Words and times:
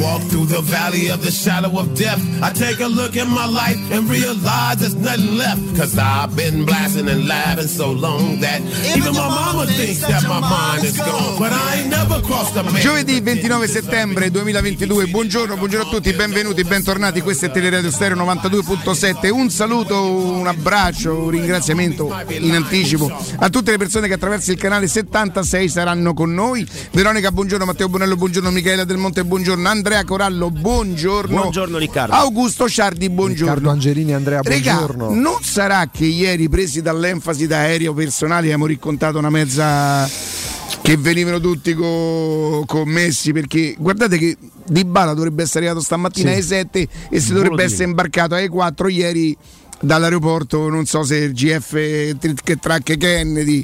walk 0.00 0.22
through 0.30 0.46
the 0.46 0.60
valley 0.62 1.08
of 1.10 1.22
the 1.22 1.30
shadow 1.30 1.78
of 1.78 1.94
death, 1.94 2.20
I 2.42 2.50
take 2.52 2.80
a 2.80 2.86
look 2.86 3.16
at 3.16 3.28
my 3.28 3.46
life 3.46 3.78
and 3.92 4.08
realize 4.08 4.78
there's 4.78 4.94
nothing 4.94 5.36
left. 5.36 5.60
Cause 5.76 5.96
I've 5.98 6.34
been 6.36 6.64
blasting 6.64 7.08
and 7.08 7.26
laughing 7.26 7.68
so 7.68 7.90
long 7.90 8.40
that 8.40 8.60
even 8.96 9.14
my 9.14 9.28
mama 9.28 9.66
thinks 9.66 10.00
that 10.00 10.22
my 10.24 10.40
mind 10.40 10.84
is 10.84 10.96
gone. 10.98 11.38
But 11.38 11.52
I 11.52 11.80
ain't 11.80 11.90
never 11.90 12.20
crossed 12.20 12.56
a 12.56 12.62
man. 12.62 12.80
Giovedì 12.80 13.20
29 13.22 13.66
settembre 13.68 14.30
2022, 14.30 15.06
buongiorno, 15.06 15.56
buongiorno 15.56 15.88
a 15.88 15.90
tutti, 15.90 16.12
benvenuti, 16.12 16.62
bentornati, 16.64 17.20
questo 17.20 17.46
è 17.46 17.50
Teleradio 17.50 17.90
Stereo 17.90 18.16
92.7, 18.16 19.30
un 19.30 19.50
saluto, 19.50 20.02
un 20.04 20.46
abbraccio, 20.46 21.14
un 21.14 21.30
ringraziamento 21.30 22.14
in 22.28 22.54
anticipo 22.54 23.10
a 23.38 23.48
tutte 23.48 23.70
le 23.70 23.78
persone 23.78 24.06
che 24.08 24.14
attraverso 24.14 24.50
il 24.50 24.58
canale 24.58 24.86
76 24.86 25.68
saranno 25.68 26.14
con 26.14 26.32
noi, 26.34 26.66
Veronica 26.92 27.30
buongiorno, 27.30 27.64
Matteo 27.64 27.88
Bonello 27.88 28.16
buongiorno, 28.16 28.50
Michela 28.50 28.84
Del 28.84 28.96
Monte 28.96 29.24
buongiorno, 29.24 29.68
Andrea 29.68 29.83
Corallo 30.04 30.50
buongiorno, 30.50 31.40
Buongiorno 31.40 31.76
Riccardo. 31.78 32.14
Augusto 32.14 32.68
Ciardi 32.68 33.10
buongiorno. 33.10 33.44
Riccardo 33.54 33.70
Angelini, 33.70 34.14
Andrea, 34.14 34.40
Regà, 34.42 34.74
buongiorno. 34.76 35.14
non 35.14 35.42
sarà 35.42 35.88
che 35.92 36.06
ieri 36.06 36.48
presi 36.48 36.80
dall'enfasi 36.80 37.46
da 37.46 37.58
aereo 37.58 37.92
personale 37.92 38.46
abbiamo 38.46 38.66
raccontato 38.66 39.18
una 39.18 39.28
mezza 39.30 40.08
che 40.80 40.96
venivano 40.96 41.38
tutti 41.38 41.74
co- 41.74 42.64
commessi 42.66 43.32
perché 43.32 43.74
guardate 43.78 44.16
che 44.16 44.36
Di 44.66 44.84
Bala 44.84 45.12
dovrebbe 45.12 45.42
essere 45.42 45.66
arrivato 45.66 45.84
stamattina 45.84 46.28
Sì. 46.30 46.34
alle 46.34 46.42
7 46.42 46.88
e 47.10 47.20
si 47.20 47.32
dovrebbe 47.34 47.62
essere 47.64 47.84
imbarcato 47.84 48.34
alle 48.34 48.48
4 48.48 48.88
ieri 48.88 49.36
dall'aeroporto 49.80 50.68
non 50.68 50.86
so 50.86 51.02
se 51.02 51.16
il 51.16 51.32
GF 51.32 52.16
Track 52.58 52.96
Kennedy 52.96 53.62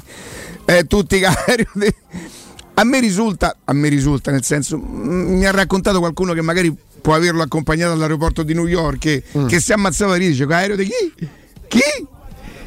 eh, 0.65 0.83
tutti 0.85 1.15
i 1.17 1.25
aerei 1.25 1.65
a 2.73 2.83
me 2.83 2.99
risulta 2.99 3.55
a 3.65 3.73
me 3.73 3.89
risulta 3.89 4.31
nel 4.31 4.43
senso 4.43 4.77
mi 4.77 5.45
ha 5.45 5.51
raccontato 5.51 5.99
qualcuno 5.99 6.33
che 6.33 6.41
magari 6.41 6.73
può 7.01 7.13
averlo 7.15 7.41
accompagnato 7.41 7.93
all'aeroporto 7.93 8.43
di 8.43 8.53
New 8.53 8.67
York 8.67 8.97
che, 8.99 9.23
Mm. 9.37 9.47
che 9.47 9.59
si 9.59 9.73
ammazzava 9.73 10.17
di 10.17 10.27
dice 10.27 10.43
aereo 10.49 10.75
di 10.75 10.85
chi? 10.85 11.27
chi? 11.67 11.79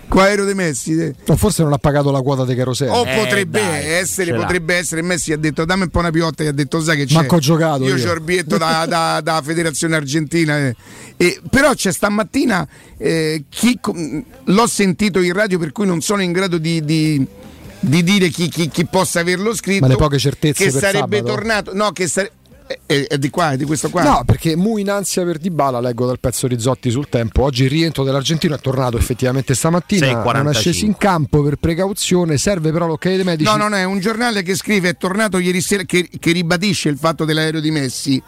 Con 0.07 0.21
aereo 0.23 0.45
dei 0.45 0.55
Messi 0.55 0.93
eh. 1.01 1.15
O 1.29 1.37
forse 1.37 1.63
non 1.63 1.73
ha 1.73 1.79
pagato 1.79 2.11
la 2.11 2.21
quota 2.21 2.45
di 2.45 2.55
kerosene. 2.55 2.91
o 2.91 3.05
Eh, 3.07 3.17
potrebbe 3.17 3.59
dai, 3.61 3.85
essere, 3.87 4.27
ce 4.27 4.33
l'ha. 4.33 4.41
potrebbe 4.43 4.75
essere 4.75 5.03
Messi 5.03 5.33
ha 5.33 5.37
detto 5.39 5.65
dammi 5.65 5.83
un 5.85 5.89
po' 5.89 6.01
una 6.01 6.11
piotta 6.11 6.43
e 6.45 6.49
ha 6.49 6.53
detto 6.53 6.81
sai 6.83 6.99
che 6.99 7.07
c'è 7.07 7.15
Manco 7.15 7.37
ho 7.37 7.39
giocato 7.39 7.85
io, 7.85 7.97
io." 7.97 8.05
c'ho 8.05 8.13
il 8.13 8.21
biglietto 8.21 8.59
da, 8.59 8.85
da- 8.87 9.21
da 9.23 9.41
federazione 9.43 9.97
argentina 9.97 10.59
eh. 10.59 10.77
E- 11.17 11.41
però 11.49 11.73
c'è 11.75 11.91
stamattina 11.91 12.69
eh, 12.99 13.45
chi 13.49 13.79
l'ho 14.45 14.67
sentito 14.67 15.21
in 15.21 15.33
radio 15.33 15.59
per 15.59 15.73
cui 15.73 15.87
non 15.87 16.01
sono 16.03 16.23
in 16.23 16.33
grado 16.33 16.59
di, 16.59 16.85
di- 16.85 17.27
di 17.85 18.03
dire 18.03 18.29
chi, 18.29 18.49
chi- 18.49 18.69
chi 18.69 18.87
possa 18.87 19.21
averlo 19.21 19.55
scritto 19.55 19.81
Ma 19.83 19.89
le 19.89 19.97
poche 19.97 20.19
certezze 20.19 20.65
che 20.65 20.71
per 20.71 20.81
sarebbe 20.81 21.17
sabato? 21.19 21.35
tornato 21.35 21.75
no 21.75 21.91
che 21.93 22.07
sare- 22.09 22.33
è, 22.67 22.79
è- 22.87 23.07
è 23.09 23.19
di 23.19 23.29
qua 23.29 23.53
è 23.53 23.57
di 23.59 23.65
questo 23.65 23.91
qua 23.91 24.03
No, 24.03 24.23
perché 24.25 24.57
mu 24.57 24.79
in 24.79 24.89
ansia 24.91 25.23
per 25.25 25.37
Dybala, 25.39 25.81
leggo 25.81 26.07
dal 26.07 26.19
pezzo 26.19 26.47
Rizzotti 26.47 26.91
sul 26.91 27.09
tempo. 27.11 27.43
Oggi 27.43 27.65
il 27.65 27.69
rientro 27.71 28.05
dell'argentino 28.05 28.55
è 28.55 28.59
tornato 28.59 28.97
effettivamente 28.97 29.55
stamattina. 29.55 30.07
6:45. 30.23 30.33
Non 30.43 30.49
è 30.49 30.55
sceso 30.55 30.85
in 30.87 30.97
campo 30.97 31.43
per 31.43 31.57
precauzione. 31.57 32.39
Serve 32.39 32.73
però 32.73 32.87
l'ok 32.87 33.05
dei 33.07 33.23
medici. 33.23 33.51
No, 33.51 33.57
non 33.57 33.75
è 33.75 33.85
un 33.85 34.01
giornale 34.01 34.43
che 34.43 34.55
scrive 34.55 34.89
è 34.91 34.97
tornato 34.97 35.37
ieri 35.39 35.61
sera 35.61 35.83
che, 35.83 36.09
che 36.19 36.33
ribadisce 36.33 36.89
il 36.89 36.97
fatto 36.97 37.27
dell'aereo 37.27 37.61
di 37.61 37.71
Messi. 37.71 38.23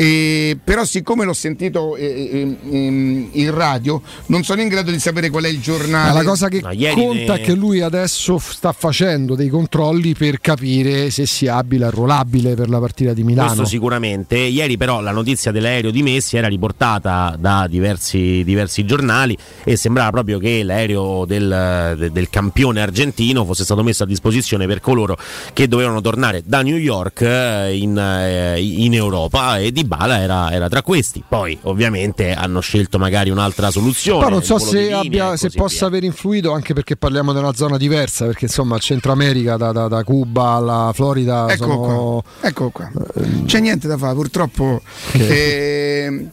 Eh, 0.00 0.56
però 0.62 0.84
siccome 0.84 1.24
l'ho 1.24 1.32
sentito 1.32 1.96
eh, 1.96 2.06
eh, 2.06 3.28
in 3.32 3.50
radio 3.52 4.00
non 4.26 4.44
sono 4.44 4.60
in 4.60 4.68
grado 4.68 4.92
di 4.92 5.00
sapere 5.00 5.28
qual 5.28 5.42
è 5.42 5.48
il 5.48 5.60
giornale 5.60 6.12
Ma 6.12 6.14
la 6.14 6.22
cosa 6.22 6.46
che 6.46 6.60
conta 6.60 7.34
ne- 7.34 7.40
è 7.40 7.40
che 7.40 7.52
lui 7.54 7.80
adesso 7.80 8.38
sta 8.38 8.70
facendo 8.70 9.34
dei 9.34 9.48
controlli 9.48 10.14
per 10.14 10.40
capire 10.40 11.10
se 11.10 11.26
sia 11.26 11.56
abile 11.56 11.86
e 11.86 11.88
arruolabile 11.88 12.54
per 12.54 12.68
la 12.68 12.78
partita 12.78 13.12
di 13.12 13.24
Milano. 13.24 13.48
Questo 13.48 13.64
sicuramente. 13.64 14.36
Ieri 14.36 14.76
però 14.76 15.00
la 15.00 15.10
notizia 15.10 15.50
dell'aereo 15.50 15.90
di 15.90 16.04
Messi 16.04 16.36
era 16.36 16.46
riportata 16.46 17.34
da 17.36 17.66
diversi, 17.68 18.44
diversi 18.44 18.84
giornali 18.84 19.36
e 19.64 19.74
sembrava 19.74 20.10
proprio 20.10 20.38
che 20.38 20.62
l'aereo 20.62 21.24
del, 21.24 21.96
de- 21.98 22.12
del 22.12 22.30
campione 22.30 22.80
argentino 22.80 23.44
fosse 23.44 23.64
stato 23.64 23.82
messo 23.82 24.04
a 24.04 24.06
disposizione 24.06 24.68
per 24.68 24.78
coloro 24.78 25.18
che 25.52 25.66
dovevano 25.66 26.00
tornare 26.00 26.42
da 26.44 26.62
New 26.62 26.76
York 26.76 27.22
eh, 27.22 27.76
in, 27.76 27.98
eh, 27.98 28.62
in 28.62 28.94
Europa 28.94 29.58
e 29.58 29.72
Di 29.72 29.86
Bala 29.88 30.20
era, 30.20 30.52
era 30.52 30.68
tra 30.68 30.82
questi. 30.82 31.24
Poi 31.26 31.58
ovviamente 31.62 32.32
hanno 32.32 32.60
scelto 32.60 32.98
magari 32.98 33.30
un'altra 33.30 33.70
soluzione. 33.70 34.20
Poi 34.22 34.30
non 34.30 34.42
so 34.44 34.58
se, 34.58 34.92
abbia- 34.92 35.36
se 35.36 35.50
possa 35.50 35.88
via. 35.88 35.98
aver 35.98 36.04
influito 36.04 36.52
anche 36.52 36.74
perché 36.74 36.96
parliamo 36.96 37.32
di 37.32 37.38
una 37.38 37.54
zona 37.54 37.76
diversa, 37.76 38.26
perché 38.26 38.44
insomma 38.44 38.76
il 38.76 38.82
Centro 38.82 39.10
America 39.12 39.56
da, 39.56 39.72
da- 39.72 39.88
da 39.88 40.04
Cuba 40.04 40.50
alla 40.50 40.90
Florida 40.94 41.46
ecco 41.48 41.64
sono... 41.64 42.22
qua 42.38 42.48
ecco 42.48 42.70
qua 42.70 42.90
c'è 43.46 43.60
niente 43.60 43.88
da 43.88 43.96
fare 43.96 44.14
purtroppo 44.14 44.82
eh, 45.12 46.28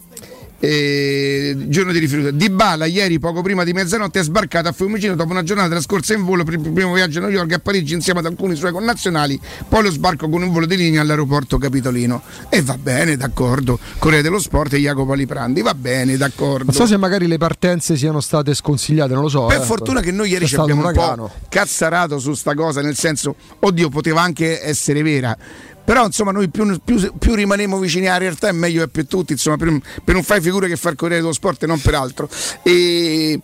eh, 0.66 1.56
giorno 1.68 1.92
di 1.92 2.00
rifiuto 2.00 2.32
Di 2.32 2.50
Bala 2.50 2.86
ieri 2.86 3.20
poco 3.20 3.42
prima 3.42 3.64
di 3.64 3.74
mezzanotte 3.74 4.20
è 4.20 4.24
sbarcato 4.24 4.68
a 4.68 4.72
Fiumicino 4.72 5.16
dopo 5.16 5.32
una 5.32 5.44
giornata 5.44 5.70
trascorsa 5.70 6.14
in 6.14 6.24
volo 6.24 6.44
per 6.44 6.56
il 6.56 6.60
primo 6.60 6.94
viaggio 6.94 7.20
a 7.20 7.22
New 7.22 7.32
York 7.32 7.52
e 7.52 7.56
a 7.56 7.60
Parigi 7.60 7.94
insieme 7.94 8.20
ad 8.20 8.26
alcuni 8.26 8.56
suoi 8.56 8.72
connazionali 8.72 9.40
poi 9.68 9.84
lo 9.84 9.92
sbarco 9.92 10.30
con 10.30 10.42
un 10.42 10.52
volo 10.52 10.66
di 10.66 10.76
linea 10.76 11.02
all'aeroporto 11.02 11.58
Capitolino 11.58 12.22
e 12.50 12.62
va 12.62 12.78
bene 12.78 13.16
d'accordo 13.18 13.80
Corriere 13.98 14.24
dello 14.24 14.40
Sport 14.40 14.74
e 14.74 14.80
Jacopo 14.80 15.12
Aliprandi 15.14 15.62
va 15.62 15.74
bene 15.74 16.18
d'accordo 16.18 16.66
Non 16.66 16.74
so 16.74 16.86
se 16.86 16.98
magari 16.98 17.28
le 17.28 17.38
partenze 17.38 17.96
siano 17.96 18.20
state 18.22 18.54
sconsigliate, 18.54 19.14
non 19.14 19.24
lo 19.24 19.30
so. 19.30 19.46
per 19.46 19.62
eh. 19.62 19.66
fortuna 19.66 20.02
che 20.02 20.12
noi 20.12 20.30
ieri 20.30 20.48
ci 20.48 20.56
abbiamo 20.56 20.82
un 20.82 20.88
uragano. 20.88 21.26
po' 21.26 21.48
cazzarato 21.50 22.20
su 22.20 22.34
sta 22.34 22.54
cosa, 22.54 22.82
nel 22.82 22.96
senso, 22.96 23.36
oddio, 23.60 23.90
poteva 23.90 24.22
anche 24.22 24.64
essere 24.66 25.02
vera. 25.04 25.36
Però 25.86 26.06
insomma 26.06 26.32
noi 26.32 26.50
più, 26.50 26.80
più- 26.84 27.14
più 27.18 27.36
rimanemo 27.36 27.78
vicini 27.78 28.08
alla 28.08 28.18
realtà 28.18 28.52
meglio 28.52 28.84
è 28.84 28.88
per 28.88 29.06
tutti, 29.06 29.34
insomma, 29.34 29.58
per, 29.58 29.80
per 30.04 30.16
non 30.16 30.24
fare 30.24 30.42
figure 30.42 30.68
che 30.68 30.76
far 30.76 30.96
Corriere 30.96 31.22
dello 31.22 31.34
Sport 31.34 31.64
e 31.64 31.68
non 31.68 31.80
per 31.80 31.94
altro. 31.94 32.28
E 32.64 33.40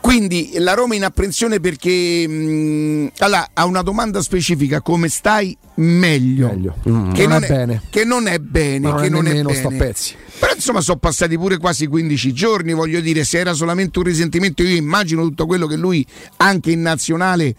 quindi 0.00 0.52
la 0.58 0.74
Roma 0.74 0.94
in 0.94 1.04
apprensione 1.04 1.60
perché 1.60 2.26
mh, 2.26 3.12
allora, 3.18 3.48
ha 3.52 3.64
una 3.66 3.82
domanda 3.82 4.22
specifica, 4.22 4.80
come 4.80 5.08
stai? 5.08 5.56
Meglio. 5.74 6.48
Meglio. 6.48 6.74
Che, 6.82 6.88
Non 6.90 7.12
non 7.14 7.44
è 7.44 7.46
bene. 7.48 7.82
che 7.90 8.04
non 8.04 8.26
è 8.26 8.38
bene, 8.38 8.78
Ma 8.80 8.90
non 8.90 9.00
che 9.00 9.06
è 9.06 9.10
non 9.10 9.26
è 9.26 9.28
nemmeno 9.28 9.52
sta 9.52 9.68
a 9.68 9.70
bene. 9.70 9.84
pezzi. 9.84 10.14
Però 10.38 10.52
insomma 10.54 10.80
sono 10.80 10.98
passati 10.98 11.36
pure 11.36 11.58
quasi 11.58 11.86
15 11.86 12.32
giorni, 12.32 12.72
voglio 12.72 13.00
dire, 13.00 13.24
se 13.24 13.38
era 13.38 13.52
solamente 13.52 13.98
un 13.98 14.04
risentimento 14.06 14.62
io 14.62 14.74
immagino 14.74 15.22
tutto 15.22 15.44
quello 15.46 15.66
che 15.66 15.76
lui 15.76 16.04
anche 16.38 16.70
in 16.70 16.80
nazionale 16.80 17.44
eh, 17.46 17.56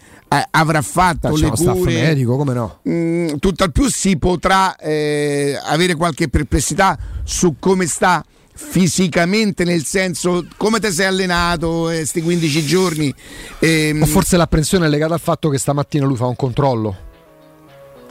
avrà 0.50 0.82
fatto, 0.82 1.32
C'è 1.32 1.42
le 1.44 1.50
cure, 1.50 1.92
medico, 1.92 2.36
come 2.36 2.54
no? 2.54 2.80
Mm, 2.88 3.34
tutt'al 3.38 3.70
più 3.70 3.88
si 3.88 4.18
potrà 4.18 4.74
eh, 4.76 5.56
avere 5.64 5.94
qualche 5.94 6.28
perplessità 6.28 6.98
su 7.22 7.54
come 7.60 7.86
sta 7.86 8.24
fisicamente 8.54 9.64
nel 9.64 9.84
senso 9.84 10.46
come 10.56 10.78
ti 10.78 10.90
sei 10.92 11.06
allenato 11.06 11.82
questi 11.82 12.20
15 12.20 12.64
giorni 12.64 13.14
ehm, 13.58 14.02
O 14.02 14.06
forse 14.06 14.36
l'apprensione 14.36 14.86
è 14.86 14.88
legata 14.88 15.14
al 15.14 15.20
fatto 15.20 15.48
che 15.48 15.58
stamattina 15.58 16.04
lui 16.04 16.16
fa 16.16 16.26
un 16.26 16.36
controllo. 16.36 17.10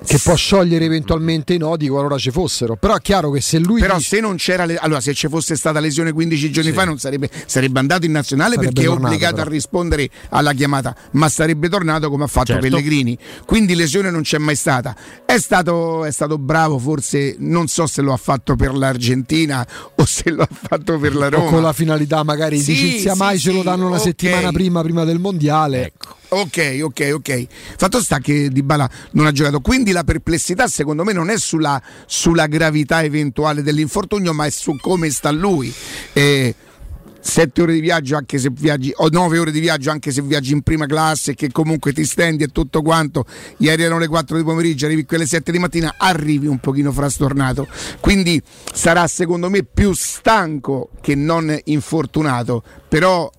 Che 0.03 0.17
può 0.17 0.35
sciogliere 0.35 0.85
eventualmente 0.85 1.53
i 1.53 1.57
nodi 1.57 1.88
qualora 1.88 2.17
ci 2.17 2.31
fossero. 2.31 2.75
Però 2.75 2.95
è 2.95 3.01
chiaro 3.01 3.29
che 3.29 3.39
se 3.39 3.59
lui. 3.59 3.79
però 3.81 3.97
dice- 3.97 4.16
se 4.16 4.19
non 4.22 4.35
c'era 4.35 4.66
le- 4.66 4.78
allora 4.78 5.00
se 5.00 5.13
ci 5.13 5.28
fosse 5.28 5.56
stata 5.56 5.79
lesione 5.79 6.12
15 6.12 6.51
giorni 6.51 6.72
fa 6.72 6.85
non 6.85 6.97
sarebbe, 6.97 7.29
sarebbe 7.45 7.78
andato 7.79 8.06
in 8.06 8.11
nazionale 8.11 8.56
Sarebbe 8.56 8.73
perché 8.73 8.81
è 8.88 8.91
tornato, 8.91 9.07
obbligato 9.13 9.35
però. 9.35 9.47
a 9.47 9.51
rispondere 9.51 10.09
alla 10.29 10.53
chiamata 10.53 10.95
ma 11.11 11.29
sarebbe 11.29 11.69
tornato 11.69 12.09
come 12.09 12.23
ha 12.23 12.28
fatto 12.28 12.47
Certo. 12.53 12.61
Pellegrini 12.67 13.17
quindi 13.45 13.75
lesione 13.75 14.09
non 14.09 14.23
c'è 14.23 14.38
mai 14.40 14.56
stata 14.56 14.95
è 15.25 15.38
stato, 15.38 16.03
è 16.03 16.11
stato 16.11 16.38
bravo 16.40 16.79
forse 16.79 17.35
non 17.38 17.67
so 17.67 17.85
se 17.85 18.01
lo 18.01 18.11
ha 18.13 18.17
fatto 18.17 18.56
per 18.56 18.73
l'Argentina 18.73 19.66
o 19.95 20.06
se 20.06 20.31
lo 20.31 20.41
ha 20.41 20.50
fatto 20.51 20.97
per 20.97 21.16
la 21.16 21.28
o 21.28 21.29
Roma 21.29 21.50
con 21.50 21.61
la 21.61 21.73
finalità 21.73 22.23
magari 22.23 22.57
Sì, 22.59 22.73
dici 22.73 23.00
sia 23.00 23.13
sì, 23.13 23.19
mai 23.19 23.38
ce 23.40 23.51
lo 23.51 23.59
sì, 23.59 23.63
danno 23.66 23.88
una 23.88 24.00
settimana 24.00 24.51
prima, 24.51 24.81
prima 24.81 25.03
del 25.06 25.19
mondiale. 25.19 25.85
Ecco. 25.85 26.16
Ok, 26.34 26.79
ok, 26.81 27.09
ok. 27.13 27.45
Fatto 27.75 28.01
sta 28.01 28.19
che 28.19 28.47
Di 28.50 28.63
Bala 28.63 28.90
non 29.11 29.25
ha 29.25 29.34
giocato. 29.34 29.59
Quindi 29.59 29.91
la 29.91 30.03
perplessità, 30.03 30.68
secondo 30.68 31.03
me, 31.03 31.13
non 31.13 31.29
è 31.29 31.38
sulla, 31.38 31.81
sulla 32.06 32.47
gravità 32.47 33.03
eventuale 33.03 33.62
dell'infortunio, 33.62 34.34
ma 34.34 34.46
è 34.46 34.50
su 34.50 34.78
come 34.79 35.09
sta 35.09 35.32
lui. 35.32 35.73
Eh, 36.14 36.55
Sette 37.22 37.61
ore 37.61 37.73
di 37.73 37.82
viaggio 37.82 38.16
anche 38.16 38.40
se 38.40 38.49
viaggi, 38.52 38.91
o 38.96 39.08
nove 39.09 39.38
ore 39.38 39.52
di 39.52 39.59
viaggio 39.59 39.91
anche 39.91 40.11
se 40.11 40.23
viaggi 40.23 40.53
in 40.53 40.64
prima 40.64 40.88
classe, 40.88 41.35
che 41.35 41.52
comunque 41.52 41.93
ti 41.93 42.03
stendi 42.03 42.43
e 42.43 42.47
tutto 42.47 42.82
quanto. 42.82 43.26
Ieri 43.58 43.84
erano 43.84 43.99
le 43.99 44.08
4 44.08 44.38
di 44.38 44.43
pomeriggio, 44.43 44.88
arrivi 44.88 45.05
qui 45.05 45.17
alle 45.17 45.28
7 45.28 45.52
di 45.52 45.59
mattina, 45.59 45.94
arrivi 45.97 46.47
un 46.47 46.58
pochino 46.58 46.91
frastornato. 46.91 47.67
Quindi 47.99 48.41
sarà 48.73 49.05
secondo 49.05 49.49
me 49.49 49.64
più 49.64 49.94
stanco 49.94 50.90
che 50.99 51.14
non 51.14 51.55
infortunato. 51.66 52.64
Però 52.90 53.29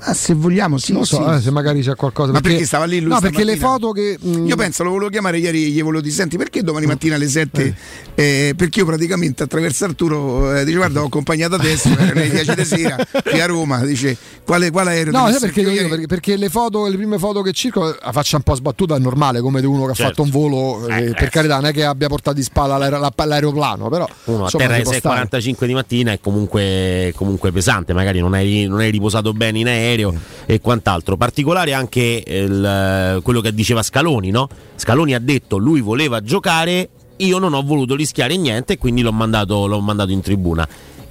Ah, 0.00 0.14
se 0.14 0.32
vogliamo, 0.34 0.78
sì. 0.78 0.92
non 0.92 1.00
lo 1.00 1.06
so, 1.06 1.16
sì. 1.28 1.34
eh, 1.36 1.40
se 1.40 1.50
magari 1.50 1.80
c'è 1.82 1.94
qualcosa. 1.96 2.30
Ma 2.32 2.40
perché 2.40 2.64
stava 2.64 2.84
lì 2.84 3.00
lui 3.00 3.12
No, 3.12 3.20
perché 3.20 3.42
le 3.44 3.56
foto 3.56 3.90
che. 3.90 4.16
mm, 4.24 4.46
Io 4.46 4.56
penso, 4.56 4.84
lo 4.84 4.90
volevo 4.90 5.10
chiamare 5.10 5.38
ieri, 5.38 5.70
gli 5.72 5.82
volevo 5.82 6.00
dire, 6.02 6.14
senti, 6.14 6.36
perché 6.36 6.62
domani 6.62 6.86
mattina 6.86 7.16
alle 7.16 7.28
7? 7.28 7.74
Eh, 8.14 8.54
perché 8.56 8.80
io 8.80 8.86
praticamente 8.86 9.42
attraverso 9.42 9.84
Arturo 9.84 10.54
eh, 10.54 10.64
dice, 10.64 10.76
guarda, 10.76 11.02
ho 11.02 11.06
accompagnato 11.06 11.56
adesso, 11.56 11.88
erano 11.88 12.12
le 12.14 12.30
10 12.30 12.54
di 12.54 12.64
sera, 12.64 12.96
qui 13.24 13.40
a 13.40 13.46
Roma, 13.46 13.84
dice, 13.84 14.16
quale, 14.44 14.70
quale 14.70 14.90
aereo? 14.90 15.12
No, 15.12 15.28
sai 15.30 15.40
perché, 15.40 15.60
io 15.62 15.88
perché, 15.88 16.06
perché 16.06 16.36
le 16.36 16.48
foto, 16.48 16.86
le 16.86 16.96
prime 16.96 17.18
foto 17.18 17.42
che 17.42 17.52
circolano, 17.52 17.96
la 18.00 18.12
faccia 18.12 18.36
un 18.36 18.42
po' 18.42 18.54
sbattuta 18.54 18.94
è 18.94 18.98
normale, 19.00 19.40
come 19.40 19.60
di 19.60 19.66
uno 19.66 19.84
che 19.86 19.90
ha 19.90 19.94
Certo. 19.94 20.10
fatto 20.10 20.22
un 20.22 20.30
volo, 20.30 20.86
eh, 20.88 21.06
Eh, 21.08 21.10
per 21.12 21.24
eh. 21.24 21.28
carità, 21.30 21.56
non 21.56 21.66
è 21.66 21.72
che 21.72 21.84
abbia 21.84 22.06
portato 22.08 22.36
di 22.36 22.42
spalla 22.44 22.76
l'aer- 22.76 22.98
la- 23.00 23.24
l'aeroplano, 23.24 23.88
però 23.88 24.08
uno 24.24 24.40
a 24.40 24.42
insomma, 24.44 24.62
terra 24.64 24.74
ci 24.76 24.88
alle 24.88 25.00
può 25.00 25.10
stare. 25.12 25.28
6.45 25.28 25.66
di 25.66 25.74
mattina 25.74 26.12
è 26.12 26.20
comunque, 26.20 27.12
comunque 27.16 27.50
pesante, 27.50 27.92
magari 27.92 28.20
non 28.20 28.34
hai, 28.34 28.66
non 28.68 28.78
hai 28.78 28.90
riposato 28.92 29.32
bene 29.32 29.58
in 29.58 29.66
aereo 29.66 29.86
e 30.46 30.60
quant'altro. 30.60 31.16
Particolare 31.16 31.72
anche 31.72 32.22
il- 32.26 33.20
quello 33.22 33.40
che 33.40 33.52
diceva 33.54 33.82
Scaloni, 33.82 34.30
no? 34.30 34.48
Scaloni 34.76 35.14
ha 35.14 35.18
detto 35.20 35.56
lui 35.56 35.80
voleva 35.80 36.22
giocare, 36.22 36.88
io 37.16 37.38
non 37.38 37.54
ho 37.54 37.62
voluto 37.62 37.94
rischiare 37.94 38.36
niente 38.36 38.74
e 38.74 38.78
quindi 38.78 39.02
l'ho 39.02 39.12
mandato, 39.12 39.66
l'ho 39.66 39.80
mandato 39.80 40.12
in 40.12 40.20
tribuna. 40.20 40.66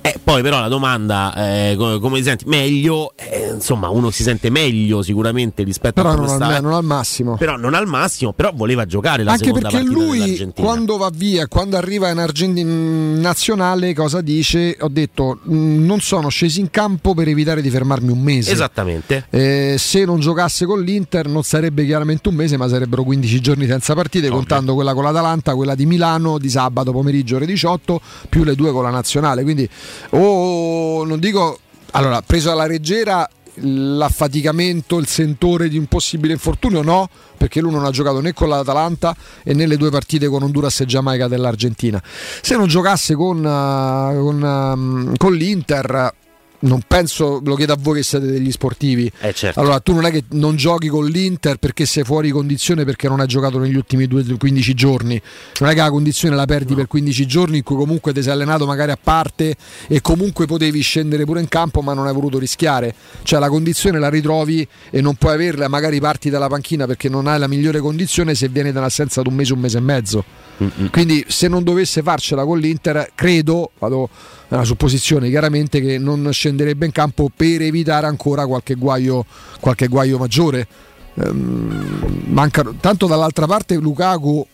E 0.08 0.20
poi 0.24 0.42
però 0.42 0.60
la 0.60 0.68
domanda, 0.68 1.34
eh, 1.36 1.76
come, 1.78 2.00
come 2.00 2.18
ti 2.18 2.24
senti? 2.24 2.46
Meglio, 2.48 3.12
eh, 3.16 3.52
insomma 3.54 3.90
uno 3.90 4.10
si 4.10 4.24
sente 4.24 4.50
meglio 4.50 5.02
sicuramente 5.02 5.64
rispetto 5.64 6.02
Però 6.02 6.10
a 6.10 6.16
non 6.16 6.26
come 6.26 6.44
al, 6.46 6.52
sta- 6.52 6.60
non 6.62 6.74
al 6.74 6.84
massimo. 6.84 7.36
però 7.36 7.58
non 7.58 7.74
al 7.74 7.88
massimo, 7.88 8.32
però 8.34 8.52
voleva 8.54 8.86
giocare 8.86 9.24
la 9.24 9.32
Anche 9.32 9.46
seconda 9.46 9.70
perché 9.70 9.86
lui 9.86 10.52
quando 10.56 10.98
va 10.98 11.10
via, 11.14 11.48
quando 11.48 11.76
arriva 11.78 12.10
in 12.10 12.18
Argentina 12.20 12.70
in 12.70 13.20
nazionale, 13.20 13.94
cosa 13.94 14.22
dice? 14.22 14.78
Ho 14.80 14.88
detto 14.90 15.40
"Mm, 15.50 15.86
non 15.86 16.00
sono 16.00 16.30
scesi 16.30 16.60
in 16.60 16.70
campo 16.70 17.14
per 17.14 17.28
evitare 17.28 17.62
di 17.62 17.70
fermarmi 17.70 18.12
un 18.12 18.20
mese. 18.22 18.52
Esattamente. 18.52 19.26
Eh, 19.30 19.76
se 19.78 20.06
non 20.06 20.20
giocasse 20.20 20.66
con 20.66 20.82
l'Inter 20.82 21.28
non 21.28 21.44
sarebbe 21.44 21.86
chiaramente 21.86 22.30
un 22.30 22.36
mese, 22.36 22.56
ma 22.58 22.68
sarebbero 22.68 23.04
15 23.04 23.42
giorni 23.42 23.66
senza 23.68 23.94
partite, 23.94 24.28
Ovvio. 24.28 24.38
contando 24.38 24.74
quella 24.74 24.94
con 24.94 25.04
l'Atalanta, 25.04 25.56
quella 25.56 25.76
di 25.76 25.86
Milano 25.86 26.38
di 26.38 26.50
sabato 26.50 26.92
pomeriggio 26.92 27.36
ore 27.36 27.46
18, 27.46 28.00
più 28.30 28.44
le 28.44 28.56
due 28.56 28.72
con 28.72 28.84
la 28.84 28.90
nazionale. 28.90 29.44
Quindi, 29.44 29.68
o 30.12 31.04
non 31.06 31.20
dico, 31.20 31.60
allora, 31.92 32.22
preso 32.22 32.52
alla 32.52 32.68
leggera 32.68 33.30
l'affaticamento, 33.60 34.98
il 34.98 35.08
sentore 35.08 35.70
di 35.70 35.78
un 35.78 35.86
possibile 35.86 36.34
infortunio, 36.34 36.82
no, 36.82 37.10
perché 37.38 37.62
lui 37.62 37.72
non 37.72 37.86
ha 37.86 37.90
giocato 37.90 38.20
né 38.20 38.34
con 38.34 38.50
l'Atalanta 38.50 39.16
e 39.44 39.54
né 39.54 39.66
le 39.66 39.78
due 39.78 39.90
partite 39.90 40.28
con 40.28 40.44
Honduras 40.44 40.82
e 40.82 40.86
Giamaica 40.86 41.28
dell'Argentina. 41.28 42.02
Se 42.42 42.56
non 42.56 42.68
giocasse 42.68 43.16
con, 43.16 43.38
eh, 43.40 44.20
con, 44.20 44.44
ehm, 44.44 45.18
con 45.18 45.34
l'Inter, 45.34 46.14
non 46.60 46.82
penso, 46.88 47.40
lo 47.44 47.56
chiedo 47.56 47.74
a 47.74 47.78
voi 47.80 47.98
che 47.98 48.04
siete 48.04 48.26
degli 48.26 48.52
sportivi. 48.52 49.12
Eh 49.20 49.34
certo. 49.34 49.60
Allora, 49.60 49.80
tu 49.80 49.94
non 49.94 50.06
è 50.06 50.12
che 50.12 50.24
non 50.30 50.56
giochi 50.56 50.88
con 50.88 51.06
l'Inter 51.06 51.58
perché 51.58 51.86
sei 51.86 52.04
fuori 52.04 52.32
condizione 52.32 52.84
perché 52.84 53.08
non 53.08 53.20
hai 53.20 53.28
giocato 53.28 53.60
negli 53.60 53.76
ultimi 53.76 54.08
due- 54.08 54.24
15 54.24 54.74
giorni. 54.74 55.22
Non 55.60 55.70
è 55.70 55.74
che 55.74 55.80
la 55.80 55.90
condizione 55.90 56.36
la 56.36 56.46
perdi 56.46 56.74
per 56.74 56.88
15 56.88 57.26
giorni 57.28 57.58
in 57.58 57.64
cui 57.64 57.76
comunque 57.76 58.14
ti 58.14 58.24
sei 58.24 58.32
allenato 58.32 58.66
magari 58.66 58.92
a 58.92 58.98
parte 59.02 59.56
e 59.88 60.02
comunque 60.02 60.46
potevi 60.46 60.82
scendere 60.82 61.26
pure 61.26 61.42
in 61.42 61.48
campo 61.48 61.82
ma 61.82 61.94
non 61.94 62.08
hai 62.08 62.14
voluto 62.14 62.40
rischiare. 62.40 62.94
Cioè 63.24 63.40
la 63.40 63.50
condizione 63.50 64.00
la 64.00 64.10
ritrovi 64.10 64.68
e 64.90 65.02
non 65.02 65.16
puoi 65.16 65.34
averla, 65.34 65.68
magari 65.68 66.00
parti 66.00 66.30
dalla 66.30 66.48
panchina 66.48 66.86
perché 66.88 67.10
non 67.10 67.28
hai 67.28 67.38
la 67.38 67.48
migliore 67.48 67.80
condizione 67.80 68.34
se 68.34 68.48
viene 68.50 68.72
da 68.72 68.80
un'assenza 68.80 69.22
di 69.22 69.28
un 69.28 69.36
mese, 69.36 69.54
un 69.54 69.60
mese 69.60 69.78
e 69.78 69.82
mezzo. 69.82 70.24
Mm-mm. 70.64 70.90
Quindi 70.90 71.24
se 71.28 71.48
non 71.48 71.64
dovesse 71.64 72.02
farcela 72.02 72.44
con 72.44 72.58
l'Inter, 72.58 73.12
credo, 73.14 73.72
vado 73.78 74.10
è 74.50 74.54
una 74.54 74.64
supposizione 74.64 75.28
chiaramente 75.28 75.82
che 75.82 75.98
non 75.98 76.30
scenderebbe 76.32 76.47
in 76.48 76.92
campo 76.92 77.30
per 77.36 77.62
evitare 77.62 78.08
ancora 78.08 78.46
qualche 78.46 78.76
guaio, 78.76 79.26
qualche 79.60 79.88
guaio 79.88 80.18
maggiore. 80.18 80.68
Ehm, 81.16 82.24
mancano, 82.28 82.76
tanto 82.80 83.08
dall'altra 83.08 83.48
parte 83.48 83.76
Lukaku 83.76 84.46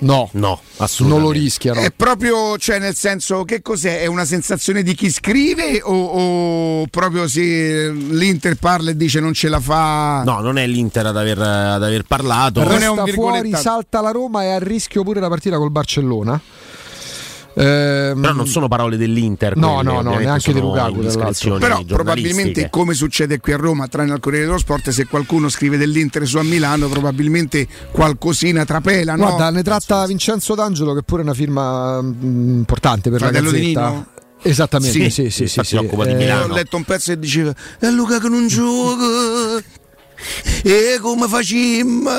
no, 0.00 0.28
No, 0.32 0.40
non 0.48 0.58
assolutamente. 0.78 1.24
lo 1.26 1.30
rischiano. 1.30 1.80
È 1.80 1.90
proprio, 1.92 2.56
cioè 2.58 2.78
nel 2.78 2.94
senso, 2.94 3.44
che 3.44 3.62
cos'è? 3.62 4.00
È 4.00 4.06
una 4.06 4.24
sensazione 4.24 4.82
di 4.82 4.94
chi 4.94 5.10
scrive 5.10 5.80
o, 5.82 5.92
o 5.92 6.86
proprio 6.88 7.28
se 7.28 7.90
l'Inter 7.90 8.56
parla 8.56 8.90
e 8.90 8.96
dice 8.96 9.20
non 9.20 9.32
ce 9.34 9.48
la 9.48 9.60
fa? 9.60 10.22
No, 10.24 10.40
non 10.40 10.58
è 10.58 10.66
l'Inter 10.66 11.06
ad 11.06 11.16
aver, 11.16 11.38
ad 11.38 11.82
aver 11.82 12.04
parlato. 12.04 12.62
non 12.62 12.72
è 12.72 12.76
Resta 12.78 13.02
un 13.02 13.08
fuori, 13.08 13.52
salta 13.54 14.00
la 14.00 14.10
Roma 14.10 14.42
e 14.44 14.52
a 14.52 14.58
rischio 14.58 15.02
pure 15.02 15.20
la 15.20 15.28
partita 15.28 15.56
col 15.56 15.70
Barcellona. 15.70 16.40
Ehm, 17.54 18.20
Però 18.20 18.32
non 18.32 18.46
sono 18.46 18.68
parole 18.68 18.96
dell'Inter. 18.96 19.56
No, 19.56 19.76
quelle, 19.76 19.92
no, 19.92 20.00
no, 20.02 20.16
neanche 20.18 20.52
di 20.52 20.60
Lukaku, 20.60 21.00
Però 21.58 21.82
probabilmente 21.84 22.68
come 22.70 22.94
succede 22.94 23.40
qui 23.40 23.52
a 23.52 23.56
Roma, 23.56 23.88
tranne 23.88 24.12
al 24.12 24.20
Corriere 24.20 24.46
dello 24.46 24.58
Sport, 24.58 24.90
se 24.90 25.06
qualcuno 25.06 25.48
scrive 25.48 25.76
dell'Inter 25.76 26.26
su 26.26 26.38
a 26.38 26.42
Milano, 26.42 26.88
probabilmente 26.88 27.66
qualcosina 27.90 28.64
trapela, 28.64 29.16
no? 29.16 29.26
Guarda, 29.26 29.50
ne 29.50 29.62
tratta 29.62 30.06
Vincenzo 30.06 30.54
D'Angelo, 30.54 30.94
che 30.94 31.02
pure 31.02 31.22
è 31.22 31.24
una 31.24 31.34
firma 31.34 32.00
mm, 32.00 32.58
importante 32.58 33.10
per 33.10 33.20
Fratello 33.20 33.50
la 33.50 33.56
di 33.56 33.72
Gazzetta. 33.72 33.88
Nino? 33.88 34.06
Esattamente, 34.42 35.10
Sì, 35.10 35.10
sì, 35.10 35.30
sì, 35.30 35.46
sì, 35.48 35.60
sì. 35.60 35.64
si 35.64 35.76
occupa 35.76 36.04
di 36.06 36.12
Eh, 36.12 36.14
Milano. 36.14 36.44
Ho 36.52 36.56
letto 36.56 36.76
un 36.76 36.84
pezzo 36.84 37.12
e 37.12 37.18
diceva 37.18 37.52
E 37.78 37.90
Luca 37.90 38.18
che 38.18 38.28
non 38.28 38.46
gioca 38.46 39.62
E 40.62 40.98
come 41.00 41.26
facciamo 41.26 42.10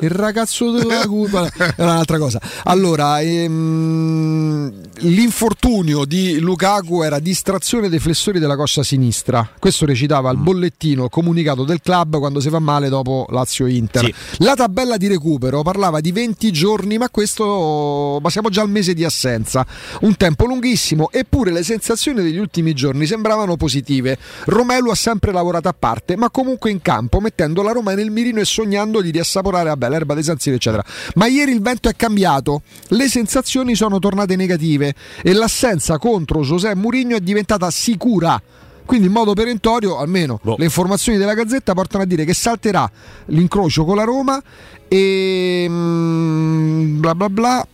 Il 0.00 0.10
ragazzo 0.10 0.70
della 0.70 1.06
curva 1.06 1.48
era 1.56 1.74
un'altra 1.92 2.18
cosa. 2.18 2.40
Allora, 2.64 3.20
ehm, 3.20 4.72
l'infortunio 5.04 6.04
di 6.04 6.38
Lukaku 6.38 7.02
era 7.02 7.18
distrazione 7.18 7.88
dei 7.88 7.98
flessori 7.98 8.38
della 8.38 8.56
coscia 8.56 8.82
sinistra. 8.82 9.48
Questo 9.58 9.84
recitava 9.86 10.32
Mm. 10.32 10.36
il 10.36 10.42
bollettino 10.42 11.08
comunicato 11.08 11.64
del 11.64 11.80
club 11.80 12.18
quando 12.18 12.40
si 12.40 12.48
fa 12.48 12.58
male 12.58 12.88
dopo 12.88 13.26
Lazio-Inter. 13.30 14.04
Sì. 14.04 14.14
La 14.38 14.54
tabella 14.54 14.96
di 14.96 15.06
recupero 15.06 15.62
parlava 15.62 16.00
di 16.00 16.12
20 16.12 16.50
giorni, 16.52 16.98
ma 16.98 17.10
questo 17.10 18.18
ma 18.22 18.30
siamo 18.30 18.48
già 18.48 18.62
al 18.62 18.70
mese 18.70 18.94
di 18.94 19.04
assenza. 19.04 19.66
Un 20.00 20.16
tempo 20.16 20.46
lunghissimo, 20.46 21.10
eppure 21.10 21.50
le 21.52 21.62
sensazioni 21.62 22.22
degli 22.22 22.38
ultimi 22.38 22.72
giorni 22.72 23.06
sembravano 23.06 23.56
positive. 23.56 24.18
Romelu 24.46 24.90
ha 24.90 24.94
sempre 24.94 25.32
lavorato 25.32 25.68
a 25.68 25.74
parte, 25.78 26.16
ma 26.16 26.30
comunque 26.30 26.70
in 26.70 26.80
campo, 26.80 27.20
mettendo 27.20 27.62
la 27.62 27.72
Roma 27.72 27.94
nel 27.94 28.10
mirino 28.10 28.40
e 28.40 28.44
sognando 28.44 29.00
di 29.00 29.10
riassaporare 29.10 29.68
vabbè, 29.68 29.88
l'erba 29.88 30.14
dei 30.14 30.22
San 30.22 30.38
Siro, 30.38 30.56
eccetera. 30.56 30.84
Ma 31.14 31.26
ieri 31.26 31.52
il 31.52 31.60
vento 31.60 31.88
è 31.88 31.94
cambiato, 31.94 32.62
le 32.88 33.08
sensazioni 33.08 33.74
sono 33.74 33.98
tornate 33.98 34.36
negative 34.36 34.93
e 35.22 35.32
l'assenza 35.32 35.98
contro 35.98 36.42
José 36.42 36.74
Mourinho 36.74 37.16
è 37.16 37.20
diventata 37.20 37.70
sicura. 37.70 38.40
Quindi 38.84 39.06
in 39.06 39.12
modo 39.12 39.32
perentorio, 39.32 39.96
almeno 39.98 40.38
Boh. 40.42 40.56
le 40.58 40.64
informazioni 40.64 41.16
della 41.16 41.32
Gazzetta 41.32 41.72
portano 41.72 42.02
a 42.02 42.06
dire 42.06 42.24
che 42.26 42.34
salterà 42.34 42.90
l'incrocio 43.26 43.84
con 43.86 43.96
la 43.96 44.04
Roma 44.04 44.40
e 44.88 45.66
mm, 45.68 47.00
bla 47.00 47.14
bla 47.14 47.30
bla, 47.30 47.66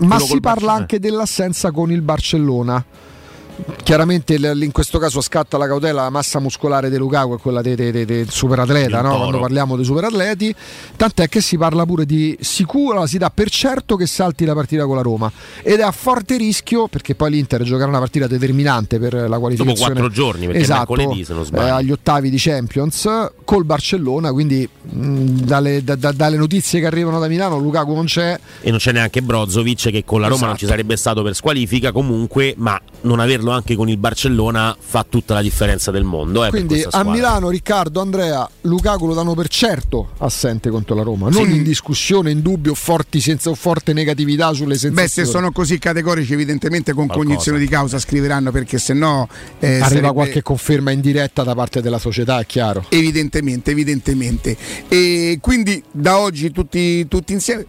ma 0.00 0.16
Quello 0.16 0.24
si 0.24 0.40
parla 0.40 0.40
Barcellona. 0.40 0.72
anche 0.74 1.00
dell'assenza 1.00 1.70
con 1.70 1.90
il 1.90 2.02
Barcellona. 2.02 2.84
Chiaramente 3.82 4.34
in 4.34 4.70
questo 4.70 4.98
caso 4.98 5.20
scatta 5.20 5.56
la 5.56 5.66
cautela, 5.66 6.02
la 6.02 6.10
massa 6.10 6.38
muscolare 6.38 6.90
di 6.90 6.96
Lukaku 6.96 7.36
è 7.36 7.40
quella 7.40 7.62
de- 7.62 7.74
de- 7.74 7.90
de- 7.90 8.04
del 8.04 8.30
superatleta, 8.30 9.00
no? 9.00 9.16
quando 9.16 9.40
parliamo 9.40 9.76
dei 9.76 9.84
superatleti, 9.84 10.54
tant'è 10.96 11.28
che 11.28 11.40
si 11.40 11.56
parla 11.56 11.84
pure 11.86 12.04
di 12.04 12.36
sicuro, 12.40 13.06
si 13.06 13.18
dà 13.18 13.30
per 13.30 13.50
certo 13.50 13.96
che 13.96 14.06
salti 14.06 14.44
la 14.44 14.54
partita 14.54 14.84
con 14.84 14.96
la 14.96 15.02
Roma 15.02 15.30
ed 15.62 15.80
è 15.80 15.82
a 15.82 15.90
forte 15.90 16.36
rischio 16.36 16.86
perché 16.88 17.14
poi 17.14 17.30
l'Inter 17.30 17.62
giocherà 17.62 17.88
una 17.88 17.98
partita 17.98 18.26
determinante 18.26 18.98
per 18.98 19.14
la 19.28 19.38
qualificazione 19.38 19.92
quattro 19.92 20.08
giorni, 20.10 20.46
perché 20.46 20.60
esatto, 20.60 20.92
mercoledì, 20.94 21.24
se 21.24 21.32
non 21.34 21.44
sbaglio. 21.44 21.66
eh, 21.66 21.70
agli 21.70 21.90
ottavi 21.90 22.30
di 22.30 22.36
Champions 22.38 23.08
col 23.44 23.64
Barcellona, 23.64 24.32
quindi 24.32 24.68
mh, 24.82 25.24
dalle, 25.44 25.82
da- 25.82 25.96
da- 25.96 26.12
dalle 26.12 26.36
notizie 26.36 26.80
che 26.80 26.86
arrivano 26.86 27.18
da 27.18 27.26
Milano 27.28 27.58
Lukaku 27.58 27.94
non 27.94 28.04
c'è, 28.04 28.38
E 28.60 28.70
non 28.70 28.78
c'è 28.78 28.92
neanche 28.92 29.22
Brozovic 29.22 29.90
che 29.90 30.04
con 30.04 30.20
la 30.20 30.26
Roma 30.28 30.40
non 30.46 30.48
Esatto. 30.50 30.64
ci 30.66 30.70
sarebbe 30.70 30.96
stato 30.96 31.22
per 31.22 31.34
squalifica 31.34 31.90
comunque, 31.92 32.54
ma 32.58 32.78
non 33.02 33.18
averlo 33.20 33.47
anche 33.50 33.74
con 33.76 33.88
il 33.88 33.96
Barcellona 33.98 34.76
fa 34.78 35.04
tutta 35.08 35.34
la 35.34 35.42
differenza 35.42 35.90
del 35.90 36.04
mondo. 36.04 36.44
eh, 36.44 36.50
Quindi 36.50 36.84
a. 36.88 37.04
Milano 37.04 37.48
Riccardo, 37.48 38.00
Andrea, 38.00 38.48
Lukaku 38.62 39.06
lo 39.06 39.14
danno 39.14 39.34
per 39.34 39.48
certo 39.48 40.10
assente 40.18 40.70
contro 40.70 40.94
la 40.94 41.02
Roma, 41.02 41.28
non 41.30 41.46
Sì. 41.46 41.56
in 41.56 41.62
discussione, 41.62 42.30
in 42.30 42.40
dubbio, 42.42 42.74
forti 42.74 43.20
senza 43.20 43.52
forte 43.54 43.92
negatività 43.92 44.52
sulle 44.52 44.76
sensazioni. 44.76 44.94
Beh, 44.94 45.08
se 45.08 45.24
sono 45.24 45.50
così 45.52 45.78
categorici, 45.78 46.32
evidentemente 46.32 46.92
con 46.92 47.06
Qualcosa. 47.06 47.28
cognizione 47.28 47.58
di 47.58 47.68
causa 47.68 47.98
scriveranno 47.98 48.50
perché 48.50 48.78
se 48.78 48.92
no 48.94 49.28
eh, 49.60 49.66
Arriva 49.74 49.86
sarebbe- 49.86 50.12
qualche 50.12 50.42
conferma 50.42 50.90
in 50.90 51.00
diretta 51.00 51.42
da 51.42 51.54
parte 51.54 51.80
della 51.82 51.98
società, 51.98 52.40
è 52.40 52.46
chiaro. 52.46 52.84
Evidentemente, 52.88 53.70
evidentemente. 53.70 54.56
E 54.88 55.38
quindi 55.40 55.82
da 55.90 56.18
oggi 56.18 56.50
tutti, 56.50 57.06
tutti 57.08 57.32
insieme. 57.32 57.64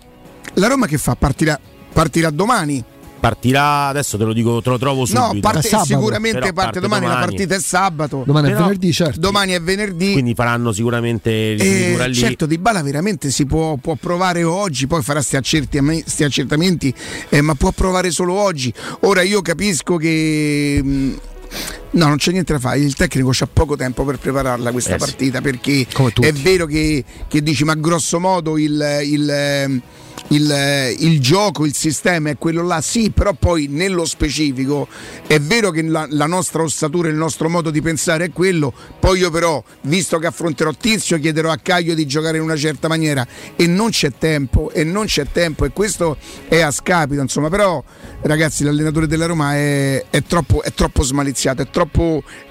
La 0.55 0.67
Roma 0.67 0.87
che 0.87 0.97
fa? 0.97 1.15
Partirà, 1.15 1.59
partirà 1.93 2.29
domani? 2.31 2.83
Partirà, 3.19 3.87
adesso 3.87 4.17
te 4.17 4.23
lo 4.23 4.33
dico, 4.33 4.61
te 4.61 4.69
lo 4.69 4.77
trovo 4.77 5.05
subito. 5.05 5.33
No, 5.33 5.39
parte, 5.41 5.59
È 5.59 5.69
sabato. 5.69 5.87
sicuramente 5.87 6.39
parte, 6.39 6.53
parte 6.53 6.79
domani, 6.79 7.05
la 7.05 7.11
domani. 7.13 7.25
partita 7.27 7.55
è 7.55 7.59
sabato. 7.59 8.23
Domani 8.25 8.47
è 8.47 8.51
Però- 8.51 8.63
venerdì, 8.63 8.93
certo. 8.93 9.19
Domani 9.19 9.51
è 9.53 9.61
venerdì. 9.61 10.11
Quindi 10.13 10.33
faranno 10.35 10.71
sicuramente 10.71 11.29
Eh, 11.55 12.07
lì. 12.07 12.13
certo, 12.13 12.45
Di 12.45 12.57
Bala 12.57 12.81
veramente 12.81 13.29
si 13.29 13.45
può, 13.45 13.75
può 13.75 13.95
provare 13.95 14.43
oggi, 14.43 14.87
poi 14.87 15.01
farà 15.01 15.19
questi 15.19 15.35
accertamenti, 15.35 16.23
accertamenti 16.23 16.93
eh, 17.29 17.41
ma 17.41 17.55
può 17.55 17.71
provare 17.71 18.09
solo 18.11 18.33
oggi. 18.35 18.73
Ora 19.01 19.21
io 19.21 19.41
capisco 19.41 19.97
che 19.97 20.79
mh, 20.81 21.13
No, 21.91 22.07
non 22.07 22.17
c'è 22.17 22.31
niente 22.31 22.53
da 22.53 22.59
fare. 22.59 22.79
Il 22.79 22.93
tecnico 22.95 23.29
c'ha 23.31 23.47
poco 23.51 23.75
tempo 23.75 24.05
per 24.05 24.19
prepararla 24.19 24.71
questa 24.71 24.95
Eh 24.95 24.99
sì. 24.99 25.05
partita 25.05 25.41
perché 25.41 25.87
Come 25.91 26.11
tutti. 26.11 26.27
è 26.27 26.33
vero 26.33 26.65
che, 26.65 27.03
che 27.27 27.41
dici, 27.41 27.63
ma 27.63 27.73
grosso 27.75 28.19
modo 28.19 28.57
il, 28.57 28.99
il- 29.05 29.81
il- 30.31 30.95
il 30.99 31.19
gioco, 31.21 31.65
il 31.65 31.73
sistema 31.73 32.29
è 32.29 32.37
quello 32.37 32.61
là, 32.61 32.81
sì, 32.81 33.09
però 33.09 33.33
poi 33.33 33.65
nello 33.67 34.05
specifico 34.05 34.87
è 35.25 35.39
vero 35.39 35.71
che 35.71 35.81
la, 35.81 36.05
la 36.09 36.27
nostra 36.27 36.61
ossatura, 36.61 37.07
il 37.07 37.15
nostro 37.15 37.49
modo 37.49 37.71
di 37.71 37.81
pensare 37.81 38.25
è 38.25 38.31
quello. 38.31 38.71
Poi 38.99 39.19
io 39.19 39.31
però, 39.31 39.63
visto 39.83 40.19
che 40.19 40.27
affronterò 40.27 40.71
Tizio, 40.73 41.17
chiederò 41.17 41.49
a 41.49 41.57
Caglio 41.57 41.95
di 41.95 42.05
giocare 42.05 42.37
in 42.37 42.43
una 42.43 42.55
certa 42.57 42.87
maniera 42.87 43.25
e 43.55 43.65
non 43.65 43.89
c'è 43.89 44.11
tempo, 44.19 44.69
e 44.71 44.83
non 44.83 45.05
c'è 45.05 45.25
tempo, 45.31 45.65
e 45.65 45.71
questo 45.71 46.17
è 46.47 46.59
a 46.59 46.69
scapito, 46.69 47.21
insomma, 47.21 47.49
però 47.49 47.83
ragazzi 48.21 48.63
l'allenatore 48.63 49.07
della 49.07 49.25
Roma 49.25 49.55
è, 49.55 50.05
è 50.11 50.21
troppo, 50.21 50.61
è 50.61 50.71
troppo 50.73 51.01
smaliziato, 51.01 51.61
è 51.63 51.65
troppo 51.65 51.77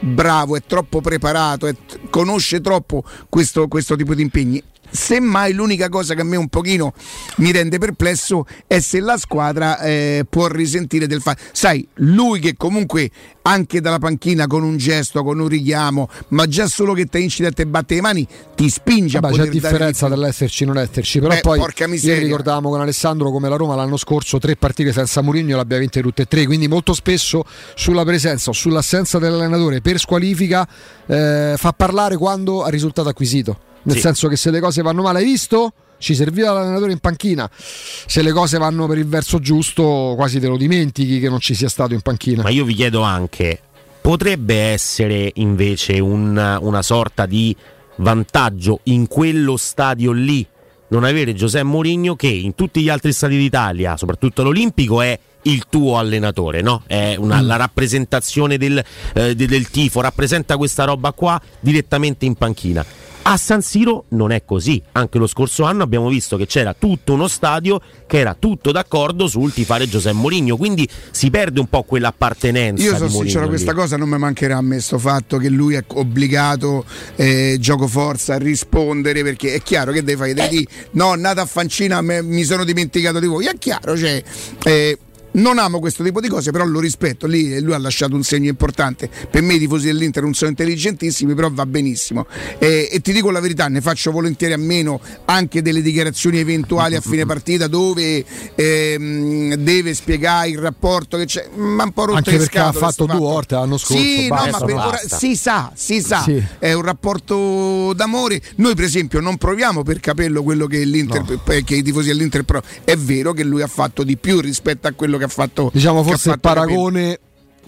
bravo, 0.00 0.56
è 0.56 0.62
troppo 0.66 1.00
preparato, 1.00 1.66
è- 1.66 1.75
conosce 2.11 2.61
troppo 2.61 3.04
questo, 3.28 3.68
questo 3.68 3.97
tipo 3.97 4.14
di 4.14 4.23
impegni. 4.23 4.62
Semmai 4.90 5.52
l'unica 5.52 5.88
cosa 5.88 6.14
che 6.14 6.21
a 6.21 6.25
me 6.25 6.37
un 6.37 6.49
pochino 6.49 6.92
mi 7.37 7.52
rende 7.52 7.78
perplesso 7.78 8.47
è 8.66 8.80
se 8.80 9.00
la 9.00 9.16
squadra 9.18 9.80
eh, 9.80 10.25
può 10.28 10.47
risentire 10.49 11.07
del 11.07 11.21
fatto. 11.21 11.42
Sai, 11.52 11.87
lui 11.95 12.40
che 12.40 12.54
comunque 12.57 13.11
anche 13.42 13.80
dalla 13.80 13.99
panchina 13.99 14.47
con 14.47 14.62
un 14.62 14.76
gesto, 14.76 15.23
con 15.23 15.38
un 15.38 15.49
richiamo, 15.49 16.09
ma 16.28 16.47
già 16.47 16.66
solo 16.66 16.92
che 16.92 17.07
te 17.07 17.18
incide 17.18 17.49
e 17.49 17.52
te 17.52 17.66
batte 17.66 17.95
le 17.95 18.00
mani, 18.02 18.26
ti 18.54 18.68
spinge 18.68 19.21
Vabbè, 19.21 19.33
a 19.33 19.37
c'è 19.37 19.47
poter 19.47 19.61
dare 19.61 19.71
differenza 19.73 20.07
di 20.07 20.12
più. 20.12 20.21
dall'esserci 20.21 20.62
e 20.62 20.66
non 20.66 20.78
esserci, 20.78 21.18
però 21.21 21.35
Beh, 21.35 21.40
poi 21.40 21.59
porca 21.59 21.87
miseria. 21.87 22.14
ieri 22.16 22.26
ricordavamo 22.26 22.68
con 22.68 22.80
Alessandro 22.80 23.30
come 23.30 23.49
la 23.49 23.57
Roma 23.57 23.75
l'anno 23.75 23.97
scorso 23.97 24.38
tre 24.38 24.57
partite 24.57 24.92
senza 24.92 25.23
Mourinho 25.23 25.57
l'abbia 25.57 25.78
vinte 25.78 26.02
tutte 26.02 26.23
e 26.23 26.26
tre, 26.26 26.45
quindi 26.45 26.68
molto 26.68 26.92
spesso 26.92 27.45
sulla 27.75 28.04
presenza 28.04 28.50
o 28.50 28.52
sull'assenza 28.52 29.18
dell'allenatore 29.18 29.80
per 29.80 29.99
squalifica 29.99 30.68
eh, 31.07 31.54
fa 31.57 31.73
parlare 31.73 32.16
quando 32.16 32.64
ha 32.64 32.68
risultato 32.68 33.09
acquisito, 33.09 33.59
nel 33.82 33.97
Sì. 33.97 34.00
senso 34.02 34.28
che 34.28 34.37
se 34.37 34.50
le 34.50 34.61
cose 34.61 34.82
vanno 34.82 35.02
male, 35.02 35.18
hai 35.20 35.25
visto? 35.25 35.73
Ci 35.99 36.14
serviva 36.14 36.52
l'allenatore 36.52 36.92
in 36.92 36.99
panchina. 36.99 37.50
Se 37.52 38.23
le 38.23 38.30
cose 38.32 38.56
vanno 38.58 38.87
per 38.87 38.99
il 38.99 39.06
verso 39.06 39.40
giusto, 39.40 40.14
quasi 40.16 40.38
te 40.38 40.47
lo 40.47 40.56
dimentichi 40.56 41.18
che 41.18 41.28
non 41.28 41.40
ci 41.40 41.54
sia 41.54 41.68
stato 41.68 41.92
in 41.94 42.00
panchina. 42.02 42.42
Ma 42.42 42.50
io 42.50 42.64
vi 42.64 42.75
chiedo 42.75 43.00
anche, 43.02 43.61
potrebbe 44.00 44.54
essere 44.54 45.32
invece 45.37 45.99
un- 45.99 46.58
una 46.61 46.82
sorta 46.82 47.26
di 47.26 47.54
vantaggio 47.97 48.80
in 48.85 49.08
quello 49.08 49.56
stadio 49.56 50.12
lì 50.12 50.47
non 50.90 51.04
avere 51.04 51.35
Giuseppe 51.35 51.64
Mourinho 51.64 52.14
che 52.16 52.28
in 52.28 52.54
tutti 52.54 52.80
gli 52.80 52.88
altri 52.88 53.12
stadi 53.12 53.37
d'Italia, 53.37 53.97
soprattutto 53.97 54.42
l'Olimpico, 54.42 55.02
è 55.02 55.18
il 55.42 55.64
tuo 55.68 55.99
allenatore, 55.99 56.62
no? 56.62 56.82
È 56.87 57.14
una- 57.18 57.40
la 57.42 57.56
rappresentazione 57.56 58.56
del, 58.56 58.82
eh, 59.14 59.35
de- 59.35 59.47
del 59.47 59.68
tifo, 59.68 60.00
rappresenta 60.00 60.56
questa 60.56 60.85
roba 60.85 61.12
qua 61.12 61.40
direttamente 61.61 62.25
in 62.25 62.35
panchina. 62.37 62.85
A 63.30 63.37
San 63.37 63.61
Siro 63.61 64.06
non 64.11 64.32
è 64.32 64.42
così. 64.47 64.82
Anche 64.92 65.18
lo 65.18 65.26
scorso 65.26 65.64
anno 65.64 65.82
abbiamo 65.82 66.08
visto 66.08 66.38
che 66.38 66.47
c'era 66.47 66.73
tutto 66.73 67.12
uno 67.12 67.28
stadio 67.28 67.78
che 68.06 68.16
era 68.16 68.35
tutto 68.35 68.73
d'accordo 68.73 69.28
sul 69.28 69.52
tifare 69.52 69.87
Giuseppe 69.87 70.16
Mourinho, 70.16 70.56
quindi 70.56 70.88
si 71.11 71.28
perde 71.28 71.61
un 71.61 71.66
po' 71.66 71.82
quell'appartenenza. 71.82 72.82
Io 72.82 72.97
sono 72.97 73.11
sincero, 73.11 73.40
Mourinho 73.40 73.49
questa 73.49 73.73
lì. 73.73 73.76
cosa 73.76 73.97
non 73.99 74.08
mi 74.08 74.16
mancherà 74.16 74.56
a 74.56 74.62
me 74.62 74.80
sto 74.80 74.97
fatto 74.97 75.37
che 75.37 75.50
lui 75.50 75.75
è 75.75 75.85
obbligato, 75.88 76.87
eh, 77.16 77.58
gioco 77.61 77.87
forza, 77.87 78.37
a 78.37 78.38
rispondere 78.38 79.23
perché 79.23 79.52
è 79.52 79.61
chiaro 79.61 79.92
che 79.92 80.02
devi 80.02 80.18
fare, 80.18 80.32
devi 80.32 80.49
dire, 80.49 80.70
no, 80.92 81.14
nata 81.14 81.42
a 81.42 81.47
Fancina 81.47 82.00
me- 82.00 82.23
mi 82.23 82.44
sono 82.44 82.64
dimenticato 82.64 83.20
di 83.20 83.26
voi, 83.26 83.44
è 83.44 83.58
chiaro, 83.58 83.94
cioè, 83.94 84.23
eh, 84.64 84.99
non 85.32 85.58
amo 85.58 85.78
questo 85.78 86.02
tipo 86.02 86.20
di 86.20 86.28
cose, 86.28 86.50
però 86.50 86.64
lo 86.64 86.80
rispetto. 86.80 87.26
Lì 87.26 87.61
lui 87.61 87.75
ha 87.75 87.78
lasciato 87.78 88.14
un 88.14 88.23
segno 88.23 88.49
importante. 88.49 89.08
Per 89.30 89.42
me 89.42 89.54
i 89.54 89.58
tifosi 89.58 89.87
dell'Inter 89.87 90.23
non 90.23 90.35
sono 90.35 90.50
intelligentissimi, 90.50 91.35
però 91.35 91.50
va 91.52 91.66
benissimo. 91.66 92.26
Eh, 92.58 92.88
e 92.90 93.00
ti 93.00 93.12
dico 93.12 93.30
la 93.30 93.40
verità, 93.40 93.68
ne 93.68 93.80
faccio 93.80 94.11
volentieri 94.11 94.54
a 94.54 94.58
meno 94.58 95.00
anche 95.26 95.62
delle 95.62 95.82
dichiarazioni 95.82 96.38
eventuali 96.38 96.97
a 96.97 97.00
fine 97.00 97.26
partita 97.26 97.66
dove 97.66 98.25
ehm, 98.54 99.54
deve 99.54 99.94
spiegare 99.94 100.49
il 100.49 100.58
rapporto 100.58 101.16
che 101.18 101.26
c'è. 101.26 101.49
Ma 101.54 101.85
un 101.85 101.92
po' 101.92 102.06
rotto 102.06 102.16
Anche 102.18 102.37
perché 102.37 102.58
ha 102.58 102.73
fatto 102.73 103.04
due 103.04 103.18
volte 103.18 103.54
l'anno 103.54 103.76
scorso, 103.76 104.02
Sì, 104.02 104.28
no, 104.28 104.35
basta, 104.35 104.58
ma 104.58 104.64
per 104.64 104.75
ora 104.75 105.00
si 105.06 105.37
sa, 105.37 105.70
si 105.75 106.00
sa. 106.00 106.23
Sì. 106.23 106.42
È 106.58 106.73
un 106.73 106.82
rapporto 106.82 107.92
d'amore. 107.94 108.40
Noi, 108.56 108.75
per 108.75 108.85
esempio, 108.85 109.20
non 109.20 109.37
proviamo 109.37 109.82
per 109.82 110.00
capello 110.00 110.42
quello 110.42 110.66
che, 110.66 110.85
l'Inter, 110.85 111.40
che 111.64 111.75
i 111.75 111.82
tifosi 111.82 112.08
dell'Inter 112.08 112.44
però 112.44 112.62
è 112.85 112.97
vero 112.97 113.32
che 113.32 113.44
lui 113.44 113.62
ha 113.62 113.66
fatto 113.66 114.02
di 114.02 114.16
più 114.16 114.40
rispetto 114.40 114.87
a 114.87 114.92
quello 114.92 115.17
che 115.18 115.25
ha 115.25 115.28
fatto. 115.28 115.70
Diciamo 115.72 116.02
forse 116.02 116.30
il 116.30 116.40
paragone, 116.40 117.18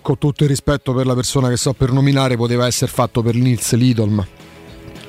con 0.01 0.17
tutto 0.19 0.45
il 0.45 0.49
rispetto 0.49 0.95
per 0.95 1.05
la 1.07 1.15
persona 1.15 1.49
che 1.49 1.57
sto 1.57 1.73
per 1.75 1.93
nominare, 1.93 2.37
poteva 2.37 2.67
essere 2.67 2.91
fatto 2.91 3.23
per 3.23 3.35
Nils 3.35 3.73
Lidolm. 3.73 4.27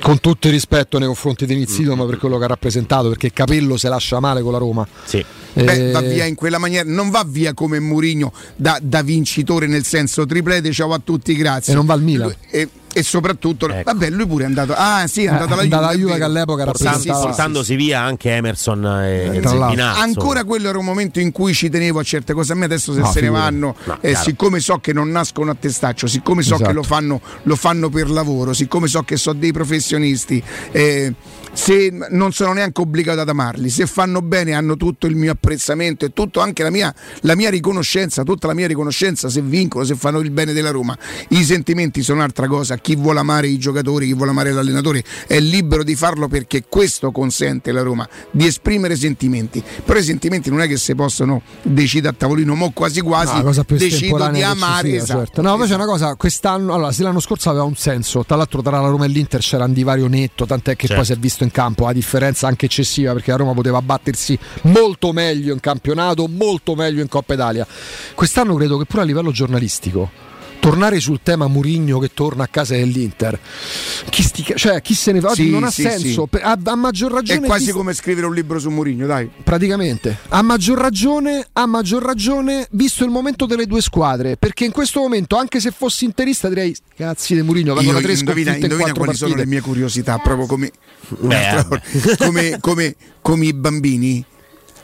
Con 0.01 0.19
tutto 0.19 0.47
il 0.47 0.53
rispetto 0.53 0.97
nei 0.97 1.05
confronti 1.05 1.45
di 1.45 1.53
Nils 1.55 1.77
Lidolm 1.77 2.07
per 2.07 2.17
quello 2.17 2.37
che 2.39 2.43
ha 2.45 2.47
rappresentato, 2.47 3.07
perché 3.09 3.31
Capello 3.31 3.77
se 3.77 3.87
lascia 3.87 4.19
male 4.19 4.41
con 4.41 4.51
la 4.51 4.57
Roma. 4.57 4.85
Sì. 5.03 5.23
Beh, 5.53 5.89
Eh, 5.89 5.91
va 5.91 6.01
via 6.01 6.25
in 6.25 6.33
quella 6.35 6.57
maniera, 6.57 6.83
non 6.89 7.09
va 7.09 7.23
via 7.27 7.53
come 7.53 7.79
Mourinho 7.79 8.33
da, 8.55 8.79
da 8.81 9.03
vincitore 9.03 9.67
nel 9.67 9.83
senso 9.85 10.25
triplete, 10.25 10.71
ciao 10.71 10.91
a 10.93 11.01
tutti, 11.03 11.35
grazie. 11.35 11.73
E 11.73 11.75
non 11.75 11.85
va 11.85 11.93
al 11.93 12.01
Milan. 12.01 12.27
Lui- 12.27 12.37
e, 12.49 12.69
e 12.93 13.03
soprattutto, 13.03 13.67
Ecco. 13.69 13.83
vabbè, 13.91 14.09
lui 14.09 14.25
pure 14.27 14.43
è 14.43 14.47
andato. 14.47 14.73
Ah, 14.75 15.07
sì, 15.07 15.23
è 15.23 15.27
andato 15.29 15.53
alla 15.53 15.61
Eh, 15.61 15.65
Juve. 15.65 15.75
alla 15.77 15.91
Juve 15.93 16.03
vero. 16.05 16.17
che 16.17 16.23
all'epoca 16.23 16.63
Portando- 16.65 16.89
rappresentava- 16.91 17.25
portandosi 17.25 17.75
via 17.75 18.01
anche 18.01 18.31
Emerson 18.35 18.85
e, 18.85 19.21
e 19.23 19.25
l'altro. 19.41 19.49
Zerbinazzo. 19.49 19.99
Ancora 20.01 20.43
quello 20.43 20.69
era 20.69 20.77
un 20.77 20.85
momento 20.85 21.19
in 21.19 21.31
cui 21.31 21.53
ci 21.53 21.69
tenevo 21.69 21.99
a 21.99 22.03
certe 22.03 22.33
cose. 22.33 22.51
A 22.51 22.55
me 22.55 22.65
adesso 22.65 22.93
se 22.93 22.99
No, 22.99 23.05
se 23.11 23.21
ne 23.21 23.27
figurati. 23.27 23.51
vanno, 23.53 23.75
No, 23.85 23.97
eh, 24.01 24.15
siccome 24.15 24.59
so 24.59 24.77
che 24.79 24.93
non 24.93 25.09
nascono 25.09 25.51
a 25.51 25.55
testaccio, 25.59 26.07
siccome 26.07 26.41
so 26.41 26.55
Esatto. 26.55 26.69
che 26.69 26.75
lo 26.75 26.83
fanno, 26.83 27.21
lo 27.43 27.55
fanno 27.55 27.89
per 27.89 28.09
lavoro, 28.09 28.53
siccome 28.53 28.87
so 28.87 29.03
che 29.03 29.15
sono 29.17 29.39
dei 29.39 29.51
professionisti, 29.53 30.43
eh, 30.71 31.13
se 31.53 31.91
non 32.09 32.31
sono 32.31 32.53
neanche 32.53 32.81
obbligato 32.81 33.19
ad 33.19 33.29
amarli, 33.29 33.69
se 33.69 33.85
fanno 33.85 34.21
bene 34.21 34.53
hanno 34.53 34.77
tutto 34.77 35.05
il 35.07 35.15
mio 35.15 35.31
apprezzamento 35.31 36.05
e 36.05 36.13
tutto 36.13 36.39
anche 36.39 36.63
la 36.63 36.69
mia, 36.69 36.93
la 37.21 37.35
mia 37.35 37.49
riconoscenza, 37.49 38.23
tutta 38.23 38.47
la 38.47 38.53
mia 38.53 38.67
riconoscenza 38.67 39.29
se 39.29 39.41
vincono, 39.41 39.83
se 39.83 39.95
fanno 39.95 40.19
il 40.19 40.31
bene 40.31 40.53
della 40.53 40.71
Roma. 40.71 40.97
I 41.29 41.43
sentimenti 41.43 42.01
sono 42.01 42.19
un'altra 42.19 42.47
cosa, 42.47 42.77
chi 42.77 42.95
vuole 42.95 43.19
amare 43.19 43.47
i 43.47 43.57
giocatori, 43.57 44.07
chi 44.07 44.13
vuole 44.13 44.31
amare 44.31 44.51
l'allenatore 44.51 45.03
è 45.27 45.39
libero 45.39 45.83
di 45.83 45.95
farlo 45.95 46.27
perché 46.27 46.63
questo 46.67 47.11
consente 47.11 47.69
alla 47.71 47.81
Roma 47.83 48.07
di 48.31 48.45
esprimere 48.45 48.95
sentimenti. 48.95 49.63
Però 49.85 49.99
i 49.99 50.03
sentimenti 50.03 50.49
non 50.49 50.61
è 50.61 50.67
che 50.67 50.77
si 50.77 50.95
possono 50.95 51.41
decidere 51.61 52.13
a 52.13 52.15
tavolino, 52.17 52.55
mo 52.55 52.71
quasi 52.71 53.01
quasi 53.01 53.31
No, 53.31 53.37
la 53.39 53.43
cosa 53.43 53.63
più 53.63 53.77
decido 53.77 54.29
di 54.29 54.41
amare. 54.41 54.89
sia, 54.89 54.97
esatto. 55.01 55.19
certo. 55.19 55.41
No, 55.41 55.53
invece 55.53 55.73
è 55.73 55.75
una 55.75 55.85
cosa, 55.85 56.15
quest'anno, 56.15 56.73
allora, 56.73 56.91
se 56.91 57.03
l'anno 57.03 57.19
scorso 57.19 57.49
aveva 57.49 57.63
un 57.65 57.75
senso, 57.75 58.23
tra 58.25 58.35
l'altro 58.35 58.61
tra 58.61 58.79
la 58.79 58.87
Roma 58.87 59.05
e 59.05 59.09
l'Inter 59.09 59.39
c'era 59.41 59.65
un 59.65 59.73
divario 59.73 60.07
netto, 60.07 60.45
tant'è 60.45 60.75
che 60.75 60.87
Certo. 60.87 60.95
poi 60.95 61.05
si 61.05 61.11
è 61.13 61.17
visto 61.17 61.40
in 61.43 61.51
campo 61.51 61.85
la 61.85 61.93
differenza 61.93 62.47
anche 62.47 62.65
eccessiva 62.65 63.13
perché 63.13 63.31
la 63.31 63.37
Roma 63.37 63.53
poteva 63.53 63.81
battersi 63.81 64.37
molto 64.63 65.11
meglio 65.11 65.53
in 65.53 65.59
campionato, 65.59 66.27
molto 66.27 66.75
meglio 66.75 67.01
in 67.01 67.07
Coppa 67.07 67.33
Italia. 67.33 67.65
Quest'anno 68.15 68.55
credo 68.55 68.77
che 68.77 68.85
pure 68.85 69.01
a 69.01 69.05
livello 69.05 69.31
giornalistico 69.31 70.30
tornare 70.61 70.99
sul 71.01 71.19
tema 71.23 71.47
Murigno 71.47 71.99
che 71.99 72.11
torna 72.13 72.43
a 72.43 72.47
casa 72.47 72.75
dell'Inter. 72.75 73.37
Chi, 74.09 74.21
sti- 74.23 74.53
cioè, 74.55 74.81
chi 74.81 74.93
se 74.93 75.11
ne 75.11 75.19
va? 75.19 75.33
Sì, 75.33 75.49
non 75.49 75.63
ha 75.63 75.71
sì, 75.71 75.81
senso. 75.81 76.29
sì. 76.31 76.37
A, 76.41 76.57
a 76.63 76.75
maggior 76.75 77.11
ragione 77.11 77.41
È 77.41 77.45
quasi 77.47 77.65
chi- 77.65 77.71
come 77.71 77.93
scrivere 77.93 78.27
un 78.27 78.33
libro 78.33 78.59
su 78.59 78.69
Mourinho, 78.69 79.05
dai. 79.07 79.29
praticamente. 79.43 80.17
A 80.29 80.41
maggior 80.41 80.77
ragione 80.77 81.45
a 81.53 81.65
maggior 81.65 82.03
ragione 82.03 82.67
visto 82.71 83.03
il 83.03 83.09
momento 83.09 83.45
delle 83.45 83.65
due 83.65 83.81
squadre. 83.81 84.37
Perché 84.37 84.63
in 84.63 84.71
questo 84.71 84.99
momento 85.01 85.35
anche 85.35 85.59
se 85.59 85.71
fossi 85.71 86.05
interista 86.05 86.47
direi 86.47 86.73
cazzi 86.95 87.33
di 87.33 87.41
Murigno 87.41 87.73
vengono 87.73 87.97
Io 87.97 88.03
tre 88.03 88.13
indovina, 88.13 88.55
indovina 88.55 88.93
quali 88.93 89.15
sono 89.15 89.31
partite. 89.31 89.35
le 89.37 89.45
mie 89.45 89.61
curiosità, 89.61 90.17
proprio 90.19 90.45
come, 90.45 90.71
Beh, 91.19 91.65
come, 92.17 92.57
come- 92.61 92.95
come 93.21 93.45
i 93.45 93.53
bambini, 93.53 94.23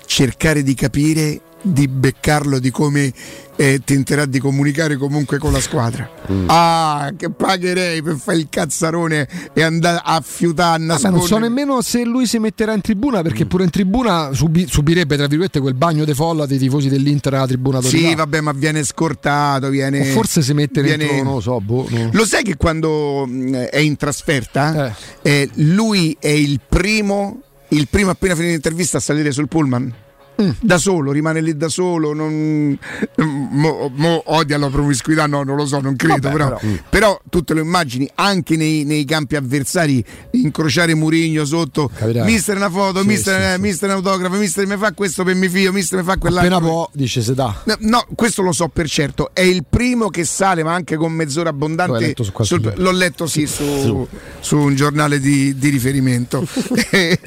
cercare 0.07 0.63
di 0.63 0.73
capire, 0.73 1.41
di 1.61 1.87
beccarlo, 1.87 2.59
di 2.59 2.71
come 2.71 3.11
eh, 3.57 3.81
tenterà 3.83 4.25
di 4.25 4.39
comunicare 4.39 4.95
comunque 4.95 5.37
con 5.39 5.51
la 5.51 5.59
squadra. 5.59 6.07
Mm. 6.31 6.45
Ah, 6.47 7.11
che 7.17 7.29
pagherei 7.31 8.01
per 8.03 8.15
fare 8.15 8.37
il 8.37 8.47
cazzarone 8.49 9.27
e 9.53 9.61
andare 9.63 9.99
a 10.03 10.21
fiutare, 10.23 10.81
a 10.81 10.85
nascondere. 10.85 11.17
non 11.17 11.27
so 11.27 11.37
nemmeno 11.39 11.81
se 11.81 12.03
lui 12.05 12.25
si 12.27 12.37
metterà 12.37 12.73
in 12.73 12.81
tribuna 12.81 13.21
perché 13.23 13.43
Mm. 13.45 13.47
pure 13.47 13.63
in 13.65 13.69
tribuna 13.71 14.31
subi- 14.33 14.67
subirebbe 14.67 15.17
tra 15.17 15.25
virgolette 15.27 15.59
quel 15.59 15.73
bagno 15.73 16.05
di 16.05 16.13
folla 16.13 16.45
dei 16.45 16.59
tifosi 16.59 16.87
dell'Inter 16.89 17.33
nella 17.33 17.47
tribuna 17.47 17.81
Sì, 17.81 17.89
Torino. 18.01 18.15
vabbè, 18.15 18.41
ma 18.41 18.51
viene 18.53 18.83
scortato, 18.83 19.69
viene... 19.69 20.01
o 20.01 20.13
forse 20.13 20.41
si 20.43 20.53
mette 20.53 20.81
viene- 20.83 21.05
dentro 21.07 21.23
non 21.23 21.33
lo 21.33 21.39
so 21.41 21.59
boh, 21.59 21.87
no. 21.89 22.09
Lo 22.13 22.25
sai 22.25 22.43
che 22.43 22.55
quando 22.55 23.25
mh, 23.25 23.55
è 23.71 23.77
in 23.79 23.95
trasferta, 23.97 24.93
Eh. 25.21 25.31
eh, 25.41 25.49
lui 25.55 26.15
è 26.19 26.27
il 26.29 26.59
primo, 26.65 27.41
il 27.69 27.87
primo 27.89 28.11
appena 28.11 28.35
finito 28.35 28.53
l'intervista 28.53 28.97
a 28.97 29.01
salire 29.01 29.31
sul 29.31 29.47
pullman? 29.47 29.93
Mm. 30.41 30.49
Da 30.59 30.77
solo, 30.77 31.11
rimane 31.11 31.41
lì 31.41 31.57
da 31.57 31.67
solo, 31.67 32.13
non, 32.13 32.77
mo, 33.17 33.91
mo 33.93 34.21
odia 34.25 34.57
la 34.57 34.69
promiscuità, 34.69 35.25
no, 35.25 35.43
non 35.43 35.55
lo 35.55 35.65
so, 35.65 35.79
non 35.79 35.95
credo, 35.95 36.29
Vabbè, 36.29 36.31
però, 36.31 36.45
però, 36.57 36.59
mm. 36.63 36.75
però 36.89 37.21
tu 37.29 37.43
te 37.43 37.53
lo 37.53 37.61
immagini 37.61 38.09
anche 38.15 38.55
nei, 38.55 38.83
nei 38.83 39.03
campi 39.05 39.35
avversari 39.35 40.03
incrociare 40.31 40.93
Murigno 40.93 41.43
sotto, 41.45 41.89
Capirai. 41.93 42.25
mister 42.25 42.55
una 42.55 42.69
foto, 42.69 43.01
sì, 43.01 43.07
mister, 43.07 43.41
sì, 43.41 43.53
eh, 43.53 43.57
mister 43.57 43.89
un 43.89 43.95
autografo, 43.95 44.35
mister 44.35 44.67
mi 44.67 44.77
fa 44.77 44.91
questo 44.93 45.23
per 45.23 45.35
mio 45.35 45.49
figlio, 45.49 45.71
mister 45.71 45.99
mi 45.99 46.05
fa 46.05 46.17
quell'altro. 46.17 46.55
Appena 46.55 46.71
può, 46.71 46.89
dice 46.93 47.21
se 47.21 47.33
dà. 47.33 47.61
No, 47.65 47.75
no, 47.79 48.05
questo 48.15 48.41
lo 48.41 48.51
so 48.51 48.67
per 48.67 48.87
certo, 48.87 49.31
è 49.33 49.41
il 49.41 49.65
primo 49.67 50.09
che 50.09 50.23
sale, 50.23 50.63
ma 50.63 50.73
anche 50.73 50.95
con 50.97 51.11
mezz'ora 51.13 51.49
abbondante. 51.49 51.99
Letto 51.99 52.23
sul, 52.23 52.73
l'ho 52.75 52.91
letto 52.91 53.25
sì, 53.25 53.47
su, 53.47 54.07
su 54.39 54.57
un 54.57 54.75
giornale 54.75 55.19
di, 55.19 55.57
di 55.57 55.69
riferimento. 55.69 56.45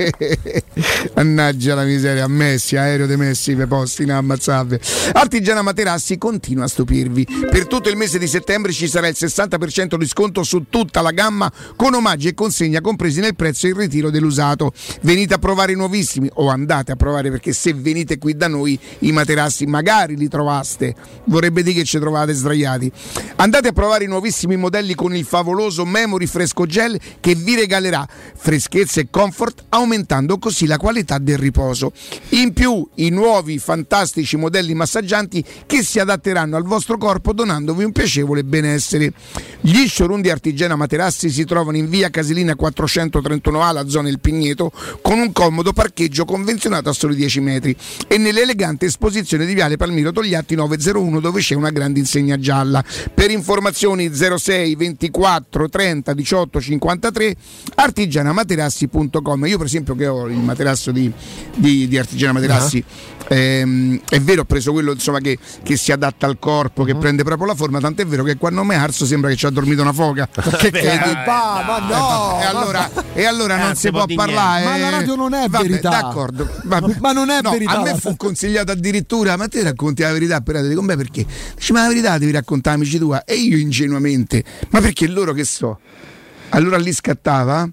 Mannaggia 1.14 1.74
la 1.74 1.84
miseria, 1.84 2.24
a 2.24 2.28
Messi, 2.28 2.76
aereo 2.76 2.99
Aereo 3.00 3.06
De 3.06 3.16
Messi, 3.16 3.54
per 3.54 3.66
posti 3.66 4.02
in 4.02 4.12
ammazzave. 4.12 4.80
Artigiana 5.12 5.62
Materassi 5.62 6.18
continua 6.18 6.64
a 6.64 6.68
stupirvi. 6.68 7.26
Per 7.50 7.66
tutto 7.66 7.88
il 7.88 7.96
mese 7.96 8.18
di 8.18 8.26
settembre 8.26 8.72
ci 8.72 8.88
sarà 8.88 9.08
il 9.08 9.16
60% 9.18 9.96
di 9.96 10.06
sconto 10.06 10.42
su 10.42 10.66
tutta 10.68 11.00
la 11.00 11.10
gamma 11.10 11.50
con 11.76 11.94
omaggi 11.94 12.28
e 12.28 12.34
consegna 12.34 12.80
compresi 12.80 13.20
nel 13.20 13.36
prezzo 13.36 13.66
e 13.66 13.70
il 13.70 13.76
ritiro 13.76 14.10
dell'usato. 14.10 14.72
Venite 15.02 15.34
a 15.34 15.38
provare 15.38 15.72
i 15.72 15.76
nuovissimi 15.76 16.28
o 16.34 16.48
andate 16.48 16.92
a 16.92 16.96
provare 16.96 17.30
perché 17.30 17.52
se 17.52 17.72
venite 17.72 18.18
qui 18.18 18.36
da 18.36 18.48
noi 18.48 18.78
i 19.00 19.12
materassi 19.12 19.66
magari 19.66 20.16
li 20.16 20.28
trovaste. 20.28 20.94
Vorrebbe 21.24 21.62
dire 21.62 21.80
che 21.80 21.84
ci 21.84 21.98
trovate 21.98 22.32
sdraiati. 22.32 22.90
Andate 23.36 23.68
a 23.68 23.72
provare 23.72 24.04
i 24.04 24.08
nuovissimi 24.08 24.56
modelli 24.56 24.94
con 24.94 25.14
il 25.14 25.24
favoloso 25.24 25.84
Memory 25.84 26.26
Fresco 26.26 26.66
Gel 26.66 26.98
che 27.20 27.34
vi 27.34 27.54
regalerà 27.54 28.06
freschezza 28.36 29.00
e 29.00 29.08
comfort 29.10 29.64
aumentando 29.70 30.38
così 30.38 30.66
la 30.66 30.76
qualità 30.76 31.18
del 31.18 31.38
riposo. 31.38 31.92
In 32.30 32.52
più 32.52 32.86
i 32.96 33.08
nuovi 33.10 33.58
fantastici 33.58 34.36
modelli 34.36 34.74
massaggianti 34.74 35.44
che 35.66 35.82
si 35.82 35.98
adatteranno 35.98 36.56
al 36.56 36.64
vostro 36.64 36.98
corpo 36.98 37.32
donandovi 37.32 37.84
un 37.84 37.92
piacevole 37.92 38.44
benessere. 38.44 39.12
Gli 39.60 39.86
showroom 39.86 40.20
di 40.20 40.30
Artigiana 40.30 40.76
Materassi 40.76 41.30
si 41.30 41.44
trovano 41.44 41.76
in 41.76 41.88
via 41.88 42.10
Casilina 42.10 42.54
431A, 42.58 43.72
la 43.72 43.88
zona 43.88 44.08
del 44.08 44.20
Pigneto, 44.20 44.72
con 45.00 45.18
un 45.18 45.32
comodo 45.32 45.72
parcheggio 45.72 46.24
convenzionato 46.24 46.88
a 46.88 46.92
soli 46.92 47.14
10 47.14 47.40
metri 47.40 47.76
e 48.06 48.18
nell'elegante 48.18 48.86
esposizione 48.86 49.46
di 49.46 49.54
Viale 49.54 49.76
Palmiro 49.76 50.12
Togliatti 50.12 50.54
901 50.54 51.20
dove 51.20 51.40
c'è 51.40 51.54
una 51.54 51.70
grande 51.70 52.00
insegna 52.00 52.38
gialla. 52.38 52.84
Per 53.14 53.30
informazioni 53.30 54.10
06 54.12 54.74
24 54.74 55.68
30 55.68 56.12
18 56.14 56.60
53 56.60 57.36
artigianamaterassi.com. 57.76 59.46
Io 59.46 59.56
per 59.56 59.66
esempio 59.66 59.94
che 59.94 60.06
ho 60.06 60.28
il 60.28 60.38
materasso 60.38 60.90
di, 60.90 61.10
di, 61.54 61.88
di 61.88 61.98
Artigiana 61.98 62.32
Materassi 62.32 62.79
ehm, 63.28 64.00
è 64.08 64.20
vero, 64.20 64.42
ho 64.42 64.44
preso 64.44 64.72
quello 64.72 64.92
insomma, 64.92 65.20
che, 65.20 65.38
che, 65.62 65.76
si 65.76 65.92
adatta 65.92 66.26
al 66.26 66.38
corpo, 66.38 66.84
che 66.84 66.92
uh-huh. 66.92 66.98
prende 66.98 67.22
proprio 67.22 67.46
la 67.46 67.54
forma, 67.54 67.80
tant'è 67.80 68.06
vero 68.06 68.22
che 68.22 68.36
quando 68.36 68.62
mi 68.64 68.74
arso 68.74 69.06
sembra 69.06 69.30
che 69.30 69.36
ci 69.36 69.46
ha 69.46 69.50
dormito 69.50 69.82
una 69.82 69.92
foca. 69.92 70.28
che 70.58 70.70
pa, 70.70 71.64
ma 71.66 71.78
no! 71.78 72.40
E 72.40 72.44
allora, 72.44 72.90
e 73.12 73.24
allora 73.24 73.56
non 73.56 73.74
si 73.74 73.90
può 73.90 74.04
parlare. 74.14 74.64
Ma 74.64 74.76
la 74.76 74.90
radio 74.90 75.14
non 75.14 75.34
è 75.34 75.48
Vabbè, 75.48 75.66
verità. 75.66 75.90
D'accordo. 75.90 76.48
Ma, 76.64 76.80
ma 76.98 77.12
non 77.12 77.30
è 77.30 77.40
no, 77.42 77.50
verità. 77.50 77.78
A 77.78 77.82
me 77.82 77.96
fu 77.96 78.16
consigliato 78.16 78.72
addirittura, 78.72 79.36
ma 79.36 79.48
te 79.48 79.62
racconti 79.62 80.02
la 80.02 80.12
verità 80.12 80.40
per 80.40 80.66
dico, 80.66 80.82
beh 80.82 80.96
perché? 80.96 81.26
Dici, 81.54 81.72
ma 81.72 81.82
la 81.82 81.88
verità 81.88 82.18
devi 82.18 82.32
raccontare 82.32 82.76
amici 82.76 82.98
tua. 82.98 83.24
E 83.24 83.34
io 83.34 83.56
ingenuamente, 83.56 84.44
ma 84.70 84.80
perché 84.80 85.06
loro 85.06 85.32
che 85.32 85.44
so? 85.44 85.78
Allora 86.50 86.78
lì 86.78 86.92
scattava 86.92 87.68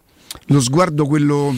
lo 0.47 0.61
sguardo 0.61 1.05
quello 1.07 1.55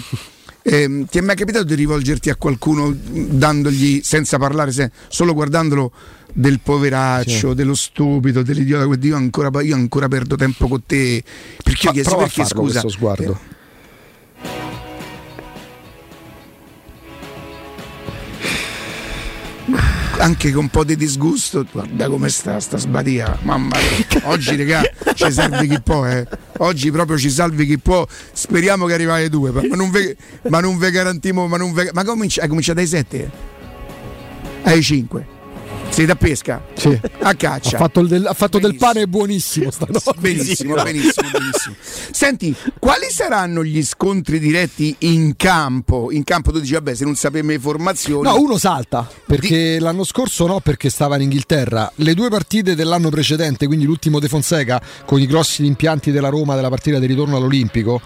eh, 0.70 1.06
ti 1.10 1.18
è 1.18 1.22
mai 1.22 1.36
capitato 1.36 1.64
di 1.64 1.74
rivolgerti 1.74 2.30
a 2.30 2.36
qualcuno 2.36 2.96
dandogli, 2.96 4.02
senza 4.04 4.38
parlare, 4.38 4.72
se, 4.72 4.92
solo 5.08 5.34
guardandolo, 5.34 5.92
del 6.32 6.60
poveraccio, 6.62 7.50
sì. 7.50 7.56
dello 7.56 7.74
stupido, 7.74 8.44
dell'idiota? 8.44 8.88
Io 9.06 9.16
ancora, 9.16 9.50
io 9.62 9.76
ancora 9.76 10.08
perdo 10.08 10.36
tempo 10.36 10.68
con 10.68 10.84
te. 10.86 11.24
Perché 11.64 11.88
io 11.88 11.92
chiesto 11.94 12.16
perché 12.18 12.46
scusa. 12.46 12.82
Questo 12.82 12.90
sguardo. 12.90 13.32
Eh, 13.34 13.58
anche 20.20 20.52
con 20.52 20.64
un 20.64 20.70
po' 20.70 20.84
di 20.84 20.96
disgusto. 20.96 21.66
Guarda 21.72 22.08
come 22.08 22.30
sta 22.30 22.60
sta 22.60 22.78
sbadia. 22.78 23.38
Mamma 23.44 23.78
mia. 23.78 24.22
Oggi, 24.30 24.56
regà, 24.56 24.82
ci 25.14 25.32
serve 25.32 25.68
chi 25.68 25.82
può, 25.82 26.06
eh. 26.06 26.28
Oggi 26.58 26.92
proprio 26.92 27.18
ci 27.18 27.30
salvi 27.30 27.66
chi 27.66 27.80
può. 27.80 28.06
Speriamo 28.32 28.86
che 28.86 28.94
arrivi 28.94 29.12
alle 29.12 29.30
due. 29.30 29.52
Ma 29.52 29.76
non 29.76 29.90
ve, 29.92 30.16
ma 30.50 30.60
non 30.60 30.78
ve 30.78 30.92
garantimo. 30.92 31.48
Ma, 31.48 31.58
non 31.58 31.74
ve, 31.74 31.90
ma 31.94 32.04
comincia, 32.04 32.42
hai 32.42 32.48
cominciato 32.48 32.80
ai 32.80 32.88
sette? 32.88 33.32
Ai 34.64 34.84
cinque? 34.84 35.39
Sei 35.90 36.06
da 36.06 36.16
pesca? 36.16 36.64
Sì. 36.76 37.00
A 37.22 37.34
caccia. 37.34 37.76
Ha 37.76 37.80
fatto, 37.80 38.02
del, 38.04 38.26
ha 38.26 38.34
fatto 38.34 38.60
del, 38.60 38.76
pane 38.76 39.08
buonissimo 39.08 39.70
stanotte. 39.72 40.14
Benissimo, 40.20 40.76
benissimo, 40.76 41.30
benissimo. 41.32 41.76
Senti, 42.12 42.56
quali 42.80 43.08
saranno 43.10 43.64
gli 43.64 43.84
scontri 43.84 44.40
diretti 44.40 44.96
in 45.00 45.36
campo? 45.36 46.12
In 46.12 46.24
campo 46.24 46.52
tu 46.52 46.60
dici, 46.60 46.74
vabbè, 46.74 46.96
se 46.96 47.04
non 47.04 47.16
sappiamo 47.16 47.50
le 47.50 47.60
formazioni. 47.60 48.24
No, 48.24 48.40
uno 48.40 48.58
salta, 48.58 49.10
perché 49.26 49.74
Di... 49.74 49.80
l'anno 49.80 50.04
scorso 50.04 50.48
no, 50.48 50.60
perché 50.62 50.90
stava 50.90 51.16
in 51.16 51.24
Inghilterra. 51.24 51.92
Le 51.96 52.14
due 52.14 52.30
partite 52.30 52.76
dell'anno 52.76 53.10
precedente, 53.10 53.68
quindi 53.68 53.86
l'ultimo 53.86 54.20
De 54.20 54.28
Fonseca, 54.28 54.82
con 55.06 55.20
i 55.20 55.26
grossi 55.26 55.66
impianti 55.66 56.12
della 56.12 56.30
Roma 56.30 56.56
della 56.56 56.70
partita 56.70 57.00
di 57.00 57.08
ritorno 57.08 57.36
all'Olimpico 57.36 58.02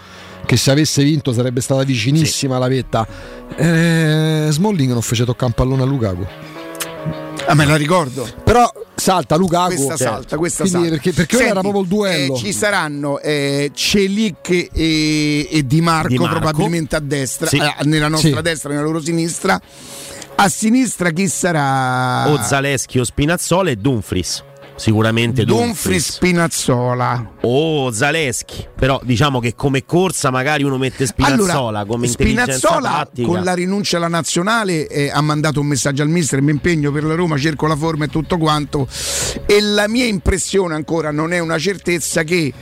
che 0.46 0.58
se 0.58 0.72
avesse 0.72 1.04
vinto 1.04 1.32
sarebbe 1.32 1.62
stata 1.62 1.84
vicinissima 1.84 2.56
sì. 2.56 2.60
la 2.60 2.68
vetta. 2.68 3.08
Eh, 3.56 4.48
Smalling 4.50 4.92
non 4.92 5.02
fece 5.02 5.26
toccare 5.26 5.46
un 5.46 5.54
pallone 5.54 5.84
a 5.84 5.86
Lukaku. 5.86 6.28
Ah, 7.46 7.56
me 7.56 7.66
la 7.66 7.76
ricordo. 7.76 8.28
Però 8.44 8.72
salta 8.96 9.36
Lukaku. 9.36 9.76
Questa 9.76 9.98
certo. 9.98 10.14
salta, 10.14 10.38
questa 10.38 10.66
salta. 10.66 10.90
Perché, 10.90 11.14
perché 11.14 11.36
Senti, 11.36 11.52
era 11.52 11.60
proprio 11.60 11.82
il 11.82 11.88
duello. 11.88 12.36
Eh, 12.36 12.38
ci 12.38 12.54
saranno 12.54 13.20
eh, 13.20 13.72
Celic 13.74 14.70
e, 14.74 15.48
e 15.52 15.66
Di, 15.66 15.82
Marco, 15.82 16.08
Di, 16.08 16.18
Marco, 16.18 16.40
probabilmente 16.40 16.96
a 16.96 17.00
destra, 17.00 17.48
sì. 17.48 17.58
eh, 17.58 17.84
nella 17.84 18.08
nostra 18.08 18.38
sì. 18.38 18.42
destra, 18.42 18.70
nella 18.70 18.84
loro 18.84 19.02
sinistra. 19.02 19.60
A 20.36 20.50
sinistra 20.50 21.12
chi 21.12 21.28
sarà? 21.28 22.28
O 22.30 22.42
Zaleschi 22.42 23.00
o 23.00 23.04
Spinazzola 23.04 23.70
e 23.70 23.76
Dumfries 23.76 24.44
sicuramente 24.76 25.46
Dumfries 25.46 26.14
Spinazzola. 26.14 27.34
O 27.42 27.92
Zaleschi. 27.92 28.68
Però 28.76 29.00
diciamo 29.04 29.40
che 29.40 29.56
come 29.56 29.86
corsa 29.86 30.30
magari 30.30 30.64
uno 30.64 30.78
mette 30.78 31.06
Spinazzola 31.06 31.54
allora, 31.54 31.86
come 31.86 32.08
Spinazzola 32.08 32.90
tattica. 32.90 33.28
con 33.28 33.44
la 33.44 33.54
rinuncia 33.54 33.98
alla 33.98 34.08
nazionale 34.08 34.88
eh, 34.88 35.10
ha 35.10 35.22
mandato 35.22 35.60
un 35.60 35.68
messaggio 35.68 36.02
al 36.02 36.10
mister 36.10 36.42
mi 36.42 36.52
impegno 36.52 36.92
per 36.92 37.04
la 37.04 37.16
Roma 37.16 37.38
cerco 37.38 37.68
la 37.68 37.76
forma 37.76 38.06
e 38.06 38.08
tutto 38.08 38.38
quanto 38.38 38.88
e 39.46 39.62
la 39.62 39.88
mia 39.88 40.06
impressione 40.06 40.74
ancora 40.76 41.12
non 41.12 41.34
è 41.34 41.40
una 41.40 41.58
certezza 41.58 42.24
che 42.24 42.54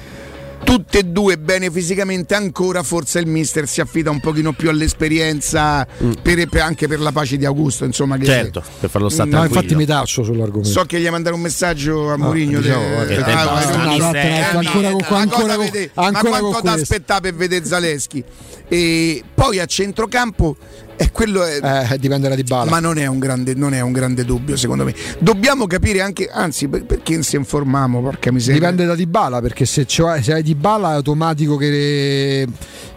tutte 0.63 0.99
e 0.99 1.03
due 1.03 1.37
bene 1.37 1.69
fisicamente 1.69 2.35
ancora 2.35 2.83
forse 2.83 3.19
il 3.19 3.27
mister 3.27 3.67
si 3.67 3.81
affida 3.81 4.09
un 4.09 4.19
pochino 4.19 4.53
più 4.53 4.69
all'esperienza 4.69 5.85
mm. 6.03 6.11
per, 6.21 6.47
per, 6.47 6.61
anche 6.61 6.87
per 6.87 6.99
la 6.99 7.11
pace 7.11 7.37
di 7.37 7.45
Augusto 7.45 7.85
insomma 7.85 8.17
che 8.17 8.25
certo 8.25 8.63
per 8.79 8.89
farlo 8.89 9.09
stare 9.09 9.29
no, 9.29 9.43
infatti 9.43 9.75
mi 9.75 9.85
taccio 9.85 10.23
sull'argomento. 10.23 10.69
So 10.69 10.83
che 10.85 10.99
gli 10.99 11.05
ha 11.05 11.11
mandato 11.11 11.35
un 11.35 11.41
messaggio 11.41 12.11
a 12.11 12.17
Mourinho 12.17 12.57
no, 12.57 12.61
diciamo, 12.61 13.05
de... 13.05 13.17
ah, 13.17 14.51
ancora 14.51 14.91
con 14.91 15.17
ancora 15.17 15.55
con 15.55 15.69
ma 15.93 16.21
quanto 16.21 16.61
ti 16.61 16.67
aspettare 16.67 17.21
per 17.21 17.35
vedere 17.35 17.65
Zaleschi? 17.65 18.23
E 18.67 19.23
poi 19.33 19.59
a 19.59 19.65
centrocampo 19.65 20.55
e 20.95 21.11
quello 21.11 21.43
è, 21.43 21.59
eh, 21.91 21.97
dipende 21.97 22.29
da 22.29 22.35
Dybala. 22.35 22.69
Ma 22.69 22.79
non 22.79 22.97
è, 22.97 23.05
un 23.05 23.19
grande, 23.19 23.53
non 23.55 23.73
è 23.73 23.81
un 23.81 23.91
grande 23.91 24.23
dubbio, 24.25 24.55
secondo 24.55 24.83
me. 24.83 24.93
Dobbiamo 25.19 25.67
capire 25.67 26.01
anche, 26.01 26.29
anzi, 26.31 26.67
perché 26.67 27.23
se 27.23 27.37
informiamo, 27.37 28.01
porca 28.01 28.31
miseria. 28.31 28.59
Dipende 28.59 28.85
da 28.85 28.95
Dybala, 28.95 29.41
perché 29.41 29.65
se, 29.65 29.85
cioè, 29.85 30.21
se 30.21 30.33
hai 30.33 30.43
Dybala 30.43 30.91
è 30.91 30.93
automatico 30.95 31.57
che, 31.57 32.47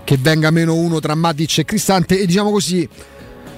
che 0.04 0.18
venga 0.20 0.50
meno 0.50 0.74
uno 0.74 1.00
tra 1.00 1.14
Matic 1.14 1.59
e 1.59 1.64
Cristante 1.64 2.20
e 2.20 2.26
diciamo 2.26 2.50
così 2.50 2.88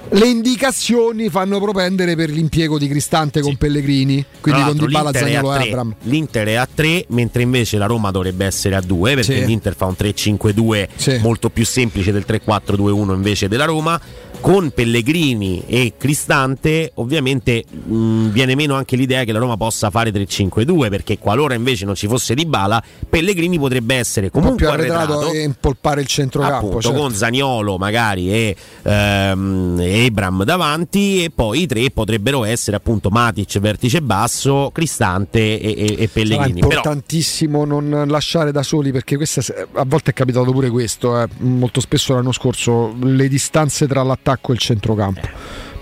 le 0.09 0.27
indicazioni 0.27 1.29
fanno 1.29 1.59
propendere 1.59 2.15
per 2.15 2.29
l'impiego 2.29 2.77
di 2.77 2.87
Cristante 2.87 3.41
con 3.41 3.51
sì. 3.51 3.57
Pellegrini, 3.57 4.23
quindi 4.39 4.61
con 4.61 4.77
Dybala, 4.77 5.11
Zagnolo 5.11 5.53
e 5.55 5.67
Abram. 5.67 5.95
L'Inter 6.03 6.47
è 6.47 6.53
a 6.53 6.67
3, 6.71 7.05
mentre 7.09 7.41
invece 7.41 7.77
la 7.77 7.87
Roma 7.87 8.11
dovrebbe 8.11 8.45
essere 8.45 8.75
a 8.75 8.81
2, 8.81 9.15
perché 9.15 9.39
sì. 9.39 9.45
l'Inter 9.45 9.75
fa 9.75 9.85
un 9.85 9.95
3-5-2 9.97 10.87
sì. 10.95 11.17
molto 11.21 11.49
più 11.49 11.65
semplice 11.65 12.11
del 12.11 12.25
3-4-2-1 12.27 13.13
invece 13.13 13.47
della 13.47 13.65
Roma 13.65 13.99
con 14.39 14.71
Pellegrini 14.71 15.63
e 15.65 15.93
Cristante 15.97 16.91
ovviamente 16.95 17.63
mh, 17.67 18.29
viene 18.29 18.55
meno 18.55 18.75
anche 18.75 18.95
l'idea 18.95 19.23
che 19.23 19.31
la 19.31 19.39
Roma 19.39 19.57
possa 19.57 19.89
fare 19.89 20.11
3-5-2 20.11 20.89
perché 20.89 21.17
qualora 21.17 21.53
invece 21.53 21.85
non 21.85 21.95
ci 21.95 22.07
fosse 22.07 22.33
Di 22.33 22.45
Bala 22.45 22.81
Pellegrini 23.09 23.57
potrebbe 23.57 23.95
essere 23.95 24.29
comunque 24.29 24.57
più 24.57 24.69
arretrato, 24.69 25.31
e 25.31 25.41
impolpare 25.41 26.01
il 26.01 26.07
centrocampo 26.07 26.81
certo. 26.81 26.97
con 26.97 27.13
Zaniolo 27.13 27.77
magari 27.77 28.31
e 28.31 28.55
ehm, 28.83 29.79
Ebram 29.81 30.43
davanti 30.43 31.23
e 31.23 31.31
poi 31.33 31.63
i 31.63 31.67
tre 31.67 31.89
potrebbero 31.91 32.43
essere 32.43 32.77
appunto 32.77 33.09
Matic 33.09 33.59
vertice 33.59 34.01
basso 34.01 34.69
Cristante 34.73 35.59
e, 35.59 35.75
e, 35.77 35.95
e 36.03 36.07
Pellegrini 36.07 36.61
Sarà 36.61 36.73
importantissimo 36.73 37.65
Però... 37.65 37.79
non 37.79 38.07
lasciare 38.07 38.51
da 38.51 38.63
soli 38.63 38.91
perché 38.91 39.17
questa, 39.17 39.41
a 39.73 39.83
volte 39.85 40.11
è 40.11 40.13
capitato 40.13 40.51
pure 40.51 40.69
questo 40.69 41.21
eh. 41.21 41.27
molto 41.39 41.81
spesso 41.81 42.13
l'anno 42.13 42.31
scorso 42.31 42.95
le 43.01 43.27
distanze 43.27 43.87
tra 43.87 44.03
l'attacco 44.03 44.26
attacco 44.27 44.51
e 44.51 44.55
il 44.55 44.59
centrocampo. 44.59 45.29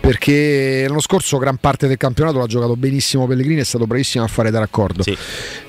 perché 0.06 0.86
l'anno 0.88 1.00
scorso 1.00 1.40
gran 1.40 1.58
parte 1.58 1.88
del 1.88 1.98
campionato 1.98 2.38
l'ha 2.38 2.46
giocato 2.46 2.76
benissimo 2.76 3.26
Pellegrini, 3.26 3.62
è 3.62 3.64
stato 3.64 3.88
bravissimo 3.88 4.24
a 4.24 4.28
fare 4.28 4.52
da 4.52 4.60
raccordo. 4.60 5.02
Sì. 5.02 5.18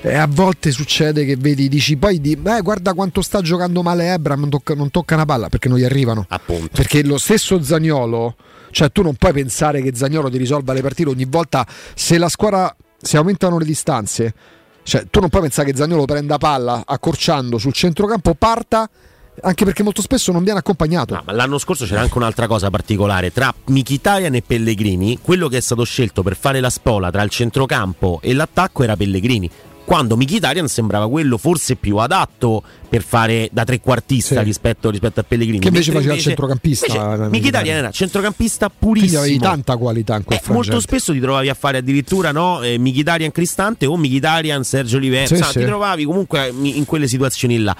E 0.01 0.13
a 0.13 0.27
volte 0.29 0.69
succede 0.69 1.25
che 1.25 1.35
vedi, 1.37 1.67
dici 1.67 1.97
poi 1.97 2.21
di, 2.21 2.39
eh, 2.45 2.61
guarda 2.61 2.93
quanto 2.93 3.23
sta 3.23 3.41
giocando 3.41 3.81
male 3.81 4.13
Ebram, 4.13 4.41
non 4.41 4.49
tocca, 4.49 4.75
non 4.75 4.91
tocca 4.91 5.15
una 5.15 5.25
palla 5.25 5.49
perché 5.49 5.69
non 5.69 5.79
gli 5.79 5.83
arrivano. 5.83 6.27
Appunto. 6.29 6.69
Perché 6.71 7.03
lo 7.03 7.17
stesso 7.17 7.63
Zagnolo, 7.63 8.35
cioè 8.69 8.91
tu 8.91 9.01
non 9.01 9.15
puoi 9.15 9.33
pensare 9.33 9.81
che 9.81 9.95
Zagnolo 9.95 10.29
ti 10.29 10.37
risolva 10.37 10.71
le 10.73 10.81
partite 10.81 11.09
ogni 11.09 11.25
volta 11.25 11.65
se 11.95 12.19
la 12.19 12.29
squadra, 12.29 12.75
se 12.95 13.17
aumentano 13.17 13.57
le 13.57 13.65
distanze. 13.65 14.33
Cioè, 14.83 15.07
tu 15.09 15.19
non 15.19 15.29
puoi 15.29 15.41
pensare 15.41 15.71
che 15.71 15.75
Zagnolo 15.75 16.05
prenda 16.05 16.37
palla 16.37 16.83
accorciando 16.85 17.57
sul 17.57 17.73
centrocampo, 17.73 18.35
parta 18.35 18.87
anche 19.41 19.65
perché 19.65 19.83
molto 19.83 20.01
spesso 20.01 20.31
non 20.31 20.43
viene 20.43 20.59
accompagnato. 20.59 21.13
No, 21.15 21.23
ma 21.25 21.31
l'anno 21.33 21.57
scorso 21.57 21.85
c'era 21.85 22.01
anche 22.01 22.17
un'altra 22.17 22.47
cosa 22.47 22.69
particolare 22.69 23.31
tra 23.31 23.53
Mkhitaryan 23.65 24.35
e 24.35 24.41
Pellegrini, 24.41 25.19
quello 25.21 25.47
che 25.47 25.57
è 25.57 25.61
stato 25.61 25.83
scelto 25.83 26.23
per 26.23 26.35
fare 26.35 26.59
la 26.59 26.69
spola 26.69 27.11
tra 27.11 27.21
il 27.21 27.29
centrocampo 27.29 28.19
e 28.21 28.33
l'attacco 28.33 28.83
era 28.83 28.95
Pellegrini. 28.95 29.49
Quando 29.87 30.17
Mkhitaryan 30.17 30.67
sembrava 30.67 31.07
quello 31.07 31.37
forse 31.37 31.77
più 31.77 31.95
adatto 31.95 32.61
per 32.89 33.01
fare 33.01 33.47
da 33.53 33.63
trequartista 33.63 34.39
Sì. 34.39 34.43
rispetto, 34.43 34.89
rispetto 34.89 35.21
a 35.21 35.23
Pellegrini. 35.23 35.59
Che 35.59 35.69
invece 35.69 35.91
Mentre 35.93 36.09
faceva 36.09 36.15
il 36.15 36.21
centrocampista, 36.27 36.85
invece 36.93 37.23
eh, 37.23 37.27
Mkhitaryan. 37.39 37.77
era 37.77 37.91
centrocampista 37.91 38.67
Quindi 38.77 38.99
purissimo. 38.99 39.21
avevi 39.21 39.39
tanta 39.39 39.77
qualità 39.77 40.17
in 40.17 40.25
quel 40.25 40.39
Eh, 40.45 40.51
molto 40.51 40.81
spesso 40.81 41.13
ti 41.13 41.21
trovavi 41.21 41.47
a 41.47 41.53
fare 41.53 41.77
addirittura 41.77 42.33
no, 42.33 42.61
eh, 42.63 42.77
Mkhitaryan 42.77 43.31
Cristante 43.31 43.85
o 43.85 43.95
Mkhitaryan 43.95 44.61
Sergio 44.65 44.97
Oliveira. 44.97 45.27
Sì, 45.33 45.41
sì. 45.41 45.59
Ti 45.59 45.63
trovavi 45.65 46.03
comunque 46.03 46.51
in 46.63 46.83
quelle 46.83 47.07
situazioni 47.07 47.57
là. 47.59 47.73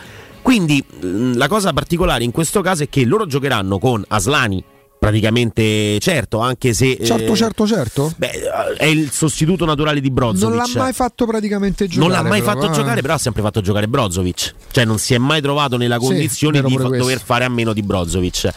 Quindi 0.48 0.82
mh, 0.82 1.36
la 1.36 1.50
cosa 1.50 1.74
particolare 1.74 2.24
in 2.24 2.32
questo 2.32 2.62
caso 2.62 2.84
è 2.84 2.88
che 2.88 3.04
loro 3.04 3.26
giocheranno 3.26 3.80
con 3.80 4.02
Aslani 4.08 4.64
praticamente 4.98 6.00
certo, 6.00 6.40
anche 6.40 6.74
se 6.74 6.98
Certo, 7.04 7.34
eh, 7.34 7.36
certo, 7.36 7.68
certo. 7.68 8.14
beh, 8.16 8.76
è 8.78 8.86
il 8.86 9.12
sostituto 9.12 9.66
naturale 9.66 10.00
di 10.00 10.10
Brozovic. 10.10 10.48
Non 10.48 10.56
l'ha 10.56 10.80
mai 10.80 10.94
fatto 10.94 11.26
praticamente 11.26 11.88
giocare. 11.90 12.08
Non 12.14 12.18
l'ha 12.24 12.30
mai 12.30 12.40
però, 12.40 12.54
fatto 12.54 12.72
eh. 12.72 12.74
giocare, 12.74 13.02
però 13.02 13.16
ha 13.16 13.18
sempre 13.18 13.42
fatto 13.42 13.60
giocare 13.60 13.90
Brozovic. 13.90 14.54
Cioè, 14.72 14.86
non 14.86 15.00
si 15.00 15.14
è 15.14 15.18
mai 15.18 15.42
trovato 15.42 15.76
nella 15.76 16.00
Sì, 16.00 16.06
condizione 16.06 16.62
vero 16.62 16.70
di 16.70 16.78
fa- 16.78 16.98
dover 16.98 17.20
fare 17.22 17.44
a 17.44 17.50
meno 17.50 17.74
di 17.74 17.82
Brozovic. 17.84 18.50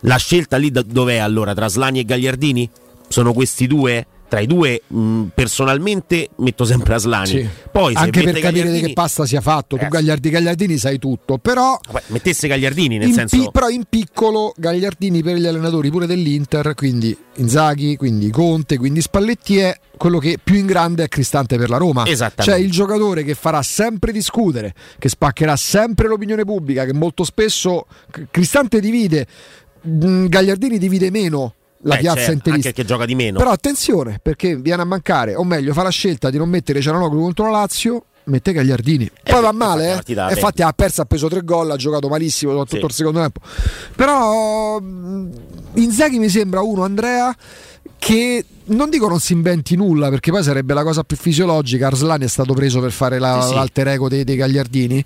La 0.00 0.16
scelta 0.16 0.56
lì 0.56 0.72
da- 0.72 0.82
dov'è 0.82 1.18
allora? 1.18 1.54
Tra 1.54 1.68
Slani 1.68 2.00
e 2.00 2.04
Gagliardini? 2.04 2.68
Sono 3.06 3.32
questi 3.32 3.68
due? 3.68 4.04
Tra 4.28 4.40
i 4.40 4.46
due, 4.46 4.82
mh, 4.86 5.26
personalmente 5.34 6.30
metto 6.38 6.64
sempre 6.64 6.94
Aslani. 6.94 7.26
Sì. 7.26 7.48
Poi 7.70 7.94
Anche 7.94 8.22
per 8.24 8.40
capire 8.40 8.72
di 8.72 8.80
che 8.80 8.92
pasta 8.92 9.24
sia 9.24 9.40
fatto. 9.40 9.76
Tu 9.76 9.84
Eh. 9.84 9.88
Gagliardi, 9.88 10.30
Gagliardini 10.30 10.76
sai 10.78 10.98
tutto, 10.98 11.38
però 11.38 11.78
Vabbè, 11.86 12.04
mettesse 12.08 12.48
Gagliardini, 12.48 12.98
nel 12.98 13.12
senso. 13.12 13.36
pi- 13.36 13.48
però 13.52 13.68
in 13.68 13.84
piccolo 13.88 14.52
Gagliardini 14.56 15.22
per 15.22 15.36
gli 15.36 15.46
allenatori 15.46 15.90
pure 15.90 16.06
dell'Inter, 16.06 16.74
quindi 16.74 17.16
Inzaghi, 17.36 17.96
quindi 17.96 18.30
Conte, 18.30 18.78
quindi 18.78 19.00
Spalletti 19.00 19.58
è 19.58 19.78
quello 19.96 20.18
che 20.18 20.38
più 20.42 20.56
in 20.56 20.66
grande 20.66 21.04
è 21.04 21.08
Cristante 21.08 21.56
per 21.56 21.68
la 21.70 21.76
Roma. 21.76 22.04
Cioè 22.04 22.56
il 22.56 22.70
giocatore 22.70 23.22
che 23.22 23.34
farà 23.34 23.62
sempre 23.62 24.10
discutere, 24.10 24.74
che 24.98 25.08
spaccherà 25.08 25.54
sempre 25.54 26.08
l'opinione 26.08 26.44
pubblica, 26.44 26.84
che 26.84 26.94
molto 26.94 27.22
spesso 27.24 27.86
Cristante 28.30 28.80
divide, 28.80 29.26
Gagliardini 29.82 30.78
divide 30.78 31.10
meno 31.10 31.54
la 31.82 31.96
Eh, 31.96 31.98
piazza 32.00 32.16
certo, 32.18 32.32
interista. 32.32 32.68
anche 32.68 32.82
che 32.82 32.86
gioca 32.88 33.04
di 33.04 33.14
meno. 33.14 33.38
Però 33.38 33.50
attenzione, 33.50 34.18
perché 34.22 34.56
viene 34.56 34.82
a 34.82 34.84
mancare, 34.84 35.34
o 35.34 35.44
meglio, 35.44 35.72
fa 35.72 35.82
la 35.82 35.90
scelta 35.90 36.30
di 36.30 36.38
non 36.38 36.48
mettere 36.48 36.80
Ciananoglu 36.80 37.20
contro 37.20 37.44
la 37.50 37.58
Lazio, 37.60 38.04
mette 38.24 38.52
Gagliardini. 38.52 39.08
Poi 39.22 39.38
Eh, 39.38 39.40
va 39.40 39.52
male, 39.52 39.90
eh. 39.90 39.94
partita 39.94 40.30
infatti 40.30 40.62
ha 40.62 40.72
perso, 40.72 41.02
ha 41.02 41.04
preso 41.04 41.28
tre 41.28 41.42
gol, 41.42 41.70
ha 41.70 41.76
giocato 41.76 42.08
malissimo 42.08 42.50
soprattutto 42.52 42.80
Sì. 42.80 42.86
il 42.86 42.92
secondo 42.92 43.20
tempo. 43.20 43.40
Però 43.94 44.80
mh, 44.80 45.30
Inzaghi 45.74 46.18
mi 46.18 46.28
sembra 46.28 46.60
uno, 46.62 46.82
Andrea, 46.84 47.34
che 47.98 48.44
non 48.68 48.90
dico 48.90 49.08
non 49.08 49.20
si 49.20 49.32
inventi 49.32 49.76
nulla, 49.76 50.08
perché 50.08 50.30
poi 50.32 50.42
sarebbe 50.42 50.74
la 50.74 50.82
cosa 50.82 51.04
più 51.04 51.16
fisiologica. 51.16 51.86
Arslani 51.86 52.24
è 52.24 52.28
stato 52.28 52.52
preso 52.52 52.80
per 52.80 52.90
fare 52.90 53.18
la- 53.20 53.40
Sì, 53.42 53.48
sì. 53.48 53.54
l'alter 53.54 53.88
ego 53.88 54.08
dei, 54.08 54.24
dei 54.24 54.36
Gagliardini, 54.36 55.04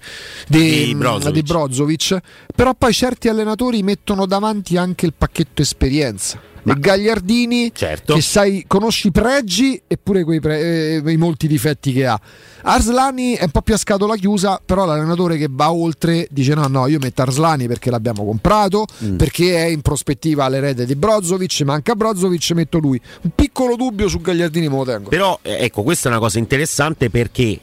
Di 0.48 0.84
di, 0.86 0.94
Brozovic. 0.94 1.32
di 1.34 1.42
Brozovic. 1.42 2.18
Però 2.54 2.74
poi 2.74 2.92
certi 2.94 3.28
allenatori 3.28 3.82
mettono 3.82 4.24
davanti 4.26 4.76
anche 4.78 5.04
il 5.06 5.12
pacchetto 5.16 5.60
esperienza. 5.62 6.40
Ma- 6.64 6.74
E 6.74 6.78
Gagliardini 6.80 7.72
Certo. 7.74 8.14
che 8.14 8.20
sai, 8.20 8.64
conosci 8.66 9.08
i 9.08 9.10
pregi 9.12 9.80
e 9.86 9.96
pure 9.96 10.24
quei 10.24 10.40
pre- 10.40 11.00
eh, 11.04 11.10
i 11.10 11.16
molti 11.16 11.46
difetti 11.46 11.92
che 11.92 12.06
ha. 12.06 12.20
Arslani 12.62 13.34
è 13.34 13.44
un 13.44 13.50
po' 13.50 13.62
più 13.62 13.74
a 13.74 13.78
scatola 13.78 14.16
chiusa, 14.16 14.60
però 14.64 14.84
l'allenatore 14.84 15.36
che 15.38 15.46
va 15.50 15.72
oltre 15.72 16.26
dice 16.30 16.54
no, 16.54 16.66
no, 16.66 16.86
io 16.86 16.98
metto 17.00 17.22
Arslani 17.22 17.66
perché 17.66 17.90
l'abbiamo 17.90 18.24
comprato, 18.24 18.84
Mm. 19.04 19.16
perché 19.16 19.56
è 19.56 19.66
in 19.68 19.80
prospettiva 19.80 20.46
l'erede 20.48 20.84
di 20.84 20.94
Brozovic, 20.94 21.60
manca 21.62 21.94
Brozovic, 21.94 22.50
metto 22.52 22.78
lui. 22.78 23.00
Un 23.22 23.30
piccolo 23.34 23.76
dubbio 23.76 24.08
su 24.08 24.20
Gagliardini 24.20 24.68
me 24.68 24.76
lo 24.76 24.84
tengo. 24.84 25.08
Però 25.08 25.38
eh, 25.42 25.64
ecco, 25.64 25.82
questa 25.82 26.08
è 26.08 26.12
una 26.12 26.20
cosa 26.20 26.38
interessante 26.38 27.08
perché 27.10 27.58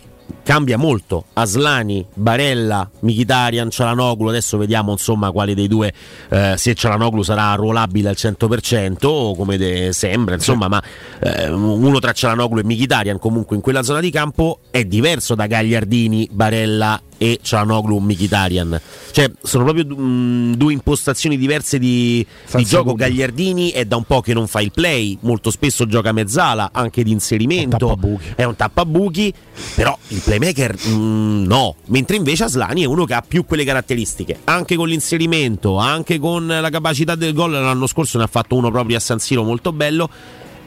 cambia 0.47 0.77
molto. 0.77 1.25
Aslani, 1.33 2.05
Barella, 2.13 2.89
Mkhitaryan, 3.01 3.69
Cialanoglu, 3.69 4.29
adesso 4.29 4.57
vediamo 4.57 4.93
insomma 4.93 5.29
quale 5.31 5.53
dei 5.53 5.67
due 5.67 5.91
eh, 6.29 6.53
se 6.55 6.73
Cialanoglu 6.73 7.21
sarà 7.21 7.51
arruolabile 7.51 8.07
al 8.07 8.15
100% 8.17 9.05
o 9.07 9.35
come 9.35 9.57
de- 9.57 9.91
sembra, 9.91 10.35
insomma, 10.35 10.69
ma 10.69 10.81
eh, 11.19 11.49
uno 11.49 11.99
tra 11.99 12.13
Cialanoglu 12.13 12.59
e 12.59 12.63
Mkhitaryan 12.63 13.19
comunque 13.19 13.57
in 13.57 13.61
quella 13.61 13.83
zona 13.83 13.99
di 13.99 14.09
campo 14.09 14.59
è 14.71 14.85
diverso 14.85 15.35
da 15.35 15.47
Gagliardini, 15.47 16.29
Barella 16.31 17.01
e 17.17 17.39
Cialanoglu 17.41 17.97
Mkhitaryan. 17.97 18.81
Cioè, 19.11 19.31
sono 19.41 19.63
proprio 19.63 19.85
mm, 19.95 20.53
due 20.53 20.73
impostazioni 20.73 21.37
diverse 21.37 21.79
di, 21.79 22.25
di 22.55 22.63
gioco. 22.65 22.93
Gagliardini 22.93 23.71
è 23.71 23.85
da 23.85 23.95
un 23.95 24.03
po' 24.03 24.21
che 24.21 24.33
non 24.33 24.47
fa 24.47 24.61
il 24.61 24.71
play, 24.71 25.17
molto 25.21 25.51
spesso 25.51 25.85
gioca 25.87 26.11
mezzala, 26.11 26.69
anche 26.71 27.03
di 27.03 27.11
inserimento, 27.11 27.97
è 28.35 28.43
un 28.43 28.55
tappabuchi, 28.55 29.33
però 29.75 29.97
il 30.09 30.21
playmaker 30.23 30.75
mm, 30.87 31.45
no, 31.45 31.75
mentre 31.87 32.15
invece 32.15 32.45
Aslani 32.45 32.83
è 32.83 32.85
uno 32.85 33.05
che 33.05 33.13
ha 33.13 33.23
più 33.27 33.45
quelle 33.45 33.63
caratteristiche, 33.63 34.39
anche 34.45 34.75
con 34.75 34.87
l'inserimento, 34.87 35.77
anche 35.77 36.19
con 36.19 36.47
la 36.47 36.69
capacità 36.69 37.15
del 37.15 37.33
gol, 37.33 37.51
l'anno 37.51 37.87
scorso 37.87 38.17
ne 38.17 38.25
ha 38.25 38.27
fatto 38.27 38.55
uno 38.55 38.71
proprio 38.71 38.97
a 38.97 38.99
San 38.99 39.19
Siro 39.19 39.43
molto 39.43 39.71
bello. 39.71 40.09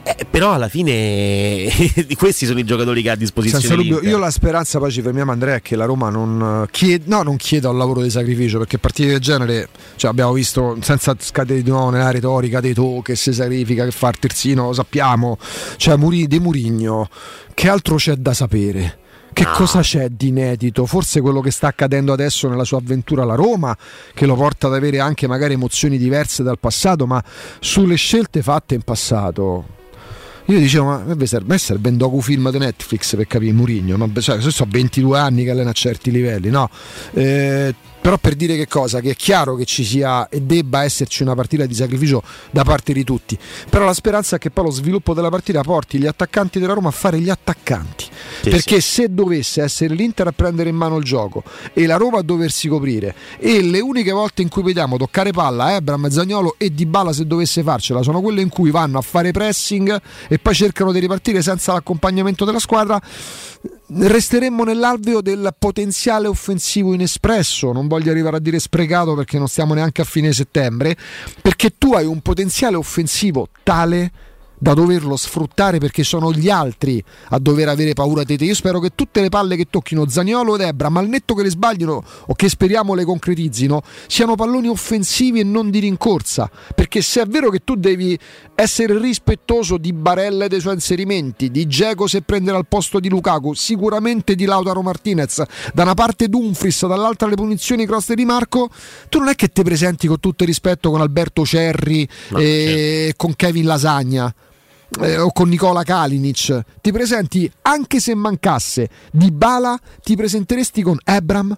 Eh, 0.02 0.24
però 0.28 0.52
alla 0.52 0.68
fine 0.68 1.68
di 2.06 2.14
questi 2.16 2.46
sono 2.46 2.58
i 2.58 2.64
giocatori 2.64 3.02
che 3.02 3.10
ha 3.10 3.12
a 3.12 3.16
disposizione 3.16 3.76
dubbio, 3.76 4.00
io 4.00 4.18
la 4.18 4.30
speranza, 4.30 4.78
poi 4.78 4.90
ci 4.90 5.02
fermiamo 5.02 5.30
Andrea, 5.30 5.56
è 5.56 5.62
che 5.62 5.76
la 5.76 5.84
Roma 5.84 6.08
non 6.08 6.66
chieda, 6.70 7.04
no, 7.06 7.22
non 7.22 7.36
chieda 7.36 7.68
un 7.68 7.78
lavoro 7.78 8.02
di 8.02 8.10
sacrificio, 8.10 8.58
perché 8.58 8.78
partite 8.78 9.10
del 9.10 9.20
genere 9.20 9.68
cioè, 9.96 10.10
abbiamo 10.10 10.32
visto, 10.32 10.78
senza 10.80 11.14
scadere 11.18 11.62
di 11.62 11.70
nuovo 11.70 11.90
nella 11.90 12.10
retorica 12.10 12.60
dei 12.60 12.72
to 12.72 13.02
che 13.02 13.14
si 13.14 13.32
sacrifica, 13.32 13.84
che 13.84 13.90
fa 13.90 14.08
il 14.08 14.18
terzino, 14.18 14.66
lo 14.66 14.72
sappiamo, 14.72 15.38
cioè 15.76 15.96
Muri, 15.96 16.26
De 16.26 16.40
Murigno, 16.40 17.08
che 17.52 17.68
altro 17.68 17.96
c'è 17.96 18.14
da 18.14 18.32
sapere? 18.32 18.98
Che 19.32 19.46
cosa 19.46 19.80
c'è 19.80 20.08
di 20.08 20.28
inedito? 20.28 20.86
Forse 20.86 21.20
quello 21.20 21.40
che 21.40 21.50
sta 21.50 21.68
accadendo 21.68 22.12
adesso 22.12 22.48
nella 22.48 22.64
sua 22.64 22.78
avventura 22.78 23.22
alla 23.22 23.36
Roma, 23.36 23.76
che 24.12 24.26
lo 24.26 24.34
porta 24.34 24.66
ad 24.66 24.74
avere 24.74 24.98
anche 24.98 25.28
magari 25.28 25.54
emozioni 25.54 25.98
diverse 25.98 26.42
dal 26.42 26.58
passato, 26.58 27.06
ma 27.06 27.22
sulle 27.60 27.94
scelte 27.94 28.42
fatte 28.42 28.74
in 28.74 28.82
passato, 28.82 29.78
io 30.50 30.58
dicevo, 30.58 30.84
ma 30.86 31.04
a 31.06 31.14
me 31.14 31.26
serve, 31.26 31.58
serve 31.58 31.88
un 31.88 31.96
docufilm 31.96 32.50
di 32.50 32.58
Netflix 32.58 33.14
per 33.16 33.26
capire 33.26 33.52
Murigno, 33.52 33.96
ma 33.96 34.08
cioè, 34.20 34.40
so 34.40 34.66
22 34.68 35.18
anni 35.18 35.44
che 35.44 35.50
allena 35.50 35.70
a 35.70 35.74
certi 35.74 36.10
livelli, 36.10 36.50
no? 36.50 36.68
Eh, 37.12 37.74
però 38.00 38.16
per 38.16 38.34
dire 38.34 38.56
che 38.56 38.66
cosa? 38.66 39.00
Che 39.00 39.10
è 39.10 39.14
chiaro 39.14 39.56
che 39.56 39.64
ci 39.64 39.84
sia 39.84 40.28
e 40.28 40.40
debba 40.42 40.84
esserci 40.84 41.22
una 41.22 41.34
partita 41.34 41.66
di 41.66 41.74
sacrificio 41.74 42.22
da 42.50 42.64
parte 42.64 42.92
di 42.92 43.04
tutti. 43.04 43.38
Però 43.68 43.84
la 43.84 43.92
speranza 43.92 44.36
è 44.36 44.38
che 44.38 44.50
poi 44.50 44.64
lo 44.64 44.70
sviluppo 44.70 45.12
della 45.12 45.28
partita 45.28 45.60
porti 45.62 45.98
gli 45.98 46.06
attaccanti 46.06 46.58
della 46.58 46.72
Roma 46.72 46.88
a 46.88 46.92
fare 46.92 47.18
gli 47.20 47.28
attaccanti. 47.28 48.06
Sì, 48.42 48.50
Perché 48.50 48.80
se 48.80 49.12
dovesse 49.12 49.62
essere 49.62 49.94
l'Inter 49.94 50.28
a 50.28 50.32
prendere 50.32 50.70
in 50.70 50.76
mano 50.76 50.96
il 50.96 51.04
gioco 51.04 51.42
e 51.74 51.86
la 51.86 51.96
Roma 51.96 52.18
a 52.18 52.22
doversi 52.22 52.68
coprire 52.68 53.14
e 53.38 53.62
le 53.62 53.80
uniche 53.80 54.12
volte 54.12 54.42
in 54.42 54.48
cui 54.48 54.62
vediamo 54.62 54.96
toccare 54.96 55.30
palla 55.30 55.74
Ebram, 55.74 56.08
Zagnolo 56.08 56.54
e 56.56 56.72
Dybala 56.72 57.12
se 57.12 57.26
dovesse 57.26 57.62
farcela 57.62 58.02
sono 58.02 58.20
quelle 58.20 58.40
in 58.40 58.48
cui 58.48 58.70
vanno 58.70 58.98
a 58.98 59.02
fare 59.02 59.30
pressing 59.30 60.00
e 60.28 60.38
poi 60.38 60.54
cercano 60.54 60.92
di 60.92 60.98
ripartire 61.00 61.42
senza 61.42 61.72
l'accompagnamento 61.72 62.44
della 62.44 62.58
squadra 62.58 63.00
resteremmo 63.92 64.64
nell'alveo 64.64 65.20
del 65.20 65.55
potenziale 65.59 66.29
offensivo 66.29 66.94
inespresso, 66.94 67.72
non 67.72 67.88
voglio 67.88 68.11
arrivare 68.11 68.37
a 68.37 68.40
dire 68.40 68.59
sprecato 68.59 69.14
perché 69.14 69.38
non 69.38 69.48
stiamo 69.48 69.74
neanche 69.74 70.00
a 70.03 70.05
fine 70.05 70.33
settembre, 70.33 70.96
perché 71.42 71.76
tu 71.76 71.94
hai 71.94 72.07
un 72.07 72.20
potenziale 72.20 72.76
offensivo 72.76 73.48
tale 73.62 74.12
da 74.61 74.74
doverlo 74.74 75.16
sfruttare 75.16 75.79
perché 75.79 76.05
sono 76.05 76.31
gli 76.33 76.50
altri 76.50 77.03
a 77.31 77.38
dover 77.38 77.68
avere 77.68 77.94
paura 77.94 78.22
di 78.22 78.37
te. 78.37 78.44
Io 78.44 78.55
spero 78.55 78.79
che 78.79 78.90
tutte 78.94 79.22
le 79.22 79.31
palle 79.31 79.57
che 79.57 79.66
tocchino 79.70 80.07
Zaniolo 80.07 80.55
ed 80.55 80.61
Ebra, 80.61 80.90
ma 80.90 81.00
al 81.00 81.09
netto 81.09 81.35
che 81.35 81.42
le 81.42 81.50
sbaglino 81.50 82.05
o 82.26 82.35
che 82.35 82.48
speriamo 82.48 82.94
le 82.94 83.05
concretizzino, 83.05 83.81
siano 84.07 84.35
palloni 84.35 84.68
offensivi 84.68 85.40
e 85.40 85.44
non 85.44 85.70
di 85.70 85.79
rincorsa. 85.79 86.50
Perché 86.74 87.00
se 87.00 87.22
è 87.22 87.26
vero 87.26 87.48
che 87.48 87.61
tu 87.64 87.74
devi 87.74 88.18
essere 88.61 88.99
rispettoso 88.99 89.77
di 89.79 89.92
Barella 89.92 90.44
e 90.44 90.49
dei 90.49 90.61
suoi 90.61 90.75
inserimenti, 90.75 91.51
di 91.51 91.66
Geco 91.66 92.07
se 92.07 92.23
prenderà 92.23 92.59
il 92.59 92.66
posto 92.68 93.01
di 93.01 93.09
Lukaku, 93.09 93.55
sicuramente 93.55 94.35
di 94.35 94.44
Lautaro 94.44 94.83
Martinez, 94.83 95.42
da 95.73 95.83
una 95.83 95.94
parte 95.94 96.29
Dumfries, 96.29 96.87
dall'altra 96.87 97.29
le 97.29 97.37
punizioni 97.37 97.87
cross 97.87 98.12
di 98.12 98.25
Marco, 98.25 98.68
tu 99.09 99.18
non 99.18 99.29
è 99.29 99.35
che 99.35 99.49
ti 99.49 99.62
presenti 99.62 100.07
con 100.07 100.20
tutto 100.20 100.42
il 100.42 100.49
rispetto 100.49 100.90
con 100.90 101.01
Alberto 101.01 101.44
Cerri 101.44 102.09
No, 102.31 102.38
e 102.38 103.05
certo. 103.07 103.16
con 103.16 103.35
Kevin 103.37 103.64
Lasagna. 103.66 104.35
eh, 105.01 105.18
o 105.18 105.31
con 105.33 105.49
Nicola 105.49 105.85
Kalinic 105.85 106.62
ti 106.81 106.90
presenti 106.90 107.49
anche 107.62 108.01
se 108.01 108.12
mancasse 108.16 108.88
di 109.12 109.31
Bala 109.31 109.79
ti 110.03 110.16
presenteresti 110.16 110.83
con 110.83 110.99
Ebram 111.05 111.57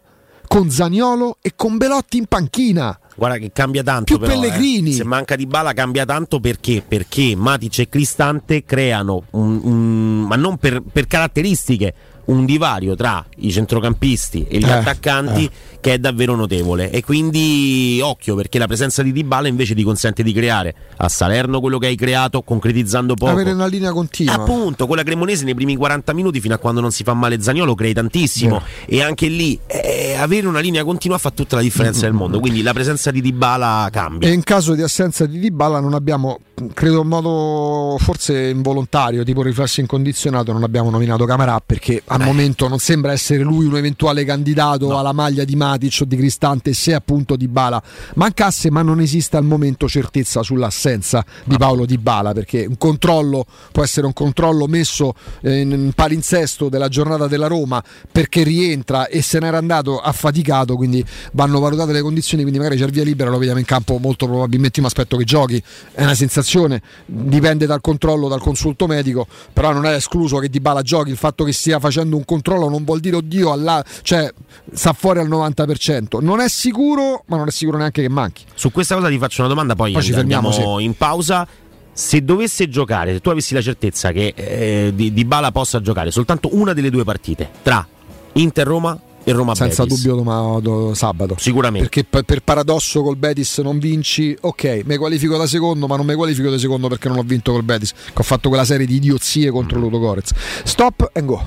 con 0.53 0.71
Zaniolo 0.71 1.39
e 1.41 1.55
con 1.57 1.79
Belotti 1.79 2.19
in 2.19 2.27
panchina 2.27 2.99
Guarda 3.15 3.39
che 3.39 3.53
cambia 3.53 3.83
tanto. 3.83 4.05
Più 4.05 4.19
però, 4.19 4.33
eh. 4.33 4.35
Pellegrini. 4.35 4.93
Se 4.93 5.05
manca 5.05 5.37
di 5.37 5.47
bala 5.47 5.73
cambia 5.73 6.05
tanto 6.05 6.41
perché? 6.41 6.83
Perché 6.87 7.35
Matic 7.37 7.79
e 7.81 7.89
Cristante 7.89 8.65
creano 8.65 9.25
un, 9.31 9.61
un- 9.63 10.21
ma 10.23 10.37
non 10.37 10.57
per, 10.57 10.83
per 10.83 11.07
caratteristiche. 11.07 11.95
Un 12.25 12.45
divario 12.45 12.95
tra 12.95 13.25
i 13.39 13.51
centrocampisti 13.51 14.47
e 14.49 14.59
gli 14.59 14.65
Eh, 14.65 14.71
attaccanti 14.73 15.51
che 15.81 15.95
è 15.95 15.99
davvero 15.99 16.37
notevole. 16.37 16.91
E 16.91 17.03
quindi 17.03 17.99
occhio 18.03 18.37
perché 18.37 18.59
la 18.59 18.67
presenza 18.67 19.03
di 19.03 19.11
Dybala 19.11 19.49
invece 19.49 19.75
ti 19.75 19.83
consente 19.83 20.23
di 20.23 20.33
creare 20.33 20.75
a 20.99 21.09
Salerno 21.09 21.59
quello 21.61 21.79
che 21.79 21.87
hai 21.87 21.97
creato, 21.97 22.43
concretizzando 22.43 23.15
poco. 23.15 23.33
avere 23.33 23.51
una 23.53 23.67
linea 23.67 23.91
continua 23.93 24.35
Appunto, 24.35 24.87
con 24.87 24.97
la 24.97 25.03
Cremonese 25.03 25.45
nei 25.45 25.55
primi 25.57 25.75
40 25.77 26.13
minuti 26.15 26.41
fino 26.41 26.55
a 26.55 26.59
quando 26.59 26.81
non 26.81 26.93
si 26.93 27.03
fa 27.03 27.15
male 27.15 27.41
Zagnolo 27.43 27.75
crei 27.75 27.93
tantissimo 27.93 28.63
e 28.87 29.03
anche 29.03 29.27
lì 29.27 29.59
eh, 29.67 30.15
avere 30.17 30.47
una 30.47 30.61
linea 30.61 30.85
continua 30.85 31.19
fa 31.19 31.31
tutta 31.31 31.57
la 31.57 31.63
differenza 31.63 32.03
del 32.03 32.13
mondo, 32.13 32.39
quindi 32.39 32.63
la 32.63 32.73
presenza 32.73 33.11
di 33.11 33.21
Dybala 33.21 33.89
cambia. 33.91 34.29
E 34.29 34.33
in 34.33 34.45
caso 34.45 34.75
di 34.75 34.83
assenza 34.83 35.27
di 35.27 35.41
Dybala 35.41 35.81
non 35.81 35.95
abbiamo, 35.95 36.39
credo 36.75 37.01
in 37.03 37.09
modo 37.09 37.97
forse 37.99 38.49
involontario, 38.51 39.25
tipo 39.25 39.43
riflesso 39.43 39.81
incondizionato, 39.81 40.53
non 40.53 40.63
abbiamo 40.63 40.91
nominato 40.91 41.25
Camarà 41.25 41.61
perché 41.65 42.03
al 42.13 42.21
momento 42.21 42.69
non 42.69 42.79
sembra 42.79 43.13
essere 43.13 43.43
lui 43.43 43.65
un 43.65 43.77
eventuale 43.77 44.25
candidato 44.27 44.99
alla 44.99 45.13
maglia 45.13 45.45
di 45.45 45.57
Matic 45.57 46.01
o 46.03 46.05
di 46.05 46.17
Cristante 46.17 46.75
se 46.75 46.93
appunto 46.93 47.37
Dybala 47.37 47.83
mancasse, 48.17 48.71
ma 48.71 48.83
non 48.83 49.01
esiste 49.01 49.39
al 49.39 49.45
momento 49.45 49.89
certezza 49.89 50.43
sull'assenza 50.43 51.25
di 51.45 51.57
Paolo 51.57 51.87
Dybala 51.87 52.33
perché 52.33 52.67
un 52.67 52.77
controllo 52.77 53.47
può 53.73 53.83
essere 53.83 54.07
un 54.07 54.13
controllo 54.13 54.67
messo 54.67 55.15
eh, 55.41 55.61
in 55.61 55.93
palinsesto 55.95 56.69
della 56.69 56.89
giornata 56.89 57.27
della 57.29 57.47
Roma 57.47 57.83
perché 58.11 58.43
rientra 58.43 59.07
e 59.07 59.23
se 59.23 59.39
n'era 59.39 59.57
andato 59.57 59.99
affaticato, 59.99 60.77
quindi 60.77 61.03
vanno 61.33 61.61
valutate 61.61 61.93
le 61.93 62.03
condizioni, 62.03 62.43
quindi 62.43 62.61
magari 62.61 62.79
c'è 62.79 62.85
il 62.85 62.93
via 62.93 63.05
libera, 63.05 63.31
lo 63.31 63.39
vediamo 63.39 63.59
in 63.59 63.65
campo 63.65 63.97
molto 63.97 64.27
probabilmente 64.27 64.83
mi 64.83 64.87
aspetto 64.87 65.17
che 65.17 65.25
giochi, 65.25 65.63
è 65.93 66.03
una 66.03 66.15
sensazione, 66.15 66.83
dipende 67.07 67.65
dal 67.65 67.81
controllo, 67.81 68.29
dal 68.29 68.41
consulto 68.43 68.87
medico, 68.87 69.27
però 69.55 69.73
non 69.73 69.87
è 69.87 69.95
escluso 69.95 70.37
che 70.37 70.51
Dybala 70.51 70.83
giochi, 70.83 71.09
il 71.09 71.17
fatto 71.17 71.45
che 71.45 71.53
stia 71.53 71.79
facendo 71.79 72.01
un 72.11 72.25
controllo 72.25 72.69
non 72.69 72.85
vuol 72.85 73.01
dire 73.01 73.17
oddio, 73.17 73.53
alla, 73.53 73.85
cioè 74.03 74.33
sta 74.73 74.93
fuori 74.93 75.19
al 75.21 75.29
90%, 75.29 76.23
non 76.23 76.41
è 76.41 76.49
sicuro, 76.49 77.23
ma 77.27 77.37
non 77.37 77.49
è 77.49 77.51
sicuro 77.51 77.79
neanche 77.79 78.03
che 78.03 78.09
manchi. 78.09 78.45
Su 78.55 78.71
questa 78.73 78.95
cosa 78.95 79.09
ti 79.09 79.19
faccio 79.19 79.41
una 79.41 79.49
domanda, 79.51 79.75
poi, 79.75 79.93
Poi 79.93 80.03
ci 80.03 80.13
fermiamo, 80.13 80.79
in 80.81 80.95
pausa. 80.97 81.47
Se 81.95 82.25
dovesse 82.25 82.71
giocare, 82.71 83.13
se 83.13 83.21
tu 83.21 83.29
avessi 83.29 83.53
la 83.53 83.61
certezza 83.61 84.13
che 84.13 84.33
eh, 84.35 84.93
di, 84.95 85.13
Dybala 85.13 85.53
possa 85.53 85.81
giocare 85.83 86.11
soltanto 86.11 86.49
una 86.53 86.73
delle 86.73 86.89
due 86.89 87.05
partite 87.05 87.51
tra 87.63 87.87
Inter 88.35 88.67
Roma 88.67 88.99
e 89.25 89.33
Roma 89.33 89.55
Senza 89.55 89.83
Betis, 89.85 89.99
dubbio 90.03 90.17
doma- 90.17 90.59
do- 90.61 90.95
sabato. 90.95 91.37
Sicuramente. 91.39 91.87
Perché 91.89 92.05
per, 92.09 92.23
per 92.23 92.41
paradosso 92.43 93.03
col 93.03 93.17
Betis 93.17 93.59
non 93.59 93.79
vinci, 93.79 94.37
ok, 94.41 94.83
mi 94.85 94.97
qualifico 94.97 95.37
da 95.37 95.47
secondo, 95.47 95.87
ma 95.87 95.97
non 95.97 96.07
mi 96.07 96.15
qualifico 96.15 96.51
da 96.51 96.59
secondo 96.59 96.89
perché 96.89 97.09
non 97.09 97.19
ho 97.19 97.23
vinto 97.23 97.53
col 97.53 97.63
Betis, 97.63 97.93
che 97.93 98.13
ho 98.15 98.23
fatto 98.23 98.49
quella 98.49 98.65
serie 98.65 98.87
di 98.87 98.97
idiozie 98.97 99.51
contro 99.51 99.79
Mm. 99.79 99.83
Ludo 99.83 99.99
Gorez. 99.99 100.31
Stop 100.65 101.11
and 101.13 101.27
go. 101.27 101.47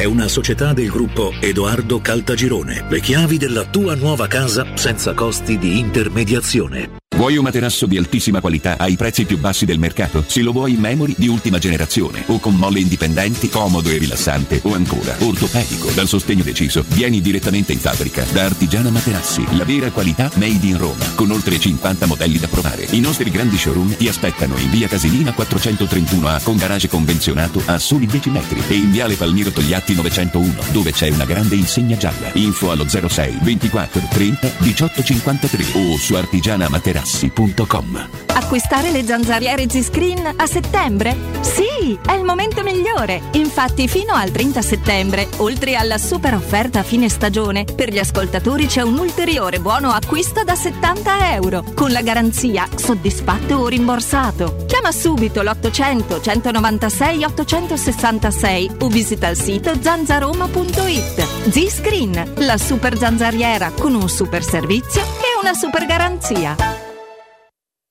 è 0.01 0.05
una 0.05 0.27
società 0.27 0.73
del 0.73 0.89
gruppo 0.89 1.31
Edoardo 1.39 2.01
Caltagirone. 2.01 2.85
Le 2.89 2.99
chiavi 3.01 3.37
della 3.37 3.65
tua 3.65 3.93
nuova 3.93 4.25
casa 4.25 4.75
senza 4.75 5.13
costi 5.13 5.59
di 5.59 5.77
intermediazione. 5.77 7.01
Vuoi 7.21 7.37
un 7.37 7.43
materasso 7.43 7.85
di 7.85 7.99
altissima 7.99 8.39
qualità 8.39 8.77
ai 8.79 8.95
prezzi 8.95 9.25
più 9.25 9.37
bassi 9.37 9.65
del 9.65 9.77
mercato? 9.77 10.23
Se 10.25 10.41
lo 10.41 10.51
vuoi 10.51 10.73
in 10.73 10.79
memory 10.79 11.13
di 11.15 11.27
ultima 11.27 11.59
generazione 11.59 12.23
o 12.27 12.39
con 12.39 12.55
molle 12.55 12.79
indipendenti, 12.79 13.47
comodo 13.47 13.89
e 13.89 13.99
rilassante 13.99 14.59
o 14.63 14.73
ancora 14.73 15.15
ortopedico 15.19 15.91
dal 15.91 16.07
sostegno 16.07 16.41
deciso, 16.41 16.83
vieni 16.87 17.21
direttamente 17.21 17.73
in 17.73 17.79
fabbrica 17.79 18.23
da 18.31 18.45
Artigiana 18.45 18.89
Materassi, 18.89 19.45
la 19.55 19.65
vera 19.65 19.91
qualità 19.91 20.31
made 20.35 20.65
in 20.65 20.79
Roma, 20.79 21.05
con 21.13 21.29
oltre 21.29 21.59
50 21.59 22.07
modelli 22.07 22.39
da 22.39 22.47
provare. 22.47 22.87
I 22.89 23.01
nostri 23.01 23.29
grandi 23.29 23.57
showroom 23.57 23.95
ti 23.97 24.07
aspettano 24.07 24.57
in 24.57 24.71
via 24.71 24.87
Casilina 24.87 25.31
431A 25.37 26.41
con 26.41 26.57
garage 26.57 26.87
convenzionato 26.87 27.61
a 27.65 27.77
soli 27.77 28.07
10 28.07 28.29
metri 28.31 28.63
e 28.67 28.73
in 28.73 28.89
viale 28.89 29.13
Palmiro 29.13 29.51
Togliatti 29.51 29.90
901 29.95 30.53
dove 30.71 30.91
c'è 30.91 31.09
una 31.09 31.25
grande 31.25 31.55
insegna 31.55 31.97
gialla. 31.97 32.29
Info 32.33 32.71
allo 32.71 32.87
06 32.87 33.39
24 33.41 34.01
30 34.09 34.51
18 34.57 35.03
53 35.03 35.65
o 35.73 35.97
su 35.97 36.15
artigianamaterassi.com. 36.15 38.09
Acquistare 38.33 38.91
le 38.91 39.05
zanzariere 39.05 39.69
Z-Screen 39.69 40.33
a 40.35 40.45
settembre? 40.45 41.15
Sì, 41.41 41.97
è 42.05 42.13
il 42.13 42.23
momento 42.23 42.63
migliore. 42.63 43.21
Infatti, 43.33 43.87
fino 43.87 44.13
al 44.13 44.31
30 44.31 44.61
settembre, 44.61 45.27
oltre 45.37 45.75
alla 45.75 45.97
super 45.97 46.33
offerta 46.33 46.79
a 46.79 46.83
fine 46.83 47.09
stagione, 47.09 47.63
per 47.63 47.91
gli 47.91 47.99
ascoltatori 47.99 48.67
c'è 48.67 48.81
un 48.81 48.97
ulteriore 48.97 49.59
buono 49.59 49.91
acquisto 49.91 50.43
da 50.43 50.55
70 50.55 51.33
euro, 51.33 51.63
con 51.73 51.91
la 51.91 52.01
garanzia 52.01 52.67
soddisfatto 52.75 53.55
o 53.55 53.67
rimborsato. 53.67 54.65
Chiama 54.67 54.91
subito 54.91 55.41
l'800 55.41 56.21
196 56.21 57.23
866 57.23 58.71
o 58.79 58.87
visita 58.87 59.27
il 59.27 59.37
sito 59.37 59.79
zanzaroma.it. 59.81 61.49
Z-Screen, 61.49 62.33
la 62.37 62.57
super 62.57 62.97
zanzariera 62.97 63.71
con 63.71 63.95
un 63.95 64.07
super 64.07 64.43
servizio 64.43 65.01
e 65.01 65.39
una 65.41 65.53
super 65.53 65.85
garanzia. 65.85 66.90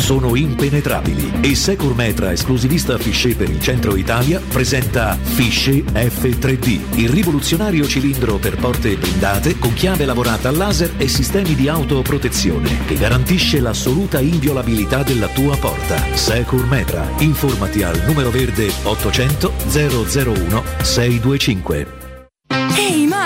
sono 0.00 0.34
impenetrabili 0.34 1.30
e 1.40 1.54
Secur 1.54 1.94
Metra, 1.94 2.32
esclusivista 2.32 2.96
Fichet 2.98 3.36
per 3.36 3.50
il 3.50 3.60
centro 3.60 3.96
Italia, 3.96 4.40
presenta 4.40 5.16
Fichet 5.20 5.92
F3D, 5.92 6.98
il 6.98 7.08
rivoluzionario 7.10 7.86
cilindro 7.86 8.38
per 8.38 8.56
porte 8.56 8.96
blindate 8.96 9.58
con 9.58 9.74
chiave 9.74 10.06
lavorata 10.06 10.48
a 10.48 10.52
laser 10.52 10.94
e 10.96 11.06
sistemi 11.06 11.54
di 11.54 11.68
autoprotezione 11.68 12.84
che 12.86 12.96
garantisce 12.96 13.60
l'assoluta 13.60 14.20
inviolabilità 14.20 15.02
della 15.02 15.28
tua 15.28 15.56
porta. 15.56 16.02
Secur 16.16 16.66
Metra. 16.66 17.06
Informati 17.18 17.82
al 17.82 18.02
numero 18.06 18.30
verde 18.30 18.72
800 18.82 19.52
001 19.70 20.64
625. 20.80 21.99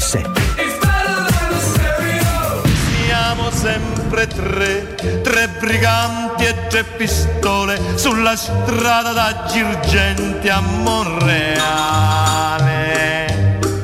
92.7 0.00 0.30
Siamo 3.04 3.50
sempre 3.50 4.26
tre, 4.26 4.94
tre 5.22 5.48
briganti 5.60 6.44
e 6.46 6.66
tre 6.68 6.84
pistole 6.84 7.78
sulla 7.96 8.34
strada 8.34 9.12
da 9.12 9.44
Girgenti 9.50 10.48
a 10.48 10.60
Monreale. 10.60 11.28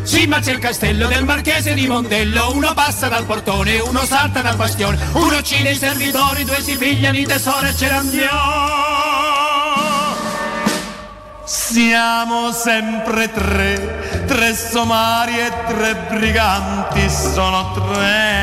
Sì, 0.03 0.27
ma 0.27 0.41
c'è 0.41 0.53
il 0.53 0.59
castello 0.59 1.07
del 1.07 1.25
marchese 1.25 1.75
di 1.75 1.87
Mondello, 1.87 2.53
uno 2.55 2.73
passa 2.73 3.09
dal 3.09 3.27
portone, 3.27 3.79
uno 3.81 4.05
salta 4.07 4.41
dal 4.41 4.57
bastione, 4.57 4.99
uno 5.13 5.37
uccide 5.37 5.73
i 5.73 5.77
servitori, 5.77 6.45
due 6.45 6.63
si 6.63 6.77
pigliano 6.77 7.19
i 7.19 7.27
tesori 7.27 7.69
e 7.69 7.77
ce 7.77 7.89
ne 7.89 7.97
andiamo. 7.97 9.46
Siamo 11.47 12.51
sempre 12.51 13.31
tre, 13.31 14.25
tre 14.27 14.53
somari 14.53 15.39
e 15.39 15.53
tre 15.69 15.95
briganti, 16.11 17.09
sono 17.09 17.71
tre. 17.71 18.35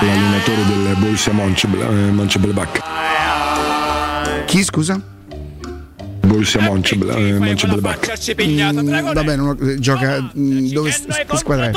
L'allenatore 0.00 0.64
del 0.64 0.94
Borussia 0.96 1.34
Mönchengladbach. 1.34 2.80
Chi 4.46 4.64
scusa? 4.64 4.98
Borussia 6.24 6.60
Mönchengladbach. 6.60 7.98
Mm, 8.46 9.12
vabbè, 9.12 9.36
non 9.36 9.48
ho- 9.48 9.78
gioca 9.78 10.30
mm, 10.36 10.66
dove 10.72 10.90
che 10.90 11.36
squadra 11.36 11.66
è? 11.66 11.70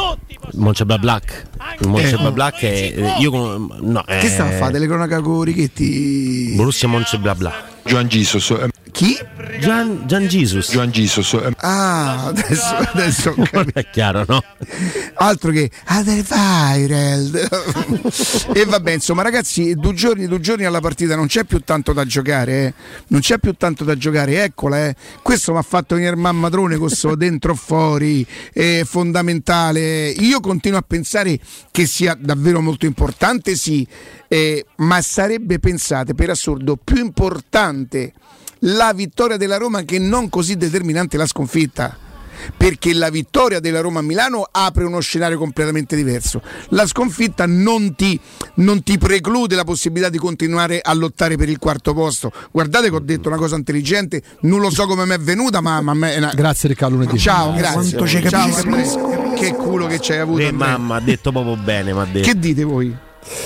Moncheblablak. 0.54 1.46
Il 1.80 1.88
Moncheblablak 1.88 2.60
è. 2.62 2.66
eh, 2.96 3.16
Io 3.20 3.32
con- 3.32 3.70
no, 3.82 4.04
Che 4.04 4.28
sta 4.30 4.46
a 4.46 4.52
fare? 4.52 4.72
Telecronaca 4.74 5.20
con 5.22 5.44
Richetti? 5.44 6.54
Borussia 6.56 6.88
Moncheblablak. 6.88 7.54
Joan 7.86 8.08
Jesus. 8.08 8.54
Chi? 8.96 9.20
Gian, 9.60 10.08
Gian 10.08 10.26
Jesus. 10.26 10.72
Joan 10.72 10.90
Jesus. 10.90 11.38
Ah, 11.58 12.28
adesso, 12.28 12.76
adesso 12.94 13.30
ho 13.32 13.44
capito. 13.52 13.78
È 13.78 13.90
chiaro, 13.90 14.24
no? 14.26 14.42
Altro 15.16 15.52
che 15.52 15.70
Adel 15.84 16.24
Viral. 16.24 17.50
e 18.56 18.64
vabbè, 18.64 18.94
insomma, 18.94 19.22
ragazzi, 19.22 19.76
due 19.76 19.94
giorni, 19.94 20.28
due 20.28 20.40
giorni 20.40 20.64
alla 20.64 20.80
partita 20.80 21.18
non 21.18 21.28
c'è 21.28 21.44
più 21.44 21.60
tanto 21.60 21.92
da 21.92 22.06
giocare, 22.06 22.66
eh. 22.68 22.74
Non 23.08 23.20
c'è 23.20 23.38
più 23.38 23.52
tanto 23.56 23.84
da 23.84 23.98
giocare, 23.98 24.46
eccola, 24.46 24.86
eh. 24.86 24.96
Questo 25.22 25.52
mi 25.52 25.58
ha 25.58 25.64
fatto 25.64 25.96
venire 25.96 26.16
mammadrone 26.16 26.78
con 26.78 26.90
sto 26.90 27.16
dentro 27.20 27.52
o 27.52 27.56
fuori, 27.56 28.26
è 28.54 28.84
fondamentale. 28.86 30.08
Io 30.08 30.40
continuo 30.40 30.80
a 30.80 30.86
pensare 30.88 31.38
che 31.70 31.86
sia 31.86 32.18
davvero 32.18 32.62
molto 32.62 32.86
importante, 32.86 33.58
sì, 33.58 33.86
eh, 34.30 34.66
ma 34.78 35.02
sarebbe, 35.02 35.60
pensate, 35.60 36.14
per 36.14 36.30
assurdo, 36.30 36.78
più 36.82 37.04
importante 37.04 38.14
la 38.66 38.94
vittoria 38.94 39.38
della 39.38 39.58
Roma 39.58 39.84
che 39.84 40.00
non 40.00 40.30
così 40.30 40.56
determinante 40.56 41.18
la 41.18 41.26
sconfitta 41.26 41.98
perché 42.56 42.94
la 42.94 43.10
vittoria 43.10 43.60
della 43.60 43.80
Roma 43.82 44.00
a 44.00 44.04
Milano 44.04 44.48
apre 44.50 44.84
uno 44.84 45.00
scenario 45.00 45.38
completamente 45.38 45.96
diverso. 45.96 46.42
La 46.70 46.86
sconfitta 46.86 47.46
non 47.46 47.96
ti, 47.96 48.20
non 48.56 48.84
ti 48.84 48.98
preclude 48.98 49.56
la 49.56 49.64
possibilità 49.64 50.10
di 50.10 50.18
continuare 50.18 50.80
a 50.84 50.94
lottare 50.94 51.38
per 51.38 51.50
il 51.50 51.58
quarto 51.58 51.94
posto. 51.94 52.32
Guardate 52.52 52.90
che 52.90 52.96
ho 52.96 53.00
detto 53.00 53.30
una 53.30 53.38
cosa 53.38 53.56
intelligente, 53.56 54.22
non 54.42 54.60
lo 54.60 54.70
so 54.70 54.86
come 54.86 55.06
mi 55.06 55.14
è 55.14 55.20
venuta, 55.20 55.62
ma, 55.62 55.82
ma 55.82 55.94
me 55.94 56.18
una... 56.18 56.32
Grazie 56.36 56.70
Riccardo 56.70 56.96
lunedì. 56.96 57.18
Ciao, 57.18 57.54
grazie. 57.54 57.98
Quanto 57.98 58.08
ci 58.08 58.30
Ciao, 58.30 58.52
capisco. 58.52 59.34
che 59.36 59.54
culo 59.54 59.88
che 59.88 60.00
ci 60.00 60.12
hai 60.12 60.20
avuto. 60.20 60.42
Eh, 60.42 60.48
Andrea. 60.48 60.78
mamma, 60.78 60.96
ha 60.98 61.02
detto 61.02 61.32
proprio 61.32 61.56
bene. 61.56 61.94
Che 62.22 62.38
dite 62.38 62.64
voi? 62.64 63.05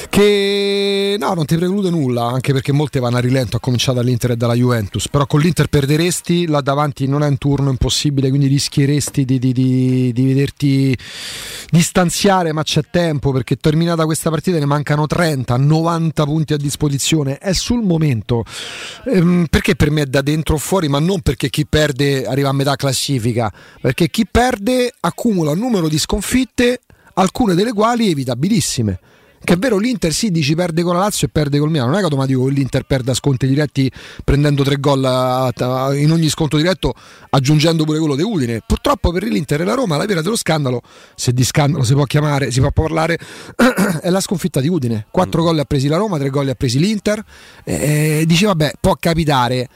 Che 0.10 1.16
no, 1.18 1.34
non 1.34 1.46
ti 1.46 1.56
preclude 1.56 1.90
nulla, 1.90 2.26
anche 2.26 2.52
perché 2.52 2.72
molte 2.72 3.00
vanno 3.00 3.18
a 3.18 3.20
rilento, 3.20 3.58
a 3.58 3.60
cominciare 3.60 3.98
dall'Inter 3.98 4.32
e 4.32 4.36
dalla 4.36 4.54
Juventus. 4.54 5.08
Però 5.08 5.26
con 5.26 5.40
l'Inter 5.40 5.68
perderesti, 5.68 6.48
là 6.48 6.62
davanti 6.62 7.08
non 7.08 7.24
è 7.24 7.28
un 7.28 7.38
turno 7.38 7.70
impossibile, 7.70 8.30
quindi 8.30 8.48
rischieresti 8.48 9.24
di, 9.24 9.40
di- 9.40 9.54
di- 9.54 10.12
di 10.12 10.26
vederti 10.26 10.98
distanziare, 11.70 12.52
ma 12.52 12.64
c'è 12.64 12.82
tempo 12.92 13.32
perché 13.32 13.56
terminata 13.56 14.06
questa 14.06 14.30
partita 14.30 14.58
ne 14.60 14.66
mancano 14.66 15.08
30, 15.08 15.56
90 15.56 16.24
punti 16.26 16.54
a 16.54 16.58
disposizione. 16.58 17.38
È 17.38 17.54
sul 17.54 17.82
momento. 17.82 18.44
Ehm, 19.06 19.46
perché 19.50 19.76
per 19.76 19.92
me 19.92 20.02
è 20.02 20.06
da 20.06 20.22
dentro 20.22 20.56
o 20.56 20.58
fuori, 20.58 20.88
ma 20.90 21.00
non 21.00 21.22
perché 21.22 21.50
chi 21.50 21.66
perde 21.66 22.26
arriva 22.26 22.50
a 22.50 22.54
metà 22.54 22.76
classifica, 22.76 23.52
perché 23.80 24.10
chi 24.10 24.26
perde 24.30 24.94
accumula 25.00 25.52
un 25.52 25.60
numero 25.60 25.88
di 25.88 25.98
sconfitte, 25.98 26.82
alcune 27.14 27.54
delle 27.56 27.72
quali 27.74 28.10
evitabilissime. 28.10 29.00
Che 29.50 29.56
è 29.56 29.58
vero, 29.58 29.80
l'Inter 29.80 30.14
sì, 30.14 30.30
dici 30.30 30.54
perde 30.54 30.84
con 30.84 30.94
la 30.94 31.00
Lazio 31.00 31.26
e 31.26 31.32
perde 31.32 31.58
col 31.58 31.72
Milano. 31.72 31.88
Non 31.88 31.96
è 31.96 32.00
che 32.02 32.04
automatico 32.04 32.46
che 32.46 32.52
l'Inter 32.52 32.84
perda 32.84 33.16
sconti 33.16 33.48
diretti 33.48 33.92
prendendo 34.24 34.62
tre 34.62 34.76
gol 34.76 35.04
a- 35.04 35.48
a- 35.48 35.96
in 35.96 36.12
ogni 36.12 36.30
sconto 36.30 36.56
diretto, 36.56 36.94
aggiungendo 37.32 37.84
pure 37.84 37.98
quello 37.98 38.16
di 38.16 38.22
Udine. 38.22 38.62
Purtroppo 38.64 39.12
per 39.12 39.24
l'Inter 39.24 39.62
e 39.62 39.64
la 39.64 39.74
Roma 39.74 39.98
la 39.98 40.06
vera 40.06 40.22
dello 40.22 40.36
scandalo, 40.36 40.84
se 41.16 41.34
di 41.34 41.44
scandalo 41.44 41.84
si 41.84 41.96
può 41.96 42.04
chiamare, 42.04 42.52
si 42.52 42.60
può 42.60 42.70
parlare, 42.70 43.18
è 44.04 44.12
la 44.12 44.22
sconfitta 44.22 44.62
di 44.62 44.68
Udine. 44.68 45.08
Quattro 45.10 45.42
gol 45.42 45.58
ha 45.58 45.66
presi 45.66 45.88
la 45.88 45.98
Roma, 45.98 46.20
tre 46.20 46.30
gol 46.30 46.48
ha 46.48 46.54
presi 46.54 46.78
l'Inter. 46.78 47.20
E 47.64 48.26
dici 48.28 48.46
vabbè, 48.46 48.74
può 48.80 48.98
capitare. 49.00 49.68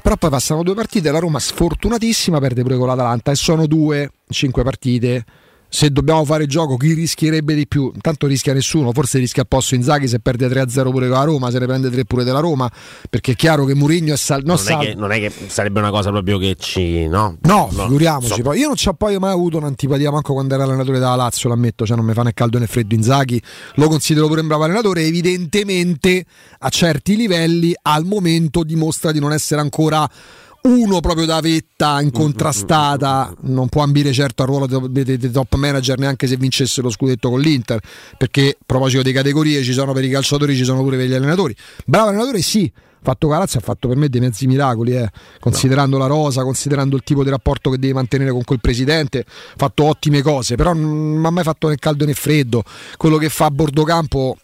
Però 0.00 0.14
poi 0.14 0.30
passano 0.30 0.62
due 0.62 0.74
partite, 0.74 1.10
la 1.10 1.18
Roma 1.18 1.40
sfortunatissima 1.40 2.38
perde 2.38 2.62
pure 2.62 2.76
con 2.76 2.86
l'Atalanta 2.86 3.32
e 3.32 3.34
sono 3.34 3.66
due, 3.66 4.12
cinque 4.28 4.62
partite. 4.62 5.24
Se 5.74 5.88
dobbiamo 5.90 6.22
fare 6.26 6.44
gioco 6.44 6.76
chi 6.76 6.92
rischierebbe 6.92 7.54
di 7.54 7.66
più? 7.66 7.90
Intanto 7.94 8.26
rischia 8.26 8.52
nessuno, 8.52 8.92
forse 8.92 9.18
rischia 9.18 9.42
a 9.42 9.46
posto 9.48 9.74
Inzaghi 9.74 10.06
se 10.06 10.20
perde 10.20 10.46
3-0 10.46 10.90
pure 10.90 11.08
con 11.08 11.16
la 11.16 11.24
Roma, 11.24 11.50
se 11.50 11.58
ne 11.58 11.64
prende 11.66 11.88
3 11.88 12.04
pure 12.04 12.24
della 12.24 12.40
Roma, 12.40 12.70
perché 13.08 13.32
è 13.32 13.34
chiaro 13.34 13.64
che 13.64 13.74
Mourinho 13.74 14.12
è 14.12 14.16
sal- 14.18 14.42
non, 14.44 14.58
Non 14.68 14.82
è, 14.82 14.84
che, 14.84 14.94
non 14.94 15.12
è 15.12 15.18
che 15.18 15.32
sarebbe 15.46 15.78
una 15.80 15.88
cosa 15.88 16.10
proprio 16.10 16.36
che 16.36 16.56
ci. 16.58 17.06
No, 17.08 17.38
No, 17.40 17.68
figuriamoci. 17.70 18.34
so. 18.34 18.42
Poi 18.42 18.58
io 18.58 18.66
non 18.66 18.76
ci 18.76 18.88
ho 18.88 18.92
poi 18.92 19.16
mai 19.18 19.32
avuto 19.32 19.56
un'antipatia 19.56 20.10
manco 20.10 20.34
quando 20.34 20.52
era 20.54 20.64
allenatore 20.64 20.98
della 20.98 21.14
Lazio, 21.14 21.48
l'ammetto, 21.48 21.86
cioè 21.86 21.96
non 21.96 22.04
mi 22.04 22.12
fa 22.12 22.22
né 22.22 22.34
caldo 22.34 22.58
né 22.58 22.66
freddo 22.66 22.94
Inzaghi, 22.94 23.40
lo 23.76 23.88
considero 23.88 24.26
pure 24.26 24.42
un 24.42 24.48
bravo 24.48 24.64
allenatore, 24.64 25.04
evidentemente 25.04 26.24
a 26.58 26.68
certi 26.68 27.16
livelli 27.16 27.74
al 27.82 28.04
momento 28.04 28.62
dimostra 28.62 29.10
di 29.10 29.20
non 29.20 29.32
essere 29.32 29.60
ancora 29.62 30.06
uno 30.62 31.00
proprio 31.00 31.26
da 31.26 31.40
vetta 31.40 32.00
incontrastata, 32.00 33.34
non 33.42 33.68
può 33.68 33.82
ambire 33.82 34.12
certo 34.12 34.42
al 34.42 34.48
ruolo 34.48 34.88
di, 34.88 35.30
top 35.30 35.54
manager 35.56 35.98
neanche 35.98 36.26
se 36.26 36.36
vincesse 36.36 36.80
lo 36.82 36.90
scudetto 36.90 37.30
con 37.30 37.40
l'Inter, 37.40 37.80
perché 38.16 38.56
a 38.58 38.64
proposito 38.64 39.02
di 39.02 39.12
categorie 39.12 39.62
ci 39.62 39.72
sono 39.72 39.92
per 39.92 40.04
i 40.04 40.10
calciatori, 40.10 40.54
ci 40.54 40.64
sono 40.64 40.82
pure 40.82 40.96
per 40.96 41.06
gli 41.06 41.14
allenatori. 41.14 41.54
Bravo 41.84 42.08
allenatore 42.08 42.42
sì, 42.42 42.70
fatto 43.02 43.28
Lazio 43.28 43.58
ha 43.58 43.62
fatto 43.62 43.88
per 43.88 43.96
me 43.96 44.08
dei 44.08 44.20
mezzi 44.20 44.46
miracoli, 44.46 44.96
eh. 44.96 45.10
considerando 45.40 45.98
la 45.98 46.06
rosa, 46.06 46.42
considerando 46.44 46.94
il 46.94 47.02
tipo 47.02 47.24
di 47.24 47.30
rapporto 47.30 47.70
che 47.70 47.78
devi 47.78 47.92
mantenere 47.92 48.30
con 48.30 48.44
quel 48.44 48.60
presidente, 48.60 49.20
ha 49.20 49.54
fatto 49.56 49.84
ottime 49.84 50.22
cose, 50.22 50.54
però 50.54 50.72
non 50.72 51.18
mi 51.18 51.26
ha 51.26 51.30
mai 51.30 51.44
fatto 51.44 51.68
né 51.68 51.76
caldo 51.76 52.04
né 52.04 52.14
freddo. 52.14 52.62
Quello 52.96 53.16
che 53.16 53.28
fa 53.28 53.46
a 53.46 53.50
bordo 53.50 53.82
campo, 53.82 54.36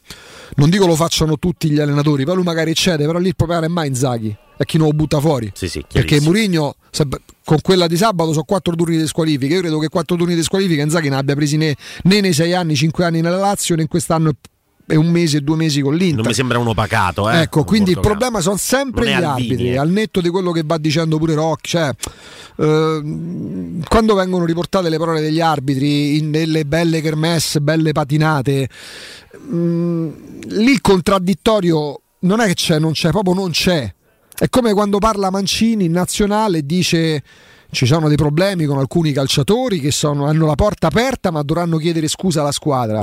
non 0.56 0.68
dico 0.68 0.86
lo 0.86 0.96
facciano 0.96 1.38
tutti 1.38 1.70
gli 1.70 1.78
allenatori, 1.78 2.24
poi 2.24 2.34
lui 2.34 2.44
magari 2.44 2.74
cede, 2.74 3.06
però 3.06 3.18
lì 3.18 3.28
il 3.28 3.36
problema 3.36 3.62
non 3.62 3.70
è 3.70 3.72
mai 3.72 3.88
Inzaghi, 3.88 4.36
è 4.58 4.64
chi 4.64 4.76
non 4.76 4.88
lo 4.88 4.92
butta 4.92 5.20
fuori. 5.20 5.50
Sì, 5.54 5.68
sì, 5.68 5.84
Perché. 5.90 6.20
Mourinho 6.20 6.74
se- 6.90 7.06
con 7.44 7.58
quella 7.62 7.86
di 7.86 7.96
sabato 7.96 8.32
sono 8.32 8.44
quattro 8.44 8.74
turni 8.74 8.98
di 8.98 9.06
squalifica. 9.06 9.54
Io 9.54 9.60
credo 9.60 9.78
che 9.78 9.88
quattro 9.88 10.16
turni 10.16 10.34
di 10.34 10.42
squalifica 10.42 10.82
Inzaghi 10.82 11.08
ne 11.08 11.16
abbia 11.16 11.34
presi 11.34 11.56
né, 11.56 11.74
né 12.02 12.20
nei 12.20 12.32
sei 12.32 12.52
anni, 12.54 12.74
cinque 12.74 13.04
anni 13.04 13.20
nella 13.20 13.38
Lazio, 13.38 13.76
né 13.76 13.86
quest'anno 13.86 14.32
e 14.90 14.96
un 14.96 15.10
mese 15.10 15.36
e 15.36 15.40
due 15.42 15.56
mesi 15.56 15.80
con 15.80 15.94
l'Inter. 15.94 16.16
Non 16.16 16.26
mi 16.26 16.34
sembra 16.34 16.58
uno 16.58 16.74
pacato, 16.74 17.30
eh. 17.30 17.42
Ecco, 17.42 17.62
quindi 17.62 17.90
il 17.90 18.00
problema 18.00 18.40
sono 18.40 18.56
sempre 18.56 19.04
Non 19.04 19.12
è 19.12 19.20
gli 19.20 19.22
Alvini, 19.22 19.48
arbitri, 19.48 19.70
eh. 19.72 19.78
al 19.78 19.90
netto 19.90 20.20
di 20.20 20.28
quello 20.30 20.50
che 20.50 20.62
va 20.64 20.78
dicendo 20.78 21.18
pure 21.18 21.34
Rock, 21.34 21.66
cioè 21.66 21.90
ehm, 22.56 23.82
quando 23.86 24.14
vengono 24.14 24.44
riportate 24.44 24.88
le 24.88 24.98
parole 24.98 25.20
degli 25.20 25.40
arbitri 25.40 26.16
in 26.16 26.30
delle 26.30 26.64
belle 26.64 27.00
kermesse, 27.00 27.60
belle 27.60 27.92
patinate, 27.92 28.68
mm, 29.52 30.08
lì 30.48 30.72
il 30.72 30.80
contraddittorio 30.80 32.00
non 32.20 32.40
è 32.40 32.46
che 32.46 32.54
c'è, 32.54 32.78
non 32.78 32.92
c'è, 32.92 33.10
proprio 33.10 33.34
non 33.34 33.50
c'è. 33.50 33.94
È 34.38 34.48
come 34.48 34.72
quando 34.72 34.98
parla 34.98 35.30
Mancini 35.30 35.86
in 35.86 35.92
nazionale 35.92 36.58
e 36.58 36.66
dice 36.66 37.22
ci 37.70 37.84
sono 37.86 38.08
dei 38.08 38.16
problemi 38.16 38.64
con 38.64 38.78
alcuni 38.78 39.12
calciatori 39.12 39.78
che 39.80 39.90
sono- 39.90 40.26
hanno 40.26 40.46
la 40.46 40.54
porta 40.54 40.86
aperta 40.86 41.30
ma 41.30 41.42
dovranno 41.42 41.76
chiedere 41.76 42.08
scusa 42.08 42.40
alla 42.40 42.52
squadra. 42.52 43.00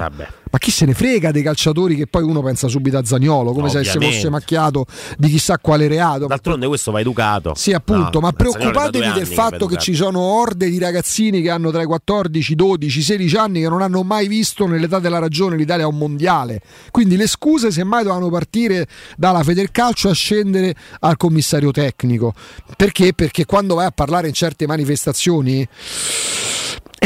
Ma 0.56 0.62
chi 0.62 0.72
se 0.72 0.86
ne 0.86 0.94
frega 0.94 1.32
dei 1.32 1.44
calciatori 1.44 1.98
che 1.98 2.08
poi 2.08 2.24
uno 2.24 2.42
pensa 2.42 2.70
subito 2.70 2.98
a 2.98 3.04
Zagnolo, 3.04 3.52
come 3.52 3.68
se 3.68 3.80
Ovviamente. 3.80 4.16
fosse 4.16 4.30
macchiato 4.30 4.86
di 5.18 5.28
chissà 5.28 5.58
quale 5.60 5.90
reato. 5.90 6.28
D'altronde 6.28 6.66
questo 6.68 6.94
va 6.94 7.02
educato. 7.02 7.52
Sì, 7.56 7.74
appunto, 7.74 8.20
No, 8.22 8.28
ma 8.28 8.32
preoccupatevi 8.32 9.12
del 9.12 9.28
fatto 9.28 9.50
che 9.58 9.74
educato. 9.74 9.82
ci 9.82 9.96
sono 9.96 10.22
orde 10.22 10.70
di 10.70 10.80
ragazzini 10.80 11.42
che 11.42 11.50
hanno 11.50 11.72
tra 11.72 11.82
i 11.82 11.86
14, 11.86 12.56
12, 12.56 13.02
16 13.02 13.36
anni 13.36 13.60
che 13.60 13.68
non 13.68 13.82
hanno 13.82 14.02
mai 14.04 14.30
visto 14.30 14.66
nell'età 14.66 15.00
della 15.00 15.20
ragione 15.20 15.58
l'Italia 15.58 15.84
a 15.84 15.88
un 15.90 15.98
mondiale. 15.98 16.62
Quindi 16.90 17.18
le 17.18 17.28
scuse 17.28 17.70
semmai 17.70 18.04
dovevano 18.04 18.30
partire 18.30 18.88
dalla 19.18 19.44
Federcalcio 19.44 20.08
a 20.08 20.14
scendere 20.14 20.74
al 21.02 21.18
commissario 21.18 21.72
tecnico. 21.72 22.34
Perché? 22.78 23.12
Perché 23.14 23.44
quando 23.44 23.76
vai 23.76 23.88
a 23.88 23.92
parlare 23.92 24.30
in 24.30 24.34
certe 24.34 24.66
manifestazioni 24.68 25.68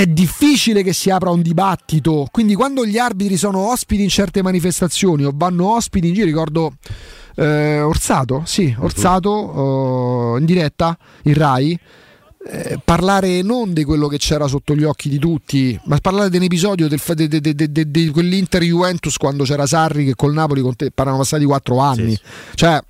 è 0.02 0.08
difficile 0.08 0.82
che 0.82 0.94
si 0.94 1.10
apra 1.10 1.30
un 1.30 1.42
dibattito. 1.42 2.28
Quindi 2.32 2.56
quando 2.56 2.86
gli 2.86 2.98
arbitri 2.98 3.36
sono 3.36 3.70
ospiti 3.70 4.02
in 4.02 4.08
certe 4.08 4.42
manifestazioni 4.42 5.26
o 5.26 5.32
vanno 5.36 5.76
ospiti 5.76 6.08
in 6.08 6.14
giro, 6.14 6.26
ricordo 6.26 6.74
eh, 7.36 7.82
Orsato, 7.82 8.44
sì, 8.46 8.74
Orsato 8.80 10.36
eh, 10.36 10.40
in 10.40 10.46
diretta, 10.46 10.98
in 11.24 11.34
Rai. 11.34 11.78
eh, 12.48 12.80
parlare 12.84 13.42
non 13.42 13.74
di 13.74 13.84
quello 13.84 14.08
che 14.08 14.18
c'era 14.18 14.48
sotto 14.48 14.74
gli 14.74 14.84
occhi 14.84 15.10
di 15.10 15.20
tutti, 15.20 15.78
ma 15.86 15.98
parlare 15.98 16.30
di 16.30 16.38
un 16.38 16.44
episodio 16.44 16.88
di 16.88 18.10
quell'Inter 18.12 18.64
Juventus 18.64 19.18
quando 19.18 19.44
c'era 19.44 19.66
Sarri 19.66 20.06
che 20.06 20.16
col 20.16 20.34
Napoli 20.34 20.62
con 20.62 20.76
te, 20.76 20.92
erano 20.96 21.18
passati 21.18 21.44
quattro 21.44 21.80
anni. 21.80 22.18
Cioè, 22.54 22.82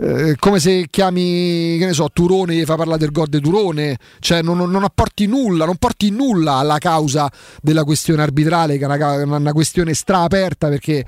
eh, 0.00 0.36
come 0.38 0.60
se 0.60 0.86
chiami, 0.88 1.76
che 1.78 1.86
ne 1.86 1.92
so, 1.92 2.08
Turone 2.12 2.54
e 2.54 2.58
gli 2.58 2.64
fa 2.64 2.76
parlare 2.76 2.98
del 2.98 3.10
gol 3.10 3.28
di 3.28 3.40
Turone, 3.40 3.98
cioè 4.20 4.42
non, 4.42 4.58
non 4.58 4.84
apporti 4.84 5.26
nulla, 5.26 5.64
non 5.64 5.76
porti 5.76 6.10
nulla 6.10 6.54
alla 6.54 6.78
causa 6.78 7.30
della 7.60 7.82
questione 7.82 8.22
arbitrale, 8.22 8.78
che 8.78 8.84
è 8.84 9.22
una, 9.22 9.36
una 9.36 9.52
questione 9.52 9.94
straaperta 9.94 10.68
perché 10.68 11.04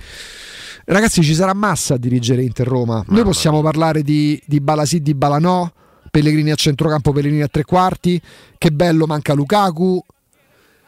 ragazzi 0.87 1.23
ci 1.23 1.35
sarà 1.35 1.55
massa 1.55 1.95
a 1.95 1.99
dirigere 1.99 2.43
Inter 2.43 2.67
Roma. 2.67 3.05
Noi 3.09 3.23
possiamo 3.23 3.63
parlare 3.63 4.03
di, 4.03 4.41
di 4.45 4.61
Balasì, 4.61 5.01
di 5.01 5.15
Balanò, 5.15 5.71
Pellegrini 6.11 6.51
a 6.51 6.57
centrocampo, 6.57 7.13
Pellegrini 7.13 7.43
a 7.43 7.49
tre 7.49 7.65
quarti, 7.65 8.21
che 8.59 8.71
bello 8.73 9.07
manca 9.07 9.35
Lukaku. 9.35 10.05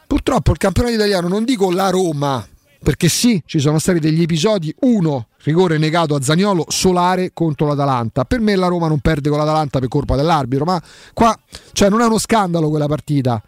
Purtroppo 0.08 0.50
il 0.50 0.58
campionato 0.58 0.94
italiano, 0.94 1.28
non 1.28 1.44
dico 1.44 1.70
la 1.70 1.88
Roma, 1.88 2.44
perché 2.82 3.08
sì, 3.08 3.40
ci 3.46 3.60
sono 3.60 3.78
stati 3.78 4.00
degli 4.00 4.22
episodi, 4.22 4.74
uno, 4.80 5.28
rigore 5.44 5.78
negato 5.78 6.14
a 6.14 6.22
Zagnolo, 6.22 6.64
solare 6.68 7.30
contro 7.32 7.66
l'Atalanta. 7.66 8.24
Per 8.24 8.40
me 8.40 8.56
la 8.56 8.66
Roma 8.66 8.88
non 8.88 9.00
perde 9.00 9.28
con 9.28 9.38
l'Atalanta 9.38 9.78
per 9.78 9.88
colpa 9.88 10.16
dell'arbitro, 10.16 10.64
ma 10.64 10.82
qua 11.12 11.36
cioè, 11.72 11.88
non 11.88 12.00
è 12.00 12.06
uno 12.06 12.18
scandalo 12.18 12.68
quella 12.68 12.86
partita. 12.86 13.42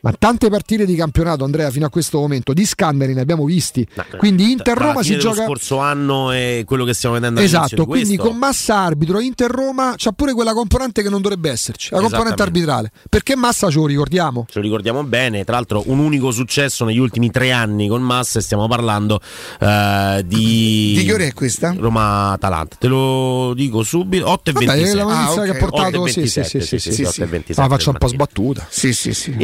Ma 0.00 0.12
tante 0.18 0.48
partite 0.48 0.86
di 0.86 0.94
campionato, 0.94 1.44
Andrea, 1.44 1.70
fino 1.70 1.86
a 1.86 1.90
questo 1.90 2.18
momento, 2.20 2.52
di 2.52 2.64
scandali 2.64 3.14
ne 3.14 3.20
abbiamo 3.20 3.44
visti. 3.44 3.86
Quindi 4.16 4.50
Inter 4.52 4.74
Tra 4.76 4.84
la 4.86 4.90
Roma 4.92 5.02
si 5.02 5.18
gioca. 5.18 5.44
scorso 5.44 5.78
anno 5.78 6.30
e 6.32 6.62
quello 6.66 6.84
che 6.84 6.94
stiamo 6.94 7.14
vedendo 7.16 7.40
Esatto, 7.40 7.74
di 7.74 7.84
quindi 7.84 8.16
questo. 8.16 8.28
con 8.28 8.36
Massa 8.38 8.76
arbitro 8.76 9.20
Inter 9.20 9.50
Roma 9.50 9.94
c'ha 9.96 10.12
pure 10.12 10.32
quella 10.34 10.52
componente 10.52 11.02
che 11.02 11.08
non 11.08 11.20
dovrebbe 11.20 11.50
esserci, 11.50 11.90
la 11.92 12.00
componente 12.00 12.42
arbitrale. 12.42 12.90
Perché 13.08 13.34
Massa 13.36 13.70
ce 13.70 13.78
lo 13.78 13.86
ricordiamo? 13.86 14.46
Ce 14.48 14.58
lo 14.58 14.64
ricordiamo 14.64 15.02
bene, 15.04 15.44
tra 15.44 15.56
l'altro 15.56 15.82
un 15.86 15.98
unico 15.98 16.30
successo 16.30 16.84
negli 16.84 16.98
ultimi 16.98 17.30
tre 17.30 17.50
anni 17.52 17.88
con 17.88 18.02
Massa 18.02 18.38
e 18.38 18.42
stiamo 18.42 18.68
parlando 18.68 19.20
eh, 19.60 20.22
di... 20.26 20.94
Di 20.98 21.04
che 21.04 21.12
ora 21.12 21.24
è 21.24 21.32
questa? 21.34 21.74
Roma-Atalanta, 21.76 22.76
te 22.78 22.86
lo 22.88 23.52
dico 23.54 23.82
subito, 23.82 24.28
8 24.30 24.50
e 24.50 24.52
Vabbè, 24.52 24.66
27. 24.66 24.92
è 24.92 24.94
la 24.94 25.12
notizia 25.12 25.42
Ah, 25.42 25.44
che 25.44 25.50
ha 25.50 25.54
portato 25.58 26.00
8 26.00 26.06
e 26.06 26.10
sì, 26.10 26.26
sì, 26.26 26.40
27, 26.40 26.60
sì, 26.60 26.78
sì, 26.78 26.92
sì, 26.92 27.02
8 27.02 27.12
sì. 27.12 27.20
e 27.22 27.26
27 27.26 27.60
La 27.60 27.68
faccio 27.68 27.90
un 27.90 27.96
po' 27.98 28.06
Martina. 28.06 28.24
sbattuta. 28.24 28.66
Sì, 28.70 28.92
sì, 28.92 29.12
sì. 29.14 29.34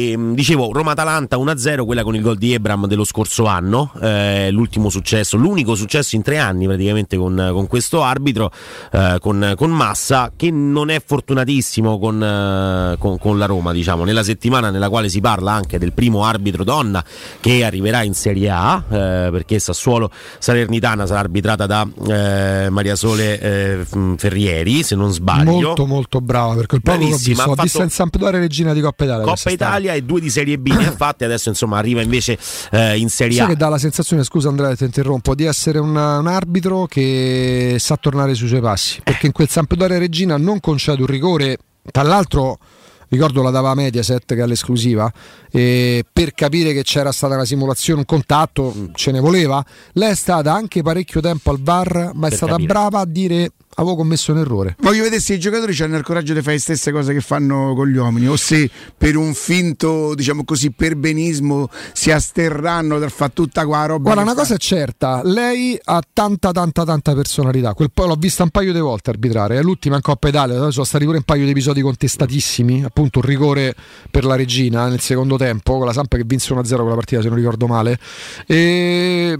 E 0.00 0.16
mh, 0.16 0.34
dicevo 0.34 0.72
Roma-Atalanta 0.72 1.36
1-0, 1.36 1.84
quella 1.84 2.02
con 2.02 2.14
il 2.14 2.22
gol 2.22 2.38
di 2.38 2.54
Ebram 2.54 2.86
dello 2.86 3.04
scorso 3.04 3.44
anno, 3.44 3.92
eh, 4.00 4.48
l'ultimo 4.50 4.88
successo, 4.88 5.36
l'unico 5.36 5.74
successo 5.74 6.16
in 6.16 6.22
tre 6.22 6.38
anni 6.38 6.66
praticamente 6.66 7.18
con, 7.18 7.50
con 7.52 7.66
questo 7.66 8.02
arbitro, 8.02 8.50
eh, 8.92 9.18
con, 9.20 9.54
con 9.56 9.70
Massa, 9.70 10.32
che 10.34 10.50
non 10.50 10.88
è 10.88 11.02
fortunatissimo 11.04 11.98
con, 11.98 12.22
eh, 12.22 12.96
con- 12.98 13.38
la 13.38 13.46
Roma, 13.46 13.72
diciamo, 13.72 14.04
nella 14.04 14.22
settimana 14.24 14.70
nella 14.70 14.88
quale 14.88 15.08
si 15.08 15.20
parla 15.20 15.52
anche 15.52 15.78
del 15.78 15.92
primo 15.92 16.24
arbitro 16.24 16.64
donna 16.64 17.04
che 17.38 17.64
arriverà 17.64 18.02
in 18.02 18.14
Serie 18.14 18.50
A, 18.50 18.82
eh, 18.88 19.28
perché 19.30 19.58
Sassuolo 19.58 20.10
Salernitana 20.38 21.06
sarà 21.06 21.20
arbitrata 21.20 21.66
da 21.66 21.86
eh, 22.08 22.68
Maria 22.70 22.96
Sole 22.96 23.40
eh, 23.40 23.86
Ferrieri, 24.16 24.82
se 24.82 24.94
non 24.96 25.12
sbaglio. 25.12 25.50
Molto 25.52 25.86
molto 25.86 26.20
brava 26.20 26.54
perché 26.54 26.76
il 26.76 26.82
poco 26.82 26.96
che 26.98 27.04
ho 27.04 27.08
Bravissima, 27.08 27.34
visto, 27.34 27.42
ha 27.42 27.54
fatto- 27.54 27.62
visto 27.62 27.82
in 27.82 27.90
Sampdoria 27.90 28.40
regina 28.40 28.72
di 28.72 28.80
Coppa 28.80 29.04
Italia. 29.04 29.24
Coppa 29.24 29.50
Italia 29.90 29.94
e 29.94 30.02
due 30.02 30.20
di 30.20 30.30
Serie 30.30 30.58
B 30.58 30.68
ne 30.68 30.86
ha 30.86 30.92
fatte, 30.96 31.24
adesso 31.24 31.48
insomma 31.48 31.78
arriva 31.78 32.02
invece 32.02 32.38
eh, 32.70 32.98
in 32.98 33.08
Serie 33.08 33.36
Sai 33.36 33.46
A. 33.46 33.48
che 33.48 33.56
dà 33.56 33.68
la 33.68 33.78
sensazione, 33.78 34.24
scusa 34.24 34.48
Andrea, 34.48 34.74
ti 34.74 34.84
interrompo, 34.84 35.34
di 35.34 35.44
essere 35.44 35.78
un, 35.78 35.90
un 35.96 36.26
arbitro 36.26 36.86
che 36.86 37.76
sa 37.78 37.96
tornare 37.96 38.34
sui 38.34 38.48
suoi 38.48 38.60
passi. 38.60 39.00
Perché 39.02 39.26
in 39.26 39.32
quel 39.32 39.48
Sampdoria 39.48 39.98
Regina 39.98 40.36
non 40.36 40.60
concede 40.60 41.00
un 41.02 41.08
rigore, 41.08 41.58
tra 41.90 42.02
l'altro 42.02 42.58
ricordo 43.08 43.42
la 43.42 43.50
dava 43.50 43.70
a 43.70 43.74
Mediaset 43.74 44.24
che 44.24 44.40
è 44.40 44.46
l'esclusiva, 44.46 45.12
e 45.50 46.04
per 46.10 46.32
capire 46.32 46.72
che 46.72 46.82
c'era 46.84 47.10
stata 47.10 47.34
una 47.34 47.44
simulazione, 47.44 48.00
un 48.00 48.06
contatto, 48.06 48.72
ce 48.94 49.10
ne 49.10 49.18
voleva. 49.18 49.64
Lei 49.94 50.12
è 50.12 50.14
stata 50.14 50.52
anche 50.52 50.82
parecchio 50.82 51.20
tempo 51.20 51.50
al 51.50 51.60
VAR, 51.60 52.12
ma 52.14 52.26
è 52.26 52.28
Per 52.28 52.36
stata 52.36 52.52
capire. 52.52 52.72
brava 52.72 53.00
a 53.00 53.06
dire 53.06 53.50
avevo 53.74 53.96
commesso 53.96 54.32
un 54.32 54.38
errore. 54.38 54.76
Voglio 54.80 55.02
vedere 55.02 55.20
se 55.20 55.34
i 55.34 55.38
giocatori 55.38 55.76
hanno 55.82 55.96
il 55.96 56.02
coraggio 56.02 56.34
di 56.34 56.40
fare 56.40 56.54
le 56.54 56.60
stesse 56.60 56.90
cose 56.90 57.12
che 57.12 57.20
fanno 57.20 57.74
con 57.74 57.88
gli 57.88 57.96
uomini 57.96 58.26
o 58.28 58.36
se 58.36 58.68
per 58.96 59.16
un 59.16 59.32
finto, 59.34 60.14
diciamo 60.14 60.44
così, 60.44 60.70
perbenismo 60.70 61.68
si 61.92 62.10
asterranno 62.10 62.98
dal 62.98 63.10
fare 63.10 63.32
tutta 63.32 63.64
qua 63.64 63.86
roba. 63.86 64.02
Guarda, 64.02 64.22
una 64.22 64.32
fa. 64.32 64.40
cosa 64.40 64.54
è 64.54 64.58
certa, 64.58 65.22
lei 65.24 65.78
ha 65.82 66.02
tanta 66.12 66.50
tanta 66.52 66.84
tanta 66.84 67.14
personalità. 67.14 67.74
Quel 67.74 67.90
poi 67.92 68.08
l'ho 68.08 68.16
vista 68.16 68.42
un 68.42 68.50
paio 68.50 68.72
di 68.72 68.80
volte 68.80 69.10
arbitrare, 69.10 69.58
è 69.58 69.62
l'ultima 69.62 69.96
in 69.96 70.02
Coppa 70.02 70.28
Italia, 70.28 70.70
sono 70.70 70.84
stati 70.84 71.04
pure 71.04 71.18
un 71.18 71.24
paio 71.24 71.44
di 71.44 71.50
episodi 71.50 71.80
contestatissimi, 71.80 72.84
appunto 72.84 73.20
un 73.20 73.24
rigore 73.24 73.74
per 74.10 74.24
la 74.24 74.34
regina 74.34 74.88
nel 74.88 75.00
secondo 75.00 75.36
tempo, 75.36 75.76
con 75.76 75.86
la 75.86 75.92
Sampa 75.92 76.16
che 76.16 76.24
vinse 76.26 76.52
1-0 76.54 76.76
con 76.76 76.88
la 76.88 76.94
partita 76.94 77.22
se 77.22 77.28
non 77.28 77.36
ricordo 77.36 77.66
male. 77.66 77.98
E 78.46 79.36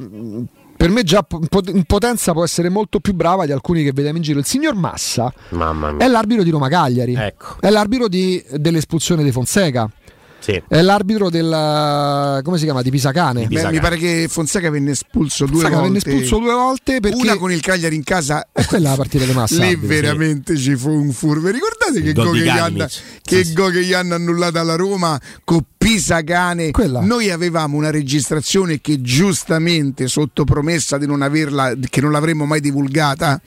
per 0.80 0.88
me 0.88 1.02
già 1.02 1.26
in 1.30 1.46
pot- 1.46 1.68
in 1.68 1.84
potenza 1.84 2.32
può 2.32 2.42
essere 2.42 2.70
molto 2.70 3.00
più 3.00 3.12
brava 3.12 3.44
di 3.44 3.52
alcuni 3.52 3.84
che 3.84 3.92
vediamo 3.92 4.16
in 4.16 4.22
giro. 4.22 4.38
Il 4.38 4.46
signor 4.46 4.74
Massa 4.74 5.30
Mamma 5.50 5.92
mia. 5.92 6.06
è 6.06 6.08
l'arbitro 6.08 6.42
di 6.42 6.48
Roma 6.48 6.70
Cagliari, 6.70 7.14
Ecco. 7.14 7.56
è 7.60 7.68
l'arbitro 7.68 8.08
di- 8.08 8.42
dell'espulsione 8.56 9.22
di 9.22 9.30
Fonseca. 9.30 9.90
Sì. 10.38 10.62
È 10.66 10.80
l'arbitro 10.80 11.28
del 11.28 12.40
come 12.42 12.56
si 12.56 12.64
chiama? 12.64 12.80
Di 12.80 12.88
Pisacane. 12.88 13.46
Beh, 13.46 13.70
mi 13.70 13.78
pare 13.78 13.98
che 13.98 14.26
Fonseca 14.26 14.70
venne 14.70 14.92
espulso 14.92 15.44
due 15.44 15.60
Fonseca 15.60 15.80
volte. 15.82 15.98
venne 16.00 16.14
espulso 16.16 16.38
due 16.38 16.54
volte 16.54 17.00
perché 17.00 17.18
Una 17.18 17.36
con 17.36 17.52
il 17.52 17.60
Cagliari 17.60 17.94
in 17.94 18.04
casa. 18.04 18.48
E 18.50 18.64
quella 18.64 18.86
è 18.86 18.90
la 18.92 18.96
partita 18.96 19.26
di 19.26 19.32
massa. 19.32 19.56
Lì 19.56 19.72
arbitro, 19.72 19.80
sì. 19.82 19.86
veramente 20.00 20.56
ci 20.56 20.76
fu 20.76 20.88
un 20.92 21.12
furbo. 21.12 21.50
Ricordate 21.50 22.00
che 22.00 22.14
go 22.14 22.32
di 22.32 22.38
che, 22.38 22.44
gli 22.44 22.48
hanno, 22.48 22.86
go 23.52 23.68
annullato 24.14 24.58
alla 24.58 24.76
Roma 24.76 25.20
con 25.44 25.62
Pisacane? 25.82 26.72
Quella. 26.72 27.00
Noi 27.00 27.30
avevamo 27.30 27.78
una 27.78 27.90
registrazione 27.90 28.82
che 28.82 29.00
giustamente, 29.00 30.08
sotto 30.08 30.44
promessa 30.44 30.98
di 30.98 31.06
non 31.06 31.22
averla, 31.22 31.72
che 31.88 32.02
non 32.02 32.12
l'avremmo 32.12 32.44
mai 32.44 32.60
divulgata, 32.60 33.40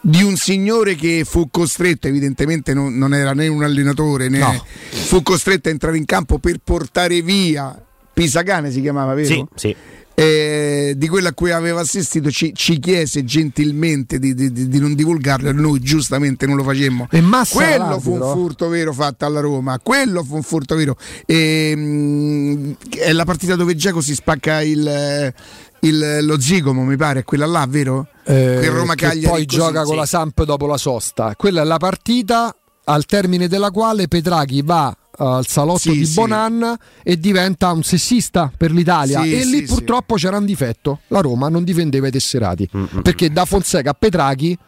di 0.00 0.22
un 0.22 0.36
signore 0.36 0.94
che 0.94 1.24
fu 1.26 1.50
costretto, 1.50 2.06
evidentemente 2.06 2.72
non, 2.72 2.96
non 2.96 3.12
era 3.14 3.32
né 3.32 3.48
un 3.48 3.64
allenatore, 3.64 4.28
né 4.28 4.38
No. 4.38 4.64
fu 4.90 5.24
costretto 5.24 5.68
a 5.68 5.72
entrare 5.72 5.96
in 5.96 6.04
campo 6.04 6.38
per 6.38 6.58
portare 6.62 7.20
via. 7.20 7.76
Pisacane 8.12 8.70
si 8.70 8.80
chiamava, 8.80 9.14
vero? 9.14 9.26
Sì, 9.26 9.44
sì. 9.56 9.76
Eh, 10.14 10.94
di 10.96 11.08
quello 11.08 11.28
a 11.28 11.32
cui 11.32 11.50
aveva 11.52 11.80
assistito 11.80 12.30
ci, 12.30 12.52
ci 12.54 12.78
chiese 12.78 13.24
gentilmente 13.24 14.18
di, 14.18 14.34
di- 14.34 14.52
di- 14.52 14.78
non 14.78 14.94
divulgarlo 14.94 15.48
e 15.48 15.52
noi 15.52 15.80
giustamente 15.80 16.46
non 16.46 16.56
lo 16.56 16.62
facemmo. 16.64 17.08
E 17.10 17.20
Massa 17.20 17.54
quello 17.54 17.98
fu 18.00 18.12
un 18.14 18.20
furto 18.32 18.68
vero 18.68 18.92
fatto 18.92 19.24
alla 19.24 19.40
Roma, 19.40 19.78
quello 19.82 20.22
fu 20.22 20.34
un 20.36 20.42
furto 20.42 20.74
vero. 20.76 20.96
E, 21.26 21.72
mm, 21.76 22.72
è 22.98 23.12
la 23.12 23.24
partita 23.24 23.56
dove 23.56 23.74
Giacomo 23.74 24.02
si 24.02 24.14
spacca 24.14 24.60
il, 24.62 25.32
il- 25.80 26.18
lo 26.22 26.40
zigomo, 26.40 26.82
mi 26.84 26.96
pare, 26.96 27.20
è 27.20 27.24
quella 27.24 27.46
là, 27.46 27.66
vero? 27.68 28.06
Eh, 28.24 28.56
Quel 28.58 28.70
Roma 28.70 28.94
che 28.94 29.06
Cagliari 29.06 29.26
poi 29.26 29.46
così, 29.46 29.58
gioca 29.58 29.82
con 29.82 29.92
sì. 29.92 29.96
la 29.96 30.06
Samp 30.06 30.44
dopo 30.44 30.66
la 30.66 30.76
sosta. 30.76 31.34
Quella 31.36 31.62
è 31.62 31.64
la 31.64 31.78
partita 31.78 32.54
al 32.84 33.04
termine 33.06 33.48
della 33.48 33.70
quale 33.70 34.08
Petraghi 34.08 34.62
va 34.62 34.94
al 35.22 35.46
salotto 35.46 35.78
Sì, 35.78 35.98
di 35.98 36.06
sì. 36.06 36.14
Bonan 36.14 36.76
e 37.02 37.18
diventa 37.18 37.70
un 37.72 37.82
sessista 37.82 38.50
per 38.56 38.70
l'Italia 38.72 39.22
Sì, 39.22 39.34
e 39.34 39.42
sì, 39.42 39.50
lì 39.50 39.56
sì. 39.66 39.72
purtroppo 39.74 40.14
c'era 40.16 40.36
un 40.36 40.44
difetto 40.44 41.00
la 41.08 41.20
Roma 41.20 41.48
non 41.48 41.64
difendeva 41.64 42.06
i 42.08 42.10
tesserati 42.10 42.68
Mm, 42.76 43.00
perché 43.02 43.30
da 43.30 43.44
Fonseca 43.44 43.90
a 43.90 43.94
Petraghi 43.94 44.58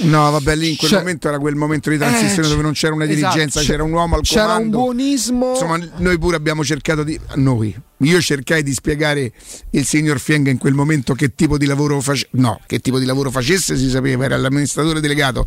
No, 0.00 0.30
vabbè, 0.30 0.56
lì 0.56 0.70
in 0.70 0.76
quel 0.78 0.90
C'è- 0.90 0.96
momento 0.98 1.28
era 1.28 1.38
quel 1.38 1.54
momento 1.54 1.90
di 1.90 1.98
transizione 1.98 2.46
Eh, 2.46 2.50
dove 2.50 2.62
non 2.62 2.72
c'era 2.72 2.94
una 2.94 3.04
esatto, 3.04 3.18
dirigenza, 3.34 3.60
c'è- 3.60 3.66
c'era 3.66 3.82
un 3.82 3.92
uomo 3.92 4.14
al 4.16 4.22
c'era 4.22 4.44
un 4.44 4.48
comando. 4.52 4.78
buonismo 4.78 5.50
Insomma, 5.50 5.78
noi 5.98 6.18
pure 6.18 6.36
abbiamo 6.36 6.64
cercato 6.64 7.02
di. 7.02 7.18
Noi. 7.34 7.76
Io 8.02 8.20
cercai 8.20 8.62
di 8.62 8.72
spiegare 8.72 9.32
il 9.70 9.84
signor 9.84 10.18
Fienga 10.18 10.50
in 10.50 10.58
quel 10.58 10.74
momento 10.74 11.14
che 11.14 11.34
tipo 11.34 11.58
di 11.58 11.66
lavoro 11.66 12.00
face- 12.00 12.28
no, 12.32 12.60
che 12.66 12.78
tipo 12.80 12.98
di 12.98 13.04
lavoro 13.04 13.30
facesse 13.30 13.76
si 13.76 13.88
sapeva, 13.88 14.24
era 14.24 14.36
l'amministratore 14.36 15.00
delegato, 15.00 15.46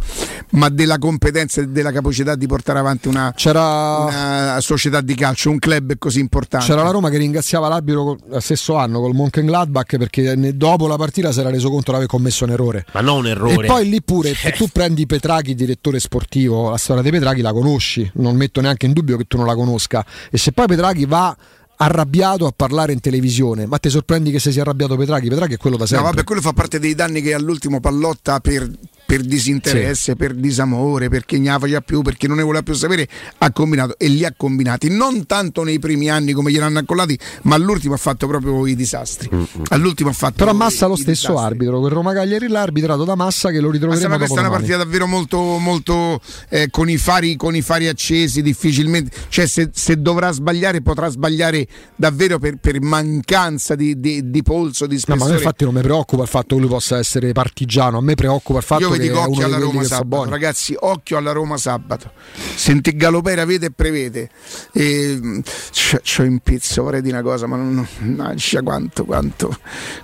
ma 0.52 0.70
della 0.70 0.98
competenza 0.98 1.62
e 1.62 1.68
della 1.68 1.92
capacità 1.92 2.36
di 2.36 2.48
portare 2.48 2.80
avanti 2.80 3.08
una, 3.08 3.34
c'era 3.36 3.98
una 3.98 4.58
società 4.62 5.02
di 5.02 5.16
calcio, 5.16 5.50
un 5.50 5.60
club 5.60 5.98
così 5.98 6.20
importante. 6.20 6.66
C'era 6.66 6.84
la 6.84 6.92
Roma 6.92 7.10
che 7.10 7.18
ringraziava 7.18 7.68
l'arbitro 7.68 8.18
lo 8.28 8.40
stesso 8.40 8.76
anno 8.76 9.00
col 9.00 9.14
Mönchengladbach 9.14 9.98
perché 9.98 10.56
dopo 10.56 10.88
la 10.88 10.96
partita 10.96 11.32
si 11.32 11.40
era 11.40 11.50
reso 11.50 11.70
conto 11.70 11.92
di 11.92 11.98
aver 11.98 12.08
commesso 12.08 12.46
un 12.46 12.52
errore. 12.52 12.86
Ma 12.94 13.02
non 13.02 13.18
un 13.18 13.28
errore. 13.28 13.66
E 13.66 13.68
poi 13.68 13.90
lì 13.90 14.02
pure 14.02 14.34
se 14.34 14.52
tu 14.52 14.68
prendi 14.68 15.06
Petraghi, 15.06 15.56
direttore 15.56 16.00
sportivo, 16.00 16.70
la 16.70 16.78
storia 16.78 17.02
di 17.02 17.10
Petraghi 17.10 17.42
la 17.42 17.54
conosci, 17.54 18.10
non 18.16 18.36
metto 18.36 18.62
neanche 18.62 18.86
in 18.86 18.94
dubbio 18.94 19.18
che 19.18 19.26
tu 19.28 19.38
non 19.38 19.46
la 19.46 19.56
conosca. 19.56 20.06
E 20.30 20.38
se 20.38 20.52
poi 20.52 20.68
Petraghi 20.68 21.06
va 21.06 21.36
arrabbiato 21.78 22.46
a 22.48 22.54
parlare 22.56 22.94
in 22.94 23.00
televisione, 23.00 23.66
ma 23.66 23.78
ti 23.78 23.90
sorprendi 23.90 24.32
che 24.32 24.40
se 24.40 24.52
sia 24.52 24.62
arrabbiato 24.62 24.96
Petraghi? 24.96 25.30
Petraghi 25.30 25.56
è 25.56 25.58
quello 25.58 25.76
da 25.78 25.84
No, 25.84 25.88
sempre. 25.90 26.08
vabbè, 26.08 26.24
quello 26.24 26.42
fa 26.42 26.54
parte 26.54 26.80
dei 26.80 26.96
danni 26.96 27.22
che 27.22 27.34
all'ultimo 27.34 27.80
pallotta 27.80 28.40
per, 28.40 28.70
per 29.06 29.22
disinteresse, 29.22 30.16
per 30.16 30.34
disamore, 30.34 31.10
perché 31.10 31.40
la 31.40 31.60
faceva 31.60 31.82
più, 31.82 32.02
perché 32.02 32.28
non 32.28 32.38
ne 32.38 32.44
voleva 32.44 32.64
più 32.64 32.74
sapere, 32.74 33.08
ha 33.38 33.52
combinato 33.52 33.96
e 33.98 34.08
li 34.08 34.26
ha 34.26 34.34
combinati. 34.36 34.90
Non 34.90 35.26
tanto 35.26 35.64
nei 35.64 35.80
primi 35.80 36.10
anni 36.10 36.34
come 36.34 36.52
gliel'hanno 36.52 36.80
accollati, 36.80 37.18
ma 37.44 37.56
all'ultimo 37.56 37.94
ha 37.94 37.98
fatto 37.98 38.28
proprio 38.28 38.66
i 38.66 38.76
disastri. 38.76 39.30
All'ultimo 39.70 40.10
ha 40.10 40.14
fatto 40.14 40.36
Però 40.38 40.54
Massa 40.54 40.88
lo 40.88 40.96
stesso 40.96 41.28
disastri. 41.32 41.46
arbitro, 41.54 41.80
quel 41.80 41.92
Roma 41.92 42.14
Cagliari 42.14 42.48
l'ha 42.48 42.62
arbitrato 42.62 43.04
da 43.04 43.16
Massa 43.16 43.50
che 43.52 43.60
lo 43.60 43.68
Ma 43.68 43.74
ritroveremo 43.74 44.08
dopo 44.08 44.18
questa 44.18 44.38
è 44.38 44.40
una 44.40 44.50
partita 44.50 44.78
davvero 44.78 45.08
molto, 45.08 45.58
molto 45.60 46.20
eh, 46.50 46.70
con, 46.70 46.90
i 46.90 46.98
fari, 46.98 47.36
con 47.36 47.56
i 47.56 47.62
fari 47.62 47.88
accesi, 47.88 48.42
difficilmente. 48.42 49.12
Cioè, 49.30 49.46
se, 49.48 49.70
se 49.74 50.02
dovrà 50.02 50.32
sbagliare, 50.32 50.82
potrà 50.82 51.10
sbagliare 51.10 51.68
davvero 51.96 52.40
per, 52.40 52.58
per 52.58 52.82
mancanza 52.82 53.76
di, 53.76 54.00
di- 54.00 54.30
di 54.30 54.44
polso, 54.44 54.88
di 54.88 54.94
No, 54.96 55.02
ma 55.08 55.14
a 55.14 55.16
me 55.16 55.20
spessore. 55.24 55.44
infatti 55.44 55.64
non 55.66 55.74
mi 55.76 55.82
preoccupa 55.82 56.24
il 56.24 56.30
fatto 56.30 56.56
che 56.56 56.62
lui 56.62 56.70
possa 56.70 56.98
essere 56.98 57.32
partigiano, 57.32 57.98
a 57.98 58.02
me 58.02 58.16
preoccupa 58.16 58.60
il 58.60 58.66
fatto 58.66 58.82
Io 58.82 58.95
che 58.98 59.08
dico 59.08 59.22
occhio 59.22 59.46
alla 59.46 59.58
Roma 59.58 59.84
sabato, 59.84 60.06
buoni. 60.06 60.30
ragazzi, 60.32 60.76
occhio 60.80 61.18
alla 61.18 61.32
Roma 61.32 61.58
sabato. 61.58 62.12
Senti 62.56 62.96
Galopera 62.96 63.46
vede 63.46 63.68
e 63.68 63.72
prevede. 63.72 64.30
E, 64.74 65.18
mh, 65.22 65.42
c'ho, 65.72 66.00
c'ho 66.04 66.24
in 66.24 66.40
pizzo, 66.40 66.84
vorrei 66.84 67.02
dire 67.02 67.18
una 67.18 67.24
cosa, 67.24 67.48
ma 67.48 67.56
non, 67.56 67.86
mannaggia, 68.00 68.62
quanto, 68.62 69.06
quanto, 69.06 69.58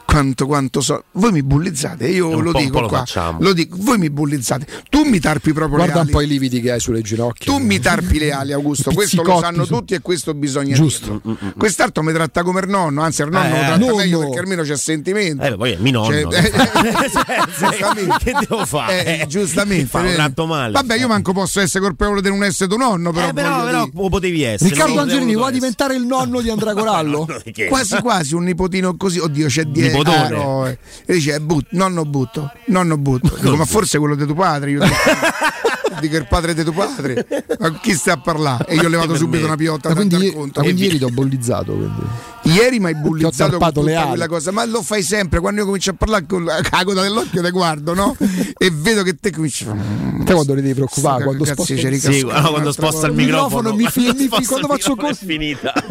quanto, 0.05 0.45
quanto 0.45 0.81
so. 0.81 1.03
Voi 1.13 1.31
mi 1.31 1.43
bullizzate, 1.43 2.07
io 2.07 2.29
un 2.29 2.43
lo 2.43 2.51
po', 2.51 2.57
un 2.59 2.63
po' 2.63 2.69
dico 2.69 2.79
lo 2.81 2.87
qua. 2.87 2.97
facciamo. 2.99 3.37
Lo 3.41 3.53
dico, 3.53 3.77
voi 3.79 3.97
mi 3.97 4.09
bullizzate. 4.09 4.65
Tu 4.89 5.03
mi 5.03 5.19
tarpi 5.19 5.53
proprio 5.53 5.77
Guarda 5.77 5.93
le 5.93 5.99
un 5.99 6.05
ali. 6.05 6.11
po' 6.11 6.21
i 6.21 6.27
lividi 6.27 6.61
che 6.61 6.71
hai 6.71 6.79
sulle 6.79 7.01
ginocchia. 7.01 7.51
Tu 7.51 7.59
mi 7.59 7.79
tarpi 7.79 8.19
le 8.19 8.31
ali, 8.31 8.51
Augusto. 8.53 8.91
Questo 8.93 9.23
lo 9.23 9.39
sanno 9.39 9.65
su- 9.65 9.73
tutti 9.75 9.93
e 9.93 10.01
questo 10.01 10.33
bisogna 10.33 10.75
Giusto. 10.75 11.21
dirlo. 11.23 11.53
Quest'altro 11.57 12.03
mi 12.03 12.13
tratta 12.13 12.43
come 12.43 12.59
il 12.61 12.69
nonno, 12.69 13.01
anzi, 13.01 13.21
il 13.21 13.29
nonno 13.29 13.45
Eh, 13.45 13.49
lo 13.49 13.55
tratta 13.57 13.77
nonno. 13.77 13.95
meglio 13.95 14.19
perché 14.19 14.39
almeno 14.39 14.63
c'è 14.63 14.77
sentimento. 14.77 15.43
Eh, 15.43 15.55
poi 15.55 15.71
è 15.73 15.77
mio 15.77 15.91
nonno. 15.91 16.31
Cioè, 16.31 16.41
giustamente. 16.49 18.17
che 18.23 18.33
devo 18.47 18.65
fare? 18.65 18.80
Eh, 18.89 19.25
giustamente. 19.27 19.85
Fa 19.85 19.99
un 19.99 20.13
tratto 20.13 20.45
male. 20.45 20.73
Vabbè, 20.73 20.95
io 20.97 21.07
manco 21.07 21.33
posso 21.33 21.59
essere 21.59 21.83
colpevole 21.83 22.21
di 22.21 22.29
non 22.29 22.43
essere 22.43 22.67
tuo 22.69 22.77
nonno, 22.77 23.11
però. 23.11 23.27
Eh, 23.29 23.33
però, 23.33 23.63
però 23.63 23.85
dire. 23.85 24.09
potevi 24.09 24.43
essere. 24.43 24.69
Riccardo 24.69 24.99
Angelini 24.99 25.35
vuoi 25.35 25.51
diventare 25.51 25.95
il 25.95 26.05
nonno 26.05 26.41
di 26.41 26.49
Andrea 26.49 26.73
Corallo? 26.75 27.27
Quasi 27.67 27.99
quasi 28.01 28.35
un 28.35 28.43
nipotino 28.43 28.95
così, 28.97 29.19
oddio 29.19 29.47
c'è 29.47 29.63
dietro. 29.63 29.99
Nipotone. 29.99 30.25
Ah, 30.25 30.29
no, 30.29 30.67
eh. 30.67 30.77
E 31.05 31.13
dice, 31.13 31.35
eh, 31.35 31.39
but- 31.41 31.67
nonno 31.71 32.05
butto, 32.05 32.51
nonno 32.67 32.97
butto. 32.97 33.37
Dico, 33.39 33.55
ma 33.55 33.65
forse 33.65 33.99
quello 33.99 34.15
di 34.15 34.25
tuo 34.25 34.35
padre. 34.35 34.71
Io 34.71 34.81
dico, 35.99 36.15
il 36.17 36.27
padre 36.27 36.53
di 36.53 36.63
tuo 36.63 36.73
padre. 36.73 37.25
Ma 37.59 37.79
chi 37.79 37.93
sta 37.93 38.13
a 38.13 38.17
parlare? 38.17 38.65
E 38.67 38.75
io 38.75 38.85
ho 38.85 38.89
levato 38.89 39.15
subito 39.15 39.41
me. 39.41 39.47
una 39.47 39.55
piotta 39.55 39.89
Ma 39.89 39.95
quindi, 39.95 40.31
conto. 40.31 40.59
ma 40.59 40.65
quindi 40.65 40.83
ieri 40.83 40.97
ti 40.97 41.03
ho 41.03 41.09
bollizzato. 41.09 41.73
Quindi. 41.73 42.01
Ieri 42.43 42.79
mi 42.79 42.85
hai 42.87 42.95
bullizzato 42.95 43.57
con 43.57 43.71
tutta 43.71 44.07
quella 44.07 44.27
cosa, 44.27 44.51
ma 44.51 44.65
lo 44.65 44.81
fai 44.81 45.03
sempre 45.03 45.39
quando 45.39 45.59
io 45.59 45.65
comincio 45.65 45.91
a 45.91 45.93
parlare 45.93 46.25
con 46.27 46.43
la 46.43 46.61
coda 46.83 47.01
dell'occhio 47.03 47.41
te 47.41 47.51
guardo, 47.51 47.93
no? 47.93 48.15
e 48.57 48.71
vedo 48.71 49.03
che 49.03 49.15
te 49.19 49.31
cominci 49.31 49.65
Te 49.65 50.33
quando 50.33 50.55
ti 50.55 50.61
devi 50.61 50.73
preoccupare? 50.73 51.23
Quando 51.23 51.45
sposti 51.45 51.75
c'è 51.75 51.93
Sì, 51.97 52.21
no, 52.23 52.49
quando 52.49 52.71
sposta 52.71 53.07
il 53.07 53.13
microfono, 53.13 53.73
mi 53.73 53.85
sposta 53.87 54.13
quando 54.47 54.73
il 54.73 54.79
faccio 54.79 54.95
così. 54.95 55.23
è 55.23 55.25
finita. 55.27 55.73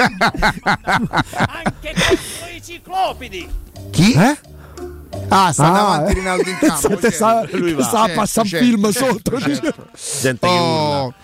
Anche 0.62 1.94
contro 1.94 2.48
i 2.54 2.62
ciclopidi. 2.62 3.48
Chi? 3.90 4.12
Eh? 4.12 4.38
Ah, 5.30 5.52
sta 5.52 5.68
Ah, 5.68 5.72
davanti 5.72 6.10
eh. 6.10 6.14
Rinaldo 6.14 6.48
in 6.50 6.58
campo. 6.60 7.10
Sta, 7.10 7.46
Lui 7.52 7.72
va. 7.72 7.82
sta 7.84 8.00
a 8.02 8.08
passare 8.10 8.46
un 8.46 8.50
certo, 8.52 8.66
film 8.66 8.90
certo, 8.92 9.06
sotto. 9.12 9.40
certo. 9.40 9.86
Gente 10.20 10.46
che 10.46 10.52
urla. 10.58 11.14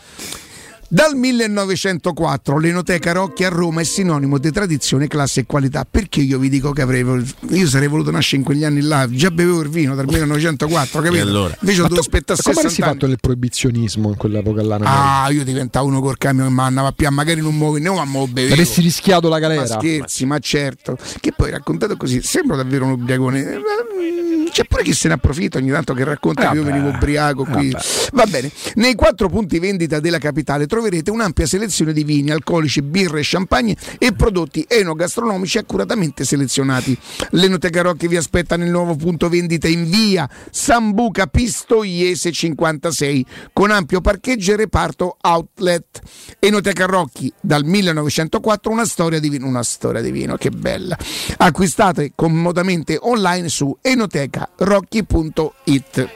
Dal 0.89 1.17
1904 1.17 2.59
l'Enoteca 2.59 3.11
Rocchi 3.11 3.43
a 3.43 3.49
Roma 3.49 3.81
è 3.81 3.85
sinonimo 3.85 4.39
di 4.39 4.53
tradizione, 4.53 5.09
classe 5.09 5.41
e 5.41 5.45
qualità. 5.47 5.85
Perché 5.89 6.21
io 6.21 6.39
vi 6.39 6.49
dico 6.49 6.71
che 6.71 6.83
avrei 6.83 7.05
io 7.49 7.67
sarei 7.67 7.89
voluto 7.89 8.13
nascere 8.13 8.37
in 8.39 8.45
quegli 8.45 8.63
anni 8.65 8.83
là, 8.83 9.09
già 9.11 9.31
bevevo 9.33 9.63
il 9.63 9.69
vino 9.69 9.97
dal 9.97 10.07
1904, 10.07 11.01
capito? 11.03 11.23
allora? 11.23 11.57
Invece 11.61 11.81
Ma 11.81 11.87
ho 11.87 11.89
dovuto 11.89 12.01
aspettare 12.09 12.41
come 12.41 12.55
avresti 12.59 12.77
60 12.77 12.85
anni. 12.91 13.01
fatto 13.01 13.13
il 13.13 13.19
proibizionismo 13.21 14.09
in 14.11 14.17
quell'epoca 14.17 14.63
là? 14.63 14.79
Ah, 15.25 15.31
io 15.31 15.43
diventavo 15.43 15.89
uno 15.89 16.01
col 16.01 16.19
camion 16.19 16.47
che 16.49 16.55
mi 16.55 16.61
andava 16.61 16.93
più, 16.93 17.09
magari 17.11 17.41
non 17.41 17.57
muovo, 17.57 17.79
ne 17.79 17.91
ma 17.91 18.05
mo 18.05 18.29
bevevo. 18.29 18.53
Avresti 18.55 18.81
rischiato 18.81 19.29
la 19.29 19.35
Ma 19.37 19.41
galera? 19.41 19.67
scherzi, 19.67 20.25
ma 20.25 20.39
certo. 20.39 20.97
Che 21.21 21.33
poi 21.33 21.51
raccontato 21.51 21.97
così 21.97 22.23
sembra 22.23 22.57
davvero 22.57 22.85
un 22.85 22.93
ubriacone. 22.93 23.41
Eh, 23.41 23.57
mm, 23.57 24.47
C'è 24.53 24.65
pure 24.67 24.85
chi 24.85 24.93
se 24.95 25.09
ne 25.09 25.15
approfitta 25.15 25.59
ogni 25.59 25.71
tanto 25.71 25.95
che 25.95 26.05
racconta 26.05 26.49
che 26.51 26.57
io 26.57 26.63
venivo 26.63 26.89
ubriaco 26.91 27.45
qui. 27.45 27.75
Va 28.13 28.25
bene. 28.27 28.51
Nei 28.77 28.95
quattro 28.95 29.29
punti 29.29 29.59
vendita 29.59 29.99
della 30.01 30.19
capitale 30.19 30.67
troverete 30.77 31.11
un'ampia 31.11 31.47
selezione 31.47 31.95
di 31.95 32.05
vini, 32.05 32.31
alcolici, 32.31 32.83
birre, 32.83 33.21
champagne 33.23 33.75
e 33.97 34.13
prodotti 34.13 34.67
enogastronomici 34.69 35.57
accuratamente 35.57 36.23
selezionati. 36.23 36.95
L'Enoteca 37.31 37.81
Rocchi 37.81 38.09
vi 38.09 38.19
aspetta 38.19 38.59
nel 38.59 38.69
nuovo 38.69 38.95
punto 38.95 39.31
vendita 39.31 39.69
in 39.69 39.89
via 39.89 40.29
Sambuca 40.51 41.29
Pistoiese 41.29 42.31
56 42.31 43.25
con 43.55 43.71
ampio 43.71 44.03
parcheggio 44.03 44.53
e 44.53 44.57
reparto 44.57 45.17
outlet. 45.19 46.03
Enoteca 46.39 46.85
Rocchi 46.85 47.33
dal 47.41 47.65
1904 47.65 48.71
una 48.71 48.85
storia 48.85 49.19
di 49.19 49.31
vino, 49.31 49.47
una 49.47 49.63
storia 49.63 50.03
di 50.03 50.11
vino, 50.11 50.37
che 50.37 50.51
bella. 50.51 50.99
Acquistate 51.39 52.13
comodamente 52.15 52.99
online 53.01 53.49
su 53.49 53.75
enotecarocchi.it. 53.81 56.09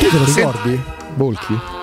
Tu 0.00 0.08
te 0.08 0.18
lo 0.18 0.24
ricordi? 0.24 0.80
Bolchi? 1.14 1.81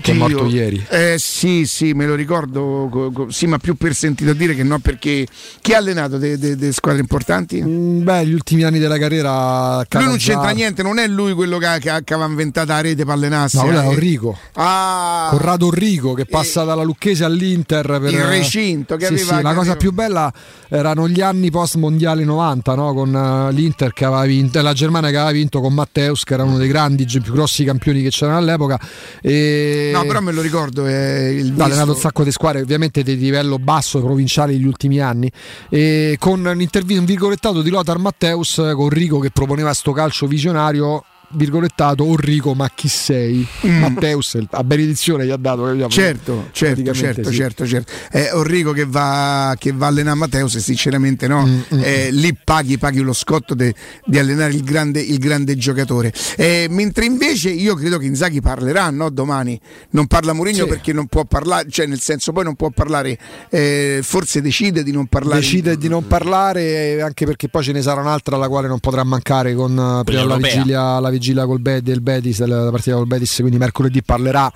Che 0.00 0.12
è 0.12 0.14
morto 0.14 0.46
ieri. 0.46 0.82
Eh, 0.88 1.16
sì, 1.18 1.66
sì, 1.66 1.92
me 1.92 2.06
lo 2.06 2.14
ricordo. 2.14 2.88
co- 2.90 3.10
co- 3.10 3.30
sì, 3.30 3.46
ma 3.46 3.58
più 3.58 3.74
per 3.74 3.94
sentito 3.94 4.32
dire 4.32 4.54
che 4.54 4.62
no, 4.62 4.78
perché 4.78 5.26
chi 5.60 5.74
ha 5.74 5.78
allenato 5.78 6.16
delle 6.18 6.72
squadre 6.72 7.00
importanti? 7.00 7.62
Mm, 7.62 8.02
Beh, 8.02 8.26
gli 8.26 8.32
ultimi 8.32 8.62
anni 8.62 8.78
della 8.78 8.96
carriera. 8.98 9.84
Lui 9.90 10.04
non 10.04 10.16
c'entra 10.16 10.50
niente, 10.50 10.82
non 10.82 10.98
è 10.98 11.06
lui 11.08 11.34
quello 11.34 11.58
che, 11.58 11.66
che, 11.80 12.00
che 12.04 12.14
aveva 12.14 12.28
inventato 12.28 12.72
la 12.72 12.80
rete 12.80 13.04
pallenassi. 13.04 13.56
No, 13.56 13.62
quello 13.64 13.80
è 13.80 13.86
eh. 13.86 13.92
Enrico. 13.92 14.38
Ah, 14.54 15.28
Corrado 15.30 15.66
Enrico 15.66 16.14
che 16.14 16.24
passa 16.24 16.64
dalla 16.64 16.82
Lucchese 16.82 17.24
all'Inter 17.24 17.98
per 18.00 18.12
Il 18.12 18.24
recinto 18.24 18.96
che 18.96 19.06
Sì, 19.06 19.12
aveva- 19.14 19.36
sì, 19.36 19.42
la 19.42 19.48
che 19.50 19.54
cosa 19.56 19.60
aveva- 19.60 19.76
più 19.76 19.92
bella 19.92 20.32
erano 20.68 21.08
gli 21.08 21.20
anni 21.20 21.50
post 21.50 21.74
mondiali 21.76 22.24
90 22.24 22.74
no? 22.74 22.94
con 22.94 23.14
eh, 23.14 23.52
l'Inter 23.52 23.92
che 23.92 24.04
aveva 24.04 24.24
vinto 24.24 24.60
la 24.62 24.72
Germania 24.72 25.10
che 25.10 25.16
aveva 25.16 25.32
vinto 25.32 25.60
con 25.60 25.74
Matteus 25.74 26.24
che 26.24 26.34
era 26.34 26.42
uno 26.44 26.56
dei 26.58 26.66
grandi 26.68 27.04
più 27.06 27.32
grossi 27.32 27.64
campioni 27.64 28.02
che 28.02 28.10
c'erano 28.10 28.38
all'epoca 28.38 28.78
e 29.20 29.65
No, 29.92 30.04
però 30.04 30.20
me 30.20 30.32
lo 30.32 30.40
ricordo. 30.42 30.86
eh, 30.86 31.32
il 31.32 31.52
No, 31.52 31.62
ha 31.62 31.66
allenato 31.66 31.92
un 31.92 31.96
sacco 31.98 32.24
di 32.24 32.32
squadre, 32.32 32.62
ovviamente 32.62 33.02
di 33.02 33.16
livello 33.16 33.58
basso, 33.58 34.00
provinciale 34.00 34.52
negli 34.52 34.66
ultimi 34.66 35.00
anni. 35.00 35.30
E 35.68 36.16
con 36.18 36.44
un'intervista, 36.44 37.00
un 37.00 37.06
virgolettato 37.06 37.62
di 37.62 37.70
Lothar 37.70 37.98
Matteus 37.98 38.58
eh, 38.58 38.72
con 38.74 38.88
Rico 38.88 39.18
che 39.18 39.30
proponeva 39.30 39.72
sto 39.72 39.92
calcio 39.92 40.26
visionario. 40.26 41.04
Virgolettato, 41.28 42.04
oh 42.04 42.16
Rico, 42.16 42.54
ma 42.54 42.70
chi 42.74 42.88
sei? 42.88 43.46
Matteus 43.62 44.38
a 44.50 44.64
benedizione 44.64 45.26
gli 45.26 45.30
ha 45.30 45.36
dato. 45.36 45.62
capiamo? 45.62 45.86
Mm. 45.86 45.90
Certo, 45.90 46.48
certo, 46.52 46.94
certo, 46.94 47.30
sì. 47.30 47.36
certo, 47.36 47.66
certo. 47.66 47.92
È 48.10 48.30
Enrico 48.32 48.72
che 48.72 48.84
va, 48.86 49.54
che 49.58 49.72
va 49.72 49.86
a 49.86 49.88
allenare 49.88 50.16
Matteo, 50.16 50.48
se 50.48 50.60
sinceramente 50.60 51.26
no, 51.26 51.44
Mm, 51.46 51.80
eh, 51.82 52.10
lì 52.10 52.36
paghi, 52.42 52.78
paghi 52.78 53.00
lo 53.00 53.12
scotto 53.12 53.54
di 53.54 54.18
allenare 54.18 54.52
il 54.52 54.62
grande, 54.62 55.00
il 55.00 55.18
grande 55.18 55.56
giocatore. 55.56 56.12
Eh, 56.36 56.66
mentre 56.70 57.04
invece 57.04 57.50
io 57.50 57.74
credo 57.74 57.98
che 57.98 58.06
Inzaghi 58.06 58.40
parlerà 58.40 58.90
no, 58.90 59.10
domani, 59.10 59.58
non 59.90 60.06
parla 60.06 60.32
Mourinho 60.32 60.64
Sì. 60.64 60.68
perché 60.68 60.92
non 60.92 61.06
può 61.06 61.24
parlare, 61.24 61.68
cioè 61.70 61.86
nel 61.86 62.00
senso 62.00 62.32
poi 62.32 62.44
non 62.44 62.54
può 62.54 62.70
parlare, 62.70 63.18
eh, 63.50 64.00
forse 64.02 64.40
decide 64.40 64.82
di 64.82 64.92
non 64.92 65.06
parlare. 65.06 65.40
Decide 65.40 65.76
di 65.76 65.88
non 65.88 66.06
parlare, 66.06 67.00
anche 67.02 67.26
perché 67.26 67.48
poi 67.48 67.62
ce 67.62 67.72
ne 67.72 67.82
sarà 67.82 68.00
un'altra 68.00 68.36
alla 68.36 68.48
quale 68.48 68.68
non 68.68 68.78
potrà 68.80 69.04
mancare 69.04 69.54
con 69.54 69.72
eh, 70.00 70.04
prima 70.04 70.24
la 70.24 70.36
vigilia, 70.36 70.98
la 71.00 71.10
vigilia 71.10 71.15
col 71.46 71.60
Be- 71.60 71.82
del 71.82 72.00
Betis, 72.00 72.44
la 72.44 72.70
partita 72.70 72.96
col 72.96 73.06
Betis, 73.06 73.36
quindi 73.38 73.58
mercoledì 73.58 74.02
parlerà. 74.02 74.52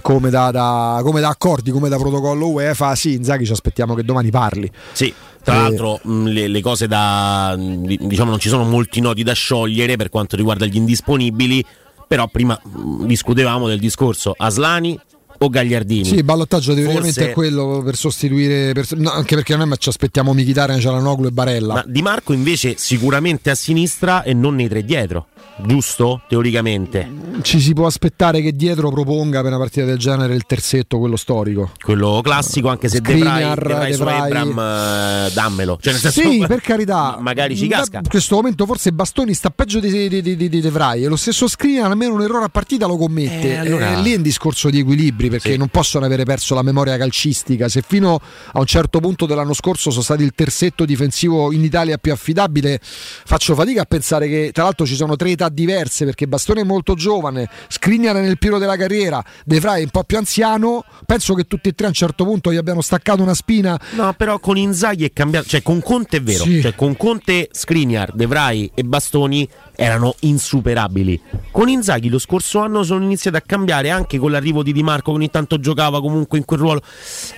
Come 0.00 0.30
da, 0.30 0.50
da- 0.50 1.00
come 1.04 1.20
da 1.20 1.28
accordi, 1.28 1.70
come 1.70 1.90
da 1.90 1.98
protocollo 1.98 2.48
UEFA, 2.48 2.94
sì, 2.94 3.12
Inzaghi 3.12 3.44
ci 3.44 3.52
aspettiamo 3.52 3.94
che 3.94 4.02
domani 4.02 4.30
parli. 4.30 4.70
Sì, 4.92 5.12
tra 5.44 5.54
Eh. 5.54 5.58
l'altro 5.58 6.00
mh, 6.02 6.24
le, 6.28 6.48
le 6.48 6.60
cose 6.62 6.86
da. 6.88 7.54
mh, 7.54 8.06
diciamo 8.06 8.30
non 8.30 8.38
ci 8.38 8.48
sono 8.48 8.64
molti 8.64 9.00
nodi 9.02 9.22
da 9.22 9.34
sciogliere 9.34 9.96
per 9.96 10.08
quanto 10.08 10.34
riguarda 10.34 10.64
gli 10.64 10.76
indisponibili, 10.76 11.62
però 12.08 12.26
prima 12.28 12.58
mh, 12.64 13.04
discutevamo 13.04 13.68
del 13.68 13.78
discorso 13.80 14.32
Aslani 14.34 14.98
o 15.40 15.48
Gagliardini. 15.50 16.04
Sì, 16.06 16.14
il 16.14 16.24
ballottaggio 16.24 16.72
teoricamente 16.72 17.12
Forse- 17.12 17.30
è 17.30 17.34
quello 17.34 17.82
per 17.84 17.94
sostituire, 17.96 18.72
per- 18.72 18.86
no, 18.96 19.10
anche 19.10 19.34
perché 19.34 19.54
noi 19.56 19.74
ci 19.76 19.90
aspettiamo 19.90 20.32
Mkhitaryan, 20.32 20.80
Cialanoglu 20.80 21.26
e 21.26 21.30
Barella. 21.32 21.74
Ma 21.74 21.84
Di 21.86 22.00
Marco 22.00 22.32
invece 22.32 22.76
sicuramente 22.78 23.50
a 23.50 23.54
sinistra 23.54 24.22
e 24.22 24.32
non 24.32 24.54
nei 24.54 24.68
tre 24.68 24.84
dietro, 24.84 25.26
giusto? 25.64 26.22
Teoricamente. 26.28 27.08
Ci 27.42 27.60
si 27.60 27.72
può 27.72 27.86
aspettare 27.86 28.40
che 28.40 28.52
dietro 28.54 28.90
proponga 28.90 29.40
per 29.42 29.50
una 29.50 29.58
partita 29.58 29.84
del 29.86 29.98
genere 29.98 30.34
il 30.34 30.44
terzetto, 30.46 30.98
quello 30.98 31.16
storico. 31.16 31.70
Quello 31.82 32.20
classico, 32.22 32.68
anche 32.68 32.88
se 32.88 32.96
Skriniar, 32.98 33.58
Deprai 33.58 33.92
su 33.92 33.98
Deprai. 33.98 34.26
Ebram, 34.30 34.58
eh, 34.58 35.30
dammelo. 35.32 35.78
Cioè, 35.80 35.92
senso, 35.94 36.20
Sì, 36.20 36.44
per 36.46 36.60
carità. 36.60 37.16
magari 37.20 37.56
ci 37.56 37.66
casca. 37.68 37.98
In 37.98 38.08
questo 38.08 38.36
momento 38.36 38.66
forse 38.66 38.92
Bastoni 38.92 39.34
sta 39.34 39.50
peggio 39.50 39.78
di, 39.80 40.08
di, 40.08 40.22
di, 40.22 40.36
di, 40.36 40.48
di 40.48 40.60
De 40.60 40.70
Vrij 40.70 41.04
e 41.04 41.08
lo 41.08 41.16
stesso 41.16 41.48
Skriniar 41.48 41.90
almeno 41.90 42.14
un 42.14 42.22
errore 42.22 42.44
a 42.44 42.48
partita 42.48 42.86
lo 42.86 42.96
commette. 42.96 43.52
Eh, 43.52 43.56
allora- 43.56 43.96
Eh, 43.98 44.00
lì 44.02 44.12
è 44.12 44.16
un 44.16 44.22
discorso 44.22 44.70
di 44.70 44.78
equilibri 44.80 45.28
perché 45.30 45.52
Sì. 45.52 45.56
non 45.58 45.68
possono 45.68 46.04
avere 46.04 46.24
perso 46.24 46.54
la 46.54 46.62
memoria 46.62 46.96
calcistica. 46.96 47.68
Se 47.68 47.82
fino 47.86 48.20
a 48.52 48.58
un 48.58 48.66
certo 48.66 49.00
punto 49.00 49.26
dell'anno 49.26 49.54
scorso 49.54 49.90
sono 49.90 50.02
stati 50.02 50.22
il 50.22 50.32
terzetto 50.34 50.84
difensivo 50.84 51.52
in 51.52 51.62
Italia 51.64 51.96
più 51.98 52.12
affidabile, 52.12 52.78
faccio 52.82 53.54
fatica 53.54 53.82
a 53.82 53.84
pensare 53.84 54.28
che 54.28 54.50
tra 54.52 54.64
l'altro 54.64 54.86
ci 54.86 54.94
sono 54.94 55.16
tre 55.16 55.30
età 55.32 55.48
diverse 55.48 56.04
perché 56.04 56.26
Bastoni 56.26 56.60
è 56.60 56.64
molto 56.64 56.94
giovane, 56.94 57.48
Skriniar 57.68 58.16
è 58.16 58.20
nel 58.20 58.38
pieno 58.38 58.58
della 58.58 58.76
carriera, 58.76 59.22
De 59.44 59.60
Vrij 59.60 59.80
è 59.80 59.82
un 59.82 59.90
po' 59.90 60.04
più 60.04 60.16
anziano. 60.16 60.84
Penso 61.06 61.34
che 61.34 61.44
tutti 61.46 61.68
e 61.68 61.72
tre 61.72 61.86
a 61.86 61.88
un 61.88 61.94
certo 61.94 62.24
punto 62.24 62.52
gli 62.52 62.56
abbiano 62.56 62.80
staccato 62.80 63.22
una 63.22 63.34
spina 63.34 63.78
No, 63.92 64.12
però 64.14 64.38
con 64.38 64.56
Inzaghi 64.56 65.04
è 65.04 65.12
cambiato. 65.12 65.48
Cioè, 65.48 65.62
con 65.62 65.82
Conte 65.82 66.18
è 66.18 66.22
vero. 66.22 66.44
Sì. 66.44 66.60
Cioè, 66.60 66.74
con 66.74 66.96
Conte, 66.96 67.48
Skriniar, 67.52 68.12
De 68.14 68.26
Vrij 68.26 68.70
e 68.74 68.84
Bastoni 68.84 69.48
erano 69.74 70.14
insuperabili. 70.20 71.20
Con 71.50 71.68
Inzaghi 71.68 72.08
lo 72.08 72.18
scorso 72.18 72.60
anno 72.60 72.82
sono 72.82 73.04
iniziati 73.04 73.36
a 73.36 73.40
cambiare 73.40 73.90
anche 73.90 74.18
con 74.18 74.30
l'arrivo 74.30 74.62
di 74.62 74.72
Di 74.72 74.82
Marco, 74.82 75.10
che 75.12 75.16
ogni 75.16 75.30
tanto 75.30 75.58
giocava 75.58 76.00
comunque 76.00 76.38
in 76.38 76.44
quel 76.44 76.60
ruolo. 76.60 76.82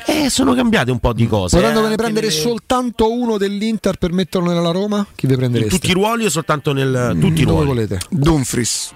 Eh, 0.07 0.29
sono 0.31 0.55
cambiate 0.55 0.91
un 0.91 0.99
po' 0.99 1.13
di 1.13 1.27
cose. 1.27 1.57
eh, 1.57 1.61
Potendovene 1.61 1.93
anche 1.93 2.03
prendere 2.03 2.27
nelle- 2.29 2.39
soltanto 2.41 3.13
uno 3.13 3.39
dell'Inter 3.39 3.97
per 3.97 4.13
metterlo 4.13 4.53
nella 4.53 4.71
Roma? 4.71 5.07
Chi 5.15 5.27
vi 5.27 5.33
in 5.33 5.39
prendereste? 5.39 5.75
tutti 5.75 5.91
i 5.91 5.95
ruoli 5.95 6.25
o 6.25 6.31
soltanto 6.31 6.73
nel. 6.73 7.17
Tutti 7.21 7.43
i 7.43 7.45
Dove 7.45 7.65
ruoli. 7.65 7.67
volete? 7.67 7.99
Dumfries. 8.11 8.93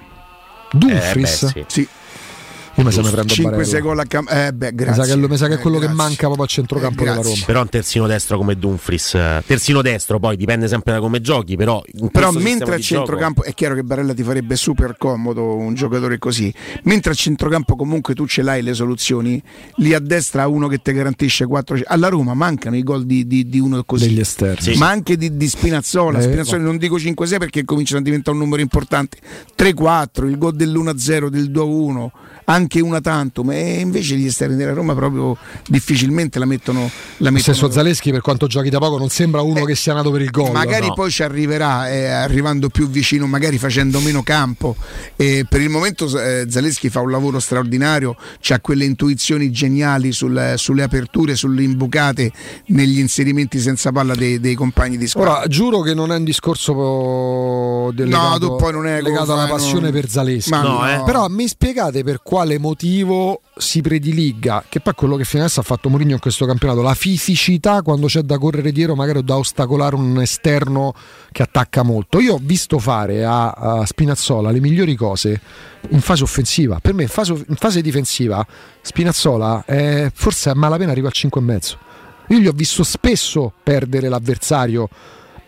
Dumfries? 0.73 1.43
Eh, 1.43 1.47
beh, 1.47 1.65
sì. 1.67 1.83
Sì, 1.83 1.89
Io 2.79 2.85
mi 2.85 2.93
sa 2.93 3.03
ne 3.03 3.11
prendo 3.11 3.33
5 3.33 3.51
Barella. 3.51 3.69
secondi 3.69 4.01
a 4.01 4.05
cam- 4.05 4.29
Eh, 4.31 4.53
beh, 4.53 4.71
Mi 4.71 4.77
grazie. 4.77 5.05
sa 5.05 5.15
che, 5.15 5.29
mi 5.29 5.37
sa 5.37 5.47
che 5.49 5.55
è 5.55 5.57
Eh, 5.57 5.61
quello 5.61 5.79
che 5.79 5.87
grazie. 5.87 6.03
manca 6.03 6.27
proprio 6.27 6.45
a 6.45 6.47
centrocampo 6.47 7.03
Eh, 7.03 7.05
della. 7.07 7.21
Roma. 7.23 7.37
Però 7.45 7.61
un 7.61 7.69
terzino 7.69 8.07
destro 8.07 8.37
come 8.39 8.57
Dumfries. 8.57 9.15
eh, 9.15 9.43
Terzino 9.45 9.83
destro, 9.83 10.19
poi 10.21 10.37
dipende 10.37 10.69
sempre 10.69 10.93
da 10.93 11.01
come 11.01 11.21
giochi. 11.21 11.57
Però, 11.57 11.83
Però 12.13 12.31
mentre 12.31 12.51
sistema 12.51 12.73
a 12.73 12.77
di 12.77 12.83
gioco- 12.83 13.05
centrocampo 13.05 13.43
è 13.43 13.53
chiaro 13.55 13.75
che 13.75 13.83
Barella 13.83 14.15
ti 14.15 14.23
farebbe 14.23 14.55
super 14.57 14.95
comodo 14.97 15.57
un 15.57 15.75
giocatore 15.75 16.19
così, 16.19 16.55
mentre 16.85 17.13
a 17.13 17.15
centrocampo 17.15 17.75
comunque 17.75 18.15
tu 18.15 18.27
ce 18.27 18.43
l'hai 18.43 18.63
le 18.63 18.75
soluzioni, 18.75 19.43
lì 19.77 19.93
a 19.93 19.99
destra 19.99 20.47
uno 20.47 20.69
che 20.69 20.79
ti 20.79 20.93
garantisce 20.93 21.47
4 21.47 21.81
alla 21.85 22.09
Roma 22.09 22.35
mancano 22.35 22.77
i 22.77 22.83
gol 22.85 23.05
di, 23.07 23.27
di- 23.27 23.49
di 23.49 23.59
uno 23.59 23.83
così. 23.85 24.07
Degli 24.07 24.21
esterni. 24.21 24.75
Sì. 24.75 24.79
Ma 24.79 24.89
anche 24.89 25.17
di, 25.17 25.37
di 25.37 25.49
Spinazzola, 25.49 26.19
Eh, 26.21 26.23
Spinazzola 26.23 26.63
non 26.63 26.77
dico 26.77 26.97
5-6 26.97 27.39
perché 27.39 27.65
cominciano 27.65 27.99
a 28.01 28.03
diventare 28.05 28.37
un 28.37 28.43
numero 28.45 28.63
importante. 28.63 29.19
3-4, 29.57 30.27
il 30.29 30.39
gol 30.39 30.55
dell'1-0, 30.55 31.29
del 31.29 31.51
2-1, 31.51 32.11
anche 32.51 32.81
una 32.81 33.01
tantum. 33.01 33.51
E 33.51 33.81
invece 33.81 34.17
gli 34.17 34.27
esterni 34.27 34.57
della 34.57 34.73
Roma 34.73 34.95
proprio 34.95 35.37
difficilmente 35.67 36.39
la 36.39 36.45
mettono. 36.47 36.81
La 36.81 36.87
Lo 37.29 37.33
mettono 37.33 37.39
stesso 37.55 37.71
Zaleschi, 37.71 38.11
per 38.11 38.21
quanto 38.21 38.47
giochi 38.47 38.71
da 38.71 38.79
poco, 38.79 38.99
non 38.99 39.09
sembra 39.09 39.41
uno 39.43 39.65
che 39.65 39.75
sia 39.75 39.93
nato 39.95 40.11
per 40.11 40.23
il 40.23 40.31
gol. 40.31 40.51
magari 40.53 40.87
no. 40.89 40.95
poi 40.95 41.11
ci 41.11 41.23
arriverà 41.23 41.89
eh, 41.91 42.07
arrivando 42.07 42.69
più 42.69 42.89
vicino, 42.89 43.27
magari 43.27 43.59
facendo 43.59 44.01
meno 44.01 44.23
campo. 44.23 44.77
E 45.17 45.45
per 45.49 45.61
il 45.61 45.69
momento 45.69 46.07
eh, 46.21 46.47
Zaleschi 46.49 46.89
fa 46.89 47.01
un 47.01 47.11
lavoro 47.11 47.39
straordinario, 47.39 48.17
ha 48.49 48.61
quelle 48.61 48.85
intuizioni 48.85 49.51
geniali 49.51 50.13
sul- 50.13 50.55
sulle 50.57 50.83
aperture, 50.83 51.37
sulle 51.37 51.63
imbucate 51.63 52.33
negli 52.67 52.99
inserimenti 52.99 53.59
senza 53.61 53.93
palla 53.93 54.15
dei, 54.15 54.41
dei 54.41 54.55
compagni 54.55 54.97
di 54.97 55.07
squadra. 55.07 55.39
Ora, 55.39 55.47
giuro 55.49 55.81
che 55.81 55.93
non 55.95 56.13
è 56.13 56.17
un 56.17 56.25
discorso 56.25 57.91
del- 57.93 58.09
No, 58.09 58.23
legato, 58.23 58.39
tu 58.39 58.57
poi 58.57 58.73
non 58.73 58.87
è 58.87 59.01
legato 59.03 59.33
alla 59.35 59.47
passione 59.47 59.91
non- 59.91 59.93
per 59.93 60.09
Zaleschi. 60.09 60.51
Ma 60.51 60.63
No, 60.63 60.89
eh. 60.89 61.03
Però 61.05 61.29
mi 61.29 61.47
spiegate 61.47 62.03
per 62.03 62.21
quale 62.23 62.37
motivo 62.59 63.43
si 63.57 63.81
prediliga, 63.81 64.65
che 64.69 64.81
poi 64.81 64.93
è 64.93 64.97
quello 64.97 65.17
che 65.17 65.25
adesso 65.39 65.61
ha 65.61 65.63
fatto 65.63 65.89
Mourinho 65.89 66.15
in 66.15 66.21
questo 66.21 66.47
campionato, 66.47 66.83
la 66.83 66.95
fisicità 66.95 67.83
quando 67.83 68.07
c'è 68.07 68.23
da 68.23 68.39
correre 68.39 68.73
dietro, 68.73 68.95
magari 68.95 69.19
o 69.19 69.23
da 69.23 69.37
ostacolare 69.37 69.95
un 69.95 70.21
esterno 70.21 70.95
che 71.33 71.43
attacca 71.43 71.83
molto. 71.83 72.21
Io 72.21 72.35
ho 72.35 72.41
visto 72.41 72.79
fare 72.79 73.25
a, 73.25 73.51
a 73.51 73.87
Spinazzola 73.87 74.51
le 74.51 74.61
migliori 74.61 74.95
cose 74.95 75.41
in 75.91 76.01
fase 76.01 76.23
offensiva. 76.23 76.79
Per 76.81 76.95
me 76.95 77.03
in 77.03 77.09
fase, 77.09 77.33
in 77.33 77.57
fase 77.57 77.81
difensiva 77.81 78.47
Spinazzola 78.81 79.65
è, 79.65 80.11
forse 80.13 80.51
a 80.51 80.55
malapena 80.55 80.93
arriva 80.93 81.09
al 81.09 81.15
5,5. 81.15 81.77
Io 82.29 82.39
gli 82.39 82.47
ho 82.47 82.53
visto 82.53 82.83
spesso 82.85 83.53
perdere 83.63 84.09
l'avversario 84.09 84.89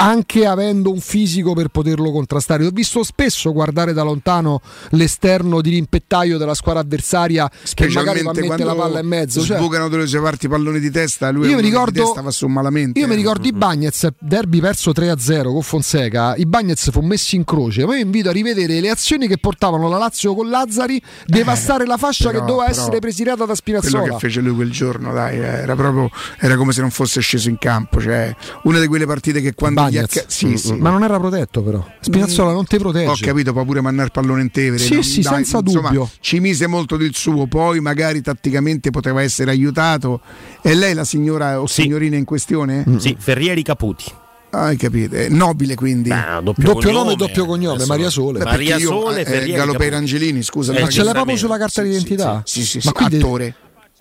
anche 0.03 0.47
avendo 0.47 0.91
un 0.91 0.99
fisico 1.01 1.53
per 1.53 1.69
poterlo 1.69 2.11
contrastare. 2.11 2.65
Ho 2.67 2.71
visto 2.73 3.03
spesso 3.03 3.53
guardare 3.53 3.93
da 3.93 4.03
lontano 4.03 4.61
l'esterno 4.91 5.61
di 5.61 5.71
rimpettaio 5.71 6.39
della 6.39 6.55
squadra 6.55 6.81
avversaria 6.81 7.49
che 7.75 7.89
magari 7.89 8.23
va 8.23 8.31
a 8.31 8.33
Specialmente 8.35 8.41
mettere 8.41 8.65
la 8.65 8.75
palla 8.75 9.01
in 9.01 9.07
mezzo. 9.07 9.43
Cioè, 9.43 9.59
sbucano 9.59 9.89
dalle 9.89 10.07
sue 10.07 10.21
parti 10.21 10.49
palloni 10.49 10.81
di 10.81 10.91
testa, 10.91 11.31
lui 11.31 11.49
Io 11.49 11.57
mi 11.57 11.63
ricordo- 11.63 12.03
testa 12.03 12.23
va 12.23 12.31
su 12.31 12.47
malamente. 12.47 12.99
io 12.99 13.07
mi 13.07 13.13
eh. 13.13 13.17
ricordo 13.17 13.47
i 13.47 13.53
Bagnets, 13.53 14.09
derby 14.19 14.61
perso 14.61 14.93
3-0 14.93 15.53
con 15.53 15.63
Fonseca, 15.63 16.35
i 16.37 16.47
Bagnets 16.47 16.91
fu 16.91 17.01
messi 17.01 17.37
in 17.37 17.45
croce, 17.45 17.85
ma 17.85 17.95
io 17.97 18.03
invito 18.05 18.31
a 18.31 18.33
rivedere 18.33 18.81
le 18.81 18.89
azioni 18.89 19.29
che 19.29 19.37
portavano 19.37 19.89
la 19.89 19.99
Lazio 19.99 20.35
con 20.35 20.49
Lazzari, 20.49 21.01
devastare 21.27 21.85
la 21.85 21.99
fascia 21.99 22.31
Eh, 22.31 22.33
però- 22.33 22.45
che 22.47 22.51
doveva 22.53 22.71
essere 22.71 22.99
presidata 23.01 23.45
da 23.45 23.55
quello 23.55 23.81
Spinazzola. 23.83 24.13
che 24.15 24.19
fece 24.19 24.41
lui 24.41 24.55
quel 24.55 24.71
giorno, 24.71 25.13
dai, 25.13 25.39
era 25.39 25.75
proprio 25.77 26.09
era 26.39 26.57
come 26.57 26.73
se 26.73 26.81
non 26.81 26.91
fosse 26.91 27.21
sceso 27.21 27.49
in 27.51 27.59
campo. 27.59 28.01
Cioè, 28.01 28.35
una 28.63 28.79
di 28.81 28.87
quelle 28.87 29.05
partite 29.07 29.41
che 29.43 29.53
quando 29.55 29.89
gli 29.91 29.95
Bagnez. 29.95 30.17
acca- 30.17 30.25
sì, 30.29 30.57
sì. 30.57 30.73
Ma 30.75 30.91
non 30.91 31.03
era 31.03 31.19
protetto 31.19 31.63
però. 31.63 31.85
Spinazzola 32.01 32.53
non 32.53 32.65
ti 32.65 32.79
protegge. 32.79 33.11
Ho 33.11 33.17
capito, 33.21 33.53
può 33.53 33.65
pure 33.65 33.81
mandare 33.81 34.07
il 34.07 34.13
pallone 34.13 34.43
in 34.43 34.51
tevere. 34.51 34.83
Sì, 34.83 34.95
no? 34.95 35.03
sì, 35.03 35.23
senza 35.23 35.61
dubbio. 35.61 36.09
Ci 36.21 36.41
mise 36.41 36.67
molto 36.67 36.97
del 36.97 37.15
suo, 37.15 37.47
poi 37.47 37.81
magari 37.81 38.21
tatticamente 38.23 38.91
poteva 38.91 39.23
essere 39.23 39.51
aiutato. 39.51 40.21
E 40.63 40.75
lei 40.75 40.95
la 40.95 41.05
signora 41.05 41.61
o 41.61 41.67
Sì. 41.67 41.83
signorina 41.83 42.17
in 42.17 42.25
questione? 42.25 42.85
Sì, 42.99 43.17
Ferrieri 43.19 43.63
Caputi. 43.63 44.05
Ah, 44.53 44.65
hai 44.65 44.77
capito. 44.77 45.15
È 45.15 45.29
nobile 45.29 45.77
quindi. 45.77 46.09
doppio 46.09 46.65
Doppio 46.73 46.91
nome 46.91 47.13
e 47.13 47.17
doppio 47.17 47.45
cognome, 47.47 47.87
Maria 47.87 48.11
Sole. 48.11 48.43
Maria 48.43 48.77
io, 48.79 48.89
Sole, 48.89 49.21
eh, 49.21 49.25
Ferrieri, 49.25 49.53
Gallo 49.53 49.73
Capo- 49.73 49.85
Perangelini, 49.85 50.43
scusa. 50.43 50.73
Ma 50.73 50.89
ce 50.89 51.05
proprio 51.05 51.37
sulla 51.37 51.57
carta 51.57 51.83
d'identità? 51.83 52.43
Sì, 52.45 52.63
sì, 52.65 52.67
sì, 52.67 52.77
Ma 52.79 52.83
sì, 52.83 52.93
quindi- 52.93 53.17
attore. 53.19 53.55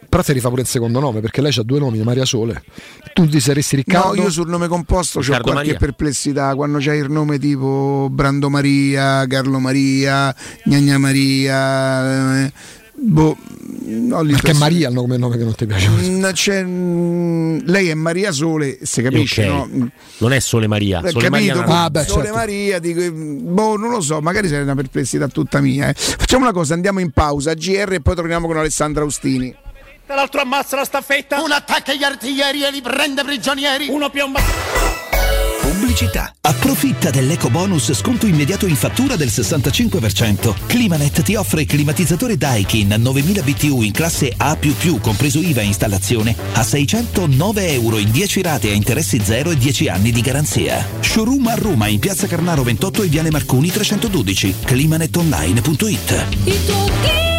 Però 0.10 0.24
ti 0.24 0.34
rifà 0.34 0.49
pure 0.49 0.62
il 0.64 0.68
secondo 0.68 0.99
nome 0.99 1.20
perché 1.20 1.39
lei 1.41 1.53
ha 1.55 1.62
due 1.62 1.78
nomi, 1.80 1.99
Maria 2.01 2.26
Sole. 2.26 2.64
Tu 3.14 3.28
ti 3.28 3.39
saresti 3.39 3.76
Riccardo? 3.76 4.16
No, 4.16 4.22
io 4.24 4.30
sul 4.32 4.49
nome 4.49 4.68
composto 4.68 5.20
ho 5.20 5.24
qualche 5.24 5.53
Maria. 5.53 5.76
perplessità. 5.78 6.55
Quando 6.55 6.80
c'hai 6.82 6.97
il 6.97 7.12
nome 7.12 7.38
tipo 7.38 8.07
Brando 8.12 8.49
Maria, 8.49 9.26
Carlo 9.28 9.60
Maria, 9.60 10.36
Gnagna 10.66 10.97
Maria. 10.97 12.45
eh, 12.45 12.51
boh, 12.95 13.38
ho 14.12 14.22
lì 14.24 14.32
Perché 14.32 14.51
per- 14.51 14.55
Maria 14.55 14.88
il 14.88 14.93
nome, 14.95 15.16
che 15.18 15.43
non 15.43 15.53
ti 15.55 15.66
piace. 15.68 15.89
Mm, 15.89 16.26
mm, 16.66 17.60
lei 17.66 17.89
è 17.89 17.93
Maria 17.93 18.32
Sole, 18.32 18.80
si 18.82 19.01
capisce, 19.01 19.47
Ok. 19.47 19.70
no? 19.72 19.89
Non 20.18 20.34
è 20.34 20.39
Sole 20.39 20.68
Maria. 20.68 21.01
Eh, 21.03 21.12
Sole 21.12 21.30
Maria 21.30 21.53
capito? 21.53 21.72
una- 21.72 21.84
Ah, 21.84 21.89
beh, 21.89 22.03
Sole 22.03 22.24
certo. 22.24 22.38
Maria, 22.38 22.80
dico, 22.80 22.99
mm, 23.01 23.53
boh, 23.53 23.78
non 23.78 23.91
lo 23.91 24.01
so, 24.01 24.20
magari 24.22 24.47
sarà 24.47 24.64
una 24.64 24.76
perplessità 24.76 25.28
tutta 25.28 25.60
mia. 25.62 25.89
eh. 25.89 25.93
Facciamo 25.95 26.43
una 26.43 26.53
cosa, 26.53 26.74
andiamo 26.74 26.99
in 26.99 27.12
pausa, 27.12 27.53
GR 27.53 27.93
e 27.93 28.01
poi 28.01 28.16
torniamo 28.16 28.47
con 28.47 28.57
Alessandra 28.57 29.03
Austini. 29.03 29.55
L'altro 30.16 30.41
ammazza 30.41 30.76
la 30.76 30.86
staffetta. 30.86 31.41
Uno 31.41 31.53
attacca 31.53 31.93
gli 31.93 32.03
artiglieri 32.03 32.64
e 32.64 32.72
li 32.72 32.82
prende 32.82 33.24
prigionieri. 33.24 33.88
Uno 33.89 34.10
piomba. 34.10 34.41
Pubblicità. 35.62 36.34
Approfitta 36.41 37.12
dell'eco 37.12 37.49
bonus 37.49 37.93
sconto 37.93 38.26
immediato 38.26 38.66
in 38.66 38.76
fattura 38.76 39.16
del 39.16 39.28
65%. 39.28 40.66
Climanet 40.66 41.22
ti 41.22 41.36
offre 41.36 41.66
climatizzatore 41.66 42.38
Daikin 42.38 42.95
9000 42.97 43.41
BTU 43.43 43.82
in 43.82 43.91
classe 43.91 44.34
A++, 44.36 44.57
compreso 44.99 45.39
IVA 45.39 45.62
e 45.62 45.66
installazione, 45.66 46.36
a 46.53 46.64
609 46.64 47.72
euro 47.74 47.97
in 47.97 48.10
10 48.10 48.41
rate 48.41 48.70
a 48.70 48.74
interessi 48.74 49.22
zero 49.24 49.51
e 49.51 49.57
10 49.57 49.89
anni 49.89 50.12
di 50.12 50.22
garanzia. 50.22 50.86
Showroom 51.01 51.47
a 51.47 51.55
Roma 51.55 51.88
in 51.88 51.99
Piazza 51.99 52.26
Carnaro 52.26 52.64
28 52.64 53.03
e 53.03 53.07
Viale 53.07 53.30
Marconi 53.30 53.70
312. 53.72 54.55
climanetonline.it 54.66 56.26
Il 56.45 56.66
tuo 56.66 57.38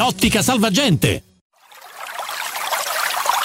Ottica 0.01 0.43
Salvagente. 0.43 1.23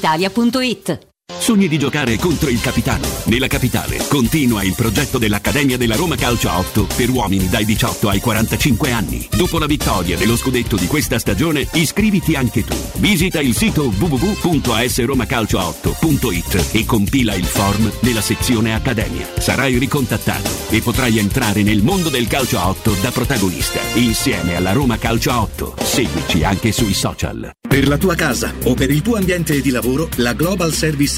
brispalitalia.it. 0.00 1.09
Sogni 1.38 1.68
di 1.68 1.78
giocare 1.78 2.18
contro 2.18 2.50
il 2.50 2.60
capitano. 2.60 3.06
Nella 3.24 3.46
capitale 3.46 3.98
continua 4.08 4.62
il 4.62 4.74
progetto 4.74 5.18
dell'Accademia 5.18 5.76
della 5.76 5.96
Roma 5.96 6.16
Calcio 6.16 6.48
a 6.48 6.58
8 6.58 6.86
per 6.96 7.10
uomini 7.10 7.48
dai 7.48 7.64
18 7.64 8.08
ai 8.08 8.20
45 8.20 8.92
anni. 8.92 9.26
Dopo 9.30 9.58
la 9.58 9.66
vittoria 9.66 10.16
dello 10.16 10.36
scudetto 10.36 10.76
di 10.76 10.86
questa 10.86 11.18
stagione, 11.18 11.66
iscriviti 11.72 12.34
anche 12.34 12.64
tu. 12.64 12.76
Visita 12.96 13.40
il 13.40 13.56
sito 13.56 13.92
www.asromacalcio8.it 13.98 16.68
e 16.72 16.84
compila 16.84 17.34
il 17.34 17.46
form 17.46 17.90
nella 18.00 18.20
sezione 18.20 18.74
Accademia. 18.74 19.28
Sarai 19.38 19.78
ricontattato 19.78 20.50
e 20.70 20.80
potrai 20.80 21.18
entrare 21.18 21.62
nel 21.62 21.82
mondo 21.82 22.08
del 22.08 22.26
calcio 22.26 22.58
a 22.58 22.68
8 22.68 22.96
da 23.00 23.10
protagonista, 23.10 23.80
insieme 23.94 24.56
alla 24.56 24.72
Roma 24.72 24.98
Calcio 24.98 25.30
a 25.30 25.42
8. 25.42 25.74
Seguici 25.82 26.44
anche 26.44 26.72
sui 26.72 26.94
social. 26.94 27.50
Per 27.68 27.86
la 27.86 27.98
tua 27.98 28.16
casa 28.16 28.52
o 28.64 28.74
per 28.74 28.90
il 28.90 29.00
tuo 29.00 29.14
ambiente 29.16 29.60
di 29.60 29.70
lavoro, 29.70 30.08
la 30.16 30.32
Global 30.32 30.72
Service 30.72 31.14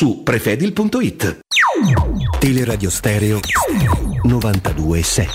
su 0.00 0.22
prefedil.it. 0.22 1.40
Teleradio 2.38 2.88
Stereo 2.88 3.38
92.7 4.24 5.26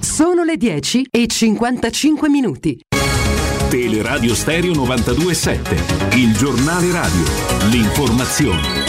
Sono 0.00 0.42
le 0.42 0.52
le 0.52 0.56
10 0.56 1.08
e 1.10 1.26
55 1.26 2.30
minuti. 2.30 2.80
Teleradio 3.68 4.34
Stereo 4.34 4.72
92.7, 4.72 6.16
il 6.16 6.34
giornale 6.34 6.90
radio, 6.90 7.24
l'informazione. 7.68 8.83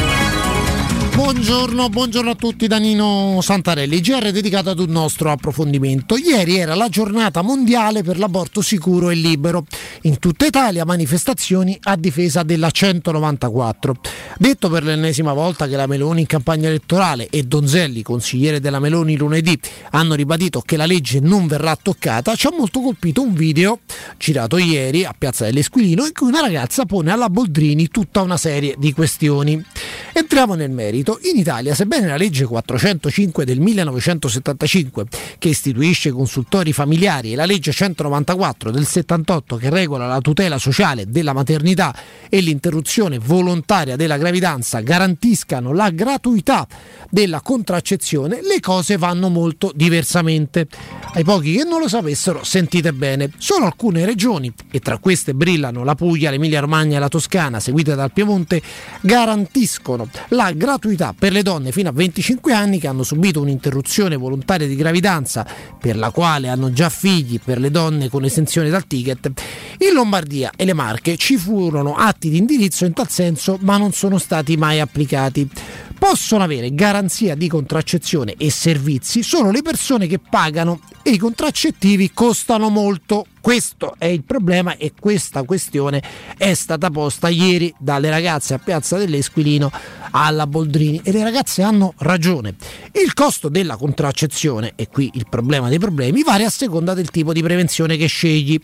Buongiorno, 1.16 1.88
buongiorno 1.88 2.32
a 2.32 2.36
tutti 2.36 2.68
da 2.68 2.78
Nino 2.78 3.40
Santarelli. 3.42 4.02
GR 4.02 4.32
dedicato 4.32 4.72
ad 4.72 4.80
un 4.80 4.90
nostro 4.90 5.32
approfondimento. 5.32 6.18
Ieri 6.18 6.58
era 6.58 6.76
la 6.76 6.90
giornata 6.90 7.42
mondiale 7.42 8.04
per 8.04 8.20
l'aborto 8.20 8.62
sicuro 8.62 9.10
e 9.10 9.16
libero. 9.16 9.66
In 10.02 10.20
tutta 10.20 10.46
Italia 10.46 10.84
manifestazioni 10.84 11.80
a 11.84 11.96
difesa 11.96 12.44
della 12.44 12.70
194. 12.70 13.96
Detto 14.38 14.70
per 14.70 14.84
l'ennesima 14.84 15.32
volta 15.32 15.70
che 15.70 15.78
la 15.78 15.88
Meloni 15.88 16.20
in 16.20 16.26
campagna 16.28 16.68
elettorale 16.68 17.30
e 17.30 17.44
Donzelli, 17.44 18.02
consigliere 18.02 18.60
della 18.60 18.80
Meloni 18.80 19.16
lunedì, 19.16 19.58
hanno 19.92 20.16
ribadito 20.16 20.60
che 20.60 20.76
la 20.76 20.86
legge 20.86 21.22
non 21.22 21.48
verrà 21.48 21.78
toccata, 21.82 22.36
ci 22.36 22.48
ha 22.48 22.52
molto 22.56 22.82
colpito 22.82 23.22
un 23.22 23.34
video 23.34 23.80
girato 24.18 24.58
ieri 24.58 25.06
a 25.06 25.16
Piazza 25.18 25.46
dell'Esquilino 25.46 26.06
in 26.06 26.12
cui 26.12 26.28
una 26.28 26.42
ragazza 26.42 26.84
pone 26.84 27.10
alla 27.10 27.30
Boldrini 27.30 27.88
tutta 27.88 28.22
una 28.22 28.36
serie 28.36 28.76
di 28.78 28.92
questioni. 28.92 29.64
Entriamo 30.12 30.56
nel 30.56 30.72
merito. 30.72 31.05
In 31.08 31.38
Italia, 31.38 31.76
sebbene 31.76 32.08
la 32.08 32.18
legge 32.18 32.46
405 32.46 33.46
del 33.46 33.60
1975, 33.60 35.06
che 35.38 35.50
istituisce 35.50 36.10
i 36.10 36.12
consultori 36.12 36.74
familiari, 36.74 37.34
e 37.34 37.36
la 37.36 37.46
legge 37.46 37.72
194 37.72 38.72
del 38.72 38.88
78, 38.88 39.56
che 39.58 39.70
regola 39.70 40.08
la 40.08 40.20
tutela 40.20 40.58
sociale 40.58 41.08
della 41.08 41.34
maternità 41.34 41.96
e 42.28 42.40
l'interruzione 42.40 43.20
volontaria 43.20 43.96
della 43.96 44.18
gravidanza, 44.18 44.80
garantiscano 44.80 45.74
la 45.74 45.92
gratuità 45.92 46.68
della 47.12 47.42
contraccezione, 47.42 48.42
le 48.42 48.60
cose 48.60 48.98
vanno 48.98 49.30
molto 49.30 49.72
diversamente. 49.76 50.68
Ai 51.14 51.24
pochi 51.24 51.58
che 51.58 51.64
non 51.66 51.82
lo 51.82 51.88
sapessero, 51.88 52.44
sentite 52.44 52.94
bene, 52.94 53.32
solo 53.38 53.66
alcune 53.66 54.06
regioni, 54.06 54.52
e 54.72 54.80
tra 54.80 54.98
queste 54.98 55.36
brillano 55.36 55.84
la 55.84 55.94
Puglia, 55.94 56.32
l'Emilia 56.32 56.62
Romagna 56.62 56.98
e 56.98 57.00
la 57.00 57.10
Toscana, 57.10 57.60
seguite 57.60 57.94
dal 57.94 58.12
Piemonte, 58.12 58.60
garantiscono 59.02 60.10
la 60.30 60.52
gratuità 60.52 60.94
per 60.96 61.32
le 61.32 61.44
donne 61.44 61.72
fino 61.72 61.90
a 61.90 61.92
25 61.92 62.54
anni 62.54 62.80
che 62.80 62.88
hanno 62.88 63.04
subito 63.04 63.42
un'interruzione 63.42 64.16
volontaria 64.16 64.68
di 64.68 64.76
gravidanza 64.76 65.46
per 65.80 65.98
la 65.98 66.12
quale 66.12 66.48
hanno 66.48 66.72
già 66.72 66.90
figli 66.90 67.40
per 67.44 67.60
le 67.60 67.72
donne 67.72 68.10
con 68.10 68.24
esenzione 68.24 68.70
dal 68.70 68.88
ticket. 68.88 69.32
In 69.80 69.94
Lombardia 69.94 70.52
e 70.56 70.64
le 70.64 70.74
Marche 70.74 71.18
ci 71.18 71.38
furono 71.38 71.96
atti 71.96 72.30
di 72.30 72.38
indirizzo 72.38 72.86
in 72.86 72.94
tal 72.94 73.10
senso, 73.10 73.58
ma 73.62 73.78
non 73.78 73.92
sono 73.92 74.18
stati 74.18 74.56
mai 74.56 74.80
applicati. 74.80 75.50
Possono 75.98 76.44
avere 76.44 76.74
garanzia 76.74 77.36
di 77.36 77.48
contraccezione 77.48 78.36
e 78.38 78.50
servizi 78.50 79.24
solo 79.24 79.52
le 79.52 79.62
persone 79.62 80.08
che 80.08 80.20
pagano 80.20 80.82
e 81.04 81.12
i 81.12 81.18
contraccettivi 81.18 82.12
costano 82.14 82.70
molto. 82.70 83.26
Questo 83.46 83.94
è 84.00 84.06
il 84.06 84.24
problema 84.24 84.76
e 84.76 84.94
questa 85.00 85.44
questione 85.44 86.02
è 86.36 86.56
stata 86.56 86.90
posta 86.90 87.30
ieri 87.30 87.72
dalle 87.78 88.10
ragazze 88.10 88.56
a 88.56 88.58
Piazza 88.58 88.98
dell'Esquilino 88.98 89.72
alla 90.10 90.48
Boldrini 90.48 91.02
e 91.04 91.12
le 91.12 91.22
ragazze 91.22 91.62
hanno 91.62 91.94
ragione. 91.98 92.56
Il 92.94 93.14
costo 93.14 93.48
della 93.50 93.76
contraccezione, 93.76 94.74
e 94.76 94.88
qui 94.88 95.12
il 95.14 95.28
problema 95.30 95.70
dei 95.70 95.78
problemi, 95.78 96.24
varia 96.24 96.48
a 96.48 96.50
seconda 96.50 96.96
del 96.96 97.12
tipo 97.12 97.34
di 97.34 97.44
prevenzione 97.44 97.98
che 97.98 98.08
scegli. 98.08 98.60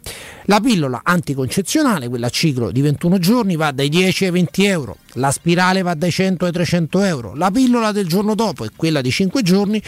La 0.45 0.59
pillola 0.59 1.01
anticoncezionale, 1.03 2.09
quella 2.09 2.25
a 2.25 2.31
ciclo 2.31 2.71
di 2.71 2.81
21 2.81 3.19
giorni, 3.19 3.55
va 3.55 3.69
dai 3.69 3.87
10 3.87 4.25
ai 4.25 4.31
20 4.31 4.65
euro, 4.65 4.97
la 5.13 5.29
spirale 5.29 5.83
va 5.83 5.93
dai 5.93 6.09
100 6.09 6.45
ai 6.45 6.51
300 6.51 7.01
euro, 7.03 7.35
la 7.35 7.51
pillola 7.51 7.91
del 7.91 8.07
giorno 8.07 8.33
dopo 8.33 8.65
e 8.65 8.71
quella 8.75 9.01
di 9.01 9.11
5 9.11 9.43
giorni 9.43 9.79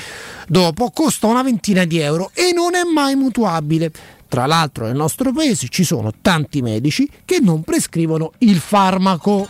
dopo 0.48 0.92
costa 0.92 1.26
una 1.26 1.42
ventina 1.42 1.84
di 1.84 1.98
euro 1.98 2.30
e 2.36 2.52
non 2.54 2.76
è 2.76 2.84
mai 2.84 3.16
mutuabile. 3.16 3.92
Tra 4.34 4.48
l'altro 4.48 4.88
nel 4.88 4.96
nostro 4.96 5.32
paese 5.32 5.68
ci 5.68 5.84
sono 5.84 6.12
tanti 6.20 6.64
medici 6.64 7.08
che 7.24 7.38
non 7.40 7.62
prescrivono 7.62 8.32
il 8.40 8.58
farmaco. 8.58 9.48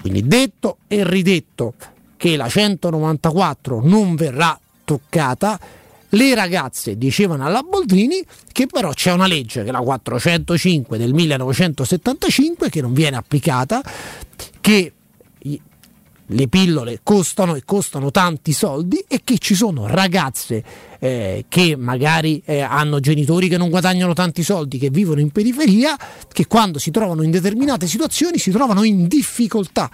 Quindi 0.00 0.26
detto 0.26 0.78
e 0.88 1.08
ridetto 1.08 1.74
che 2.16 2.34
la 2.34 2.48
194 2.48 3.82
non 3.84 4.16
verrà 4.16 4.58
toccata, 4.84 5.60
le 6.08 6.34
ragazze 6.34 6.98
dicevano 6.98 7.46
alla 7.46 7.62
Boldrini 7.62 8.20
che 8.50 8.66
però 8.66 8.92
c'è 8.92 9.12
una 9.12 9.28
legge 9.28 9.62
che 9.62 9.68
è 9.68 9.72
la 9.72 9.78
405 9.78 10.98
del 10.98 11.14
1975 11.14 12.68
che 12.68 12.80
non 12.80 12.94
viene 12.94 13.16
applicata, 13.16 13.80
che 14.60 14.92
le 16.28 16.48
pillole 16.48 17.00
costano 17.02 17.54
e 17.54 17.62
costano 17.64 18.10
tanti 18.10 18.52
soldi 18.52 19.04
e 19.08 19.20
che 19.24 19.38
ci 19.38 19.54
sono 19.54 19.86
ragazze 19.86 20.62
eh, 20.98 21.44
che 21.48 21.76
magari 21.76 22.42
eh, 22.44 22.60
hanno 22.60 23.00
genitori 23.00 23.48
che 23.48 23.56
non 23.56 23.70
guadagnano 23.70 24.12
tanti 24.12 24.42
soldi, 24.42 24.78
che 24.78 24.90
vivono 24.90 25.20
in 25.20 25.30
periferia, 25.30 25.96
che 26.30 26.46
quando 26.46 26.78
si 26.78 26.90
trovano 26.90 27.22
in 27.22 27.30
determinate 27.30 27.86
situazioni 27.86 28.38
si 28.38 28.50
trovano 28.50 28.82
in 28.82 29.06
difficoltà. 29.06 29.90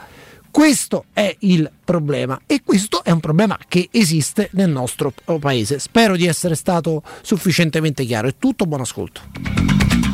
Questo 0.50 1.06
è 1.12 1.34
il 1.40 1.68
problema 1.84 2.40
e 2.46 2.62
questo 2.64 3.02
è 3.02 3.10
un 3.10 3.18
problema 3.18 3.58
che 3.66 3.88
esiste 3.90 4.50
nel 4.52 4.70
nostro 4.70 5.12
paese. 5.40 5.80
Spero 5.80 6.16
di 6.16 6.26
essere 6.26 6.54
stato 6.54 7.02
sufficientemente 7.22 8.04
chiaro. 8.04 8.28
È 8.28 8.34
tutto, 8.38 8.64
buon 8.64 8.82
ascolto. 8.82 10.13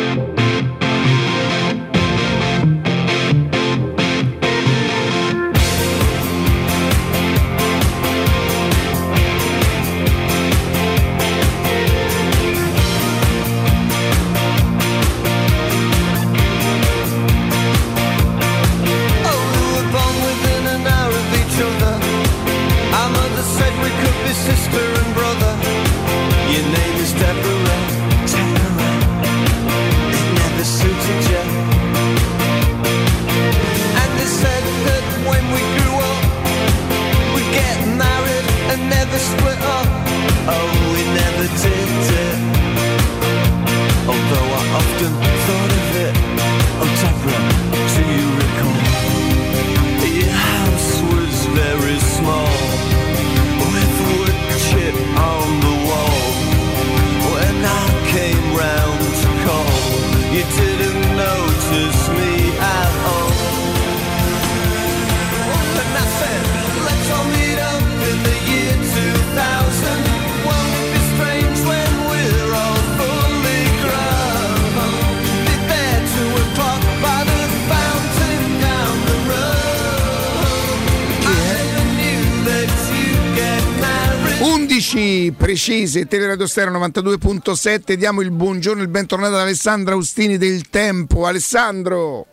10 84.91 85.35
precise, 85.37 86.05
Teleradio 86.05 86.45
Stereo 86.45 86.77
92.7, 86.77 87.93
diamo 87.93 88.19
il 88.19 88.29
buongiorno 88.29 88.81
e 88.81 88.83
il 88.83 88.89
bentornato 88.89 89.35
ad 89.35 89.39
Alessandro 89.39 89.93
Austini 89.93 90.37
del 90.37 90.69
Tempo. 90.69 91.25
Alessandro! 91.25 92.25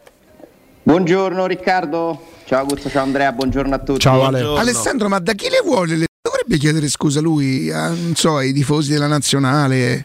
Buongiorno 0.82 1.46
Riccardo, 1.46 2.20
ciao 2.46 2.62
Augusto, 2.62 2.90
ciao 2.90 3.04
Andrea, 3.04 3.30
buongiorno 3.30 3.74
a 3.76 3.78
tutti. 3.78 4.00
Ciao 4.00 4.24
Ale. 4.24 4.40
Alessandro, 4.58 5.08
ma 5.08 5.20
da 5.20 5.34
chi 5.34 5.48
le 5.48 5.60
vuole 5.62 5.94
le 5.94 6.06
dovrebbe 6.20 6.56
chiedere 6.56 6.88
scusa 6.88 7.20
lui 7.20 7.70
a, 7.70 7.94
so, 8.14 8.38
ai 8.38 8.52
tifosi 8.52 8.90
della 8.90 9.06
nazionale, 9.06 10.04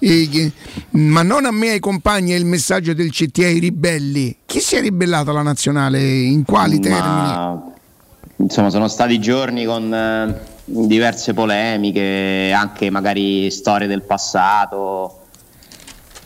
e, 0.00 0.52
ma 0.90 1.22
non 1.22 1.44
a 1.44 1.52
me, 1.52 1.70
ai 1.70 1.80
compagni, 1.80 2.32
il 2.32 2.46
messaggio 2.46 2.94
del 2.94 3.12
CT 3.12 3.38
ai 3.44 3.60
ribelli. 3.60 4.38
Chi 4.44 4.58
si 4.58 4.74
è 4.74 4.80
ribellato 4.80 5.30
alla 5.30 5.42
nazionale? 5.42 6.02
In 6.02 6.42
quali 6.44 6.80
ma, 6.80 6.82
termini? 6.82 7.70
Insomma, 8.38 8.70
sono 8.70 8.88
stati 8.88 9.20
giorni 9.20 9.64
con 9.64 9.94
eh, 9.94 10.51
diverse 10.64 11.34
polemiche, 11.34 12.52
anche 12.54 12.90
magari 12.90 13.50
storie 13.50 13.86
del 13.86 14.02
passato. 14.02 15.18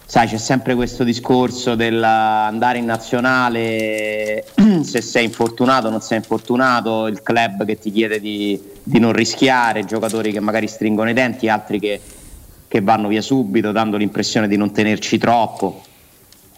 Sai, 0.08 0.28
c'è 0.28 0.38
sempre 0.38 0.76
questo 0.76 1.02
discorso 1.02 1.74
dell'andare 1.74 2.78
in 2.78 2.84
nazionale, 2.84 4.44
se 4.82 5.00
sei 5.02 5.24
infortunato 5.24 5.88
o 5.88 5.90
non 5.90 6.00
sei 6.00 6.18
infortunato, 6.18 7.08
il 7.08 7.22
club 7.22 7.64
che 7.64 7.76
ti 7.78 7.90
chiede 7.90 8.20
di, 8.20 8.60
di 8.84 9.00
non 9.00 9.12
rischiare, 9.12 9.84
giocatori 9.84 10.30
che 10.30 10.38
magari 10.38 10.68
stringono 10.68 11.10
i 11.10 11.12
denti, 11.12 11.48
altri 11.48 11.80
che, 11.80 12.00
che 12.68 12.80
vanno 12.82 13.08
via 13.08 13.20
subito, 13.20 13.72
dando 13.72 13.96
l'impressione 13.96 14.46
di 14.46 14.56
non 14.56 14.72
tenerci 14.72 15.18
troppo. 15.18 15.82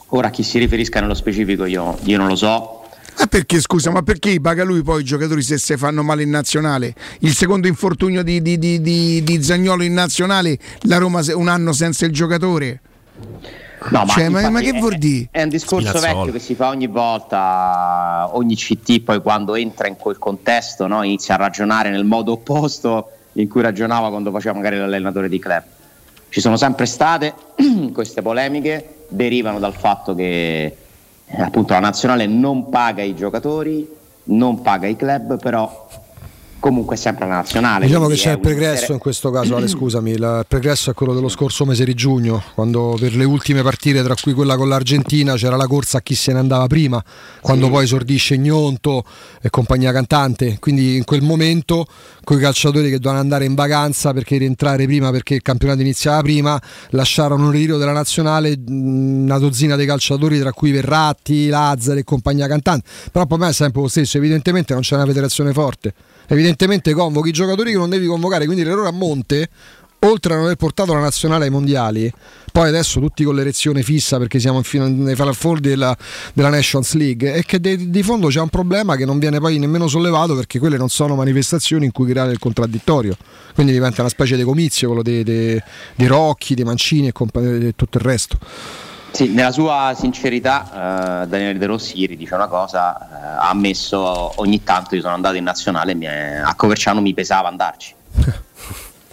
Ora 0.09 0.29
a 0.29 0.31
chi 0.31 0.43
si 0.43 0.59
riferisca 0.59 1.01
nello 1.01 1.14
specifico 1.14 1.64
io, 1.64 1.97
io 2.05 2.18
non 2.18 2.29
lo 2.29 2.37
so, 2.37 2.85
Ma 3.19 3.27
perché 3.27 3.61
scusa, 3.61 3.91
ma 3.91 4.03
perché 4.03 4.41
paga 4.41 4.62
lui 4.64 4.83
poi 4.83 5.01
i 5.01 5.05
giocatori 5.05 5.43
se 5.43 5.59
si 5.59 5.77
fanno 5.77 6.03
male 6.03 6.23
in 6.23 6.31
nazionale? 6.31 6.95
Il 7.21 7.35
secondo 7.35 7.66
infortunio 7.66 8.23
di, 8.23 8.41
di, 8.41 8.59
di, 8.59 8.81
di, 8.81 9.23
di 9.25 9.43
Zagnolo 9.43 9.83
in 9.83 9.93
nazionale, 9.93 10.57
la 10.83 10.99
Roma 10.99 11.23
se- 11.23 11.33
un 11.33 11.49
anno 11.49 11.73
senza 11.73 12.07
il 12.07 12.12
giocatore? 12.12 12.81
No, 13.91 14.05
ma, 14.05 14.07
Cioè, 14.07 14.29
ma- 14.29 14.49
ma 14.51 14.61
che 14.61 14.71
è- 14.71 14.79
vuol 14.79 14.97
dire? 14.99 15.29
È 15.33 15.43
un 15.43 15.49
discorso 15.49 15.89
Spinazzola. 15.89 16.14
vecchio 16.19 16.33
che 16.33 16.39
si 16.39 16.55
fa 16.55 16.69
ogni 16.69 16.87
volta, 16.87 18.29
ogni 18.33 18.55
CT 18.55 19.01
poi 19.01 19.21
quando 19.21 19.55
entra 19.57 19.89
in 19.89 19.97
quel 19.97 20.19
contesto 20.19 20.87
no, 20.87 21.03
inizia 21.03 21.35
a 21.35 21.39
ragionare 21.39 21.91
nel 21.91 22.05
modo 22.05 22.33
opposto 22.33 23.11
in 23.33 23.49
cui 23.49 23.62
ragionava 23.62 24.11
quando 24.11 24.31
faceva 24.31 24.55
magari 24.55 24.77
l'allenatore 24.79 25.29
di 25.29 25.39
club. 25.41 25.62
Ci 26.29 26.41
sono 26.41 26.57
sempre 26.57 26.87
state 26.87 27.35
queste 27.93 28.23
polemiche, 28.23 29.07
derivano 29.09 29.59
dal 29.59 29.75
fatto 29.75 30.14
che 30.14 30.64
eh, 30.64 30.77
appunto 31.37 31.72
la 31.72 31.81
nazionale 31.81 32.26
non 32.26 32.68
paga 32.68 33.03
i 33.03 33.14
giocatori, 33.14 33.89
non 34.24 34.62
paga 34.62 34.87
i 34.87 34.97
club, 34.97 35.39
però 35.41 35.89
comunque 36.59 36.97
sempre 36.97 37.27
la 37.27 37.37
nazionale. 37.37 37.87
Diciamo 37.87 38.07
che 38.07 38.15
c'è 38.15 38.33
il 38.33 38.41
pregresso 38.41 38.73
intere- 38.73 38.93
in 38.95 38.99
questo 38.99 39.31
caso, 39.31 39.57
Ale, 39.57 39.67
scusami, 39.69 40.11
il 40.11 40.45
pregresso 40.47 40.91
è 40.91 40.95
quello 40.95 41.15
dello 41.15 41.29
scorso 41.29 41.65
mese 41.65 41.85
di 41.85 41.95
giugno, 41.95 42.43
quando 42.55 42.97
per 42.99 43.15
le 43.15 43.25
ultime 43.25 43.63
partite, 43.63 44.03
tra 44.03 44.15
cui 44.21 44.33
quella 44.33 44.57
con 44.57 44.69
l'Argentina, 44.69 45.35
c'era 45.35 45.57
la 45.57 45.67
corsa 45.67 45.99
a 45.99 46.01
chi 46.01 46.15
se 46.15 46.33
ne 46.33 46.39
andava 46.39 46.67
prima, 46.67 47.03
quando 47.41 47.69
poi 47.69 47.85
esordisce 47.85 48.39
Gnonto 48.39 49.05
e 49.41 49.51
compagnia 49.51 49.93
cantante, 49.93 50.59
quindi 50.59 50.97
in 50.97 51.05
quel 51.05 51.23
momento 51.23 51.87
quei 52.25 52.39
calciatori 52.39 52.91
che 52.91 52.99
dovevano 52.99 53.21
andare 53.21 53.45
in 53.45 53.55
vacanza 53.55 54.13
perché 54.13 54.37
rientrare 54.37 54.85
prima 54.85 55.11
perché 55.11 55.35
il 55.35 55.43
campionato 55.43 55.81
iniziava 55.81 56.21
prima, 56.21 56.61
lasciarono 56.91 57.47
un 57.47 57.51
ritiro 57.51 57.79
della 57.79 57.93
nazionale 57.93 58.59
una 58.69 59.39
dozzina 59.39 59.77
dei 59.77 59.87
calciatori, 59.87 60.39
tra 60.39 60.53
cui 60.53 60.71
Verratti, 60.71 61.49
Lazzari 61.49 62.01
e 62.01 62.05
compagnia 62.05 62.47
cantante, 62.47 62.87
però 63.11 63.27
a 63.29 63.37
me 63.37 63.49
è 63.49 63.53
sempre 63.53 63.81
lo 63.81 63.89
stesso, 63.89 64.17
evidentemente 64.19 64.73
non 64.73 64.83
c'è 64.83 64.95
una 64.95 65.07
federazione 65.07 65.53
forte. 65.53 65.95
Evidentemente 66.29 66.93
convochi 66.93 67.31
i 67.31 67.33
giocatori 67.33 67.72
che 67.72 67.79
non 67.79 67.91
devi 67.91 68.07
convocare, 68.07 68.45
quindi 68.45 68.64
l'errore 68.64 68.89
a 68.89 68.93
monte, 68.93 69.49
oltre 70.01 70.33
a 70.33 70.37
non 70.37 70.45
aver 70.45 70.57
portato 70.57 70.93
la 70.95 71.01
nazionale 71.01 71.47
ai 71.47 71.51
mondiali, 71.51 72.12
poi 72.53 72.68
adesso 72.68 73.01
tutti 73.01 73.24
con 73.24 73.35
l'erezione 73.35 73.83
fissa 73.83 74.18
perché 74.18 74.39
siamo 74.39 74.62
nei 74.72 75.14
Final 75.14 75.35
Four 75.35 75.61
della, 75.61 75.97
della 76.33 76.51
Nations 76.51 76.95
League, 76.95 77.33
è 77.33 77.43
che 77.45 77.61
de- 77.61 77.91
di 77.91 78.03
fondo 78.03 78.29
c'è 78.29 78.41
un 78.41 78.49
problema 78.49 78.97
che 78.97 79.05
non 79.05 79.18
viene 79.18 79.39
poi 79.41 79.59
nemmeno 79.59 79.89
sollevato 79.89 80.35
perché 80.35 80.59
quelle 80.59 80.76
non 80.76 80.89
sono 80.89 81.14
manifestazioni 81.14 81.87
in 81.87 81.93
cui 81.93 82.07
creare 82.09 82.31
il 82.31 82.39
contraddittorio, 82.39 83.16
quindi 83.55 83.72
diventa 83.72 84.03
una 84.03 84.11
specie 84.11 84.37
di 84.37 84.43
comizio 84.43 84.89
quello 84.89 85.03
dei 85.03 85.61
Rocchi, 85.97 86.55
dei 86.55 86.64
Mancini 86.64 87.09
e, 87.09 87.12
compa- 87.12 87.41
e 87.41 87.72
tutto 87.74 87.99
il 87.99 88.05
resto. 88.05 88.39
Sì, 89.11 89.29
nella 89.29 89.51
sua 89.51 89.95
sincerità, 89.99 91.23
eh, 91.23 91.27
Daniele 91.27 91.59
De 91.59 91.67
Rossi 91.67 91.99
ieri 91.99 92.17
dice 92.17 92.35
una 92.35 92.47
cosa, 92.47 92.99
eh, 93.01 93.15
ha 93.41 93.49
ammesso 93.51 93.99
ogni 94.41 94.63
tanto 94.63 94.95
io 94.95 95.01
sono 95.01 95.15
andato 95.15 95.37
in 95.37 95.45
nazionale 95.45 95.93
e 95.93 96.07
è- 96.07 96.37
a 96.45 96.55
Coverciano 96.55 97.01
mi 97.01 97.15
pesava 97.15 97.49
andarci. 97.49 97.95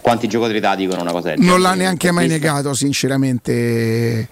Quanti 0.00 0.28
giocatori 0.28 0.60
da 0.60 0.76
dicono 0.76 1.00
una 1.00 1.10
cosa 1.10 1.30
del 1.30 1.38
Non 1.38 1.46
genere? 1.56 1.62
l'ha 1.62 1.74
neanche 1.74 2.10
mai 2.12 2.28
negato, 2.28 2.74
sinceramente. 2.74 4.28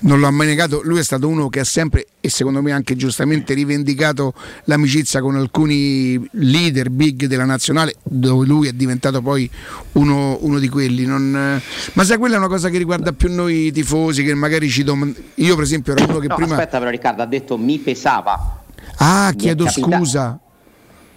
Non 0.00 0.20
l'ha 0.20 0.30
mai 0.30 0.46
negato. 0.46 0.80
Lui 0.84 0.98
è 0.98 1.02
stato 1.02 1.28
uno 1.28 1.48
che 1.48 1.60
ha 1.60 1.64
sempre, 1.64 2.06
e 2.20 2.30
secondo 2.30 2.62
me 2.62 2.72
anche 2.72 2.96
giustamente, 2.96 3.52
rivendicato 3.54 4.32
l'amicizia 4.64 5.20
con 5.20 5.36
alcuni 5.36 6.20
leader 6.32 6.90
big 6.90 7.26
della 7.26 7.44
nazionale, 7.44 7.96
dove 8.02 8.46
lui 8.46 8.68
è 8.68 8.72
diventato 8.72 9.20
poi 9.20 9.48
uno, 9.92 10.38
uno 10.40 10.58
di 10.58 10.68
quelli. 10.68 11.04
Non- 11.04 11.60
Ma 11.92 12.04
sai, 12.04 12.16
quella 12.18 12.36
è 12.36 12.38
una 12.38 12.48
cosa 12.48 12.68
che 12.70 12.78
riguarda 12.78 13.12
più 13.12 13.32
noi 13.32 13.70
tifosi, 13.72 14.22
che 14.24 14.34
magari 14.34 14.68
ci 14.70 14.84
domandano. 14.84 15.24
Io, 15.34 15.54
per 15.54 15.64
esempio, 15.64 15.94
ero 15.94 16.04
uno 16.08 16.18
che 16.18 16.28
No, 16.28 16.34
prima. 16.36 16.54
aspetta 16.54 16.78
però 16.78 16.90
Riccardo, 16.90 17.22
ha 17.22 17.26
detto 17.26 17.58
mi 17.58 17.78
pesava. 17.78 18.62
Ah, 18.96 19.28
mi 19.30 19.36
chiedo 19.36 19.64
capita- 19.64 19.96
scusa. 19.98 20.40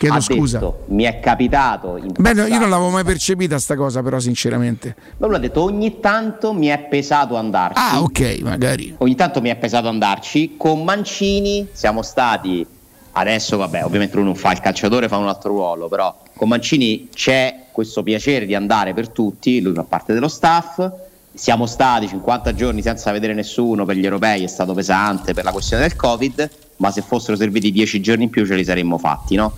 Chiedo 0.03 0.17
ha 0.17 0.21
scusa. 0.21 0.59
detto, 0.59 0.83
mi 0.87 1.03
è 1.03 1.19
capitato 1.21 1.95
in 1.95 2.11
Beh, 2.17 2.33
no, 2.33 2.45
io 2.45 2.59
non 2.59 2.69
l'avevo 2.69 2.89
mai 2.89 3.05
percepita 3.05 3.57
sta 3.57 3.75
cosa, 3.75 4.03
però, 4.03 4.19
sinceramente. 4.19 4.95
Ma 5.17 5.27
lui 5.27 5.37
ha 5.37 5.39
detto 5.39 5.61
ogni 5.61 5.99
tanto 6.01 6.51
mi 6.51 6.67
è 6.67 6.77
pesato 6.77 7.37
andarci. 7.37 7.81
Ah, 7.81 8.01
ok, 8.01 8.39
magari. 8.41 8.95
Ogni 8.97 9.15
tanto 9.15 9.39
mi 9.39 9.49
è 9.49 9.55
pesato 9.55 9.87
andarci. 9.87 10.55
Con 10.57 10.83
Mancini 10.83 11.67
siamo 11.71 12.01
stati. 12.01 12.65
Adesso, 13.13 13.55
vabbè, 13.57 13.85
ovviamente 13.85 14.15
lui 14.15 14.25
non 14.25 14.35
fa 14.35 14.51
il 14.51 14.59
calciatore, 14.59 15.07
fa 15.07 15.17
un 15.17 15.27
altro 15.27 15.51
ruolo, 15.51 15.87
però 15.87 16.13
con 16.35 16.49
Mancini 16.49 17.09
c'è 17.13 17.67
questo 17.71 18.03
piacere 18.03 18.45
di 18.45 18.55
andare 18.55 18.93
per 18.93 19.09
tutti, 19.09 19.61
lui 19.61 19.73
fa 19.73 19.83
parte 19.83 20.13
dello 20.13 20.27
staff. 20.27 20.91
Siamo 21.33 21.65
stati 21.65 22.07
50 22.07 22.53
giorni 22.53 22.81
senza 22.81 23.11
vedere 23.11 23.33
nessuno 23.33 23.85
per 23.85 23.95
gli 23.95 24.03
europei, 24.03 24.43
è 24.43 24.47
stato 24.47 24.73
pesante 24.73 25.33
per 25.33 25.43
la 25.45 25.51
questione 25.51 25.83
del 25.83 25.95
Covid, 25.95 26.49
ma 26.77 26.91
se 26.91 27.01
fossero 27.01 27.37
serviti 27.37 27.71
10 27.71 28.01
giorni 28.01 28.23
in 28.25 28.29
più 28.29 28.45
ce 28.45 28.55
li 28.55 28.63
saremmo 28.65 28.97
fatti, 28.97 29.35
no? 29.35 29.53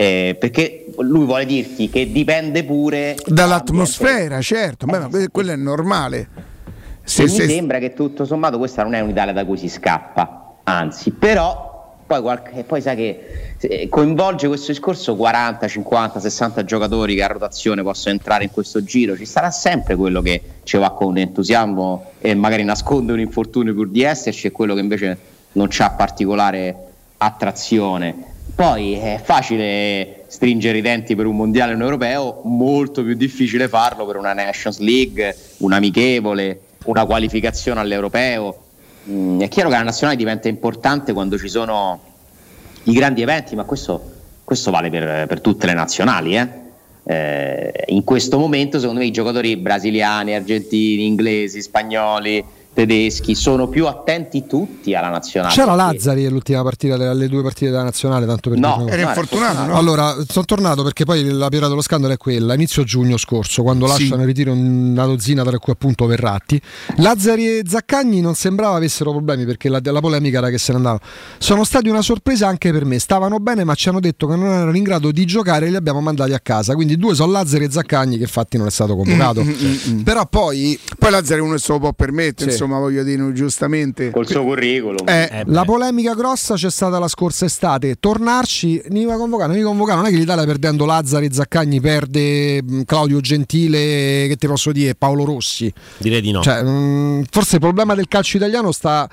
Eh, 0.00 0.36
perché 0.38 0.84
lui 0.98 1.24
vuole 1.24 1.44
dirti 1.44 1.90
che 1.90 2.12
dipende 2.12 2.62
pure 2.62 3.16
Dall'atmosfera, 3.26 4.40
certo, 4.40 4.86
ma 4.86 5.08
que- 5.08 5.26
quello 5.28 5.50
è 5.50 5.56
normale. 5.56 6.28
Se, 7.02 7.22
e 7.22 7.24
mi 7.24 7.30
se- 7.32 7.48
sembra 7.48 7.80
che 7.80 7.94
tutto 7.94 8.24
sommato 8.24 8.58
questa 8.58 8.84
non 8.84 8.94
è 8.94 9.00
un'Italia 9.00 9.32
da 9.32 9.44
cui 9.44 9.58
si 9.58 9.68
scappa, 9.68 10.58
anzi, 10.62 11.10
però 11.10 11.96
poi, 12.06 12.20
qualche, 12.20 12.62
poi 12.62 12.80
sai 12.80 12.94
che 12.94 13.20
eh, 13.58 13.88
coinvolge 13.88 14.46
questo 14.46 14.70
discorso 14.70 15.16
40, 15.16 15.66
50, 15.66 16.20
60 16.20 16.64
giocatori 16.64 17.16
che 17.16 17.24
a 17.24 17.26
rotazione 17.26 17.82
possono 17.82 18.14
entrare 18.14 18.44
in 18.44 18.52
questo 18.52 18.84
giro, 18.84 19.16
ci 19.16 19.26
sarà 19.26 19.50
sempre 19.50 19.96
quello 19.96 20.22
che 20.22 20.40
ci 20.62 20.76
va 20.76 20.92
con 20.92 21.18
entusiasmo 21.18 22.12
e 22.20 22.36
magari 22.36 22.62
nasconde 22.62 23.12
un 23.12 23.18
infortunio 23.18 23.74
pur 23.74 23.88
di 23.88 24.02
esserci 24.02 24.46
e 24.46 24.52
quello 24.52 24.74
che 24.74 24.80
invece 24.80 25.18
non 25.54 25.68
ha 25.76 25.90
particolare 25.90 26.76
attrazione. 27.16 28.27
Poi 28.54 28.94
è 28.94 29.20
facile 29.22 30.24
stringere 30.26 30.78
i 30.78 30.80
denti 30.80 31.14
per 31.14 31.26
un 31.26 31.36
mondiale 31.36 31.72
o 31.72 31.76
un 31.76 31.82
europeo, 31.82 32.40
molto 32.44 33.02
più 33.04 33.14
difficile 33.14 33.68
farlo 33.68 34.04
per 34.04 34.16
una 34.16 34.32
Nations 34.32 34.78
League, 34.78 35.36
un 35.58 35.72
amichevole, 35.72 36.60
una 36.86 37.04
qualificazione 37.04 37.80
all'europeo. 37.80 38.58
Mm, 39.08 39.40
è 39.40 39.48
chiaro 39.48 39.68
che 39.68 39.76
la 39.76 39.82
nazionale 39.82 40.16
diventa 40.18 40.48
importante 40.48 41.12
quando 41.12 41.38
ci 41.38 41.48
sono 41.48 42.00
i 42.84 42.92
grandi 42.92 43.22
eventi, 43.22 43.54
ma 43.54 43.64
questo, 43.64 44.12
questo 44.44 44.70
vale 44.70 44.90
per, 44.90 45.26
per 45.26 45.40
tutte 45.40 45.66
le 45.66 45.74
nazionali. 45.74 46.36
eh. 46.36 46.66
Eh, 47.04 47.84
in 47.86 48.04
questo 48.04 48.38
momento, 48.38 48.78
secondo 48.78 49.00
me, 49.00 49.06
i 49.06 49.10
giocatori 49.10 49.56
brasiliani, 49.56 50.34
argentini, 50.34 51.06
inglesi, 51.06 51.62
spagnoli, 51.62 52.44
tedeschi 52.78 53.34
sono 53.34 53.66
più 53.66 53.86
attenti 53.88 54.46
tutti 54.46 54.94
alla 54.94 55.08
nazionale. 55.08 55.52
C'era 55.52 55.74
perché- 55.74 55.92
Lazzari 55.94 56.26
all'ultima 56.26 56.62
partita, 56.62 56.96
delle- 56.96 57.08
alle 57.10 57.28
due 57.28 57.42
partite 57.42 57.70
della 57.72 57.82
nazionale, 57.82 58.24
tanto 58.24 58.50
per 58.50 58.58
No, 58.60 58.76
dire- 58.84 58.92
era 58.92 59.08
infortunato, 59.08 59.64
no? 59.64 59.76
Allora, 59.76 60.14
sono 60.28 60.44
tornato 60.44 60.84
perché 60.84 61.04
poi 61.04 61.24
la 61.28 61.48
pirata 61.48 61.68
dello 61.70 61.80
scandalo 61.82 62.12
è 62.14 62.16
quella, 62.16 62.54
inizio 62.54 62.84
giugno 62.84 63.16
scorso, 63.16 63.62
quando 63.64 63.86
Sì. 63.88 63.92
lasciano 64.02 64.20
in 64.20 64.26
ritiro 64.28 64.52
una 64.52 65.06
dozzina, 65.06 65.42
tra 65.42 65.58
cui 65.58 65.72
appunto 65.72 66.06
Verratti. 66.06 66.60
Lazzari 66.98 67.46
e 67.58 67.62
Zaccagni 67.66 68.20
non 68.20 68.34
sembrava 68.34 68.76
avessero 68.76 69.10
problemi 69.10 69.44
perché 69.44 69.68
la, 69.68 69.80
la 69.82 70.00
polemica 70.00 70.38
era 70.38 70.48
che 70.50 70.58
se 70.58 70.70
ne 70.70 70.76
andavano. 70.76 71.00
Sono 71.38 71.64
stati 71.64 71.88
una 71.88 72.02
sorpresa 72.02 72.46
anche 72.46 72.70
per 72.70 72.84
me, 72.84 73.00
stavano 73.00 73.38
bene 73.40 73.64
ma 73.64 73.74
ci 73.74 73.88
hanno 73.88 73.98
detto 74.00 74.28
che 74.28 74.36
non 74.36 74.46
erano 74.52 74.76
in 74.76 74.84
grado 74.84 75.10
di 75.10 75.24
giocare 75.24 75.66
e 75.66 75.70
li 75.70 75.76
abbiamo 75.76 76.00
mandati 76.00 76.32
a 76.32 76.38
casa. 76.40 76.74
Quindi 76.74 76.96
due 76.96 77.16
sono 77.16 77.32
Lazzari 77.32 77.64
e 77.64 77.70
Zaccagni 77.72 78.16
che 78.18 78.22
infatti 78.22 78.56
non 78.56 78.68
è 78.68 78.70
stato 78.70 78.94
convocato. 78.94 79.42
Mm, 79.42 79.48
mm, 79.48 79.76
mm. 79.88 80.00
Però 80.02 80.24
poi... 80.26 80.78
Poi 80.96 81.10
Lazzaro 81.10 81.42
uno 81.42 81.56
se 81.58 81.72
lo 81.72 81.78
può 81.80 81.92
permettere, 81.92 82.50
Sì. 82.50 82.56
insomma, 82.56 82.67
voglio 82.76 83.02
dire, 83.02 83.32
giustamente. 83.32 84.10
Col 84.10 84.26
suo 84.26 84.42
curriculum. 84.42 85.08
Eh, 85.08 85.44
La 85.46 85.64
polemica 85.64 86.14
grossa 86.14 86.54
c'è 86.54 86.70
stata 86.70 86.98
la 86.98 87.08
scorsa 87.08 87.46
estate. 87.46 87.96
Tornarci, 87.98 88.82
convocare, 89.16 89.48
non 89.48 89.56
mi 89.56 89.62
convocare. 89.62 89.98
Non 89.98 90.06
è 90.06 90.10
che 90.10 90.16
l'Italia 90.16 90.44
perdendo 90.44 90.84
Lazzari 90.84 91.26
e 91.26 91.32
Zaccagni 91.32 91.80
perde 91.80 92.62
mh, 92.62 92.82
Claudio 92.82 93.20
Gentile, 93.20 94.26
che 94.28 94.36
ti 94.36 94.46
posso 94.46 94.72
dire, 94.72 94.94
Paolo 94.94 95.24
Rossi. 95.24 95.72
Direi 95.96 96.20
di 96.20 96.30
no. 96.30 96.42
Cioè, 96.42 96.62
mh, 96.62 97.24
forse 97.30 97.54
il 97.56 97.60
problema 97.60 97.94
del 97.94 98.08
calcio 98.08 98.36
italiano 98.36 98.72
sta 98.72 99.08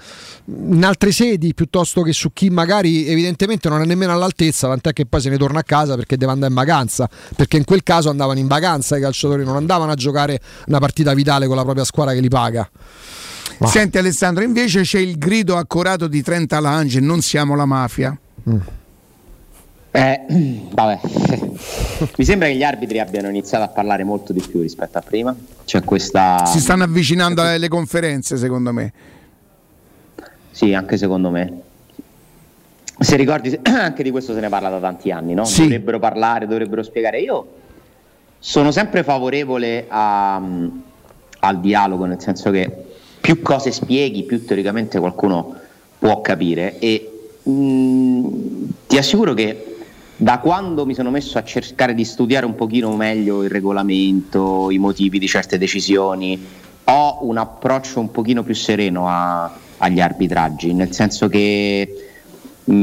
in 0.45 0.83
altre 0.83 1.11
sedi 1.11 1.53
piuttosto 1.53 2.01
che 2.01 2.13
su 2.13 2.31
chi 2.33 2.49
magari 2.49 3.07
evidentemente 3.07 3.69
non 3.69 3.81
è 3.81 3.85
nemmeno 3.85 4.11
all'altezza, 4.11 4.67
tant'è 4.67 4.93
che 4.93 5.05
poi 5.05 5.21
se 5.21 5.29
ne 5.29 5.37
torna 5.37 5.59
a 5.59 5.63
casa 5.63 5.95
perché 5.95 6.17
deve 6.17 6.31
andare 6.31 6.51
in 6.51 6.57
vacanza. 6.57 7.09
Perché 7.35 7.57
in 7.57 7.63
quel 7.63 7.83
caso 7.83 8.09
andavano 8.09 8.39
in 8.39 8.47
vacanza 8.47 8.97
i 8.97 9.01
calciatori, 9.01 9.43
non 9.43 9.55
andavano 9.55 9.91
a 9.91 9.95
giocare 9.95 10.39
una 10.67 10.79
partita 10.79 11.13
vitale 11.13 11.47
con 11.47 11.55
la 11.55 11.63
propria 11.63 11.83
squadra 11.83 12.13
che 12.13 12.19
li 12.19 12.29
paga. 12.29 12.69
Ma- 13.57 13.67
Senti 13.67 13.97
Alessandro, 13.97 14.43
invece 14.43 14.81
c'è 14.81 14.99
il 14.99 15.17
grido 15.17 15.55
accorato 15.57 16.07
di 16.07 16.21
Trenta 16.21 16.59
Lange, 16.59 16.99
non 16.99 17.21
siamo 17.21 17.55
la 17.55 17.65
mafia. 17.65 18.17
Eh, 19.91 20.21
vabbè. 20.71 20.99
Mi 22.17 22.25
sembra 22.25 22.47
che 22.47 22.55
gli 22.55 22.63
arbitri 22.63 22.99
abbiano 22.99 23.29
iniziato 23.29 23.63
a 23.63 23.69
parlare 23.69 24.03
molto 24.03 24.33
di 24.33 24.41
più 24.41 24.61
rispetto 24.61 24.97
a 24.97 25.01
prima. 25.01 25.33
C'è 25.63 25.83
questa. 25.83 26.45
Si 26.45 26.59
stanno 26.59 26.83
avvicinando 26.83 27.41
alle 27.41 27.69
conferenze, 27.69 28.35
secondo 28.37 28.73
me. 28.73 28.91
Sì, 30.51 30.73
anche 30.73 30.97
secondo 30.97 31.29
me. 31.29 31.61
Se 32.99 33.15
ricordi, 33.15 33.57
anche 33.63 34.03
di 34.03 34.11
questo 34.11 34.33
se 34.33 34.39
ne 34.41 34.49
parla 34.49 34.69
da 34.69 34.79
tanti 34.79 35.11
anni, 35.11 35.33
no? 35.33 35.45
Sì. 35.45 35.61
Dovrebbero 35.63 35.99
parlare, 35.99 36.45
dovrebbero 36.47 36.83
spiegare. 36.83 37.19
Io 37.21 37.47
sono 38.39 38.71
sempre 38.71 39.03
favorevole 39.03 39.85
a- 39.87 40.41
al 41.39 41.59
dialogo, 41.61 42.05
nel 42.05 42.19
senso 42.21 42.51
che 42.51 42.84
più 43.25 43.41
cose 43.41 43.71
spieghi, 43.71 44.21
più 44.21 44.45
teoricamente 44.45 44.99
qualcuno 44.99 45.55
può 45.97 46.21
capire. 46.21 46.77
E 46.77 47.09
mh, 47.41 48.27
ti 48.85 48.97
assicuro 48.99 49.33
che 49.33 49.77
da 50.15 50.37
quando 50.37 50.85
mi 50.85 50.93
sono 50.93 51.09
messo 51.09 51.39
a 51.39 51.43
cercare 51.43 51.95
di 51.95 52.05
studiare 52.05 52.45
un 52.45 52.53
pochino 52.53 52.95
meglio 52.95 53.43
il 53.43 53.49
regolamento, 53.49 54.69
i 54.69 54.77
motivi 54.77 55.17
di 55.17 55.27
certe 55.27 55.57
decisioni, 55.57 56.39
ho 56.83 57.17
un 57.21 57.37
approccio 57.37 57.99
un 57.99 58.11
pochino 58.11 58.43
più 58.43 58.53
sereno 58.53 59.09
a- 59.09 59.51
agli 59.77 59.99
arbitraggi, 59.99 60.71
nel 60.73 60.93
senso 60.93 61.27
che 61.27 62.05
mh, 62.63 62.73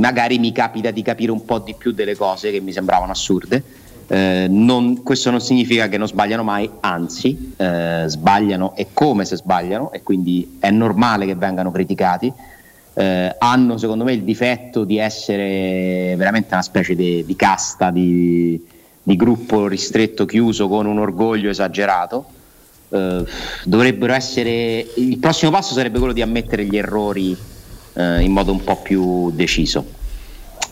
magari 0.00 0.38
mi 0.38 0.52
capita 0.52 0.90
di 0.90 1.00
capire 1.00 1.32
un 1.32 1.46
po' 1.46 1.60
di 1.60 1.74
più 1.78 1.92
delle 1.92 2.14
cose 2.14 2.50
che 2.50 2.60
mi 2.60 2.72
sembravano 2.72 3.12
assurde. 3.12 3.62
Eh, 4.06 4.46
non- 4.48 5.02
questo 5.02 5.30
non 5.30 5.40
significa 5.40 5.88
che 5.88 5.96
non 5.96 6.06
sbagliano 6.06 6.42
mai, 6.42 6.68
anzi, 6.80 7.54
eh, 7.56 8.04
sbagliano 8.06 8.74
e 8.76 8.88
come 8.92 9.24
se 9.24 9.36
sbagliano, 9.36 9.92
e 9.92 10.02
quindi 10.02 10.56
è 10.60 10.70
normale 10.70 11.26
che 11.26 11.34
vengano 11.34 11.70
criticati. 11.70 12.32
Eh, 12.94 13.34
hanno 13.38 13.78
secondo 13.78 14.04
me 14.04 14.12
il 14.12 14.22
difetto 14.22 14.84
di 14.84 14.98
essere 14.98 16.14
veramente 16.16 16.52
una 16.52 16.62
specie 16.62 16.94
di, 16.94 17.24
di 17.24 17.36
casta, 17.36 17.90
di, 17.90 18.62
di 19.02 19.16
gruppo 19.16 19.66
ristretto, 19.66 20.26
chiuso, 20.26 20.68
con 20.68 20.86
un 20.86 20.98
orgoglio 20.98 21.48
esagerato. 21.48 22.26
Eh, 22.90 23.24
dovrebbero 23.64 24.12
essere. 24.12 24.86
Il 24.96 25.18
prossimo 25.18 25.50
passo 25.50 25.72
sarebbe 25.72 25.98
quello 25.98 26.12
di 26.12 26.20
ammettere 26.20 26.66
gli 26.66 26.76
errori 26.76 27.34
eh, 27.94 28.20
in 28.20 28.30
modo 28.30 28.52
un 28.52 28.62
po' 28.62 28.76
più 28.76 29.30
deciso. 29.30 29.84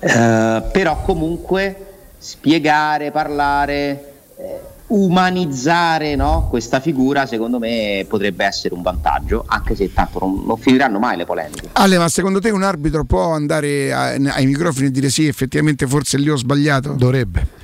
Eh, 0.00 0.62
però 0.72 1.00
comunque 1.02 1.89
spiegare, 2.22 3.10
parlare, 3.10 4.12
eh, 4.36 4.60
umanizzare 4.88 6.16
no, 6.16 6.48
questa 6.50 6.78
figura 6.80 7.24
secondo 7.24 7.58
me 7.58 8.04
potrebbe 8.08 8.44
essere 8.44 8.74
un 8.74 8.82
vantaggio, 8.82 9.44
anche 9.46 9.74
se 9.74 9.90
tanto 9.92 10.18
non, 10.20 10.42
non 10.44 10.58
finiranno 10.58 10.98
mai 10.98 11.16
le 11.16 11.24
polemiche. 11.24 11.70
Ale, 11.72 11.96
ma 11.96 12.08
secondo 12.08 12.38
te 12.40 12.50
un 12.50 12.62
arbitro 12.62 13.04
può 13.04 13.32
andare 13.32 13.92
a- 13.92 14.08
ai 14.34 14.46
microfoni 14.46 14.88
e 14.88 14.90
dire 14.90 15.08
sì, 15.08 15.26
effettivamente 15.26 15.86
forse 15.86 16.18
lì 16.18 16.28
ho 16.28 16.36
sbagliato? 16.36 16.92
Dovrebbe. 16.92 17.58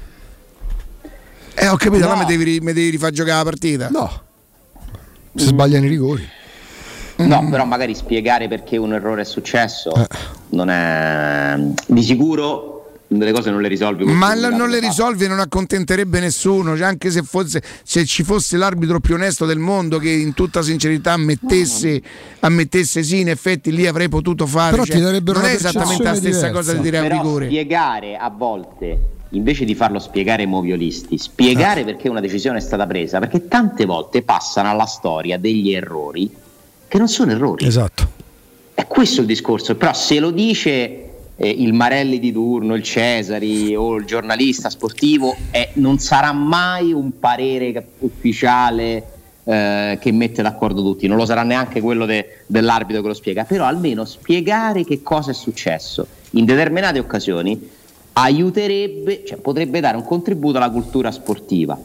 Eh, 1.55 1.69
ho 1.69 1.77
capito, 1.77 2.05
No. 2.07 2.13
allora 2.13 2.27
mi 2.27 2.37
devi, 2.37 2.61
mi 2.61 2.73
devi 2.73 2.91
rifar 2.91 3.11
giocare 3.11 3.37
la 3.39 3.45
partita. 3.45 3.89
No. 3.91 4.11
Se 5.35 5.45
sbagliano 5.47 5.85
i 5.85 5.89
rigori. 5.89 6.29
No, 7.17 7.49
però 7.51 7.65
magari 7.65 7.95
spiegare 7.95 8.47
perché 8.47 8.77
un 8.77 8.93
errore 8.93 9.23
è 9.23 9.25
successo 9.25 9.91
non 10.51 10.69
è 10.69 11.57
di 11.87 12.03
sicuro 12.03 12.76
delle 13.09 13.33
cose 13.33 13.51
non 13.51 13.61
le 13.61 13.69
risolvi. 13.69 14.05
Ma 14.05 14.29
comunicato 14.31 14.57
non 14.57 14.69
le 14.71 14.81
risolvi 14.81 15.25
e 15.25 15.29
non 15.29 15.39
accontenterebbe 15.39 16.21
nessuno, 16.21 16.77
cioè 16.77 16.87
anche 16.87 17.11
se, 17.11 17.23
fosse, 17.23 17.63
se 17.83 18.05
ci 18.05 18.23
fosse 18.25 18.57
l'arbitro 18.57 19.01
più 19.01 19.15
onesto 19.15 19.47
del 19.47 19.59
mondo 19.59 19.99
che 19.99 20.11
in 20.11 20.35
tutta 20.35 20.63
sincerità 20.63 21.13
ammettesse, 21.13 22.03
ammettesse 22.41 23.03
sì, 23.03 23.21
in 23.21 23.29
effetti 23.29 23.73
lì 23.73 23.87
avrei 23.87 24.09
potuto 24.09 24.47
fare. 24.47 24.73
Però 24.73 24.85
cioè, 24.85 24.97
ti 24.97 25.03
darebbero 25.03 25.39
non 25.41 25.49
è 25.49 25.55
esattamente 25.55 26.03
la 26.03 26.15
stessa 26.15 26.51
cosa 26.51 26.73
di 26.73 26.81
dire 26.81 26.99
a 26.99 27.03
Però 27.03 27.17
rigore. 27.17 27.47
spiegare 27.47 28.17
a 28.17 28.29
volte 28.31 28.99
invece 29.31 29.65
di 29.65 29.75
farlo 29.75 29.99
spiegare 29.99 30.43
ai 30.43 30.49
moviolisti, 30.49 31.19
spiegare 31.19 31.83
Ah. 31.83 31.85
perché 31.85 32.09
una 32.09 32.21
decisione 32.21 32.59
è 32.59 32.61
stata 32.61 32.87
presa, 32.87 33.19
perché 33.19 33.49
tante 33.49 33.85
volte 33.85 34.23
passano 34.23 34.71
alla 34.71 34.87
storia 34.87 35.37
degli 35.39 35.73
errori 35.73 36.31
che 36.89 36.99
non 36.99 37.09
sono 37.09 37.33
errori. 37.33 37.67
Esatto. 37.67 38.09
È 38.73 38.87
questo 38.87 39.21
il 39.23 39.27
discorso, 39.27 39.75
però 39.75 39.93
se 39.93 40.21
lo 40.21 40.31
dice 40.31 41.06
eh, 41.37 41.49
il 41.49 41.73
Marelli 41.73 42.19
di 42.19 42.33
turno, 42.33 42.75
il 42.75 42.83
Cesari 42.83 43.75
o 43.75 43.97
il 43.97 44.05
giornalista 44.05 44.71
sportivo, 44.71 45.35
eh, 45.51 45.71
non 45.75 45.99
sarà 45.99 46.33
mai 46.33 46.93
un 46.93 47.19
parere 47.19 47.87
ufficiale 47.99 49.15
eh, 49.45 49.99
che 50.01 50.13
mette 50.13 50.43
d'accordo 50.43 50.83
tutti, 50.83 51.07
non 51.07 51.17
lo 51.17 51.25
sarà 51.27 51.43
neanche 51.43 51.81
quello 51.81 52.07
de- 52.07 52.43
dell'arbitro 52.47 53.03
che 53.03 53.09
lo 53.09 53.15
spiega, 53.15 53.45
però 53.45 53.65
almeno 53.65 54.05
spiegare 54.05 54.85
che 54.85 55.03
cosa 55.03 55.31
è 55.31 55.35
successo 55.35 56.07
in 56.31 56.45
determinate 56.45 56.99
occasioni 56.99 57.69
aiuterebbe, 58.15 59.25
cioè 59.27 59.39
potrebbe 59.39 59.81
dare 59.81 59.97
un 59.97 60.05
contributo 60.05 60.57
alla 60.57 60.71
cultura 60.71 61.11
sportiva. 61.11 61.79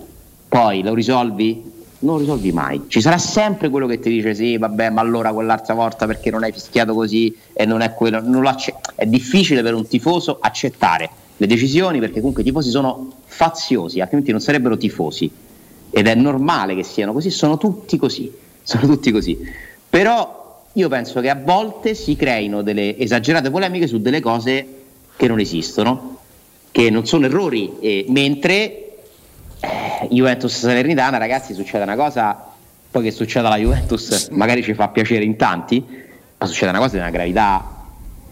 Poi 0.48 0.82
lo 0.82 0.94
risolvi? 0.94 1.71
Non 2.02 2.18
risolvi 2.18 2.52
mai. 2.52 2.84
Ci 2.88 3.00
sarà 3.00 3.18
sempre 3.18 3.70
quello 3.70 3.86
che 3.86 4.00
ti 4.00 4.10
dice 4.10 4.34
sì, 4.34 4.58
vabbè, 4.58 4.90
ma 4.90 5.02
allora 5.02 5.32
quell'altra 5.34 5.74
volta 5.74 6.08
perché 6.08 6.32
non 6.32 6.44
hai 6.44 6.52
fischiato 6.52 6.94
così 6.94 7.36
e 7.54 7.66
non 7.66 7.82
è 7.82 7.94
quello. 7.94 8.22
non 8.22 8.44
è 8.96 9.06
difficile 9.06 9.62
per 9.62 9.76
un 9.76 9.88
tifoso 9.88 10.38
accettare 10.42 11.10
le 11.38 11.48
decisioni 11.48 12.00
perché 12.00 12.20
comunque 12.20 12.42
i 12.42 12.46
tifosi 12.46 12.70
sono 12.70 13.12
faziosi, 13.26 14.00
altrimenti 14.00 14.32
non 14.32 14.42
sarebbero 14.42 14.78
tifosi. 14.78 15.30
Ed 15.92 16.08
è 16.08 16.16
normale 16.16 16.76
che 16.76 16.84
siano 16.84 17.14
così, 17.14 17.30
sono 17.30 17.58
tutti 17.58 17.98
così. 17.98 18.32
Sono 18.64 18.86
tutti 18.86 19.12
così. 19.12 19.38
Però 19.90 20.62
io 20.74 20.88
penso 20.88 21.20
che 21.20 21.30
a 21.30 21.36
volte 21.36 21.96
si 21.96 22.16
creino 22.16 22.62
delle 22.62 22.96
esagerate 22.96 23.50
polemiche 23.50 23.88
su 23.88 24.00
delle 24.00 24.20
cose 24.20 24.66
che 25.18 25.28
non 25.28 25.40
esistono, 25.40 26.20
che 26.72 26.92
non 26.92 27.06
sono 27.06 27.26
errori, 27.26 27.80
e 27.80 28.06
mentre 28.08 28.91
eh, 29.62 30.08
Juventus 30.10 30.58
Salernitana, 30.58 31.18
ragazzi, 31.18 31.54
succede 31.54 31.84
una 31.84 31.96
cosa, 31.96 32.50
poi 32.92 33.04
che 33.04 33.12
succeda 33.12 33.48
alla 33.48 33.58
Juventus 33.58 34.28
magari 34.32 34.64
ci 34.64 34.74
fa 34.74 34.90
piacere 34.90 35.24
in 35.24 35.38
tanti, 35.38 35.86
ma 36.38 36.46
succede 36.46 36.72
una 36.72 36.80
cosa 36.80 36.96
di 36.96 37.00
una 37.00 37.10
gravità 37.10 37.71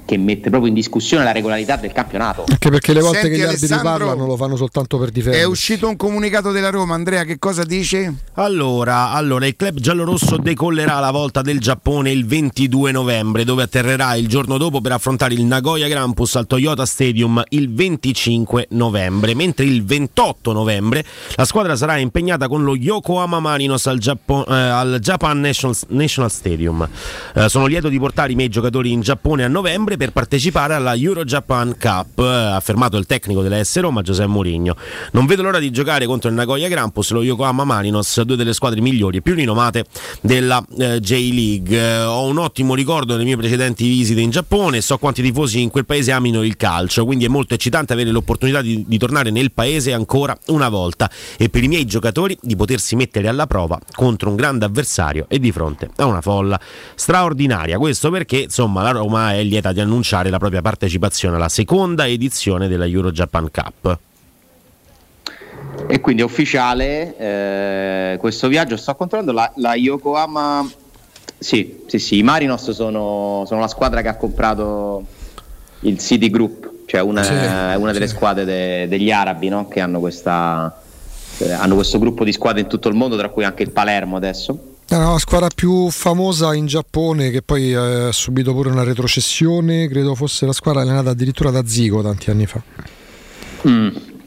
che 0.10 0.18
mette 0.18 0.50
proprio 0.50 0.70
in 0.70 0.74
discussione 0.74 1.24
la 1.24 1.32
regolarità 1.32 1.76
del 1.76 1.92
campionato. 1.92 2.44
Anche 2.50 2.72
perché 2.72 2.94
le 2.94 3.02
volte 3.02 3.20
Senti, 3.20 3.36
che 3.36 3.44
gli 3.44 3.46
arbitri 3.46 3.68
Alessandro, 3.68 4.06
parlano 4.08 4.26
lo 4.26 4.36
fanno 4.36 4.56
soltanto 4.56 4.98
per 4.98 5.10
È 5.10 5.12
difendere. 5.12 5.44
uscito 5.44 5.88
un 5.88 5.96
comunicato 5.98 6.50
della 6.50 6.72
Roma, 6.72 6.96
Andrea, 6.96 7.24
che 7.26 7.38
cosa 7.38 7.64
dice? 7.64 8.12
Allora, 8.34 9.12
allora, 9.12 9.46
il 9.46 9.56
club 9.56 9.80
giallorosso 9.80 10.38
decollerà 10.38 10.98
la 11.00 11.12
volta 11.12 11.44
del 11.44 11.60
Giappone 11.60 12.10
il 12.10 12.26
22 12.26 12.92
novembre, 12.92 13.44
dove 13.44 13.62
atterrerà 13.62 14.16
il 14.16 14.28
giorno 14.28 14.58
dopo 14.58 14.82
per 14.82 14.94
affrontare 14.94 15.36
il 15.36 15.44
Nagoya 15.44 15.88
Grampus 15.88 16.38
al 16.38 16.48
Toyota 16.48 16.88
Stadium 16.88 17.44
il 17.50 17.72
25 17.72 18.70
novembre, 18.72 19.36
mentre 19.36 19.66
il 19.66 19.86
28 19.86 20.54
novembre 20.54 21.06
la 21.36 21.46
squadra 21.46 21.76
sarà 21.76 21.98
impegnata 21.98 22.48
con 22.48 22.64
lo 22.64 22.76
Yokohama 22.76 23.40
Marinos 23.40 23.86
al, 23.86 24.00
Giappo- 24.00 24.44
eh, 24.48 24.54
al 24.56 24.98
Japan 25.00 25.40
National, 25.40 25.76
National 25.90 26.32
Stadium. 26.32 26.90
Eh, 27.36 27.48
sono 27.48 27.68
lieto 27.68 27.90
di 27.90 28.00
portare 28.00 28.32
i 28.32 28.36
miei 28.36 28.50
giocatori 28.50 28.92
in 28.92 29.02
Giappone 29.02 29.44
a 29.44 29.48
novembre 29.48 29.98
per 30.00 30.12
partecipare 30.12 30.76
alla 30.76 30.96
Euro 30.96 31.26
Japan 31.26 31.76
Cup, 31.78 32.20
eh, 32.20 32.24
ha 32.24 32.56
affermato 32.56 32.96
il 32.96 33.06
tecnico 33.06 33.42
della 33.42 33.62
S 33.62 33.82
Roma 33.82 34.02
Giuseppe 34.02 34.30
Mourinho. 34.30 34.78
Non 35.12 35.26
vedo 35.26 35.42
l'ora 35.42 35.60
di 35.60 35.72
giocare 35.72 36.06
contro 36.06 36.30
il 36.30 36.36
Nagoya 36.36 36.70
Grampus, 36.70 37.12
lo 37.12 37.22
Yokohama 37.22 37.66
Marinos, 37.66 38.22
due 38.22 38.38
delle 38.38 38.54
squadre 38.54 38.80
migliori 38.80 39.18
e 39.18 39.22
più 39.22 39.34
rinomate 39.34 39.88
della 40.22 40.66
eh, 40.78 41.02
J-League. 41.02 41.78
Eh, 41.78 42.04
ho 42.04 42.24
un 42.28 42.38
ottimo 42.38 42.76
ricordo 42.76 43.12
delle 43.12 43.26
mie 43.26 43.36
precedenti 43.36 43.90
visite 43.90 44.22
in 44.22 44.30
Giappone 44.30 44.80
so 44.80 44.98
quanti 45.00 45.22
tifosi 45.22 45.62
in 45.62 45.70
quel 45.70 45.86
paese 45.86 46.14
amino 46.14 46.44
il 46.44 46.56
calcio, 46.56 47.04
quindi 47.04 47.26
è 47.26 47.28
molto 47.28 47.54
eccitante 47.54 47.92
avere 47.92 48.12
l'opportunità 48.12 48.62
di, 48.62 48.86
di 48.88 48.98
tornare 48.98 49.32
nel 49.32 49.52
paese 49.52 49.92
ancora 49.92 50.38
una 50.46 50.70
volta 50.70 51.12
e 51.36 51.50
per 51.50 51.62
i 51.62 51.68
miei 51.68 51.86
giocatori 51.86 52.38
di 52.42 52.56
potersi 52.56 52.96
mettere 52.96 53.28
alla 53.28 53.48
prova 53.48 53.78
contro 53.96 54.30
un 54.30 54.38
grande 54.38 54.64
avversario 54.64 55.26
e 55.28 55.40
di 55.40 55.52
fronte 55.52 55.90
a 55.98 56.06
una 56.06 56.22
folla 56.22 56.58
straordinaria. 56.96 57.78
Questo 57.78 58.10
perché 58.10 58.44
insomma 58.44 58.82
la 58.82 58.92
Roma 58.92 59.34
è 59.34 59.44
lieta 59.44 59.74
di 59.74 59.82
annunciare 59.82 59.88
la 60.30 60.38
propria 60.38 60.62
partecipazione 60.62 61.36
alla 61.36 61.50
seconda 61.50 62.08
edizione 62.08 62.68
della 62.68 62.86
Euro 62.86 63.12
Japan 63.12 63.50
Cup. 63.52 63.98
E 65.88 66.00
quindi 66.02 66.22
è 66.22 66.26
ufficiale 66.26 67.18
eh, 67.18 68.18
questo 68.18 68.48
viaggio. 68.48 68.78
Sto 68.78 68.96
controllando 68.96 69.32
la, 69.32 69.52
la 69.56 69.76
Yokohama. 69.76 70.70
Sì, 71.38 71.84
sì, 71.88 72.00
sì, 72.00 72.18
i 72.18 72.24
Marinos 72.24 72.70
sono, 72.72 73.44
sono 73.48 73.60
la 73.62 73.68
squadra 73.68 74.02
che 74.02 74.10
ha 74.10 74.16
comprato 74.16 75.06
il 75.82 75.98
City 75.98 76.30
Group, 76.30 76.70
cioè 76.86 77.02
una, 77.02 77.24
Sì, 77.24 77.32
è 77.32 77.76
una 77.76 77.94
delle 77.94 78.08
sì. 78.08 78.16
squadre 78.16 78.44
de- 78.44 78.88
degli 78.90 79.12
arabi 79.12 79.48
no? 79.48 79.68
che 79.70 79.80
hanno, 79.80 80.00
questa, 80.00 80.82
eh, 81.38 81.52
hanno 81.52 81.76
questo 81.76 81.98
gruppo 81.98 82.26
di 82.26 82.34
squadre 82.34 82.62
in 82.62 82.68
tutto 82.68 82.90
il 82.90 82.96
mondo, 82.96 83.16
tra 83.18 83.30
cui 83.30 83.46
anche 83.46 83.64
il 83.64 83.72
Palermo 83.72 84.18
adesso. 84.18 84.76
È 84.92 84.98
la 84.98 85.20
squadra 85.20 85.50
più 85.54 85.92
famosa 85.92 86.56
in 86.56 86.66
Giappone 86.66 87.30
che 87.30 87.44
poi 87.44 87.74
eh, 87.74 87.76
ha 87.76 88.12
subito 88.12 88.54
pure 88.54 88.70
una 88.70 88.82
retrocessione, 88.82 89.88
credo 89.88 90.16
fosse 90.16 90.48
la 90.48 90.52
squadra 90.52 90.82
allenata 90.82 91.12
addirittura 91.12 91.52
da 91.52 91.62
Zico 91.64 92.02
tanti 92.02 92.32
anni 92.32 92.48
fa. 92.48 92.60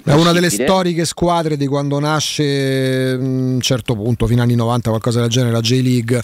È 0.05 0.13
una 0.13 0.31
delle 0.31 0.51
storiche 0.51 1.05
squadre 1.05 1.57
di 1.57 1.67
quando 1.67 1.99
nasce 1.99 3.19
mm, 3.19 3.51
a 3.51 3.55
un 3.55 3.61
certo 3.61 3.97
punto, 3.97 4.29
fino 4.29 4.41
agli 4.43 4.51
anni 4.51 4.57
90, 4.57 4.91
qualcosa 4.91 5.21
del 5.21 5.31
genere, 5.31 5.51
la 5.51 5.61
J-League, 5.61 6.23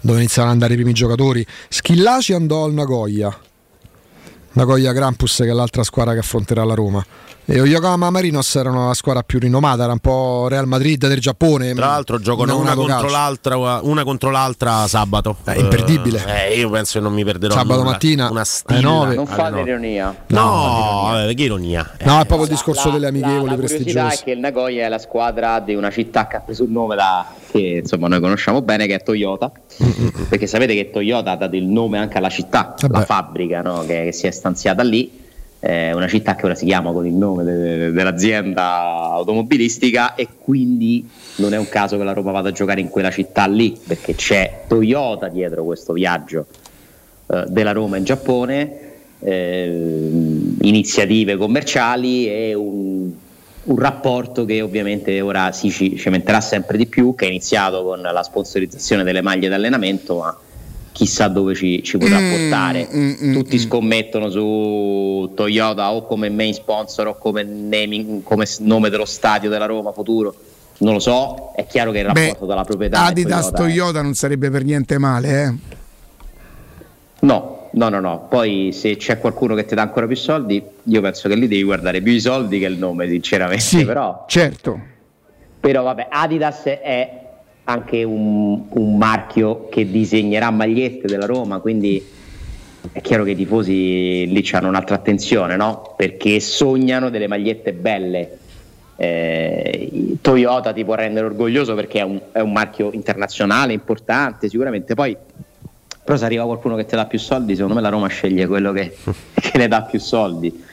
dove 0.00 0.18
iniziano 0.18 0.46
ad 0.46 0.54
andare 0.54 0.74
i 0.74 0.76
primi 0.76 0.92
giocatori. 0.92 1.44
Schillaci 1.68 2.32
andò 2.32 2.66
al 2.66 2.72
Nagoya. 2.72 3.36
Nagoya 4.52 4.92
Grampus 4.92 5.38
che 5.38 5.48
è 5.48 5.52
l'altra 5.52 5.82
squadra 5.82 6.12
che 6.12 6.20
affronterà 6.20 6.62
la 6.62 6.74
Roma. 6.74 7.04
E 7.46 7.56
Yokohama 7.58 8.10
Marinos 8.10 8.54
erano 8.54 8.86
la 8.86 8.94
squadra 8.94 9.22
più 9.24 9.40
rinomata, 9.40 9.82
era 9.82 9.90
un 9.92 9.98
po' 9.98 10.46
Real 10.48 10.68
Madrid 10.68 11.04
del 11.08 11.18
Giappone. 11.18 11.74
Tra 11.74 11.86
l'altro 11.86 12.20
giocano 12.20 12.56
una 12.56 12.74
contro, 12.74 13.08
l'altra, 13.10 13.56
una 13.82 14.04
contro 14.04 14.30
l'altra 14.30 14.86
sabato. 14.86 15.38
È 15.42 15.58
imperdibile. 15.58 16.22
Eh, 16.48 16.58
io 16.58 16.70
penso 16.70 16.98
che 16.98 17.04
non 17.04 17.12
mi 17.12 17.24
perderò 17.24 17.54
Sabato 17.54 17.80
nulla. 17.80 17.90
mattina, 17.90 18.30
una 18.30 18.40
alle 18.40 18.44
stilla. 18.44 18.80
nove. 18.80 19.14
Non 19.16 19.26
alle 19.26 19.34
fate 19.36 19.50
nove. 19.50 19.68
ironia. 19.70 20.16
No, 20.28 21.00
vabbè, 21.10 21.34
che 21.34 21.42
ironia. 21.42 21.90
No, 22.04 22.20
è 22.20 22.24
proprio 22.26 22.42
il 22.44 22.50
discorso 22.50 22.86
La- 22.86 22.94
delle 22.94 23.06
amichevoli 23.08 23.44
la, 23.44 23.50
la 23.50 23.54
curiosità 23.54 23.82
prestigiose. 23.84 24.20
è 24.20 24.24
che 24.24 24.30
il 24.30 24.38
Nagoya 24.38 24.86
è 24.86 24.88
la 24.88 24.98
squadra 24.98 25.58
di 25.58 25.74
una 25.74 25.90
città 25.90 26.28
che 26.28 26.36
ha 26.36 26.40
preso 26.40 26.62
il 26.62 26.70
nome 26.70 26.94
da 26.94 27.26
che 27.50 27.80
insomma 27.82 28.06
noi 28.06 28.20
conosciamo 28.20 28.62
bene 28.62 28.86
che 28.86 28.94
è 28.94 29.02
Toyota 29.02 29.50
perché 30.28 30.46
sapete 30.46 30.72
che 30.74 30.90
Toyota 30.90 31.32
ha 31.32 31.36
dato 31.36 31.56
il 31.56 31.64
nome 31.64 31.98
anche 31.98 32.16
alla 32.16 32.28
città 32.28 32.76
la 32.88 33.04
fabbrica 33.04 33.60
no, 33.60 33.80
che, 33.84 34.04
che 34.04 34.12
si 34.12 34.28
è 34.28 34.30
stanziata 34.30 34.84
lì 34.84 35.19
è 35.60 35.92
una 35.92 36.08
città 36.08 36.34
che 36.36 36.46
ora 36.46 36.54
si 36.54 36.64
chiama 36.64 36.90
con 36.90 37.06
il 37.06 37.12
nome 37.12 37.44
de- 37.44 37.92
dell'azienda 37.92 39.10
automobilistica 39.12 40.14
e 40.14 40.26
quindi 40.38 41.06
non 41.36 41.52
è 41.52 41.58
un 41.58 41.68
caso 41.68 41.98
che 41.98 42.02
la 42.04 42.14
Roma 42.14 42.30
vada 42.30 42.48
a 42.48 42.52
giocare 42.52 42.80
in 42.80 42.88
quella 42.88 43.10
città 43.10 43.46
lì 43.46 43.78
perché 43.86 44.14
c'è 44.14 44.62
Toyota 44.66 45.28
dietro 45.28 45.62
questo 45.64 45.92
viaggio 45.92 46.46
eh, 47.26 47.44
della 47.48 47.72
Roma 47.72 47.98
in 47.98 48.04
Giappone, 48.04 48.78
eh, 49.20 49.66
iniziative 50.62 51.36
commerciali 51.36 52.26
e 52.26 52.54
un, 52.54 53.10
un 53.62 53.78
rapporto 53.78 54.46
che 54.46 54.62
ovviamente 54.62 55.20
ora 55.20 55.52
si 55.52 55.70
ci 55.70 55.94
cementerà 55.94 56.40
sempre 56.40 56.78
di 56.78 56.86
più, 56.86 57.14
che 57.14 57.26
è 57.26 57.28
iniziato 57.28 57.84
con 57.84 58.00
la 58.00 58.22
sponsorizzazione 58.22 59.04
delle 59.04 59.20
maglie 59.20 59.48
d'allenamento, 59.48 60.18
ma 60.20 60.36
chissà 61.00 61.28
dove 61.28 61.54
ci, 61.54 61.82
ci 61.82 61.96
potrà 61.96 62.18
Mm, 62.20 62.30
portare. 62.30 62.86
mm, 62.94 63.12
mm, 63.22 63.32
Tutti 63.32 63.58
scommettono 63.58 64.28
su 64.28 65.32
Toyota 65.34 65.92
o 65.92 66.04
come 66.04 66.28
main 66.28 66.52
sponsor 66.52 67.06
o 67.06 67.14
come, 67.16 67.42
naming, 67.42 68.22
come 68.22 68.44
nome 68.58 68.90
dello 68.90 69.06
stadio 69.06 69.48
della 69.48 69.64
Roma 69.64 69.92
futuro. 69.92 70.34
Non 70.80 70.92
lo 70.92 70.98
so, 70.98 71.52
è 71.56 71.64
chiaro 71.66 71.90
che 71.90 72.00
il 72.00 72.10
Beh, 72.12 72.20
rapporto 72.24 72.44
della 72.44 72.64
proprietà 72.64 73.04
Adidas 73.06 73.46
Toyota, 73.46 73.56
eh. 73.56 73.66
Toyota 73.68 74.02
non 74.02 74.12
sarebbe 74.14 74.50
per 74.50 74.62
niente 74.64 74.98
male, 74.98 75.42
eh. 75.42 75.54
No, 77.20 77.68
no, 77.72 77.88
no, 77.88 78.00
no. 78.00 78.26
Poi 78.28 78.70
se 78.74 78.96
c'è 78.98 79.18
qualcuno 79.18 79.54
che 79.54 79.64
ti 79.64 79.74
dà 79.74 79.80
ancora 79.82 80.06
più 80.06 80.16
soldi, 80.16 80.62
io 80.82 81.00
penso 81.00 81.28
che 81.30 81.34
lì 81.34 81.48
devi 81.48 81.62
guardare 81.62 82.02
più 82.02 82.12
i 82.12 82.20
soldi 82.20 82.58
che 82.58 82.66
il 82.66 82.76
nome, 82.76 83.08
sinceramente. 83.08 83.62
Sì, 83.62 83.84
Però, 83.86 84.24
certo. 84.28 84.78
però 85.60 85.82
vabbè, 85.82 86.08
Adidas 86.10 86.62
è 86.64 87.19
anche 87.70 88.02
un, 88.02 88.64
un 88.68 88.96
marchio 88.96 89.68
che 89.68 89.90
disegnerà 89.90 90.50
magliette 90.50 91.06
della 91.06 91.26
Roma, 91.26 91.58
quindi 91.58 92.04
è 92.92 93.00
chiaro 93.00 93.24
che 93.24 93.32
i 93.32 93.36
tifosi 93.36 94.26
lì 94.26 94.48
hanno 94.52 94.68
un'altra 94.68 94.96
attenzione, 94.96 95.56
no? 95.56 95.94
Perché 95.96 96.40
sognano 96.40 97.10
delle 97.10 97.26
magliette 97.26 97.72
belle. 97.72 98.38
Eh, 98.96 100.16
Toyota 100.20 100.72
ti 100.72 100.84
può 100.84 100.94
rendere 100.94 101.26
orgoglioso 101.26 101.74
perché 101.74 102.00
è 102.00 102.02
un, 102.02 102.20
è 102.32 102.40
un 102.40 102.52
marchio 102.52 102.90
internazionale 102.92 103.72
importante, 103.72 104.48
sicuramente. 104.48 104.94
Poi 104.94 105.16
però 106.02 106.16
se 106.16 106.24
arriva 106.24 106.44
qualcuno 106.44 106.74
che 106.76 106.86
ti 106.86 106.96
dà 106.96 107.06
più 107.06 107.18
soldi, 107.18 107.54
secondo 107.54 107.74
me 107.74 107.80
la 107.80 107.88
Roma 107.88 108.08
sceglie 108.08 108.46
quello 108.46 108.72
che, 108.72 108.96
che 109.34 109.58
le 109.58 109.68
dà 109.68 109.82
più 109.82 110.00
soldi, 110.00 110.64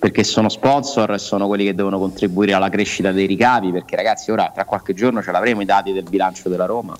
perché 0.00 0.24
sono 0.24 0.48
sponsor 0.48 1.12
e 1.12 1.18
sono 1.18 1.46
quelli 1.46 1.64
che 1.64 1.74
devono 1.74 1.98
contribuire 1.98 2.54
alla 2.54 2.70
crescita 2.70 3.12
dei 3.12 3.26
ricavi, 3.26 3.70
perché 3.70 3.96
ragazzi 3.96 4.30
ora 4.30 4.50
tra 4.52 4.64
qualche 4.64 4.94
giorno 4.94 5.22
ce 5.22 5.30
l'avremo 5.30 5.60
i 5.60 5.66
dati 5.66 5.92
del 5.92 6.04
bilancio 6.04 6.48
della 6.48 6.64
Roma 6.64 6.96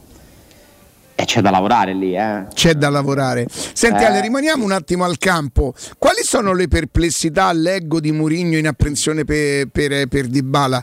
e 1.15 1.25
c'è 1.25 1.41
da 1.41 1.51
lavorare 1.51 1.95
lì. 1.95 2.15
Eh. 2.15 2.47
C'è 2.53 2.75
da 2.75 2.91
lavorare. 2.91 3.47
Senti 3.51 4.03
Eh. 4.03 4.07
Ale, 4.07 4.21
rimaniamo 4.21 4.65
un 4.65 4.73
attimo 4.73 5.05
al 5.05 5.17
campo. 5.17 5.75
Quali 5.99 6.23
sono 6.23 6.53
le 6.53 6.69
perplessità, 6.69 7.51
leggo, 7.53 8.01
di 8.01 8.13
Murigno 8.13 8.59
in 8.59 8.67
apprensione 8.67 9.25
per, 9.25 9.69
per, 9.69 10.07
per 10.07 10.27
Dybala? 10.27 10.83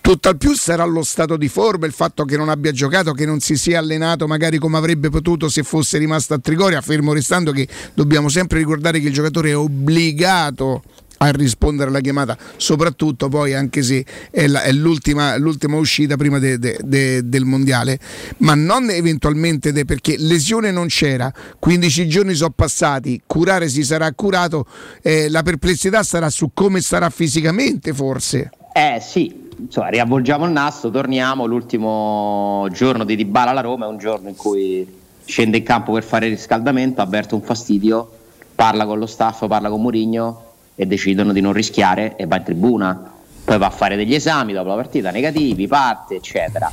Tutt'al 0.00 0.36
più 0.36 0.52
sarà 0.54 0.84
lo 0.84 1.02
stato 1.02 1.36
di 1.36 1.48
forma, 1.48 1.86
il 1.86 1.92
fatto 1.92 2.24
che 2.24 2.36
non 2.36 2.48
abbia 2.48 2.72
giocato, 2.72 3.12
che 3.12 3.24
non 3.24 3.38
si 3.38 3.56
sia 3.56 3.78
allenato 3.78 4.26
magari 4.26 4.58
come 4.58 4.78
avrebbe 4.78 5.10
potuto 5.10 5.48
se 5.48 5.62
fosse 5.62 5.98
rimasto 5.98 6.34
a 6.34 6.38
Trigoria, 6.38 6.80
fermo 6.80 7.12
restando 7.12 7.50
che 7.50 7.66
dobbiamo 7.94 8.28
sempre 8.28 8.58
ricordare 8.58 9.00
che 9.00 9.08
il 9.08 9.12
giocatore 9.12 9.50
è 9.50 9.56
obbligato 9.56 10.82
a 11.18 11.30
rispondere 11.30 11.88
alla 11.90 12.00
chiamata, 12.00 12.36
soprattutto 12.56 13.28
poi 13.28 13.54
anche 13.54 13.82
se 13.82 14.04
è, 14.30 14.46
la- 14.46 14.62
è 14.62 14.72
l'ultima, 14.72 15.36
l'ultima 15.36 15.76
uscita 15.76 16.16
prima 16.16 16.38
de- 16.38 16.58
de- 16.58 16.78
de- 16.82 17.28
del 17.28 17.44
mondiale, 17.44 17.98
ma 18.38 18.54
non 18.54 18.90
eventualmente 18.90 19.72
perché 19.84 20.16
lesione 20.18 20.70
non 20.70 20.86
c'era, 20.86 21.32
15 21.58 22.08
giorni 22.08 22.34
sono 22.34 22.50
passati, 22.50 23.22
curare 23.26 23.68
si 23.68 23.82
sarà 23.82 24.12
curato, 24.12 24.66
eh, 25.02 25.28
la 25.28 25.42
perplessità 25.42 26.02
sarà 26.02 26.30
su 26.30 26.50
come 26.52 26.80
starà 26.80 27.10
fisicamente 27.10 27.92
forse. 27.92 28.50
Eh 28.72 29.00
sì, 29.00 29.48
insomma, 29.58 29.88
riavvolgiamo 29.88 30.44
il 30.44 30.50
nastro, 30.50 30.90
torniamo. 30.90 31.46
L'ultimo 31.46 32.68
giorno 32.72 33.04
di 33.04 33.16
Dybala 33.16 33.50
alla 33.52 33.62
Roma 33.62 33.86
è 33.86 33.88
un 33.88 33.96
giorno 33.98 34.28
in 34.28 34.36
cui 34.36 34.86
scende 35.24 35.56
in 35.56 35.62
campo 35.64 35.92
per 35.92 36.04
fare 36.04 36.26
il 36.26 36.36
riscaldamento, 36.36 37.00
avverte 37.00 37.34
un 37.34 37.42
fastidio, 37.42 38.10
parla 38.54 38.84
con 38.84 38.98
lo 38.98 39.06
staff, 39.06 39.46
parla 39.46 39.70
con 39.70 39.80
Mourinho 39.80 40.45
e 40.76 40.86
decidono 40.86 41.32
di 41.32 41.40
non 41.40 41.52
rischiare 41.52 42.14
e 42.16 42.26
va 42.26 42.36
in 42.36 42.44
tribuna. 42.44 43.12
Poi 43.44 43.58
va 43.58 43.66
a 43.66 43.70
fare 43.70 43.96
degli 43.96 44.14
esami 44.14 44.52
dopo 44.52 44.68
la 44.68 44.74
partita 44.74 45.10
negativi, 45.10 45.66
parte, 45.66 46.16
eccetera. 46.16 46.70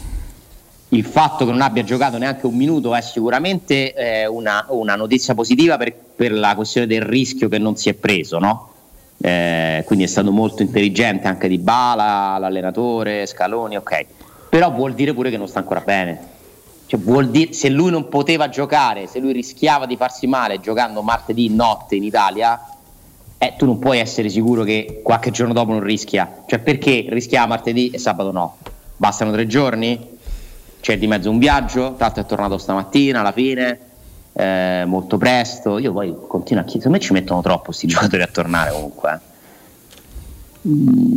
Il 0.89 1.05
fatto 1.05 1.45
che 1.45 1.51
non 1.51 1.61
abbia 1.61 1.83
giocato 1.83 2.17
neanche 2.17 2.45
un 2.45 2.55
minuto 2.55 2.93
è 2.93 3.01
sicuramente 3.01 3.93
eh, 3.93 4.27
una, 4.27 4.65
una 4.69 4.95
notizia 4.95 5.33
positiva 5.33 5.77
per, 5.77 5.93
per 5.93 6.31
la 6.31 6.53
questione 6.53 6.85
del 6.85 7.01
rischio 7.01 7.49
che 7.49 7.57
non 7.57 7.75
si 7.75 7.89
è 7.89 7.93
preso, 7.93 8.37
no? 8.37 8.69
Eh, 9.19 9.83
quindi 9.85 10.03
è 10.03 10.07
stato 10.07 10.31
molto 10.31 10.61
intelligente 10.61 11.27
anche 11.27 11.47
di 11.47 11.57
Bala, 11.57 12.37
l'allenatore, 12.37 13.25
Scaloni, 13.25 13.77
ok. 13.77 14.05
Però 14.49 14.69
vuol 14.71 14.93
dire 14.93 15.13
pure 15.13 15.29
che 15.29 15.37
non 15.37 15.47
sta 15.47 15.59
ancora 15.59 15.79
bene. 15.79 16.31
Cioè, 16.85 16.99
vuol 16.99 17.29
dire, 17.29 17.53
se 17.53 17.69
lui 17.69 17.89
non 17.89 18.09
poteva 18.09 18.49
giocare, 18.49 19.07
se 19.07 19.19
lui 19.19 19.31
rischiava 19.31 19.85
di 19.85 19.95
farsi 19.95 20.27
male 20.27 20.59
giocando 20.59 21.01
martedì 21.01 21.49
notte 21.49 21.95
in 21.95 22.03
Italia, 22.03 22.59
eh, 23.43 23.53
tu 23.57 23.65
non 23.65 23.77
puoi 23.77 23.99
essere 23.99 24.29
sicuro 24.29 24.63
che 24.63 25.01
qualche 25.03 25.29
giorno 25.29 25.51
dopo 25.51 25.71
non 25.71 25.81
rischia. 25.81 26.43
Cioè, 26.45 26.59
perché 26.59 27.05
rischiava 27.09 27.47
martedì 27.47 27.89
e 27.89 27.97
sabato 27.97 28.31
no? 28.31 28.57
Bastano 28.95 29.33
tre 29.33 29.47
giorni? 29.47 30.11
C'è 30.79 30.97
di 30.97 31.07
mezzo 31.07 31.29
un 31.29 31.39
viaggio, 31.39 31.95
l'altro 31.97 32.23
è 32.23 32.25
tornato 32.25 32.57
stamattina 32.57 33.19
alla 33.19 33.33
fine, 33.33 33.79
eh, 34.31 34.83
molto 34.85 35.17
presto. 35.17 35.77
Io 35.77 35.91
poi 35.91 36.15
continuo 36.25 36.63
a 36.63 36.65
chiedere, 36.65 36.91
secondo 36.91 36.97
me 36.97 36.99
ci 36.99 37.11
mettono 37.11 37.41
troppo 37.41 37.65
questi 37.65 37.87
giocatori 37.87 38.21
a 38.21 38.27
tornare 38.27 38.71
comunque. 38.71 39.11
eh. 39.11 39.31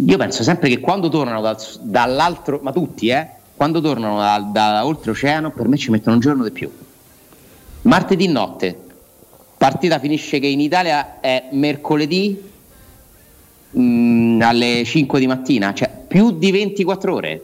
Io 0.06 0.16
penso 0.16 0.42
sempre 0.42 0.68
che 0.68 0.80
quando 0.80 1.08
tornano 1.08 1.40
dal- 1.40 1.56
dall'altro, 1.80 2.58
ma 2.60 2.72
tutti, 2.72 3.08
eh, 3.08 3.28
quando 3.56 3.80
tornano 3.80 4.18
da, 4.18 4.38
da 4.52 4.84
oltreoceano, 4.84 5.52
per 5.52 5.68
me 5.68 5.76
ci 5.76 5.92
mettono 5.92 6.16
un 6.16 6.20
giorno 6.20 6.42
di 6.42 6.50
più. 6.50 6.68
Martedì 7.82 8.26
notte, 8.26 8.85
partita 9.68 9.98
finisce 9.98 10.38
che 10.38 10.46
in 10.46 10.60
Italia 10.60 11.20
è 11.20 11.48
mercoledì 11.52 12.40
mm, 13.78 14.40
alle 14.42 14.82
5 14.84 15.18
di 15.20 15.26
mattina, 15.26 15.72
cioè 15.74 15.90
più 16.06 16.30
di 16.38 16.50
24 16.50 17.14
ore. 17.14 17.40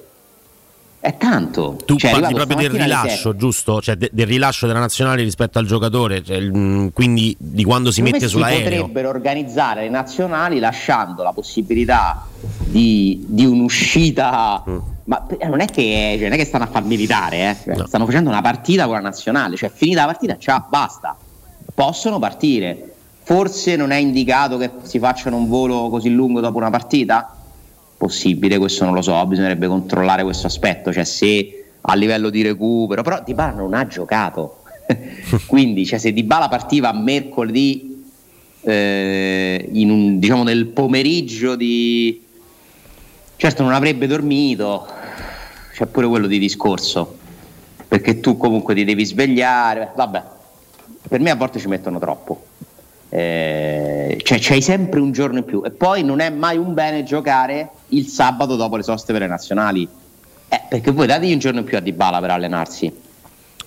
È 1.00 1.16
tanto. 1.16 1.78
Tu 1.84 1.96
Cioè, 1.96 2.12
parli 2.12 2.32
proprio 2.32 2.56
del 2.58 2.70
rilascio, 2.70 3.34
giusto? 3.34 3.80
Cioè 3.82 3.96
de- 3.96 4.10
del 4.12 4.24
rilascio 4.28 4.68
della 4.68 4.78
nazionale 4.78 5.24
rispetto 5.24 5.58
al 5.58 5.66
giocatore, 5.66 6.22
cioè, 6.22 6.36
il- 6.36 6.56
mm, 6.56 6.86
quindi 6.92 7.34
di 7.36 7.64
quando 7.64 7.90
si 7.90 7.96
Secondo 7.96 8.18
mette 8.18 8.26
me 8.26 8.30
sull'aereo. 8.30 8.78
potrebbero 8.82 9.08
organizzare 9.08 9.82
le 9.82 9.88
nazionali 9.88 10.60
lasciando 10.60 11.24
la 11.24 11.32
possibilità 11.32 12.24
di, 12.66 13.20
di 13.26 13.44
un'uscita. 13.44 14.62
Mm. 14.68 14.78
Ma 15.06 15.26
eh, 15.36 15.48
non 15.48 15.58
è 15.58 15.64
che, 15.66 16.14
cioè, 16.18 16.22
non 16.28 16.34
è 16.34 16.36
che 16.36 16.44
stanno 16.44 16.64
a 16.64 16.68
far 16.68 16.84
militare, 16.84 17.50
eh. 17.50 17.56
Cioè, 17.74 17.86
stanno 17.88 18.06
facendo 18.06 18.30
una 18.30 18.40
partita 18.40 18.84
con 18.84 18.94
la 18.94 19.00
nazionale, 19.00 19.56
cioè 19.56 19.72
finita 19.74 20.02
la 20.02 20.06
partita, 20.06 20.38
ciao, 20.38 20.64
basta. 20.68 21.16
Possono 21.82 22.20
partire. 22.20 22.92
Forse 23.24 23.74
non 23.74 23.90
è 23.90 23.96
indicato 23.96 24.56
che 24.56 24.70
si 24.82 25.00
facciano 25.00 25.36
un 25.36 25.48
volo 25.48 25.88
così 25.88 26.10
lungo 26.10 26.38
dopo 26.38 26.58
una 26.58 26.70
partita? 26.70 27.36
Possibile, 27.96 28.56
questo 28.58 28.84
non 28.84 28.94
lo 28.94 29.02
so, 29.02 29.26
bisognerebbe 29.26 29.66
controllare 29.66 30.22
questo 30.22 30.46
aspetto, 30.46 30.92
cioè 30.92 31.02
se 31.02 31.64
a 31.80 31.94
livello 31.94 32.30
di 32.30 32.40
recupero, 32.42 33.02
però 33.02 33.20
Dybala 33.24 33.54
non 33.54 33.74
ha 33.74 33.84
giocato. 33.88 34.62
Quindi, 35.46 35.84
cioè, 35.84 35.98
se 35.98 36.12
Dybala 36.12 36.46
partiva 36.46 36.92
mercoledì 36.92 38.04
eh, 38.60 39.68
un, 39.72 40.20
diciamo 40.20 40.44
nel 40.44 40.66
pomeriggio 40.66 41.56
di 41.56 42.24
certo 43.34 43.64
non 43.64 43.72
avrebbe 43.72 44.06
dormito 44.06 44.86
c'è 45.72 45.86
pure 45.86 46.06
quello 46.06 46.28
di 46.28 46.38
discorso 46.38 47.18
perché 47.88 48.20
tu 48.20 48.36
comunque 48.36 48.72
ti 48.72 48.84
devi 48.84 49.04
svegliare 49.04 49.90
vabbè 49.96 50.22
per 51.12 51.20
me 51.20 51.28
a 51.28 51.34
volte 51.34 51.58
ci 51.58 51.68
mettono 51.68 51.98
troppo. 51.98 52.42
Eh, 53.10 54.18
cioè 54.22 54.38
c'hai 54.40 54.62
sempre 54.62 54.98
un 54.98 55.12
giorno 55.12 55.36
in 55.36 55.44
più. 55.44 55.60
E 55.62 55.70
poi 55.70 56.02
non 56.02 56.20
è 56.20 56.30
mai 56.30 56.56
un 56.56 56.72
bene 56.72 57.02
giocare 57.02 57.68
il 57.88 58.06
sabato 58.06 58.56
dopo 58.56 58.76
le 58.76 58.82
soste 58.82 59.12
per 59.12 59.20
le 59.20 59.26
nazionali. 59.26 59.86
Eh, 60.48 60.60
perché 60.70 60.90
voi 60.90 61.06
dategli 61.06 61.34
un 61.34 61.38
giorno 61.38 61.58
in 61.58 61.66
più 61.66 61.76
a 61.76 61.80
Dybala 61.80 62.18
per 62.18 62.30
allenarsi 62.30 62.90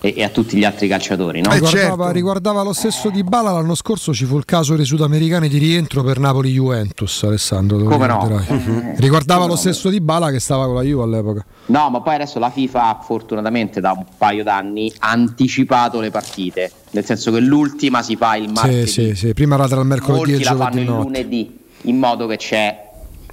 e, 0.06 0.14
e 0.16 0.22
a 0.22 0.28
tutti 0.28 0.56
gli 0.56 0.64
altri 0.64 0.86
calciatori. 0.86 1.40
No? 1.40 1.50
Riguardava, 1.50 2.10
riguardava 2.10 2.62
lo 2.62 2.72
stesso 2.72 3.10
di 3.10 3.24
Bala 3.24 3.50
l'anno 3.50 3.74
scorso 3.74 4.14
ci 4.14 4.24
fu 4.24 4.36
il 4.36 4.44
caso 4.44 4.76
dei 4.76 4.84
sudamericani 4.84 5.48
di 5.48 5.58
rientro 5.58 6.02
per 6.02 6.18
Napoli 6.18 6.52
Juventus 6.52 7.24
Alessandro 7.24 7.78
Come 7.78 8.06
no? 8.06 8.42
Eh, 8.46 8.94
riguardava 8.98 9.40
come 9.40 9.54
lo 9.54 9.54
no? 9.54 9.60
stesso 9.60 9.88
di 9.88 10.00
Bala 10.00 10.30
che 10.30 10.38
stava 10.38 10.66
con 10.66 10.74
la 10.74 10.82
Juve 10.82 11.02
all'epoca 11.02 11.44
No, 11.66 11.90
ma 11.90 12.00
poi 12.00 12.14
adesso 12.14 12.38
la 12.38 12.50
FIFA 12.50 13.00
fortunatamente 13.02 13.80
da 13.80 13.92
un 13.92 14.04
paio 14.16 14.44
d'anni 14.44 14.92
ha 15.00 15.10
anticipato 15.10 16.00
le 16.00 16.10
partite, 16.10 16.70
nel 16.90 17.04
senso 17.04 17.32
che 17.32 17.40
l'ultima 17.40 18.02
si 18.02 18.14
fa 18.14 18.36
il 18.36 18.50
martedì, 18.52 18.86
sì, 18.86 19.04
sì, 19.08 19.14
sì. 19.14 19.34
prima 19.34 19.56
era 19.56 19.66
tra 19.66 19.80
il 19.80 19.86
mercoledì 19.86 20.32
e 20.32 20.36
molti 20.36 20.42
il 20.42 20.44
la 20.44 20.56
fanno 20.56 20.70
giovedì 20.70 20.80
il 20.80 20.86
notte 20.86 21.04
lunedì, 21.04 21.58
in 21.82 21.98
modo 21.98 22.26
che 22.26 22.36
c'è 22.36 22.84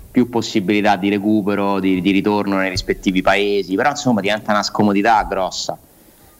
più 0.10 0.30
possibilità 0.30 0.96
di 0.96 1.10
recupero, 1.10 1.80
di, 1.80 2.02
di 2.02 2.12
ritorno 2.12 2.58
nei 2.58 2.70
rispettivi 2.70 3.22
paesi, 3.22 3.76
però 3.76 3.92
insomma 3.92 4.22
diventa 4.22 4.52
una 4.52 4.64
scomodità 4.64 5.24
grossa. 5.30 5.78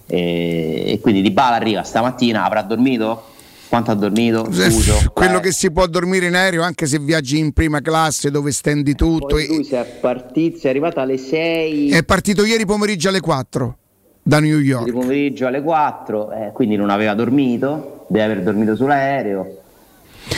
E, 0.06 0.84
e 0.88 1.00
quindi 1.02 1.22
Di 1.22 1.32
Bala 1.32 1.56
arriva 1.56 1.84
stamattina, 1.84 2.44
avrà 2.44 2.62
dormito? 2.62 3.32
Quanto 3.70 3.90
ha 3.92 3.96
dormito? 3.96 4.48
Scuso. 4.52 5.10
Quello 5.14 5.40
che 5.40 5.52
si 5.52 5.72
può 5.72 5.88
dormire 5.88 6.28
in 6.28 6.36
aereo 6.36 6.62
anche 6.62 6.86
se 6.86 7.00
viaggi 7.00 7.40
in 7.40 7.54
prima 7.54 7.82
classe 7.82 8.30
dove 8.30 8.52
stendi 8.52 8.94
tutto. 8.94 9.28
Poi 9.28 9.46
e- 9.46 9.48
lui 9.48 9.64
si 9.64 9.74
è 9.74 9.84
partito, 9.84 10.60
si 10.60 10.68
è 10.68 10.70
arrivato 10.70 11.00
alle 11.00 11.18
6 11.18 11.90
È 11.90 12.04
partito 12.04 12.46
ieri 12.46 12.66
pomeriggio 12.66 13.10
alle 13.10 13.20
4 13.20 13.78
da 14.22 14.40
New 14.40 14.60
York. 14.60 14.86
di 14.86 14.92
pomeriggio 14.92 15.48
alle 15.48 15.62
4, 15.62 16.32
eh, 16.32 16.52
quindi 16.54 16.76
non 16.76 16.90
aveva 16.92 17.14
dormito, 17.16 18.06
deve 18.10 18.26
aver 18.26 18.44
dormito 18.44 18.76
sull'aereo. 18.76 19.63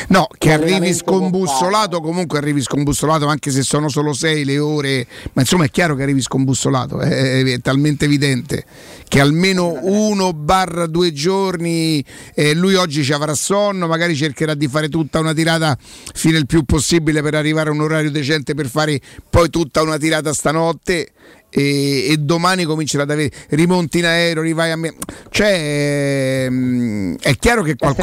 No, 0.07 0.27
che 0.37 0.51
arrivi 0.51 0.93
scombussolato, 0.93 2.01
comunque 2.01 2.37
arrivi 2.37 2.61
scombussolato 2.61 3.27
anche 3.27 3.51
se 3.51 3.63
sono 3.63 3.89
solo 3.89 4.13
6 4.13 4.43
le 4.45 4.59
ore, 4.59 5.07
ma 5.33 5.41
insomma 5.41 5.65
è 5.65 5.69
chiaro 5.69 5.95
che 5.95 6.03
arrivi 6.03 6.21
scombussolato, 6.21 6.99
è, 6.99 7.09
è- 7.09 7.43
è 7.43 7.59
talmente 7.59 8.05
evidente 8.05 8.65
che 9.07 9.19
almeno 9.19 9.77
uno 9.81 10.33
barra 10.33 10.87
due 10.87 11.13
giorni, 11.13 12.03
eh, 12.33 12.53
lui 12.53 12.75
oggi 12.75 13.03
ci 13.03 13.13
avrà 13.13 13.33
sonno, 13.33 13.87
magari 13.87 14.15
cercherà 14.15 14.55
di 14.55 14.67
fare 14.67 14.89
tutta 14.89 15.19
una 15.19 15.33
tirata 15.33 15.77
fino 16.13 16.37
il 16.37 16.45
più 16.45 16.63
possibile 16.63 17.21
per 17.21 17.35
arrivare 17.35 17.69
a 17.69 17.73
un 17.73 17.81
orario 17.81 18.11
decente 18.11 18.53
per 18.55 18.67
fare 18.67 18.99
poi 19.29 19.49
tutta 19.49 19.81
una 19.81 19.97
tirata 19.97 20.33
stanotte. 20.33 21.11
E, 21.57 22.07
e 22.09 22.17
domani 22.17 22.65
comincerà 22.65 23.03
ad 23.03 23.11
avere 23.11 23.31
rimonti 23.51 23.99
in 23.99 24.05
aereo, 24.05 24.43
rivai 24.43 24.71
a 24.71 24.75
me. 24.75 24.93
Cioè, 25.29 26.45
ehm, 26.47 27.15
è 27.21 27.33
chiaro 27.37 27.61
che 27.63 27.77
qualco- 27.77 28.01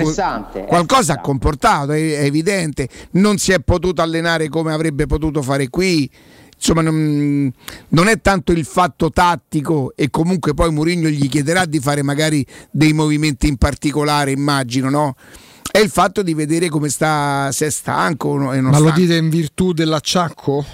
qualcosa 0.67 1.13
ha 1.15 1.21
comportato, 1.21 1.93
è, 1.93 2.21
è 2.21 2.25
evidente. 2.25 2.89
Non 3.13 3.37
si 3.37 3.53
è 3.53 3.61
potuto 3.61 4.01
allenare 4.01 4.49
come 4.49 4.73
avrebbe 4.73 5.05
potuto 5.05 5.43
fare 5.43 5.69
qui. 5.69 6.11
Insomma, 6.57 6.81
non, 6.81 7.53
non 7.89 8.09
è 8.09 8.21
tanto 8.23 8.53
il 8.53 8.65
fatto 8.65 9.11
tattico 9.11 9.93
e 9.97 10.09
comunque 10.09 10.55
poi 10.55 10.71
Mourinho 10.71 11.09
gli 11.09 11.29
chiederà 11.29 11.67
di 11.67 11.81
fare 11.81 12.03
magari 12.03 12.47
dei 12.71 12.95
movimenti 12.95 13.49
in 13.49 13.57
particolare, 13.57 14.31
immagino, 14.31 14.89
no? 14.89 15.15
È 15.71 15.79
il 15.79 15.91
fatto 15.91 16.23
di 16.23 16.33
vedere 16.35 16.69
come 16.69 16.89
sta, 16.89 17.51
se 17.53 17.67
è 17.67 17.71
stanco 17.71 18.29
o 18.29 18.39
no- 18.39 18.53
e 18.53 18.61
non 18.61 18.71
ma 18.71 18.79
lo 18.79 18.85
stanco. 18.85 19.01
dite 19.01 19.17
in 19.17 19.29
virtù 19.29 19.73
dell'acciacco 19.73 20.65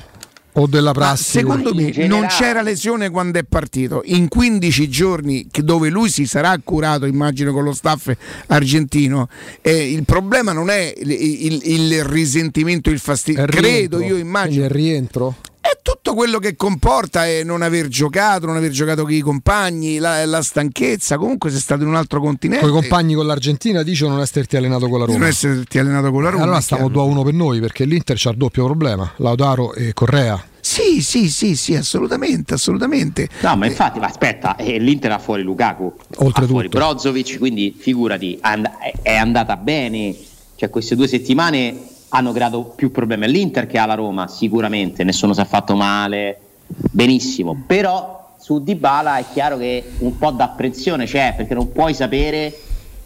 o 0.58 0.66
della 0.66 0.86
Ma 0.86 0.92
prassi 0.92 1.24
secondo 1.38 1.74
me 1.74 1.90
generale- 1.90 2.06
non 2.08 2.26
c'era 2.28 2.62
lesione 2.62 3.10
quando 3.10 3.38
è 3.38 3.44
partito. 3.44 4.02
In 4.06 4.28
15 4.28 4.88
giorni 4.88 5.46
che- 5.50 5.62
dove 5.62 5.88
lui 5.88 6.10
si 6.10 6.26
sarà 6.26 6.58
curato, 6.62 7.06
immagino 7.06 7.52
con 7.52 7.64
lo 7.64 7.72
staff 7.72 8.10
argentino, 8.48 9.28
eh, 9.62 9.90
il 9.92 10.04
problema 10.04 10.52
non 10.52 10.70
è 10.70 10.92
il, 10.96 11.10
il- 11.10 11.60
il 11.64 12.04
risentimento, 12.04 12.90
il 12.90 12.98
fastidio. 12.98 13.42
È 13.42 13.44
il 13.44 13.50
Credo, 13.50 13.98
rientro. 13.98 14.00
io 14.02 14.16
immagino. 14.16 14.62
È 14.62 14.66
il 14.66 14.70
rientro 14.72 15.34
È 15.60 15.76
tutto 15.82 16.14
quello 16.14 16.38
che 16.38 16.56
comporta 16.56 17.26
eh, 17.26 17.42
non 17.44 17.60
aver 17.60 17.88
giocato, 17.88 18.46
non 18.46 18.56
aver 18.56 18.70
giocato 18.70 19.02
con 19.02 19.12
i 19.12 19.20
compagni, 19.20 19.98
la, 19.98 20.24
la 20.24 20.40
stanchezza. 20.40 21.18
Comunque 21.18 21.50
sei 21.50 21.60
stato 21.60 21.82
in 21.82 21.88
un 21.88 21.94
altro 21.96 22.20
continente. 22.20 22.64
con 22.66 22.74
i 22.74 22.80
compagni 22.80 23.14
con 23.14 23.26
l'Argentina 23.26 23.82
dici 23.82 24.04
o 24.04 24.08
non 24.08 24.20
esserti 24.20 24.56
allenato 24.56 24.88
con 24.88 24.98
la 25.00 25.04
Roma 25.04 25.18
Non 25.18 25.26
esserti 25.28 25.78
allenato 25.78 26.10
con 26.10 26.22
la 26.22 26.30
Roma. 26.30 26.44
allora 26.44 26.58
è 26.58 26.62
stiamo 26.62 26.86
chiaro. 26.88 27.00
2 27.04 27.10
a 27.10 27.14
1 27.16 27.22
per 27.24 27.34
noi 27.34 27.60
perché 27.60 27.84
l'Inter 27.84 28.16
c'ha 28.18 28.30
il 28.30 28.36
doppio 28.38 28.64
problema 28.64 29.12
Lautaro 29.16 29.74
e 29.74 29.92
Correa 29.92 30.42
Sì, 30.68 31.00
sì, 31.00 31.30
sì, 31.30 31.56
sì, 31.56 31.74
assolutamente, 31.76 32.52
assolutamente. 32.52 33.26
No, 33.40 33.56
ma 33.56 33.64
infatti, 33.64 33.98
ma 33.98 34.04
aspetta, 34.06 34.54
eh, 34.56 34.78
l'Inter 34.78 35.12
ha 35.12 35.18
fuori 35.18 35.42
Lukaku, 35.42 35.84
Oltretutto. 36.16 36.40
ha 36.42 36.46
fuori 36.46 36.68
Brozovic, 36.68 37.38
quindi 37.38 37.74
figurati, 37.76 38.36
and- 38.42 38.70
è- 38.78 38.92
è 39.00 39.16
andata 39.16 39.56
bene. 39.56 40.14
Cioè, 40.56 40.68
queste 40.68 40.94
due 40.94 41.08
settimane 41.08 41.74
hanno 42.10 42.32
creato 42.32 42.64
più 42.64 42.92
problemi 42.92 43.24
all'Inter 43.24 43.66
che 43.66 43.78
alla 43.78 43.94
Roma, 43.94 44.28
sicuramente, 44.28 45.04
nessuno 45.04 45.32
si 45.32 45.40
è 45.40 45.46
fatto 45.46 45.74
male, 45.74 46.38
benissimo. 46.66 47.64
Però 47.66 48.34
su 48.38 48.62
Dybala 48.62 49.16
è 49.16 49.24
chiaro 49.32 49.56
che 49.56 49.82
un 50.00 50.18
po' 50.18 50.32
d'apprensione 50.32 51.06
c'è, 51.06 51.32
perché 51.34 51.54
non 51.54 51.72
puoi 51.72 51.94
sapere 51.94 52.54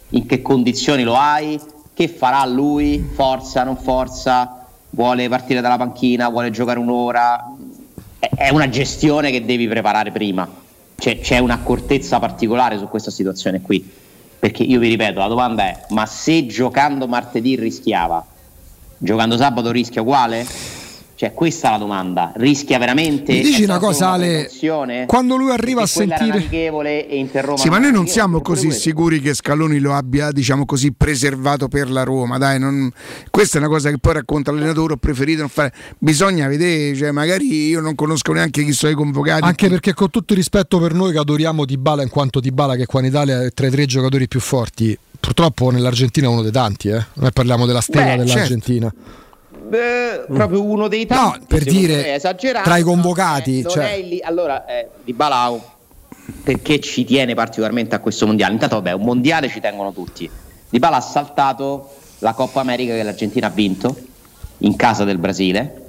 in 0.09 0.25
che 0.25 0.41
condizioni 0.41 1.03
lo 1.03 1.15
hai, 1.15 1.57
che 1.93 2.09
farà 2.09 2.45
lui, 2.45 3.01
forza, 3.13 3.63
non 3.63 3.77
forza, 3.77 4.62
vuole 4.93 5.27
partire 5.29 5.61
dalla 5.61 5.77
panchina, 5.77 6.29
vuole 6.29 6.49
giocare 6.49 6.79
un'ora. 6.79 7.45
È- 8.19 8.49
una 8.49 8.69
gestione 8.69 9.31
che 9.31 9.45
devi 9.45 9.67
preparare 9.67 10.11
prima. 10.11 10.47
C'è, 10.95 11.19
c'è 11.19 11.39
un'accortezza 11.39 12.19
particolare 12.19 12.77
su 12.77 12.87
questa 12.87 13.11
situazione 13.11 13.61
qui. 13.61 14.01
Perché 14.39 14.63
io 14.63 14.79
vi 14.79 14.89
ripeto, 14.89 15.19
la 15.19 15.27
domanda 15.27 15.63
è: 15.63 15.85
ma 15.89 16.05
se 16.05 16.45
giocando 16.45 17.07
martedì 17.07 17.55
rischiava, 17.55 18.25
giocando 18.97 19.37
sabato 19.37 19.71
rischia 19.71 20.01
uguale? 20.01 20.45
Cioè, 21.23 21.33
questa 21.33 21.69
è 21.69 21.71
la 21.71 21.77
domanda. 21.77 22.33
Rischia 22.35 22.77
veramente? 22.77 23.31
Mi 23.31 23.41
dici 23.43 23.63
una 23.63 23.77
cosa, 23.79 24.07
una 24.07 24.13
Ale? 24.15 25.05
Quando 25.07 25.37
lui 25.37 25.51
arriva 25.51 25.83
a 25.83 25.85
sentire- 25.85 26.49
e 26.49 27.07
Inter 27.11 27.45
Roma 27.45 27.57
Sì, 27.57 27.69
ma 27.69 27.77
noi 27.77 27.93
non 27.93 28.07
siamo 28.07 28.41
così 28.41 28.65
questo. 28.65 28.81
sicuri 28.89 29.21
che 29.21 29.33
Scaloni 29.33 29.79
lo 29.79 29.93
abbia, 29.93 30.33
diciamo 30.33 30.65
così, 30.65 30.91
preservato 30.91 31.69
per 31.69 31.89
la 31.89 32.03
Roma. 32.03 32.37
Dai, 32.37 32.59
non- 32.59 32.91
questa 33.29 33.55
è 33.57 33.61
una 33.61 33.69
cosa 33.69 33.89
che 33.89 33.99
poi 33.99 34.15
racconta 34.15 34.51
l'allenatore. 34.51 34.93
Ho 34.93 34.97
preferito 34.97 35.39
non 35.39 35.47
fare. 35.49 35.71
Bisogna 35.97 36.49
vedere, 36.49 36.93
cioè, 36.93 37.11
magari 37.11 37.67
io 37.69 37.79
non 37.79 37.95
conosco 37.95 38.33
neanche 38.33 38.61
chi 38.65 38.73
sono 38.73 38.91
i 38.91 38.95
convocati. 38.95 39.43
Anche 39.45 39.69
perché 39.69 39.93
con 39.93 40.09
tutto 40.09 40.33
il 40.33 40.39
rispetto 40.39 40.77
per 40.79 40.93
noi 40.93 41.13
che 41.13 41.19
adoriamo 41.19 41.63
Dybala 41.63 42.03
in 42.03 42.09
quanto 42.09 42.41
Dybala 42.41 42.75
che 42.75 42.85
qua 42.85 42.99
in 42.99 43.05
Italia 43.05 43.43
è 43.43 43.51
tra 43.51 43.65
i 43.67 43.71
tre 43.71 43.85
giocatori 43.85 44.27
più 44.27 44.41
forti, 44.41 44.97
purtroppo 45.21 45.69
nell'Argentina 45.69 46.27
è 46.27 46.29
uno 46.29 46.41
dei 46.41 46.51
tanti, 46.51 46.89
eh. 46.89 47.01
Noi 47.13 47.31
parliamo 47.31 47.65
della 47.65 47.79
stella 47.79 48.17
Beh, 48.17 48.25
dell'Argentina. 48.25 48.93
Beh, 49.67 50.25
proprio 50.27 50.61
uno 50.63 50.87
dei 50.87 51.05
tanti. 51.05 51.39
No, 51.39 51.45
per 51.47 51.63
dire, 51.63 52.19
tra 52.63 52.77
i 52.77 52.83
convocati, 52.83 53.59
eh, 53.61 53.67
cioè- 53.69 54.01
lì- 54.03 54.21
allora, 54.21 54.65
eh, 54.65 54.87
Di 55.03 55.13
Balao, 55.13 55.61
perché 56.43 56.79
ci 56.79 57.03
tiene 57.05 57.33
particolarmente 57.33 57.95
a 57.95 57.99
questo 57.99 58.25
mondiale? 58.25 58.53
Intanto, 58.53 58.75
vabbè, 58.75 58.91
un 58.91 59.03
mondiale 59.03 59.49
ci 59.49 59.59
tengono 59.59 59.91
tutti. 59.93 60.29
Di 60.69 60.79
Bala 60.79 60.97
ha 60.97 61.01
saltato 61.01 61.89
la 62.19 62.33
Coppa 62.33 62.59
America 62.61 62.93
che 62.93 63.03
l'Argentina 63.03 63.47
ha 63.47 63.51
vinto 63.51 63.95
in 64.59 64.75
casa 64.75 65.03
del 65.03 65.17
Brasile, 65.17 65.81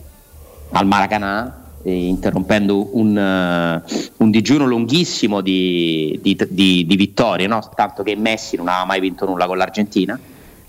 al 0.72 0.86
Maracanã, 0.86 1.62
eh, 1.82 2.06
interrompendo 2.06 2.96
un, 2.96 3.16
eh, 3.16 3.82
un 4.16 4.30
digiuno 4.30 4.66
lunghissimo 4.66 5.40
di, 5.40 6.18
di- 6.22 6.36
di- 6.48 6.84
di 6.86 6.96
vittorie, 6.96 7.46
no? 7.46 7.68
tanto 7.74 8.02
che 8.02 8.16
Messi 8.16 8.56
non 8.56 8.68
aveva 8.68 8.84
mai 8.84 9.00
vinto 9.00 9.26
nulla 9.26 9.46
con 9.46 9.56
l'Argentina, 9.58 10.18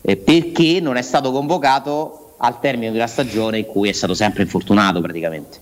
eh, 0.01 0.17
perché 0.17 0.79
non 0.81 0.97
è 0.97 1.01
stato 1.01 1.31
convocato 1.31 2.24
al 2.45 2.59
termine 2.59 2.91
della 2.91 3.07
stagione 3.07 3.59
in 3.59 3.65
cui 3.65 3.89
è 3.89 3.91
stato 3.91 4.13
sempre 4.13 4.43
infortunato 4.43 5.01
praticamente. 5.01 5.57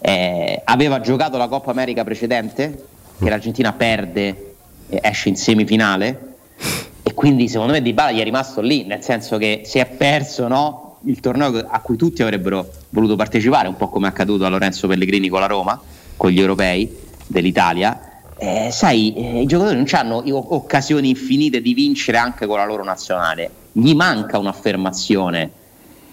Eh, 0.00 0.60
aveva 0.64 1.00
giocato 1.00 1.36
la 1.36 1.48
Coppa 1.48 1.70
America 1.70 2.04
precedente, 2.04 2.84
che 3.18 3.28
l'Argentina 3.28 3.72
perde 3.72 4.54
e 4.88 5.00
esce 5.02 5.28
in 5.28 5.36
semifinale, 5.36 6.34
e 7.02 7.14
quindi 7.14 7.48
secondo 7.48 7.72
me 7.72 7.82
Di 7.82 7.92
Bala 7.92 8.12
gli 8.12 8.20
è 8.20 8.24
rimasto 8.24 8.60
lì, 8.60 8.84
nel 8.84 9.02
senso 9.02 9.38
che 9.38 9.62
si 9.64 9.78
è 9.78 9.86
perso 9.86 10.46
no, 10.46 10.98
il 11.04 11.20
torneo 11.20 11.66
a 11.66 11.80
cui 11.80 11.96
tutti 11.96 12.22
avrebbero 12.22 12.70
voluto 12.90 13.16
partecipare, 13.16 13.68
un 13.68 13.76
po' 13.76 13.88
come 13.88 14.06
è 14.06 14.10
accaduto 14.10 14.44
a 14.44 14.48
Lorenzo 14.48 14.86
Pellegrini 14.86 15.28
con 15.28 15.40
la 15.40 15.46
Roma, 15.46 15.80
con 16.16 16.30
gli 16.30 16.38
europei 16.38 16.94
dell'Italia. 17.26 18.02
Eh, 18.36 18.68
sai, 18.70 19.14
eh, 19.14 19.40
i 19.40 19.46
giocatori 19.46 19.76
non 19.76 19.86
hanno 19.90 20.22
occasioni 20.54 21.08
infinite 21.08 21.60
di 21.60 21.74
vincere 21.74 22.18
anche 22.18 22.46
con 22.46 22.58
la 22.58 22.64
loro 22.64 22.84
nazionale, 22.84 23.50
gli 23.72 23.94
manca 23.94 24.38
un'affermazione 24.38 25.50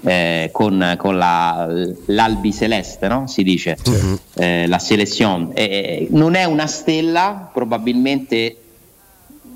eh, 0.05 0.49
con, 0.51 0.95
con 0.97 1.17
la, 1.17 1.67
l'Albi 2.05 2.53
Celeste, 2.53 3.07
no? 3.07 3.27
si 3.27 3.43
dice, 3.43 3.77
eh, 4.35 4.67
la 4.67 4.79
selezione. 4.79 5.53
Eh, 5.53 6.07
non 6.11 6.35
è 6.35 6.43
una 6.43 6.67
stella, 6.67 7.49
probabilmente 7.51 8.57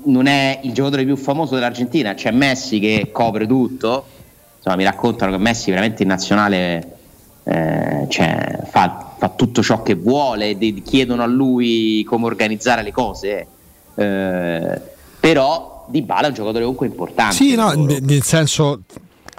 non 0.04 0.26
è 0.26 0.60
il 0.62 0.72
giocatore 0.72 1.04
più 1.04 1.16
famoso 1.16 1.54
dell'Argentina, 1.54 2.14
c'è 2.14 2.30
Messi 2.32 2.80
che 2.80 3.10
copre 3.12 3.46
tutto, 3.46 4.04
insomma 4.56 4.76
mi 4.76 4.84
raccontano 4.84 5.32
che 5.32 5.38
Messi 5.38 5.70
veramente 5.70 6.02
in 6.02 6.08
nazionale 6.08 6.96
eh, 7.44 8.06
cioè, 8.08 8.60
fa, 8.68 9.14
fa 9.16 9.28
tutto 9.28 9.62
ciò 9.62 9.82
che 9.82 9.94
vuole, 9.94 10.58
de- 10.58 10.82
chiedono 10.84 11.22
a 11.22 11.26
lui 11.26 12.02
come 12.04 12.26
organizzare 12.26 12.82
le 12.82 12.92
cose, 12.92 13.46
eh, 13.94 14.80
però 15.20 15.86
Di 15.88 16.02
Bala 16.02 16.26
è 16.26 16.28
un 16.28 16.34
giocatore 16.34 16.60
comunque 16.60 16.86
importante. 16.86 17.34
Sì, 17.34 17.54
no, 17.54 17.72
nel 17.72 18.22
senso 18.22 18.80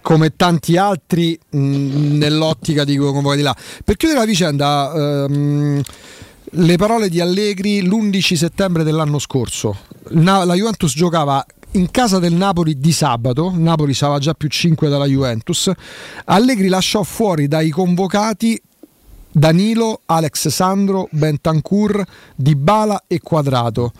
come 0.01 0.35
tanti 0.35 0.77
altri 0.77 1.39
mh, 1.49 2.17
nell'ottica 2.17 2.83
di 2.83 2.97
convocati 2.97 3.41
là. 3.41 3.55
Per 3.83 3.95
chiudere 3.95 4.19
la 4.19 4.25
vicenda, 4.25 4.91
ehm, 4.93 5.81
Le 6.53 6.75
parole 6.75 7.07
di 7.07 7.21
Allegri 7.21 7.81
l'11 7.81 8.35
settembre 8.35 8.83
dell'anno 8.83 9.19
scorso. 9.19 9.77
Na- 10.09 10.43
la 10.43 10.53
Juventus 10.53 10.93
giocava 10.93 11.45
in 11.71 11.89
casa 11.91 12.19
del 12.19 12.33
Napoli 12.33 12.77
di 12.77 12.91
sabato, 12.91 13.53
Napoli 13.55 13.93
stava 13.93 14.19
già 14.19 14.33
più 14.33 14.49
5 14.49 14.89
dalla 14.89 15.05
Juventus. 15.05 15.71
Allegri 16.25 16.67
lasciò 16.67 17.03
fuori 17.03 17.47
dai 17.47 17.69
convocati 17.69 18.61
Danilo, 19.31 20.01
Alex 20.07 20.49
Sandro, 20.49 21.07
Bentancur, 21.11 22.03
Dybala 22.35 23.05
e 23.07 23.19
Quadrato. 23.21 23.93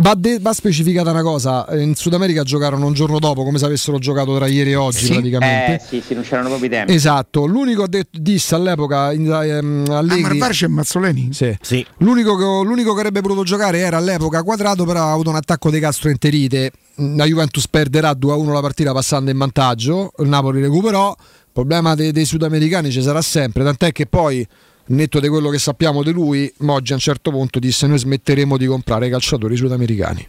Va, 0.00 0.14
de- 0.14 0.38
va 0.38 0.52
specificata 0.52 1.10
una 1.10 1.22
cosa, 1.22 1.66
in 1.72 1.96
Sud 1.96 2.14
America 2.14 2.44
giocarono 2.44 2.86
un 2.86 2.92
giorno 2.92 3.18
dopo 3.18 3.42
come 3.42 3.58
se 3.58 3.64
avessero 3.64 3.98
giocato 3.98 4.36
tra 4.36 4.46
ieri 4.46 4.70
e 4.70 4.76
oggi 4.76 5.06
Sì, 5.06 5.12
praticamente. 5.12 5.74
eh, 5.74 5.80
sì, 5.88 6.00
sì, 6.06 6.14
non 6.14 6.22
c'erano 6.22 6.46
proprio 6.50 6.68
i 6.68 6.70
tempi. 6.72 6.92
Esatto, 6.94 7.46
l'unico 7.46 7.88
detto, 7.88 8.16
disse 8.20 8.54
all'epoca 8.54 9.12
in, 9.12 9.26
ehm, 9.28 9.86
Allegri, 9.90 10.22
Ah, 10.24 10.28
ma 10.34 10.38
Var 10.38 10.50
c'è 10.52 10.66
Mazzoleni? 10.68 11.30
Sì. 11.32 11.84
L'unico, 11.98 12.36
che- 12.36 12.44
l'unico 12.68 12.92
che 12.94 12.98
avrebbe 13.00 13.22
potuto 13.22 13.42
giocare 13.42 13.78
era 13.78 13.96
all'epoca 13.96 14.44
Quadrato, 14.44 14.84
però 14.84 15.00
ha 15.00 15.12
avuto 15.12 15.30
un 15.30 15.36
attacco 15.36 15.68
di 15.68 15.80
gastroenterite. 15.80 16.70
La 17.16 17.24
Juventus 17.24 17.66
perderà 17.66 18.12
2-1 18.12 18.52
la 18.52 18.60
partita 18.60 18.92
passando 18.92 19.32
in 19.32 19.36
vantaggio, 19.38 20.12
il 20.18 20.28
Napoli 20.28 20.60
recuperò. 20.60 21.12
Il 21.18 21.64
problema 21.64 21.96
dei, 21.96 22.12
dei 22.12 22.24
sudamericani 22.24 22.92
ci 22.92 23.02
sarà 23.02 23.20
sempre, 23.20 23.64
tant'è 23.64 23.90
che 23.90 24.06
poi, 24.06 24.46
netto 24.88 25.20
di 25.20 25.28
quello 25.28 25.48
che 25.50 25.58
sappiamo 25.58 26.02
di 26.02 26.12
lui, 26.12 26.52
Moggi 26.58 26.92
a 26.92 26.94
un 26.96 27.00
certo 27.00 27.30
punto 27.30 27.58
disse 27.58 27.86
noi 27.86 27.98
smetteremo 27.98 28.56
di 28.56 28.66
comprare 28.66 29.08
calciatori 29.08 29.56
sudamericani. 29.56 30.26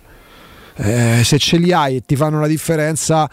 Eh, 0.75 1.21
se 1.23 1.37
ce 1.37 1.57
li 1.57 1.73
hai 1.73 1.97
e 1.97 2.01
ti 2.05 2.15
fanno 2.15 2.39
la 2.39 2.47
differenza 2.47 3.29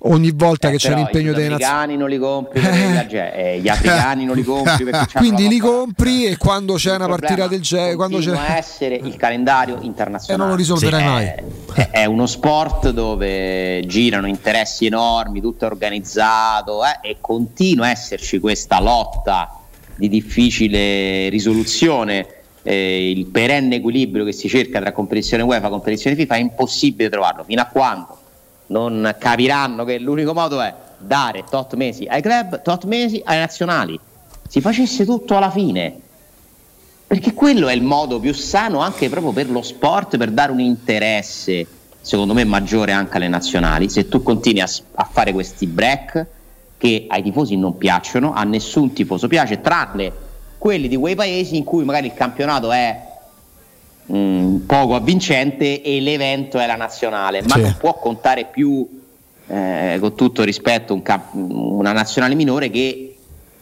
ogni 0.00 0.30
volta 0.34 0.70
che 0.70 0.76
c'è 0.76 0.92
Eh, 0.92 0.94
l'impegno 0.94 1.32
dei 1.32 1.46
I 1.46 1.48
nazionali. 1.50 1.94
africani 1.94 1.96
non 1.98 2.08
li 2.08 2.18
compri 2.18 2.60
ge- 3.08 3.32
eh, 3.32 3.60
gli 3.60 3.68
africani 3.68 4.24
non 4.24 4.36
li 4.36 4.42
compri 4.44 4.86
Quindi 5.14 5.48
li 5.48 5.58
compri 5.58 6.26
e 6.26 6.36
quando 6.36 6.74
c'è 6.74 6.94
una 6.94 7.04
Il 7.04 7.10
partita 7.10 7.26
problema 7.34 7.50
del 7.50 7.60
genere, 7.60 7.94
quando 7.96 8.18
c'è 8.18 8.38
essere 8.56 8.94
il 8.94 9.16
calendario 9.16 9.78
internazionale. 9.82 10.34
E 10.34 10.36
non 10.46 10.48
lo 10.48 10.54
risolverai 10.54 11.00
Sì, 11.00 11.06
mai. 11.06 11.24
È, 11.26 11.42
è- 11.74 11.90
è 11.90 12.04
uno 12.04 12.26
sport 12.26 12.90
dove 12.90 13.82
girano 13.86 14.26
interessi 14.26 14.86
enormi, 14.86 15.40
tutto 15.40 15.64
è 15.64 15.68
organizzato 15.68 16.82
eh, 16.84 16.98
e 17.10 17.16
continua 17.20 17.86
a 17.86 17.90
esserci 17.90 18.38
questa 18.38 18.80
lotta 18.80 19.55
di 19.96 20.08
difficile 20.08 21.28
risoluzione. 21.28 22.26
eh, 22.62 23.10
il 23.10 23.26
perenne 23.26 23.76
equilibrio 23.76 24.24
che 24.24 24.32
si 24.32 24.48
cerca 24.48 24.80
tra 24.80 24.92
competizione 24.92 25.44
UEFA 25.44 25.68
e 25.68 25.70
competizione 25.70 26.16
FIFA 26.16 26.34
è 26.34 26.38
impossibile 26.40 27.08
trovarlo 27.08 27.44
fino 27.44 27.60
a 27.60 27.66
quando 27.66 28.18
non 28.68 29.14
capiranno 29.18 29.84
che 29.84 29.98
l'unico 29.98 30.34
modo 30.34 30.60
è 30.60 30.74
dare 30.98 31.44
tot 31.48 31.74
mesi 31.74 32.06
ai 32.06 32.22
club, 32.22 32.62
tot 32.62 32.84
mesi 32.84 33.20
ai 33.24 33.38
nazionali. 33.38 33.98
Si 34.48 34.60
facesse 34.60 35.04
tutto 35.04 35.36
alla 35.36 35.50
fine. 35.50 36.00
Perché 37.06 37.34
quello 37.34 37.68
è 37.68 37.72
il 37.72 37.82
modo 37.82 38.18
più 38.18 38.34
sano 38.34 38.80
anche 38.80 39.08
proprio 39.08 39.32
per 39.32 39.48
lo 39.48 39.62
sport, 39.62 40.16
per 40.16 40.30
dare 40.32 40.50
un 40.50 40.58
interesse, 40.58 41.64
secondo 42.00 42.34
me, 42.34 42.42
maggiore 42.42 42.90
anche 42.90 43.16
alle 43.16 43.28
nazionali. 43.28 43.88
Se 43.88 44.08
tu 44.08 44.24
continui 44.24 44.60
a, 44.60 44.68
a 44.94 45.08
fare 45.10 45.32
questi 45.32 45.66
break 45.66 46.26
che 46.78 47.06
ai 47.08 47.22
tifosi 47.22 47.56
non 47.56 47.76
piacciono, 47.78 48.32
a 48.32 48.44
nessun 48.44 48.92
tifoso 48.92 49.28
piace, 49.28 49.60
tranne 49.60 50.12
quelli 50.58 50.88
di 50.88 50.96
quei 50.96 51.14
paesi 51.14 51.56
in 51.56 51.64
cui 51.64 51.84
magari 51.84 52.06
il 52.08 52.14
campionato 52.14 52.70
è 52.72 52.98
mm, 54.12 54.56
poco 54.66 54.94
avvincente 54.94 55.82
e 55.82 56.00
l'evento 56.00 56.58
è 56.58 56.66
la 56.66 56.76
nazionale, 56.76 57.42
ma 57.42 57.54
Sì. 57.54 57.60
non 57.62 57.76
può 57.78 57.94
contare 57.98 58.46
più, 58.50 58.86
eh, 59.48 59.96
con 60.00 60.14
tutto 60.14 60.42
rispetto, 60.42 60.92
un 60.94 61.02
camp- 61.02 61.34
una 61.34 61.92
nazionale 61.92 62.34
minore 62.34 62.70
che 62.70 63.10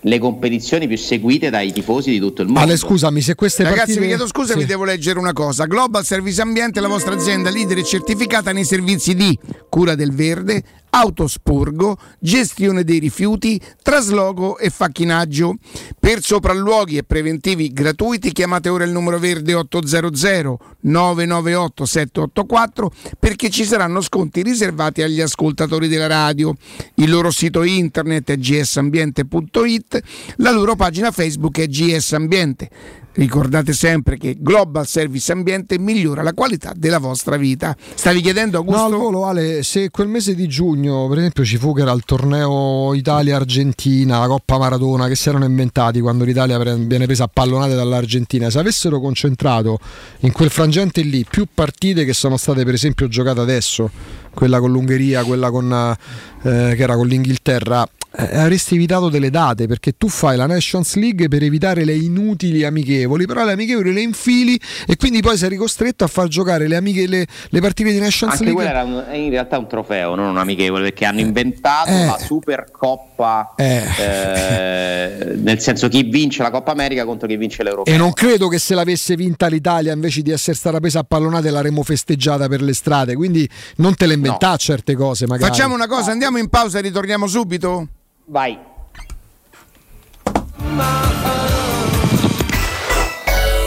le 0.07 0.19
competizioni 0.19 0.87
più 0.87 0.99
seguite 0.99 1.49
dai 1.49 1.73
tifosi 1.73 2.11
di 2.11 2.19
tutto 2.19 2.43
il 2.43 2.49
mondo. 2.49 2.61
Ale, 2.63 2.77
scusami, 2.77 3.23
se 3.23 3.35
queste 3.35 3.63
Ragazzi, 3.63 3.79
partite... 3.79 4.01
vi 4.01 4.07
chiedo 4.09 4.27
scusa, 4.27 4.53
Sì. 4.53 4.59
vi 4.59 4.65
devo 4.67 4.85
leggere 4.85 5.19
una 5.19 5.33
cosa. 5.33 5.65
Global 5.65 6.05
Service 6.05 6.43
Ambiente 6.43 6.79
è 6.79 6.83
la 6.83 6.89
vostra 6.89 7.15
azienda 7.15 7.49
leader 7.49 7.79
e 7.79 7.85
certificata 7.85 8.53
nei 8.53 8.65
servizi 8.65 9.15
di 9.15 9.39
cura 9.71 9.95
del 9.95 10.13
verde, 10.13 10.63
autospurgo, 10.95 11.97
gestione 12.21 12.85
dei 12.85 13.01
rifiuti, 13.01 13.61
trasloco 13.83 14.59
e 14.59 14.71
facchinaggio. 14.71 15.57
Per 15.99 16.23
sopralluoghi 16.23 16.99
e 16.99 17.03
preventivi 17.03 17.73
gratuiti 17.73 18.31
chiamate 18.31 18.69
ora 18.69 18.85
il 18.85 18.93
numero 18.93 19.19
verde 19.19 19.55
800 19.55 20.59
998 20.81 21.85
784 21.85 22.93
perché 23.19 23.51
ci 23.51 23.65
saranno 23.65 24.01
sconti 24.01 24.43
riservati 24.43 25.03
agli 25.03 25.21
ascoltatori 25.21 25.89
della 25.89 26.07
radio. 26.07 26.55
Il 26.95 27.11
loro 27.11 27.33
sito 27.33 27.65
internet 27.65 28.31
è 28.31 28.37
gsambiente.it, 28.37 30.01
la 30.37 30.53
loro 30.53 30.77
pagina 30.77 31.11
Facebook 31.11 31.59
è 31.59 31.67
GS 31.67 32.13
Ambiente. 32.13 32.71
Ricordate 33.17 33.73
sempre 33.73 34.19
che 34.19 34.37
Global 34.41 34.87
Service 34.89 35.31
Ambiente 35.31 35.79
migliora 35.79 36.23
la 36.23 36.33
qualità 36.33 36.73
della 36.75 36.99
vostra 36.99 37.37
vita. 37.37 37.77
Stavi 37.95 38.21
chiedendo 38.21 38.59
No, 38.59 38.65
Augusto? 38.65 38.85
al 38.85 39.01
volo 39.01 39.25
Ale, 39.27 39.63
se 39.63 39.91
quel 39.91 40.09
mese 40.09 40.35
di 40.35 40.49
giugno, 40.49 41.07
per 41.09 41.19
esempio, 41.19 41.45
ci 41.45 41.57
fu 41.57 41.73
che 41.73 41.83
era 41.83 41.93
il 41.93 42.03
torneo 42.05 42.93
Italia-Argentina, 42.93 44.19
la 44.19 44.27
Coppa 44.27 44.59
Maradona, 44.59 45.07
che 45.07 45.15
si 45.15 45.29
erano 45.29 45.45
inventati 45.45 46.01
quando 46.01 46.25
l'Italia 46.25 46.59
viene 46.59 47.07
presa 47.07 47.25
a 47.25 47.31
pallonate 47.33 47.75
dall'Argentina, 47.75 48.51
se 48.51 48.59
avessero 48.59 48.99
concentrato 49.01 49.79
in 50.21 50.33
quel 50.33 50.51
frangente 50.51 51.03
lì 51.03 51.25
più 51.25 51.47
partite 51.53 52.05
che 52.05 52.15
sono 52.15 52.37
state 52.37 52.65
per 52.65 52.75
esempio 52.75 53.07
giocate 53.07 53.39
adesso, 53.41 53.91
quella 54.35 54.59
con 54.59 54.73
l'Ungheria, 54.73 55.23
quella 55.23 55.51
con, 55.53 55.73
eh, 55.73 56.75
che 56.75 56.83
era 56.83 56.97
con 56.97 57.07
l'Inghilterra, 57.07 57.87
eh, 58.17 58.37
avresti 58.39 58.75
evitato 58.77 59.09
delle 59.09 59.31
date 59.31 59.67
perché 59.67 59.97
tu 59.97 60.09
fai 60.09 60.37
la 60.37 60.47
Nations 60.47 60.95
League 60.95 61.27
per 61.29 61.43
evitare 61.43 61.85
le 61.85 61.95
inutili 61.95 62.65
amichevoli, 62.65 63.27
però 63.27 63.45
le 63.45 63.53
amichevoli 63.53 63.93
le 63.93 64.01
infili 64.03 64.59
e 64.87 64.97
quindi 64.97 65.21
poi 65.21 65.37
sei 65.37 65.49
ricostretto 65.49 66.05
a 66.05 66.07
far 66.07 66.29
giocare 66.29 66.69
le, 66.69 66.77
amiche, 66.77 67.07
le, 67.07 67.27
le 67.49 67.61
partite 67.61 67.91
di 67.91 67.99
Nations 67.99 68.33
Anche 68.35 68.45
League. 68.45 68.63
quello 68.63 68.71
era 68.79 68.85
un- 68.85 69.05
è 69.11 69.17
in 69.17 69.31
realtà 69.31 69.59
un 69.59 69.67
trofeo, 69.69 70.15
non 70.15 70.29
un 70.29 70.39
amichevole, 70.39 70.83
perché 70.85 71.05
hanno 71.05 71.21
inventato 71.21 71.91
Eh. 71.91 72.05
la 72.07 72.19
Supercoppa, 72.19 73.55
Eh. 73.57 73.83
eh, 73.99 75.35
nel 75.37 75.61
senso 75.61 75.89
chi 75.89 76.03
vince 76.05 76.43
la 76.43 76.51
Coppa 76.51 76.73
America 76.73 77.05
contro 77.05 77.27
chi 77.29 77.37
vince 77.37 77.63
l'Europeo. 77.63 77.93
E 77.93 77.97
non 77.97 78.13
credo 78.13 78.49
che 78.49 78.59
se 78.59 78.75
l'avesse 78.75 79.17
vinta 79.17 79.47
l'Italia 79.49 79.93
invece 79.93 80.23
di 80.23 80.31
essere 80.31 80.57
stata 80.57 80.79
presa 80.81 81.01
a 81.01 81.05
pallonate 81.05 81.51
l'avremmo 81.51 81.83
festeggiata 81.83 82.49
per 82.49 82.63
le 82.63 82.75
strade, 82.75 83.15
quindi 83.15 83.49
non 83.77 83.95
te 83.95 84.07
le 84.07 84.15
inventà 84.15 84.57
certe 84.57 84.95
cose 84.95 85.27
magari. 85.27 85.51
Facciamo 85.51 85.75
una 85.75 85.87
cosa, 85.87 86.11
andiamo 86.13 86.39
in 86.39 86.49
pausa 86.49 86.79
e 86.79 86.83
ritorniamo 86.83 87.27
subito? 87.27 87.89
Vai. 88.27 88.59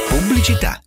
Pubblicità. 0.09 0.86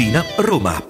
Tiburtina, 0.00 0.24
Roma. 0.38 0.89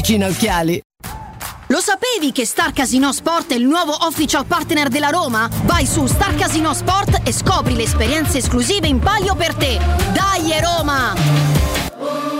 Occhiali. 0.00 0.80
Lo 1.66 1.78
sapevi 1.80 2.32
che 2.32 2.46
Star 2.46 2.72
Casino 2.72 3.12
Sport 3.12 3.52
è 3.52 3.54
il 3.54 3.64
nuovo 3.64 3.94
official 4.06 4.46
partner 4.46 4.88
della 4.88 5.10
Roma? 5.10 5.48
Vai 5.64 5.86
su 5.86 6.06
Star 6.06 6.34
Casino 6.34 6.72
Sport 6.72 7.20
e 7.22 7.32
scopri 7.32 7.74
le 7.74 7.82
esperienze 7.82 8.38
esclusive 8.38 8.86
in 8.88 8.98
palio 8.98 9.34
per 9.34 9.54
te. 9.54 9.78
Dai 10.12 10.58
Roma! 10.60 12.39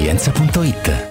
laresilienza.it. 0.01 1.10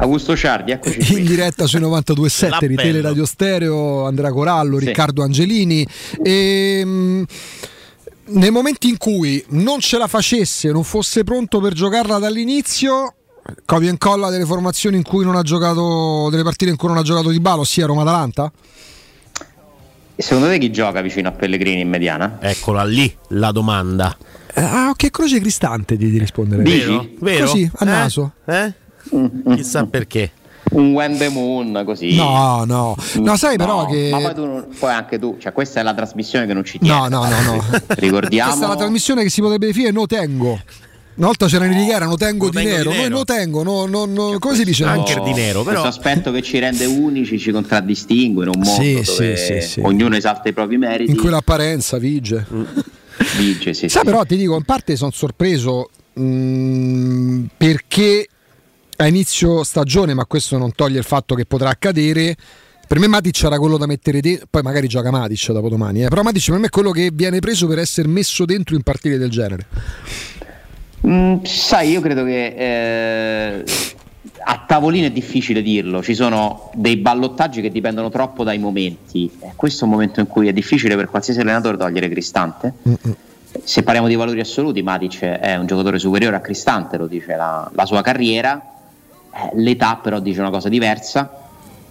Augusto 0.00 0.34
Ciardi, 0.34 0.70
eccoci 0.72 1.18
in 1.18 1.26
diretta 1.26 1.66
sui 1.66 1.80
92.7 1.80 2.64
di. 2.66 2.74
Teleradio 2.74 3.26
Stereo, 3.26 4.06
Andrea 4.06 4.30
Corallo, 4.32 4.78
Sì. 4.78 4.86
Riccardo 4.86 5.22
Angelini. 5.22 5.86
E, 6.22 6.82
mh, 6.84 7.22
nel 8.32 8.50
momento 8.50 8.86
in 8.86 8.96
cui 8.96 9.44
non 9.48 9.80
ce 9.80 9.98
la 9.98 10.06
facesse, 10.06 10.70
non 10.72 10.84
fosse 10.84 11.22
pronto 11.22 11.60
per 11.60 11.74
giocarla 11.74 12.18
dall'inizio, 12.18 13.14
copia 13.66 13.88
e 13.88 13.90
incolla 13.90 14.30
delle 14.30 14.46
formazioni 14.46 14.96
in 14.96 15.02
cui 15.02 15.22
non 15.24 15.36
ha 15.36 15.42
giocato, 15.42 16.28
delle 16.30 16.44
partite 16.44 16.70
in 16.70 16.76
cui 16.78 16.88
non 16.88 16.96
ha 16.96 17.02
giocato 17.02 17.28
di 17.28 17.40
Balo, 17.40 17.60
ossia 17.60 17.84
Roma-Atalanta? 17.86 18.50
E 20.16 20.22
secondo 20.22 20.48
te 20.48 20.58
chi 20.58 20.70
gioca 20.72 21.00
vicino 21.02 21.28
a 21.28 21.32
Pellegrini 21.32 21.80
in 21.82 21.88
mediana? 21.88 22.38
Eccola 22.40 22.84
lì 22.84 23.14
la 23.28 23.52
domanda. 23.52 24.16
Ah, 24.54 24.92
che 24.96 25.10
croce 25.10 25.40
cristante 25.40 25.96
di, 25.96 26.10
di 26.10 26.18
rispondere. 26.18 26.62
Vero? 26.62 27.06
Vero? 27.20 27.44
Così, 27.46 27.70
a 27.74 27.82
Eh? 27.82 27.88
naso. 27.88 28.32
Eh? 28.46 28.72
Chissà 29.54 29.84
perché. 29.86 30.32
Un 30.72 30.94
the 31.18 31.28
Moon 31.30 31.82
così. 31.84 32.14
No, 32.14 32.64
no. 32.64 32.94
No, 33.14 33.36
sai 33.36 33.56
però 33.56 33.86
che- 33.86 34.08
Ma 34.12 34.18
poi, 34.20 34.34
tu, 34.34 34.44
non- 34.46 34.66
poi 34.78 34.92
anche 34.92 35.18
tu, 35.18 35.36
cioè 35.40 35.52
questa 35.52 35.80
è 35.80 35.82
la 35.82 35.94
trasmissione 35.94 36.46
che 36.46 36.52
non 36.54 36.64
ci 36.64 36.78
tiene. 36.78 36.96
No, 36.96 37.08
no, 37.08 37.28
no, 37.28 37.40
no. 37.42 37.64
Ricordiamo. 37.88 38.50
Questa 38.50 38.66
è 38.66 38.68
la 38.68 38.76
trasmissione 38.76 39.22
che 39.24 39.30
si 39.30 39.40
potrebbe 39.40 39.66
definire 39.66 39.90
No 39.90 40.06
Tengo. 40.06 40.60
Una 41.16 41.26
volta 41.26 41.46
c'era 41.48 41.66
in 41.66 41.72
righiera, 41.74 42.06
no 42.06 42.14
tengo 42.14 42.48
di 42.48 42.52
tengo 42.56 42.68
di 42.70 42.76
nero. 42.76 42.90
Noi 42.90 42.98
nero. 43.00 43.16
no 43.18 43.24
tengo, 43.24 43.62
no, 43.62 43.84
no, 43.84 44.06
no, 44.06 44.38
come 44.38 44.54
si 44.54 44.64
dice? 44.64 44.84
No. 44.86 45.02
Questo 45.02 45.82
aspetto 45.82 46.30
che 46.30 46.40
ci 46.40 46.58
rende 46.58 46.86
unici, 46.86 47.38
ci 47.38 47.50
contraddistingue 47.50 48.44
in 48.44 48.50
un 48.54 48.62
mondo 48.62 48.80
Sì, 48.82 48.92
dove 48.94 49.36
sì, 49.36 49.60
sì, 49.60 49.60
sì. 49.68 49.80
ognuno 49.82 50.16
esalta 50.16 50.48
i 50.48 50.54
propri 50.54 50.78
meriti. 50.78 51.10
In 51.10 51.18
cui 51.18 51.28
l'apparenza 51.28 51.98
vige. 51.98 52.46
Vige, 53.36 53.74
sì, 53.74 53.88
Sai, 53.90 54.00
sì. 54.02 54.04
però 54.04 54.24
ti 54.24 54.36
dico, 54.36 54.56
in 54.56 54.62
parte 54.62 54.96
sono 54.96 55.10
sorpreso 55.10 55.90
mh, 56.14 57.44
perché 57.56 58.26
a 59.02 59.06
inizio 59.06 59.64
stagione, 59.64 60.12
ma 60.12 60.26
questo 60.26 60.58
non 60.58 60.72
toglie 60.74 60.98
il 60.98 61.04
fatto 61.04 61.34
che 61.34 61.46
potrà 61.46 61.70
accadere. 61.70 62.36
Per 62.86 62.98
me 62.98 63.06
Matic 63.06 63.42
era 63.44 63.58
quello 63.58 63.78
da 63.78 63.86
mettere 63.86 64.20
dentro, 64.20 64.46
poi 64.50 64.62
magari 64.62 64.88
gioca 64.88 65.10
Matic 65.10 65.52
dopo 65.52 65.68
domani, 65.68 66.04
eh, 66.04 66.08
però 66.08 66.22
Matic 66.22 66.50
per 66.50 66.58
me 66.58 66.66
è 66.66 66.70
quello 66.70 66.90
che 66.90 67.10
viene 67.12 67.38
preso 67.38 67.66
per 67.66 67.78
essere 67.78 68.08
messo 68.08 68.44
dentro 68.44 68.74
in 68.74 68.82
partite 68.82 69.16
del 69.16 69.30
genere. 69.30 69.66
Mm, 71.06 71.42
sai, 71.44 71.90
io 71.90 72.00
credo 72.02 72.24
che 72.24 72.46
eh, 72.46 73.64
a 74.44 74.64
tavolino 74.66 75.06
è 75.06 75.10
difficile 75.10 75.62
dirlo, 75.62 76.02
ci 76.02 76.14
sono 76.14 76.70
dei 76.74 76.96
ballottaggi 76.96 77.62
che 77.62 77.70
dipendono 77.70 78.10
troppo 78.10 78.44
dai 78.44 78.58
momenti. 78.58 79.30
Questo 79.56 79.84
è 79.84 79.86
un 79.86 79.94
momento 79.94 80.20
in 80.20 80.26
cui 80.26 80.48
è 80.48 80.52
difficile 80.52 80.94
per 80.96 81.08
qualsiasi 81.08 81.40
allenatore 81.40 81.78
togliere 81.78 82.08
Cristante. 82.08 82.74
Se 83.64 83.82
parliamo 83.82 84.08
di 84.08 84.14
valori 84.14 84.40
assoluti, 84.40 84.82
Matic 84.82 85.20
è 85.20 85.56
un 85.56 85.66
giocatore 85.66 85.98
superiore 85.98 86.36
a 86.36 86.40
Cristante, 86.40 86.98
lo 86.98 87.06
dice 87.06 87.34
la, 87.34 87.70
la 87.72 87.86
sua 87.86 88.02
carriera. 88.02 88.74
Eh, 89.32 89.50
l'età 89.54 89.96
però 90.02 90.18
dice 90.20 90.40
una 90.40 90.50
cosa 90.50 90.68
diversa. 90.68 91.38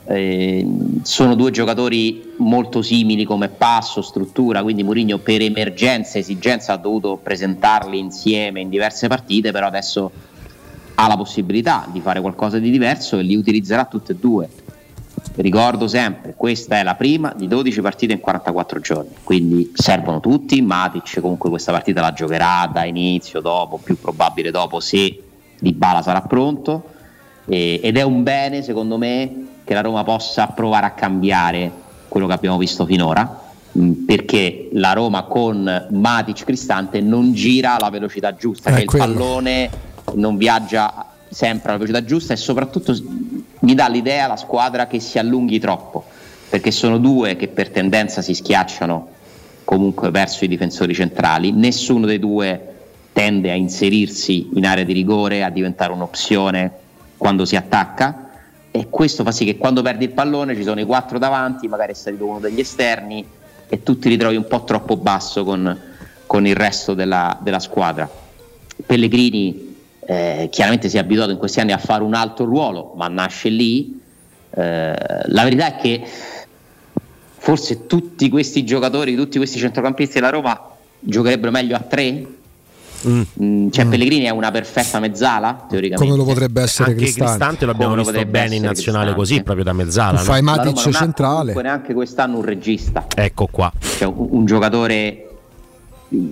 Eh, 0.05 0.65
sono 1.03 1.35
due 1.35 1.51
giocatori 1.51 2.33
molto 2.37 2.81
simili 2.81 3.25
come 3.25 3.47
passo, 3.47 4.01
struttura, 4.01 4.63
quindi 4.63 4.83
Mourinho 4.83 5.19
per 5.19 5.41
emergenza, 5.41 6.17
esigenza 6.17 6.73
ha 6.73 6.77
dovuto 6.77 7.19
presentarli 7.21 7.99
insieme 7.99 8.61
in 8.61 8.69
diverse 8.69 9.07
partite, 9.07 9.51
però 9.51 9.67
adesso 9.67 10.11
ha 10.95 11.07
la 11.07 11.15
possibilità 11.15 11.87
di 11.91 12.01
fare 12.01 12.21
qualcosa 12.21 12.57
di 12.57 12.71
diverso 12.71 13.19
e 13.19 13.21
li 13.21 13.35
utilizzerà 13.35 13.85
tutte 13.85 14.13
e 14.13 14.15
due. 14.15 14.49
Ricordo 15.35 15.87
sempre, 15.87 16.33
questa 16.35 16.79
è 16.79 16.83
la 16.83 16.95
prima 16.95 17.33
di 17.35 17.47
12 17.47 17.79
partite 17.79 18.13
in 18.13 18.19
44 18.19 18.79
giorni, 18.79 19.11
quindi 19.23 19.71
servono 19.73 20.19
tutti, 20.19 20.61
Matic 20.61 21.21
comunque 21.21 21.49
questa 21.49 21.71
partita 21.71 22.01
la 22.01 22.11
giocherà 22.11 22.69
da 22.73 22.83
inizio, 22.83 23.39
dopo, 23.39 23.77
più 23.77 23.97
probabile 23.97 24.51
dopo 24.51 24.79
se 24.79 25.21
Dybala 25.59 26.01
sarà 26.01 26.21
pronto 26.21 26.97
e- 27.49 27.79
ed 27.83 27.97
è 27.97 28.03
un 28.03 28.23
bene 28.23 28.61
secondo 28.61 28.97
me 28.97 29.47
che 29.63 29.73
la 29.73 29.81
Roma 29.81 30.03
possa 30.03 30.47
provare 30.47 30.85
a 30.85 30.91
cambiare 30.91 31.71
quello 32.07 32.27
che 32.27 32.33
abbiamo 32.33 32.57
visto 32.57 32.85
finora 32.85 33.41
mh, 33.71 33.91
perché 34.05 34.69
la 34.73 34.93
Roma 34.93 35.23
con 35.23 35.87
Matic 35.89 36.45
Cristante 36.45 37.01
non 37.01 37.33
gira 37.33 37.75
alla 37.75 37.89
velocità 37.89 38.35
giusta, 38.35 38.69
cioè 38.71 38.81
il 38.81 38.85
quello. 38.85 39.05
pallone 39.05 39.69
non 40.13 40.37
viaggia 40.37 41.05
sempre 41.27 41.69
alla 41.69 41.79
velocità 41.79 42.05
giusta 42.05 42.33
e 42.33 42.37
soprattutto 42.37 42.95
mi 43.59 43.75
dà 43.75 43.87
l'idea 43.87 44.27
la 44.27 44.37
squadra 44.37 44.87
che 44.87 44.99
si 44.99 45.19
allunghi 45.19 45.59
troppo 45.59 46.05
perché 46.49 46.71
sono 46.71 46.97
due 46.97 47.35
che 47.35 47.47
per 47.47 47.69
tendenza 47.69 48.21
si 48.23 48.33
schiacciano 48.33 49.07
comunque 49.63 50.09
verso 50.09 50.45
i 50.45 50.47
difensori 50.47 50.95
centrali, 50.95 51.51
nessuno 51.51 52.07
dei 52.07 52.17
due 52.17 52.59
tende 53.13 53.51
a 53.51 53.53
inserirsi 53.53 54.49
in 54.55 54.65
area 54.65 54.83
di 54.83 54.93
rigore, 54.93 55.43
a 55.43 55.51
diventare 55.51 55.91
un'opzione 55.91 56.71
quando 57.19 57.43
si 57.43 57.57
attacca 57.57 58.29
e 58.71 58.87
questo 58.89 59.23
fa 59.23 59.31
sì 59.31 59.43
che 59.43 59.57
quando 59.57 59.81
perdi 59.81 60.05
il 60.05 60.11
pallone 60.11 60.55
ci 60.55 60.63
sono 60.63 60.79
i 60.79 60.85
quattro 60.85 61.19
davanti, 61.19 61.67
magari 61.67 61.91
è 61.91 61.95
salito 61.95 62.25
uno 62.25 62.39
degli 62.39 62.61
esterni 62.61 63.27
e 63.67 63.83
tu 63.83 63.99
ti 63.99 64.07
ritrovi 64.09 64.37
un 64.37 64.47
po' 64.47 64.63
troppo 64.63 64.95
basso 64.95 65.43
con, 65.43 65.77
con 66.25 66.47
il 66.47 66.55
resto 66.55 66.93
della, 66.93 67.37
della 67.41 67.59
squadra. 67.59 68.09
Pellegrini 68.85 69.75
eh, 70.05 70.47
chiaramente 70.49 70.87
si 70.87 70.95
è 70.95 70.99
abituato 70.99 71.31
in 71.31 71.37
questi 71.37 71.59
anni 71.59 71.73
a 71.73 71.77
fare 71.77 72.03
un 72.03 72.13
altro 72.13 72.45
ruolo, 72.45 72.93
ma 72.95 73.07
nasce 73.09 73.49
lì. 73.49 74.01
Eh, 74.51 74.95
la 75.25 75.43
verità 75.43 75.67
è 75.67 75.75
che 75.75 76.03
forse 77.37 77.85
tutti 77.85 78.29
questi 78.29 78.63
giocatori, 78.63 79.15
tutti 79.15 79.37
questi 79.37 79.59
centrocampisti 79.59 80.15
della 80.15 80.29
Roma 80.29 80.59
giocherebbero 80.99 81.51
meglio 81.51 81.75
a 81.75 81.81
tre. 81.81 82.25
Mm, 83.07 83.69
cioè 83.69 83.85
Pellegrini 83.85 84.25
è 84.25 84.29
una 84.29 84.51
perfetta 84.51 84.99
mezzala 84.99 85.65
teoricamente 85.69 86.05
Come 86.11 86.17
lo 86.17 86.25
potrebbe 86.29 86.61
essere 86.61 86.89
Anche 86.91 87.03
Cristante. 87.03 87.29
Cristante 87.37 87.65
lo 87.65 87.71
abbiamo 87.71 87.95
Come 87.95 88.03
visto 88.11 88.25
bene 88.25 88.55
in 88.55 88.63
nazionale 88.63 89.13
Cristante. 89.13 89.15
così, 89.15 89.43
proprio 89.43 89.63
da 89.63 89.73
mezzala. 89.73 90.17
Tu 90.19 90.23
fai 90.25 90.41
no? 90.43 90.51
Matic 90.51 90.65
Roma 90.65 90.81
non 90.83 90.93
ha 90.93 90.97
centrale. 90.97 91.37
comunque 91.39 91.61
neanche 91.63 91.93
quest'anno 91.93 92.37
un 92.37 92.43
regista 92.43 93.05
Ecco 93.15 93.47
qua. 93.49 93.71
cioè 93.79 94.07
un, 94.07 94.27
un 94.31 94.45
giocatore 94.45 95.23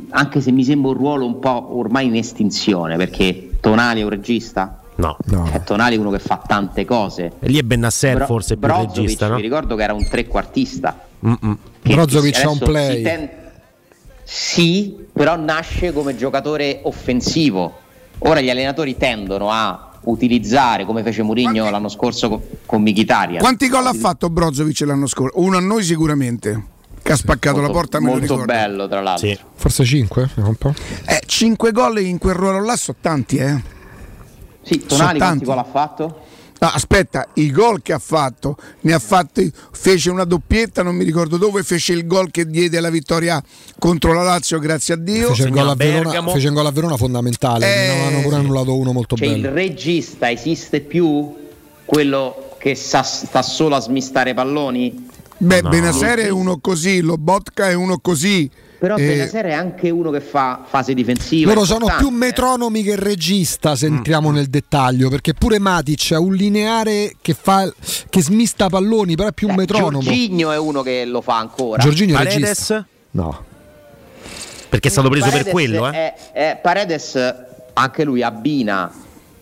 anche 0.10 0.42
se 0.42 0.52
mi 0.52 0.64
sembra 0.64 0.90
un 0.92 0.98
ruolo 0.98 1.26
un 1.26 1.40
po' 1.40 1.78
ormai 1.78 2.08
in 2.08 2.16
estinzione 2.16 2.98
perché 2.98 3.52
Tonali 3.62 4.02
è 4.02 4.04
un 4.04 4.10
regista 4.10 4.82
No. 4.96 5.16
Cioè, 5.30 5.62
Tonali 5.64 5.96
è 5.96 6.00
uno 6.00 6.10
che 6.10 6.18
fa 6.18 6.42
tante 6.44 6.84
cose 6.84 7.34
E 7.40 7.48
lì 7.50 7.60
è 7.60 7.62
Bennasser 7.62 8.16
Bro- 8.16 8.26
forse 8.26 8.58
più 8.58 8.66
Brozovic, 8.68 8.96
regista, 8.96 9.28
no? 9.28 9.36
vi 9.36 9.44
ricordo 9.44 9.76
che 9.76 9.84
era 9.84 9.94
un 9.94 10.08
trequartista 10.10 11.00
Mm-mm. 11.24 11.58
che- 11.84 11.94
Brozovic 11.94 12.44
ha 12.44 12.50
un 12.50 12.58
play. 12.58 12.96
si 12.96 13.02
ten- 13.04 13.30
sì, 14.30 14.94
però 15.14 15.38
nasce 15.38 15.94
come 15.94 16.18
giocatore 16.18 16.82
offensivo. 16.84 17.78
Ora 18.20 18.42
gli 18.42 18.50
allenatori 18.50 18.98
tendono 18.98 19.50
a 19.52 19.92
utilizzare, 20.04 20.84
come 20.84 21.02
fece 21.02 21.22
Mourinho 21.24 21.70
l'anno 21.70 21.88
scorso 21.88 22.28
con, 22.28 22.42
con 22.66 22.82
Mkhitaryan. 22.82 23.40
Quanti 23.40 23.70
gol 23.70 23.86
ha 23.88 23.94
fatto 23.94 24.30
Brozovic 24.30 24.82
l'anno 24.82 25.08
scorso? 25.08 25.40
Uno 25.40 25.56
a 25.56 25.62
noi 25.62 25.82
sicuramente. 25.84 26.76
Che 27.02 27.12
ha 27.14 27.16
spaccato 27.16 27.58
Molto- 27.62 27.72
la 27.72 27.80
porta, 27.80 28.00
molto 28.02 28.44
bello, 28.44 28.90
tra 28.90 29.00
l'altro. 29.02 29.30
Forse 29.56 29.86
5? 29.86 30.30
Un 30.36 30.56
po'. 30.56 30.74
Eh, 31.06 31.22
5 31.26 31.72
gol 31.72 32.00
in 32.02 32.18
quel 32.18 32.36
ruolo 32.36 32.60
là 32.62 32.76
sono 32.76 32.98
tanti, 33.00 33.38
eh. 33.38 33.62
Sì, 34.62 34.84
Sono 34.86 35.00
Tonali 35.00 35.18
quanti 35.20 35.20
tanti. 35.20 35.46
gol 35.46 35.58
ha 35.58 35.64
fatto? 35.64 36.22
No, 36.60 36.70
aspetta, 36.70 37.28
i 37.36 37.52
gol 37.52 37.82
che 37.84 37.94
ha 37.94 38.00
fatto, 38.00 38.58
ne 38.82 38.94
ha 38.94 39.00
fatti, 39.00 39.52
fece 39.72 40.10
una 40.10 40.24
doppietta, 40.24 40.82
non 40.82 40.96
mi 40.96 41.04
ricordo 41.04 41.38
dove, 41.38 41.62
fece 41.62 41.94
il 41.94 42.08
gol 42.08 42.32
che 42.32 42.48
diede 42.48 42.80
la 42.80 42.90
vittoria 42.90 43.42
contro 43.78 44.12
la 44.12 44.24
Lazio, 44.24 44.58
grazie 44.58 44.96
a 44.96 44.98
Dio. 44.98 45.28
Fece 45.30 45.44
un 45.46 45.52
gol 45.52 45.70
a 45.70 45.76
Verona, 45.76 46.24
fece 46.32 46.48
un 46.48 46.54
gol 46.56 46.66
a 46.66 46.72
Verona 46.72 46.98
fondamentale. 46.98 47.66
Eh, 47.66 47.88
ne 47.88 47.92
avevano 48.02 48.22
pure 48.22 48.36
annullato 48.38 48.76
uno 48.76 48.92
molto 48.92 49.16
Cioè 49.16 49.28
il 49.28 49.42
bello. 49.42 49.54
regista 49.54 50.32
esiste 50.32 50.80
più? 50.82 51.36
Quello 51.86 52.56
che 52.58 52.74
sa- 52.76 53.04
sta 53.04 53.42
solo 53.44 53.76
a 53.76 53.80
smistare 53.80 54.34
palloni? 54.34 55.06
Beh, 55.38 55.62
No. 55.62 55.70
Benasere 55.70 56.24
è 56.24 56.30
uno 56.30 56.58
così, 56.58 57.02
Lobotka 57.02 57.70
è 57.70 57.74
uno 57.74 58.00
così. 58.00 58.50
Però 58.80 58.96
Eh, 58.96 59.08
Benasser 59.08 59.46
è 59.46 59.54
anche 59.54 59.90
uno 59.90 60.12
che 60.12 60.22
fa 60.22 60.64
fase 60.68 60.94
difensiva. 60.94 61.52
Loro 61.52 61.66
sono 61.66 61.88
più 61.98 62.10
metronomi 62.10 62.84
che 62.84 62.96
regista, 62.96 63.76
se 63.76 63.90
Mm. 63.90 63.96
entriamo 63.98 64.30
nel 64.32 64.48
dettaglio, 64.48 65.10
perché 65.10 65.34
pure 65.34 65.58
Matic 65.58 66.12
ha 66.12 66.20
un 66.20 66.34
lineare 66.36 67.14
che, 67.22 67.34
fa, 67.34 67.72
che 68.10 68.22
smista 68.22 68.70
palloni, 68.70 69.16
però 69.16 69.30
è 69.30 69.34
più 69.34 69.48
un 69.48 69.56
metronomo. 69.56 70.02
Giorginio 70.02 70.52
è 70.52 70.58
uno 70.60 70.84
che 70.84 71.06
lo 71.06 71.22
fa 71.22 71.38
ancora. 71.40 71.82
Giorginio 71.82 72.16
è 72.16 72.18
Paredes? 72.24 72.40
regista. 72.42 72.88
No. 73.12 73.44
Perché 74.70 74.90
è 74.90 74.92
stato 74.92 75.10
preso 75.10 75.24
per 75.26 75.34
Paredes 75.44 75.52
quello, 75.54 75.88
eh? 75.88 75.92
è- 75.92 76.14
è- 76.34 76.60
Paredes 76.62 77.36
anche 77.74 78.04
lui 78.04 78.22
abbina 78.22 78.92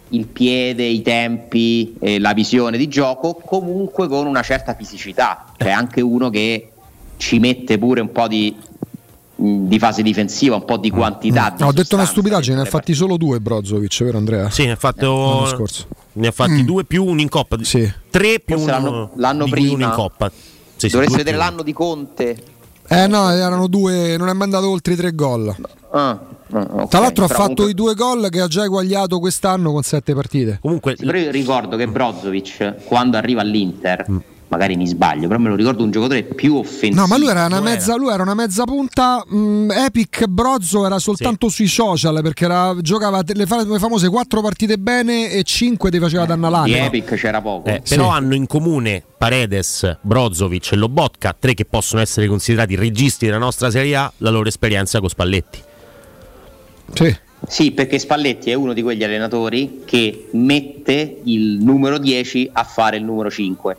il 0.09 0.27
piede, 0.27 0.83
i 0.85 1.01
tempi, 1.01 1.95
e 1.99 2.19
la 2.19 2.33
visione 2.33 2.77
di 2.77 2.87
gioco 2.87 3.33
comunque 3.33 4.07
con 4.07 4.27
una 4.27 4.43
certa 4.43 4.75
fisicità. 4.75 5.45
Cioè 5.57 5.71
anche 5.71 5.99
uno 5.99 6.29
che 6.29 6.69
ci 7.17 7.39
mette 7.39 7.77
pure 7.79 8.01
un 8.01 8.11
po' 8.11 8.27
di, 8.27 8.55
di 9.37 9.77
fase 9.79 10.01
difensiva, 10.01 10.55
un 10.55 10.65
po' 10.65 10.77
di 10.77 10.89
quantità. 10.89 11.49
di 11.55 11.61
No, 11.63 11.67
ho 11.67 11.73
detto 11.73 11.95
una 11.95 12.05
stupidaggine, 12.05 12.55
ne 12.55 12.61
ha 12.61 12.65
fatti 12.65 12.93
solo 12.93 13.17
due 13.17 13.39
Brozovic, 13.39 14.03
vero 14.03 14.17
Andrea? 14.17 14.49
Sì, 14.49 14.65
ne 14.65 14.71
ha 14.71 14.77
L'anno 14.81 15.05
fatto. 15.45 15.45
scorso. 15.47 15.87
Ne 16.13 16.27
ha 16.27 16.31
fatti 16.31 16.61
Mm. 16.61 16.65
due 16.65 16.85
più 16.85 17.03
uno 17.03 17.19
in 17.21 17.27
coppa. 17.29 17.57
Tre 18.09 18.39
più 18.39 18.55
Forse 18.57 18.71
uno, 18.71 18.89
l'anno- 18.89 19.11
l'anno 19.15 19.45
cui 19.47 19.59
uno 19.67 19.73
prima. 19.75 19.85
in 19.87 19.91
coppa. 19.93 20.29
Sì, 20.29 20.87
sì, 20.87 20.87
Dovreste 20.89 21.15
due 21.15 21.23
vedere 21.23 21.37
l'anno 21.37 21.61
di 21.63 21.73
Conte. 21.73 22.37
Eh 22.87 23.07
no, 23.07 23.29
erano 23.31 23.67
due, 23.67 24.15
non 24.17 24.29
è 24.29 24.33
mandato 24.33 24.69
oltre 24.69 24.93
i 24.93 24.95
tre 24.95 25.13
gol. 25.13 25.53
Ah. 25.91 26.19
ok, 26.51 26.87
Tra 26.87 26.99
l'altro 26.99 27.25
ha 27.25 27.27
fatto 27.27 27.39
comunque- 27.63 27.69
i 27.71 27.73
due 27.73 27.93
gol 27.95 28.29
che 28.29 28.39
ha 28.39 28.47
già 28.47 28.63
eguagliato 28.63 29.19
quest'anno 29.19 29.71
con 29.71 29.81
sette 29.81 30.13
partite. 30.13 30.59
Comunque, 30.61 30.95
Sì, 30.97 31.05
però 31.05 31.17
io 31.17 31.31
ricordo 31.31 31.75
che 31.77 31.87
Brozovic, 31.87 32.85
quando 32.85 33.17
arriva 33.17 33.41
all'Inter, 33.41 34.05
Mm. 34.09 34.17
Magari 34.47 34.75
mi 34.75 34.87
sbaglio, 34.87 35.27
però 35.27 35.39
me 35.39 35.49
lo 35.49 35.55
ricordo 35.55 35.83
un 35.83 35.91
giocatore 35.91 36.23
più 36.23 36.55
offensivo. 36.55 37.01
No, 37.01 37.07
ma 37.07 37.17
lui 37.17 37.27
era 37.27 37.45
una 37.45 37.59
mezza, 37.61 37.95
lui 37.95 38.11
era 38.13 38.23
una 38.23 38.33
mezza 38.35 38.63
punta. 38.63 39.23
mh, 39.27 39.71
Epic 39.71 40.25
Brozzo 40.27 40.85
era 40.85 40.99
soltanto 40.99 41.49
sui 41.49 41.67
social 41.67 42.19
perché 42.21 42.45
era- 42.45 42.75
giocava 42.81 43.21
le, 43.25 43.45
fa- 43.45 43.63
le 43.65 43.79
famose 43.79 44.09
quattro 44.09 44.41
partite 44.41 44.77
bene 44.77 45.31
e 45.31 45.43
cinque 45.43 45.89
ti 45.91 45.99
faceva 45.99 46.25
danno 46.25 46.47
Di 46.47 46.53
all'anima. 46.53 46.85
Epic 46.85 47.15
c'era 47.15 47.41
poco. 47.41 47.67
Eh, 47.69 47.81
Però 47.87 48.09
hanno 48.09 48.35
in 48.35 48.47
comune 48.47 49.03
Paredes, 49.17 49.97
Brozovic 50.01 50.71
e 50.71 50.75
Lobotka, 50.75 51.35
tre 51.37 51.53
che 51.53 51.65
possono 51.65 52.01
essere 52.01 52.27
considerati 52.27 52.75
registi 52.75 53.25
della 53.25 53.37
nostra 53.37 53.69
Serie 53.71 53.95
A, 53.95 54.11
la 54.17 54.29
loro 54.29 54.47
esperienza 54.47 54.99
con 54.99 55.09
Spalletti. 55.09 55.59
Sì. 56.93 57.17
Sì, 57.47 57.71
perché 57.71 57.99
Spalletti 57.99 58.49
è 58.49 58.53
uno 58.53 58.73
di 58.73 58.81
quegli 58.81 59.03
allenatori 59.03 59.81
che 59.85 60.29
mette 60.31 61.21
il 61.23 61.59
numero 61.61 61.97
10 61.97 62.49
a 62.53 62.63
fare 62.63 62.97
il 62.97 63.03
numero 63.03 63.29
5. 63.29 63.77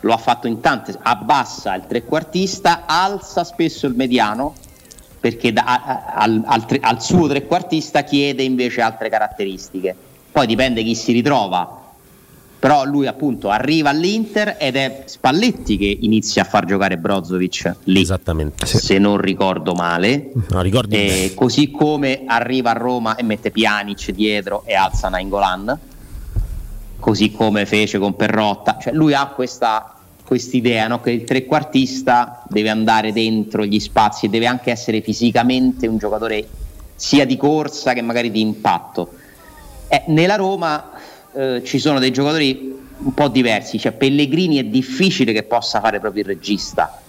Lo 0.00 0.12
ha 0.12 0.16
fatto 0.16 0.46
in 0.46 0.60
tante, 0.60 0.94
abbassa 1.00 1.74
il 1.74 1.84
trequartista, 1.86 2.84
alza 2.86 3.44
spesso 3.44 3.86
il 3.86 3.94
mediano 3.94 4.54
perché 5.20 5.52
da- 5.52 6.08
al, 6.14 6.42
al 6.46 6.64
al 6.80 7.02
suo 7.02 7.28
trequartista 7.28 8.04
chiede 8.04 8.42
invece 8.42 8.80
altre 8.80 9.10
caratteristiche. 9.10 9.94
Poi 10.32 10.46
dipende 10.46 10.82
chi 10.82 10.94
si 10.94 11.12
ritrova. 11.12 11.79
Però 12.60 12.84
lui 12.84 13.06
appunto 13.06 13.48
arriva 13.48 13.88
all'Inter 13.88 14.56
ed 14.58 14.76
è 14.76 15.04
Spalletti 15.06 15.78
che 15.78 15.96
inizia 16.02 16.42
a 16.42 16.44
far 16.44 16.66
giocare 16.66 16.98
Brozovic 16.98 17.76
lì. 17.84 18.02
Esattamente. 18.02 18.66
Se 18.66 18.98
non 18.98 19.16
ricordo 19.16 19.72
male. 19.72 20.30
No, 20.50 20.60
Eh, 21.24 21.32
così 21.34 21.70
come 21.70 22.24
arriva 22.26 22.70
a 22.70 22.74
Roma 22.74 23.16
e 23.16 23.22
mette 23.22 23.50
Pjanic 23.50 24.10
dietro 24.10 24.62
e 24.66 24.74
alza 24.74 25.08
Nainggolan, 25.08 25.78
così 26.98 27.32
come 27.32 27.64
fece 27.64 27.98
con 27.98 28.14
Perrotta. 28.14 28.76
Cioè 28.78 28.92
lui 28.92 29.14
ha 29.14 29.26
questa 29.28 29.94
quest'idea 30.30 30.86
no? 30.86 31.00
che 31.00 31.10
il 31.10 31.24
trequartista 31.24 32.44
deve 32.46 32.68
andare 32.68 33.12
dentro 33.12 33.64
gli 33.64 33.80
spazi 33.80 34.26
e 34.26 34.28
deve 34.28 34.46
anche 34.46 34.70
essere 34.70 35.00
fisicamente 35.00 35.88
un 35.88 35.98
giocatore 35.98 36.46
sia 36.94 37.24
di 37.24 37.36
corsa 37.36 37.94
che 37.94 38.02
magari 38.02 38.30
di 38.30 38.40
impatto. 38.40 39.14
Eh, 39.88 40.04
nella 40.06 40.36
Roma 40.36 40.90
eh, 41.34 41.62
ci 41.64 41.78
sono 41.78 41.98
dei 41.98 42.10
giocatori 42.10 42.78
un 42.98 43.14
po' 43.14 43.28
diversi, 43.28 43.78
cioè 43.78 43.92
Pellegrini 43.92 44.58
è 44.58 44.64
difficile 44.64 45.32
che 45.32 45.42
possa 45.42 45.80
fare 45.80 46.00
proprio 46.00 46.22
il 46.22 46.28
regista 46.28 47.00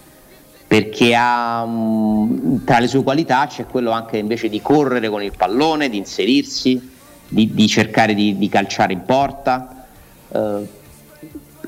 perché 0.72 1.14
ha, 1.14 1.66
mm, 1.66 2.64
tra 2.64 2.78
le 2.78 2.86
sue 2.86 3.02
qualità 3.02 3.46
c'è 3.46 3.66
quello 3.66 3.90
anche 3.90 4.16
invece 4.16 4.48
di 4.48 4.62
correre 4.62 5.10
con 5.10 5.22
il 5.22 5.32
pallone, 5.36 5.90
di 5.90 5.98
inserirsi, 5.98 6.80
di, 7.28 7.52
di 7.52 7.68
cercare 7.68 8.14
di, 8.14 8.38
di 8.38 8.48
calciare 8.48 8.94
in 8.94 9.02
porta. 9.04 9.86
Eh, 10.28 10.66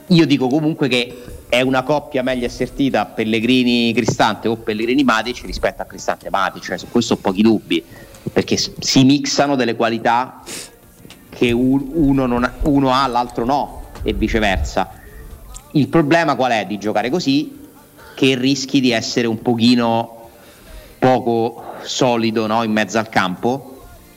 io 0.06 0.26
dico 0.26 0.48
comunque 0.48 0.89
che 0.89 1.22
è 1.51 1.60
una 1.60 1.82
coppia 1.82 2.22
meglio 2.22 2.47
assertita 2.47 3.05
Pellegrini-Cristante 3.05 4.48
o 4.48 4.56
Pellegrini-Matic 4.56 5.43
rispetto 5.44 5.82
a 5.82 5.85
Cristante-Matic, 5.85 6.62
cioè 6.62 6.78
su 6.78 6.89
questo 6.89 7.12
ho 7.12 7.16
pochi 7.18 7.43
dubbi, 7.43 7.85
perché 8.32 8.56
si 8.56 9.05
mixano 9.05 9.55
delle 9.55 9.76
qualità 9.76 10.43
che 11.35 11.52
un- 11.52 11.90
uno, 11.93 12.36
ha, 12.36 12.52
uno 12.62 12.93
ha, 12.93 13.06
l'altro 13.06 13.44
no, 13.44 13.82
e 14.02 14.12
viceversa. 14.12 14.90
Il 15.73 15.89
problema 15.89 16.36
qual 16.36 16.52
è 16.52 16.65
di 16.66 16.78
giocare 16.78 17.11
così? 17.11 17.61
Che 18.15 18.35
rischi 18.36 18.81
di 18.81 18.93
essere 18.93 19.27
un 19.27 19.43
pochino 19.43 20.31
poco 20.98 21.65
solido 21.82 22.47
no, 22.47 22.62
in 22.62 22.73
mezzo 22.73 22.98
al 22.98 23.09
campo, 23.09 23.74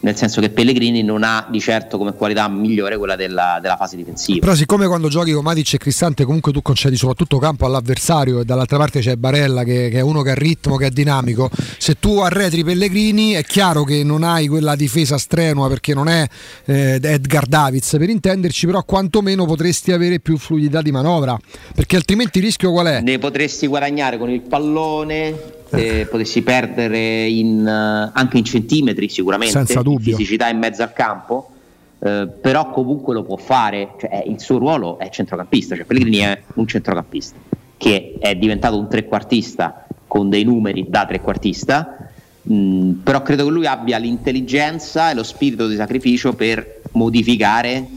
nel 0.07 0.15
senso 0.15 0.39
che 0.39 0.49
Pellegrini 0.49 1.03
non 1.03 1.23
ha 1.23 1.45
di 1.49 1.59
certo 1.59 1.97
come 1.97 2.13
qualità 2.13 2.47
migliore 2.47 2.97
quella 2.97 3.17
della, 3.17 3.59
della 3.61 3.75
fase 3.75 3.97
difensiva. 3.97 4.39
Però 4.39 4.55
siccome 4.55 4.87
quando 4.87 5.09
giochi 5.09 5.33
con 5.33 5.43
Matic 5.43 5.73
e 5.73 5.77
Cristante 5.77 6.23
comunque 6.23 6.53
tu 6.53 6.61
concedi 6.61 6.95
soprattutto 6.95 7.37
campo 7.39 7.65
all'avversario 7.65 8.39
e 8.39 8.45
dall'altra 8.45 8.77
parte 8.77 9.01
c'è 9.01 9.17
Barella 9.17 9.63
che, 9.63 9.89
che 9.89 9.97
è 9.97 10.01
uno 10.01 10.21
che 10.21 10.31
ha 10.31 10.35
ritmo, 10.35 10.77
che 10.77 10.85
è 10.87 10.89
dinamico, 10.89 11.49
se 11.77 11.95
tu 11.99 12.19
arretri 12.19 12.63
Pellegrini 12.63 13.33
è 13.33 13.43
chiaro 13.43 13.83
che 13.83 14.03
non 14.03 14.23
hai 14.23 14.47
quella 14.47 14.75
difesa 14.75 15.17
strenua 15.17 15.67
perché 15.67 15.93
non 15.93 16.07
è 16.07 16.25
eh, 16.65 16.99
Edgar 17.01 17.45
Davids 17.45 17.95
per 17.97 18.09
intenderci, 18.09 18.65
però 18.65 18.83
quantomeno 18.83 19.45
potresti 19.45 19.91
avere 19.91 20.21
più 20.21 20.37
fluidità 20.37 20.81
di 20.81 20.91
manovra 20.91 21.37
perché 21.75 21.97
altrimenti 21.97 22.37
il 22.37 22.45
rischio 22.45 22.71
qual 22.71 22.87
è? 22.87 23.01
Ne 23.01 23.19
potresti 23.19 23.67
guadagnare 23.67 24.17
con 24.17 24.29
il 24.29 24.41
pallone, 24.41 25.55
eh, 25.71 26.07
potessi 26.09 26.41
perdere 26.41 27.27
in, 27.27 27.65
eh, 27.65 28.11
anche 28.13 28.37
in 28.37 28.43
centimetri 28.43 29.09
sicuramente, 29.09 29.53
Senza 29.53 29.79
in 29.79 29.83
dubbio. 29.97 30.15
fisicità 30.15 30.49
in 30.49 30.57
mezzo 30.57 30.83
al 30.83 30.93
campo, 30.93 31.49
eh, 31.99 32.27
però 32.41 32.69
comunque 32.71 33.13
lo 33.13 33.23
può 33.23 33.37
fare, 33.37 33.93
cioè, 33.99 34.23
eh, 34.23 34.29
il 34.29 34.39
suo 34.39 34.57
ruolo 34.57 34.99
è 34.99 35.09
centrocampista, 35.09 35.75
cioè 35.75 35.85
Pellegrini 35.85 36.17
è 36.17 36.41
un 36.55 36.67
centrocampista 36.67 37.37
che 37.77 38.15
è 38.19 38.35
diventato 38.35 38.77
un 38.77 38.89
trequartista 38.89 39.85
con 40.07 40.29
dei 40.29 40.43
numeri 40.43 40.85
da 40.89 41.05
trequartista, 41.05 42.09
mh, 42.41 42.91
però 43.03 43.21
credo 43.21 43.45
che 43.45 43.51
lui 43.51 43.67
abbia 43.67 43.97
l'intelligenza 43.97 45.11
e 45.11 45.13
lo 45.13 45.23
spirito 45.23 45.67
di 45.67 45.75
sacrificio 45.75 46.33
per 46.33 46.81
modificare 46.93 47.87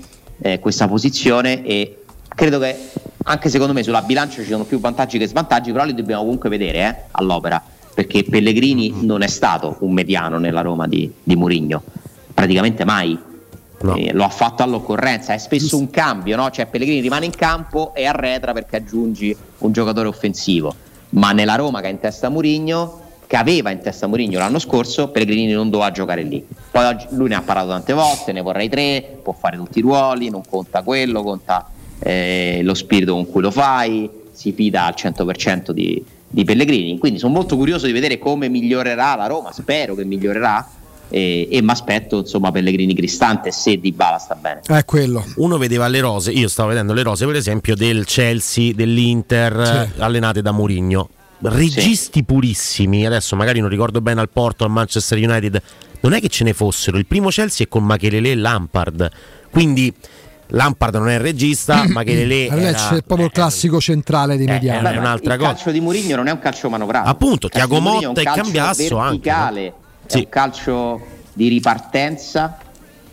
eh, 0.40 0.59
questa 0.59 0.86
posizione 0.86 1.64
e 1.64 2.02
credo 2.28 2.59
che 2.59 2.77
anche 3.24 3.48
secondo 3.48 3.72
me 3.72 3.82
sulla 3.82 4.02
bilancia 4.02 4.43
ci 4.43 4.48
sono 4.48 4.64
più 4.64 4.81
vantaggi 4.81 5.18
che 5.18 5.27
svantaggi, 5.27 5.72
però 5.72 5.85
li 5.85 5.94
dobbiamo 5.94 6.22
comunque 6.22 6.48
vedere 6.48 6.78
eh, 6.78 6.97
all'opera, 7.12 7.62
perché 8.01 8.24
Pellegrini 8.24 8.94
non 9.01 9.20
è 9.20 9.27
stato 9.27 9.77
un 9.81 9.93
mediano 9.93 10.39
nella 10.39 10.62
Roma 10.62 10.89
di, 10.89 11.12
di 11.22 11.36
Mourinho, 11.36 11.82
praticamente 12.32 12.86
mai. 12.86 13.18
Eh, 13.94 14.12
lo 14.14 14.24
ha 14.24 14.31
fatto 14.31 14.62
all'occorrenza, 14.62 15.35
è 15.35 15.39
spesso 15.39 15.77
un 15.77 15.90
cambio, 15.90 16.35
no? 16.36 16.51
cioè 16.51 16.64
Pellegrini 16.64 17.01
rimane 17.01 17.27
in 17.27 17.32
campo 17.32 17.93
e 17.94 18.06
arretra 18.06 18.55
perché 18.55 18.77
aggiungi 18.77 19.36
un 19.59 19.72
giocatore 19.72 20.09
offensivo, 20.09 20.74
ma 21.10 21.32
nella 21.32 21.56
Roma 21.56 21.82
che 21.82 21.89
ha 21.89 21.90
in 21.90 22.01
testa 22.01 22.31
Mourinho, 22.31 23.01
che 23.27 23.36
aveva 23.36 23.68
in 23.70 23.81
testa 23.81 24.06
Mourinho 24.06 24.39
l'anno 24.39 24.59
scorso, 24.59 25.09
Pellegrini 25.09 25.52
non 25.52 25.68
doveva 25.68 25.90
giocare 25.90 26.22
lì. 26.22 26.43
Poi 26.70 26.85
oggi 26.86 27.06
lui 27.10 27.28
ne 27.28 27.35
ha 27.35 27.43
parlato 27.43 27.68
tante 27.68 27.93
volte, 27.93 28.32
ne 28.32 28.40
vorrei 28.40 28.70
tre, 28.70 29.18
può 29.22 29.35
fare 29.35 29.59
tutti 29.59 29.81
i 29.81 29.82
ruoli, 29.82 30.31
non 30.31 30.40
conta 30.48 30.81
quello, 30.82 31.22
conta 31.22 31.68
eh, 31.98 32.60
lo 32.62 32.72
spirito 32.72 33.12
con 33.12 33.28
cui 33.28 33.43
lo 33.43 33.51
fai, 33.51 34.09
si 34.32 34.52
fida 34.52 34.86
al 34.86 34.94
100% 34.97 35.72
di, 35.72 36.02
di 36.31 36.44
Pellegrini. 36.44 36.97
Quindi 36.98 37.19
sono 37.19 37.32
molto 37.32 37.57
curioso 37.57 37.86
di 37.86 37.93
vedere 37.93 38.19
come 38.19 38.48
migliorerà 38.48 39.16
la 39.16 39.27
Roma, 39.27 39.52
spero 39.52 39.94
che 39.94 40.05
migliorerà 40.05 40.69
e, 41.11 41.48
e 41.51 41.61
mi 41.61 41.70
aspetto 41.70 42.19
insomma 42.19 42.52
Pellegrini 42.52 42.94
Cristante 42.94 43.51
se 43.51 43.78
Di 43.78 43.93
Bala 43.93 44.19
sta 44.19 44.36
bene. 44.36 44.61
È 44.65 44.85
quello. 44.85 45.24
Uno 45.36 45.59
vedeva 45.59 45.89
le 45.89 46.01
rose, 46.01 46.31
io 46.31 46.48
stavo 46.48 46.69
vedendo 46.69 46.93
le 46.93 47.02
rose 47.02 47.27
per 47.27 47.35
esempio 47.35 47.74
del 47.74 48.05
Chelsea, 48.05 48.73
dell'Inter, 48.73 49.59
eh, 49.61 50.01
allenate 50.01 50.40
da 50.40 50.52
Mourinho. 50.52 51.09
Registi 51.43 52.23
purissimi, 52.23 53.07
adesso 53.07 53.35
magari 53.35 53.61
non 53.61 53.70
ricordo 53.70 54.02
bene 54.02 54.20
al 54.20 54.28
Porto, 54.28 54.65
al 54.65 54.70
Manchester 54.70 55.16
United, 55.19 55.62
non 56.01 56.12
è 56.12 56.20
che 56.20 56.28
ce 56.28 56.44
ne 56.44 56.52
fossero. 56.52 56.98
Il 56.98 57.07
primo 57.07 57.31
Chelsea 57.31 57.65
è 57.65 57.69
con 57.69 57.82
Machelele 57.82 58.31
e 58.31 58.35
Lampard, 58.35 59.11
quindi 59.51 59.93
Lampard 60.51 60.94
non 60.97 61.09
è 61.09 61.14
il 61.14 61.20
regista, 61.20 61.85
Machelele 61.89 62.48
Allora 62.48 62.68
era, 62.68 62.78
c'è 62.78 63.02
proprio 63.02 63.27
il 63.27 63.32
classico 63.32 63.81
centrale 63.81 64.36
dei 64.36 64.47
mediani. 64.47 64.82
Vabbè, 64.82 65.01
ma 65.01 65.12
il 65.12 65.20
calcio 65.39 65.70
di 65.70 65.81
Mourinho 65.81 66.16
non 66.16 66.27
è 66.27 66.31
un 66.32 66.39
calcio 66.39 66.68
manovrato. 66.68 67.09
Appunto, 67.09 67.48
è 67.51 67.62
un 67.62 67.82
Motta 67.82 68.20
e 68.20 68.24
calcio 68.24 68.43
Cambiasso 68.43 68.97
anche, 68.98 69.31
verticale, 69.31 69.64
no? 69.64 69.74
È 70.06 70.16
un 70.16 70.28
calcio 70.28 71.06
di 71.32 71.48
ripartenza, 71.48 72.59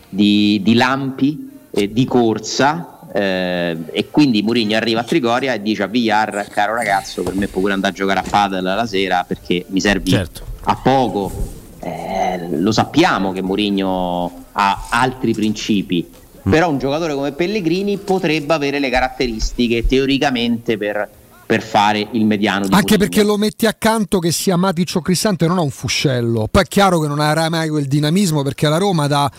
di, 0.09 0.61
di 0.63 0.73
lampi, 0.73 1.49
eh, 1.71 1.91
di 1.91 2.05
corsa. 2.05 2.99
eh, 3.13 3.77
e 3.91 4.09
quindi 4.09 4.41
Mourinho 4.41 4.75
arriva 4.75 5.01
a 5.01 5.03
Trigoria 5.03 5.53
e 5.53 5.61
dice 5.61 5.83
a 5.83 5.87
Villar, 5.87 6.47
caro 6.49 6.73
ragazzo, 6.75 7.23
per 7.23 7.33
me 7.35 7.47
puoi 7.47 7.61
pure 7.61 7.73
andare 7.73 7.93
a 7.93 7.95
giocare 7.95 8.19
a 8.19 8.23
padel 8.29 8.63
la 8.63 8.85
sera 8.85 9.23
perché 9.27 9.65
mi 9.69 9.79
servi 9.79 10.09
Certo. 10.11 10.45
a 10.63 10.75
poco. 10.75 11.55
Eh, 11.79 12.47
lo 12.59 12.71
sappiamo 12.71 13.31
che 13.31 13.41
Mourinho 13.41 14.45
ha 14.51 14.87
altri 14.89 15.33
principi, 15.33 16.05
Mm. 16.09 16.26
Però 16.49 16.69
un 16.69 16.77
giocatore 16.77 17.13
come 17.13 17.31
Pellegrini 17.31 17.97
potrebbe 17.97 18.53
avere 18.53 18.79
le 18.79 18.89
caratteristiche 18.89 19.85
teoricamente 19.85 20.77
per, 20.77 21.09
per 21.45 21.61
fare 21.61 22.07
il 22.11 22.25
mediano 22.25 22.67
di 22.67 22.73
Anche 22.73 22.97
perché 22.97 23.23
lo 23.23 23.37
metti 23.37 23.65
accanto 23.65 24.19
che 24.19 24.31
sia 24.31 24.57
Matic 24.57 24.95
o 24.95 25.01
Cristante 25.01 25.47
non 25.47 25.57
ha 25.57 25.61
un 25.61 25.69
fuscello. 25.69 26.47
Poi 26.51 26.63
è 26.63 26.65
chiaro 26.65 26.99
che 26.99 27.07
non 27.07 27.19
avrà 27.19 27.49
mai 27.49 27.69
quel 27.69 27.85
dinamismo 27.85 28.43
perché 28.43 28.67
la 28.67 28.77
Roma 28.77 29.07
da, 29.07 29.31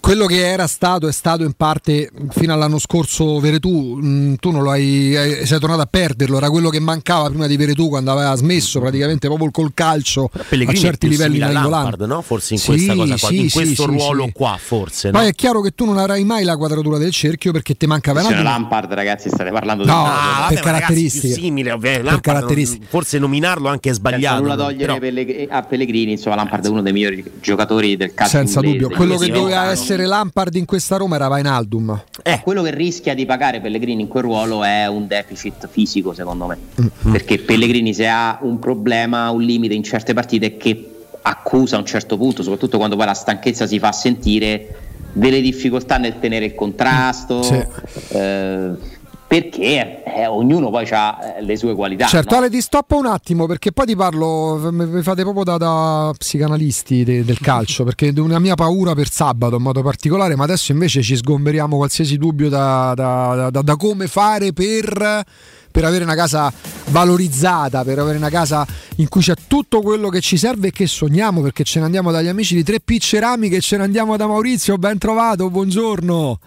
quello 0.00 0.26
che 0.26 0.46
era 0.46 0.66
stato 0.66 1.08
è 1.08 1.12
stato 1.12 1.42
in 1.42 1.52
parte 1.52 2.10
fino 2.30 2.52
all'anno 2.52 2.78
scorso 2.78 3.38
Veretù, 3.40 3.96
mh, 3.96 4.36
tu 4.36 4.50
non 4.50 4.62
lo 4.62 4.70
hai, 4.70 5.14
sei 5.44 5.58
tornato 5.58 5.80
a 5.82 5.86
perderlo, 5.86 6.36
era 6.36 6.50
quello 6.50 6.68
che 6.70 6.80
mancava 6.80 7.28
prima 7.28 7.46
di 7.46 7.56
Veretù 7.56 7.88
quando 7.88 8.10
aveva 8.12 8.34
smesso 8.36 8.80
praticamente 8.80 9.26
proprio 9.28 9.50
col 9.50 9.72
calcio 9.74 10.30
a 10.32 10.72
certi 10.74 11.08
livelli 11.08 11.34
simile 11.34 11.44
a 11.44 11.52
Nainggolan. 11.52 11.82
Lampard, 11.82 12.02
no? 12.08 12.22
Forse 12.22 12.54
in 12.54 12.60
Sì, 12.60 12.66
questa 12.66 12.94
cosa 12.94 13.16
qua, 13.18 13.28
sì, 13.28 13.40
in 13.40 13.50
questo 13.50 13.82
sì, 13.82 13.88
ruolo 13.88 14.24
sì. 14.26 14.32
qua, 14.32 14.56
forse. 14.60 15.10
Poi 15.10 15.22
no? 15.22 15.28
è 15.28 15.34
chiaro 15.34 15.60
che 15.60 15.70
tu 15.72 15.84
non 15.84 15.98
avrai 15.98 16.24
mai 16.24 16.44
la 16.44 16.56
quadratura 16.56 16.98
del 16.98 17.10
cerchio 17.12 17.52
perché 17.52 17.74
ti 17.76 17.86
manca 17.86 18.12
Wijnaldum. 18.12 18.42
Lampard, 18.42 18.92
ragazzi, 18.92 19.28
state 19.28 19.50
parlando 19.50 19.84
No, 19.84 19.92
di 19.92 19.98
Ah, 19.98 20.04
per 20.04 20.12
vabbè, 20.12 20.38
ma 20.38 20.46
ragazzi, 20.48 20.62
caratteristiche. 20.62 21.26
più 21.34 21.42
simile, 21.42 21.70
ovviamente. 21.72 22.08
Per 22.10 22.20
caratteristiche. 22.20 22.78
non- 22.80 22.88
forse 22.90 23.18
nominarlo 23.18 23.68
anche 23.68 23.90
è 23.90 23.92
Senza 23.92 24.10
sbagliato. 24.10 24.40
nulla 24.42 24.54
no? 24.54 24.62
togliere 24.64 24.98
Però- 24.98 25.56
a 25.56 25.62
Pellegrini, 25.62 26.12
insomma, 26.12 26.36
Lampard 26.36 26.64
è 26.64 26.68
uno 26.68 26.82
dei 26.82 26.92
migliori 26.92 27.24
giocatori 27.40 27.96
del 27.96 28.14
calcio 28.14 28.36
Senza 28.36 28.58
inglese. 28.60 28.78
dubbio, 28.78 28.96
quello 28.96 29.16
che 29.16 29.28
doveva 29.30 29.64
no. 29.66 29.74
Essere 29.88 30.04
Lampard 30.06 30.54
in 30.56 30.66
questa 30.66 30.96
Roma 30.98 31.16
era 31.16 31.28
Wijnaldum. 31.28 32.04
Eh, 32.22 32.40
quello 32.42 32.62
che 32.62 32.70
rischia 32.74 33.14
di 33.14 33.24
pagare 33.24 33.60
Pellegrini 33.60 34.02
in 34.02 34.08
quel 34.08 34.22
ruolo 34.22 34.62
è 34.62 34.86
un 34.86 35.06
deficit 35.06 35.66
fisico, 35.66 36.12
secondo 36.12 36.46
me. 36.46 36.58
Mm, 36.80 37.12
Perché 37.12 37.38
Pellegrini, 37.38 37.94
se 37.94 38.06
ha 38.06 38.38
un 38.42 38.58
problema, 38.58 39.30
un 39.30 39.40
limite 39.40 39.72
in 39.72 39.82
certe 39.82 40.12
partite, 40.12 40.58
che 40.58 40.90
accusa 41.22 41.76
a 41.76 41.78
un 41.78 41.86
certo 41.86 42.18
punto, 42.18 42.42
soprattutto 42.42 42.76
quando 42.76 42.96
poi 42.96 43.06
la 43.06 43.14
stanchezza 43.14 43.66
si 43.66 43.78
fa 43.78 43.92
sentire, 43.92 44.74
delle 45.12 45.40
difficoltà 45.40 45.96
nel 45.96 46.18
tenere 46.20 46.44
il 46.44 46.54
contrasto. 46.54 47.42
Sì. 47.42 47.64
eh, 48.08 48.96
perché 49.28 50.02
eh, 50.04 50.26
ognuno 50.26 50.70
poi 50.70 50.88
ha 50.90 51.36
le 51.40 51.56
sue 51.58 51.74
qualità. 51.74 52.06
Certo, 52.06 52.34
no? 52.34 52.40
Ale 52.40 52.48
ti 52.50 52.62
stoppo 52.62 52.96
un 52.96 53.04
attimo 53.04 53.44
perché 53.44 53.72
poi 53.72 53.84
ti 53.84 53.94
parlo, 53.94 54.70
mi 54.72 55.02
fate 55.02 55.20
proprio 55.20 55.44
da, 55.44 55.58
da 55.58 56.12
psicanalisti 56.16 57.04
de- 57.04 57.24
del 57.26 57.38
calcio, 57.38 57.84
perché 57.84 58.08
è 58.08 58.18
una 58.18 58.38
mia 58.38 58.54
paura 58.54 58.94
per 58.94 59.10
sabato 59.10 59.56
in 59.56 59.62
modo 59.62 59.82
particolare, 59.82 60.34
ma 60.34 60.44
adesso 60.44 60.72
invece 60.72 61.02
ci 61.02 61.14
sgomberiamo 61.14 61.76
qualsiasi 61.76 62.16
dubbio 62.16 62.48
da, 62.48 62.94
da- 62.96 63.50
da- 63.50 63.76
come 63.76 64.06
fare 64.06 64.54
per, 64.54 65.22
per 65.70 65.84
avere 65.84 66.04
una 66.04 66.14
casa 66.14 66.50
valorizzata, 66.86 67.84
per 67.84 67.98
avere 67.98 68.16
una 68.16 68.30
casa 68.30 68.66
in 68.96 69.08
cui 69.08 69.20
c'è 69.20 69.34
tutto 69.46 69.82
quello 69.82 70.08
che 70.08 70.22
ci 70.22 70.38
serve 70.38 70.68
e 70.68 70.70
che 70.70 70.86
sogniamo, 70.86 71.42
perché 71.42 71.64
ce 71.64 71.80
ne 71.80 71.84
andiamo 71.84 72.10
dagli 72.10 72.28
amici 72.28 72.54
di 72.54 72.62
3P 72.62 72.98
Ceramiche 72.98 73.56
e 73.56 73.60
ce 73.60 73.76
ne 73.76 73.82
andiamo 73.82 74.16
da 74.16 74.26
Maurizio, 74.26 74.78
ben 74.78 74.96
trovato, 74.96 75.50
buongiorno. 75.50 76.38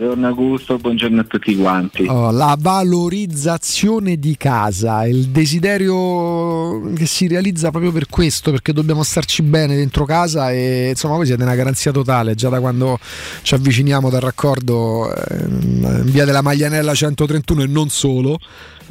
Buongiorno 0.00 0.28
Augusto, 0.28 0.78
buongiorno 0.78 1.20
a 1.20 1.24
tutti 1.24 1.54
quanti. 1.56 2.06
Oh, 2.08 2.30
la 2.30 2.56
valorizzazione 2.58 4.18
di 4.18 4.34
casa, 4.38 5.04
il 5.06 5.26
desiderio 5.26 6.90
che 6.94 7.04
si 7.04 7.28
realizza 7.28 7.68
proprio 7.70 7.92
per 7.92 8.06
questo, 8.06 8.50
perché 8.50 8.72
dobbiamo 8.72 9.02
starci 9.02 9.42
bene 9.42 9.76
dentro 9.76 10.06
casa 10.06 10.52
e 10.52 10.88
insomma 10.88 11.16
voi 11.16 11.26
siete 11.26 11.42
una 11.42 11.54
garanzia 11.54 11.92
totale, 11.92 12.34
già 12.34 12.48
da 12.48 12.60
quando 12.60 12.98
ci 13.42 13.52
avviciniamo 13.52 14.08
dal 14.08 14.22
raccordo 14.22 15.14
eh, 15.14 15.44
in 15.46 16.02
via 16.04 16.24
della 16.24 16.40
Maglianella 16.40 16.94
131 16.94 17.62
e 17.64 17.66
non 17.66 17.90
solo, 17.90 18.38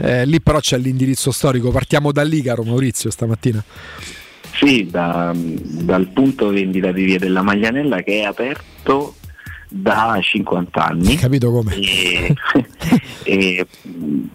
Eh, 0.02 0.27
lì 0.27 0.40
però 0.40 0.60
c'è 0.60 0.77
l'indirizzo 0.77 1.31
storico, 1.31 1.72
partiamo 1.72 2.11
da 2.11 2.22
lì 2.22 2.44
caro 2.44 2.64
Maurizio 2.64 3.10
stamattina. 3.10 3.64
Sì, 4.53 4.88
da- 4.91 5.34
dal 5.34 6.07
punto 6.10 6.49
vendita 6.49 6.91
di 6.91 7.03
via 7.03 7.18
della 7.18 7.41
Maglianella 7.41 8.03
che 8.03 8.22
è 8.22 8.26
aperto 8.26 9.15
da 9.69 10.17
50 10.19 10.83
anni. 10.83 11.15
Capito 11.15 11.51
come? 11.51 11.75
E, 11.75 12.35
e- 13.23 13.67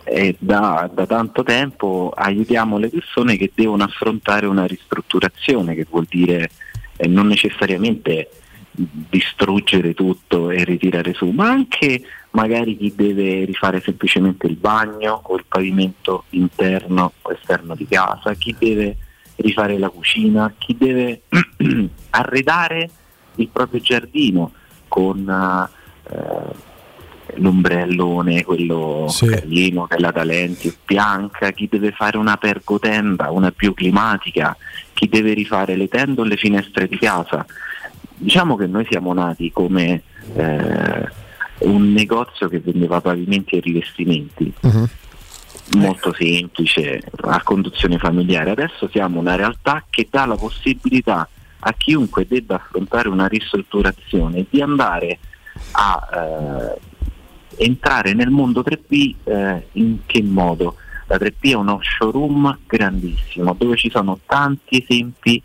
e 0.04 0.36
da, 0.38 0.88
da 0.92 1.06
tanto 1.06 1.42
tempo 1.42 2.12
aiutiamo 2.14 2.78
le 2.78 2.88
persone 2.88 3.36
che 3.36 3.50
devono 3.52 3.82
affrontare 3.82 4.46
una 4.46 4.64
ristrutturazione, 4.64 5.74
che 5.74 5.86
vuol 5.90 6.06
dire 6.08 6.50
eh, 6.96 7.08
non 7.08 7.26
necessariamente 7.26 8.30
distruggere 8.76 9.94
tutto 9.94 10.50
e 10.50 10.64
ritirare 10.64 11.14
su, 11.14 11.26
ma 11.30 11.48
anche 11.48 12.02
magari 12.30 12.76
chi 12.76 12.92
deve 12.94 13.44
rifare 13.44 13.80
semplicemente 13.80 14.46
il 14.46 14.56
bagno 14.56 15.20
o 15.22 15.36
il 15.36 15.44
pavimento 15.46 16.24
interno 16.30 17.12
o 17.22 17.32
esterno 17.32 17.74
di 17.74 17.86
casa, 17.86 18.34
chi 18.34 18.54
deve 18.58 18.96
rifare 19.36 19.78
la 19.78 19.88
cucina, 19.88 20.52
chi 20.58 20.76
deve 20.76 21.22
arredare 22.10 22.90
il 23.36 23.48
proprio 23.48 23.80
giardino 23.80 24.52
con 24.94 25.28
eh, 25.28 26.54
l'ombrellone, 27.34 28.44
quello 28.44 29.12
carino 29.18 29.86
che 29.86 29.96
è 29.96 29.98
la 29.98 30.12
Talenti, 30.12 30.72
bianca, 30.86 31.50
chi 31.50 31.66
deve 31.68 31.90
fare 31.90 32.16
una 32.16 32.36
pergotenda, 32.36 33.32
una 33.32 33.50
più 33.50 33.74
climatica, 33.74 34.56
chi 34.92 35.08
deve 35.08 35.34
rifare 35.34 35.74
le 35.74 35.88
tende 35.88 36.20
o 36.20 36.24
le 36.24 36.36
finestre 36.36 36.86
di 36.86 36.96
casa. 36.96 37.44
Diciamo 38.16 38.54
che 38.54 38.68
noi 38.68 38.86
siamo 38.88 39.12
nati 39.12 39.50
come 39.50 40.02
eh, 40.36 41.08
un 41.58 41.92
negozio 41.92 42.48
che 42.48 42.60
vendeva 42.60 43.00
pavimenti 43.00 43.56
e 43.56 43.60
rivestimenti 43.60 44.54
molto 45.72 46.14
semplice, 46.16 47.02
a 47.22 47.42
conduzione 47.42 47.98
familiare. 47.98 48.52
Adesso 48.52 48.88
siamo 48.92 49.18
una 49.18 49.34
realtà 49.34 49.84
che 49.90 50.06
dà 50.08 50.24
la 50.24 50.36
possibilità 50.36 51.28
a 51.66 51.72
chiunque 51.72 52.26
debba 52.26 52.56
affrontare 52.56 53.08
una 53.08 53.26
ristrutturazione 53.26 54.46
di 54.48 54.60
andare 54.60 55.18
a 55.72 56.08
eh, 56.12 57.64
entrare 57.64 58.12
nel 58.12 58.30
mondo 58.30 58.62
3P 58.62 59.14
eh, 59.24 59.66
in 59.72 59.98
che 60.04 60.22
modo? 60.22 60.76
La 61.06 61.16
3P 61.16 61.50
è 61.50 61.54
uno 61.54 61.80
showroom 61.82 62.58
grandissimo 62.66 63.54
dove 63.58 63.76
ci 63.76 63.90
sono 63.90 64.18
tanti 64.26 64.84
esempi 64.86 65.42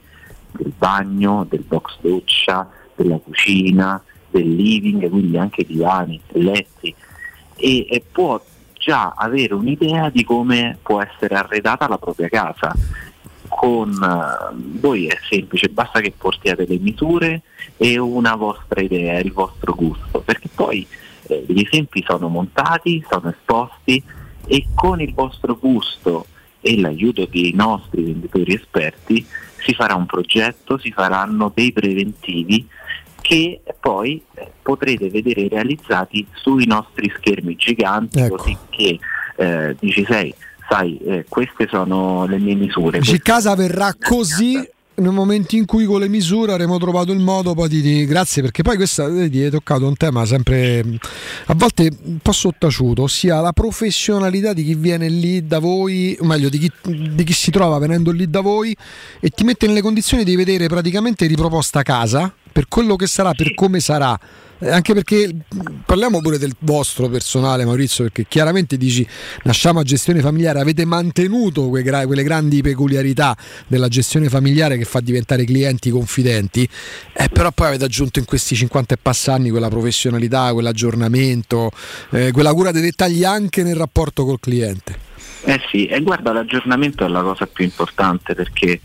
del 0.52 0.74
bagno, 0.78 1.46
del 1.48 1.64
box 1.66 1.98
doccia, 2.02 2.70
della 2.96 3.18
cucina, 3.18 4.02
del 4.30 4.56
living, 4.56 5.10
quindi 5.10 5.38
anche 5.38 5.66
divani, 5.66 6.20
letti 6.34 6.94
e, 7.56 7.86
e 7.90 8.04
può 8.12 8.42
già 8.74 9.14
avere 9.16 9.54
un'idea 9.54 10.10
di 10.10 10.24
come 10.24 10.78
può 10.82 11.02
essere 11.02 11.36
arredata 11.36 11.88
la 11.88 11.98
propria 11.98 12.28
casa. 12.28 12.74
Con 13.60 13.92
eh, 13.92 14.56
voi 14.80 15.08
è 15.08 15.18
semplice, 15.30 15.68
basta 15.68 16.00
che 16.00 16.14
portiate 16.18 16.66
le 16.66 16.78
misure 16.78 17.42
e 17.76 17.98
una 17.98 18.36
vostra 18.36 18.80
idea, 18.80 19.20
il 19.20 19.34
vostro 19.34 19.76
gusto, 19.76 20.22
perché 20.22 20.48
poi 20.56 20.88
eh, 21.28 21.44
gli 21.46 21.62
esempi 21.66 22.02
sono 22.08 22.30
montati, 22.30 23.04
sono 23.10 23.30
esposti 23.30 24.02
e 24.48 24.66
con 24.74 25.02
il 25.02 25.14
vostro 25.14 25.58
gusto 25.58 26.26
e 26.62 26.80
l'aiuto 26.80 27.28
dei 27.30 27.52
nostri 27.54 28.04
venditori 28.04 28.54
esperti 28.54 29.26
si 29.58 29.74
farà 29.74 29.96
un 29.96 30.06
progetto, 30.06 30.78
si 30.78 30.92
faranno 30.92 31.52
dei 31.54 31.74
preventivi 31.74 32.66
che 33.20 33.62
poi 33.78 34.22
eh, 34.36 34.52
potrete 34.62 35.10
vedere 35.10 35.50
realizzati 35.50 36.26
sui 36.32 36.66
nostri 36.66 37.12
schermi 37.18 37.56
giganti 37.58 38.20
Ecco. 38.20 38.38
così 38.38 38.58
che 38.70 39.00
eh, 39.36 39.76
dici 39.80 40.06
sei, 40.08 40.34
sai, 40.70 40.98
eh, 41.00 41.26
queste 41.28 41.68
sono 41.70 42.26
le 42.26 42.38
mie 42.38 42.56
misure. 42.56 43.00
Casa 43.22 43.56
verrà 43.56 43.94
così 44.00 44.68
nel 45.00 45.12
momento 45.12 45.56
in 45.56 45.66
cui 45.66 45.86
con 45.86 46.00
le 46.00 46.08
misure 46.08 46.52
avremo 46.52 46.78
trovato 46.78 47.12
il 47.12 47.20
modo 47.20 47.54
poi 47.54 47.70
di, 47.70 47.82
di- 47.82 48.06
grazie 48.06 48.42
perché 48.42 48.62
poi 48.62 48.76
questa 48.76 49.08
vedi, 49.08 49.42
hai 49.42 49.50
toccato 49.50 49.88
un 49.88 49.96
tema 49.96 50.26
sempre 50.26 50.84
a 51.46 51.54
volte 51.56 51.90
un 52.04 52.18
po' 52.18 52.32
sottaciuto 52.32 53.04
ossia 53.04 53.40
la 53.40 53.54
professionalità 53.54 54.54
di 54.54 54.64
chi 54.64 54.76
viene 54.76 55.08
lì 55.08 55.46
da 55.46 55.60
voi 55.60 56.18
o 56.20 56.26
meglio 56.26 56.50
di 56.50 56.60
chi, 56.60 56.72
di 57.14 57.24
chi 57.24 57.34
si 57.34 57.50
trova 57.52 57.78
venendo 57.78 58.12
lì 58.12 58.30
da 58.30 58.42
voi 58.42 58.76
e 59.20 59.30
ti 59.30 59.44
mette 59.44 59.68
nelle 59.68 59.82
condizioni 59.82 60.24
di 60.24 60.36
vedere 60.36 60.68
praticamente 60.68 61.26
riproposta 61.26 61.82
casa 61.82 62.32
per 62.52 62.68
quello 62.68 62.96
che 62.96 63.08
sarà 63.08 63.34
per 63.34 63.54
come 63.54 63.80
sarà 63.80 64.20
Eh, 64.60 64.70
anche 64.70 64.94
perché 64.94 65.34
parliamo 65.86 66.20
pure 66.20 66.38
del 66.38 66.54
vostro 66.60 67.08
personale 67.08 67.64
Maurizio 67.64 68.04
perché 68.04 68.26
chiaramente 68.28 68.76
dici 68.76 69.08
lasciamo 69.44 69.80
a 69.80 69.84
gestione 69.84 70.20
familiare 70.20 70.60
avete 70.60 70.84
mantenuto 70.84 71.70
gra- 71.70 72.06
quelle 72.06 72.24
grandi 72.24 72.62
peculiarità 72.62 73.38
della 73.68 73.88
gestione 73.88 74.28
familiare 74.28 74.78
che 74.78 74.84
fa 74.84 75.00
diventare 75.00 75.46
clienti 75.46 75.90
confidenti 75.90 76.68
eh, 77.14 77.30
però 77.30 77.52
poi 77.52 77.68
avete 77.68 77.86
aggiunto 77.86 78.20
in 78.20 78.26
questi 78.26 78.56
50 78.56 78.96
e 78.96 78.98
passa 79.02 79.34
anni 79.34 79.50
quella 79.50 79.70
professionalità 79.70 80.52
quell'aggiornamento 80.52 81.72
eh, 82.12 82.32
quella 82.32 82.54
cura 82.54 82.72
dei 82.72 82.82
dettagli 82.82 83.24
anche 83.24 83.64
nel 83.64 83.76
rapporto 83.76 84.26
col 84.26 84.40
cliente. 84.40 85.08
Eh 85.44 85.60
sì, 85.70 85.86
e 85.86 86.02
guarda, 86.02 86.34
l'aggiornamento 86.34 87.06
è 87.06 87.08
la 87.08 87.22
cosa 87.22 87.46
più 87.46 87.64
importante 87.64 88.36
perché 88.36 88.82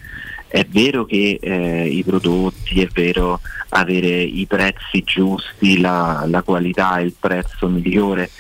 è 0.55 0.65
vero 0.71 1.05
che 1.05 1.41
eh, 1.43 1.89
i 1.89 2.05
prodotti, 2.05 2.81
è 2.81 2.87
vero 2.93 3.41
avere 3.71 4.23
i 4.23 4.47
prezzi 4.47 5.03
giusti, 5.03 5.81
la, 5.81 6.25
la 6.29 6.43
qualità 6.43 6.99
e 6.99 7.07
il 7.07 7.15
prezzo 7.19 7.67
migliore, 7.67 8.31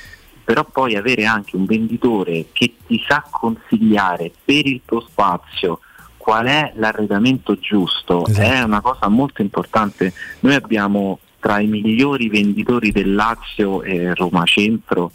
però 0.45 0.62
poi 0.62 0.95
avere 0.95 1.24
anche 1.24 1.57
un 1.57 1.65
venditore 1.65 2.45
che 2.53 2.77
ti 2.86 3.03
sa 3.05 3.27
consigliare 3.28 4.31
per 4.45 4.65
il 4.65 4.82
tuo 4.85 5.01
spazio 5.01 5.81
qual 6.16 6.47
è 6.47 6.73
l'arredamento 6.77 7.59
giusto 7.59 8.24
è 8.27 8.62
una 8.62 8.81
cosa 8.81 9.09
molto 9.09 9.43
importante. 9.43 10.12
Noi 10.41 10.55
abbiamo 10.55 11.19
tra 11.41 11.59
i 11.59 11.66
migliori 11.66 12.28
venditori 12.28 12.93
del 12.93 13.12
Lazio 13.12 13.82
e 13.82 14.15
Roma 14.15 14.45
Centro 14.45 15.11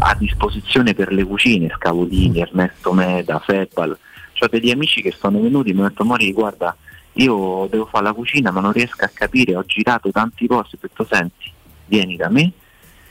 a 0.00 0.14
disposizione 0.18 0.92
per 0.92 1.12
le 1.12 1.22
cucine, 1.22 1.72
Scavolini, 1.76 2.40
Ernesto 2.40 2.92
Meda, 2.92 3.38
Febbal. 3.38 3.96
Ho 4.40 4.48
degli 4.48 4.70
amici 4.70 5.02
che 5.02 5.14
sono 5.16 5.40
venuti 5.40 5.70
e 5.70 5.72
mi 5.72 5.80
hanno 5.80 5.88
detto 5.88 6.04
Mori 6.04 6.32
guarda, 6.32 6.74
io 7.14 7.66
devo 7.70 7.86
fare 7.86 8.04
la 8.04 8.12
cucina 8.12 8.50
ma 8.50 8.60
non 8.60 8.72
riesco 8.72 9.04
a 9.04 9.10
capire, 9.12 9.54
ho 9.54 9.64
girato 9.64 10.10
tanti 10.10 10.46
posti, 10.46 10.76
ho 10.76 10.78
detto 10.80 11.06
senti, 11.08 11.50
vieni 11.86 12.16
da 12.16 12.28
me, 12.28 12.52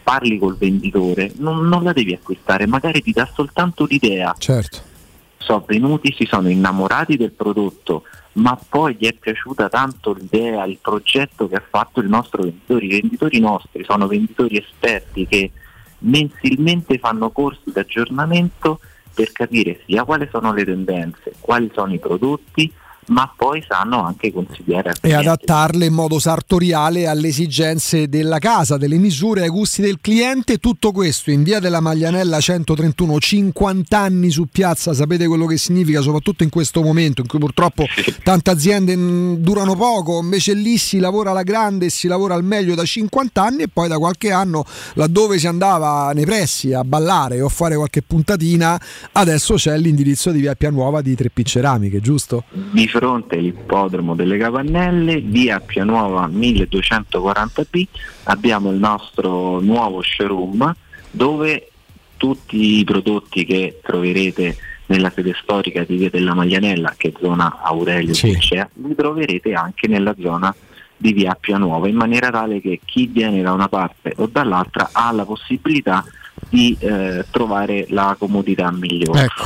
parli 0.01 0.39
col 0.39 0.57
venditore, 0.57 1.31
non, 1.35 1.67
non 1.67 1.83
la 1.83 1.93
devi 1.93 2.13
acquistare, 2.13 2.65
magari 2.65 3.03
ti 3.03 3.11
dà 3.11 3.29
soltanto 3.31 3.85
l'idea. 3.85 4.33
Certo. 4.37 4.87
Sono 5.37 5.63
venuti, 5.67 6.13
si 6.17 6.25
sono 6.25 6.49
innamorati 6.49 7.15
del 7.15 7.31
prodotto, 7.31 8.03
ma 8.33 8.57
poi 8.67 8.95
gli 8.97 9.05
è 9.05 9.13
piaciuta 9.13 9.69
tanto 9.69 10.13
l'idea, 10.13 10.65
il 10.65 10.79
progetto 10.81 11.47
che 11.47 11.55
ha 11.55 11.63
fatto 11.67 11.99
il 11.99 12.09
nostro 12.09 12.43
venditore. 12.43 12.85
I 12.85 13.01
venditori 13.01 13.39
nostri 13.39 13.83
sono 13.83 14.07
venditori 14.07 14.57
esperti 14.57 15.27
che 15.27 15.51
mensilmente 15.99 16.97
fanno 16.97 17.29
corsi 17.29 17.61
di 17.65 17.79
aggiornamento 17.79 18.79
per 19.19 19.33
capire 19.33 19.81
sia 19.85 20.05
quali 20.05 20.29
sono 20.31 20.53
le 20.53 20.63
tendenze, 20.63 21.33
quali 21.41 21.69
sono 21.73 21.93
i 21.93 21.99
prodotti, 21.99 22.71
ma 23.09 23.31
poi 23.35 23.63
sanno 23.67 24.03
anche 24.03 24.31
consigliare 24.31 24.93
e 25.01 25.13
adattarle 25.13 25.85
in 25.85 25.93
modo 25.93 26.19
sartoriale 26.19 27.07
alle 27.07 27.27
esigenze 27.27 28.07
della 28.07 28.39
casa, 28.39 28.77
delle 28.77 28.97
misure, 28.97 29.41
ai 29.41 29.49
gusti 29.49 29.81
del 29.81 29.99
cliente. 30.01 30.57
Tutto 30.57 30.91
questo 30.91 31.31
in 31.31 31.43
via 31.43 31.59
della 31.59 31.79
Maglianella 31.79 32.39
131, 32.39 33.19
50 33.19 33.97
anni 33.97 34.29
su 34.29 34.47
piazza, 34.51 34.93
sapete 34.93 35.27
quello 35.27 35.45
che 35.45 35.57
significa, 35.57 36.01
soprattutto 36.01 36.43
in 36.43 36.49
questo 36.49 36.81
momento 36.81 37.21
in 37.21 37.27
cui 37.27 37.39
purtroppo 37.39 37.85
tante 38.23 38.49
aziende 38.49 38.95
mh, 38.95 39.37
durano 39.37 39.75
poco, 39.75 40.19
invece 40.21 40.53
lì 40.53 40.77
si 40.77 40.99
lavora 40.99 41.31
alla 41.31 41.43
grande 41.43 41.87
e 41.87 41.89
si 41.89 42.07
lavora 42.07 42.35
al 42.35 42.43
meglio 42.43 42.75
da 42.75 42.85
50 42.85 43.43
anni 43.43 43.63
e 43.63 43.67
poi 43.67 43.87
da 43.87 43.97
qualche 43.97 44.31
anno 44.31 44.65
laddove 44.93 45.37
si 45.39 45.47
andava 45.47 46.11
nei 46.13 46.25
pressi 46.25 46.73
a 46.73 46.83
ballare 46.83 47.41
o 47.41 47.47
a 47.47 47.49
fare 47.49 47.75
qualche 47.75 48.01
puntatina, 48.01 48.79
adesso 49.13 49.55
c'è 49.55 49.77
l'indirizzo 49.77 50.31
di 50.31 50.41
via 50.41 50.55
Pianuova 50.55 51.01
di 51.01 51.15
Treppi 51.15 51.43
Ceramiche, 51.43 52.01
giusto? 52.01 52.43
di 52.71 52.87
fronte 52.99 53.37
all'ippodromo 53.37 54.13
delle 54.13 54.37
Capannelle, 54.37 55.21
via 55.21 55.61
Pianuova 55.61 56.27
1240B, 56.27 57.85
abbiamo 58.23 58.71
il 58.71 58.77
nostro 58.77 59.61
nuovo 59.61 60.01
showroom 60.01 60.75
dove 61.09 61.69
tutti 62.17 62.79
i 62.79 62.83
prodotti 62.83 63.45
che 63.45 63.79
troverete 63.81 64.57
nella 64.87 65.09
sede 65.15 65.33
storica 65.41 65.85
di 65.85 65.95
via 65.95 66.09
della 66.09 66.33
Maglianella, 66.33 66.95
che 66.97 67.07
è 67.07 67.13
zona 67.21 67.61
Aurelio 67.63 68.13
Licea, 68.21 68.69
li 68.73 68.95
troverete 68.95 69.53
anche 69.53 69.87
nella 69.87 70.13
zona 70.19 70.53
di 70.97 71.13
via 71.13 71.37
Pianuova, 71.39 71.87
in 71.87 71.95
maniera 71.95 72.29
tale 72.29 72.59
che 72.59 72.81
chi 72.83 73.07
viene 73.07 73.41
da 73.41 73.53
una 73.53 73.69
parte 73.69 74.11
o 74.17 74.25
dall'altra 74.25 74.89
ha 74.91 75.09
la 75.13 75.23
possibilità 75.23 76.03
di 76.49 76.75
eh, 76.79 77.23
trovare 77.31 77.85
la 77.91 78.17
comodità 78.19 78.69
migliore. 78.73 79.21
Ecco, 79.21 79.43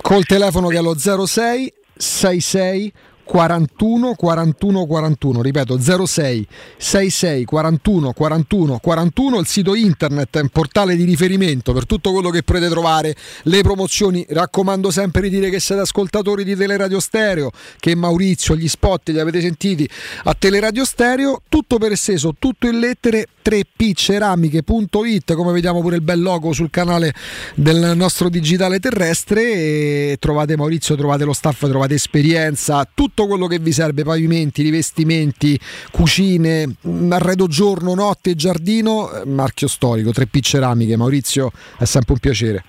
col 0.00 0.24
telefono 0.24 0.68
che 0.68 0.76
è 0.76 0.80
lo 0.80 0.96
06 0.96 1.72
66 1.98 2.92
41 3.24 4.14
41 4.14 4.86
41 4.86 5.42
ripeto 5.42 5.80
06 5.80 6.46
66 6.76 7.44
41 7.44 8.12
41 8.12 8.78
41 8.78 9.38
il 9.38 9.46
sito 9.46 9.74
internet 9.74 10.36
è 10.36 10.40
un 10.40 10.48
portale 10.48 10.94
di 10.94 11.04
riferimento 11.04 11.72
per 11.72 11.86
tutto 11.86 12.12
quello 12.12 12.30
che 12.30 12.42
potete 12.42 12.68
trovare. 12.68 13.14
Le 13.44 13.62
promozioni 13.62 14.24
raccomando 14.28 14.90
sempre 14.90 15.22
di 15.22 15.30
dire 15.30 15.50
che 15.50 15.60
siete 15.60 15.80
ascoltatori 15.82 16.44
di 16.44 16.54
Teleradio 16.54 17.00
Stereo 17.00 17.50
che 17.78 17.94
Maurizio 17.94 18.54
gli 18.56 18.68
spot 18.68 19.08
li 19.08 19.18
avete 19.18 19.40
sentiti 19.40 19.88
a 20.24 20.34
Teleradio 20.38 20.84
Stereo. 20.84 21.42
Tutto 21.48 21.78
per 21.78 21.92
esteso 21.92 22.34
tutto 22.38 22.66
in 22.66 22.78
lettere 22.78 23.28
3pceramiche.it 23.44 25.34
come 25.34 25.52
vediamo 25.52 25.80
pure 25.80 25.96
il 25.96 26.02
bel 26.02 26.20
logo 26.20 26.52
sul 26.52 26.70
canale 26.70 27.14
del 27.54 27.92
nostro 27.96 28.28
digitale 28.28 28.80
terrestre. 28.80 29.52
E 29.52 30.16
trovate 30.18 30.56
Maurizio 30.56 30.94
trovate 30.96 31.24
lo 31.24 31.32
staff 31.32 31.66
trovate 31.68 31.94
esperienza 31.94 32.86
tutto 32.92 33.13
quello 33.14 33.46
che 33.46 33.58
vi 33.58 33.72
serve 33.72 34.02
pavimenti 34.02 34.62
rivestimenti 34.62 35.58
cucine 35.90 36.66
mh, 36.80 37.12
arredo 37.12 37.46
giorno 37.46 37.94
notte 37.94 38.34
giardino 38.34 39.10
eh, 39.12 39.24
marchio 39.26 39.68
storico 39.68 40.10
3P 40.10 40.40
ceramiche 40.40 40.96
Maurizio 40.96 41.50
è 41.78 41.84
sempre 41.84 42.14
un 42.14 42.18
piacere 42.18 42.64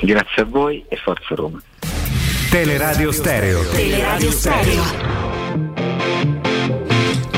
Grazie 0.00 0.42
a 0.42 0.44
voi 0.46 0.84
e 0.88 0.96
forza 0.96 1.34
Roma. 1.36 1.62
Teleradio 2.50 3.12
Stereo. 3.12 3.62
Teleradio 3.70 4.30
Stereo. 4.32 4.82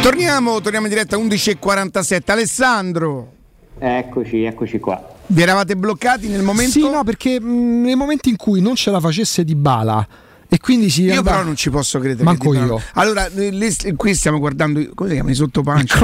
Torniamo, 0.00 0.60
torniamo 0.60 0.86
in 0.86 0.92
diretta 0.92 1.16
11.47. 1.16 2.30
Alessandro, 2.30 3.32
Eccoci, 3.78 4.44
eccoci 4.44 4.78
qua. 4.78 5.14
vi 5.26 5.42
eravate 5.42 5.76
bloccati 5.76 6.28
nel 6.28 6.42
momento? 6.42 6.72
sì 6.72 6.88
no 6.88 7.02
perché 7.04 7.40
mh, 7.40 7.82
nei 7.82 7.96
momenti 7.96 8.28
in 8.28 8.36
cui 8.36 8.60
non 8.60 8.76
ce 8.76 8.90
la 8.90 9.00
facesse 9.00 9.44
di 9.44 9.54
bala 9.56 10.06
e 10.48 10.58
quindi 10.58 10.90
si 10.90 11.02
Io 11.02 11.10
andava- 11.16 11.30
però 11.36 11.44
non 11.44 11.56
ci 11.56 11.70
posso 11.70 11.98
credere. 11.98 12.22
Manco 12.24 12.52
io. 12.54 12.80
Allora, 12.94 13.28
le- 13.32 13.94
qui 13.96 14.14
stiamo 14.14 14.38
guardando 14.38 14.78
i- 14.80 14.90
come 14.94 15.08
si 15.08 15.14
chiama, 15.16 15.30
i 15.30 15.34
sottopancia, 15.34 15.96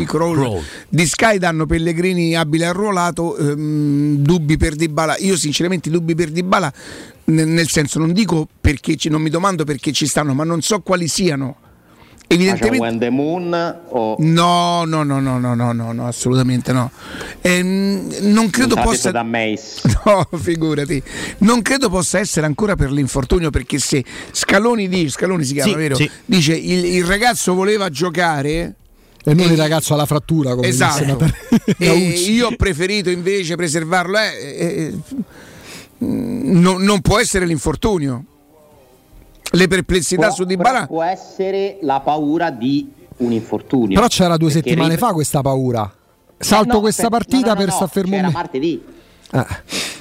I 0.00 0.04
crawl. 0.04 0.62
Di 0.88 1.06
Sky 1.06 1.38
danno 1.38 1.66
Pellegrini 1.66 2.34
abile 2.34 2.66
arruolato, 2.66 3.36
ehm, 3.36 4.16
dubbi 4.16 4.56
per 4.56 4.74
Dybala. 4.74 5.16
Io 5.18 5.36
sinceramente 5.36 5.90
dubbi 5.90 6.14
per 6.14 6.30
Dybala 6.30 6.72
nel, 7.26 7.48
nel 7.48 7.68
senso 7.68 7.98
non 7.98 8.12
dico 8.12 8.46
perché 8.60 8.96
ci- 8.96 9.08
non 9.08 9.22
mi 9.22 9.30
domando 9.30 9.64
perché 9.64 9.92
ci 9.92 10.06
stanno, 10.06 10.34
ma 10.34 10.44
non 10.44 10.60
so 10.60 10.80
quali 10.80 11.08
siano. 11.08 11.56
Evidentemente 12.34 12.78
When 12.78 12.98
the 12.98 13.10
Moon 13.10 13.76
o 13.88 14.16
No, 14.18 14.84
no, 14.84 15.02
no, 15.02 15.20
no, 15.20 15.38
no, 15.38 15.54
no, 15.54 15.72
no, 15.72 15.92
no, 15.92 16.06
assolutamente 16.06 16.72
no. 16.72 16.90
Ehm, 17.40 18.08
non 18.22 18.50
credo 18.50 18.74
Non 18.74 18.84
possa. 18.84 19.10
da 19.10 19.22
Mace. 19.22 19.80
No, 20.04 20.26
figurati. 20.38 21.02
Non 21.38 21.62
credo 21.62 21.88
possa 21.88 22.18
essere 22.18 22.46
ancora 22.46 22.76
per 22.76 22.90
l'infortunio 22.92 23.50
perché 23.50 23.78
se 23.78 24.04
Scaloni 24.32 24.88
dice, 24.88 25.08
Scaloni 25.10 25.44
si 25.44 25.54
chiama, 25.54 25.70
Sì, 25.70 25.76
vero? 25.76 25.94
sì. 25.96 26.10
Dice 26.24 26.54
il, 26.54 26.84
il 26.84 27.04
ragazzo 27.04 27.54
voleva 27.54 27.88
giocare. 27.88 28.74
e 29.24 29.32
non 29.34 29.50
il 29.50 29.56
ragazzo 29.56 29.94
alla 29.94 30.06
frattura 30.06 30.54
come 30.54 30.66
Esatto. 30.68 31.18
E 31.64 31.74
Gaucci. 31.78 32.32
io 32.32 32.48
ho 32.48 32.56
preferito 32.56 33.08
invece 33.10 33.54
preservarlo. 33.56 34.18
eh, 34.18 34.32
eh, 34.42 34.94
mm, 36.04 36.60
non, 36.60 36.82
non 36.82 37.00
può 37.00 37.18
essere 37.18 37.46
l'infortunio. 37.46 38.24
Le 39.54 39.68
perplessità 39.68 40.26
Può- 40.26 40.34
su 40.34 40.44
Dybala 40.44 40.86
può 40.86 41.02
essere 41.02 41.78
la 41.82 42.00
paura 42.00 42.50
di 42.50 42.90
un 43.18 43.32
infortunio. 43.32 43.94
Però 43.94 44.06
c'era 44.08 44.36
due 44.36 44.50
Perché 44.50 44.68
settimane 44.68 44.94
ri- 44.94 44.98
fa 45.00 45.12
questa 45.12 45.40
paura. 45.42 45.92
Salto 46.36 46.74
No, 46.74 46.80
questa 46.80 47.02
aspetta, 47.06 47.16
partita 47.24 47.46
no, 47.48 47.52
no, 47.52 47.58
per 47.58 47.68
no, 47.68 47.72
sta 47.74 47.86
fermo. 47.86 48.10
c'era 48.16 48.26
me. 48.26 48.32
martedì. 48.32 48.82
Eh. 49.32 49.46
Cioè, 49.46 49.46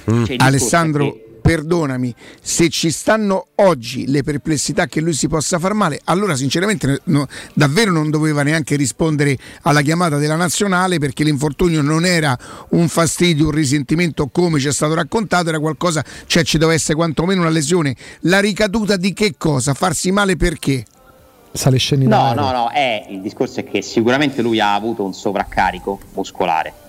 il 0.05 0.13
discorso 0.15 0.43
Alessandro, 0.45 1.15
perdonami, 1.43 2.15
se 2.41 2.69
ci 2.69 2.89
stanno 2.89 3.47
oggi 3.55 4.07
le 4.07 4.23
perplessità 4.23 4.87
che 4.87 5.01
lui 5.01 5.11
si 5.11 5.27
possa 5.27 5.59
far 5.59 5.73
male, 5.73 5.99
allora 6.05 6.35
sinceramente 6.37 7.01
no- 7.05 7.27
davvero 7.53 7.91
non 7.91 8.09
doveva 8.09 8.43
neanche 8.43 8.77
rispondere 8.77 9.37
alla 9.63 9.81
chiamata 9.81 10.17
della 10.17 10.37
nazionale 10.37 10.99
perché 10.99 11.25
l'infortunio 11.25 11.81
non 11.81 12.05
era 12.05 12.35
un 12.69 12.87
fastidio, 12.87 13.47
un 13.47 13.51
risentimento 13.51 14.29
come 14.29 14.59
ci 14.59 14.69
è 14.69 14.71
stato 14.71 14.93
raccontato, 14.93 15.49
era 15.49 15.59
qualcosa, 15.59 16.03
cioè 16.25 16.43
ci 16.43 16.57
doveva 16.57 16.77
essere 16.77 16.95
quantomeno 16.95 17.41
una 17.41 17.49
lesione. 17.49 17.93
La 18.21 18.39
ricaduta 18.39 18.95
di 18.95 19.11
che 19.11 19.35
cosa? 19.37 19.73
Farsi 19.73 20.11
male 20.11 20.37
perché? 20.37 20.85
Sale 21.51 21.77
sceni 21.77 22.07
No, 22.07 22.33
no, 22.33 22.51
no, 22.51 22.69
è, 22.69 23.05
il 23.09 23.21
discorso 23.21 23.59
è 23.59 23.63
che 23.65 23.81
sicuramente 23.81 24.41
lui 24.41 24.61
ha 24.61 24.73
avuto 24.73 25.03
un 25.03 25.13
sovraccarico 25.13 25.99
muscolare. 26.13 26.82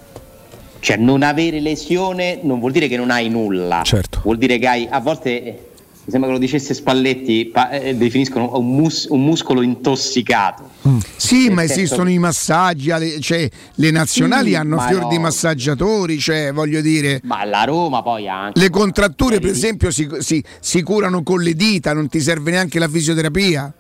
Cioè 0.85 0.99
non 0.99 1.23
avere 1.23 1.61
lesione 1.61 2.41
non 2.43 2.59
vuol 2.59 2.71
dire 2.71 2.89
che 2.89 2.99
non 2.99 3.09
hai 3.11 3.31
nulla. 3.31 3.81
Certo. 3.85 4.21
Vuol 4.23 4.37
dire 4.37 4.59
che 4.59 4.67
hai, 4.67 4.87
a 4.91 5.01
volte, 5.01 5.43
eh, 5.43 5.67
mi 6.05 6.11
sembra 6.11 6.29
che 6.29 6.35
lo 6.37 6.39
dicesse 6.39 6.75
Spalletti, 6.75 7.47
pa- 7.47 7.71
eh, 7.71 7.97
definiscono 7.97 8.51
un, 8.59 8.77
mus- 8.77 9.07
un 9.09 9.25
muscolo 9.25 9.63
intossicato. 9.63 10.69
Sì, 11.17 11.45
Nel 11.47 11.53
ma 11.55 11.61
senso- 11.63 11.75
esistono 11.81 12.11
i 12.11 12.19
massaggi, 12.19 12.91
alle- 12.91 13.19
cioè, 13.19 13.49
le 13.77 13.91
nazionali 13.91 14.51
Sì, 14.51 14.55
hanno 14.57 14.79
fior 14.81 15.01
no. 15.05 15.09
di 15.09 15.19
massaggiatori, 15.19 16.19
cioè 16.19 16.53
voglio 16.53 16.83
dire... 16.83 17.19
Ma 17.25 17.47
la 17.47 17.65
Roma 17.65 18.03
poi 18.03 18.29
anche... 18.29 18.61
Le 18.61 18.69
contratture, 18.69 19.41
per 19.41 19.49
esempio, 19.53 19.91
si, 19.91 20.07
si- 20.19 20.45
si 20.61 20.83
curano 20.83 21.23
con 21.23 21.41
le 21.41 21.55
dita, 21.55 21.95
non 21.95 22.09
ti 22.11 22.21
serve 22.21 22.51
neanche 22.51 22.79
la 22.79 22.89
fisioterapia. 22.89 23.73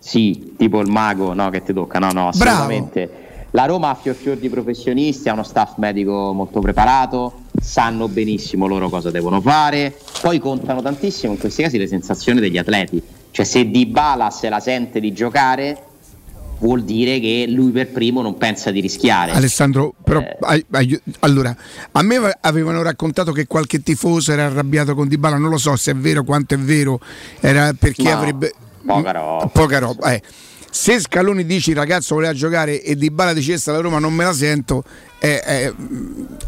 Sì, 0.00 0.54
tipo 0.58 0.80
il 0.80 0.90
mago 0.90 1.32
no, 1.32 1.48
che 1.50 1.62
ti 1.62 1.72
tocca, 1.72 2.00
no, 2.00 2.10
no, 2.10 2.30
Bravo. 2.34 2.90
La 3.52 3.64
Roma 3.64 3.88
ha 3.90 3.94
fior 3.94 4.14
fior 4.14 4.36
di 4.36 4.50
professionisti, 4.50 5.28
ha 5.28 5.32
uno 5.32 5.42
staff 5.42 5.76
medico 5.76 6.32
molto 6.34 6.60
preparato, 6.60 7.44
sanno 7.60 8.06
benissimo 8.06 8.66
loro 8.66 8.90
cosa 8.90 9.10
devono 9.10 9.40
fare, 9.40 9.96
poi 10.20 10.38
contano 10.38 10.82
tantissimo 10.82 11.32
in 11.32 11.38
questi 11.38 11.62
casi 11.62 11.78
le 11.78 11.86
sensazioni 11.86 12.40
degli 12.40 12.58
atleti. 12.58 13.00
Cioè 13.30 13.44
se 13.46 13.70
Dybala 13.70 14.30
se 14.30 14.48
la 14.50 14.60
sente 14.60 15.00
di 15.00 15.12
giocare 15.12 15.82
vuol 16.58 16.82
dire 16.82 17.20
che 17.20 17.46
lui 17.48 17.70
per 17.70 17.88
primo 17.90 18.20
non 18.20 18.36
pensa 18.36 18.70
di 18.70 18.80
rischiare. 18.80 19.30
Alessandro, 19.32 19.94
però, 20.04 20.22
ai- 20.40 20.64
ai- 20.72 21.00
allora, 21.20 21.56
a 21.92 22.02
me 22.02 22.18
va- 22.18 22.36
avevano 22.42 22.82
raccontato 22.82 23.32
che 23.32 23.46
qualche 23.46 23.80
tifoso 23.82 24.32
era 24.32 24.44
arrabbiato 24.46 24.94
con 24.94 25.08
Dybala, 25.08 25.38
non 25.38 25.50
lo 25.50 25.58
so 25.58 25.74
se 25.76 25.92
è 25.92 25.94
vero, 25.94 26.22
quanto 26.22 26.54
è 26.54 26.58
vero, 26.58 27.00
era 27.40 27.72
perché 27.78 28.02
No, 28.02 28.10
avrebbe... 28.10 28.52
poca 28.84 29.12
roba. 29.12 29.46
Poca 29.46 29.78
roba, 29.78 30.12
eh. 30.12 30.22
Se 30.80 31.00
Scaloni 31.00 31.44
dici 31.44 31.70
il 31.70 31.76
ragazzo 31.76 32.14
voleva 32.14 32.32
giocare 32.32 32.80
e 32.80 32.94
Di 32.94 33.10
Bala 33.10 33.32
dicesse 33.32 33.68
alla 33.68 33.80
Roma 33.80 33.98
non 33.98 34.14
me 34.14 34.22
la 34.22 34.32
sento, 34.32 34.84
eh, 35.20 35.42
eh, 35.46 35.74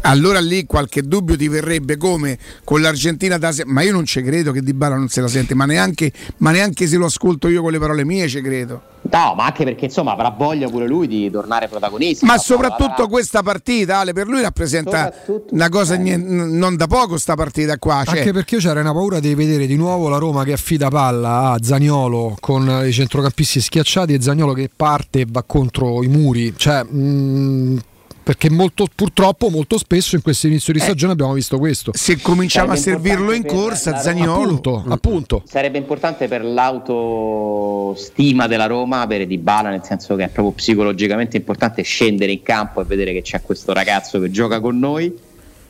allora 0.01 0.39
lì 0.39 0.65
qualche 0.65 1.01
dubbio 1.01 1.35
ti 1.35 1.47
verrebbe 1.47 1.97
come 1.97 2.37
con 2.63 2.81
l'Argentina 2.81 3.37
da 3.37 3.51
se- 3.51 3.65
ma 3.65 3.81
io 3.81 3.91
non 3.91 4.05
ci 4.05 4.21
credo 4.21 4.51
che 4.51 4.61
Di 4.61 4.73
Bala 4.73 4.95
non 4.95 5.09
se 5.09 5.21
la 5.21 5.27
sente, 5.27 5.53
ma 5.55 5.65
neanche, 5.65 6.11
ma 6.37 6.51
neanche 6.51 6.87
se 6.87 6.95
lo 6.97 7.05
ascolto 7.05 7.47
io 7.47 7.61
con 7.61 7.71
le 7.71 7.79
parole 7.79 8.05
mie 8.05 8.27
ci 8.27 8.41
credo. 8.41 8.81
No, 9.03 9.33
ma 9.35 9.45
anche 9.45 9.63
perché 9.63 9.85
insomma 9.85 10.11
avrà 10.13 10.29
voglia 10.29 10.69
pure 10.69 10.87
lui 10.87 11.07
di 11.07 11.29
tornare 11.31 11.67
protagonista. 11.67 12.25
Ma 12.25 12.37
soprattutto 12.37 13.07
questa 13.07 13.41
partita, 13.41 13.97
Ale, 13.97 14.13
per 14.13 14.27
lui 14.27 14.41
rappresenta 14.41 15.11
una 15.49 15.69
cosa 15.69 15.97
n- 15.97 16.57
non 16.57 16.75
da 16.75 16.85
poco 16.87 17.17
sta 17.17 17.33
partita 17.35 17.77
qua. 17.79 18.03
Cioè, 18.05 18.19
Anche 18.19 18.31
perché 18.31 18.55
io 18.55 18.61
c'era 18.61 18.79
una 18.79 18.93
paura 18.93 19.19
di 19.19 19.33
vedere 19.33 19.65
di 19.65 19.75
nuovo 19.75 20.07
la 20.07 20.17
Roma 20.17 20.43
che 20.43 20.53
affida 20.53 20.89
palla 20.89 21.49
a 21.51 21.57
Zaniolo 21.61 22.37
con 22.39 22.83
i 22.85 22.91
centrocampisti 22.91 23.59
schiacciati 23.59 24.13
e 24.13 24.21
Zaniolo 24.21 24.53
che 24.53 24.69
parte 24.73 25.21
e 25.21 25.25
va 25.27 25.43
contro 25.43 26.03
i 26.03 26.07
muri. 26.07 26.53
Cioè, 26.55 26.83
mh, 26.83 27.79
perché 28.23 28.49
molto, 28.49 28.85
purtroppo 28.93 29.49
molto 29.49 29.77
spesso 29.77 30.15
in 30.15 30.21
questo 30.21 30.47
inizio 30.47 30.73
di 30.73 30.79
stagione 30.79 31.13
abbiamo 31.13 31.33
visto 31.33 31.57
questo. 31.57 31.91
Se 31.93 32.19
cominciamo 32.21 32.75
Sarebbe 32.75 32.79
a 32.79 32.83
servirlo 32.83 33.31
in 33.33 33.41
per 33.41 33.51
corsa, 33.51 33.91
la 33.91 33.97
Roma. 33.97 34.09
Zaniolo. 34.09 34.41
Appunto, 34.41 34.83
appunto. 34.87 35.43
Sarebbe 35.45 35.77
importante 35.77 36.27
per 36.27 36.45
l'autostima 36.45 38.47
della 38.47 38.67
Roma 38.67 39.01
avere 39.01 39.25
di 39.25 39.37
bala, 39.37 39.69
nel 39.69 39.83
senso 39.83 40.15
che 40.15 40.25
è 40.25 40.29
proprio 40.29 40.53
psicologicamente 40.53 41.37
importante 41.37 41.81
scendere 41.81 42.31
in 42.31 42.43
campo 42.43 42.81
e 42.81 42.85
vedere 42.85 43.13
che 43.13 43.21
c'è 43.21 43.41
questo 43.41 43.73
ragazzo 43.73 44.19
che 44.19 44.31
gioca 44.31 44.59
con 44.59 44.77
noi, 44.77 45.13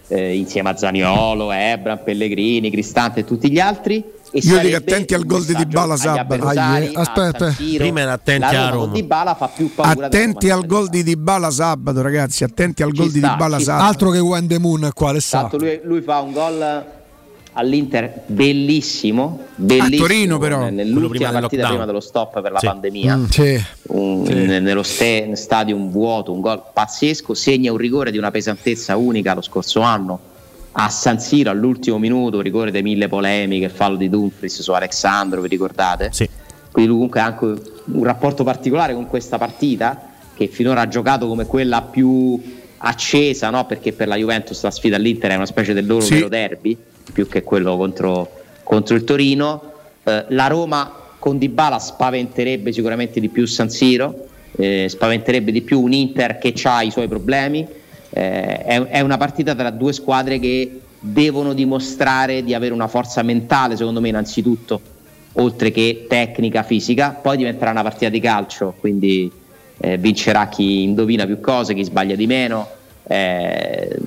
eh, 0.08 0.36
insieme 0.36 0.70
a 0.70 0.78
Zaniolo, 0.78 1.52
Ebram, 1.52 2.00
Pellegrini, 2.04 2.70
Cristante 2.70 3.22
e 3.22 3.26
tutti 3.26 3.50
gli 3.50 3.60
altri. 3.60 4.04
E 4.34 4.40
Io 4.44 4.60
dico 4.60 4.78
attenti 4.78 5.14
al 5.14 5.26
gol 5.26 5.44
di 5.44 5.54
Dybala 5.54 5.98
sabato. 5.98 6.48
aspetta, 6.94 7.52
Siro. 7.52 7.84
Prima 7.84 8.00
era 8.00 8.14
attenti 8.14 8.56
a 8.56 8.70
Roma. 8.70 8.94
Dybala 8.94 9.36
fa 9.36 9.48
più 9.48 9.74
paura 9.74 10.06
Attenti 10.06 10.50
al 10.50 10.66
gol 10.66 10.88
di 10.88 11.04
Dybala 11.04 11.52
sabato, 11.52 12.02
ragazzi. 12.02 12.46
Attenti 12.46 12.82
al 12.82 12.94
gol 12.94 13.12
di 13.12 13.20
Dybala 13.20 13.60
sabato. 13.60 13.86
Altro 13.86 14.10
che 14.12 14.20
When 14.20 14.48
the 14.48 14.58
Moon 14.58 14.90
qua, 14.94 15.20
sa. 15.20 15.42
Tanto 15.42 15.58
lui, 15.58 15.80
lui 15.84 16.02
fa 16.02 16.20
un 16.20 16.32
gol 16.32 16.86
all'Inter 17.54 18.24
bellissimo, 18.28 19.40
bellissimo 19.56 20.06
A 20.06 20.08
Torino, 20.08 20.38
però. 20.38 20.70
nell'ultima 20.70 21.10
prima 21.28 21.32
partita 21.42 21.68
prima 21.68 21.86
dello 21.86 22.00
stop 22.00 22.42
per 22.42 22.54
la 22.54 22.60
Sì. 22.60 22.66
pandemia. 22.68 23.18
Mm, 23.18 23.26
sì. 23.26 23.64
Un- 23.88 24.26
Sì. 24.26 24.34
ne- 24.34 24.60
nello 24.62 24.84
ste- 24.84 25.36
stadium 25.36 25.90
vuoto, 25.92 26.32
un 26.32 26.40
gol 26.40 26.64
pazzesco, 26.74 27.34
segna 27.34 27.70
un 27.72 27.78
rigore 27.78 28.12
di 28.12 28.18
una 28.18 28.32
pesantezza 28.32 28.96
unica 28.96 29.34
lo 29.34 29.42
scorso 29.42 29.82
anno 29.82 30.20
a 30.74 30.90
San 30.90 31.20
Siro 31.20 31.50
all'ultimo 31.50 31.98
minuto, 31.98 32.42
rigore 32.42 32.72
di 32.72 32.82
mille 32.82 33.08
polemiche, 33.08 33.70
fallo 33.70 33.98
di 33.98 34.10
Dumfries 34.10 34.62
su 34.62 34.72
Alexandro, 34.72 35.42
vi 35.42 35.48
ricordate? 35.48 36.12
Quindi 36.72 36.90
lui 36.90 37.00
comunque 37.00 37.20
ha 37.20 37.26
anche 37.26 37.46
un 37.46 38.04
rapporto 38.04 38.44
particolare 38.44 38.94
con 38.94 39.08
questa 39.08 39.38
partita 39.38 40.10
che 40.34 40.48
finora 40.48 40.82
ha 40.82 40.88
giocato 40.88 41.28
come 41.28 41.46
quella 41.46 41.82
più 41.82 42.42
accesa, 42.78 43.50
no? 43.50 43.66
perché 43.66 43.92
per 43.92 44.08
la 44.08 44.16
Juventus 44.16 44.64
la 44.64 44.72
sfida 44.72 44.96
all'Inter 44.96 45.32
è 45.32 45.36
una 45.36 45.46
specie 45.46 45.74
del 45.74 45.86
loro 45.86 46.02
Sì. 46.02 46.16
vero 46.16 46.30
derby, 46.30 46.78
più 47.12 47.28
che 47.28 47.44
quello 47.44 47.76
contro, 47.78 48.30
contro 48.64 48.96
il 48.96 49.04
Torino. 49.04 49.74
Eh, 50.04 50.26
la 50.30 50.48
Roma 50.48 50.92
con 51.20 51.38
Dybala 51.38 51.78
spaventerebbe 51.78 52.72
sicuramente 52.72 53.20
di 53.20 53.30
più 53.30 53.46
San 53.46 53.70
Siro, 53.70 54.28
eh, 54.58 54.88
spaventerebbe 54.90 55.52
di 55.52 55.62
più 55.62 55.82
un 55.82 55.92
Inter 55.92 56.38
che 56.38 56.54
ha 56.64 56.82
i 56.82 56.90
suoi 56.90 57.08
problemi. 57.08 57.68
Eh, 58.14 58.64
è, 58.64 58.82
è 58.82 59.00
una 59.00 59.18
partita 59.18 59.56
tra 59.56 59.70
due 59.70 59.94
squadre 59.94 60.40
che 60.40 60.82
devono 61.00 61.54
dimostrare 61.54 62.44
di 62.44 62.54
avere 62.54 62.74
una 62.74 62.88
forza 62.88 63.24
mentale, 63.24 63.76
secondo 63.76 64.02
me, 64.02 64.10
innanzitutto, 64.10 64.80
oltre 65.34 65.72
che 65.72 66.06
tecnica, 66.08 66.64
fisica. 66.64 67.12
Poi 67.12 67.38
diventerà 67.38 67.72
una 67.72 67.84
partita 67.84 68.10
di 68.10 68.20
calcio, 68.20 68.76
quindi 68.80 69.32
eh, 69.78 69.98
vincerà 69.98 70.48
chi 70.48 70.84
indovina 70.84 71.26
più 71.26 71.40
cose, 71.40 71.74
chi 71.74 71.84
sbaglia 71.84 72.16
di 72.16 72.28
meno. 72.28 72.68
Eh, 73.04 73.98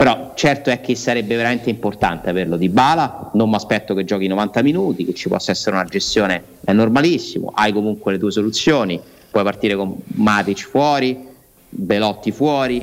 però 0.00 0.32
certo 0.34 0.70
è 0.70 0.80
che 0.80 0.94
sarebbe 0.96 1.36
veramente 1.36 1.68
importante 1.68 2.30
averlo 2.30 2.56
di 2.56 2.70
bala, 2.70 3.30
non 3.34 3.50
mi 3.50 3.56
aspetto 3.56 3.92
che 3.92 4.04
giochi 4.04 4.28
90 4.28 4.62
minuti, 4.62 5.04
che 5.04 5.12
ci 5.12 5.28
possa 5.28 5.50
essere 5.50 5.76
una 5.76 5.84
gestione, 5.84 6.42
è 6.64 6.72
normalissimo, 6.72 7.52
hai 7.54 7.70
comunque 7.70 8.12
le 8.12 8.18
tue 8.18 8.30
soluzioni, 8.30 8.98
puoi 9.30 9.44
partire 9.44 9.76
con 9.76 9.94
Matic 10.14 10.66
fuori, 10.66 11.28
Belotti 11.68 12.32
fuori, 12.32 12.82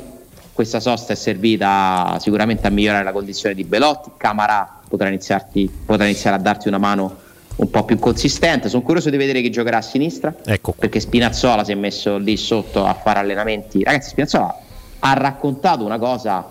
questa 0.58 0.80
sosta 0.80 1.12
è 1.12 1.16
servita 1.16 2.16
sicuramente 2.18 2.66
a 2.66 2.70
migliorare 2.70 3.04
la 3.04 3.12
condizione 3.12 3.54
di 3.54 3.62
Belotti, 3.62 4.10
Camarà 4.16 4.80
potrà, 4.88 5.06
iniziarti- 5.06 5.70
potrà 5.86 6.02
iniziare 6.02 6.34
a 6.34 6.40
darti 6.40 6.66
una 6.66 6.78
mano 6.78 7.14
un 7.54 7.70
po' 7.70 7.84
più 7.84 7.96
consistente, 8.00 8.68
sono 8.68 8.82
curioso 8.82 9.08
di 9.08 9.16
vedere 9.16 9.40
chi 9.40 9.52
giocherà 9.52 9.76
a 9.76 9.82
sinistra, 9.82 10.34
Ecco. 10.44 10.74
perché 10.76 10.98
Spinazzola 10.98 11.62
si 11.62 11.70
è 11.70 11.76
messo 11.76 12.16
lì 12.18 12.36
sotto 12.36 12.84
a 12.84 12.92
fare 12.94 13.20
allenamenti, 13.20 13.84
ragazzi 13.84 14.08
Spinazzola 14.08 14.58
ha 14.98 15.12
raccontato 15.12 15.84
una 15.84 15.98
cosa 16.00 16.44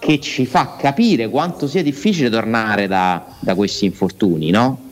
che 0.00 0.18
ci 0.18 0.44
fa 0.44 0.74
capire 0.76 1.28
quanto 1.28 1.68
sia 1.68 1.84
difficile 1.84 2.30
tornare 2.30 2.88
da, 2.88 3.24
da 3.38 3.54
questi 3.54 3.84
infortuni, 3.84 4.50
no? 4.50 4.90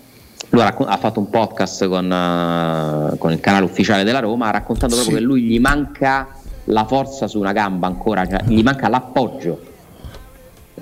Lui 0.50 0.62
ha, 0.62 0.96
fatto 0.96 1.18
un 1.18 1.28
podcast 1.28 1.88
con, 1.88 2.10
eh, 2.10 3.18
con 3.18 3.32
il 3.32 3.40
canale 3.40 3.64
ufficiale 3.64 4.04
della 4.04 4.20
Roma, 4.20 4.46
ha 4.46 4.50
raccontato 4.52 4.94
proprio 4.94 5.16
Sì. 5.16 5.20
che 5.20 5.26
lui 5.26 5.42
gli 5.42 5.58
manca 5.58 6.28
la 6.70 6.86
forza 6.86 7.26
su 7.28 7.38
una 7.38 7.52
gamba 7.52 7.86
ancora, 7.86 8.26
cioè 8.26 8.42
gli 8.46 8.62
manca 8.62 8.88
l'appoggio. 8.88 9.68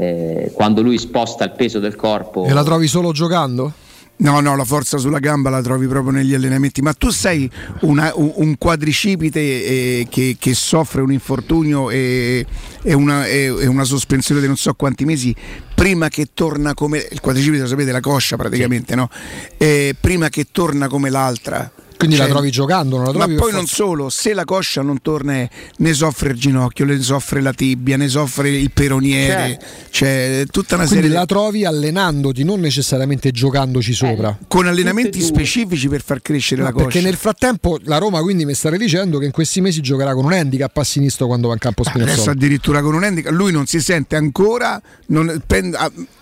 Eh, 0.01 0.53
quando 0.55 0.81
lui 0.83 0.97
sposta 0.99 1.45
il 1.45 1.53
peso 1.53 1.81
del 1.81 1.97
corpo, 1.97 2.45
E 2.45 2.53
la 2.53 2.63
trovi 2.63 2.87
solo 2.87 3.11
giocando? 3.13 3.73
No, 4.21 4.41
no, 4.41 4.57
la 4.57 4.65
forza 4.65 4.97
sulla 4.99 5.21
gamba 5.21 5.49
la 5.49 5.61
trovi 5.63 5.87
proprio 5.87 6.11
negli 6.13 6.35
allenamenti. 6.35 6.83
Ma 6.83 6.93
tu 6.93 7.11
sei 7.11 7.49
una- 7.83 8.11
un, 8.17 8.33
un 8.35 8.59
quadricipite 8.59 9.39
eh, 9.41 10.07
che, 10.11 10.37
che 10.39 10.55
soffre 10.55 11.03
un 11.03 11.13
infortunio 11.13 11.89
e, 11.91 12.45
e 12.83 12.95
una, 12.95 13.27
e- 13.27 13.55
e 13.61 13.67
una 13.67 13.85
sospensione 13.85 14.41
di 14.41 14.49
non 14.49 14.57
so 14.57 14.75
quanti 14.75 15.05
mesi 15.05 15.35
prima 15.75 16.09
che 16.09 16.29
torna 16.35 16.75
come 16.75 17.07
il 17.11 17.21
quadricipite, 17.21 17.63
lo 17.63 17.69
sapete, 17.69 17.93
la 17.93 18.01
coscia 18.01 18.37
praticamente, 18.37 18.97
no? 18.97 19.09
Eh, 19.57 19.95
prima 20.01 20.29
che 20.29 20.47
torna 20.51 20.89
come 20.89 21.11
l'altra. 21.11 21.71
Quindi 21.99 22.17
la 22.17 22.25
Cioè, 22.27 22.33
trovi 22.33 22.51
giocando, 22.53 22.97
non 22.97 23.07
la 23.07 23.11
Ma 23.13 23.19
trovi 23.19 23.35
per 23.35 23.43
poi 23.43 23.53
non 23.53 23.67
solo, 23.67 24.09
se 24.09 24.33
la 24.33 24.45
coscia 24.45 24.83
non 24.83 25.03
torna, 25.03 25.35
eh, 25.35 25.51
ne 25.79 25.93
soffre 25.93 26.31
il 26.31 26.39
ginocchio, 26.39 26.85
ne 26.85 27.01
soffre 27.03 27.41
la 27.41 27.53
tibia, 27.53 27.97
ne 27.97 28.07
soffre 28.09 28.51
il 28.51 28.71
peroniere, 28.71 29.59
cioè 29.91 30.45
tutta 30.49 30.77
una 30.77 30.85
Quindi 30.87 31.03
serie 31.07 31.17
la 31.17 31.23
di 31.23 31.27
trovi 31.27 31.65
allenandoti, 31.65 32.45
non 32.45 32.61
necessariamente 32.61 33.33
giocandoci 33.33 33.93
sopra. 33.93 34.39
con 34.47 34.69
allenamenti 34.69 35.21
specifici 35.21 35.89
per 35.89 36.03
far 36.03 36.23
crescere 36.23 36.61
No, 36.61 36.69
la 36.69 36.73
coscia. 36.73 36.87
perché 36.87 37.01
nel 37.03 37.17
frattempo 37.17 37.79
la 37.83 37.99
Roma 37.99 38.21
quindi 38.23 38.45
mi 38.45 38.55
stare 38.55 38.79
dicendo 38.79 39.19
che 39.19 39.25
in 39.27 39.33
questi 39.33 39.61
mesi 39.61 39.81
giocherà 39.81 40.15
con 40.15 40.25
un 40.25 40.33
handicap 40.33 40.77
a 40.77 40.85
sinistro 40.85 41.27
quando 41.27 41.49
va 41.49 41.55
in 41.55 41.59
campo 41.59 41.83
Adesso 41.83 41.99
Spinazzola. 41.99 42.31
addirittura 42.31 42.81
con 42.81 42.95
un 42.95 43.03
handicap, 43.03 43.33
lui 43.33 43.51
non 43.51 43.67
si 43.67 43.81
sente 43.81 44.15
ancora, 44.15 44.81
non- 45.07 45.43
pen- 45.45 45.77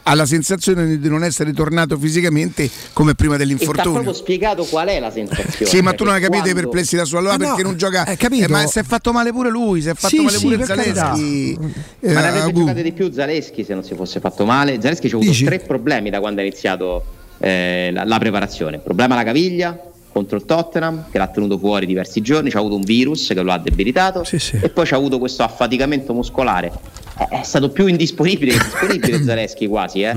ha, 0.07 0.11
ha 0.11 0.15
la 0.15 0.27
sensazione 0.27 0.99
di 0.99 1.09
non 1.09 1.25
essere 1.25 1.53
tornato 1.53 1.99
fisicamente 1.99 2.71
come 2.93 3.15
prima 3.15 3.37
ti 3.37 3.43
ha 3.43 3.45
dell'infortunio. 3.45 3.93
proprio 3.93 4.13
spiegato 4.15 4.65
qual 4.65 4.89
è 4.89 5.01
la 5.01 5.11
sensazione. 5.11 5.71
Sì, 5.71 5.81
ma 5.81 5.91
Cioè 5.91 5.99
tu 5.99 6.05
non 6.05 6.13
hai 6.15 6.21
che 6.21 6.27
capito 6.27 6.45
le 6.45 6.51
quando- 6.53 6.71
perplessità 6.71 7.05
sua 7.05 7.19
allora 7.19 7.35
Ah, 7.35 7.37
no, 7.39 7.47
perché 7.47 7.63
non 7.63 7.77
gioca. 7.77 8.05
capito? 8.17 8.45
Eh, 8.45 8.49
ma 8.49 8.67
si 8.67 8.79
è 8.79 8.83
fatto 8.83 9.13
male 9.13 9.33
pure 9.33 9.51
lui, 9.51 9.83
si 9.83 9.89
è 9.89 9.95
fatto 9.95 10.17
Sì, 10.17 10.23
male 10.23 10.37
sì, 10.39 10.47
pure. 10.47 10.65
Zaleschi. 10.65 11.59
eh, 12.01 12.13
Ma 12.13 12.21
ne 12.21 12.29
avrebbe 12.29 12.49
Agu. 12.49 12.59
giocate 12.61 12.83
di 12.83 12.93
più 12.93 13.11
Zaleschi 13.13 13.65
se 13.65 13.75
non 13.75 13.83
si 13.85 13.95
fosse 13.95 14.21
fatto 14.21 14.45
male. 14.45 14.81
Zaleschi 14.81 15.09
ci 15.09 15.15
ha 15.15 15.17
avuto 15.17 15.31
Dici? 15.33 15.45
tre 15.45 15.59
problemi 15.61 16.11
da 16.11 16.21
quando 16.21 16.41
ha 16.41 16.45
iniziato 16.45 17.05
eh, 17.39 17.91
la, 17.93 18.05
la 18.05 18.19
preparazione. 18.19 18.79
Problema 18.79 19.15
alla 19.15 19.25
caviglia 19.25 19.79
contro 20.13 20.39
il 20.39 20.45
Tottenham 20.47 21.05
che 21.11 21.19
l'ha 21.19 21.27
tenuto 21.27 21.59
fuori 21.59 21.85
diversi 21.85 22.23
giorni, 22.23 22.49
c'ha 22.51 22.59
avuto 22.59 22.75
un 22.77 22.85
virus 22.85 23.27
che 23.29 23.43
lo 23.43 23.53
ha 23.53 23.59
debilitato 23.59 24.25
e 24.63 24.71
poi 24.71 24.87
c'ha 24.87 24.97
avuto 24.97 25.19
questo 25.19 25.43
affaticamento 25.43 26.15
muscolare. 26.15 26.73
È, 27.17 27.29
è 27.29 27.43
stato 27.43 27.71
più 27.71 27.87
indisponibile 27.87 28.53
che 28.53 28.65
disponibile 28.65 29.23
Zaleschi 29.25 29.67
quasi. 29.67 30.03
Eh. 30.03 30.15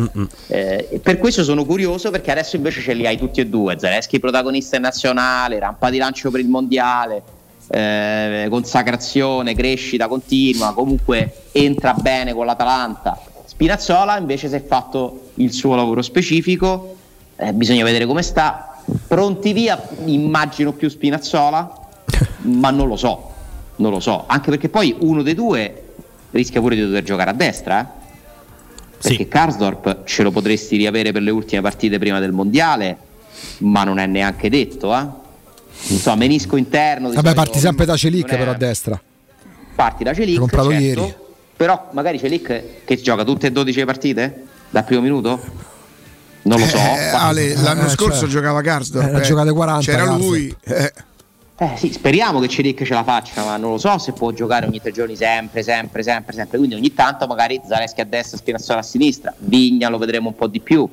Eh, 0.48 1.00
per 1.02 1.18
questo 1.18 1.44
sono 1.44 1.66
curioso 1.66 2.12
perché 2.12 2.32
adesso 2.32 2.58
invece 2.58 2.82
ce 2.82 2.94
li 2.94 3.08
hai 3.08 3.18
tutti 3.18 3.40
e 3.40 3.48
due. 3.48 3.80
Zaleschi 3.80 4.20
protagonista 4.20 4.76
in 4.76 4.82
nazionale, 4.82 5.60
rampa 5.60 5.90
di 5.90 5.98
lancio 5.98 6.30
per 6.30 6.42
il 6.42 6.50
mondiale. 6.50 7.24
eh, 7.72 8.48
consacrazione, 8.50 9.54
crescita 9.54 10.08
continua, 10.08 10.74
comunque 10.74 11.44
entra 11.52 11.94
bene 11.94 12.34
con 12.34 12.46
l'Atalanta. 12.46 13.18
Spinazzola 13.46 14.18
invece 14.18 14.48
si 14.48 14.56
è 14.56 14.64
fatto 14.64 15.32
il 15.36 15.54
suo 15.54 15.76
lavoro 15.76 16.02
specifico, 16.02 16.96
eh, 17.36 17.54
bisogna 17.54 17.84
vedere 17.84 18.06
come 18.06 18.24
sta. 18.24 18.82
Pronti 19.08 19.54
via, 19.54 19.80
immagino 20.06 20.74
più 20.74 20.90
Spinazzola, 20.90 21.72
ma 22.44 22.72
non 22.72 22.88
lo 22.88 22.96
so, 22.96 23.32
non 23.76 23.92
lo 23.92 24.00
so, 24.00 24.24
anche 24.28 24.50
perché 24.50 24.70
poi 24.70 24.96
uno 25.00 25.22
dei 25.22 25.36
due 25.36 25.89
rischia 26.32 26.60
pure 26.62 26.76
di 26.76 26.82
dover 26.82 27.04
giocare 27.04 27.30
a 27.30 27.34
destra, 27.34 27.82
eh? 27.82 27.86
perché 29.02 29.28
Karsdorp 29.28 30.04
ce 30.04 30.24
lo 30.24 30.32
potresti 30.32 30.76
riavere 30.78 31.12
per 31.12 31.22
le 31.22 31.32
ultime 31.32 31.62
partite 31.62 31.98
prima 32.00 32.20
del 32.20 32.32
mondiale, 32.32 32.98
ma 33.60 33.84
non 33.84 33.98
è 34.00 34.06
neanche 34.06 34.50
detto, 34.50 34.94
eh? 34.96 35.00
Non 35.88 35.98
so, 36.00 36.16
menisco 36.16 36.58
interno. 36.58 37.08
Vabbè, 37.08 37.20
solito 37.22 37.34
parti 37.42 37.60
sempre 37.60 37.86
da 37.86 37.96
Celic 37.96 38.28
è- 38.28 38.38
però 38.38 38.52
a 38.52 38.56
destra. 38.56 39.00
Parti 39.76 40.04
da 40.04 40.14
Celic, 40.14 40.34
L'ho 40.36 40.40
comprato 40.42 40.70
certo, 40.72 40.84
ieri. 40.84 41.14
però 41.56 41.88
magari 41.94 42.20
Celic 42.20 42.84
che 42.84 42.96
gioca 42.98 43.24
tutte 43.24 43.48
e 43.48 43.52
12 43.52 43.80
le 43.80 43.86
partite 43.86 44.44
dal 44.70 44.84
primo 44.84 45.02
minuto? 45.02 45.42
Non 46.42 46.60
lo 46.60 46.66
so. 46.66 46.76
Eh, 46.78 47.10
Ale, 47.14 47.56
l'anno 47.56 47.86
Eh, 47.86 47.90
scorso 47.90 48.22
cioè, 48.22 48.30
giocava 48.30 48.62
Karsdorp. 48.62 49.08
eh, 49.08 49.12
ne 49.12 49.18
ha 49.18 49.22
giocate 49.22 49.52
40, 49.52 49.86
C'era 49.92 50.04
Karsdorp. 50.06 50.22
lui. 50.22 50.56
eh. 50.66 50.94
Eh 51.62 51.76
sì, 51.76 51.92
speriamo 51.92 52.40
che 52.40 52.48
Ciric 52.48 52.84
ce 52.84 52.94
la 52.94 53.04
faccia, 53.04 53.44
ma 53.44 53.58
non 53.58 53.72
lo 53.72 53.78
so 53.78 53.98
se 53.98 54.14
può 54.14 54.32
giocare 54.32 54.66
ogni 54.66 54.80
tre 54.80 54.94
giorni 54.94 55.18
sempre, 55.18 55.62
sempre, 55.62 56.04
sempre, 56.04 56.32
sempre. 56.32 56.58
Quindi 56.58 56.76
ogni 56.76 56.94
tanto 56.94 57.28
magari 57.28 57.60
Zaleschi 57.68 58.00
a 58.00 58.06
destra, 58.06 58.38
Spinazzola 58.38 58.80
a 58.80 58.84
sinistra, 58.84 59.34
Vigna 59.40 59.90
lo 59.90 59.98
vedremo 59.98 60.30
un 60.30 60.36
po' 60.36 60.48
di 60.48 60.62
più. 60.62 60.88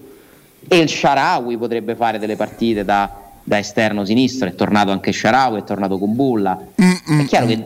E 0.67 0.77
il 0.77 0.89
Sharawi 0.89 1.57
potrebbe 1.57 1.95
fare 1.95 2.19
delle 2.19 2.35
partite 2.35 2.85
da, 2.85 3.09
da 3.45 3.59
esterno 3.59 4.05
sinistro, 4.05 4.49
è 4.49 4.57
tornato 4.57 4.91
anche 4.91 5.13
Sharawi, 5.13 5.61
è 5.61 5.63
tornato 5.65 5.99
con 5.99 6.17
Bulla. 6.17 6.59
È 6.75 7.25
chiaro 7.27 7.47
che 7.47 7.65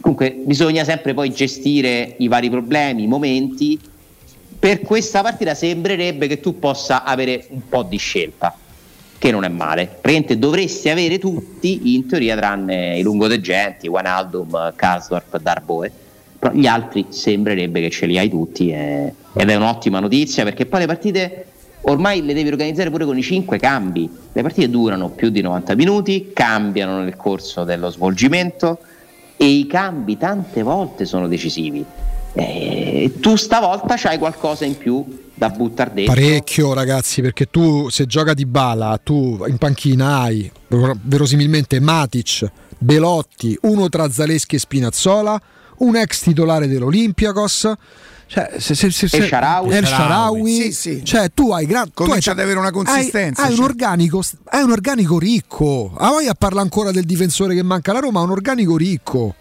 comunque 0.00 0.40
bisogna 0.44 0.84
sempre 0.84 1.14
poi 1.14 1.32
gestire 1.32 2.14
i 2.18 2.28
vari 2.28 2.48
problemi, 2.48 3.02
i 3.02 3.06
momenti. 3.08 3.76
Per 4.56 4.82
questa 4.82 5.20
partita 5.20 5.52
sembrerebbe 5.56 6.28
che 6.28 6.38
tu 6.38 6.60
possa 6.60 7.02
avere 7.02 7.46
un 7.50 7.68
po' 7.68 7.82
di 7.82 7.96
scelta, 7.96 8.56
che 9.18 9.30
non 9.30 9.44
è 9.44 9.48
male. 9.48 9.86
Praticamente 9.86 10.38
dovresti 10.38 10.88
avere 10.88 11.18
tutti, 11.18 11.94
in 11.94 12.06
teoria, 12.06 12.36
tranne 12.36 12.98
i 12.98 13.02
lungodeggenti, 13.02 13.88
Wijnaldum, 13.88 14.74
Karsdorp, 14.74 15.40
Darboe. 15.40 15.92
Però 16.38 16.52
gli 16.52 16.66
altri 16.66 17.06
sembrerebbe 17.08 17.80
che 17.80 17.90
ce 17.90 18.06
li 18.06 18.18
hai 18.18 18.28
tutti 18.28 18.70
e- 18.70 19.12
ed 19.32 19.50
è 19.50 19.54
un'ottima 19.54 20.00
notizia 20.00 20.44
perché 20.44 20.66
poi 20.66 20.80
le 20.80 20.86
partite 20.86 21.46
ormai 21.82 22.24
le 22.24 22.34
devi 22.34 22.48
organizzare 22.48 22.90
pure 22.90 23.04
con 23.04 23.16
i 23.16 23.22
5 23.22 23.58
cambi. 23.58 24.08
Le 24.32 24.42
partite 24.42 24.68
durano 24.68 25.08
più 25.10 25.30
di 25.30 25.40
90 25.40 25.74
minuti, 25.74 26.30
cambiano 26.32 27.00
nel 27.00 27.16
corso 27.16 27.64
dello 27.64 27.90
svolgimento 27.90 28.78
e 29.36 29.46
i 29.46 29.66
cambi 29.66 30.16
tante 30.16 30.62
volte 30.62 31.04
sono 31.04 31.28
decisivi. 31.28 31.84
E 32.34 33.12
tu 33.20 33.36
stavolta 33.36 33.94
c'hai 33.96 34.18
qualcosa 34.18 34.64
in 34.64 34.76
più 34.76 35.04
da 35.38 35.50
buttare 35.50 35.92
dentro. 35.94 36.14
Parecchio 36.14 36.72
ragazzi, 36.72 37.20
perché 37.20 37.46
tu 37.50 37.88
se 37.90 38.06
gioca 38.06 38.34
di 38.34 38.46
bala, 38.46 38.98
tu 39.02 39.44
in 39.46 39.58
panchina 39.58 40.20
hai 40.22 40.50
verosimilmente 41.02 41.78
Matic, 41.78 42.50
Belotti, 42.78 43.56
uno 43.62 43.88
tra 43.88 44.10
Zaleschi 44.10 44.56
e 44.56 44.58
Spinazzola, 44.58 45.40
un 45.78 45.96
ex 45.96 46.22
titolare 46.22 46.66
dell'Olympiakos. 46.66 47.72
Cioè, 48.28 48.54
se, 48.58 48.74
se, 48.74 48.90
se, 48.90 49.06
se- 49.06 49.16
E. 49.18 49.20
El. 49.20 49.86
Sharawi. 49.86 50.52
Sì, 50.62 50.72
sì. 50.72 51.04
Cioè, 51.04 51.30
tu 51.32 51.52
hai 51.52 51.64
gran- 51.64 51.92
tu 51.92 52.04
Comincia 52.04 52.32
hai- 52.32 52.36
ad 52.38 52.42
avere 52.42 52.58
una 52.58 52.72
consistenza, 52.72 53.42
Hai, 53.42 53.48
hai 53.48 53.52
un 53.54 53.58
cioè. 53.60 53.68
organico, 53.70 54.20
hai 54.46 54.62
un 54.64 54.70
organico 54.72 55.18
ricco. 55.18 55.92
A 55.96 56.08
voglia 56.10 56.34
parla 56.34 56.60
ancora 56.60 56.90
del 56.90 57.04
difensore 57.04 57.54
che 57.54 57.62
manca 57.62 57.92
alla 57.92 58.00
Roma, 58.00 58.18
ha 58.20 58.22
un 58.24 58.30
organico 58.30 58.76
ricco. 58.76 59.34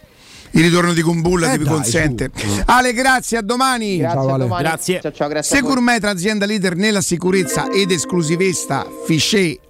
Il 0.55 0.63
ritorno 0.63 0.93
di 0.93 1.01
Kumbulla 1.01 1.51
Eh 1.51 1.57
ti 1.57 1.63
dai, 1.65 1.73
consente. 1.73 2.31
Ale, 2.65 2.93
grazie, 2.93 3.37
a 3.37 3.41
domani. 3.41 3.97
Grazie, 3.97 4.17
Ciao, 4.21 4.33
a 4.33 4.37
domani. 4.37 4.63
Grazie. 4.63 5.01
Ciao, 5.01 5.11
ciao, 5.11 5.27
grazie. 5.27 5.57
Securmetra, 5.57 6.09
azienda 6.11 6.45
leader 6.45 6.77
nella 6.77 7.01
sicurezza 7.01 7.69
ed 7.69 7.91
esclusivista 7.91 8.85
Fichet 9.05 9.64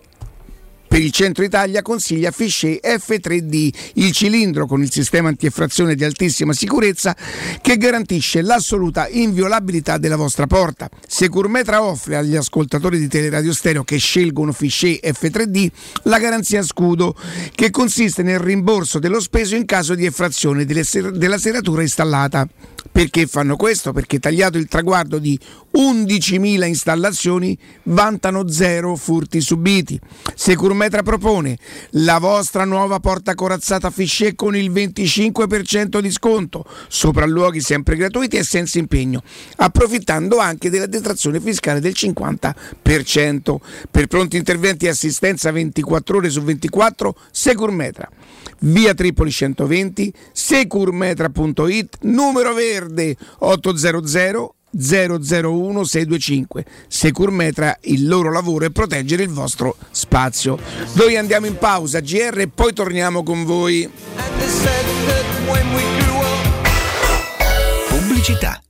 per 0.88 1.02
il 1.02 1.12
centro 1.12 1.44
Italia 1.44 1.82
consiglia 1.82 2.32
Fichet 2.32 2.86
F3D, 2.86 3.70
il 3.96 4.12
cilindro 4.12 4.66
con 4.66 4.82
il 4.82 4.92
sistema 4.92 5.30
antieffrazione 5.30 5.96
di 5.96 6.04
altissima 6.04 6.54
sicurezza 6.54 7.16
che 7.62 7.78
garantisce 7.78 8.42
l'assoluta 8.42 9.08
inviolabilità 9.08 9.98
della 9.98 10.16
vostra 10.16 10.48
porta. 10.48 10.90
Securmetra 11.08 11.84
offre 11.84 12.16
agli 12.16 12.36
ascoltatori 12.36 12.98
di 12.98 13.08
Teleradio 13.08 13.54
Stereo 13.54 13.84
che 13.84 13.98
scelgono 13.98 14.52
Fichet 14.52 15.06
F3D 15.06 15.70
la 16.04 16.20
garanzia 16.20 16.62
scudo 16.64 17.16
che 17.54 17.70
consiste 17.70 18.24
nel 18.24 18.40
rimborso 18.40 19.00
dello 19.00 19.20
speso 19.20 19.56
in 19.56 19.66
caso 19.66 19.96
di 19.96 20.06
effrazione 20.06 20.66
della 20.66 21.38
serratura 21.38 21.82
installata. 21.82 22.48
Perché 22.92 23.28
fanno 23.28 23.56
questo? 23.56 23.92
Perché 23.92 24.20
tagliato 24.20 24.58
il 24.58 24.68
traguardo 24.68 25.18
di 25.20 25.38
11.000 25.76 26.66
installazioni 26.66 27.58
vantano 27.84 28.48
zero 28.48 28.96
furti 28.96 29.42
subiti. 29.42 30.00
Securmetra 30.34 31.04
propone 31.04 31.58
la 31.92 32.20
vostra 32.20 32.64
nuova 32.64 33.00
porta 33.00 33.36
corazzata 33.36 33.90
Fichet 33.90 34.36
con 34.36 34.56
il 34.56 34.72
25% 34.72 36.00
di 36.00 36.12
sconto, 36.12 36.66
sopralluoghi 36.88 37.60
sempre 37.60 37.98
gratuiti 37.98 38.38
e 38.38 38.44
senza 38.44 38.80
impegno, 38.80 39.22
approfittando 39.58 40.38
anche 40.38 40.70
della 40.70 40.86
detrazione 40.86 41.42
fiscale 41.42 41.82
del 41.82 41.94
50%. 41.96 43.56
Per 43.92 44.08
pronti 44.08 44.38
interventi 44.38 44.86
e 44.86 44.90
assistenza 44.90 45.52
24 45.52 46.18
ore 46.18 46.30
su 46.30 46.42
24, 46.42 47.16
Securmetra. 47.32 48.10
Via 48.60 48.94
Tripoli 48.94 49.32
120, 49.32 50.14
securmetra.it, 50.32 51.98
numero 52.02 52.54
verde 52.76 53.16
800 53.40 54.56
001 54.78 55.84
625. 55.84 56.66
Securmetra, 56.88 57.78
il 57.84 58.08
loro 58.08 58.32
lavoro 58.32 58.66
è 58.66 58.70
proteggere 58.70 59.24
il 59.24 59.30
vostro 59.30 59.78
spazio. 59.92 60.58
Noi 60.94 61.16
andiamo 61.16 61.46
in 61.46 61.58
pausa, 61.58 62.02
GR, 62.02 62.40
e 62.40 62.48
poi 62.48 62.74
torniamo 62.74 63.24
con 63.24 63.46
voi. 63.46 63.90
Pubblicità. 67.88 68.62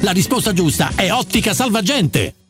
La 0.00 0.12
risposta 0.12 0.52
giusta 0.52 0.92
è 0.94 1.12
Ottica 1.12 1.52
Salvagente! 1.52 2.47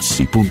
Secur 0.00 0.50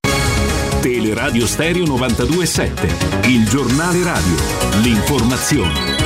Teleradio 0.80 1.46
Stereo 1.46 1.84
92.7 1.84 3.28
Il 3.28 3.46
giornale 3.46 4.02
radio. 4.02 4.36
L'informazione 4.80 6.05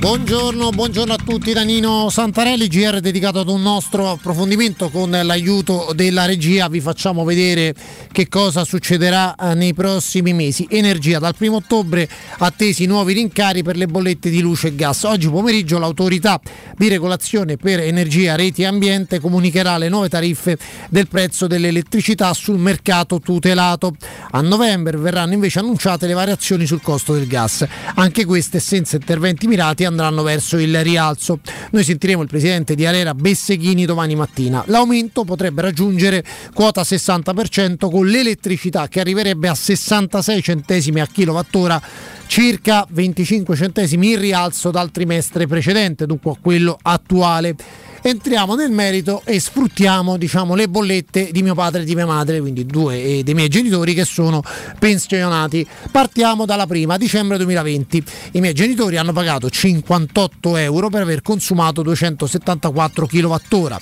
Buongiorno, 0.00 0.70
buongiorno 0.70 1.12
a 1.12 1.18
tutti 1.22 1.52
da 1.52 1.60
Nino 1.60 2.08
Santarelli, 2.08 2.68
GR 2.68 3.00
dedicato 3.00 3.40
ad 3.40 3.50
un 3.50 3.60
nostro 3.60 4.08
approfondimento 4.08 4.88
con 4.88 5.10
l'aiuto 5.10 5.92
della 5.94 6.24
regia, 6.24 6.68
vi 6.68 6.80
facciamo 6.80 7.22
vedere 7.22 7.74
che 8.10 8.26
cosa 8.26 8.64
succederà 8.64 9.34
eh, 9.34 9.54
nei 9.54 9.74
prossimi 9.74 10.32
mesi. 10.32 10.66
Energia, 10.70 11.18
dal 11.18 11.34
1 11.36 11.54
ottobre 11.54 12.08
attesi 12.38 12.86
nuovi 12.86 13.12
rincari 13.12 13.62
per 13.62 13.76
le 13.76 13.86
bollette 13.86 14.30
di 14.30 14.40
luce 14.40 14.68
e 14.68 14.74
gas. 14.74 15.02
Oggi 15.02 15.28
pomeriggio 15.28 15.78
l'autorità 15.78 16.40
di 16.78 16.88
regolazione 16.88 17.58
per 17.58 17.80
energia, 17.80 18.36
reti 18.36 18.62
e 18.62 18.66
ambiente 18.66 19.20
comunicherà 19.20 19.76
le 19.76 19.90
nuove 19.90 20.08
tariffe 20.08 20.56
del 20.88 21.08
prezzo 21.08 21.46
dell'elettricità 21.46 22.32
sul 22.32 22.56
mercato 22.56 23.20
tutelato. 23.20 23.94
A 24.30 24.40
novembre 24.40 24.96
verranno 24.96 25.34
invece 25.34 25.58
annunciate 25.58 26.06
le 26.06 26.14
variazioni 26.14 26.64
sul 26.64 26.80
costo 26.80 27.12
del 27.12 27.26
gas, 27.26 27.66
anche 27.96 28.24
queste 28.24 28.60
senza 28.60 28.96
interventi 28.96 29.46
mirati 29.46 29.88
andranno 29.90 30.22
verso 30.22 30.56
il 30.58 30.82
rialzo. 30.82 31.40
Noi 31.70 31.84
sentiremo 31.84 32.22
il 32.22 32.28
presidente 32.28 32.74
di 32.74 32.86
Arera 32.86 33.14
Besseghini 33.14 33.84
domani 33.84 34.14
mattina. 34.14 34.62
L'aumento 34.66 35.24
potrebbe 35.24 35.62
raggiungere 35.62 36.24
quota 36.54 36.82
60% 36.82 37.90
con 37.90 38.06
l'elettricità 38.06 38.88
che 38.88 39.00
arriverebbe 39.00 39.48
a 39.48 39.54
66 39.54 40.42
centesimi 40.42 41.00
a 41.00 41.06
kilowattora 41.06 41.80
circa 42.26 42.86
25 42.88 43.56
centesimi 43.56 44.12
in 44.12 44.20
rialzo 44.20 44.70
dal 44.70 44.90
trimestre 44.90 45.46
precedente, 45.46 46.06
dunque 46.06 46.30
a 46.30 46.36
quello 46.40 46.78
attuale. 46.80 47.56
Entriamo 48.02 48.54
nel 48.54 48.70
merito 48.70 49.20
e 49.26 49.38
sfruttiamo 49.38 50.16
diciamo, 50.16 50.54
le 50.54 50.68
bollette 50.68 51.28
di 51.32 51.42
mio 51.42 51.54
padre 51.54 51.82
e 51.82 51.84
di 51.84 51.94
mia 51.94 52.06
madre, 52.06 52.40
quindi 52.40 52.64
due 52.64 53.20
dei 53.22 53.34
miei 53.34 53.48
genitori 53.48 53.92
che 53.92 54.04
sono 54.04 54.42
pensionati. 54.78 55.66
Partiamo 55.90 56.46
dalla 56.46 56.66
prima, 56.66 56.96
dicembre 56.96 57.36
2020. 57.36 58.04
I 58.32 58.40
miei 58.40 58.54
genitori 58.54 58.96
hanno 58.96 59.12
pagato 59.12 59.50
58 59.50 60.56
euro 60.56 60.88
per 60.88 61.02
aver 61.02 61.20
consumato 61.20 61.82
274 61.82 63.06
kWh. 63.06 63.76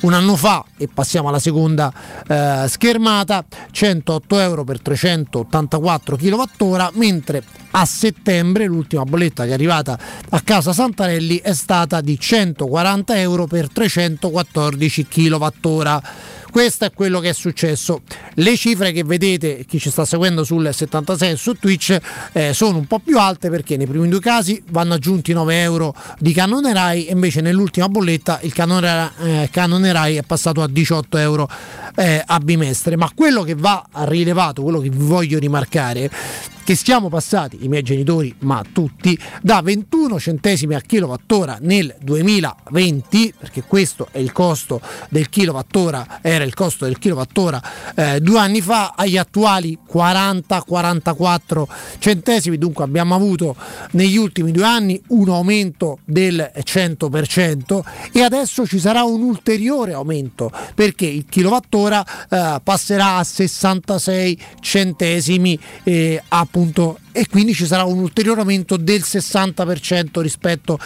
Un 0.00 0.14
anno 0.14 0.34
fa, 0.34 0.64
e 0.76 0.88
passiamo 0.88 1.28
alla 1.28 1.38
seconda 1.38 1.92
eh, 2.26 2.64
schermata, 2.68 3.44
108 3.70 4.38
euro 4.38 4.64
per 4.64 4.80
384 4.80 6.16
kWh, 6.16 6.90
mentre 6.94 7.44
a 7.72 7.84
settembre 7.84 8.66
l'ultima 8.66 9.04
bolletta 9.04 9.44
che 9.44 9.50
è 9.50 9.52
arrivata 9.52 9.98
a 10.30 10.40
casa 10.40 10.72
Santarelli 10.72 11.36
è 11.36 11.52
stata 11.52 12.00
di 12.00 12.18
140 12.18 13.18
euro 13.20 13.46
per 13.46 13.59
314 13.68 15.06
kWh. 15.06 16.00
Questo 16.50 16.84
è 16.84 16.92
quello 16.92 17.20
che 17.20 17.28
è 17.28 17.32
successo. 17.32 18.02
Le 18.34 18.56
cifre 18.56 18.90
che 18.90 19.04
vedete, 19.04 19.64
chi 19.68 19.78
ci 19.78 19.88
sta 19.88 20.04
seguendo 20.04 20.42
sul 20.42 20.68
76 20.72 21.36
su 21.36 21.54
Twitch, 21.54 21.96
eh, 22.32 22.52
sono 22.52 22.78
un 22.78 22.86
po' 22.86 22.98
più 22.98 23.18
alte 23.18 23.50
perché 23.50 23.76
nei 23.76 23.86
primi 23.86 24.08
due 24.08 24.18
casi 24.18 24.60
vanno 24.70 24.94
aggiunti 24.94 25.32
9 25.32 25.60
euro 25.60 25.94
di 26.18 26.32
canone 26.32 26.72
RAI 26.72 27.06
e 27.06 27.12
invece 27.12 27.40
nell'ultima 27.40 27.88
bolletta 27.88 28.40
il 28.42 28.52
canone, 28.52 29.12
eh, 29.20 29.48
canone 29.52 29.92
RAI 29.92 30.16
è 30.16 30.22
passato 30.22 30.60
a 30.62 30.68
18 30.68 31.18
euro 31.18 31.48
eh, 31.94 32.22
a 32.24 32.38
bimestre. 32.40 32.96
Ma 32.96 33.08
quello 33.14 33.42
che 33.42 33.54
va 33.54 33.84
rilevato, 33.92 34.62
quello 34.62 34.80
che 34.80 34.90
vi 34.90 35.04
voglio 35.04 35.38
rimarcare, 35.38 36.10
che 36.70 36.76
siamo 36.76 37.08
passati, 37.08 37.64
i 37.64 37.68
miei 37.68 37.82
genitori, 37.82 38.32
ma 38.42 38.62
tutti, 38.72 39.18
da 39.42 39.60
21 39.60 40.20
centesimi 40.20 40.76
a 40.76 40.80
kilowattora 40.80 41.58
nel 41.62 41.96
2020, 42.00 43.34
perché 43.36 43.64
questo 43.64 44.06
è 44.12 44.18
il 44.18 44.30
costo 44.30 44.80
del 45.08 45.28
kilowattora, 45.28 46.20
era 46.22 46.44
il 46.44 46.54
costo 46.54 46.84
del 46.84 47.00
kilowattora 47.00 47.60
eh, 47.96 48.20
due 48.20 48.38
anni 48.38 48.60
fa, 48.60 48.92
agli 48.94 49.16
attuali 49.16 49.76
40-44 49.92 51.64
centesimi, 51.98 52.56
dunque 52.56 52.84
abbiamo 52.84 53.16
avuto 53.16 53.56
negli 53.90 54.16
ultimi 54.16 54.52
due 54.52 54.62
anni 54.64 55.02
un 55.08 55.28
aumento 55.28 55.98
del 56.04 56.52
100% 56.56 57.80
e 58.12 58.22
adesso 58.22 58.64
ci 58.64 58.78
sarà 58.78 59.02
un 59.02 59.22
ulteriore 59.22 59.92
aumento 59.92 60.52
perché 60.76 61.06
il 61.06 61.24
kilowattora 61.28 62.06
eh, 62.28 62.60
passerà 62.62 63.16
a 63.16 63.24
66 63.24 64.40
centesimi 64.60 65.58
eh, 65.82 66.22
appunto 66.28 66.58
appunto 66.60 66.98
e 67.12 67.26
quindi 67.28 67.54
ci 67.54 67.66
sarà 67.66 67.84
un 67.84 67.98
ulteriore 67.98 68.40
aumento 68.40 68.76
del 68.76 69.00
60% 69.00 70.20
rispetto 70.20 70.78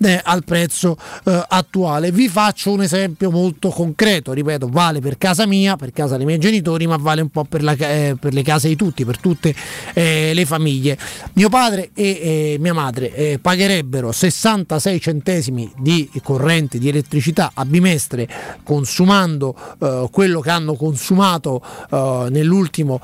eh, 0.00 0.20
al 0.22 0.44
prezzo 0.44 0.96
eh, 1.24 1.44
attuale. 1.48 2.12
Vi 2.12 2.28
faccio 2.28 2.72
un 2.72 2.82
esempio 2.82 3.30
molto 3.30 3.70
concreto, 3.70 4.32
ripeto, 4.32 4.68
vale 4.68 5.00
per 5.00 5.18
casa 5.18 5.46
mia, 5.46 5.76
per 5.76 5.92
casa 5.92 6.16
dei 6.16 6.26
miei 6.26 6.38
genitori, 6.38 6.86
ma 6.86 6.96
vale 6.96 7.20
un 7.20 7.28
po' 7.28 7.44
per, 7.44 7.62
la 7.62 7.72
eh, 7.72 8.16
per 8.18 8.32
le 8.32 8.42
case 8.42 8.68
di 8.68 8.76
tutti, 8.76 9.04
per 9.04 9.18
tutte 9.18 9.54
eh, 9.94 10.32
le 10.34 10.46
famiglie. 10.46 10.96
Mio 11.34 11.48
padre 11.48 11.90
e 11.94 12.56
mia 12.60 12.74
madre 12.74 13.14
eh, 13.14 13.38
pagherebbero 13.40 14.12
66 14.12 15.00
centesimi 15.00 15.72
di 15.78 16.08
corrente 16.22 16.78
di 16.78 16.88
elettricità 16.88 17.52
a 17.54 17.64
bimestre 17.64 18.28
consumando 18.62 19.54
eh, 19.80 20.08
quello 20.10 20.40
che 20.40 20.50
hanno 20.50 20.74
consumato 20.74 21.60
nell'ultimo 21.92 23.00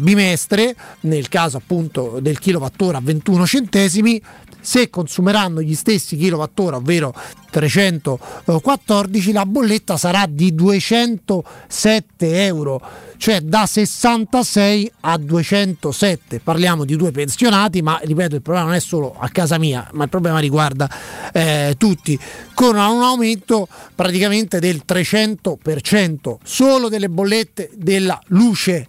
bimestre, 0.00 0.74
nel 1.00 1.28
caso 1.28 1.56
appunto 1.56 2.17
del 2.20 2.38
kilowattora 2.38 2.98
a 2.98 3.02
21 3.02 3.46
centesimi, 3.46 4.22
se 4.60 4.90
consumeranno 4.90 5.62
gli 5.62 5.74
stessi 5.74 6.16
kilowattora, 6.16 6.76
ovvero 6.76 7.14
314, 7.50 9.32
la 9.32 9.46
bolletta 9.46 9.96
sarà 9.96 10.26
di 10.28 10.54
207 10.54 12.44
euro, 12.44 12.80
cioè 13.16 13.40
da 13.40 13.64
66 13.66 14.92
a 15.00 15.16
207. 15.16 16.40
Parliamo 16.40 16.84
di 16.84 16.96
due 16.96 17.10
pensionati, 17.12 17.80
ma 17.80 17.98
ripeto, 18.02 18.34
il 18.34 18.42
problema 18.42 18.66
non 18.66 18.76
è 18.76 18.80
solo 18.80 19.14
a 19.18 19.28
casa 19.28 19.58
mia, 19.58 19.88
ma 19.92 20.04
il 20.04 20.10
problema 20.10 20.38
riguarda 20.38 20.88
eh, 21.32 21.74
tutti, 21.78 22.18
con 22.52 22.76
un 22.76 23.02
aumento 23.02 23.68
praticamente 23.94 24.58
del 24.58 24.82
300% 24.86 26.36
solo 26.42 26.88
delle 26.88 27.08
bollette 27.08 27.70
della 27.74 28.20
luce. 28.26 28.88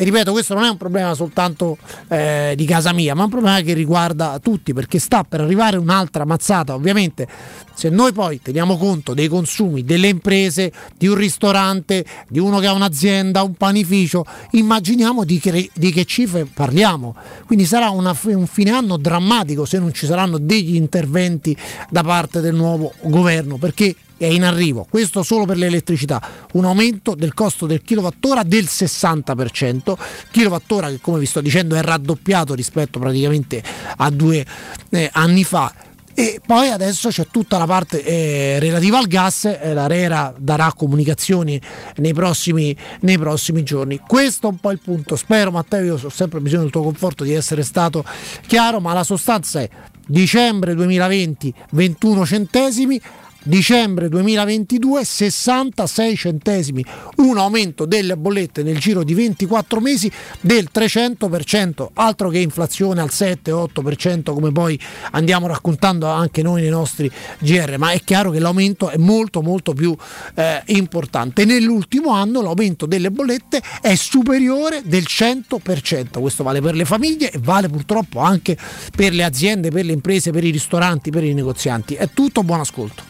E 0.00 0.04
ripeto, 0.04 0.32
questo 0.32 0.54
non 0.54 0.64
è 0.64 0.68
un 0.70 0.78
problema 0.78 1.12
soltanto 1.12 1.76
eh, 2.08 2.54
di 2.56 2.64
casa 2.64 2.90
mia, 2.94 3.14
ma 3.14 3.20
è 3.20 3.24
un 3.24 3.30
problema 3.30 3.60
che 3.60 3.74
riguarda 3.74 4.38
tutti, 4.42 4.72
perché 4.72 4.98
sta 4.98 5.24
per 5.24 5.42
arrivare 5.42 5.76
un'altra 5.76 6.24
mazzata. 6.24 6.72
Ovviamente, 6.72 7.28
se 7.74 7.90
noi 7.90 8.10
poi 8.14 8.40
teniamo 8.40 8.78
conto 8.78 9.12
dei 9.12 9.28
consumi 9.28 9.84
delle 9.84 10.08
imprese, 10.08 10.72
di 10.96 11.06
un 11.06 11.16
ristorante, 11.16 12.06
di 12.26 12.38
uno 12.38 12.60
che 12.60 12.68
ha 12.68 12.72
un'azienda, 12.72 13.42
un 13.42 13.52
panificio, 13.52 14.24
immaginiamo 14.52 15.22
di 15.24 15.38
che, 15.38 15.68
di 15.70 15.92
che 15.92 16.06
cifre 16.06 16.46
parliamo. 16.46 17.14
Quindi 17.44 17.66
sarà 17.66 17.90
una- 17.90 18.16
un 18.22 18.46
fine 18.46 18.70
anno 18.70 18.96
drammatico 18.96 19.66
se 19.66 19.78
non 19.78 19.92
ci 19.92 20.06
saranno 20.06 20.38
degli 20.38 20.76
interventi 20.76 21.54
da 21.90 22.02
parte 22.02 22.40
del 22.40 22.54
nuovo 22.54 22.94
governo, 23.02 23.58
perché 23.58 23.94
è 24.20 24.26
in 24.26 24.44
arrivo, 24.44 24.86
questo 24.88 25.22
solo 25.22 25.46
per 25.46 25.56
l'elettricità, 25.56 26.20
un 26.52 26.66
aumento 26.66 27.14
del 27.14 27.32
costo 27.32 27.64
del 27.64 27.80
kilowattora 27.80 28.42
del 28.42 28.64
60%, 28.64 29.94
kilowattora 30.30 30.90
che 30.90 30.98
come 31.00 31.20
vi 31.20 31.24
sto 31.24 31.40
dicendo 31.40 31.74
è 31.74 31.80
raddoppiato 31.80 32.52
rispetto 32.52 32.98
praticamente 32.98 33.62
a 33.96 34.10
due 34.10 34.44
eh, 34.90 35.08
anni 35.14 35.42
fa. 35.42 35.72
E 36.12 36.38
poi 36.44 36.68
adesso 36.68 37.08
c'è 37.08 37.28
tutta 37.30 37.56
la 37.56 37.64
parte 37.64 38.04
eh, 38.04 38.58
relativa 38.58 38.98
al 38.98 39.06
gas, 39.06 39.46
eh, 39.46 39.72
la 39.72 39.86
RERA 39.86 40.34
darà 40.36 40.70
comunicazioni 40.76 41.58
nei 41.96 42.12
prossimi, 42.12 42.76
nei 43.00 43.16
prossimi 43.16 43.62
giorni. 43.62 44.02
Questo 44.06 44.48
è 44.48 44.50
un 44.50 44.58
po' 44.58 44.70
il 44.70 44.80
punto. 44.84 45.16
Spero 45.16 45.50
Matteo, 45.50 45.82
io 45.82 45.98
ho 46.02 46.10
sempre 46.10 46.40
bisogno 46.40 46.64
del 46.64 46.72
tuo 46.72 46.82
conforto 46.82 47.24
di 47.24 47.32
essere 47.32 47.62
stato 47.62 48.04
chiaro, 48.46 48.80
ma 48.80 48.92
la 48.92 49.04
sostanza 49.04 49.60
è 49.60 49.70
dicembre 50.06 50.74
2020 50.74 51.54
21 51.70 52.26
centesimi, 52.26 53.00
dicembre 53.42 54.08
2022 54.08 55.04
66 55.04 56.16
centesimi, 56.16 56.84
un 57.16 57.38
aumento 57.38 57.86
delle 57.86 58.16
bollette 58.16 58.62
nel 58.62 58.78
giro 58.78 59.02
di 59.02 59.14
24 59.14 59.80
mesi 59.80 60.10
del 60.40 60.68
300%, 60.72 61.88
altro 61.94 62.28
che 62.28 62.38
inflazione 62.38 63.00
al 63.00 63.10
7-8% 63.10 64.32
come 64.32 64.52
poi 64.52 64.78
andiamo 65.12 65.46
raccontando 65.46 66.06
anche 66.06 66.42
noi 66.42 66.62
nei 66.62 66.70
nostri 66.70 67.10
GR, 67.38 67.76
ma 67.78 67.90
è 67.92 68.00
chiaro 68.00 68.30
che 68.30 68.38
l'aumento 68.38 68.90
è 68.90 68.96
molto 68.96 69.42
molto 69.42 69.72
più 69.72 69.96
eh, 70.34 70.62
importante. 70.66 71.44
Nell'ultimo 71.44 72.10
anno 72.10 72.42
l'aumento 72.42 72.86
delle 72.86 73.10
bollette 73.10 73.62
è 73.80 73.94
superiore 73.94 74.82
del 74.84 75.04
100%, 75.06 76.20
questo 76.20 76.42
vale 76.42 76.60
per 76.60 76.74
le 76.74 76.84
famiglie 76.84 77.30
e 77.30 77.38
vale 77.40 77.68
purtroppo 77.68 78.20
anche 78.20 78.56
per 78.94 79.12
le 79.12 79.24
aziende, 79.24 79.70
per 79.70 79.84
le 79.84 79.92
imprese, 79.92 80.30
per 80.30 80.44
i 80.44 80.50
ristoranti, 80.50 81.10
per 81.10 81.24
i 81.24 81.34
negozianti. 81.34 81.94
È 81.94 82.08
tutto, 82.12 82.42
buon 82.42 82.60
ascolto. 82.60 83.09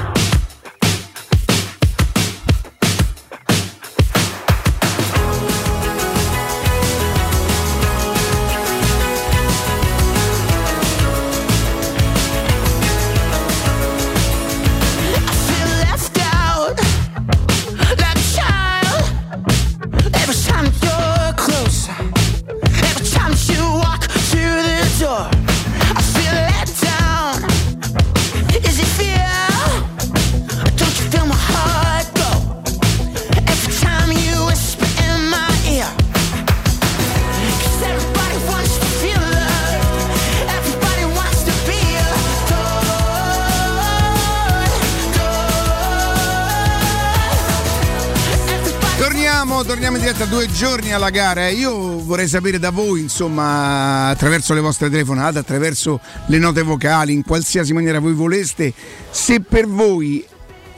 32 50.21 50.51
giorni 50.51 50.93
alla 50.93 51.09
gara. 51.09 51.47
Eh. 51.47 51.53
Io 51.53 51.97
vorrei 52.03 52.27
sapere 52.27 52.59
da 52.59 52.69
voi, 52.69 52.99
insomma, 52.99 54.09
attraverso 54.09 54.53
le 54.53 54.59
vostre 54.59 54.87
telefonate, 54.87 55.39
attraverso 55.39 55.99
le 56.27 56.37
note 56.37 56.61
vocali, 56.61 57.11
in 57.11 57.23
qualsiasi 57.23 57.73
maniera 57.73 57.97
voi 57.97 58.13
voleste, 58.13 58.71
se 59.09 59.41
per 59.41 59.67
voi 59.67 60.23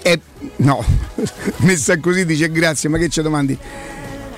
è... 0.01 0.17
No, 0.57 0.81
messa 1.59 1.99
così 1.99 2.25
dice 2.25 2.49
grazie, 2.51 2.87
ma 2.87 2.97
che 2.97 3.09
ci 3.09 3.21
domandi? 3.21 3.57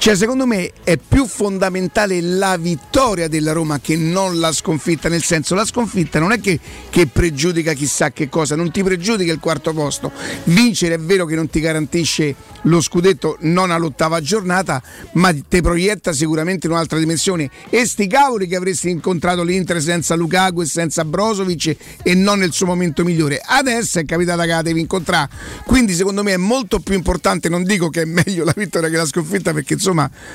Cioè, 0.05 0.15
secondo 0.15 0.45
me 0.45 0.71
è 0.83 0.97
più 0.97 1.25
fondamentale 1.25 2.21
la 2.21 2.57
vittoria 2.57 3.27
della 3.27 3.53
Roma 3.53 3.79
che 3.79 3.97
non 3.97 4.37
la 4.37 4.51
sconfitta. 4.51 5.09
Nel 5.09 5.23
senso, 5.23 5.55
la 5.55 5.65
sconfitta 5.65 6.19
non 6.19 6.31
è 6.31 6.39
che, 6.39 6.59
che 6.91 7.07
pregiudica 7.07 7.73
chissà 7.73 8.11
che 8.11 8.29
cosa, 8.29 8.55
non 8.55 8.69
ti 8.69 8.83
pregiudica 8.83 9.31
il 9.31 9.39
quarto 9.39 9.73
posto. 9.73 10.11
Vincere 10.43 10.93
è 10.93 10.99
vero 10.99 11.25
che 11.25 11.33
non 11.33 11.49
ti 11.49 11.59
garantisce 11.59 12.35
lo 12.65 12.81
scudetto 12.81 13.37
non 13.41 13.71
all'ottava 13.71 14.21
giornata, 14.21 14.79
ma 15.13 15.33
ti 15.33 15.61
proietta 15.61 16.13
sicuramente 16.13 16.67
in 16.67 16.73
un'altra 16.73 16.99
dimensione. 16.99 17.49
E 17.71 17.87
sti 17.87 18.05
cavoli 18.05 18.45
che 18.45 18.57
avresti 18.57 18.91
incontrato 18.91 19.41
l'Inter 19.41 19.81
senza 19.81 20.13
Lukaku 20.13 20.61
e 20.61 20.65
senza 20.67 21.03
Brozovic 21.03 21.75
e 22.03 22.13
non 22.13 22.37
nel 22.37 22.51
suo 22.51 22.67
momento 22.67 23.03
migliore. 23.03 23.41
Adesso 23.43 23.97
è 23.97 24.05
capitata 24.05 24.43
che 24.43 24.49
la 24.49 24.61
devi 24.61 24.81
incontrare. 24.81 25.29
Quindi, 25.65 25.95
secondo 25.95 26.21
me, 26.21 26.33
è 26.33 26.37
molto 26.37 26.79
più 26.79 26.93
importante. 26.93 27.49
Non 27.49 27.63
dico 27.63 27.89
che 27.89 28.03
è 28.03 28.05
meglio 28.05 28.43
la 28.43 28.53
vittoria 28.55 28.89
che 28.89 28.97
la 28.97 29.05
sconfitta, 29.07 29.51
perché 29.51 29.73
insomma 29.73 29.93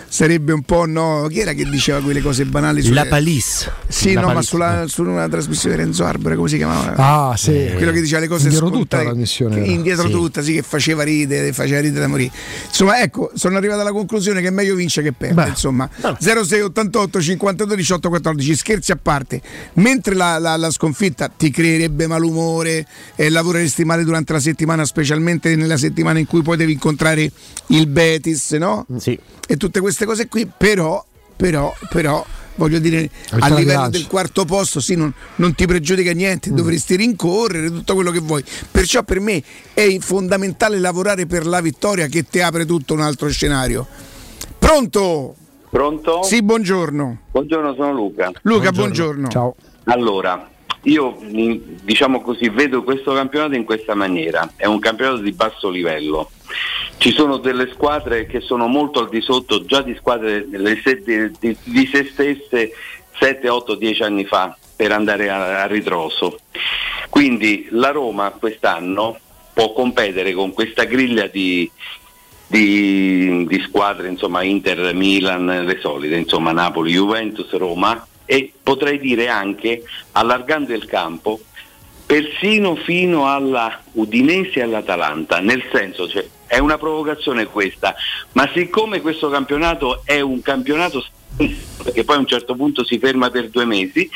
sarebbe 0.09 0.53
un 0.53 0.62
po' 0.62 0.87
no. 0.87 1.27
Chi 1.31 1.41
era 1.41 1.53
che 1.53 1.65
diceva 1.69 2.01
quelle 2.01 2.20
cose 2.20 2.45
banali? 2.45 2.89
La 2.91 3.07
Palisse. 3.07 3.70
Sì, 3.89 4.12
La 4.15 4.20
no, 4.23 4.27
ma 4.28 4.32
Palisse. 4.35 4.51
sulla, 4.51 4.85
su 4.89 5.03
una 5.03 5.28
trasmissione 5.28 5.77
di 5.77 5.82
Renzo 5.82 6.05
Arbore, 6.05 6.37
come 6.37 6.49
si 6.49 6.57
chiamava? 6.57 6.95
Ah, 6.97 7.37
sì. 7.37 7.70
Quello 7.74 7.93
che 7.93 8.01
diceva 8.01 8.20
le 8.20 8.28
cose 8.28 8.45
Indietro 8.45 8.70
tutta 8.70 8.99
scontate, 9.03 9.49
la 9.49 9.55
era. 9.57 9.65
indietro 9.66 10.07
Sì. 10.07 10.12
tutta, 10.12 10.43
sì, 10.43 10.53
che 10.55 10.62
faceva 10.62 11.03
ridere, 11.03 11.53
faceva 11.53 11.81
ridere 11.81 12.01
da 12.01 12.07
morire. 12.09 12.31
Insomma, 12.66 13.01
ecco, 13.03 13.31
sono 13.35 13.57
arrivato 13.57 13.81
alla 13.81 13.93
conclusione 13.93 14.41
che 14.41 14.49
è 14.49 14.51
meglio 14.51 14.74
vince 14.74 15.03
che 15.03 15.12
perde. 15.12 15.49
Insomma, 15.49 15.89
0688 16.01 17.20
52 17.20 17.77
18 17.77 18.09
14, 18.09 18.57
scherzi 18.57 18.93
a 18.93 18.99
parte. 19.01 19.41
Mentre 19.74 20.15
la, 20.15 20.39
la- 20.39 20.57
la 20.57 20.70
sconfitta 20.70 21.28
ti 21.35 21.51
creerebbe 21.51 22.07
malumore 22.07 22.87
e 23.16 23.28
lavoreresti 23.31 23.85
male 23.85 24.05
durante 24.05 24.32
la 24.32 24.41
settimana, 24.41 24.85
specialmente 24.85 25.55
nella 25.57 25.77
settimana 25.77 26.19
in 26.19 26.27
cui 26.27 26.43
poi 26.43 26.57
devi 26.57 26.73
incontrare 26.73 27.31
il 27.69 27.87
Betis, 27.87 28.53
no? 28.53 28.87
Sì. 28.99 29.19
E 29.51 29.56
tutte 29.56 29.81
queste 29.81 30.05
cose 30.05 30.28
qui, 30.28 30.47
però, 30.47 31.05
però, 31.35 31.74
però. 31.89 32.24
Voglio 32.55 32.78
dire, 32.78 33.10
a 33.31 33.52
livello 33.52 33.89
del 33.89 34.06
quarto 34.06 34.44
posto, 34.44 34.78
sì, 34.78 34.94
non, 34.94 35.12
non 35.36 35.56
ti 35.56 35.66
pregiudica 35.66 36.12
niente, 36.12 36.52
dovresti 36.52 36.94
rincorrere 36.94 37.66
tutto 37.66 37.94
quello 37.94 38.12
che 38.12 38.20
vuoi. 38.20 38.44
Perciò 38.70 39.02
per 39.02 39.18
me 39.18 39.43
è 39.74 39.98
fondamentale 39.98 40.78
lavorare 40.78 41.27
per 41.27 41.47
la 41.47 41.60
vittoria 41.60 42.06
che 42.06 42.28
ti 42.28 42.40
apre 42.40 42.64
tutto 42.64 42.94
un 42.94 43.01
altro 43.01 43.28
scenario. 43.28 43.89
Pronto? 44.56 45.35
Pronto? 45.68 46.22
Sì, 46.22 46.43
buongiorno. 46.43 47.18
Buongiorno, 47.32 47.74
sono 47.74 47.93
Luca. 47.93 48.31
Luca, 48.43 48.70
buongiorno. 48.70 49.27
Ciao. 49.27 49.56
Allora, 49.85 50.48
io 50.82 51.18
mh, 51.18 51.81
diciamo 51.82 52.20
così 52.20 52.48
vedo 52.51 52.85
questo 52.85 53.12
campionato 53.14 53.56
in 53.56 53.64
questa 53.64 53.97
maniera, 53.97 54.48
è 54.55 54.66
un 54.66 54.78
campionato 54.78 55.22
di 55.22 55.32
basso 55.32 55.68
livello. 55.68 56.31
Ci 56.97 57.12
sono 57.12 57.39
delle 57.39 57.70
squadre 57.72 58.27
che 58.27 58.40
sono 58.40 58.66
molto 58.66 59.01
al 59.01 59.09
di 59.09 59.20
sotto 59.20 59.64
già 59.64 59.82
di 59.82 59.94
squadre 59.94 60.47
di, 60.48 61.32
di- 61.39 61.56
di 61.62 61.86
se 61.86 62.09
stesse 62.12 62.72
7, 63.18 63.48
8, 63.48 63.74
10 63.74 64.02
anni 64.02 64.24
fa 64.24 64.56
per 64.77 64.93
andare 64.93 65.28
a, 65.31 65.62
a 65.62 65.66
ritroso. 65.66 66.40
Quindi 67.09 67.68
la 67.70 67.90
Roma 67.90 68.31
quest'anno 68.31 69.18
può 69.52 69.72
competere 69.72 70.32
con 70.32 70.52
questa 70.52 70.85
griglia 70.85 71.27
di, 71.27 71.70
di, 72.47 73.47
di 73.47 73.60
squadre, 73.66 74.09
insomma 74.09 74.43
Inter, 74.43 74.94
Milan, 74.94 75.64
le 75.66 75.78
solite, 75.81 76.16
insomma 76.16 76.52
Napoli, 76.52 76.93
Juventus, 76.93 77.51
Roma 77.52 78.06
e 78.24 78.52
potrei 78.62 78.98
dire 78.98 79.28
anche, 79.28 79.82
allargando 80.12 80.72
il 80.72 80.86
campo, 80.86 81.40
persino 82.06 82.77
fino 82.77 83.28
alla 83.28 83.82
Udinese 83.93 84.60
e 84.60 84.62
all'Atalanta, 84.62 85.40
nel 85.40 85.64
senso 85.72 86.09
cioè, 86.09 86.27
è 86.51 86.59
una 86.59 86.78
provocazione 86.78 87.47
questa, 87.47 87.94
ma 88.32 88.51
siccome 88.52 89.01
questo 89.01 89.28
campionato 89.28 90.02
è 90.05 90.18
un 90.18 90.43
campionato 90.43 91.05
perché 91.36 92.02
poi 92.02 92.16
a 92.16 92.18
un 92.18 92.27
certo 92.27 92.56
punto 92.56 92.85
si 92.85 92.98
ferma 92.98 93.31
per 93.31 93.51
due 93.51 93.64
mesi, 93.64 94.10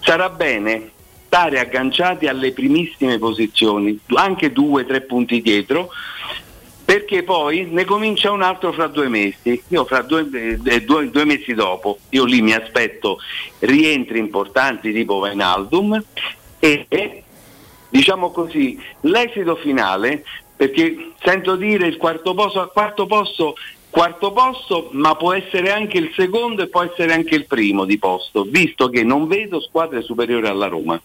sarà 0.00 0.30
bene 0.30 0.92
stare 1.26 1.60
agganciati 1.60 2.26
alle 2.26 2.52
primissime 2.52 3.18
posizioni, 3.18 4.00
anche 4.14 4.50
due 4.50 4.86
tre 4.86 5.02
punti 5.02 5.42
dietro, 5.42 5.90
perché 6.86 7.22
poi 7.22 7.66
ne 7.66 7.84
comincia 7.84 8.30
un 8.30 8.40
altro 8.40 8.72
fra 8.72 8.86
due 8.86 9.08
mesi. 9.08 9.62
Io 9.68 9.84
fra 9.84 10.00
due, 10.00 10.26
eh, 10.64 10.84
due- 10.84 11.10
due 11.10 11.24
mesi 11.26 11.52
dopo, 11.52 11.98
io 12.10 12.24
lì 12.24 12.40
mi 12.40 12.54
aspetto 12.54 13.18
rientri 13.58 14.18
importanti 14.18 14.90
tipo 14.90 15.18
Vainaldum 15.18 16.02
e 16.58 16.86
diciamo 17.90 18.30
così, 18.30 18.80
l'esito 19.02 19.54
finale, 19.56 20.24
perché 20.64 21.12
sento 21.22 21.56
dire 21.56 21.86
il 21.86 21.98
quarto 21.98 22.32
posto, 22.32 22.70
quarto 22.72 23.06
posto, 23.06 23.54
quarto 23.90 24.32
posto, 24.32 24.88
ma 24.92 25.14
può 25.14 25.34
essere 25.34 25.70
anche 25.70 25.98
il 25.98 26.10
secondo 26.16 26.62
e 26.62 26.68
può 26.68 26.82
essere 26.82 27.12
anche 27.12 27.34
il 27.34 27.46
primo 27.46 27.84
di 27.84 27.98
posto, 27.98 28.44
visto 28.44 28.88
che 28.88 29.04
non 29.04 29.26
vedo 29.26 29.60
squadre 29.60 30.02
superiori 30.02 30.46
alla 30.46 30.68
Roma. 30.68 31.00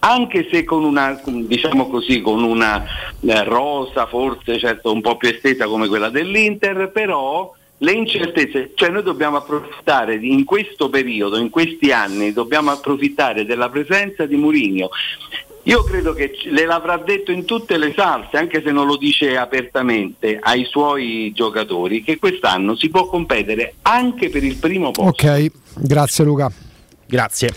Anche 0.00 0.48
se 0.50 0.64
con 0.64 0.84
una, 0.84 1.20
diciamo 1.24 1.88
così, 1.88 2.22
con 2.22 2.42
una 2.42 2.84
eh, 3.20 3.44
rosa 3.44 4.06
forse 4.06 4.58
certo 4.58 4.90
un 4.92 5.02
po' 5.02 5.16
più 5.16 5.28
estesa 5.28 5.66
come 5.66 5.86
quella 5.86 6.08
dell'Inter, 6.08 6.90
però 6.90 7.52
le 7.78 7.92
incertezze, 7.92 8.72
cioè 8.74 8.88
noi 8.88 9.02
dobbiamo 9.02 9.36
approfittare 9.36 10.14
in 10.14 10.44
questo 10.44 10.88
periodo, 10.88 11.36
in 11.36 11.50
questi 11.50 11.92
anni, 11.92 12.32
dobbiamo 12.32 12.70
approfittare 12.70 13.44
della 13.44 13.68
presenza 13.68 14.24
di 14.24 14.36
Mourinho. 14.36 14.88
Io 15.66 15.82
credo 15.82 16.12
che 16.12 16.32
le 16.50 16.66
l'avrà 16.66 16.98
detto 16.98 17.32
in 17.32 17.44
tutte 17.44 17.78
le 17.78 17.92
salse, 17.96 18.36
anche 18.36 18.62
se 18.62 18.70
non 18.70 18.86
lo 18.86 18.96
dice 18.96 19.36
apertamente 19.36 20.38
ai 20.40 20.64
suoi 20.64 21.32
giocatori, 21.34 22.02
che 22.02 22.18
quest'anno 22.18 22.76
si 22.76 22.90
può 22.90 23.06
competere 23.06 23.76
anche 23.82 24.28
per 24.28 24.44
il 24.44 24.56
primo 24.56 24.90
posto. 24.90 25.26
Ok, 25.26 25.50
grazie 25.76 26.24
Luca. 26.24 26.52
Grazie. 27.14 27.54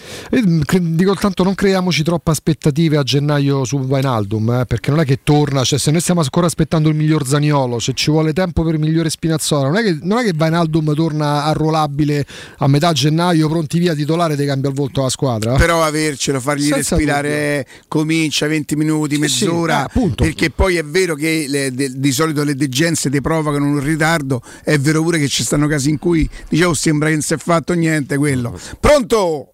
dico 0.80 1.16
tanto 1.16 1.42
non 1.42 1.56
creiamoci 1.56 2.04
troppe 2.04 2.30
aspettative 2.30 2.98
a 2.98 3.02
gennaio 3.02 3.66
su 3.66 3.80
Vainaldum, 3.80 4.52
eh, 4.52 4.66
perché 4.68 4.92
non 4.92 5.00
è 5.00 5.06
che 5.06 5.22
torna, 5.24 5.64
cioè 5.64 5.80
se 5.80 5.90
noi 5.90 6.00
stiamo 6.00 6.22
ancora 6.22 6.46
aspettando 6.46 6.90
il 6.90 6.96
miglior 6.96 7.26
Zaniolo, 7.26 7.80
se 7.80 7.94
ci 7.96 8.12
vuole 8.12 8.34
tempo 8.34 8.64
per 8.64 8.76
il 8.76 8.80
migliore 8.80 9.10
Spinazzola, 9.10 9.70
non 9.70 9.78
è 9.78 9.82
che, 9.82 9.98
non 10.04 10.20
è 10.20 10.24
che 10.24 10.34
Vainaldum 10.36 10.94
torna 10.94 11.46
arruolabile 11.46 12.24
a 12.60 12.68
metà 12.68 12.92
gennaio, 12.92 13.50
pronti 13.50 13.80
via 13.80 13.96
titolare, 13.96 14.36
ti 14.36 14.46
cambia 14.46 14.70
il 14.70 14.76
volto 14.76 15.00
alla 15.00 15.10
squadra. 15.10 15.56
Però 15.56 15.84
avercelo, 15.84 16.40
fargli 16.40 16.68
Senza 16.68 16.96
respirare, 16.96 17.30
eh, 17.30 17.66
comincia 17.88 18.46
20 18.46 18.76
minuti, 18.76 19.16
sì, 19.16 19.22
mezz'ora, 19.22 19.80
eh, 19.80 19.86
appunto. 19.86 20.24
perché 20.24 20.52
poi 20.52 20.76
è 20.76 20.84
vero 20.84 21.16
che 21.16 21.46
le- 21.48 21.72
de- 21.72 21.94
di 21.96 22.12
solito 22.12 22.44
le 22.44 22.54
degenze 22.54 23.10
ti 23.10 23.22
provocano 23.22 23.66
un 23.66 23.80
ritardo, 23.80 24.40
è 24.64 24.78
vero 24.78 25.02
pure 25.02 25.18
che 25.18 25.28
ci 25.28 25.42
stanno 25.42 25.66
casi 25.66 25.90
in 25.90 25.98
cui 25.98 26.30
dicevo 26.48 26.76
sembra 26.76 27.08
che 27.08 27.16
non 27.16 27.24
si 27.24 27.34
è 27.34 27.38
fatto 27.38 27.74
niente 27.74 28.18
quello. 28.18 28.56
Pronto? 28.80 29.47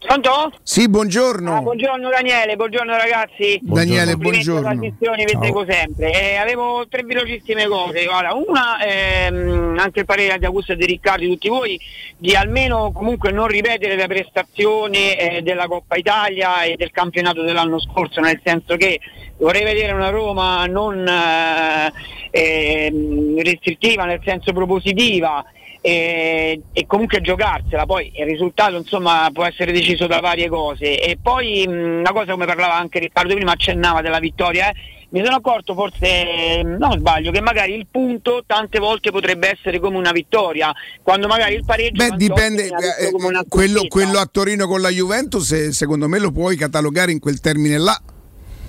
Pronto? 0.00 0.50
Sì, 0.62 0.88
buongiorno. 0.88 1.56
Ah, 1.56 1.60
buongiorno 1.60 2.08
Daniele, 2.08 2.56
buongiorno 2.56 2.96
ragazzi. 2.96 3.58
Daniele, 3.60 4.16
buongiorno. 4.16 4.62
trasmissione, 4.62 5.24
vi 5.24 5.38
seguo 5.40 5.66
sempre. 5.68 6.10
Eh, 6.12 6.36
avevo 6.36 6.88
tre 6.88 7.02
velocissime 7.02 7.66
cose. 7.66 8.06
Guarda, 8.06 8.32
una, 8.32 8.82
ehm, 8.82 9.76
anche 9.78 10.00
il 10.00 10.06
parere 10.06 10.38
di 10.38 10.46
Augusto 10.46 10.72
e 10.72 10.76
di 10.76 10.86
Riccardo, 10.86 11.24
di 11.24 11.28
tutti 11.28 11.48
voi, 11.50 11.78
di 12.16 12.34
almeno 12.34 12.92
comunque 12.92 13.30
non 13.30 13.46
ripetere 13.46 13.94
la 13.94 14.06
prestazione 14.06 15.18
eh, 15.18 15.42
della 15.42 15.66
Coppa 15.66 15.96
Italia 15.96 16.62
e 16.62 16.76
del 16.76 16.90
campionato 16.90 17.42
dell'anno 17.42 17.78
scorso, 17.78 18.20
nel 18.20 18.40
senso 18.42 18.76
che 18.76 19.00
vorrei 19.36 19.64
vedere 19.64 19.92
una 19.92 20.08
Roma 20.08 20.64
non 20.64 21.06
eh, 21.06 21.92
ehm, 22.30 23.42
restrittiva, 23.42 24.06
nel 24.06 24.20
senso 24.24 24.54
propositiva 24.54 25.44
e, 25.80 26.60
e 26.72 26.86
comunque 26.86 27.20
giocarsela, 27.20 27.86
poi 27.86 28.12
il 28.14 28.26
risultato 28.26 28.76
insomma 28.76 29.30
può 29.32 29.44
essere 29.44 29.72
deciso 29.72 30.06
da 30.06 30.20
varie 30.20 30.48
cose 30.48 31.00
e 31.00 31.18
poi 31.20 31.66
mh, 31.66 31.98
una 32.00 32.12
cosa 32.12 32.32
come 32.32 32.46
parlava 32.46 32.76
anche 32.76 32.98
Riccardo 32.98 33.34
prima 33.34 33.52
accennava 33.52 34.02
della 34.02 34.18
vittoria 34.18 34.70
eh, 34.70 34.74
mi 35.10 35.24
sono 35.24 35.36
accorto 35.36 35.74
forse, 35.74 36.62
mh, 36.62 36.76
no 36.78 36.92
sbaglio, 36.96 37.30
che 37.32 37.40
magari 37.40 37.74
il 37.74 37.86
punto 37.90 38.44
tante 38.46 38.78
volte 38.78 39.10
potrebbe 39.10 39.50
essere 39.50 39.80
come 39.80 39.96
una 39.96 40.12
vittoria, 40.12 40.72
quando 41.02 41.26
magari 41.26 41.54
il 41.54 41.64
pareggio 41.64 42.06
Beh, 42.06 42.16
dipende, 42.16 42.66
eh, 42.66 43.10
come 43.10 43.26
una 43.26 43.44
quello, 43.48 43.86
quello 43.88 44.18
a 44.18 44.26
Torino 44.26 44.66
con 44.66 44.80
la 44.80 44.90
Juventus, 44.90 45.50
eh, 45.52 45.72
secondo 45.72 46.08
me 46.08 46.18
lo 46.18 46.30
puoi 46.30 46.56
catalogare 46.56 47.10
in 47.10 47.18
quel 47.18 47.40
termine 47.40 47.78
là. 47.78 48.00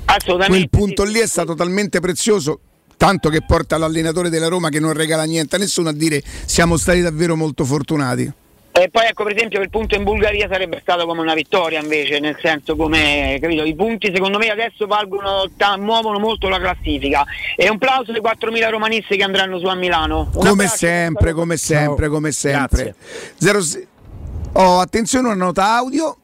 Assolutamente. 0.06 0.68
Quel 0.68 0.70
punto 0.70 1.04
lì 1.04 1.20
è 1.20 1.28
stato 1.28 1.54
talmente 1.54 2.00
prezioso. 2.00 2.60
Tanto 3.02 3.30
che 3.30 3.42
porta 3.42 3.80
l'allenatore 3.80 4.30
della 4.30 4.48
Roma 4.48 4.70
che 4.70 4.80
non 4.80 4.94
regala 4.94 5.24
niente 5.24 5.56
a 5.56 5.58
nessuno 5.58 5.90
a 5.90 5.92
dire 5.92 6.22
siamo 6.46 6.78
stati 6.78 7.02
davvero 7.02 7.36
molto 7.36 7.66
fortunati. 7.66 8.32
E 8.74 8.90
poi 8.92 9.08
ecco 9.08 9.24
per 9.24 9.34
esempio 9.36 9.60
il 9.60 9.72
punto 9.72 9.96
in 9.96 10.04
Bulgaria 10.04 10.48
sarebbe 10.48 10.78
stato 10.84 11.08
come 11.08 11.22
una 11.22 11.34
vittoria 11.34 11.82
invece, 11.82 12.20
nel 12.20 12.38
senso 12.40 12.76
come 12.76 13.40
capito, 13.42 13.64
i 13.64 13.74
punti 13.74 14.12
secondo 14.14 14.38
me 14.38 14.50
adesso 14.50 14.86
valgono, 14.86 15.50
ta- 15.58 15.78
muovono 15.78 16.20
molto 16.20 16.48
la 16.48 16.60
classifica. 16.60 17.26
E 17.56 17.68
un 17.72 17.80
plauso 17.80 18.12
ai 18.12 18.22
4.000 18.22 18.70
romanisti 18.70 19.18
che 19.18 19.24
andranno 19.24 19.58
su 19.58 19.66
a 19.66 19.74
Milano. 19.74 20.30
Un 20.36 20.46
Come 20.46 20.68
sempre, 20.68 21.34
come 21.34 21.58
sempre, 21.58 22.08
come 22.08 22.32
sempre. 22.32 22.94
Zero 23.36 23.62
oh, 24.52 24.78
attenzione, 24.80 25.26
una 25.30 25.44
nota 25.44 25.74
audio. 25.74 26.18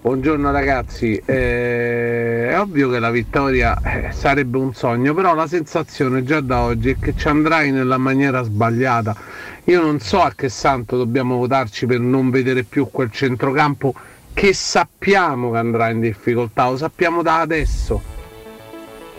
Buongiorno 0.00 0.52
ragazzi, 0.52 1.20
Eh, 1.24 2.50
è 2.50 2.60
ovvio 2.60 2.88
che 2.88 3.00
la 3.00 3.10
vittoria 3.10 3.76
eh, 3.82 4.12
sarebbe 4.12 4.56
un 4.56 4.72
sogno, 4.72 5.12
però 5.12 5.34
la 5.34 5.48
sensazione 5.48 6.22
già 6.22 6.40
da 6.40 6.60
oggi 6.62 6.90
è 6.90 6.96
che 7.00 7.16
ci 7.16 7.26
andrai 7.26 7.72
nella 7.72 7.98
maniera 7.98 8.42
sbagliata. 8.44 9.16
Io 9.64 9.82
non 9.82 9.98
so 9.98 10.20
a 10.22 10.32
che 10.36 10.48
santo 10.48 10.96
dobbiamo 10.96 11.36
votarci 11.36 11.86
per 11.86 11.98
non 11.98 12.30
vedere 12.30 12.62
più 12.62 12.88
quel 12.92 13.10
centrocampo 13.10 13.92
che 14.32 14.54
sappiamo 14.54 15.50
che 15.50 15.58
andrà 15.58 15.90
in 15.90 15.98
difficoltà, 15.98 16.68
lo 16.70 16.76
sappiamo 16.76 17.22
da 17.22 17.40
adesso. 17.40 18.17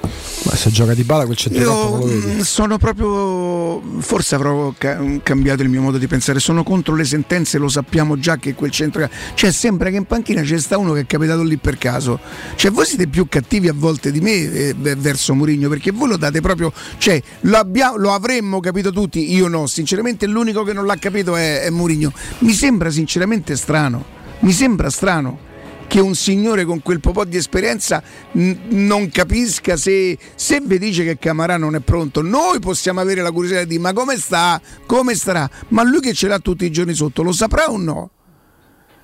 Ma 0.02 0.56
se 0.56 0.70
gioca 0.70 0.94
di 0.94 1.04
bala 1.04 1.26
quel 1.26 1.36
centrocampo 1.36 2.08
Io 2.08 2.16
mm, 2.16 2.40
sono 2.40 2.78
proprio, 2.78 3.82
forse 4.00 4.36
avrò 4.36 4.74
ca- 4.78 4.98
cambiato 5.22 5.64
il 5.64 5.70
mio 5.70 5.82
modo 5.82 5.98
di 5.98 6.08
pensare, 6.08 6.40
sono 6.40 6.64
contro 6.64 6.96
le 6.96 7.04
sentenze, 7.04 7.58
lo 7.58 7.68
sappiamo 7.68 8.18
già 8.18 8.38
che 8.38 8.54
quel 8.56 8.72
centro... 8.72 9.08
Cioè 9.34 9.52
sembra 9.52 9.90
che 9.90 9.98
in 9.98 10.06
panchina 10.06 10.42
c'è 10.42 10.58
sta 10.58 10.78
uno 10.78 10.94
che 10.94 11.02
è 11.02 11.06
capitato 11.06 11.44
lì 11.44 11.58
per 11.58 11.78
caso. 11.78 12.20
Cioè 12.56 12.72
voi 12.72 12.86
siete 12.86 13.08
più 13.08 13.28
cattivi 13.28 13.68
a 13.68 13.74
volte 13.76 14.12
di 14.12 14.22
me 14.22 14.32
eh, 14.32 14.76
verso 14.76 15.36
Murigno 15.36 15.68
perché 15.68 15.92
voi 15.92 16.08
lo 16.08 16.18
date 16.18 16.40
proprio... 16.40 16.72
Cioè 16.98 17.22
lo, 17.42 17.58
abbia- 17.58 17.94
lo 17.98 18.14
avremmo 18.14 18.62
capito 18.62 18.92
tutti, 18.92 19.34
io 19.34 19.48
no, 19.50 19.68
sinceramente 19.68 20.26
l'unico 20.26 20.64
che 20.64 20.74
non 20.74 20.86
l'ha 20.86 20.98
capito 20.98 21.36
è, 21.36 21.62
è 21.62 21.70
Murigno. 21.70 22.14
Mi 22.40 22.54
sembra 22.54 22.90
sinceramente 22.90 23.58
strano, 23.58 24.06
mi 24.40 24.54
sembra 24.54 24.90
strano 24.90 25.48
che 25.90 26.00
un 26.00 26.14
signore 26.14 26.66
con 26.66 26.84
quel 26.84 27.00
po' 27.00 27.26
di 27.26 27.36
esperienza 27.36 28.02
n- 28.34 28.58
non 28.70 29.10
capisca 29.10 29.76
se, 29.76 30.18
se 30.36 30.62
vi 30.62 30.78
dice 30.78 31.04
che 31.04 31.18
Camarà 31.18 31.58
non 31.58 31.74
è 31.74 31.80
pronto. 31.80 32.22
Noi 32.22 32.60
possiamo 32.60 33.00
avere 33.02 33.22
la 33.22 33.32
curiosità 33.32 33.64
di 33.64 33.80
ma 33.80 33.92
come 33.92 34.16
sta? 34.16 34.62
Come 34.86 35.16
starà? 35.16 35.50
Ma 35.70 35.84
lui 35.84 36.00
che 36.00 36.14
ce 36.14 36.28
l'ha 36.28 36.38
tutti 36.38 36.64
i 36.64 36.72
giorni 36.72 36.94
sotto, 36.94 37.24
lo 37.24 37.32
saprà 37.32 37.72
o 37.72 37.78
no? 37.78 38.12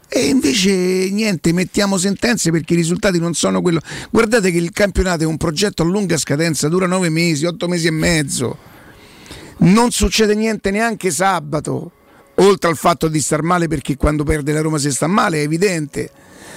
E 0.08 0.28
invece 0.28 1.10
niente, 1.10 1.52
mettiamo 1.54 1.98
sentenze 1.98 2.52
perché 2.52 2.74
i 2.74 2.78
risultati 2.78 3.20
non 3.20 3.34
sono 3.34 3.62
quello. 3.62 3.80
Guardate 4.12 4.52
che 4.52 4.60
il 4.60 4.72
campionato 4.72 5.24
è 5.24 5.26
un 5.26 5.38
progetto 5.38 5.82
a 5.82 5.86
lunga 5.86 6.18
scadenza, 6.18 6.70
dura 6.70 6.86
nove 6.86 7.10
mesi, 7.10 7.46
otto 7.46 7.68
mesi 7.68 7.88
e 7.88 7.92
mezzo. 7.92 8.58
Non 9.58 9.90
succede 9.90 10.36
niente 10.36 10.70
neanche 10.70 11.10
sabato, 11.10 11.92
oltre 12.36 12.70
al 12.70 12.78
fatto 12.78 13.08
di 13.08 13.20
star 13.20 13.42
male 13.42 13.68
perché 13.68 13.98
quando 13.98 14.24
perde 14.24 14.54
la 14.54 14.62
Roma 14.62 14.78
si 14.78 14.92
sta 14.92 15.08
male, 15.08 15.40
è 15.40 15.42
evidente. 15.42 16.12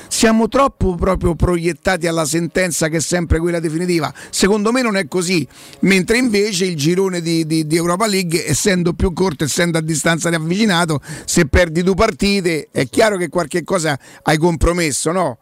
Siamo 0.09 0.49
troppo 0.49 0.95
proprio 0.95 1.35
proiettati 1.35 2.07
alla 2.07 2.25
sentenza 2.25 2.89
che 2.89 2.97
è 2.97 3.01
sempre 3.01 3.39
quella 3.39 3.61
definitiva. 3.61 4.13
Secondo 4.31 4.73
me 4.73 4.83
non 4.83 4.97
è 4.97 5.07
così, 5.07 5.47
mentre 5.81 6.19
invece 6.19 6.65
il 6.65 6.77
girone 6.77 7.21
di, 7.21 7.47
di- 7.47 7.67
di 7.67 7.77
Europa 7.77 8.07
League, 8.07 8.47
essendo 8.49 8.95
più 8.95 9.13
corto, 9.13 9.45
essendo 9.45 9.79
a 9.79 9.83
distanza 9.83 10.29
di 10.29 10.35
avvicinato, 10.35 11.01
se 11.25 11.47
perdi 11.47 11.83
due 11.83 11.95
partite 11.95 12.69
è 12.73 12.89
chiaro 12.89 13.17
che 13.17 13.29
qualche 13.29 13.65
cosa 13.65 13.99
hai 14.23 14.39
compromesso, 14.39 15.13
no? 15.13 15.39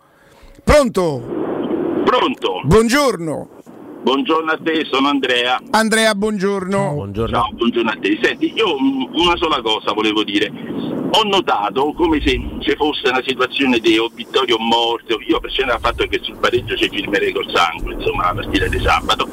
Pronto? 0.62 1.22
Pronto? 2.04 2.60
Buongiorno. 2.64 3.55
Buongiorno 4.06 4.52
a 4.52 4.58
te, 4.62 4.84
sono 4.88 5.08
Andrea. 5.08 5.60
Andrea, 5.70 6.14
buongiorno. 6.14 6.92
Buongiorno. 6.92 7.36
Ciao, 7.36 7.50
buongiorno 7.54 7.90
a 7.90 7.96
te. 8.00 8.16
Senti, 8.22 8.52
io 8.54 8.76
una 8.76 9.36
sola 9.36 9.60
cosa 9.60 9.92
volevo 9.94 10.22
dire. 10.22 10.48
Ho 11.10 11.24
notato 11.24 11.92
come 11.92 12.20
se 12.24 12.40
ci 12.60 12.76
fosse 12.76 13.08
una 13.08 13.20
situazione 13.26 13.80
di 13.80 13.98
o 13.98 14.08
vittoria 14.14 14.54
o 14.54 14.60
morte. 14.60 15.16
Io 15.26 15.40
per 15.40 15.50
scendere 15.50 15.78
al 15.78 15.82
fatto 15.82 16.06
che 16.06 16.20
sul 16.22 16.36
pareggio 16.36 16.76
ci 16.76 16.88
firmerei 16.88 17.32
col 17.32 17.50
sangue, 17.52 17.94
insomma, 17.94 18.26
la 18.26 18.34
partita 18.34 18.68
di 18.68 18.78
sabato. 18.78 19.28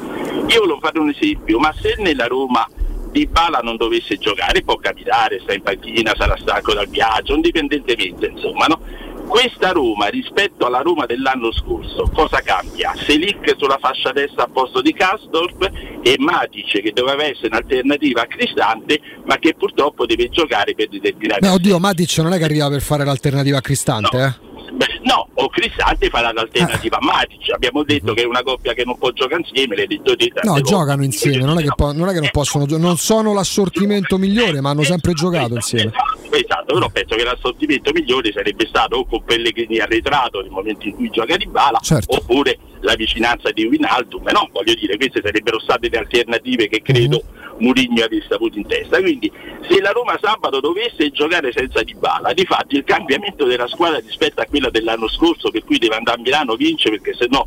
Io 0.48 0.60
volevo 0.62 0.80
fare 0.80 0.98
un 0.98 1.10
esempio, 1.10 1.60
ma 1.60 1.72
se 1.80 1.94
nella 1.98 2.26
Roma 2.26 2.68
Di 3.12 3.28
Bala 3.28 3.60
non 3.60 3.76
dovesse 3.76 4.16
giocare, 4.16 4.62
può 4.62 4.74
capitare, 4.78 5.38
sta 5.38 5.54
in 5.54 5.62
panchina, 5.62 6.14
sarà 6.18 6.36
stanco 6.36 6.74
dal 6.74 6.88
viaggio, 6.88 7.36
indipendentemente, 7.36 8.26
insomma, 8.26 8.66
no? 8.66 8.80
Questa 9.26 9.70
Roma 9.70 10.06
rispetto 10.08 10.66
alla 10.66 10.80
Roma 10.80 11.06
dell'anno 11.06 11.52
scorso 11.52 12.10
cosa 12.12 12.40
cambia? 12.40 12.92
Selic 12.96 13.54
sulla 13.56 13.78
fascia 13.80 14.12
destra 14.12 14.44
a 14.44 14.48
posto 14.52 14.80
di 14.80 14.92
Kastorp 14.92 15.70
e 16.02 16.14
Matic 16.18 16.82
che 16.82 16.92
doveva 16.92 17.24
essere 17.24 17.48
un'alternativa 17.48 18.22
a 18.22 18.26
Cristante 18.26 19.00
ma 19.24 19.36
che 19.38 19.54
purtroppo 19.54 20.06
deve 20.06 20.28
giocare 20.28 20.74
per 20.74 20.88
determinati 20.88 21.40
Beh, 21.40 21.48
oddio, 21.48 21.78
Matic 21.78 22.18
non 22.18 22.32
è 22.32 22.38
che 22.38 22.44
arriva 22.44 22.68
per 22.68 22.82
fare 22.82 23.04
l'alternativa 23.04 23.58
a 23.58 23.60
Cristante, 23.60 24.18
eh? 24.18 24.43
Beh, 24.72 25.00
no, 25.04 25.28
o 25.34 25.48
Cristante 25.48 26.08
farà 26.08 26.32
l'alternativa 26.32 26.96
a 26.98 27.04
Matic. 27.04 27.50
Abbiamo 27.52 27.82
detto 27.84 28.12
che 28.14 28.22
è 28.22 28.26
una 28.26 28.42
coppia 28.42 28.72
che 28.72 28.84
non 28.84 28.98
può 28.98 29.10
giocare 29.10 29.40
insieme, 29.46 29.76
l'hai 29.76 29.86
detto 29.86 30.16
tante 30.16 30.40
No, 30.42 30.52
volte. 30.52 30.68
giocano 30.70 31.04
insieme, 31.04 31.44
non 31.44 31.58
è 31.58 31.62
che, 31.62 31.72
po- 31.74 31.92
non 31.92 32.08
è 32.08 32.12
che 32.12 32.20
non 32.20 32.30
possono 32.32 32.66
gio- 32.66 32.78
non 32.78 32.96
sono 32.96 33.32
l'assortimento 33.32 34.18
migliore, 34.18 34.60
ma 34.60 34.70
hanno 34.70 34.82
sempre 34.82 35.12
giocato 35.12 35.54
insieme. 35.54 35.92
Esatto, 36.30 36.74
però 36.74 36.88
penso 36.90 37.14
che 37.14 37.24
l'assortimento 37.24 37.92
migliore 37.92 38.32
sarebbe 38.32 38.66
stato 38.66 38.96
o 38.96 39.06
con 39.06 39.22
Pellegrini 39.24 39.78
arretrato 39.78 40.40
nel 40.40 40.50
momento 40.50 40.86
in 40.86 40.94
cui 40.94 41.08
gioca 41.10 41.36
di 41.36 41.46
bala 41.46 41.78
Certo. 41.80 42.16
oppure 42.16 42.58
la 42.80 42.94
vicinanza 42.94 43.50
di 43.52 43.64
Winaldum, 43.66 44.24
no, 44.32 44.48
voglio 44.52 44.74
dire, 44.74 44.96
queste 44.96 45.20
sarebbero 45.24 45.60
state 45.60 45.88
le 45.88 45.98
alternative 45.98 46.68
che 46.68 46.82
credo 46.82 47.22
Mourinho 47.58 48.04
avesse 48.04 48.34
avuto 48.34 48.58
in 48.58 48.66
testa. 48.66 49.00
Quindi 49.00 49.30
se 49.68 49.80
la 49.80 49.90
Roma 49.90 50.18
sabato 50.20 50.60
dovesse 50.60 51.10
giocare 51.10 51.52
senza 51.52 51.82
Di 51.82 51.94
Bala, 51.94 52.32
di 52.32 52.44
fatto 52.44 52.76
il 52.76 52.84
cambiamento 52.84 53.44
della 53.44 53.68
squadra 53.68 53.98
rispetto 53.98 54.40
a 54.40 54.46
quella 54.46 54.70
dell'anno 54.70 55.08
scorso, 55.08 55.50
per 55.50 55.64
cui 55.64 55.78
deve 55.78 55.96
andare 55.96 56.18
a 56.18 56.22
Milano 56.22 56.54
vince 56.54 56.90
perché 56.90 57.14
se 57.14 57.26
no 57.30 57.46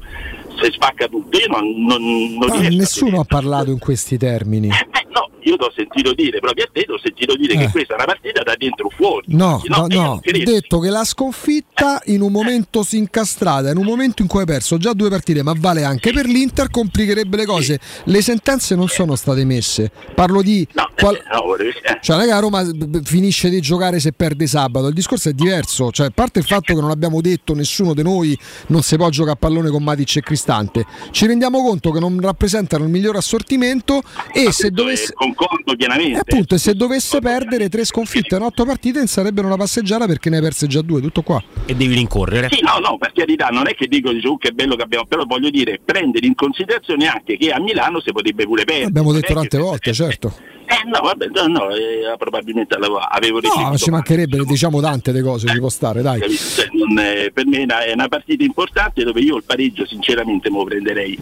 si 0.61 0.71
spacca 0.71 1.07
tutto. 1.07 1.38
Io 1.38 1.47
non, 1.47 1.85
non, 1.85 2.34
non 2.38 2.61
nessuno 2.75 3.21
ha 3.21 3.25
parlato 3.25 3.69
in 3.71 3.79
questi 3.79 4.17
termini. 4.17 4.69
eh, 4.69 5.07
no, 5.09 5.29
io 5.48 5.57
ti 5.57 5.64
ho 5.64 5.72
sentito 5.76 6.14
dire, 6.14 6.40
proprio 6.40 6.65
a 6.65 6.69
te 6.72 6.84
ti 6.84 6.91
ho 6.91 6.99
sentito 6.99 7.36
dire 7.36 7.53
Eh. 7.53 7.57
che 7.57 7.69
questa 7.69 7.94
è 7.94 7.95
una 7.95 8.06
partita 8.06 8.44
da 8.44 8.56
dentro 8.57 8.90
fuori. 8.90 9.26
No, 9.30 9.61
No, 9.68 9.86
no, 9.88 10.11
ho 10.14 10.22
detto 10.24 10.80
che 10.80 10.90
la 10.90 11.03
sconfitta 11.03 12.02
in 12.06 12.22
un 12.22 12.32
momento 12.32 12.84
si 12.84 12.98
incastrata, 12.98 13.69
in 13.72 13.78
un 13.78 13.86
momento 13.86 14.22
in 14.22 14.28
cui 14.28 14.40
hai 14.40 14.45
perso 14.45 14.78
già 14.78 14.94
due 14.94 15.10
partite, 15.10 15.44
ma 15.44 15.53
vale 15.57 15.84
anche 15.84 16.11
per 16.11 16.26
l'Inter, 16.26 16.69
complicherebbe 16.69 17.38
le 17.38 17.45
cose. 17.45 17.80
Le 18.06 18.22
sentenze 18.22 18.76
non 18.76 18.88
sono 18.88 19.15
state 19.15 19.44
messe. 19.45 19.91
Parlo 20.15 20.41
di 20.41 20.68
qual- 20.98 21.22
No, 21.32 21.56
eh. 21.56 21.99
Cioè, 22.02 22.15
non 22.15 22.26
è 22.26 22.28
che 22.28 22.34
la 22.34 22.40
Roma 22.40 22.64
finisce 23.03 23.49
di 23.49 23.60
giocare 23.61 23.99
se 23.99 24.11
perde 24.14 24.48
sabato, 24.48 24.88
il 24.88 24.94
discorso 24.94 25.30
è 25.30 25.34
diverso. 25.34 25.91
Cioè, 25.91 26.07
a 26.07 26.11
parte 26.14 26.40
il 26.40 26.45
fatto 26.45 26.74
che 26.74 26.80
non 26.82 26.90
abbiamo 26.90 27.22
detto 27.22 27.53
nessuno 27.53 27.94
di 27.94 28.03
noi 28.03 28.38
non 28.68 28.82
si 28.82 28.95
può 28.95 29.10
giocare 29.10 29.34
a 29.34 29.38
pallone 29.38 29.69
con 29.69 29.84
Matic 29.84 30.18
e 30.18 30.22
Cristante, 30.22 30.86
ci 31.11 31.26
rendiamo 31.28 31.61
conto 31.61 31.91
che 31.91 31.99
non 31.99 32.19
rappresentano 32.22 32.84
il 32.84 32.90
miglior 32.90 33.15
assortimento 33.15 34.02
e 34.34 34.52
se 34.52 34.72
dovesse. 34.72 35.14
Concordo 35.38 35.76
pienamente. 35.76 36.15
E 36.18 36.19
appunto, 36.19 36.55
e 36.55 36.57
se 36.57 36.73
dovesse 36.73 37.19
perdere 37.19 37.69
tre 37.69 37.85
sconfitte 37.85 38.35
in 38.35 38.41
otto 38.41 38.65
partite, 38.65 39.05
sarebbero 39.05 39.45
una 39.45 39.55
passeggiata 39.55 40.07
perché 40.07 40.30
ne 40.31 40.38
hai 40.38 40.41
perse 40.41 40.65
già 40.65 40.81
due, 40.81 40.99
tutto 40.99 41.22
qua. 41.22 41.41
E 41.65 41.76
devi 41.76 41.93
rincorrere. 41.93 42.49
Sì, 42.51 42.61
no, 42.64 42.80
no, 42.80 42.97
per 42.97 43.11
carità, 43.14 43.47
non 43.49 43.68
è 43.68 43.76
che 43.76 43.85
dico 43.88 44.11
dice, 44.11 44.27
"Oh, 44.27 44.38
che 44.38 44.51
bello 44.51 44.76
che 44.76 44.81
abbiamo, 44.81 45.05
però 45.05 45.23
voglio 45.26 45.49
dire, 45.51 45.80
prendere 45.84 46.26
in 46.26 46.34
considerazione 46.34 47.07
anche 47.07 47.38
che 47.38 47.51
a 47.51 47.59
Milano 47.59 48.01
si 48.01 48.11
potrebbe 48.11 48.45
pure 48.45 48.64
perdere. 48.64 48.88
Abbiamo 48.88 49.14
detto 49.14 49.34
tante 49.34 49.57
volte, 49.59 49.93
certo. 49.93 50.34
Eh 50.69 50.89
no, 50.89 50.99
vabbè, 51.01 51.27
no, 51.34 51.47
no, 51.47 51.69
eh, 51.69 52.14
probabilmente 52.18 52.76
avevo, 52.76 52.97
avevo 52.97 53.39
No, 53.39 53.47
recepito 53.47 53.77
ci 53.77 53.89
mancherebbe, 53.89 54.43
diciamo 54.43 54.81
tante 54.81 55.14
le 55.14 55.22
cose, 55.22 55.47
ci 55.47 55.59
può 55.59 55.69
stare, 55.69 56.01
dai. 56.01 56.19
Capito? 56.19 56.41
Cioè, 56.43 56.68
non 56.73 56.99
è- 56.99 57.31
per 57.31 57.45
me 57.45 57.59
è 57.59 57.64
una, 57.64 57.84
è 57.85 57.93
una 57.93 58.07
partita 58.09 58.43
importante 58.43 59.03
dove 59.05 59.22
io 59.22 59.38
il 59.38 59.43
pareggio 59.45 59.85
sinceramente 59.85 60.49
me 60.49 60.57
lo 60.57 60.64
prenderei 60.65 61.18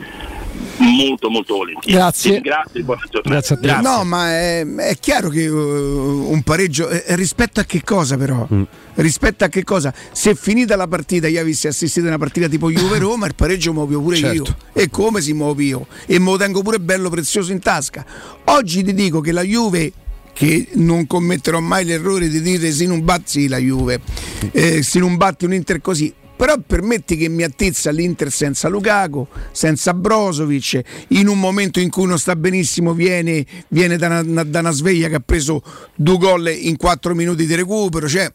molto 0.77 1.29
molto 1.29 1.55
volentieri. 1.55 1.97
Grazie. 1.97 2.41
Grazie, 2.41 2.81
buona 2.83 3.01
giornata. 3.09 3.81
No, 3.81 4.03
ma 4.03 4.29
è, 4.31 4.65
è 4.65 4.97
chiaro 4.99 5.29
che 5.29 5.47
uh, 5.47 6.31
un 6.31 6.41
pareggio 6.43 6.89
eh, 6.89 7.03
rispetto 7.15 7.59
a 7.59 7.63
che 7.63 7.83
cosa 7.83 8.17
però? 8.17 8.47
Mm. 8.51 8.63
Rispetto 8.95 9.43
a 9.43 9.47
che 9.47 9.63
cosa? 9.63 9.93
Se 10.11 10.35
finita 10.35 10.75
la 10.75 10.87
partita 10.87 11.27
io 11.27 11.41
avessi 11.41 11.67
assistito 11.67 12.05
a 12.05 12.09
una 12.09 12.17
partita 12.17 12.47
tipo 12.47 12.71
Juve 12.71 12.97
Roma, 12.97 13.25
il 13.25 13.35
pareggio 13.35 13.73
muovo 13.73 13.99
pure 14.01 14.17
Certo. 14.17 14.55
io. 14.73 14.81
E 14.81 14.89
come 14.89 15.21
si 15.21 15.33
muovo 15.33 15.61
io? 15.61 15.87
E 16.05 16.19
me 16.19 16.31
lo 16.31 16.37
tengo 16.37 16.61
pure 16.61 16.79
bello 16.79 17.09
prezioso 17.09 17.51
in 17.51 17.59
tasca. 17.59 18.05
Oggi 18.45 18.83
ti 18.83 18.93
dico 18.93 19.21
che 19.21 19.31
la 19.31 19.43
Juve 19.43 19.91
che 20.33 20.67
non 20.73 21.07
commetterò 21.07 21.61
mai 21.61 21.85
l'errore 21.85 22.27
di 22.27 22.41
dire 22.41 22.69
se 22.71 22.85
non 22.85 23.05
batti 23.05 23.47
la 23.47 23.57
Juve, 23.57 24.01
eh, 24.51 24.83
se 24.83 24.99
non 24.99 25.15
batti 25.15 25.45
un 25.45 25.53
Inter 25.53 25.79
così. 25.79 26.13
Però 26.35 26.57
permetti 26.65 27.15
che 27.15 27.29
mi 27.29 27.43
attizza 27.43 27.91
l'Inter 27.91 28.31
senza 28.31 28.67
Lukaku, 28.67 29.25
senza 29.51 29.93
Brozovic, 29.93 30.81
in 31.09 31.27
un 31.27 31.39
momento 31.39 31.79
in 31.79 31.89
cui 31.89 32.05
non 32.05 32.19
sta 32.19 32.35
benissimo 32.35 32.93
viene, 32.93 33.45
viene 33.69 33.97
da, 33.97 34.19
una, 34.19 34.43
da 34.43 34.59
una 34.59 34.71
sveglia 34.71 35.07
che 35.07 35.15
ha 35.15 35.23
preso 35.25 35.61
due 35.95 36.17
gol 36.17 36.47
in 36.49 36.75
quattro 36.77 37.15
minuti 37.15 37.45
di 37.45 37.55
recupero. 37.55 38.07
Cioè, 38.07 38.31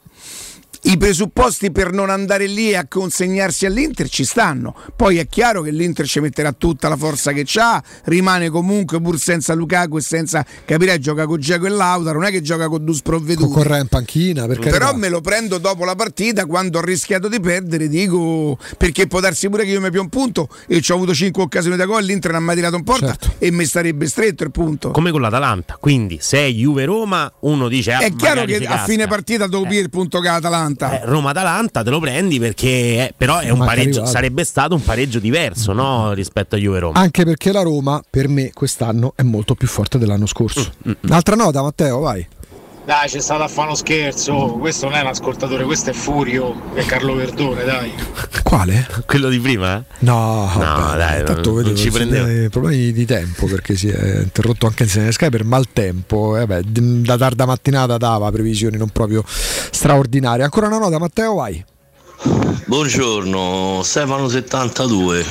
i 0.83 0.97
presupposti 0.97 1.71
per 1.71 1.93
non 1.93 2.11
andare 2.11 2.47
lì 2.47 2.75
a 2.75 2.87
consegnarsi 2.87 3.67
all'Inter 3.67 4.09
ci 4.09 4.25
stanno. 4.25 4.75
Poi 4.97 5.19
è 5.19 5.27
chiaro 5.27 5.63
che 5.63 5.71
l'Inter 5.71 6.07
ci 6.07 6.21
metterà 6.21 6.53
tutta 6.53 6.89
la 6.89 6.97
forza 6.97 7.33
che 7.33 7.47
ha, 7.59 7.83
rimane 8.05 8.49
comunque 8.49 9.01
pur 9.01 9.19
senza 9.19 9.55
Lukaku 9.55 9.99
e 9.99 10.01
senza 10.01 10.45
capire 10.65 10.99
gioca 10.99 11.27
con 11.27 11.39
Giacomo 11.41 11.69
e 11.69 11.71
Lautaro, 11.71 12.19
non 12.19 12.29
è 12.29 12.31
che 12.31 12.41
gioca 12.41 12.69
con 12.69 12.85
due 12.85 12.95
sprovveduti. 12.95 13.45
Con 13.45 13.53
Correa 13.63 13.81
in 13.81 13.89
panchina, 13.89 14.47
perché 14.47 14.71
Però 14.71 14.95
me 14.95 15.09
lo 15.09 15.21
prendo 15.21 15.59
dopo 15.59 15.85
la 15.85 15.95
partita 15.95 16.47
quando 16.47 16.79
ho 16.79 16.83
rischiato 16.83 17.29
di 17.29 17.41
perdere, 17.41 17.89
dico 17.89 18.59
perché 18.77 19.07
può 19.07 19.21
darsi 19.21 19.49
pure 19.49 19.65
che 19.65 19.71
io 19.71 19.81
mi 19.81 19.91
più 19.91 20.01
un 20.01 20.09
punto 20.09 20.49
e 20.67 20.81
ci 20.81 20.93
ho 20.93 20.95
avuto 20.95 21.13
5 21.15 21.43
occasioni 21.43 21.77
da 21.77 21.85
gol, 21.85 22.05
l'Inter 22.05 22.33
non 22.33 22.49
ha 22.49 22.55
tirato 22.55 22.77
in 22.77 22.85
porta 22.85 23.07
Certo. 23.07 23.35
e 23.39 23.51
mi 23.51 23.65
starebbe 23.65 24.07
stretto 24.07 24.45
il 24.45 24.51
punto. 24.51 24.91
Come 24.91 25.11
con 25.11 25.21
l'Atalanta. 25.21 25.77
Quindi 25.81 26.19
se 26.21 26.39
è 26.39 26.49
Juve-Roma, 26.51 27.31
uno 27.41 27.69
dice... 27.69 27.93
ah, 27.93 28.01
È 28.01 28.15
chiaro 28.15 28.45
che 28.45 28.57
a 28.57 28.61
casca. 28.61 28.85
fine 28.85 29.07
partita 29.07 29.47
devo 29.47 29.65
dire 29.67 29.83
il 29.83 29.91
punto 29.91 30.21
che 30.21 30.29
ha 30.29 30.35
Atalanta. 30.73 31.01
Eh, 31.01 31.07
Roma-Atalanta 31.07 31.83
te 31.83 31.91
lo 31.91 32.01
prendi 32.01 32.39
perché 32.39 32.69
eh, 32.69 33.15
però 33.17 33.39
è 33.39 33.51
un 33.51 33.59
Manca 33.59 33.75
pareggio, 33.75 34.05
sarebbe 34.07 34.45
stato 34.45 34.75
un 34.75 34.83
pareggio 34.83 35.19
diverso 35.19 35.73
no? 35.73 36.13
rispetto 36.13 36.55
a 36.57 36.59
Juve-Roma. 36.59 36.99
Anche 36.99 37.25
perché 37.25 37.53
la 37.53 37.63
Roma, 37.63 38.03
per 38.09 38.29
me, 38.29 38.51
quest'anno 38.53 39.13
è 39.17 39.23
molto 39.23 39.55
più 39.55 39.69
forte 39.69 39.99
dell'anno 39.99 40.27
scorso. 40.27 40.71
Mm, 40.89 40.93
Un'altra 41.03 41.35
nota, 41.37 41.63
Matteo, 41.63 41.99
vai. 42.01 42.27
Dai, 42.91 43.07
c'è 43.09 43.21
stato 43.21 43.45
a 43.45 43.47
fare 43.47 43.69
uno 43.69 43.77
scherzo. 43.77 44.35
Questo 44.59 44.87
non 44.89 44.97
è 44.97 45.01
un 45.01 45.07
ascoltatore, 45.07 45.63
questo 45.63 45.91
è 45.91 45.93
Furio, 45.93 46.73
è 46.75 46.85
Carlo 46.85 47.15
Verdone, 47.15 47.63
dai. 47.63 47.93
Quale? 48.43 48.85
Quello 49.07 49.29
di 49.29 49.39
prima? 49.39 49.77
eh? 49.79 49.83
No, 50.01 50.51
No, 50.55 50.59
vabbè, 50.59 50.97
dai, 50.97 51.25
tanto 51.25 51.51
non- 51.51 51.55
vedo 51.59 51.69
non 51.69 51.77
ci 51.77 51.85
ci- 51.93 52.49
problemi 52.51 52.91
di 52.93 53.07
tempo 53.07 53.47
perché 53.47 53.77
si 53.77 53.87
è 53.87 54.17
interrotto 54.23 54.67
anche 54.67 54.89
in 54.93 55.13
Sky 55.13 55.29
per 55.29 55.45
maltempo. 55.45 56.37
E 56.37 56.41
vabbè, 56.47 56.63
d- 56.63 57.05
da 57.05 57.17
tarda 57.17 57.47
mattinata 57.47 57.97
dava 57.97 58.29
previsioni 58.33 58.77
non 58.77 58.89
proprio 58.89 59.23
straordinarie. 59.25 60.43
Ancora 60.43 60.67
una 60.67 60.79
nota, 60.79 60.99
Matteo, 60.99 61.35
vai. 61.35 61.65
Buongiorno, 62.23 63.81
Stefano72. 63.83 65.25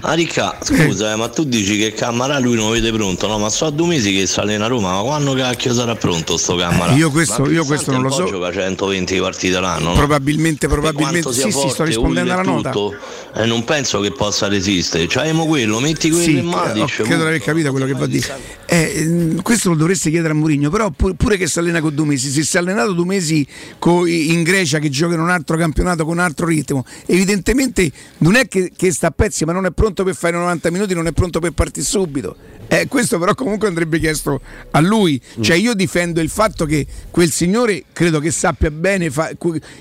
Ah, 0.00 0.12
Ricca, 0.12 0.58
scusa, 0.62 1.12
eh, 1.12 1.16
ma 1.16 1.28
tu 1.28 1.44
dici 1.44 1.78
che 1.78 1.92
Cammarà 1.94 2.38
lui 2.38 2.56
non 2.56 2.70
vede 2.70 2.92
pronto, 2.92 3.26
no? 3.26 3.38
Ma 3.38 3.48
so 3.48 3.66
a 3.66 3.70
due 3.70 3.86
mesi 3.86 4.12
che 4.14 4.26
si 4.26 4.38
allena 4.38 4.66
a 4.66 4.68
Roma, 4.68 4.92
ma 4.92 5.00
quando 5.00 5.32
cacchio 5.32 5.72
sarà 5.72 5.94
pronto 5.94 6.36
sto 6.36 6.56
Cammarà? 6.56 6.92
Eh, 6.92 6.96
io 6.96 7.10
questo- 7.10 7.48
io 7.50 7.64
questo 7.64 7.90
non 7.92 8.02
lo 8.02 8.10
so. 8.10 8.24
gioca 8.26 8.52
120 8.52 9.18
partite 9.18 9.58
l'anno, 9.60 9.88
no? 9.90 9.94
Probabilmente, 9.94 10.68
Per 10.68 10.78
probabilmente 10.78 11.22
quanto 11.22 11.32
sia 11.40 11.46
sì, 11.46 11.52
sì, 11.52 11.58
sto 11.58 11.68
forte, 11.68 11.84
rispondendo 11.86 12.32
alla 12.32 12.42
e 12.42 12.44
nota. 12.44 12.70
tutto, 12.70 12.96
eh, 13.36 13.46
non 13.46 13.64
penso 13.64 14.00
che 14.00 14.12
possa 14.12 14.46
resistere. 14.48 15.06
C'abbiamo 15.06 15.46
quello, 15.46 15.80
metti 15.80 16.08
quello 16.10 16.24
Sì, 16.24 16.32
in 16.32 16.38
eh, 16.38 16.42
Matic. 16.42 16.82
ho- 16.82 16.86
credo 17.04 17.22
di 17.22 17.28
aver 17.28 17.40
capito 17.40 17.70
quello 17.70 17.86
che 17.86 17.92
va 17.94 18.04
a 18.04 18.08
dire. 18.08 18.38
Eh, 18.66 18.92
ehm, 18.96 19.42
questo 19.42 19.70
lo 19.70 19.74
dovreste 19.74 20.10
chiedere 20.10 20.32
a 20.32 20.36
Mourinho, 20.36 20.70
però 20.70 20.90
pu- 20.90 21.14
pure 21.16 21.36
che 21.36 21.46
si 21.46 21.58
allena 21.58 21.80
con 21.80 21.94
due 21.94 22.06
mesi, 22.06 22.30
se 22.30 22.42
si 22.44 22.56
è 22.56 22.60
allenato 22.60 22.92
due 22.92 23.04
mesi 23.06 23.44
co- 23.78 24.06
in 24.06 24.42
Grecia 24.42 24.78
che 24.78 24.90
gioca 24.90 25.14
in 25.14 25.20
un 25.20 25.30
altro 25.30 25.56
campionato 25.56 26.04
con 26.10 26.18
un 26.18 26.18
altro 26.18 26.46
ritmo, 26.46 26.84
evidentemente 27.06 27.90
non 28.18 28.34
è 28.34 28.48
che, 28.48 28.72
che 28.76 28.92
sta 28.92 29.08
a 29.08 29.10
pezzi, 29.10 29.44
ma 29.44 29.52
non 29.52 29.66
è 29.66 29.70
pronto 29.70 30.04
per 30.04 30.14
fare 30.14 30.36
90 30.36 30.70
minuti, 30.70 30.94
non 30.94 31.06
è 31.06 31.12
pronto 31.12 31.38
per 31.40 31.52
partire 31.52 31.86
subito. 31.86 32.36
Eh, 32.72 32.86
questo 32.86 33.18
però 33.18 33.34
comunque 33.34 33.66
andrebbe 33.66 33.98
chiesto 33.98 34.40
a 34.70 34.80
lui. 34.80 35.20
Cioè 35.40 35.56
io 35.56 35.74
difendo 35.74 36.20
il 36.20 36.28
fatto 36.28 36.66
che 36.66 36.86
quel 37.10 37.30
signore 37.30 37.84
credo 37.92 38.20
che 38.20 38.30
sappia 38.30 38.70
bene 38.70 39.10
fa- 39.10 39.30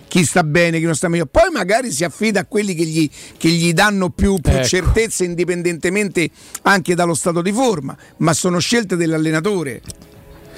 chi 0.08 0.26
sta 0.26 0.44
bene, 0.44 0.80
chi 0.80 0.86
non 0.86 0.96
sta 0.96 1.08
meglio. 1.08 1.28
Poi 1.28 1.52
magari 1.52 1.92
si 1.92 2.04
affida 2.04 2.42
a 2.42 2.46
quelli 2.46 2.74
che 2.74 2.86
gli, 2.86 3.08
che 3.38 3.50
gli 3.50 3.74
danno 3.74 4.10
più, 4.10 4.40
più 4.40 4.54
Ecco. 4.54 4.66
certezze 4.66 5.24
indipendentemente 5.24 6.30
anche 6.64 6.96
dallo 6.96 7.14
stato 7.14 7.44
di 7.44 7.52
forma, 7.52 7.96
ma 8.18 8.34
sono 8.34 8.58
scelte 8.58 8.96
dell'allenatore. 8.96 9.82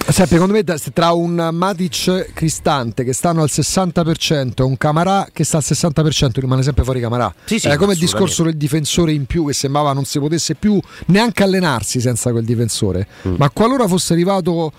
Sai, 0.08 0.28
secondo 0.28 0.54
me 0.54 0.64
tra 0.64 1.12
un 1.12 1.50
Matic 1.52 2.34
Cristante 2.34 3.04
che 3.04 3.14
stanno 3.14 3.42
al 3.42 3.50
60% 3.52 4.54
e 4.56 4.64
un 4.64 4.78
Camarà 4.78 5.28
che 5.32 5.44
sta 5.44 5.58
al 5.58 5.64
60% 5.66 6.40
rimane 6.40 6.64
sempre 6.64 6.84
fuori 6.84 7.00
Camarà. 7.00 7.34
Sì, 7.46 7.60
sì, 7.60 7.68
è 7.68 7.78
come 7.78 7.94
il 7.94 8.00
discorso 8.00 8.44
del 8.44 8.58
difensore 8.58 9.14
in 9.14 9.26
più 9.26 9.46
che 9.46 9.54
sembrava 9.54 9.94
non 9.94 10.04
si 10.04 10.20
potesse 10.20 10.56
più 10.56 10.80
neanche 11.08 11.44
allenarsi 11.44 12.02
senza 12.02 12.32
quel 12.32 12.44
difensore. 12.44 13.08
Mm. 13.28 13.36
Ma 13.38 13.50
qualora 13.50 13.88
fosse 13.88 14.14
arrivato 14.14 14.72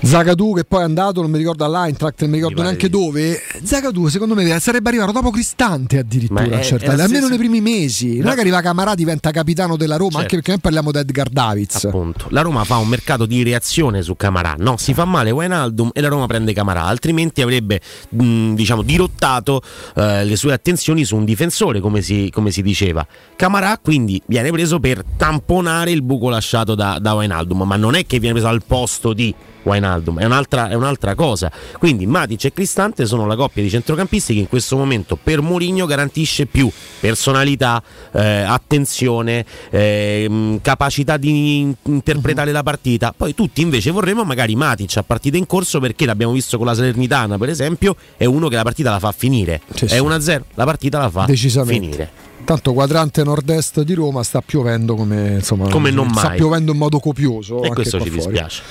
Zagadou 0.00 0.54
che 0.54 0.64
poi 0.64 0.80
è 0.80 0.84
andato, 0.84 1.20
non 1.20 1.30
mi 1.30 1.38
ricordo 1.38 1.64
all'Eintracht, 1.64 2.20
non 2.22 2.30
mi 2.30 2.36
ricordo 2.36 2.62
neanche 2.62 2.88
dove. 2.88 3.40
Zagadou 3.62 4.06
secondo 4.08 4.34
me 4.34 4.58
sarebbe 4.60 4.88
arrivato 4.90 5.10
dopo 5.12 5.30
Cristante 5.30 5.98
addirittura, 5.98 6.44
è- 6.44 6.62
certa 6.62 6.86
la 6.86 6.92
almeno 7.04 7.26
stessa- 7.26 7.28
nei 7.28 7.38
primi 7.38 7.60
mesi. 7.60 8.16
Non 8.16 8.26
No. 8.26 8.30
è 8.30 8.34
che 8.34 8.40
arriva 8.40 8.60
Camarà 8.60 8.94
diventa 8.94 9.30
capitano 9.32 9.76
della 9.76 9.96
Roma, 9.96 10.20
Certo. 10.20 10.22
anche 10.22 10.34
perché 10.36 10.50
noi 10.52 10.60
parliamo 10.60 10.92
di 10.92 10.98
Edgar 10.98 11.28
Davids. 11.28 11.84
Appunto. 11.84 12.26
La 12.30 12.42
Roma 12.42 12.64
fa 12.64 12.76
un 12.76 12.88
mercato 12.88 13.26
di 13.26 13.42
reazione 13.42 14.02
su 14.02 14.14
Camarà. 14.14 14.54
No, 14.58 14.76
si 14.76 14.94
fa 14.94 15.04
male 15.04 15.30
Wijnaldum 15.32 15.90
e 15.92 16.00
la 16.00 16.08
Roma 16.08 16.26
prende 16.26 16.52
Camarà, 16.52 16.84
altrimenti 16.84 17.42
avrebbe 17.42 17.80
mh, 18.10 18.54
diciamo, 18.54 18.82
dirottato 18.82 19.60
eh, 19.96 20.24
le 20.24 20.36
sue 20.36 20.52
attenzioni 20.52 21.04
su 21.04 21.16
un 21.16 21.24
difensore, 21.24 21.80
come 21.80 22.02
si, 22.02 22.30
come 22.32 22.50
si 22.52 22.62
diceva. 22.62 23.04
Camarà 23.36 23.78
quindi 23.82 24.22
viene 24.26 24.50
preso 24.52 24.78
per 24.78 25.02
tamponare 25.16 25.90
il 25.90 26.02
buco 26.02 26.28
lasciato 26.28 26.74
da, 26.76 26.98
da 27.00 27.14
Wijnaldum, 27.14 27.62
ma 27.62 27.76
non 27.76 27.94
è 27.96 28.06
che 28.06 28.18
viene 28.20 28.34
preso 28.34 28.48
al 28.48 28.62
posto 28.64 29.12
di 29.12 29.34
Wijnaldum, 29.68 30.18
è 30.18 30.24
un'altra, 30.24 30.68
è 30.68 30.74
un'altra 30.74 31.14
cosa. 31.14 31.50
Quindi 31.78 32.06
Matic 32.06 32.44
e 32.46 32.52
Cristante 32.52 33.06
sono 33.06 33.26
la 33.26 33.36
coppia 33.36 33.62
di 33.62 33.70
centrocampisti 33.70 34.34
che 34.34 34.40
in 34.40 34.48
questo 34.48 34.76
momento 34.76 35.16
per 35.22 35.40
Mourinho 35.42 35.86
garantisce 35.86 36.46
più 36.46 36.70
personalità, 37.00 37.82
eh, 38.12 38.22
attenzione, 38.42 39.44
eh, 39.70 40.58
capacità 40.62 41.16
di 41.16 41.58
in- 41.58 41.74
interpretare 41.84 42.52
la 42.52 42.62
partita. 42.62 43.12
Poi 43.16 43.34
tutti 43.34 43.60
invece 43.60 43.90
vorremmo 43.90 44.24
magari 44.24 44.54
Matic 44.56 44.96
a 44.96 45.02
partita 45.02 45.36
in 45.36 45.46
corso 45.46 45.80
perché 45.80 46.04
l'abbiamo 46.06 46.32
visto 46.32 46.56
con 46.56 46.66
la 46.66 46.74
Salernitana 46.74 47.38
per 47.38 47.48
esempio, 47.48 47.96
è 48.16 48.24
uno 48.24 48.48
che 48.48 48.56
la 48.56 48.62
partita 48.62 48.90
la 48.90 48.98
fa 48.98 49.12
finire. 49.12 49.60
Sì, 49.74 49.84
è 49.84 49.88
sì. 49.88 49.98
1-0, 49.98 50.42
la 50.54 50.64
partita 50.64 50.98
la 50.98 51.10
fa 51.10 51.26
finire. 51.64 52.10
Tanto 52.44 52.72
quadrante 52.72 53.22
nord-est 53.24 53.82
di 53.82 53.92
Roma 53.92 54.22
sta 54.22 54.40
piovendo 54.40 54.94
come, 54.94 55.34
insomma, 55.34 55.68
Come 55.68 55.90
non 55.90 56.08
sta 56.14 56.28
mai. 56.28 56.36
piovendo 56.38 56.72
in 56.72 56.78
modo 56.78 56.98
copioso. 56.98 57.62
E 57.62 57.68
questo 57.68 58.00
ci 58.00 58.08
fuori. 58.08 58.26
dispiace. 58.30 58.62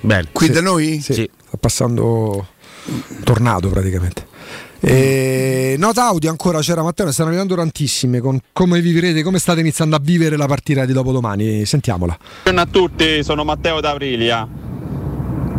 Bene. 0.00 0.28
Qui 0.32 0.46
Sì, 0.46 0.52
da 0.52 0.60
noi? 0.60 1.00
Sì, 1.00 1.14
Sì. 1.14 1.30
sta 1.46 1.56
passando 1.58 2.46
un 2.86 3.22
tornado 3.24 3.68
praticamente. 3.68 4.26
E 4.78 5.74
nota 5.78 6.06
audio 6.06 6.30
ancora 6.30 6.60
c'era 6.60 6.82
Matteo, 6.82 7.06
ne 7.06 7.12
stanno 7.12 7.28
arrivando 7.30 7.54
tantissime. 7.56 8.20
Con 8.20 8.38
come 8.52 8.80
vivrete, 8.80 9.22
come 9.22 9.38
state 9.38 9.60
iniziando 9.60 9.96
a 9.96 10.00
vivere 10.00 10.36
la 10.36 10.46
partita 10.46 10.84
di 10.84 10.92
dopodomani? 10.92 11.64
Sentiamola. 11.64 12.16
Buongiorno 12.44 12.60
a 12.60 12.66
tutti, 12.70 13.24
sono 13.24 13.42
Matteo 13.42 13.80
D'Aprilia. 13.80 14.46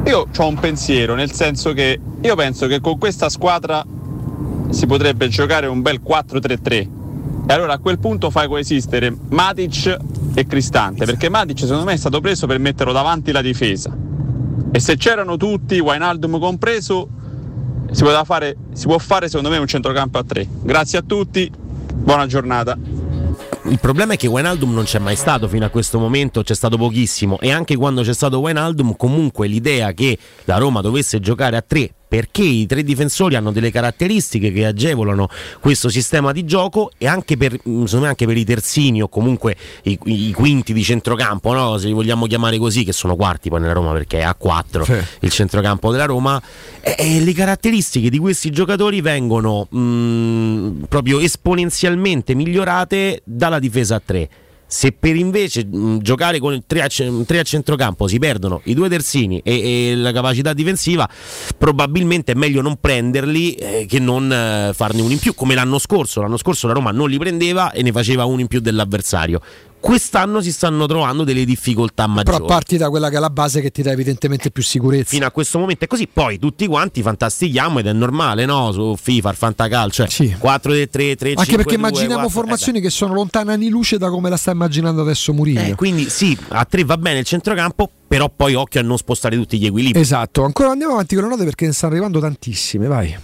Io 0.06 0.28
ho 0.38 0.48
un 0.48 0.56
pensiero, 0.60 1.16
nel 1.16 1.32
senso 1.34 1.74
che 1.74 2.00
io 2.22 2.36
penso 2.36 2.68
che 2.68 2.80
con 2.80 2.98
questa 2.98 3.28
squadra 3.28 3.84
si 4.70 4.86
potrebbe 4.86 5.28
giocare 5.28 5.68
un 5.68 5.82
bel 5.82 6.00
4-3-3. 6.02 6.90
E 7.50 7.54
allora 7.54 7.74
a 7.74 7.78
quel 7.80 8.00
punto 8.00 8.30
fai 8.30 8.48
coesistere 8.48 9.14
Matic 9.30 9.98
e 10.36 10.46
Cristante, 10.46 11.06
perché 11.06 11.28
Matic 11.30 11.60
secondo 11.60 11.84
me 11.84 11.94
è 11.94 11.98
stato 11.98 12.22
preso 12.22 12.46
per 12.48 12.60
metterlo 12.60 12.94
davanti 12.94 13.32
la 13.34 13.42
difesa. 13.42 13.94
E 14.72 14.80
se 14.80 14.98
c'erano 14.98 15.38
tutti, 15.38 15.80
Wijnaldum 15.80 16.40
compreso, 16.40 17.08
si, 17.92 18.04
fare, 18.24 18.56
si 18.74 18.86
può 18.86 18.98
fare 18.98 19.28
secondo 19.28 19.50
me 19.50 19.58
un 19.58 19.68
centrocampo 19.68 20.18
a 20.18 20.24
tre. 20.24 20.48
Grazie 20.62 21.00
a 21.00 21.02
tutti, 21.02 21.52
buona 21.94 22.28
giornata. 22.28 22.78
Il 23.64 23.80
problema 23.80 24.14
è 24.14 24.18
che 24.18 24.28
Wijnaldum 24.28 24.74
non 24.74 24.86
c'è 24.86 25.00
mai 25.00 25.16
stato 25.16 25.48
fino 25.48 25.66
a 25.66 25.70
questo 25.70 26.00
momento, 26.00 26.42
c'è 26.42 26.56
stato 26.56 26.78
pochissimo 26.78 27.40
e 27.40 27.52
anche 27.52 27.76
quando 27.76 28.02
c'è 28.02 28.14
stato 28.14 28.40
Wijnaldum 28.40 28.96
comunque 28.96 29.48
l'idea 29.48 29.92
che 29.92 30.18
la 30.46 30.58
Roma 30.58 30.82
dovesse 30.82 31.20
giocare 31.20 31.58
a 31.58 31.62
tre 31.62 31.92
perché 32.08 32.44
i 32.44 32.66
tre 32.66 32.84
difensori 32.84 33.36
hanno 33.36 33.52
delle 33.52 33.72
caratteristiche 33.72 34.52
che 34.52 34.66
agevolano 34.66 35.28
questo 35.60 35.90
sistema 35.90 36.32
di 36.32 36.46
gioco 36.46 36.92
e 36.98 37.08
anche 37.08 37.38
per, 37.38 37.58
mm, 37.68 37.86
anche 38.04 38.26
per 38.26 38.38
i 38.38 38.46
terzini 38.46 39.02
o 39.02 39.10
comunque 39.10 39.56
i, 39.84 40.00
i 40.06 40.32
quinti 40.34 40.74
di 40.74 40.84
centrocampo, 40.84 41.52
no? 41.54 41.78
se 41.78 41.88
li 41.88 41.94
vogliamo 41.94 42.26
chiamare 42.26 42.58
così, 42.58 42.84
che 42.84 42.94
sono 42.94 43.16
quarti 43.16 43.50
poi 43.50 43.60
nella 43.62 43.74
Roma 43.74 43.92
perché 43.92 44.20
è 44.20 44.24
a 44.24 44.34
4 44.34 44.84
Sì. 44.86 44.94
il 45.22 45.32
centrocampo 45.32 45.92
della 45.92 46.06
Roma, 46.06 46.42
e, 46.82 46.96
e 46.98 47.20
le 47.20 47.34
caratteristiche 47.34 48.10
di 48.10 48.18
questi 48.18 48.50
giocatori 48.52 49.02
vengono 49.02 49.68
mh, 49.70 50.86
proprio 50.88 51.20
esponenzialmente 51.20 52.34
migliorate 52.34 53.22
dalla 53.24 53.60
difesa 53.60 53.96
a 53.96 54.02
3. 54.04 54.30
Se 54.70 54.92
per 54.92 55.16
invece 55.16 55.66
mh, 55.66 56.00
giocare 56.00 56.40
con 56.40 56.62
3 56.68 56.82
a, 56.82 56.88
tre 57.26 57.40
a 57.40 57.44
centrocampo 57.44 58.08
si 58.08 58.20
perdono 58.20 58.62
i 58.66 58.74
due 58.74 58.90
terzini 58.90 59.40
e, 59.44 59.92
e 59.92 59.96
la 59.96 60.12
capacità 60.12 60.52
difensiva, 60.52 61.10
probabilmente 61.58 62.34
è 62.34 62.36
meglio 62.36 62.62
non 62.62 62.78
prenderli 62.80 63.54
eh, 63.54 63.86
che 63.88 64.00
non 64.00 64.32
eh, 64.32 64.72
farne 64.74 65.02
uno 65.02 65.14
in 65.14 65.20
più, 65.20 65.34
come 65.34 65.56
l'anno 65.56 65.80
scorso. 65.80 66.22
L'anno 66.22 66.38
scorso 66.38 66.68
la 66.68 66.74
Roma 66.74 66.92
non 66.92 67.10
li 67.10 67.18
prendeva 67.18 67.72
e 67.72 67.82
ne 67.82 67.92
faceva 67.94 68.26
uno 68.26 68.42
in 68.42 68.48
più 68.48 68.60
dell'avversario. 68.60 69.42
Quest'anno 69.80 70.42
si 70.42 70.52
stanno 70.52 70.86
trovando 70.86 71.24
delle 71.24 71.46
difficoltà 71.46 72.08
maggiori. 72.08 72.38
Però 72.38 72.46
parti 72.46 72.78
da 72.78 72.90
quella 72.90 73.10
che 73.10 73.18
è 73.18 73.20
la 73.20 73.30
base 73.30 73.62
che 73.62 73.72
ti 73.72 73.82
dà 73.82 73.92
evidentemente 73.92 74.52
più 74.52 74.64
sicurezza. 74.64 75.10
Fino 75.10 75.26
a 75.26 75.32
questo 75.32 75.60
momento 75.60 75.86
è 75.86 75.88
così, 75.88 76.08
poi 76.12 76.40
tutti 76.40 76.68
quanti 76.68 77.02
fantastichiamo 77.02 77.80
ed 77.80 77.88
è 77.88 77.94
normale, 77.94 78.46
no? 78.46 78.72
Su 78.72 78.96
FIFA, 79.00 79.34
fantacalcio, 79.34 80.08
cioè 80.08 80.38
4 80.38 80.72
3 80.72 80.88
3 80.90 81.16
3 81.16 81.34
Anche 81.36 81.56
perché 81.56 81.76
immaginiamo 81.76 82.28
formazioni 82.30 82.82
che 82.82 82.90
sono 82.90 83.14
lontane 83.14 83.54
anni 83.54 83.70
luce 83.70 83.98
da 83.98 84.10
come 84.10 84.30
la 84.30 84.38
sta 84.38 84.52
immaginando 84.52 85.02
adesso 85.02 85.34
Mourinho. 85.34 85.62
Eh, 85.62 85.76
quindi 85.76 86.10
sì, 86.10 86.38
a 86.50 86.66
3 86.66 86.84
va 86.84 86.98
bene 86.98 87.20
il 87.20 87.26
centrocampo, 87.26 87.92
però 88.08 88.32
poi 88.34 88.54
occhio 88.56 88.80
a 88.80 88.84
non 88.84 88.98
spostare 88.98 89.36
tutti 89.36 89.58
gli 89.60 89.66
equilibri. 89.66 90.00
Esatto, 90.00 90.44
ancora 90.44 90.72
andiamo 90.72 90.94
avanti 90.94 91.16
con 91.16 91.26
le 91.26 91.30
note 91.30 91.44
perché 91.44 91.66
ne 91.66 91.74
stanno 91.74 91.92
arrivando 91.94 92.20
tantissime, 92.20 92.88
vai. 92.88 93.16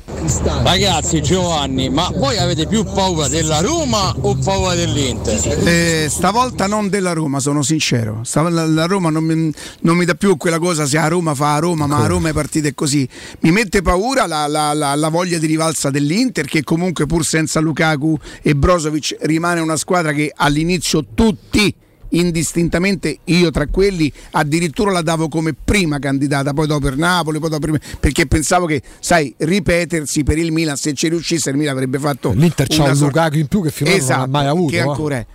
Ragazzi, 0.63 1.21
Giovanni, 1.21 1.89
ma 1.89 2.09
voi 2.15 2.37
avete 2.37 2.65
più 2.67 2.83
paura 2.83 3.27
della 3.27 3.59
Roma 3.59 4.13
o 4.21 4.35
paura 4.35 4.73
dell'Inter? 4.73 5.67
Eh, 5.67 6.07
stavolta 6.09 6.65
non 6.67 6.89
della 6.89 7.13
Roma, 7.13 7.39
sono 7.39 7.61
sincero. 7.61 8.21
Stav- 8.23 8.49
la, 8.49 8.85
Roma 8.85 9.09
non 9.09 9.23
mi, 9.23 9.51
non 9.81 9.97
mi 9.97 10.05
dà 10.05 10.15
più 10.15 10.37
quella 10.37 10.59
cosa 10.59 10.85
se 10.85 10.97
a 10.97 11.07
Roma 11.07 11.33
fa 11.35 11.55
a 11.55 11.59
Roma, 11.59 11.87
ma 11.87 12.03
a 12.03 12.07
Roma 12.07 12.29
è 12.29 12.33
partita 12.33 12.67
è 12.69 12.73
così. 12.73 13.07
Mi 13.41 13.51
mette 13.51 13.81
paura 13.81 14.25
la, 14.25 14.47
la- 14.47 14.73
la- 14.73 14.95
la 14.95 15.09
voglia 15.09 15.37
di 15.37 15.45
rivalsa 15.47 15.89
dell'Inter, 15.89 16.45
che 16.45 16.63
comunque 16.63 17.05
pur 17.05 17.25
senza 17.25 17.59
Lukaku 17.59 18.17
e 18.41 18.55
Brozovic 18.55 19.17
rimane 19.21 19.59
una 19.59 19.75
squadra 19.75 20.13
che 20.13 20.31
all'inizio 20.33 21.05
tutti 21.13 21.73
indistintamente 22.13 23.19
io 23.25 23.51
tra 23.51 23.67
quelli 23.67 24.11
addirittura 24.31 24.91
la 24.91 25.01
davo 25.01 25.27
come 25.27 25.53
prima 25.53 25.99
candidata 25.99 26.53
poi 26.53 26.67
dopo 26.67 26.81
per 26.87 26.97
Napoli 26.97 27.39
poi 27.39 27.49
dopo 27.49 27.71
per- 27.71 27.81
perché 27.99 28.25
pensavo 28.27 28.65
che 28.65 28.81
sai 28.99 29.33
ripetersi 29.37 30.23
per 30.23 30.37
il 30.37 30.51
Milan 30.51 30.75
se 30.77 30.93
ci 30.93 31.09
riuscisse 31.09 31.49
il 31.49 31.57
Milan 31.57 31.73
avrebbe 31.75 31.99
fatto 31.99 32.31
L'Inter 32.33 32.67
c'ha 32.67 32.83
un 32.83 32.95
sorta- 32.95 33.05
Lukaku 33.05 33.37
in 33.37 33.47
più 33.47 33.61
che 33.61 33.71
finora 33.71 33.97
non 33.97 34.11
ha 34.19 34.25
mai 34.27 34.45
avuto. 34.47 34.71
che 34.71 34.77
eh. 34.77 34.81
ancora 34.81 35.15
è. 35.17 35.25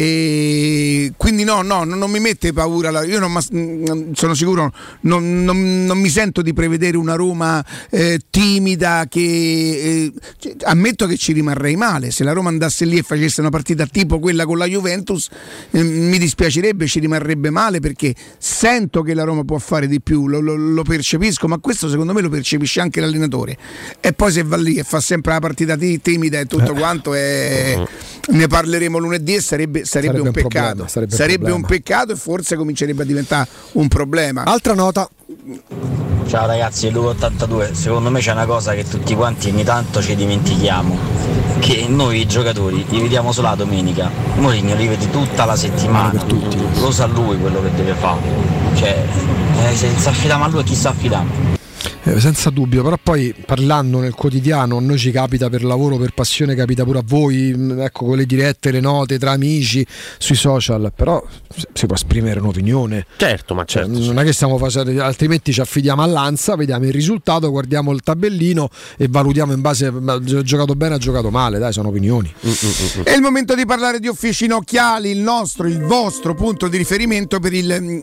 E 0.00 1.12
quindi 1.16 1.42
no, 1.42 1.62
no, 1.62 1.82
non 1.82 2.08
mi 2.08 2.20
mette 2.20 2.52
paura. 2.52 3.02
Io 3.04 3.18
non 3.18 3.32
mm, 3.32 4.12
sono 4.12 4.34
sicuro, 4.34 4.72
non, 5.02 5.42
non- 5.42 5.84
non 5.86 5.98
mi 5.98 6.08
sento 6.08 6.40
di 6.40 6.52
prevedere 6.52 6.96
una 6.96 7.14
Roma 7.16 7.64
eh, 7.90 8.20
timida 8.30 9.06
che 9.08 9.20
eh, 9.20 10.12
ammetto 10.64 11.06
che 11.06 11.16
ci 11.16 11.32
rimarrei 11.32 11.74
male. 11.74 12.12
Se 12.12 12.22
la 12.22 12.30
Roma 12.32 12.48
andasse 12.48 12.84
lì 12.84 12.98
e 12.98 13.02
facesse 13.02 13.40
una 13.40 13.50
partita 13.50 13.86
tipo 13.86 14.20
quella 14.20 14.44
con 14.46 14.56
la 14.58 14.66
Juventus, 14.66 15.28
eh, 15.72 15.82
mi 15.82 16.18
dispiacerebbe, 16.18 16.86
ci 16.86 17.00
rimarrebbe 17.00 17.50
male 17.50 17.80
perché 17.80 18.14
sento 18.38 19.02
che 19.02 19.14
la 19.14 19.24
Roma 19.24 19.42
può 19.44 19.58
fare 19.58 19.88
di 19.88 20.00
più, 20.00 20.28
lo, 20.28 20.38
lo- 20.38 20.54
lo 20.54 20.82
percepisco, 20.84 21.48
ma 21.48 21.58
questo 21.58 21.88
secondo 21.88 22.12
me 22.12 22.20
lo 22.20 22.28
percepisce 22.28 22.80
anche 22.80 23.00
l'allenatore. 23.00 23.56
E 24.00 24.12
poi 24.12 24.30
se 24.30 24.44
va 24.44 24.56
lì 24.56 24.76
e 24.76 24.84
fa 24.84 25.00
sempre 25.00 25.32
la 25.32 25.40
partita 25.40 25.76
ti- 25.76 26.00
timida 26.00 26.38
e 26.38 26.46
tutto 26.46 26.72
quanto, 26.74 27.14
eh, 27.14 27.84
ne 28.28 28.46
parleremo 28.46 28.98
lunedì 28.98 29.34
e 29.34 29.40
sarebbe, 29.40 29.84
sarebbe 29.88 30.18
Sarebbe 30.18 30.28
un 30.28 30.34
peccato. 30.34 30.64
problema, 30.64 30.88
sarebbe 30.88 31.14
Sarebbe, 31.16 31.50
un 31.50 31.62
peccato 31.62 32.12
e 32.12 32.16
forse 32.16 32.56
comincerebbe 32.56 33.02
a 33.02 33.06
diventare 33.06 33.48
un 33.72 33.88
problema. 33.88 34.44
Altra 34.44 34.74
nota. 34.74 35.08
Ciao 36.26 36.46
ragazzi, 36.46 36.90
Luca 36.90 37.08
82. 37.10 37.70
Secondo 37.72 38.10
me 38.10 38.20
c'è 38.20 38.32
una 38.32 38.44
cosa 38.46 38.74
che 38.74 38.84
tutti 38.84 39.14
quanti 39.14 39.48
ogni 39.48 39.64
tanto 39.64 40.02
ci 40.02 40.14
dimentichiamo. 40.14 40.96
Che 41.58 41.86
noi 41.88 42.26
giocatori 42.26 42.84
li 42.88 43.00
vediamo 43.00 43.32
solo 43.32 43.48
la 43.48 43.54
domenica. 43.54 44.10
Mourinho 44.36 44.74
li 44.74 44.86
vede 44.86 45.10
tutta 45.10 45.44
la 45.46 45.56
settimana. 45.56 46.22
Lo 46.80 46.90
sa 46.90 47.06
lui 47.06 47.38
quello 47.38 47.62
che 47.62 47.70
deve 47.74 47.94
fare. 47.94 48.20
Cioè, 48.74 49.04
eh, 49.70 49.74
se 49.74 49.90
si 49.96 50.08
affidiamo 50.08 50.44
a 50.44 50.48
lui 50.48 50.62
chi 50.64 50.74
sta 50.74 50.90
affidando? 50.90 51.56
Eh, 52.02 52.20
senza 52.20 52.50
dubbio, 52.50 52.82
però 52.82 52.96
poi 53.02 53.34
parlando 53.44 54.00
nel 54.00 54.14
quotidiano, 54.14 54.76
a 54.76 54.80
noi 54.80 54.98
ci 54.98 55.10
capita 55.10 55.48
per 55.48 55.64
lavoro, 55.64 55.96
per 55.96 56.12
passione, 56.14 56.54
capita 56.54 56.84
pure 56.84 56.98
a 56.98 57.02
voi, 57.04 57.54
mh, 57.54 57.80
ecco, 57.80 58.06
con 58.06 58.16
le 58.16 58.26
dirette, 58.26 58.70
le 58.70 58.80
note 58.80 59.18
tra 59.18 59.32
amici, 59.32 59.86
sui 60.18 60.36
social, 60.36 60.92
però 60.94 61.24
si 61.72 61.86
può 61.86 61.94
esprimere 61.94 62.40
un'opinione. 62.40 63.06
Certo, 63.16 63.54
ma 63.54 63.64
certo. 63.64 63.98
Non 63.98 64.18
è 64.18 64.24
che 64.24 64.32
stiamo 64.32 64.58
facendo, 64.58 65.02
altrimenti 65.02 65.52
ci 65.52 65.60
affidiamo 65.60 66.02
all'Anza, 66.02 66.56
vediamo 66.56 66.84
il 66.84 66.92
risultato, 66.92 67.50
guardiamo 67.50 67.92
il 67.92 68.00
tabellino 68.02 68.68
e 68.96 69.06
valutiamo 69.08 69.52
in 69.52 69.60
base 69.60 69.86
a 69.86 69.92
ha 70.06 70.42
giocato 70.42 70.74
bene, 70.74 70.94
ha 70.94 70.98
giocato 70.98 71.30
male, 71.30 71.58
dai, 71.58 71.72
sono 71.72 71.88
opinioni. 71.88 72.32
È 73.02 73.12
il 73.12 73.20
momento 73.20 73.54
di 73.54 73.66
parlare 73.66 74.00
di 74.00 74.08
Officina 74.08 74.56
Occhiali, 74.56 75.10
il 75.10 75.18
nostro, 75.18 75.66
il 75.66 75.80
vostro 75.80 76.34
punto 76.34 76.68
di 76.68 76.76
riferimento 76.76 77.38
per 77.40 77.52
il, 77.52 77.78
mm, 77.80 77.98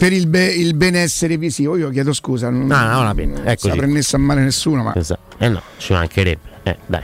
per 0.00 0.14
il, 0.14 0.28
be- 0.28 0.54
il 0.54 0.74
benessere 0.76 1.36
visivo. 1.36 1.76
Io 1.76 1.90
chiedo 1.90 2.14
scusa, 2.14 2.48
non, 2.48 2.66
No, 2.66 2.86
no, 2.88 3.00
una 3.00 3.14
pena. 3.14 3.34
non 3.36 3.46
Eccoci. 3.48 3.70
si 3.70 3.78
è 3.78 3.86
messo 3.86 4.16
a 4.16 4.18
male 4.18 4.40
nessuno, 4.40 4.82
ma 4.82 4.94
Esatto. 4.96 5.36
Eh 5.36 5.50
no, 5.50 5.60
ci 5.76 5.92
mancherebbe. 5.92 6.48
Eh, 6.62 6.76
dai. 6.86 7.02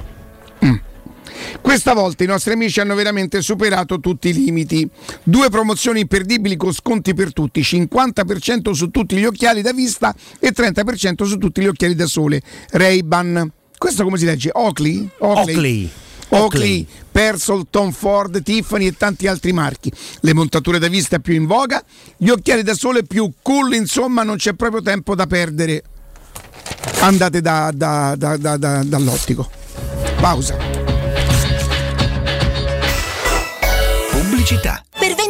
questa 1.60 1.92
volta 1.92 2.24
i 2.24 2.26
nostri 2.26 2.54
amici 2.54 2.80
hanno 2.80 2.94
veramente 2.94 3.42
superato 3.42 4.00
tutti 4.00 4.30
i 4.30 4.32
limiti. 4.32 4.88
Due 5.22 5.50
promozioni 5.50 6.00
imperdibili 6.00 6.56
con 6.56 6.72
sconti 6.72 7.12
per 7.12 7.34
tutti, 7.34 7.60
50% 7.60 8.70
su 8.70 8.88
tutti 8.90 9.16
gli 9.16 9.26
occhiali 9.26 9.60
da 9.60 9.72
vista 9.74 10.14
e 10.40 10.52
30% 10.56 11.24
su 11.24 11.36
tutti 11.36 11.60
gli 11.60 11.66
occhiali 11.66 11.94
da 11.94 12.06
sole. 12.06 12.40
Ray-Ban. 12.70 13.52
Questo 13.76 14.04
come 14.04 14.16
si 14.16 14.24
legge? 14.24 14.48
Oakley? 14.54 15.06
Oakley. 15.18 15.54
Oakley, 15.54 15.90
Persol, 17.10 17.66
Tom 17.70 17.92
Ford, 17.92 18.42
Tiffany 18.42 18.86
e 18.86 18.96
tanti 18.96 19.26
altri 19.26 19.52
marchi. 19.52 19.90
Le 20.20 20.34
montature 20.34 20.78
da 20.78 20.88
vista 20.88 21.18
più 21.18 21.34
in 21.34 21.46
voga, 21.46 21.82
gli 22.16 22.28
occhiali 22.28 22.62
da 22.62 22.74
sole 22.74 23.04
più 23.04 23.30
cool, 23.42 23.74
insomma 23.74 24.22
non 24.22 24.36
c'è 24.36 24.52
proprio 24.54 24.82
tempo 24.82 25.14
da 25.14 25.26
perdere. 25.26 25.82
Andate 27.00 27.40
da- 27.40 27.70
da- 27.72 28.14
da- 28.16 28.36
da- 28.36 28.56
da- 28.56 28.82
dall'ottico. 28.84 29.48
Pausa. 30.20 30.56
Pubblicità. 34.10 34.82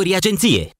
categorie 0.00 0.16
agenzie. 0.16 0.79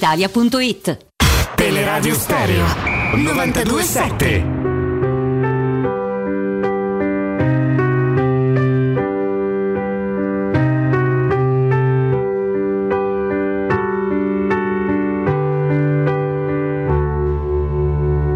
brispalitalia.it. 0.00 1.06
Teleradio 1.54 2.14
Stereo 2.14 2.64
927 3.14 4.58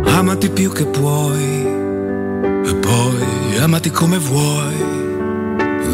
Amati 0.05 0.51
più 0.51 0.71
che 0.71 0.85
puoi 0.85 1.65
e 2.65 2.75
poi 2.75 3.57
amati 3.59 3.91
come 3.91 4.19
vuoi. 4.19 4.93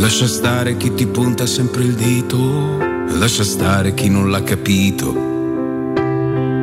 Lascia 0.00 0.26
stare 0.26 0.76
chi 0.76 0.92
ti 0.94 1.06
punta 1.06 1.46
sempre 1.46 1.82
il 1.82 1.94
dito, 1.94 2.76
lascia 3.18 3.44
stare 3.44 3.94
chi 3.94 4.08
non 4.08 4.30
l'ha 4.30 4.42
capito. 4.42 5.29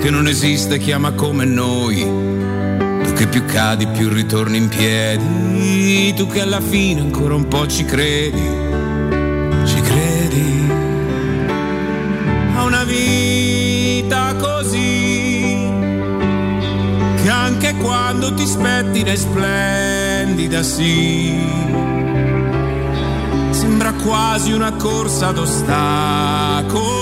che 0.00 0.10
non 0.10 0.26
esiste 0.28 0.78
chi 0.78 0.92
ama 0.92 1.12
come 1.12 1.44
noi. 1.44 2.00
Tu 3.04 3.12
che 3.14 3.26
più 3.26 3.44
cadi 3.44 3.86
più 3.86 4.08
ritorni 4.08 4.58
in 4.58 4.68
piedi, 4.68 6.12
tu 6.14 6.26
che 6.26 6.40
alla 6.40 6.60
fine 6.60 7.00
ancora 7.00 7.34
un 7.34 7.48
po' 7.48 7.66
ci 7.66 7.84
credi, 7.84 8.42
ci 9.64 9.80
credi 9.80 10.70
a 12.56 12.64
una 12.64 12.84
vita 12.84 14.34
così 14.38 15.68
che 17.22 17.28
anche 17.28 17.74
quando 17.76 18.34
ti 18.34 18.46
spettina 18.46 19.12
è 19.12 19.16
splendida 19.16 20.62
sì. 20.62 21.34
Sembra 23.50 23.92
quasi 23.92 24.52
una 24.52 24.72
corsa 24.72 25.28
ad 25.28 25.38
ostacoli 25.38 26.95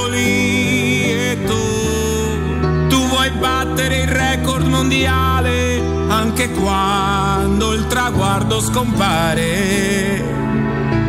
battere 3.44 3.98
il 3.98 4.08
record 4.08 4.66
mondiale 4.66 5.78
anche 6.08 6.50
quando 6.52 7.74
il 7.74 7.86
traguardo 7.88 8.58
scompare. 8.58 10.24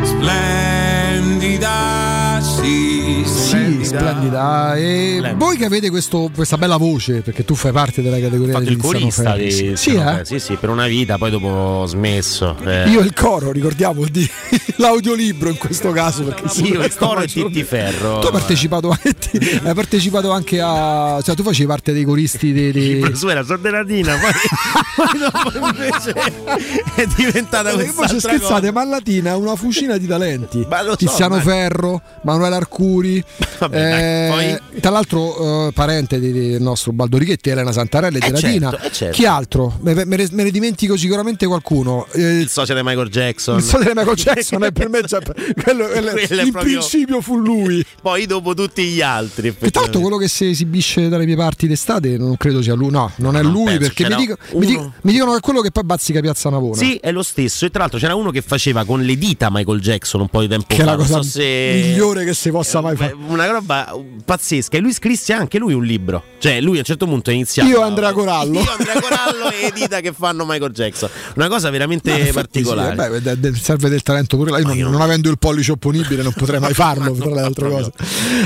Splendida 0.02 1.06
sì 2.46 3.24
Sì, 3.26 3.84
splendida. 3.84 4.76
E 4.76 5.34
voi 5.36 5.56
che 5.56 5.64
avete 5.64 5.90
questo- 5.90 6.30
questa 6.34 6.56
bella 6.58 6.76
voce, 6.76 7.20
perché 7.22 7.44
tu 7.44 7.54
fai 7.54 7.72
parte 7.72 8.02
della 8.02 8.18
categoria 8.20 8.52
fatto 8.54 8.64
di 8.66 8.70
il 8.72 8.76
Tiziano 8.80 8.98
corista 9.00 9.36
di 9.36 9.50
Sì, 9.50 9.68
Tiziano 9.74 10.20
eh? 10.20 10.24
Sì, 10.24 10.38
sì, 10.38 10.54
per 10.54 10.68
una 10.70 10.86
vita, 10.86 11.18
poi 11.18 11.30
dopo 11.30 11.46
ho 11.48 11.86
smesso. 11.86 12.56
eh. 12.64 12.88
Io 12.88 13.00
il 13.00 13.12
coro, 13.14 13.50
ricordiamo 13.52 14.04
di- 14.10 14.28
l'audiolibro 14.76 15.48
in 15.50 15.56
questo 15.58 15.90
caso. 15.92 16.22
Perché 16.24 16.48
se 16.48 16.62
Io 16.62 16.82
il 16.82 16.94
coro 16.94 17.20
e 17.20 17.26
Titti 17.26 17.62
Ferro. 17.64 18.18
Tu 18.20 18.26
hai 18.26 18.32
partecipato, 18.32 18.90
anche- 18.90 19.60
hai 19.64 19.74
partecipato 19.74 20.30
anche 20.30 20.60
a. 20.60 21.20
Cioè, 21.22 21.34
tu 21.34 21.42
facevi 21.42 21.66
parte 21.66 21.92
dei 21.92 22.04
coristi 22.04 22.52
dei. 22.52 22.72
dei... 22.72 23.14
Su 23.16 23.28
era 23.28 23.44
sorderatina, 23.44 24.16
poi, 24.16 24.30
poi 24.96 25.18
dopo 25.18 25.66
invece 25.66 26.12
è 26.94 27.06
diventata 27.16 27.70
E 27.70 27.74
voi 27.74 27.84
questa 27.86 28.08
ci 28.08 28.20
scherzate, 28.20 28.70
ma 28.72 28.84
Latina 28.84 29.32
ha 29.32 29.36
una 29.36 29.56
fucina 29.56 29.96
di 29.96 30.06
talenti. 30.06 30.64
Lo 30.68 30.90
so, 30.90 30.96
Tiziano 30.96 31.36
ma- 31.36 31.42
Ferro, 32.36 32.38
Manuele 32.38 32.56
Arcuri. 32.56 33.24
Vabbè, 33.58 34.60
eh, 34.74 34.80
Tra 34.80 34.90
l'altro, 34.90 35.68
eh, 35.68 35.72
parente 35.72 36.20
del 36.20 36.60
nostro 36.60 36.92
Baldo 36.92 37.16
Righetti, 37.18 37.48
Elena 37.50 37.72
Santarelli 37.72 38.18
e 38.18 38.26
Eh, 38.26 38.26
di 38.26 38.32
Latina. 38.40 38.70
certo, 38.70 38.86
eh, 38.86 38.92
certo. 38.92 39.16
Chi 39.16 39.26
altro? 39.26 39.78
Me, 39.80 39.94
me- 39.94 40.04
me 40.04 40.42
ne 40.42 40.50
dimentico 40.50 40.96
sicuramente 40.96 41.46
qualcuno. 41.46 42.06
Eh, 42.12 42.40
Il 42.40 42.48
socio 42.48 42.74
di 42.74 42.80
Michael 42.82 43.08
Jackson. 43.08 43.56
il 43.58 43.62
so 43.64 43.78
di 43.78 43.86
Michael 43.94 44.14
Jackson 44.16 44.64
è 44.64 44.72
per 44.72 44.88
me 44.88 45.02
già. 45.02 45.20
Quello, 45.20 45.86
quello- 45.86 46.10
Quello 46.26 46.40
è 46.40 46.44
in 46.44 46.50
proprio- 46.52 46.78
principio 46.78 47.20
fu 47.20 47.36
lui. 47.38 47.84
Poi 48.02 48.26
dopo 48.26 48.54
tutti 48.54 48.84
gli 48.84 49.00
altri. 49.00 49.54
Che 49.56 49.70
tra 49.70 49.80
l'altro 49.82 50.00
quello 50.00 50.16
che 50.18 50.28
si 50.28 50.46
esibisce 50.50 51.08
dalle 51.08 51.24
mie 51.24 51.36
parti 51.36 51.66
d'estate 51.66 52.16
non 52.18 52.36
credo 52.36 52.60
sia 52.62 52.74
lui. 52.74 52.90
No, 52.90 53.10
non 53.16 53.36
è 53.36 53.42
Non 53.42 53.52
lui 53.52 53.64
penso, 53.64 53.78
perché 53.80 54.08
mi, 54.08 54.16
dico- 54.16 54.36
mi 54.52 54.66
dico- 54.66 54.92
mi 55.02 55.12
dicono 55.12 55.32
che 55.32 55.38
è 55.38 55.40
quello 55.40 55.60
che 55.62 55.70
poi 55.70 55.84
bazzica 55.84 56.20
Piazza 56.20 56.50
Navona. 56.50 56.76
Sì, 56.76 56.96
è 56.96 57.10
lo 57.10 57.22
stesso. 57.22 57.64
E 57.64 57.70
tra 57.70 57.80
l'altro 57.80 57.98
c'era 57.98 58.14
uno 58.14 58.30
che 58.30 58.42
faceva 58.42 58.84
con 58.84 59.02
le 59.02 59.16
dita 59.16 59.48
Michael 59.50 59.80
Jackson 59.80 60.20
un 60.20 60.28
po' 60.28 60.40
di 60.40 60.48
tempo 60.48 60.66
Che 60.68 60.76
è 60.76 60.78
fa. 60.78 60.84
la 60.84 60.96
non 60.96 61.06
cosa 61.06 61.22
so 61.22 61.28
se- 61.30 61.82
migliore 61.86 62.15
che 62.24 62.34
si 62.34 62.50
possa 62.50 62.80
mai 62.80 62.96
fare. 62.96 63.14
Una 63.28 63.46
roba 63.46 63.94
pazzesca. 64.24 64.76
E 64.76 64.80
lui 64.80 64.92
scrisse 64.92 65.32
anche 65.32 65.58
lui 65.58 65.72
un 65.74 65.84
libro. 65.84 66.22
Cioè, 66.38 66.60
lui 66.60 66.76
a 66.76 66.78
un 66.80 66.84
certo 66.84 67.06
punto 67.06 67.30
ha 67.30 67.32
iniziato. 67.32 67.68
Io 67.68 67.80
Andrea 67.82 68.12
Corallo. 68.12 68.60
Io 68.60 68.70
Andrea 68.70 69.00
Corallo 69.00 69.50
e 69.50 69.60
le 69.66 69.72
dita 69.72 70.00
che 70.00 70.12
fanno 70.12 70.44
Michael 70.46 70.72
Jackson. 70.72 71.08
Una 71.36 71.48
cosa 71.48 71.70
veramente 71.70 72.16
No, 72.16 72.32
particolare. 72.32 73.20
sì, 73.22 73.40
de- 73.40 73.54
serve 73.54 73.88
del 73.88 74.02
talento 74.02 74.36
pure 74.36 74.50
là. 74.50 74.58
Io 74.58 74.82
non, 74.84 74.92
non 74.92 75.00
avendo 75.00 75.30
il 75.30 75.38
pollice 75.38 75.72
opponibile 75.72 76.22
non 76.22 76.32
potrei 76.32 76.60
mai 76.60 76.72
farlo 76.74 77.12
tra 77.12 77.30
le 77.30 77.40
altre 77.40 77.68
cose. 77.68 77.92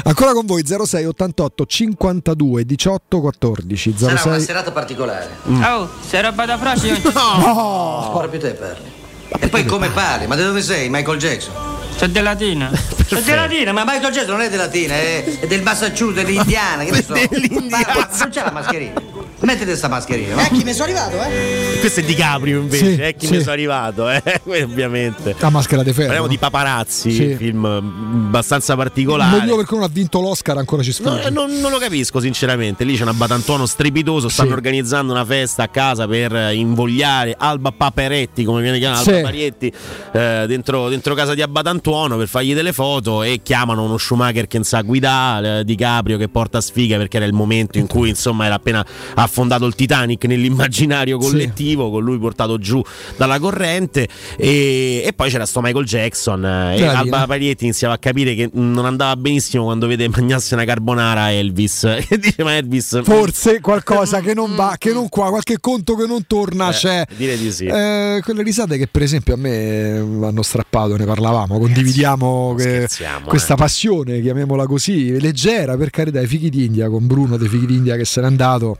Ancora 0.05 0.33
con 0.33 0.47
voi 0.47 0.65
06 0.67 1.05
88 1.05 1.67
52 1.67 2.65
18 2.65 3.21
14 3.21 3.95
Sarà 3.97 4.13
una 4.13 4.35
06 4.37 4.41
serata 4.41 4.71
particolare. 4.73 5.29
Oh, 5.47 5.89
sei 6.07 6.23
roba 6.23 6.45
da 6.47 6.59
frasi? 6.59 6.89
No! 7.13 8.11
Proprio 8.17 8.41
te 8.41 8.51
parli. 8.53 8.99
E 9.39 9.49
poi 9.49 9.65
come 9.65 9.89
parli? 9.91 10.27
Ma 10.27 10.35
da 10.35 10.45
dove 10.45 10.63
sei? 10.63 10.89
Michael 10.89 11.19
Jackson? 11.19 11.55
C'è 11.97 12.09
della 12.09 12.31
Latina. 12.31 12.71
Sono 13.07 13.21
della 13.21 13.43
Latina, 13.43 13.73
ma 13.73 13.85
Michael 13.85 14.13
Jackson 14.13 14.37
non 14.37 14.41
è 14.41 14.49
della 14.49 14.65
Latina, 14.65 14.95
è, 14.95 15.39
è 15.41 15.47
del 15.47 15.63
Massachusetts, 15.63 16.25
dell'Indiana, 16.25 16.85
che 16.85 16.91
ne 16.91 17.03
so. 17.03 17.13
Parla, 17.69 18.09
non 18.19 18.29
c'è 18.31 18.43
la 18.43 18.51
mascherina. 18.51 19.03
Mettete 19.43 19.75
sta 19.75 19.89
mascherina. 19.89 20.35
no? 20.35 20.41
Eh, 20.43 20.51
chi 20.51 20.65
mi 20.65 20.73
sono 20.73 20.85
arrivato, 20.85 21.17
eh? 21.23 21.79
Questo 21.81 22.01
è 22.01 22.03
Di 22.03 22.15
Caprio 22.15 22.61
invece, 22.61 22.95
Sì, 22.95 23.01
è 23.01 23.15
chi 23.17 23.27
sì. 23.27 23.33
mi 23.37 23.39
sono 23.41 23.53
arrivato, 23.53 24.09
eh? 24.11 24.23
ovviamente. 24.63 25.35
La 25.39 25.49
maschera 25.51 25.83
di 25.83 25.93
ferro. 25.93 26.07
Parliamo 26.07 26.29
di 26.29 26.37
paparazzi, 26.39 27.11
Sì. 27.11 27.35
film 27.37 27.67
mm, 27.67 28.27
abbastanza 28.27 28.73
Il 28.73 28.79
particolare. 28.79 29.37
motivo 29.39 29.57
per 29.57 29.65
cui 29.65 29.77
non 29.79 29.87
ha 29.87 29.91
vinto 29.91 30.21
l'Oscar 30.21 30.59
ancora 30.59 30.83
ci 30.83 30.95
No, 31.01 31.11
sfugge. 31.11 31.29
eh, 31.29 31.31
non, 31.31 31.51
non 31.59 31.71
lo 31.71 31.79
capisco 31.79 32.21
sinceramente, 32.21 32.85
lì 32.85 32.97
c'è 32.97 33.03
una 33.03 33.15
batantuono 33.15 33.65
strepitoso, 33.67 34.29
stanno 34.29 34.49
Sì. 34.51 34.55
organizzando 34.55 35.13
una 35.13 35.25
festa 35.25 35.63
a 35.63 35.69
casa 35.69 36.07
per 36.07 36.35
eh, 36.37 36.55
invogliare 36.55 37.35
Alba 37.39 37.73
Paperetti, 37.73 38.45
come 38.45 38.61
viene 38.61 38.79
chiamata, 38.79 39.03
Sì. 39.05 39.11
Alba 39.11 39.23
Parietti, 39.23 39.73
eh, 40.13 40.45
dentro, 40.49 40.89
dentro 40.91 41.15
casa 41.15 41.33
di 41.35 41.41
Abbatantuono 41.43 42.17
per 42.19 42.29
fargli 42.29 42.53
delle 42.55 42.73
foto 42.75 43.23
e 43.23 43.41
chiamano 43.43 43.85
uno 43.85 43.97
Schumacher 43.97 44.47
che 44.47 44.57
non 44.57 44.65
sa 44.67 44.83
guidare, 44.83 45.61
eh, 45.61 45.65
Di 45.65 45.77
Caprio 45.77 46.19
che 46.19 46.29
porta 46.29 46.61
sfiga 46.61 46.99
perché 46.99 47.17
era 47.17 47.27
il 47.27 47.33
momento 47.33 47.79
in 47.79 47.87
cui 47.87 48.11
insomma 48.11 48.45
era 48.45 48.57
appena 48.57 48.85
affondato 49.31 49.65
il 49.65 49.75
Titanic 49.75 50.25
nell'immaginario 50.25 51.17
collettivo, 51.19 51.87
sì. 51.87 51.91
con 51.93 52.05
lui 52.05 52.19
portato 52.19 52.59
giù 52.59 52.83
dalla 53.17 53.39
corrente. 53.39 54.09
E, 54.37 55.03
e 55.05 55.13
poi 55.15 55.31
c'era 55.31 55.47
sto 55.47 55.61
Michael 55.61 55.85
Jackson. 55.85 56.45
Eh, 56.45 56.79
e 56.79 56.85
Alba 56.85 57.27
Parietti 57.27 57.65
iniziava 57.65 57.95
a 57.95 57.99
capire 57.99 58.35
che 58.35 58.51
non 58.53 58.85
andava 58.85 59.17
benissimo 59.17 59.65
quando 59.65 59.87
vede 59.87 60.09
mangiarsi 60.09 60.55
una 60.55 60.65
carbonara 60.65 61.33
Elvis. 61.33 61.85
E 62.11 62.19
dice: 62.19 62.43
Ma 62.43 62.57
Elvis. 62.57 63.03
Forse 63.05 63.61
qualcosa 63.61 64.19
che 64.21 64.35
non 64.35 64.57
va, 64.57 64.75
che 64.79 64.93
non 64.93 65.09
qua, 65.09 65.29
qualche 65.29 65.61
conto 65.61 65.95
che 65.95 66.07
non 66.07 66.27
torna. 66.27 66.71
Eh, 66.71 66.73
c'è. 66.73 67.05
Dire 67.17 67.39
di 67.39 67.53
sì. 67.53 67.67
Eh, 67.67 68.21
quelle 68.25 68.43
risate 68.43 68.77
che, 68.77 68.89
per 68.89 69.03
esempio, 69.03 69.35
a 69.35 69.37
me 69.37 69.99
hanno 69.99 70.43
strappato, 70.43 70.97
ne 70.97 71.05
parlavamo. 71.05 71.59
Condividiamo 71.59 72.55
che, 72.57 72.89
questa 73.25 73.55
eh. 73.55 73.57
passione, 73.57 74.21
chiamiamola 74.21 74.67
così, 74.67 75.21
leggera 75.21 75.77
per 75.77 75.91
carità, 75.91 76.21
i 76.21 76.27
fighi 76.27 76.51
d'India 76.51 76.89
con 76.89 77.07
Bruno 77.07 77.37
dei 77.37 77.49
fighi 77.49 77.67
d'India 77.67 77.97
che 77.97 78.05
se 78.05 78.21
n'è 78.21 78.27
andato 78.27 78.41
da 78.51 78.79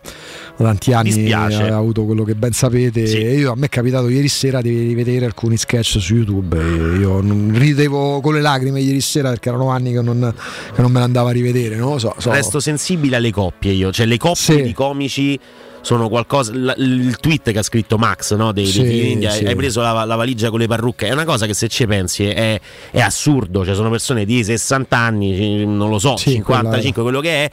tanti 0.65 0.93
anni 0.93 1.33
ha 1.33 1.77
avuto 1.77 2.05
quello 2.05 2.25
che 2.25 2.35
ben 2.35 2.53
sapete 2.53 3.07
sì. 3.07 3.19
io, 3.19 3.53
a 3.53 3.55
me 3.57 3.67
è 3.67 3.69
capitato 3.69 4.09
ieri 4.09 4.29
sera 4.29 4.61
di 4.61 4.71
rivedere 4.71 5.25
alcuni 5.25 5.57
sketch 5.57 6.01
su 6.01 6.15
YouTube 6.15 6.57
io 6.99 7.21
ridevo 7.21 8.21
con 8.21 8.35
le 8.35 8.41
lacrime 8.41 8.81
ieri 8.81 9.01
sera 9.01 9.31
perché 9.31 9.49
erano 9.49 9.71
anni 9.71 9.93
che 9.93 10.03
non, 10.03 10.35
che 10.75 10.81
non 10.83 10.91
me 10.91 10.99
ne 10.99 11.05
andava 11.05 11.31
a 11.31 11.33
rivedere 11.33 11.77
non 11.77 11.93
lo 11.93 11.99
so, 11.99 12.15
so. 12.19 12.31
resto 12.31 12.61
sensibile 12.61 13.17
alle 13.17 13.31
coppie 13.31 13.73
io 13.73 13.93
cioè 13.93 14.07
le 14.07 14.17
coppie 14.17 14.57
sì. 14.57 14.63
di 14.63 14.73
comici 14.73 15.39
sono 15.81 16.09
qualcosa. 16.09 16.53
L- 16.53 16.75
il 16.77 17.17
tweet 17.19 17.51
che 17.53 17.59
ha 17.59 17.63
scritto 17.63 17.99
Max 17.99 18.35
no, 18.35 18.53
dei, 18.53 18.67
sì, 18.67 18.83
dei 18.83 19.13
India, 19.13 19.31
sì. 19.31 19.45
hai 19.45 19.55
preso 19.57 19.81
la, 19.81 20.05
la, 20.05 20.17
valigia 20.17 20.51
con 20.51 20.59
le 20.59 20.67
parrucche. 20.67 21.07
È 21.07 21.13
una 21.13 21.25
cosa 21.25 21.47
che 21.47 21.55
se 21.55 21.69
ci 21.69 21.87
pensi 21.87 22.25
è, 22.25 22.61
è 22.91 23.01
assurdo. 23.01 23.65
Cioè, 23.65 23.75
sono 23.75 23.91
persone 23.91 24.25
di 24.25 24.43
60 24.43 24.97
anni, 24.97 25.65
non 25.65 25.89
lo 25.89 25.99
so, 25.99 26.17
sì, 26.17 26.33
55, 26.33 27.03
quella... 27.03 27.03
quello 27.03 27.21
che 27.21 27.45
è. 27.45 27.51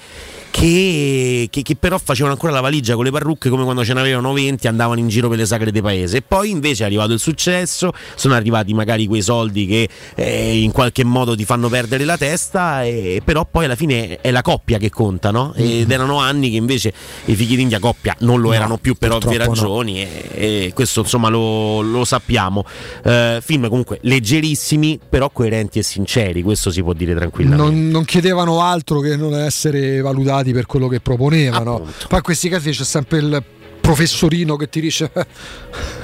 Che, 0.49 1.47
che, 1.51 1.61
che, 1.61 1.75
però 1.75 1.99
facevano 1.99 2.33
ancora 2.33 2.51
la 2.51 2.61
valigia 2.61 2.95
con 2.95 3.03
le 3.03 3.11
parrucche 3.11 3.49
come 3.49 3.63
quando 3.63 3.83
ce 3.85 3.93
n'avevano 3.93 4.33
20 4.33 4.67
andavano 4.67 4.99
in 4.99 5.07
giro 5.07 5.29
per 5.29 5.37
le 5.37 5.45
sagre 5.45 5.71
dei 5.71 5.83
paese 5.83 6.17
e 6.17 6.21
poi 6.23 6.49
invece 6.49 6.81
è 6.81 6.85
arrivato 6.87 7.13
il 7.13 7.19
successo 7.19 7.91
sono 8.15 8.33
arrivati 8.33 8.73
magari 8.73 9.05
quei 9.05 9.21
soldi 9.21 9.67
che 9.67 9.87
eh, 10.15 10.59
in 10.59 10.71
qualche 10.71 11.03
modo 11.03 11.35
ti 11.35 11.45
fanno 11.45 11.69
perdere 11.69 12.05
la 12.05 12.17
testa 12.17 12.83
e, 12.83 13.21
però 13.23 13.45
poi 13.45 13.65
alla 13.65 13.75
fine 13.75 14.19
è 14.19 14.31
la 14.31 14.41
coppia 14.41 14.79
che 14.79 14.89
conta 14.89 15.29
no? 15.29 15.53
ed 15.53 15.77
Mm-hmm. 15.87 15.91
erano 15.91 16.19
anni 16.19 16.49
che 16.49 16.57
invece 16.57 16.93
i 17.25 17.35
figli 17.35 17.55
d'India 17.55 17.79
coppia 17.79 18.15
non 18.19 18.39
lo 18.41 18.49
No, 18.49 18.53
erano 18.55 18.77
più 18.77 18.95
per 18.95 19.11
ovvie 19.11 19.37
purtroppo 19.37 19.53
no. 19.53 19.61
ragioni 19.61 20.01
e, 20.01 20.65
e 20.65 20.71
questo 20.73 21.01
insomma 21.01 21.29
lo, 21.29 21.81
lo 21.81 22.03
sappiamo. 22.05 22.63
Eh, 23.03 23.39
film 23.43 23.67
comunque 23.69 23.99
leggerissimi 24.01 24.99
però 25.09 25.29
coerenti 25.29 25.79
e 25.79 25.83
sinceri 25.83 26.41
questo 26.41 26.71
si 26.71 26.81
può 26.81 26.93
dire 26.93 27.13
tranquillamente. 27.15 27.63
Non, 27.63 27.89
non 27.89 28.05
chiedevano 28.05 28.61
altro 28.61 28.99
che 28.99 29.15
non 29.15 29.35
essere 29.35 30.01
valutati 30.01 30.53
per 30.53 30.65
quello 30.65 30.87
che 30.87 30.99
proponevano. 30.99 31.79
Poi 31.79 32.17
in 32.17 32.21
questi 32.21 32.49
casi 32.49 32.71
c'è 32.71 32.83
sempre 32.83 33.17
il 33.19 33.43
professorino 33.79 34.57
che 34.57 34.67
ti 34.69 34.81
dice 34.81 35.09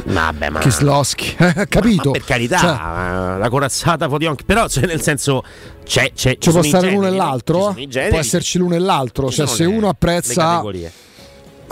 Vabbè, 0.05 0.49
ma 0.49 0.59
Kislowski 0.59 1.35
capito? 1.67 2.11
Per 2.11 2.23
carità, 2.23 2.57
Cioè, 2.57 3.37
la 3.39 3.47
corazzata 3.49 4.07
Fodionchi, 4.07 4.43
però 4.45 4.67
cioè, 4.69 4.85
nel 4.85 5.01
senso 5.01 5.43
c'è, 5.83 6.11
c'è, 6.13 6.31
ci 6.33 6.37
ci 6.39 6.49
può 6.51 6.61
stare 6.61 6.91
l'uno 6.91 7.07
e 7.07 7.11
l'altro? 7.11 7.73
può 8.09 8.17
esserci 8.19 8.57
l'uno 8.57 8.75
e 8.75 8.79
l'altro 8.79 9.29
ci 9.29 9.35
cioè 9.37 9.47
se 9.47 9.63
le- 9.63 9.69
uno 9.69 9.81
le 9.81 9.87
apprezza 9.89 10.33
categorie. 10.45 10.91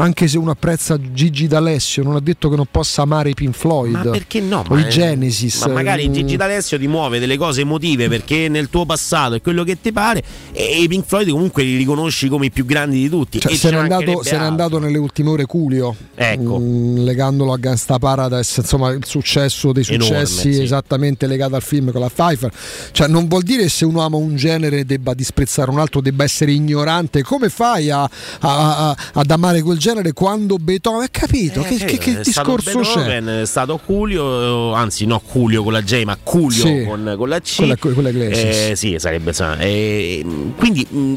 Anche 0.01 0.27
se 0.27 0.37
uno 0.37 0.51
apprezza 0.51 0.99
Gigi 1.13 1.47
D'Alessio 1.47 2.03
non 2.03 2.15
ha 2.15 2.19
detto 2.19 2.49
che 2.49 2.55
non 2.55 2.65
possa 2.69 3.03
amare 3.03 3.29
i 3.29 3.33
Pink 3.33 3.55
Floyd 3.55 3.91
Ma 3.93 4.01
perché 4.11 4.39
no? 4.41 4.63
o 4.67 4.77
i 4.77 4.83
è- 4.83 4.87
Genesis 4.87 5.65
Ma 5.65 5.73
magari 5.73 6.11
Gigi 6.11 6.35
D'Alessio 6.35 6.77
ti 6.79 6.87
muove 6.87 7.19
delle 7.19 7.37
cose 7.37 7.61
emotive 7.61 8.07
perché 8.09 8.47
nel 8.49 8.69
tuo 8.69 8.85
passato 8.85 9.35
è 9.35 9.41
quello 9.41 9.63
che 9.63 9.79
ti 9.79 9.91
pare 9.91 10.23
e 10.51 10.81
i 10.81 10.87
Pink 10.87 11.05
Floyd 11.05 11.29
comunque 11.29 11.63
li 11.63 11.77
riconosci 11.77 12.27
come 12.29 12.47
i 12.47 12.51
più 12.51 12.65
grandi 12.65 12.99
di 12.99 13.09
tutti. 13.09 13.39
cioè, 13.39 13.53
se, 13.55 13.69
n'è 13.69 13.77
andato, 13.77 14.23
se 14.23 14.37
n'è 14.37 14.43
andato 14.43 14.79
nelle 14.79 14.97
ultime 14.97 15.29
ore 15.29 15.45
Culio 15.45 15.95
Ecco. 16.15 16.57
mm, 16.59 16.97
legandolo 17.03 17.53
a 17.53 17.57
Gangsta 17.57 17.99
Paradise 17.99 18.61
insomma 18.61 18.89
il 18.89 19.05
successo 19.05 19.71
dei 19.71 19.85
Enorme, 19.87 20.05
successi 20.25 20.53
sì. 20.53 20.61
esattamente 20.61 21.27
legato 21.27 21.55
al 21.55 21.61
film 21.61 21.91
con 21.91 22.01
la 22.01 22.09
Pfeiffer 22.09 22.51
cioè 22.91 23.07
non 23.07 23.27
vuol 23.27 23.43
dire 23.43 23.69
se 23.69 23.85
uno 23.85 24.01
ama 24.01 24.17
un 24.17 24.35
genere 24.35 24.85
debba 24.85 25.13
disprezzare 25.13 25.69
un 25.69 25.79
altro 25.79 26.01
debba 26.01 26.23
essere 26.23 26.51
ignorante 26.51 27.21
come 27.23 27.49
fai 27.49 27.89
a, 27.91 28.01
a- 28.03 28.09
a- 28.89 28.97
ad 29.13 29.29
amare 29.31 29.61
quel 29.61 29.77
genere 29.77 29.89
quando 30.13 30.55
Beethoven 30.57 31.01
hai 31.01 31.07
capito 31.11 31.61
che, 31.61 31.75
Eh, 31.75 31.85
che- 31.85 31.97
che 31.97 32.19
è 32.19 32.23
stato 32.23 32.55
discorso 32.55 32.79
c'è 32.79 32.93
Beethoven, 33.05 33.41
È 33.41 33.45
stato 33.45 33.79
Julio, 33.85 34.73
anzi 34.73 35.05
no 35.05 35.21
Julio 35.31 35.63
con 35.63 35.73
la 35.73 35.81
J, 35.83 36.03
ma 36.03 36.17
Julio 36.23 36.65
Sì. 36.65 36.83
con, 36.87 37.13
con 37.17 37.29
la 37.29 37.39
C. 37.39 37.55
Quella- 37.57 37.75
quella. 37.77 38.09
Eh, 38.09 38.73
sì, 38.75 38.95
sarebbe 38.97 39.33
sa- 39.33 39.57
eh, 39.57 40.25
quindi 40.57 40.85
mh, 40.89 41.15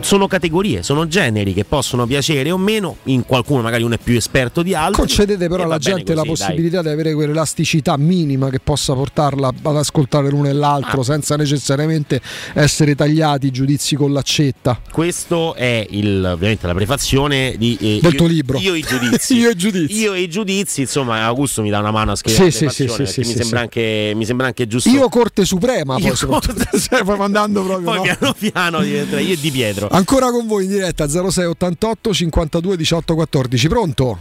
sono 0.00 0.26
categorie, 0.26 0.82
sono 0.82 1.06
generi 1.06 1.52
che 1.52 1.64
possono 1.64 2.06
piacere 2.06 2.50
o 2.50 2.58
meno. 2.58 2.96
In 3.04 3.24
qualcuno 3.24 3.62
magari 3.62 3.82
uno 3.82 3.94
è 3.94 3.98
più 4.02 4.16
esperto 4.16 4.62
di 4.62 4.74
altri. 4.74 5.00
Concedete 5.00 5.48
però 5.48 5.64
alla 5.64 5.78
gente 5.78 6.14
la 6.14 6.22
così, 6.22 6.38
dai. 6.42 6.46
possibilità 6.48 6.82
di 6.82 6.88
avere 6.88 7.14
quell'elasticità 7.14 7.96
minima 7.96 8.50
che 8.50 8.60
possa 8.60 8.94
portarla 8.94 9.48
ad 9.62 9.76
ascoltare 9.76 10.28
l'uno 10.30 10.46
e 10.46 10.50
Ah. 10.50 10.54
l'altro 10.54 11.02
senza 11.02 11.36
necessariamente 11.36 12.20
essere 12.54 12.94
tagliati 12.94 13.50
giudizi 13.50 13.96
con 13.96 14.12
l'accetta. 14.12 14.80
Questo 14.90 15.54
è 15.54 15.86
il, 15.90 16.24
ovviamente 16.24 16.66
la 16.66 16.74
prefazione 16.74 17.54
di, 17.58 17.76
Del 18.00 18.12
io- 18.12 18.18
tuo 18.18 18.26
libro. 18.26 18.58
Io 18.58 18.74
i 18.76 18.82
giudizi. 18.82 19.36
Io 19.36 19.50
i 19.50 19.54
giudizi. 19.56 19.98
Io 19.98 20.14
i 20.14 20.28
giudizi, 20.28 20.80
insomma, 20.82 21.22
Augusto 21.24 21.62
mi 21.62 21.70
dà 21.70 21.78
una 21.78 21.90
mano 21.90 22.12
a 22.12 22.16
scrivere 22.16 22.50
Sì, 22.50 22.50
sì, 22.50 22.64
prefazione, 22.64 23.06
sì, 23.06 23.12
sì, 23.12 23.20
mi, 23.20 23.26
sì, 23.26 23.32
sembra 23.36 23.58
sì. 23.58 23.62
Anche, 23.64 24.12
mi 24.14 24.24
sembra 24.24 24.46
anche 24.46 24.66
giusto. 24.66 24.88
Io 24.88 25.08
Corte 25.08 25.44
Suprema, 25.44 25.96
Io 25.98 26.06
poi, 26.08 26.16
soprattutto. 26.16 26.78
Cioè, 26.78 27.04
poi 27.04 27.18
andando 27.20 27.62
proprio. 27.62 27.84
Poi 27.86 27.96
no? 27.96 28.02
piano 28.02 28.34
piano 28.38 28.80
diventerà 28.82 29.20
io 29.20 29.32
e 29.32 29.36
Di 29.40 29.50
Pietro. 29.50 29.88
Ancora 29.90 30.30
con 30.30 30.46
voi 30.46 30.64
in 30.64 30.70
diretta 30.70 31.08
0688 31.08 32.14
52 32.14 32.76
18 32.76 33.14
14. 33.14 33.68
Pronto? 33.68 34.18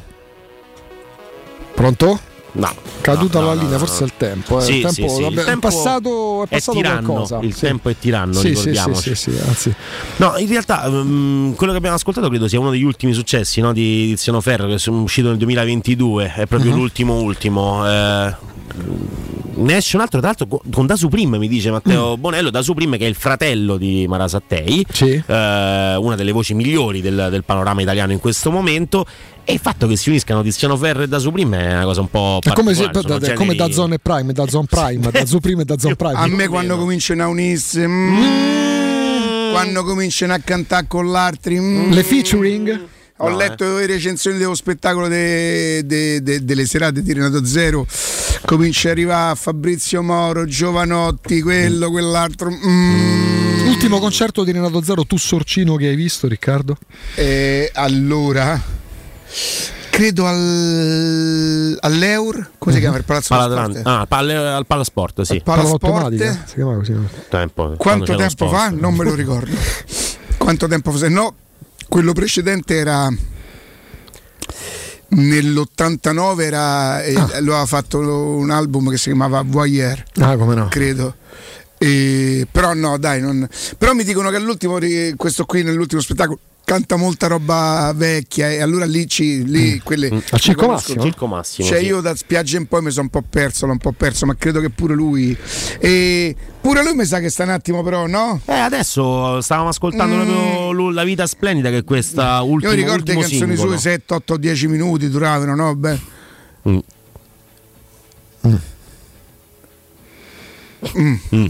Pronto? 1.73 2.33
No. 2.57 2.73
Caduta 3.01 3.39
no, 3.41 3.47
la 3.47 3.53
no, 3.53 3.61
linea, 3.61 3.77
forse 3.77 4.01
è 4.03 4.05
il 4.05 4.13
tempo. 4.17 4.57
eh. 4.59 4.61
Sì, 4.61 4.75
il 4.77 4.81
tempo, 4.81 4.93
sì, 4.93 5.09
sì, 5.09 5.15
il 5.17 5.23
vabbè, 5.23 5.41
è 5.41 5.45
tempo 5.45 5.67
passato, 5.67 6.41
è 6.41 6.45
è 6.45 6.49
passato 6.49 6.77
tiranno, 6.77 7.07
qualcosa. 7.07 7.39
il 7.41 7.53
Sì. 7.53 7.59
tempo 7.59 7.89
è 7.89 7.95
tiranno, 7.99 8.33
Sì, 8.33 8.39
sì, 8.39 8.47
ricordiamoci. 8.49 9.15
Sì, 9.15 9.15
sì, 9.15 9.31
sì, 9.37 9.47
anzi. 9.47 9.75
No, 10.17 10.37
in 10.37 10.47
realtà 10.47 10.89
mm, 10.89 11.51
quello 11.53 11.71
che 11.73 11.77
abbiamo 11.77 11.95
ascoltato 11.97 12.29
credo 12.29 12.47
sia 12.47 12.59
uno 12.59 12.71
degli 12.71 12.83
ultimi 12.83 13.13
successi 13.13 13.59
no, 13.61 13.73
di 13.73 14.07
Tiziano 14.07 14.39
Ferro 14.41 14.67
che 14.67 14.75
è 14.75 14.89
uscito 14.89 15.27
nel 15.27 15.37
2022, 15.37 16.33
è 16.35 16.45
proprio 16.45 16.71
Mhm. 16.71 16.77
l'ultimo 16.77 17.13
ultimo. 17.21 17.87
eh, 17.87 18.35
ne 19.57 19.77
esce 19.77 19.95
un 19.95 20.01
altro, 20.01 20.19
tra 20.19 20.33
l'altro, 20.37 20.59
con- 20.69 20.85
Da 20.85 20.95
Supreme, 20.97 21.37
mi 21.37 21.47
dice 21.47 21.69
Mm. 21.69 21.73
Matteo 21.73 22.17
Bonello. 22.17 22.49
Da 22.49 22.61
Supreme, 22.61 22.97
che 22.97 23.05
è 23.05 23.07
il 23.07 23.15
fratello 23.15 23.77
di 23.77 24.05
Mara 24.07 24.27
Sattei, 24.27 24.85
eh, 25.01 25.95
una 25.97 26.15
delle 26.15 26.31
voci 26.33 26.53
migliori 26.53 26.99
del, 27.01 27.27
del 27.29 27.43
panorama 27.43 27.81
italiano 27.81 28.11
in 28.11 28.19
questo 28.19 28.51
momento. 28.51 29.05
E 29.47 29.53
il 29.53 29.59
fatto 29.59 29.85
che 29.85 29.95
si 29.95 30.09
uniscano 30.09 30.41
Tiziano 30.41 30.75
Ferro 30.75 31.03
e 31.03 31.07
Da 31.07 31.19
Supreme 31.19 31.59
è 31.59 31.73
una 31.75 31.83
cosa 31.83 32.01
un 32.01 32.09
po' 32.09 32.39
È 32.43 32.51
come, 32.53 32.73
se, 32.73 32.83
particolare. 32.89 33.25
sono 33.25 33.33
da, 33.33 33.33
come 33.33 33.49
da 33.53 33.65
generi- 33.67 33.73
Zone 33.73 33.99
Prime, 33.99 34.33
da 34.33 34.47
Zone 34.47 34.65
Prime, 34.67 35.11
da 35.11 35.25
Supreme 35.25 35.61
e 35.61 35.65
da 35.65 35.77
Zone 35.77 35.95
Prime. 35.95 36.15
A 36.15 36.25
me 36.27 36.47
quando 36.47 36.77
cominciano 36.77 37.23
a 37.23 37.27
unirsi, 37.27 37.79
mm, 37.85 39.51
quando 39.51 39.83
cominciano 39.83 40.33
a 40.33 40.39
cantare 40.39 40.85
con 40.87 41.11
l'altri, 41.11 41.59
mm, 41.59 41.91
Le 41.91 42.03
featuring? 42.03 42.85
Ho 43.19 43.29
No, 43.29 43.37
letto 43.37 43.77
le 43.77 43.85
recensioni 43.85 44.37
dello 44.37 44.55
spettacolo 44.55 45.07
de- 45.07 45.83
de- 45.85 46.21
de- 46.21 46.43
delle 46.43 46.65
serate 46.65 47.01
di 47.01 47.13
Renato 47.13 47.45
Zero. 47.45 47.85
Comincia 48.45 48.89
a 48.89 48.91
arrivare 48.91 49.35
Fabrizio 49.37 50.01
Moro, 50.03 50.43
Giovanotti, 50.45 51.41
quello, 51.41 51.91
quell'altro. 51.91 52.49
mm. 52.51 53.67
Ultimo 53.67 53.99
concerto 53.99 54.43
di 54.43 54.51
Renato 54.51 54.81
Zero, 54.83 55.05
tu 55.05 55.17
sorcino 55.17 55.75
che 55.75 55.87
hai 55.87 55.95
visto, 55.95 56.27
Riccardo? 56.27 56.77
Eh, 57.15 57.69
allora, 57.73 58.61
credo 59.89 60.25
al, 60.25 61.77
all'Eur, 61.81 62.51
come 62.57 62.73
si 62.75 62.79
chiama 62.81 62.97
il 62.97 63.03
palazzo 63.05 63.33
sport? 63.33 63.81
Ah, 63.83 64.05
palle- 64.07 64.35
al 64.35 64.65
Palasport, 64.65 65.21
sì. 65.21 65.41
Palasport. 65.43 65.83
automatica, 65.83 66.43
si 66.45 66.53
chiamava 66.55 66.77
così. 66.77 66.93
Tempo, 67.29 67.73
Quanto 67.77 68.11
lo 68.11 68.17
tempo 68.17 68.49
fa? 68.49 68.69
Non 68.69 68.93
me 68.95 69.03
lo 69.03 69.13
ricordo. 69.15 69.55
Quanto 70.37 70.67
tempo 70.67 70.91
fa? 70.91 70.97
Se 70.97 71.09
no, 71.09 71.35
quello 71.87 72.13
precedente 72.13 72.75
era 72.75 73.09
nell'89 75.07 76.41
era, 76.41 77.01
eh, 77.03 77.13
lui 77.13 77.51
aveva 77.51 77.65
fatto 77.65 77.99
un 77.99 78.49
album 78.49 78.89
che 78.89 78.97
si 78.97 79.05
chiamava 79.05 79.43
Voyeur 79.45 80.03
Ah, 80.19 80.35
come 80.35 80.55
no? 80.55 80.67
credo 80.67 81.15
E- 81.77 82.47
però 82.51 82.73
no 82.73 82.97
dai 82.97 83.21
non... 83.21 83.47
però 83.77 83.93
mi 83.93 84.03
dicono 84.03 84.29
che 84.29 84.37
all'ultimo 84.37 84.77
questo 85.15 85.45
qui 85.45 85.63
nell'ultimo 85.63 86.01
spettacolo 86.01 86.39
canta 86.65 86.95
molta 86.97 87.27
roba 87.27 87.93
vecchia 87.95 88.49
e 88.51 88.59
allora 88.61 88.83
lì, 88.85 89.07
ci, 89.07 89.45
lì 89.45 89.79
quelle 89.79 90.11
Mm. 90.11 90.17
Al 90.31 90.39
Circo. 90.39 90.67
Massimo? 90.67 91.01
Circo 91.03 91.27
Massimo. 91.27 91.67
cioè 91.67 91.79
sì. 91.79 91.85
io 91.85 92.01
da 92.01 92.15
spiaggia 92.15 92.57
in 92.57 92.65
poi 92.67 92.81
mi 92.81 92.89
sono 92.91 93.03
un 93.03 93.09
po' 93.09 93.23
perso 93.27 93.65
l'ho 93.65 93.71
un 93.73 93.77
po' 93.77 93.91
perso 93.93 94.25
ma 94.25 94.35
credo 94.35 94.59
che 94.59 94.69
pure 94.69 94.93
lui 94.95 95.37
e 95.79 96.35
pure 96.59 96.83
lui 96.83 96.93
mi 96.95 97.05
sa 97.05 97.19
che 97.19 97.29
sta 97.29 97.43
un 97.43 97.51
attimo 97.51 97.83
però 97.83 98.07
no? 98.07 98.41
Eh, 98.45 98.53
adesso 98.53 99.39
stavamo 99.41 99.69
ascoltando 99.69 100.15
Mm. 100.15 100.89
La 100.93 101.03
vita 101.03 101.25
splendida 101.27 101.69
che 101.69 101.77
è 101.77 101.83
questa 101.83 102.41
ultima 102.41 102.71
io 102.71 102.77
ricordo 102.77 103.11
le 103.13 103.19
canzoni 103.19 103.55
singolo. 103.55 103.69
sue 103.71 103.77
7, 103.77 104.13
8, 104.15 104.37
10 104.37 104.67
minuti 104.67 105.09
duravano 105.09 105.55
no? 105.55 105.75
Beh. 105.75 105.99
Mm. 106.69 106.77
Mm. 108.47 108.55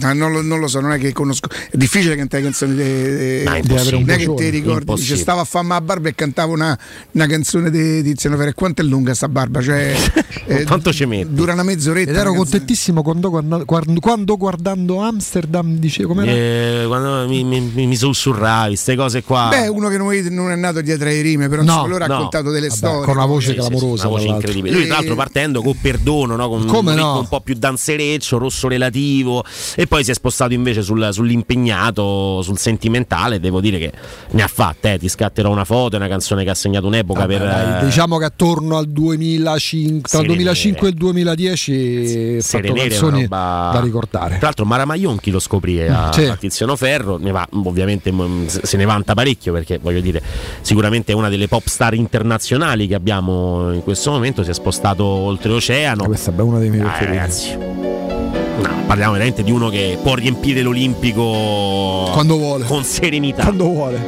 Ah, 0.02 0.14
non, 0.14 0.32
lo, 0.32 0.42
non 0.42 0.60
lo 0.60 0.68
so, 0.68 0.80
non 0.80 0.92
è 0.94 0.98
che 0.98 1.12
conosco. 1.12 1.48
È 1.50 1.76
difficile 1.78 2.16
cantare 2.16 2.44
canzoni 2.44 2.76
di 2.76 2.82
avere 2.82 3.44
un 3.50 3.56
impossibile. 3.58 4.00
Non 4.00 4.10
è 4.10 4.18
che 4.18 4.34
ti 4.36 4.50
ricordi, 4.50 4.94
dice, 4.96 5.16
stavo 5.18 5.42
a 5.42 5.44
fare 5.44 5.68
la 5.68 5.82
barba 5.82 6.10
e 6.10 6.16
cantavo 6.16 6.54
una, 6.54 6.78
una 7.12 7.28
canzone 7.28 7.70
di 7.70 8.04
Tiziano 8.04 8.38
Ferro. 8.38 8.52
Quanto 8.56 8.82
è 8.82 8.86
lunga 8.86 9.14
sta 9.14 9.28
barba? 9.28 9.62
Cioè, 9.62 9.96
eh, 10.48 10.64
Quanto 10.64 10.92
ci 10.94 11.06
metti? 11.06 11.34
Dura 11.34 11.54
una 11.54 11.64
mezz'oretta. 11.64 12.12
Ed 12.12 12.18
ero 12.18 12.34
contentissimo 12.34 13.02
quando, 13.04 13.30
quando- 13.30 13.64
quando- 13.66 14.38
guardando 14.38 15.00
Amsterdam 15.00 15.78
dicevo 15.78 16.10
com'era? 16.14 16.32
Eh, 16.32 16.84
quando 16.88 17.28
mi, 17.28 17.44
mi, 17.44 17.60
mi, 17.62 17.88
mi 17.88 17.96
sussurravi, 17.96 18.70
queste 18.70 18.96
cose 18.96 19.24
qua. 19.24 19.48
Beh, 19.50 19.68
uno 19.68 19.90
che 19.90 19.98
non, 19.98 20.14
non 20.32 20.52
è 20.52 20.56
nato 20.56 20.82
dietro 20.82 21.08
ai 21.08 21.22
rime, 21.22 21.50
però 21.50 21.64
No, 21.64 21.86
lui 21.88 21.96
ha 21.96 22.00
no. 22.00 22.08
raccontato 22.08 22.52
delle 22.52 22.68
Vabbè, 22.68 22.78
storie. 22.78 23.06
con 23.06 23.16
una 23.18 23.26
voce 23.26 23.48
Sì, 23.54 23.54
sì, 23.56 23.62
sì, 23.62 23.68
clamorosa. 23.68 24.08
una 24.08 24.18
voce 24.18 24.28
incredibile. 24.28 24.76
Lui, 24.76 24.86
tra 24.86 24.96
l'altro, 24.96 25.16
partendo 25.16 25.62
con 25.62 25.76
perdono, 25.80 26.36
no? 26.36 26.50
con 26.50 26.66
Come 26.66 26.92
un 26.92 26.98
no? 26.98 27.20
un 27.20 27.28
po' 27.28 27.42
più 27.42 27.56
danzereccio, 27.56 28.38
rosso 28.38 28.68
relativo, 28.68 29.25
e 29.76 29.88
poi 29.88 30.04
si 30.04 30.12
è 30.12 30.14
spostato 30.14 30.54
invece 30.54 30.82
sul- 30.82 31.10
sull'impegnato, 31.12 32.42
sul 32.42 32.58
sentimentale. 32.58 33.40
Devo 33.40 33.60
dire 33.62 33.78
che 33.80 33.92
ne 34.32 34.42
ha 34.44 34.48
fatte. 34.48 34.94
eh. 34.94 35.00
Ti 35.00 35.08
scatterò 35.10 35.50
una 35.52 35.66
foto, 35.66 35.96
è 35.96 36.00
una 36.00 36.08
canzone 36.08 36.44
che 36.44 36.50
ha 36.50 36.56
segnato 36.56 36.88
un'epoca 36.88 37.22
Vabbè, 37.22 37.38
per. 37.38 37.48
dai, 37.48 37.82
eh, 37.82 37.86
diciamo 37.86 38.18
che 38.18 38.26
attorno 38.26 38.78
al 38.78 38.88
2005, 38.88 40.10
tra 40.10 40.20
il 40.20 40.26
Serenere. 40.26 40.36
2005 40.44 40.88
e 40.88 40.92
il 40.92 40.98
2010 40.98 42.38
ha 42.38 42.42
fatto 42.42 42.74
canzoni 42.74 43.22
roba- 43.24 43.70
da 43.74 43.80
ricordare. 43.82 44.30
Tra 44.38 44.46
l'altro 44.48 44.66
Maramaglion 44.66 45.18
chi 45.18 45.32
lo 45.32 45.40
scoprì 45.40 45.82
a, 45.88 46.12
Sì. 46.12 46.26
a 46.26 46.36
Tiziano 46.36 46.76
Ferro, 46.76 47.18
ne 47.18 47.32
va, 47.32 47.48
ovviamente 47.64 48.12
mm, 48.12 48.46
se 48.48 48.78
ne 48.78 48.86
vanta 48.86 49.14
parecchio 49.14 49.54
perché 49.54 49.78
voglio 49.80 50.02
dire, 50.02 50.22
sicuramente 50.62 51.12
è 51.12 51.16
una 51.16 51.30
delle 51.30 51.48
pop 51.48 51.66
star 51.68 51.94
internazionali 51.94 52.88
che 52.88 52.96
abbiamo 52.96 53.72
in 53.74 53.82
questo 53.84 54.12
momento, 54.12 54.44
si 54.44 54.50
è 54.50 54.54
spostato 54.54 55.04
oltreoceano. 55.04 56.06
Questa 56.06 56.34
è 56.36 56.42
una 56.42 56.60
dei 56.60 56.70
miei 56.70 56.82
Ah, 56.82 57.04
ragazzi. 57.04 58.15
No, 58.58 58.84
parliamo 58.88 59.12
veramente 59.14 59.44
di 59.44 59.52
uno 59.52 59.70
che 59.70 59.98
può 60.02 60.16
riempire 60.16 60.62
l'Olimpico 60.62 62.10
Quando 62.14 62.38
vuole. 62.38 62.66
con 62.66 62.84
serenità. 62.84 63.44
Quando 63.44 63.66
vuole. 63.66 64.00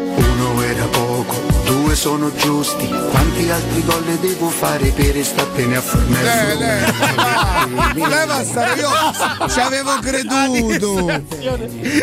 Sono 1.98 2.32
giusti. 2.36 2.88
Quanti 2.88 3.50
altri 3.50 3.84
gol 3.84 4.04
ne 4.06 4.20
devo 4.20 4.50
fare 4.50 4.90
per 4.92 5.26
startene 5.26 5.78
a 5.78 5.82
Formello? 5.82 6.60
Leva 8.08 8.44
sta 8.46 8.76
io 8.76 8.90
ci 9.50 9.60
avevo 9.60 9.98
creduto. 10.00 11.08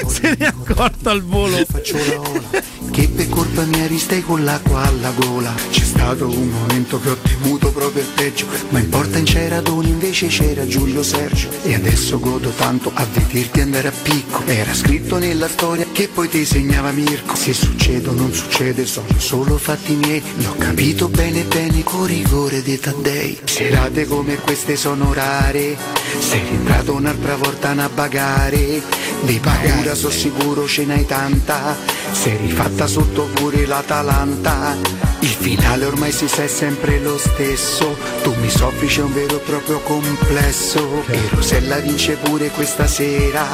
Se 0.09 0.21
ne 0.23 0.37
è 0.37 0.47
accorto 0.47 1.11
al 1.11 1.23
volo. 1.23 1.65
Faccio 1.65 1.97
la 1.97 2.21
ola, 2.21 2.63
che 2.91 3.09
per 3.09 3.29
colpa 3.29 3.63
mia 3.63 3.87
ristai 3.87 4.23
con 4.23 4.43
l'acqua 4.43 4.83
alla 4.83 5.13
gola. 5.15 5.55
C'è 5.71 5.85
stato 5.85 6.29
un 6.29 6.49
momento 6.49 7.01
che 7.01 7.11
ho 7.11 7.17
temuto 7.17 7.71
proprio 7.71 8.03
il 8.03 8.09
peggio, 8.09 8.47
ma 8.71 8.81
in 8.81 8.89
porta 8.89 9.19
in 9.19 9.27
Ceradoni 9.27 9.91
invece 9.91 10.27
c'era 10.27 10.67
Giulio 10.67 11.05
Sergio. 11.05 11.51
E 11.63 11.75
adesso 11.75 12.19
godo 12.19 12.51
tanto 12.51 12.91
a 12.93 13.07
vederti 13.13 13.61
andare 13.61 13.89
a 13.89 13.93
picco. 14.03 14.43
Era 14.47 14.75
scritto 14.75 15.19
nella 15.19 15.49
storia 15.49 15.87
che 15.93 16.09
poi 16.09 16.29
ti 16.29 16.45
segnava 16.45 16.91
Mirko. 16.91 17.37
Se 17.37 17.53
succede 17.53 18.09
o 18.09 18.13
non 18.13 18.33
succede 18.33 18.85
sono 18.87 19.07
solo 19.19 19.57
fatti 19.57 19.84
miei. 19.93 20.23
L'ho 20.37 20.55
capito 20.57 21.09
bene 21.09 21.43
bene 21.43 21.83
con 21.83 22.07
rigore 22.07 22.63
dei 22.63 22.79
Taddei. 22.79 23.39
Serate 23.45 24.07
come 24.07 24.37
queste 24.37 24.77
sono 24.77 25.13
rare. 25.13 25.77
Sei 26.19 26.41
rientrato 26.41 26.95
un'altra 26.95 27.37
volta 27.37 27.71
a 27.71 27.89
bagare. 27.89 28.83
Di 29.23 29.39
paura 29.39 29.95
so 29.95 30.11
sicuro 30.11 30.67
ce 30.67 30.85
n'hai 30.85 31.05
tanta. 31.05 31.77
Sei 32.13 32.37
rifatta 32.37 32.87
sotto 32.87 33.29
pure 33.35 33.67
l'Atalanta. 33.67 34.77
Il 35.21 35.34
finale 35.45 35.85
ormai 35.85 36.11
si 36.11 36.27
sa 36.27 36.45
è 36.45 36.47
sempre 36.47 36.99
lo 37.01 37.19
stesso. 37.19 37.95
Tu 38.23 38.33
mi 38.41 38.49
soffri 38.49 38.87
c'è 38.87 39.03
un 39.03 39.13
vero 39.13 39.37
e 39.37 39.41
proprio 39.41 39.79
complesso. 39.81 41.05
E 41.07 41.19
Rosella 41.29 41.77
vince 41.81 42.15
pure 42.17 42.49
questa 42.49 42.87
sera. 42.87 43.45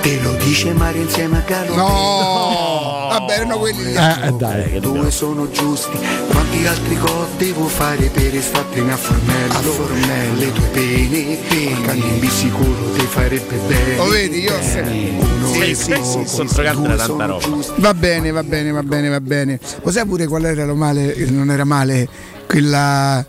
Te 0.00 0.18
lo 0.22 0.32
dice 0.42 0.72
Mario 0.72 1.02
insieme 1.02 1.36
a 1.36 1.40
Galo. 1.46 1.74
No, 1.74 3.08
vabbè, 3.10 3.32
erano 3.34 3.58
quelli 3.58 3.84
lì. 3.84 3.92
Eh, 3.94 4.32
dai. 4.38 4.80
Due 4.80 5.10
sono 5.10 5.50
giusti, 5.50 5.98
quanti 6.30 6.66
altri 6.66 6.98
gol 6.98 7.26
devo 7.36 7.66
fare 7.66 8.08
per 8.08 8.40
startene 8.40 8.92
a 8.92 8.96
Formello? 8.96 9.52
A 9.52 9.60
Formello, 9.60 10.38
le 10.38 10.52
tue 10.52 10.66
pene, 10.68 11.38
pene, 11.48 12.30
sicuro 12.30 12.92
ti 12.96 13.06
farebbe 13.08 13.56
bene. 13.66 13.96
Lo 13.96 14.08
vedi, 14.08 14.40
io 14.40 14.54
se- 14.62 14.80
Uno 14.80 15.52
Sì, 15.52 15.74
sì, 15.74 15.94
sì, 16.02 16.24
sì, 16.26 16.44
due 16.74 16.96
tanta 16.96 17.24
roba. 17.26 17.38
giusti. 17.38 17.72
Va 17.76 17.94
bene, 17.94 18.30
va 18.30 18.42
bene, 18.42 18.70
va 18.70 18.82
bene, 18.82 19.08
va 19.08 19.20
bene. 19.20 19.58
Lo 19.82 19.90
sai 19.90 20.04
pure 20.06 20.26
qual 20.26 20.44
era 20.44 20.64
lo 20.64 20.74
male? 20.74 21.14
Non 21.30 21.50
era 21.50 21.64
male 21.64 22.08
quella. 22.46 23.24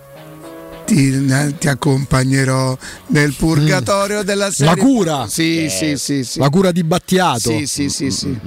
Ti, 0.87 1.55
ti 1.57 1.67
accompagnerò 1.67 2.77
nel 3.07 3.33
purgatorio 3.33 4.23
della 4.23 4.49
serie. 4.51 4.73
La 4.73 4.81
cura. 4.81 5.27
Sì, 5.27 5.67
sì, 5.69 5.97
sì, 5.97 6.23
sì. 6.23 6.39
La 6.39 6.47
cura 6.49 6.71
di 6.71 6.81
Battiato. 6.85 7.49
Sì, 7.49 7.65
sì, 7.67 7.89
sì, 7.89 8.09
sì. 8.09 8.37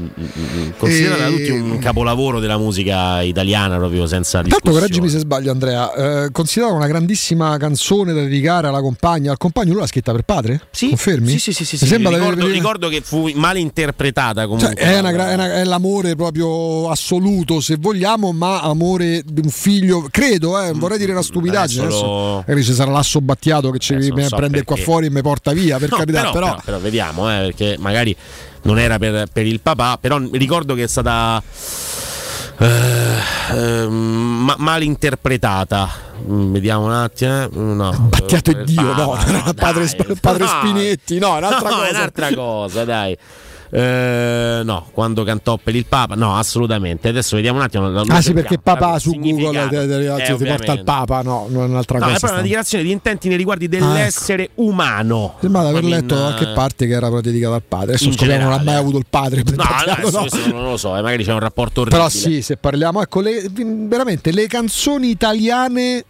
Considerata 0.78 1.25
da 1.25 1.27
E- 1.28 1.36
tutti 1.36 1.51
un 1.51 1.78
capolavoro 1.78 2.41
della 2.41 2.57
musica 2.57 3.20
italiana, 3.20 3.77
proprio 3.77 4.07
senza 4.07 4.39
Tanto 4.41 4.49
discussione. 4.57 4.81
correggimi 4.81 5.09
se 5.10 5.19
sbaglio 5.19 5.51
Andrea, 5.51 6.25
eh, 6.25 6.31
considerata 6.33 6.75
una 6.75 6.86
grandissima 6.86 7.59
canzone 7.59 8.15
da 8.15 8.23
dedicare 8.23 8.69
alla 8.69 8.81
compagna, 8.81 9.31
al 9.33 9.36
compagno 9.36 9.73
lui 9.73 9.81
l'ha 9.83 9.86
scritta 9.86 10.12
per 10.12 10.23
padre? 10.23 10.62
Sì, 10.70 10.89
Confermi? 10.89 11.28
Sì, 11.33 11.39
sì, 11.39 11.52
sì, 11.52 11.65
sì, 11.67 11.75
Mi 11.75 11.78
sì. 11.81 11.86
sembra 11.86 12.10
di 12.12 12.17
ricordo, 12.20 12.47
ricordo 12.47 12.89
che 12.89 13.02
fu 13.02 13.31
male 13.35 13.59
interpretata 13.59 14.41
Cioè, 14.41 14.49
comunque. 14.49 14.75
è, 14.77 14.99
una 14.99 15.10
è 15.31 15.35
una- 15.35 15.55
è 15.57 15.65
l'amore 15.65 16.17
proprio 16.17 16.89
assoluto, 16.89 17.60
se 17.60 17.77
vogliamo, 17.78 18.33
ma 18.33 18.62
amore 18.62 19.23
di 19.27 19.43
un 19.44 19.51
figlio. 19.51 20.09
Credo, 20.10 20.59
eh, 20.59 20.73
vorrei 20.73 20.97
dire 20.97 21.12
una 21.12 21.20
stupidaggine. 21.23 21.83
adesso 21.85 21.99
Adesso, 22.01 22.28
lo- 22.31 22.44
magari 22.47 22.65
ci 22.65 22.73
sarà 22.73 22.91
l'asso 22.91 23.20
battiato 23.20 23.70
che 23.70 23.78
ci 23.78 23.92
non 23.92 24.00
viene 24.02 24.25
so 24.28 24.36
prendere 24.36 24.65
qua 24.65 24.75
perché. 24.76 24.91
fuori 24.91 25.07
e 25.07 25.10
mi 25.10 25.23
porta 25.23 25.52
via, 25.52 25.78
per 25.78 25.91
No, 25.91 25.97
carità. 25.99 26.20
però, 26.20 26.33
Però, 26.33 26.47
però- 26.50 26.60
però 26.65 26.78
vediamo, 26.78 27.31
eh, 27.31 27.41
perché 27.55 27.76
magari 27.78 28.17
non 28.62 28.78
era 28.78 28.99
per, 28.99 29.26
per 29.33 29.47
il 29.47 29.60
papà, 29.60 29.99
però 30.00 30.18
ricordo 30.33 30.75
che 30.75 30.84
è 30.84 30.89
stata 30.89 31.42
eh, 32.59 33.17
ehm, 33.52 33.92
ma- 34.44 34.57
mal 34.59 34.83
interpretata. 34.83 35.89
Mm, 36.28 36.52
Vediamo 36.52 36.84
un 36.84 36.92
attimo. 36.92 37.44
eh. 37.44 37.49
No, 37.52 38.09
Battiato 38.10 38.50
Eh, 38.50 38.65
Dio, 38.65 38.83
no, 38.83 39.17
Papa, 39.17 39.55
padre, 39.55 39.86
dai. 39.86 40.17
padre 40.20 40.44
No. 40.44 40.50
Spinetti, 40.50 41.18
no, 41.18 41.34
è 41.34 41.39
un'altra 41.39 41.68
No, 41.70 41.75
cosa. 41.76 41.86
è 41.89 41.91
un'altra 41.91 42.34
cosa, 42.34 42.84
dai. 42.84 43.17
Eh, 43.73 44.62
no, 44.65 44.86
quando 44.92 45.23
cantò 45.23 45.57
per 45.62 45.76
il 45.76 45.86
Papa, 45.86 46.15
no, 46.16 46.36
assolutamente. 46.36 47.08
Adesso 47.08 47.36
vediamo 47.36 47.58
un 47.58 47.65
attimo. 47.65 47.86
Ah 48.08 48.20
sì, 48.20 48.32
perché 48.32 48.58
allora, 48.65 48.99
su 48.99 49.12
Google 49.12 49.68
te- 49.68 49.68
te- 49.68 49.86
te- 49.86 50.15
Eh, 50.32 50.36
ti 50.36 50.44
porta 50.44 50.73
al 50.73 50.82
Papa, 50.82 51.23
no, 51.23 51.47
non 51.49 51.62
è 51.65 51.66
un'altra 51.68 51.99
No, 51.99 52.07
è 52.07 52.12
cosa. 52.12 52.18
proprio 52.18 52.18
una 52.18 52.28
sta- 52.28 52.42
dichiarazione 52.42 52.84
di 52.84 52.90
intenti 52.90 53.28
nei 53.28 53.36
riguardi 53.36 53.66
Ah, 53.70 53.76
ecco. 53.76 53.86
dell'essere 53.86 54.50
umano. 54.57 55.34
Sembra 55.40 55.62
di 55.62 55.68
aver 55.68 55.84
letto 55.84 56.15
da 56.15 56.20
qualche 56.20 56.50
eh, 56.50 56.55
parte 56.55 56.86
che 56.86 56.92
era 56.94 57.08
dedicata 57.20 57.55
al 57.55 57.62
padre. 57.66 57.94
Adesso 57.94 58.10
scopriamo 58.12 58.32
che 58.32 58.39
non 58.42 58.52
ha 58.52 58.57
mai 58.57 58.58
generale. 58.58 58.78
avuto 58.81 58.97
il 58.99 59.07
padre. 59.08 59.42
No, 59.44 59.65
no, 59.65 60.10
no. 60.10 60.20
questo 60.28 60.50
non 60.52 60.65
lo 60.65 60.76
so, 60.76 60.97
eh, 60.97 61.02
magari 61.02 61.24
c'è 61.24 61.32
un 61.32 61.39
rapporto 61.39 61.82
orribile. 61.82 62.02
Però 62.02 62.10
sì, 62.12 62.42
se 62.42 62.57
parliamo, 62.57 63.02
ecco, 63.02 63.20
le- 63.20 63.47
veramente 63.52 64.32
le 64.32 64.47
canzoni 64.49 65.10
italiane 65.10 66.05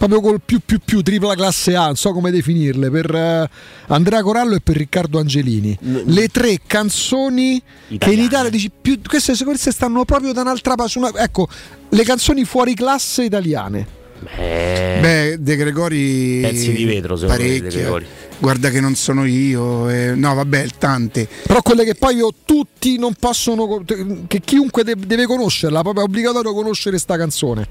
proprio 0.00 0.22
col 0.22 0.40
più 0.42 0.60
più 0.64 0.80
più 0.82 1.02
tripla 1.02 1.34
classe 1.34 1.76
A, 1.76 1.84
non 1.84 1.96
so 1.96 2.12
come 2.12 2.30
definirle, 2.30 2.90
per 2.90 3.14
eh, 3.14 3.50
Andrea 3.88 4.22
Corallo 4.22 4.54
e 4.54 4.60
per 4.62 4.76
Riccardo 4.76 5.18
Angelini. 5.18 5.76
Le 6.06 6.28
tre 6.28 6.58
canzoni 6.66 7.62
che 7.98 8.10
in 8.10 8.20
Italia 8.20 8.48
dici 8.48 8.70
più 8.70 8.98
queste, 9.06 9.34
queste 9.44 9.70
stanno 9.70 10.06
proprio 10.06 10.32
da 10.32 10.40
un'altra 10.40 10.74
parte, 10.74 10.98
ecco, 11.16 11.48
le 11.90 12.02
canzoni 12.02 12.46
fuori 12.46 12.72
classe 12.72 13.24
italiane. 13.24 13.98
Beh, 14.36 15.36
De 15.40 15.56
Gregori. 15.56 16.40
Pezzi 16.42 16.72
di 16.72 16.84
vetro, 16.84 17.16
secondo 17.16 17.42
me, 17.42 17.48
De. 17.60 17.68
Gregori. 17.68 18.06
Guarda 18.38 18.70
che 18.70 18.80
non 18.80 18.94
sono 18.94 19.24
io. 19.26 19.88
eh, 19.90 20.14
no, 20.14 20.34
vabbè, 20.34 20.66
tante. 20.78 21.28
Però 21.46 21.60
quelle 21.62 21.84
che 21.84 21.94
poi 21.94 22.16
io 22.16 22.32
tutti 22.44 22.98
non 22.98 23.14
possono 23.18 23.82
che 24.26 24.40
chiunque 24.40 24.82
de- 24.82 24.96
deve 24.96 25.26
conoscerla, 25.26 25.82
proprio 25.82 26.04
è 26.04 26.06
obbligatorio 26.06 26.52
conoscere 26.54 26.98
sta 26.98 27.16
canzone. 27.18 27.66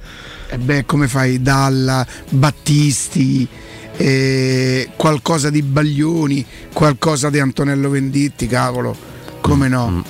E 0.50 0.58
beh, 0.58 0.86
come 0.86 1.08
fai? 1.08 1.42
Dalla, 1.42 2.06
Battisti, 2.30 3.48
eh, 3.98 4.90
qualcosa 4.96 5.50
di 5.50 5.62
Baglioni, 5.64 6.46
qualcosa 6.72 7.30
di 7.30 7.40
Antonello 7.40 7.90
Venditti, 7.90 8.46
cavolo. 8.48 8.96
Come 9.42 9.68
Mm, 9.68 9.72
no? 9.72 10.04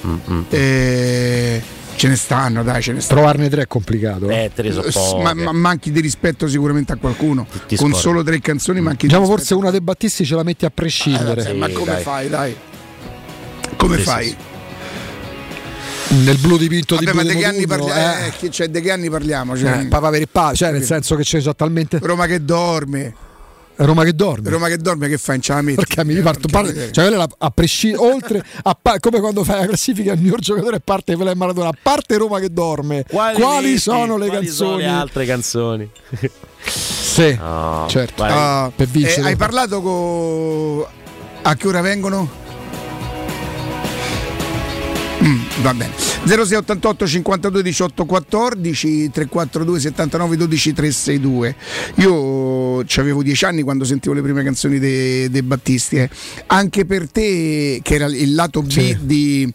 Eh, 0.50 1.62
ce 2.00 2.08
ne 2.08 2.16
stanno, 2.16 2.64
dai, 2.64 2.82
ce 2.82 2.94
ne 2.94 3.02
stanno. 3.02 3.20
Trovarne 3.20 3.50
tre 3.50 3.64
è 3.64 3.68
complicato. 3.68 4.30
Eh, 4.30 4.50
tre 4.56 4.72
sono 4.72 4.90
S- 4.90 4.94
poche. 4.94 5.22
ma, 5.24 5.34
ma 5.34 5.52
manchi 5.52 5.92
di 5.92 6.00
rispetto 6.00 6.48
sicuramente 6.48 6.94
a 6.94 6.96
qualcuno. 6.96 7.46
Con 7.46 7.78
scordi. 7.78 7.94
solo 7.98 8.24
tre 8.24 8.40
canzoni 8.40 8.80
manchi 8.80 9.06
Diciamo 9.08 9.26
di 9.26 9.30
forse 9.32 9.54
una 9.54 9.70
dei 9.70 9.82
Battisti 9.82 10.24
ce 10.26 10.36
la 10.36 10.44
metti 10.44 10.64
a 10.66 10.70
prescindere. 10.70 11.36
rispetto. 11.36 11.58
ma 11.58 11.70
come 11.70 11.92
dai. 11.92 12.02
fai, 12.04 12.30
dai? 12.30 12.56
Come 13.76 13.98
Sì, 13.98 14.04
fai? 14.04 14.28
sì, 14.30 14.36
Nel 16.24 16.38
blu 16.38 16.58
dipinto 16.58 16.96
Vabbè, 16.96 17.12
di 17.12 17.16
ma 17.18 17.22
Blue 17.22 17.34
di 17.36 17.40
che 17.40 17.46
anni 17.46 17.68
parliamo? 17.68 18.00
eh. 18.00 18.28
Eh, 18.28 18.32
che- 18.40 18.50
cioè, 18.50 18.72
che 18.72 18.92
anni 18.92 19.10
parliamo? 19.10 19.56
Cioè, 19.58 19.80
Eh, 19.82 19.86
papà 19.88 20.10
per 20.10 20.22
il 20.22 20.28
papà, 20.32 20.54
cioè 20.56 20.72
nel 20.72 20.84
senso 20.84 21.16
che 21.16 21.24
ce 21.24 21.38
ne 21.38 21.42
sono 21.44 21.56
talmente 21.56 22.00
Roma 22.02 22.26
che 22.26 22.44
dorme. 22.44 23.14
Roma 23.86 24.04
che 24.04 24.14
dorme. 24.14 24.50
Roma 24.50 24.68
che 24.68 24.78
dorme 24.78 25.08
che 25.08 25.18
ce 25.18 25.40
la 25.54 25.62
metti? 25.62 25.76
Perché 25.78 26.04
mi 26.04 26.16
parto, 26.22 26.48
par- 26.50 26.90
cioè 26.92 27.08
quella 27.08 27.28
a 27.38 27.50
prescindere 27.50 28.04
oltre 28.12 28.44
a 28.64 28.78
pa- 28.80 29.00
come 29.00 29.20
quando 29.20 29.44
fai 29.44 29.62
la 29.62 29.66
classifica 29.68 30.12
il 30.14 30.20
miglior 30.20 30.40
giocatore 30.40 30.80
parte 30.82 31.16
quella 31.16 31.32
è 31.32 31.34
Maradona 31.34 31.70
a 31.70 31.76
parte 31.82 32.18
Roma 32.18 32.40
che 32.40 32.52
dorme 32.52 33.06
quali, 33.08 33.40
metti? 33.70 33.80
sono 33.80 34.18
le 34.18 34.28
Quali 34.28 34.48
sono 34.48 34.70
canzoni 34.72 34.84
le 34.84 34.88
altre 34.90 35.26
canzoni? 35.26 35.90
sì 36.66 37.36
No, 37.36 37.86
certo 37.90 38.24
Ah, 38.24 38.72
per 38.76 38.88
vincere 38.88 39.22
eh, 39.22 39.30
hai 39.30 39.36
parlato 39.36 39.82
con. 39.82 40.86
A 41.42 41.56
che 41.56 41.68
ora 41.68 41.82
vengono? 41.82 42.30
Va 45.62 45.74
bene. 45.74 45.92
0688 46.26 47.06
52 47.08 47.62
18 47.64 48.06
14 48.06 49.10
342 49.12 49.80
79 49.80 50.38
12 50.38 50.74
362. 50.74 51.56
Io 51.96 52.80
avevo 52.80 53.24
dieci 53.24 53.46
anni 53.46 53.62
quando 53.64 53.84
sentivo 53.84 54.14
le 54.14 54.22
prime 54.22 54.44
canzoni 54.44 54.80
dei 54.80 55.30
de 55.30 55.44
Battisti. 55.44 55.98
eh. 55.98 56.10
Anche 56.48 56.86
per 56.86 57.10
te, 57.12 57.80
che 57.84 57.94
era 57.96 58.06
il 58.06 58.34
lato 58.36 58.62
B 58.62 58.70
Sì. 58.70 58.98
di 59.02 59.54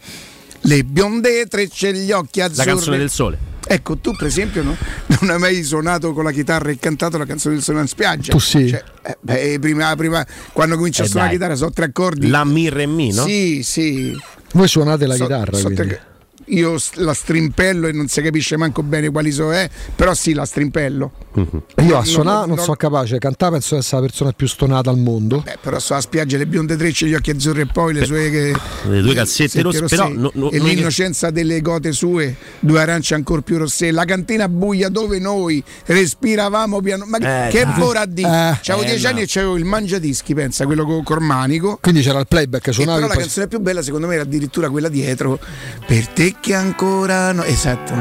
Le 0.66 0.84
bionde 0.84 1.46
trecce 1.46 1.92
gli 1.94 2.10
occhi 2.12 2.40
azzurri. 2.40 2.56
La 2.66 2.72
canzone 2.74 2.98
del 2.98 3.10
sole. 3.10 3.38
Ecco, 3.66 3.96
tu 3.96 4.14
per 4.14 4.26
esempio 4.26 4.62
no? 4.62 4.76
non 5.20 5.30
hai 5.30 5.38
mai 5.38 5.62
suonato 5.62 6.12
con 6.12 6.22
la 6.24 6.32
chitarra 6.32 6.68
e 6.70 6.78
cantato 6.78 7.16
la 7.16 7.24
canzone 7.24 7.54
del 7.54 7.64
sole 7.64 7.80
in 7.80 7.86
spiaggia? 7.86 8.30
Tu 8.32 8.38
sì. 8.38 8.68
Cioè, 8.68 8.82
eh, 9.04 9.16
beh, 9.20 9.58
prima, 9.58 9.94
prima, 9.96 10.26
quando 10.52 10.76
cominci 10.76 11.00
a 11.00 11.04
Eh, 11.04 11.08
suonare 11.08 11.30
la 11.32 11.36
chitarra 11.38 11.56
sono 11.56 11.70
tre 11.70 11.86
accordi. 11.86 12.28
La 12.28 12.44
mi 12.44 12.68
re 12.68 12.84
mi, 12.86 13.10
no? 13.12 13.24
Sì, 13.24 13.62
sì. 13.62 14.14
Voi 14.54 14.68
suonate 14.68 15.06
la 15.06 15.14
So- 15.14 15.22
chitarra, 15.24 15.56
so 15.56 15.64
quindi. 15.64 15.98
Io 16.46 16.76
la 16.94 17.14
strimpello 17.14 17.86
e 17.88 17.92
non 17.92 18.08
si 18.08 18.20
capisce 18.22 18.56
manco 18.56 18.82
bene 18.82 19.10
quali 19.10 19.30
so 19.32 19.52
è, 19.52 19.68
però 19.94 20.14
sì, 20.14 20.32
la 20.34 20.44
strimpello. 20.44 21.12
Io 21.34 21.96
a 21.96 21.98
No, 21.98 22.04
suonare 22.04 22.40
no, 22.40 22.46
non 22.46 22.56
no. 22.56 22.62
sono 22.62 22.76
capace, 22.76 23.18
cantare 23.18 23.52
penso 23.52 23.74
di 23.74 23.80
essere 23.80 24.00
la 24.02 24.06
persona 24.06 24.32
più 24.32 24.46
stonata 24.46 24.90
al 24.90 24.98
mondo. 24.98 25.40
Beh, 25.40 25.58
però 25.60 25.78
sulla 25.78 26.00
spiaggia 26.00 26.36
le 26.38 26.46
bionde 26.46 26.76
trecce, 26.76 27.06
gli 27.06 27.14
occhi 27.14 27.30
azzurri 27.30 27.62
e 27.62 27.66
poi 27.66 27.92
le 27.94 28.04
sue 28.04 28.30
che- 28.30 28.54
Le 28.88 29.00
due 29.02 29.14
calzette 29.14 29.60
rosse, 29.62 29.84
però 29.86 30.08
no- 30.08 30.30
no- 30.34 30.50
e 30.50 30.58
non 30.58 30.66
è 30.66 30.70
che- 30.70 30.74
l'innocenza 30.76 31.30
delle 31.30 31.60
gote 31.60 31.92
sue, 31.92 32.36
due 32.60 32.80
arance 32.80 33.14
ancora 33.14 33.40
più 33.42 33.58
rosse, 33.58 33.90
la 33.90 34.04
cantina 34.04 34.48
buia 34.48 34.88
dove 34.88 35.18
noi 35.18 35.62
respiravamo 35.86 36.80
piano. 36.80 37.04
Ma 37.06 37.18
che- 37.18 37.46
Eh, 37.46 37.50
che 37.50 37.64
dai. 37.64 37.78
vorrà 37.80 38.04
di? 38.06 38.22
Eh. 38.22 38.58
C'avevo 38.62 38.82
Eh, 38.82 38.86
dieci 38.86 39.02
no. 39.02 39.08
anni 39.08 39.20
e 39.22 39.24
c'avevo 39.26 39.56
il 39.56 39.64
mangiadischi, 39.64 40.34
pensa, 40.34 40.64
quello 40.66 40.84
con 40.84 41.02
Cormanico. 41.02 41.78
Quindi 41.80 42.02
c'era 42.02 42.20
il 42.20 42.26
playback, 42.28 42.72
suonavi 42.72 42.96
però 42.96 43.08
la 43.08 43.14
poi- 43.14 43.22
canzone 43.22 43.48
più 43.48 43.60
bella 43.60 43.82
secondo 43.82 44.06
me 44.06 44.14
era 44.14 44.22
addirittura 44.22 44.70
quella 44.70 44.88
dietro. 44.88 45.38
Per 45.86 46.06
te 46.08 46.33
che 46.40 46.54
ancora 46.54 47.32
no. 47.32 47.42
Esatto. 47.42 47.94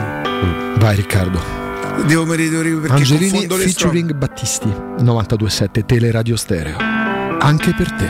Vai 0.78 0.96
Riccardo. 0.96 1.40
Devo 2.06 2.26
meritare 2.26 2.70
perché 2.72 2.96
Angelini 2.96 3.48
featuring 3.48 4.14
Battisti 4.14 4.68
927 4.68 5.86
Teleradio 5.86 6.36
Stereo. 6.36 6.78
Anche 7.40 7.74
per 7.74 7.92
te. 7.92 8.10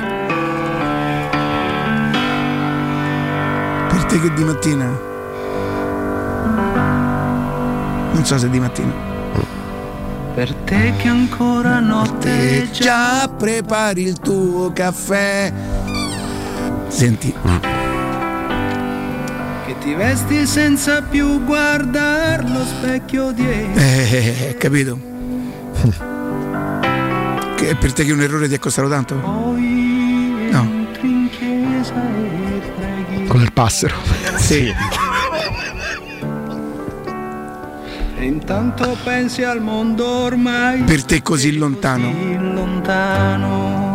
Per 3.90 4.06
te 4.06 4.20
che 4.22 4.34
di 4.34 4.44
mattina? 4.44 4.86
Non 8.14 8.24
so 8.24 8.38
se 8.38 8.50
di 8.50 8.60
mattina. 8.60 8.94
Per 10.34 10.54
te 10.54 10.94
che 10.98 11.08
ancora 11.08 11.80
notte 11.80 12.70
già 12.72 13.28
prepari 13.28 14.04
il 14.04 14.20
tuo 14.20 14.72
caffè. 14.72 15.54
Senti, 16.88 17.34
che 19.74 19.86
ti 19.86 19.94
vesti 19.94 20.46
senza 20.46 21.02
più 21.02 21.44
guardare 21.44 22.44
lo 22.48 22.64
specchio 22.66 23.32
dietro. 23.32 23.82
eh, 23.82 24.56
capito? 24.58 25.12
Che 27.56 27.70
è 27.70 27.76
per 27.76 27.94
te 27.94 28.04
che 28.04 28.12
un 28.12 28.20
errore 28.22 28.50
ti 28.50 28.56
è 28.56 28.60
costato 28.60 28.90
tanto? 28.90 29.16
No. 29.16 29.56
Con 33.28 33.42
il 33.42 33.52
passero. 33.54 33.96
Sì. 34.36 34.74
E 38.18 38.26
intanto 38.26 38.98
pensi 39.04 39.44
al 39.44 39.62
mondo 39.62 40.06
ormai 40.06 40.82
Per 40.84 41.06
te 41.06 41.22
così 41.22 41.56
lontano. 41.56 42.12
così 42.12 42.38
lontano. 42.54 43.93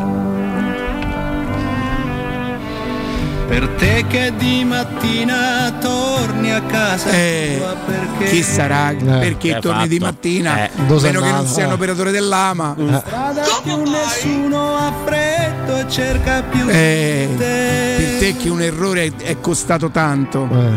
Per 3.48 3.66
te 3.78 4.04
che 4.06 4.32
di 4.36 4.62
mattina 4.62 5.72
torni 5.80 6.52
a 6.52 6.60
casa 6.62 7.08
Eh, 7.10 7.54
tua 7.58 7.74
perché 7.86 8.24
Chi 8.26 8.42
sarà? 8.42 8.94
Perché 8.98 9.54
Che 9.54 9.58
torni 9.60 9.82
hai 9.82 9.88
di 9.88 9.98
fatto? 9.98 10.10
mattina? 10.12 10.64
Eh. 10.64 10.70
Meno 10.76 11.20
che 11.20 11.30
non 11.30 11.46
sia 11.46 11.64
un 11.64 11.70
Eh. 11.70 11.74
operatore 11.74 12.10
dell'AMA. 12.10 12.76
strada 13.04 13.42
più 13.62 13.82
nessuno 13.84 14.76
ha 14.76 14.92
freddo 15.04 15.76
e 15.78 15.88
cerca 15.88 16.42
più 16.42 16.68
Eh, 16.68 17.26
di 17.30 17.36
te. 17.36 17.94
per 17.96 18.18
te 18.18 18.36
che 18.36 18.48
un 18.50 18.60
errore 18.60 19.12
è 19.16 19.40
costato 19.40 19.88
tanto. 19.90 20.46
Eh. 20.52 20.72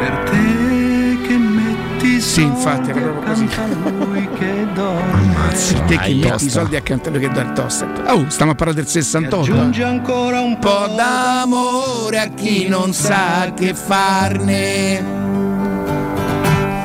Per 0.00 0.30
te 0.30 1.18
che 1.28 1.36
metti 1.36 2.20
Sì, 2.22 2.42
infatti, 2.42 2.88
era 2.90 3.00
proprio 3.00 3.22
così. 3.32 3.48
Per 5.54 5.80
te 5.82 5.96
che 5.96 6.02
Aia. 6.02 6.30
metti 6.30 6.46
i 6.46 6.50
soldi 6.50 6.74
accanto 6.74 7.08
a 7.08 7.12
lui 7.12 7.20
che 7.20 7.28
dà 7.30 7.42
il 7.42 7.52
tosta. 7.52 7.86
Oh, 8.12 8.28
stiamo 8.28 8.52
a 8.52 8.54
parlare 8.56 8.80
del 8.80 8.88
68. 8.90 9.52
Aggiunge 9.52 9.84
ancora 9.84 10.40
un 10.40 10.58
po' 10.58 10.88
d'amore 10.96 12.18
a 12.18 12.28
chi 12.30 12.66
non 12.66 12.92
sa 12.92 13.52
che 13.54 13.72
farne. 13.72 15.02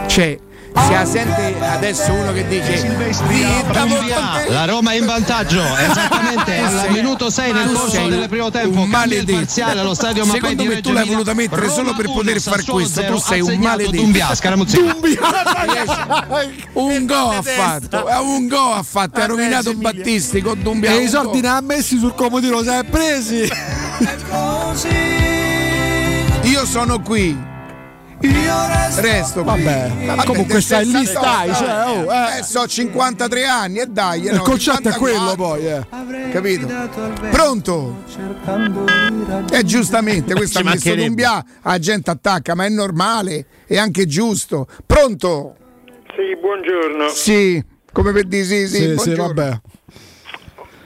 Cioè, 0.07 0.37
si 0.75 1.11
sente 1.11 1.55
adesso 1.59 2.11
uno 2.13 2.31
che 2.33 2.47
dice 2.47 2.81
"Vita, 3.27 3.85
volta- 3.85 4.43
La 4.49 4.65
Roma 4.65 4.91
è 4.91 4.95
in 4.95 5.05
vantaggio 5.05 5.61
esattamente 5.77 6.57
al 6.57 6.91
minuto 6.91 7.29
6 7.29 7.51
nel 7.53 7.71
corso 7.71 8.07
del 8.07 8.27
primo 8.29 8.49
tempo. 8.49 8.85
maledetto. 8.85 9.37
parziale 9.37 9.79
allo 9.79 9.93
stadio 9.93 10.25
Mapei 10.25 10.41
Secondo 10.41 10.63
me 10.65 10.81
tu 10.81 10.91
l'hai 10.91 11.07
voluta 11.07 11.33
mettere 11.33 11.61
Roma 11.61 11.73
solo 11.73 11.93
per 11.93 12.05
poter 12.05 12.41
far 12.41 12.63
questo. 12.63 13.03
Tu 13.03 13.17
sei 13.17 13.39
ha 13.39 13.43
un 13.43 13.57
maledetto. 13.59 13.95
Dumbia, 14.01 14.33
Scaramuzzino. 14.35 14.97
Un 16.73 17.05
go 17.05 17.29
ha 17.31 17.41
fatto, 17.41 18.07
eh, 18.07 18.15
un 18.17 18.47
go 18.47 18.73
ha 18.73 18.83
fatto, 18.83 19.19
ha 19.19 19.25
rovinato 19.25 19.73
Battisti 19.73 20.41
con 20.41 20.61
Dumbia. 20.61 20.91
E 20.91 21.03
i 21.03 21.07
soldi 21.07 21.41
ne 21.41 21.49
ha 21.49 21.61
messi 21.61 21.97
sul 21.97 22.13
comodino, 22.15 22.61
se 22.63 22.79
è 22.79 22.83
presi. 22.83 23.47
Io 26.43 26.65
sono 26.65 26.99
qui. 27.01 27.37
Resto 28.21 29.43
qui. 29.43 29.63
Vabbè, 29.63 29.91
ma 30.15 30.23
comunque 30.25 30.59
stai 30.61 30.85
lì, 30.85 31.05
68, 31.05 31.19
stai, 31.19 31.53
cioè, 31.55 31.85
oh, 31.87 32.11
eh. 32.13 32.39
eh, 32.39 32.43
so 32.43 32.67
53 32.67 33.45
anni 33.45 33.79
e 33.79 33.85
dai. 33.85 34.25
eh, 34.25 34.31
Il 34.31 34.35
no, 34.37 34.41
concetto 34.43 34.89
è 34.89 34.91
54. 34.91 34.99
quello 34.99 35.35
poi, 35.35 35.65
eh. 35.67 36.31
Capito? 36.31 36.67
Pronto? 37.31 38.03
E 39.51 39.63
giustamente, 39.63 40.33
questo 40.33 40.59
Ci 40.59 40.65
ha 40.65 40.69
messo 40.69 40.87
mancherebbe. 40.89 41.05
Dumbia, 41.05 41.45
la 41.63 41.79
gente 41.79 42.09
attacca, 42.11 42.55
ma 42.55 42.65
è 42.65 42.69
normale, 42.69 43.45
è 43.65 43.77
anche 43.77 44.05
giusto. 44.05 44.67
Pronto? 44.85 45.55
Sì, 46.15 46.35
buongiorno. 46.41 47.07
Sì, 47.09 47.63
come 47.93 48.11
per 48.11 48.25
dire 48.25 48.43
sì, 48.43 48.67
sì, 48.67 48.75
Sì, 48.75 48.81
sì, 48.81 48.93
buongiorno. 49.13 49.33
vabbè. 49.33 49.61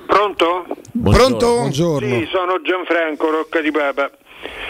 Pronto? 0.06 0.66
Pronto? 1.02 1.54
Buongiorno. 1.56 2.08
Sì, 2.08 2.28
sono 2.32 2.62
Gianfranco 2.62 3.32
Rocca 3.32 3.60
di 3.62 3.72
Papa. 3.72 4.12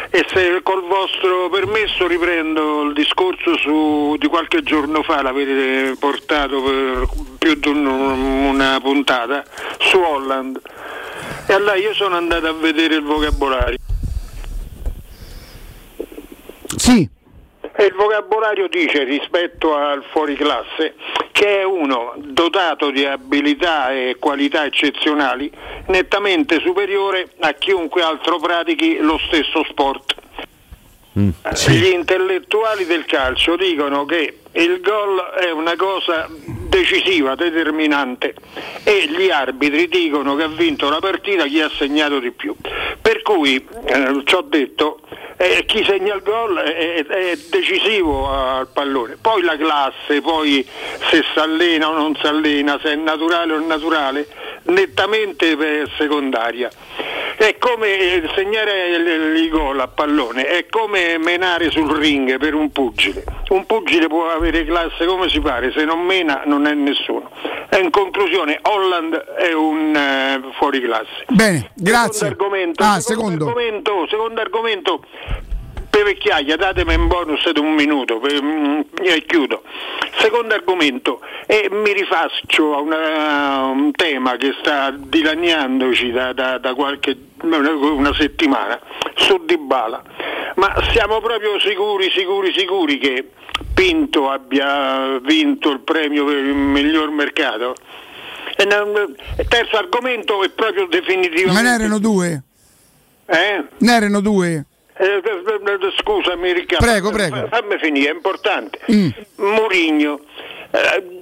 E 0.10 0.26
se 0.32 0.60
col 0.62 0.84
vostro 0.84 1.50
permesso 1.50 2.06
riprendo 2.06 2.84
il 2.84 2.94
discorso 2.94 3.58
su, 3.58 4.16
di 4.20 4.28
qualche 4.28 4.62
giorno 4.62 5.02
fa, 5.02 5.22
l'avete 5.24 5.96
portato 5.98 6.62
per 6.62 7.08
più 7.40 7.56
di 7.56 7.68
un- 7.70 7.86
una 7.86 8.80
puntata, 8.82 9.44
su 9.80 9.98
Holland. 9.98 10.62
E 11.48 11.54
allora 11.54 11.76
io 11.76 11.94
sono 11.94 12.16
andato 12.16 12.48
a 12.48 12.54
vedere 12.54 12.96
il 12.96 13.02
vocabolario. 13.04 13.78
Sì. 16.78 17.10
E 17.76 17.86
il 17.86 17.94
vocabolario 17.94 18.68
dice 18.68 19.04
rispetto 19.04 19.76
al 19.76 20.04
fuoriclasse 20.12 20.94
che 21.32 21.62
è 21.62 21.64
uno 21.64 22.14
dotato 22.18 22.92
di 22.92 23.04
abilità 23.04 23.92
e 23.92 24.18
qualità 24.20 24.64
eccezionali 24.66 25.52
nettamente 25.88 26.60
superiore 26.60 27.30
a 27.40 27.54
chiunque 27.54 28.04
altro 28.04 28.38
pratichi 28.38 28.98
lo 29.00 29.20
stesso 29.26 29.64
sport. 29.70 30.14
Gli 31.14 31.88
intellettuali 31.88 32.86
del 32.86 33.06
calcio 33.06 33.56
dicono 33.56 34.06
che 34.06 34.43
il 34.54 34.82
gol 34.82 35.20
è 35.40 35.52
una 35.52 35.76
cosa 35.76 36.28
decisiva, 36.30 37.36
determinante 37.36 38.34
e 38.84 39.08
gli 39.08 39.30
arbitri 39.30 39.88
dicono 39.88 40.36
che 40.36 40.44
ha 40.44 40.48
vinto 40.48 40.90
la 40.90 41.00
partita 41.00 41.46
chi 41.46 41.62
ha 41.62 41.70
segnato 41.70 42.20
di 42.20 42.32
più. 42.32 42.56
Per 43.02 43.22
cui, 43.22 43.66
eh, 43.86 44.22
ci 44.26 44.36
ho 44.36 44.42
detto, 44.42 45.00
eh, 45.38 45.66
chi 45.66 45.84
segna 45.84 46.16
il 46.16 46.22
gol 46.24 46.58
è, 46.58 47.06
è 47.06 47.38
decisivo 47.50 48.30
al 48.30 48.68
pallone. 48.72 49.18
Poi 49.22 49.42
la 49.42 49.58
classe, 49.58 50.22
poi 50.22 50.66
se 51.10 51.24
si 51.34 51.40
allena 51.40 51.90
o 51.90 51.94
non 51.94 52.16
si 52.16 52.26
allena, 52.26 52.80
se 52.82 52.94
è 52.94 52.96
naturale 52.96 53.54
o 53.54 53.60
naturale, 53.60 54.28
nettamente 54.64 55.88
secondaria. 55.98 56.70
È 57.36 57.58
come 57.58 57.88
eh, 57.88 58.30
segnare 58.36 58.90
il, 58.90 59.50
gol 59.50 59.80
a 59.80 59.88
pallone, 59.88 60.46
è 60.46 60.66
come 60.70 61.18
menare 61.18 61.72
sul 61.72 61.90
ring 61.92 62.38
per 62.38 62.54
un 62.54 62.72
pugile. 62.72 63.24
Un 63.50 63.66
pugile 63.66 64.08
può 64.08 64.30
avere 64.30 64.64
classe 64.66 65.06
come 65.06 65.30
si 65.30 65.40
pare, 65.40 65.72
se 65.72 65.84
non 65.84 66.00
mena 66.00 66.44
non 66.46 66.66
è 66.68 66.74
nessuno. 66.74 67.30
E 67.70 67.80
in 67.80 67.90
conclusione, 67.90 68.60
Holland 68.62 69.16
è 69.16 69.52
un 69.52 69.96
eh, 69.96 70.42
fuoriclasse. 70.58 71.26
Bene, 71.30 71.72
grazie. 71.76 72.28
Secondo 72.30 72.44
argomento, 72.44 72.84
Ah, 72.84 73.00
secondo 73.00 73.32
secondo. 73.32 73.46
argomento, 73.48 74.08
secondo 74.10 74.42
argomento 74.42 75.04
per 75.94 76.06
vecchiaia, 76.06 76.56
datemi 76.56 76.96
un 76.96 77.06
bonus 77.08 77.48
di 77.52 77.60
un 77.60 77.74
minuto 77.76 78.20
mm, 78.20 78.80
e 79.00 79.24
chiudo. 79.28 79.62
Secondo 80.18 80.56
argomento, 80.56 81.22
e 81.46 81.68
mi 81.72 81.94
rifaccio 81.94 82.76
a 82.76 82.80
una- 82.80 83.66
un 83.66 83.92
tema 83.92 84.36
che 84.38 84.56
sta 84.60 84.90
dilaniandoci 84.90 86.10
da, 86.12 86.34
da- 86.34 86.58
da 86.58 86.74
qualche 86.74 87.16
una, 87.44 88.12
settimana, 88.16 88.80
su 89.18 89.40
Dybala. 89.46 90.02
Ma 90.56 90.74
siamo 90.94 91.22
proprio 91.22 91.60
sicuri, 91.60 92.10
sicuri, 92.10 92.52
sicuri 92.58 92.98
che 92.98 93.30
Pinto 93.76 94.32
abbia 94.32 95.20
vinto 95.20 95.70
il 95.70 95.82
premio 95.82 96.26
per 96.26 96.38
il 96.38 96.56
miglior 96.56 97.12
mercato? 97.12 97.76
Il 98.58 99.46
terzo 99.48 99.78
argomento 99.78 100.44
è 100.44 100.50
proprio 100.50 100.88
definitivamente... 100.88 101.52
Ma 101.62 101.62
ne 101.62 101.76
erano 101.76 102.00
due? 102.00 102.44
Eh? 103.26 103.64
Ne 103.78 103.94
erano 103.96 104.22
due? 104.22 104.66
Eh, 104.96 105.06
eh, 105.06 105.22
eh, 105.24 105.94
scusami 105.98 106.54
Riccardo, 106.54 106.86
Prego, 106.86 107.12
prego. 107.12 107.36
Fa- 107.36 107.48
fammi 107.48 107.78
finire, 107.80 108.12
è 108.12 108.14
importante. 108.14 108.80
Mm. 108.92 109.10
Murigno 109.38 110.20
eh, 110.72 111.13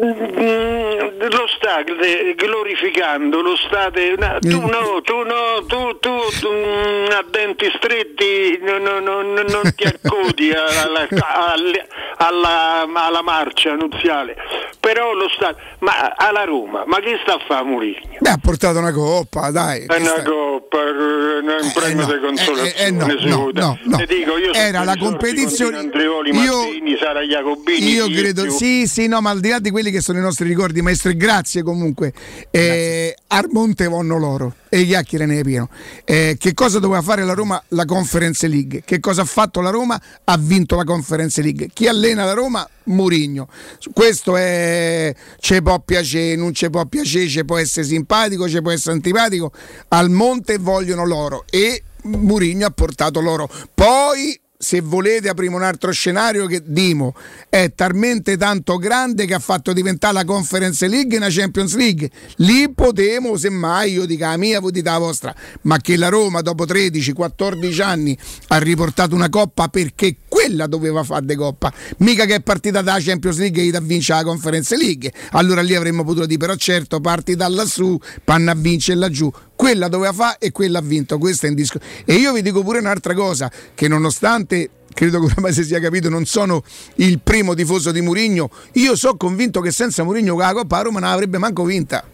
lo 0.00 1.46
state 1.56 2.34
glorificando, 2.36 3.40
lo 3.40 3.56
state 3.56 4.14
no, 4.18 4.38
tu 4.40 4.60
Mm. 4.60 4.68
no, 4.68 5.00
tu 5.02 5.16
no, 5.22 5.64
tu, 5.66 5.98
tu, 5.98 6.10
tu, 6.40 6.48
mm, 6.48 7.10
a 7.10 7.24
denti 7.30 7.70
stretti 7.76 8.58
no, 8.62 8.78
no, 8.78 8.98
no, 9.00 9.22
no, 9.22 9.42
non 9.42 9.72
ti 9.74 9.84
accodi 9.84 10.50
alla, 10.52 11.06
alla- 11.18 11.86
alla- 12.16 12.86
alla 13.06 13.22
marcia 13.22 13.74
nuziale, 13.74 14.36
però 14.80 15.12
lo 15.12 15.28
state, 15.34 15.60
ma 15.80 16.12
alla 16.16 16.44
Roma, 16.44 16.84
ma 16.86 16.98
che 17.00 17.18
sta 17.22 17.34
a 17.34 17.38
fare 17.46 17.64
Murigno? 17.64 18.18
Beh, 18.18 18.30
ha 18.30 18.38
portato 18.40 18.78
una 18.78 18.92
coppa, 18.92 19.50
dai. 19.50 19.86
È 19.86 19.96
una 19.96 20.22
coppa, 20.22 20.78
eh, 20.78 21.38
un 21.38 21.72
premio 21.72 22.06
di 22.06 22.20
consolazione. 22.20 22.74
eh, 22.76 24.06
dico, 24.06 24.36
io 24.38 24.52
Era 24.52 24.84
la 24.84 24.96
competizione- 24.96 25.78
Andreoli, 25.78 26.30
io- 26.30 26.62
Martini, 26.62 26.96
Sara 26.98 27.20
Jacobini. 27.22 27.92
Io 27.92 28.08
credo, 28.10 28.50
sì, 28.50 28.86
sì, 28.86 29.06
no, 29.08 29.20
ma 29.20 29.30
al 29.30 29.40
di 29.40 29.48
là 29.48 29.58
di 29.58 29.70
quelli 29.84 29.90
che 29.90 30.00
sono 30.00 30.18
i 30.18 30.22
nostri 30.22 30.48
ricordi, 30.48 30.80
maestro, 30.80 31.10
e 31.10 31.16
grazie 31.16 31.62
comunque. 31.62 32.12
Eh, 32.50 33.14
Armonte 33.26 33.86
vanno 33.86 34.18
loro 34.18 34.54
e 34.70 34.86
chiacchiere 34.86 35.26
ne 35.26 35.40
è 35.40 35.42
pieno. 35.42 35.68
Eh, 36.04 36.36
che 36.38 36.54
cosa 36.54 36.78
doveva 36.78 37.02
fare 37.02 37.22
la 37.24 37.34
Roma? 37.34 37.62
La 37.68 37.84
Conference 37.84 38.46
League. 38.48 38.82
Che 38.84 39.00
cosa 39.00 39.22
ha 39.22 39.26
fatto 39.26 39.60
la 39.60 39.68
Roma? 39.68 40.00
Ha 40.24 40.38
vinto 40.38 40.76
la 40.76 40.84
Conference 40.84 41.42
League. 41.42 41.68
Chi 41.72 41.86
allena 41.86 42.24
la 42.24 42.32
Roma? 42.32 42.66
Murigno. 42.84 43.48
Questo 43.92 44.36
è 44.36 45.14
ci 45.38 45.60
può 45.60 45.78
piacere, 45.80 46.36
non 46.36 46.54
ci 46.54 46.70
può 46.70 46.84
piacere, 46.86 47.28
ci 47.28 47.44
può 47.44 47.58
essere 47.58 47.86
simpatico, 47.86 48.48
ci 48.48 48.62
può 48.62 48.70
essere 48.70 48.94
antipatico. 48.94 49.52
Al 49.88 50.08
monte 50.08 50.56
vogliono 50.56 51.04
loro 51.04 51.44
e 51.50 51.82
Murigno 52.04 52.66
ha 52.66 52.70
portato 52.70 53.20
loro. 53.20 53.50
Poi 53.74 54.38
se 54.64 54.80
volete 54.80 55.28
apriamo 55.28 55.56
un 55.56 55.62
altro 55.62 55.92
scenario 55.92 56.46
che 56.46 56.62
Dimo 56.64 57.14
è 57.50 57.74
talmente 57.74 58.38
tanto 58.38 58.78
grande 58.78 59.26
che 59.26 59.34
ha 59.34 59.38
fatto 59.38 59.74
diventare 59.74 60.14
la 60.14 60.24
Conference 60.24 60.88
League 60.88 61.18
una 61.18 61.28
Champions 61.28 61.76
League. 61.76 62.10
Lì 62.36 62.72
potremo 62.72 63.36
semmai 63.36 63.92
io 63.92 64.06
dica 64.06 64.30
la 64.30 64.38
mia 64.38 64.60
voi 64.60 64.72
dite 64.72 64.88
la 64.88 64.96
vostra. 64.96 65.34
Ma 65.62 65.76
che 65.76 65.98
la 65.98 66.08
Roma 66.08 66.40
dopo 66.40 66.64
13-14 66.64 67.82
anni 67.82 68.18
ha 68.48 68.56
riportato 68.56 69.14
una 69.14 69.28
coppa 69.28 69.68
perché 69.68 70.16
quella 70.44 70.66
doveva 70.66 71.02
fare 71.02 71.24
de 71.24 71.36
coppa. 71.36 71.72
Mica 71.98 72.26
che 72.26 72.34
è 72.34 72.40
partita 72.40 72.82
dalla 72.82 73.00
Champions 73.00 73.38
League 73.38 73.62
e 73.62 73.70
da 73.70 73.80
vincere 73.80 74.18
la 74.18 74.24
Conference 74.26 74.76
League. 74.76 75.10
Allora 75.30 75.62
lì 75.62 75.74
avremmo 75.74 76.04
potuto 76.04 76.26
dire 76.26 76.38
però 76.38 76.54
certo 76.54 77.00
parti 77.00 77.34
da 77.34 77.48
lassù 77.48 77.98
panna 78.22 78.52
a 78.52 78.54
vincere 78.54 78.98
laggiù. 78.98 79.32
Quella 79.56 79.88
doveva 79.88 80.12
fare 80.12 80.36
e 80.40 80.52
quella 80.52 80.80
ha 80.80 80.82
vinto. 80.82 81.16
Questo 81.16 81.46
è 81.46 81.48
in 81.48 81.54
disco 81.54 81.78
e 82.04 82.14
io 82.14 82.32
vi 82.32 82.42
dico 82.42 82.62
pure 82.62 82.78
un'altra 82.80 83.14
cosa 83.14 83.50
che 83.74 83.88
nonostante 83.88 84.68
credo 84.92 85.18
che 85.20 85.32
ormai 85.34 85.52
si 85.54 85.64
sia 85.64 85.80
capito 85.80 86.08
non 86.08 86.26
sono 86.26 86.62
il 86.96 87.18
primo 87.20 87.54
tifoso 87.54 87.90
di 87.90 88.00
Murigno 88.00 88.48
io 88.74 88.94
sono 88.94 89.16
convinto 89.16 89.60
che 89.60 89.72
senza 89.72 90.04
Murigno 90.04 90.36
la 90.36 90.52
Coppa 90.52 90.76
la 90.76 90.82
Roma 90.82 91.00
non 91.00 91.08
l'avrebbe 91.08 91.38
manco 91.38 91.64
vinta. 91.64 92.04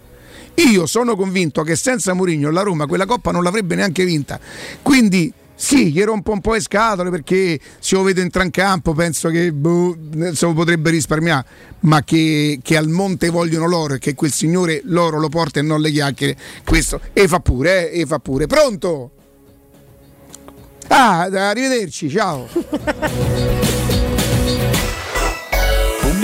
Io 0.54 0.86
sono 0.86 1.16
convinto 1.16 1.62
che 1.62 1.74
senza 1.74 2.14
Murigno 2.14 2.50
la 2.50 2.62
Roma 2.62 2.86
quella 2.86 3.06
Coppa 3.06 3.32
non 3.32 3.42
l'avrebbe 3.42 3.74
neanche 3.74 4.04
vinta. 4.04 4.38
Quindi 4.82 5.32
sì, 5.60 5.92
gli 5.92 6.02
rompo 6.02 6.32
un 6.32 6.40
po' 6.40 6.54
le 6.54 6.60
scatole 6.60 7.10
perché 7.10 7.60
se 7.80 7.94
lo 7.94 8.02
vedo 8.02 8.22
entrare 8.22 8.46
in 8.46 8.50
campo 8.50 8.94
penso 8.94 9.28
che 9.28 9.52
boh, 9.52 9.94
potrebbe 10.54 10.88
risparmiare, 10.88 11.44
ma 11.80 12.02
che, 12.02 12.60
che 12.62 12.78
al 12.78 12.88
monte 12.88 13.28
vogliono 13.28 13.66
loro 13.66 13.92
e 13.92 13.98
che 13.98 14.14
quel 14.14 14.32
signore 14.32 14.80
loro 14.84 15.18
lo 15.18 15.28
porta 15.28 15.60
e 15.60 15.62
non 15.62 15.82
le 15.82 15.90
chiacchiere, 15.90 16.34
questo 16.64 16.98
e 17.12 17.28
fa 17.28 17.40
pure, 17.40 17.90
eh, 17.90 18.00
e 18.00 18.06
fa 18.06 18.18
pure. 18.20 18.46
Pronto? 18.46 19.10
Ah, 20.88 21.24
arrivederci, 21.24 22.08
ciao. 22.08 22.48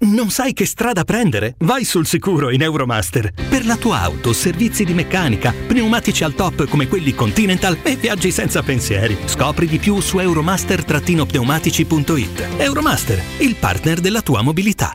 Non 0.00 0.28
sai 0.28 0.54
che 0.54 0.66
strada 0.66 1.04
prendere? 1.04 1.54
Vai 1.60 1.84
sul 1.84 2.04
sicuro 2.04 2.50
in 2.50 2.62
Euromaster. 2.62 3.30
Per 3.48 3.64
la 3.64 3.76
tua 3.76 4.00
auto, 4.00 4.32
servizi 4.32 4.82
di 4.84 4.92
meccanica, 4.92 5.54
pneumatici 5.66 6.24
al 6.24 6.34
top 6.34 6.66
come 6.68 6.88
quelli 6.88 7.14
Continental 7.14 7.78
e 7.82 7.94
viaggi 7.94 8.32
senza 8.32 8.60
pensieri. 8.62 9.16
Scopri 9.24 9.66
di 9.66 9.78
più 9.78 10.00
su 10.00 10.18
euromaster-pneumatici.it. 10.18 12.48
Euromaster, 12.58 13.22
il 13.38 13.54
partner 13.54 14.00
della 14.00 14.20
tua 14.20 14.42
mobilità. 14.42 14.92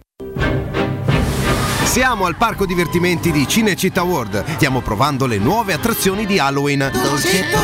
Siamo 1.85 2.25
al 2.25 2.35
parco 2.35 2.65
divertimenti 2.65 3.31
di 3.31 3.47
Cinecittà 3.47 4.03
World. 4.03 4.43
Stiamo 4.55 4.81
provando 4.81 5.25
le 5.25 5.37
nuove 5.37 5.71
attrazioni 5.73 6.25
di 6.25 6.39
Halloween. 6.39 6.91
Dolcetto? 6.91 7.57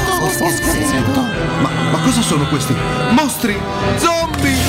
Ma, 1.62 1.70
ma 1.92 2.00
cosa 2.00 2.22
sono 2.22 2.48
questi? 2.48 2.74
Mostri! 3.12 3.58
Zombie! 3.98 4.65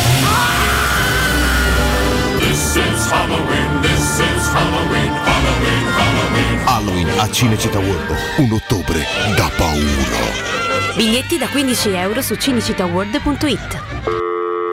This 2.77 2.85
is 2.85 3.11
Halloween, 3.11 3.81
this 3.81 4.21
is 4.21 4.49
Halloween, 4.53 5.11
Halloween, 5.11 5.87
Halloween. 5.97 6.59
Halloween 6.67 7.09
a 7.19 7.27
Cinecittà 7.33 7.79
World. 7.79 8.15
Un 8.37 8.53
ottobre 8.53 9.03
da 9.35 9.51
paura. 9.57 10.95
Biglietti 10.95 11.39
da 11.39 11.47
15 11.47 11.97
euro 11.97 12.21
su 12.21 12.35
cinecittàworld.it. 12.35 13.81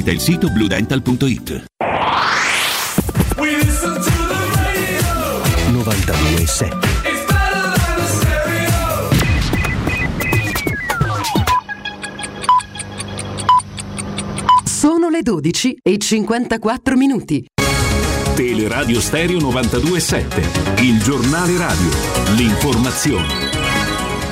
il 0.00 0.20
sito 0.20 0.48
bluedental.it. 0.48 1.64
92.7 5.72 7.02
Sono 14.64 15.10
le 15.10 15.22
12 15.22 15.78
e 15.82 15.98
54 15.98 16.96
minuti. 16.96 17.46
Teleradio 18.34 19.00
Stereo 19.00 19.38
927, 19.38 20.82
il 20.82 21.02
giornale 21.02 21.56
radio, 21.58 21.90
l'informazione. 22.36 23.61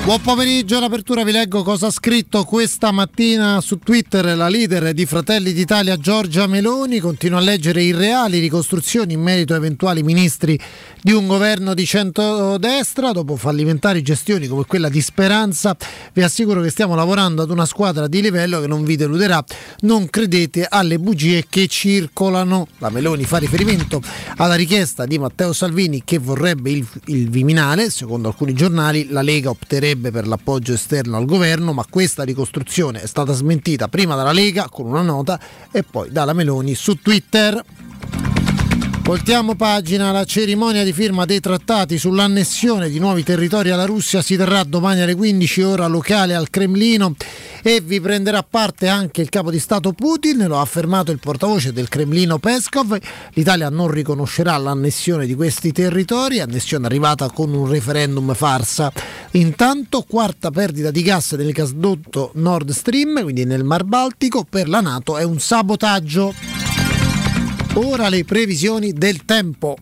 Buon 0.03 0.19
pomeriggio, 0.19 0.77
all'apertura 0.77 1.23
vi 1.23 1.31
leggo 1.31 1.61
cosa 1.61 1.85
ha 1.87 1.91
scritto 1.91 2.43
questa 2.43 2.91
mattina 2.91 3.61
su 3.61 3.77
Twitter 3.77 4.35
la 4.35 4.49
leader 4.49 4.93
di 4.93 5.05
Fratelli 5.05 5.53
d'Italia 5.53 5.95
Giorgia 5.95 6.47
Meloni. 6.47 6.99
Continua 6.99 7.37
a 7.37 7.41
leggere 7.41 7.83
irreali 7.83 8.39
ricostruzioni 8.39 9.13
in 9.13 9.21
merito 9.21 9.53
a 9.53 9.57
eventuali 9.57 10.01
ministri 10.01 10.59
di 11.01 11.11
un 11.11 11.27
governo 11.27 11.75
di 11.75 11.85
centrodestra. 11.85 13.11
Dopo 13.11 13.35
fallimentari 13.35 14.01
gestioni 14.01 14.47
come 14.47 14.65
quella 14.65 14.89
di 14.89 15.01
Speranza, 15.01 15.77
vi 16.13 16.23
assicuro 16.23 16.61
che 16.61 16.71
stiamo 16.71 16.95
lavorando 16.95 17.43
ad 17.43 17.51
una 17.51 17.65
squadra 17.65 18.07
di 18.07 18.21
livello 18.21 18.59
che 18.59 18.67
non 18.67 18.83
vi 18.83 18.95
deluderà. 18.95 19.41
Non 19.81 20.09
credete 20.09 20.65
alle 20.67 20.97
bugie 20.97 21.45
che 21.47 21.67
circolano. 21.67 22.67
La 22.79 22.89
Meloni 22.89 23.23
fa 23.23 23.37
riferimento 23.37 24.01
alla 24.37 24.55
richiesta 24.55 25.05
di 25.05 25.19
Matteo 25.19 25.53
Salvini 25.53 26.01
che 26.03 26.17
vorrebbe 26.17 26.71
il, 26.71 26.85
il 27.05 27.29
Viminale. 27.29 27.91
Secondo 27.91 28.29
alcuni 28.29 28.53
giornali 28.53 29.07
la 29.09 29.21
Lega 29.21 29.51
opterebbe 29.51 29.89
per 29.95 30.27
l'appoggio 30.27 30.73
esterno 30.73 31.17
al 31.17 31.25
governo, 31.25 31.73
ma 31.73 31.85
questa 31.89 32.23
ricostruzione 32.23 33.01
è 33.01 33.07
stata 33.07 33.33
smentita 33.33 33.87
prima 33.87 34.15
dalla 34.15 34.31
Lega 34.31 34.69
con 34.69 34.85
una 34.85 35.01
nota 35.01 35.39
e 35.71 35.83
poi 35.83 36.11
dalla 36.11 36.33
Meloni 36.33 36.75
su 36.75 36.95
Twitter. 36.95 37.63
Voltiamo 39.11 39.55
pagina, 39.55 40.13
la 40.13 40.23
cerimonia 40.23 40.85
di 40.85 40.93
firma 40.93 41.25
dei 41.25 41.41
trattati 41.41 41.97
sull'annessione 41.97 42.89
di 42.89 42.97
nuovi 42.97 43.23
territori 43.23 43.69
alla 43.69 43.83
Russia 43.83 44.21
si 44.21 44.37
terrà 44.37 44.63
domani 44.63 45.01
alle 45.01 45.15
15 45.15 45.61
ora 45.63 45.85
locale 45.87 46.33
al 46.33 46.49
Cremlino 46.49 47.15
e 47.61 47.81
vi 47.81 47.99
prenderà 47.99 48.41
parte 48.41 48.87
anche 48.87 49.19
il 49.19 49.27
capo 49.27 49.51
di 49.51 49.59
Stato 49.59 49.91
Putin, 49.91 50.45
lo 50.47 50.59
ha 50.59 50.61
affermato 50.61 51.11
il 51.11 51.19
portavoce 51.19 51.73
del 51.73 51.89
Cremlino 51.89 52.39
Peskov. 52.39 52.97
L'Italia 53.33 53.67
non 53.67 53.89
riconoscerà 53.89 54.55
l'annessione 54.55 55.25
di 55.25 55.35
questi 55.35 55.73
territori, 55.73 56.39
annessione 56.39 56.85
arrivata 56.85 57.29
con 57.31 57.53
un 57.53 57.67
referendum 57.67 58.33
farsa. 58.33 58.93
Intanto 59.31 60.05
quarta 60.07 60.51
perdita 60.51 60.89
di 60.89 61.01
gas 61.01 61.35
del 61.35 61.51
gasdotto 61.51 62.31
Nord 62.35 62.71
Stream, 62.71 63.23
quindi 63.23 63.43
nel 63.43 63.65
Mar 63.65 63.83
Baltico, 63.83 64.45
per 64.49 64.69
la 64.69 64.79
Nato 64.79 65.17
è 65.17 65.23
un 65.23 65.37
sabotaggio. 65.37 66.60
Ora 67.75 68.09
le 68.09 68.25
previsioni 68.25 68.91
del 68.91 69.23
tempo. 69.23 69.77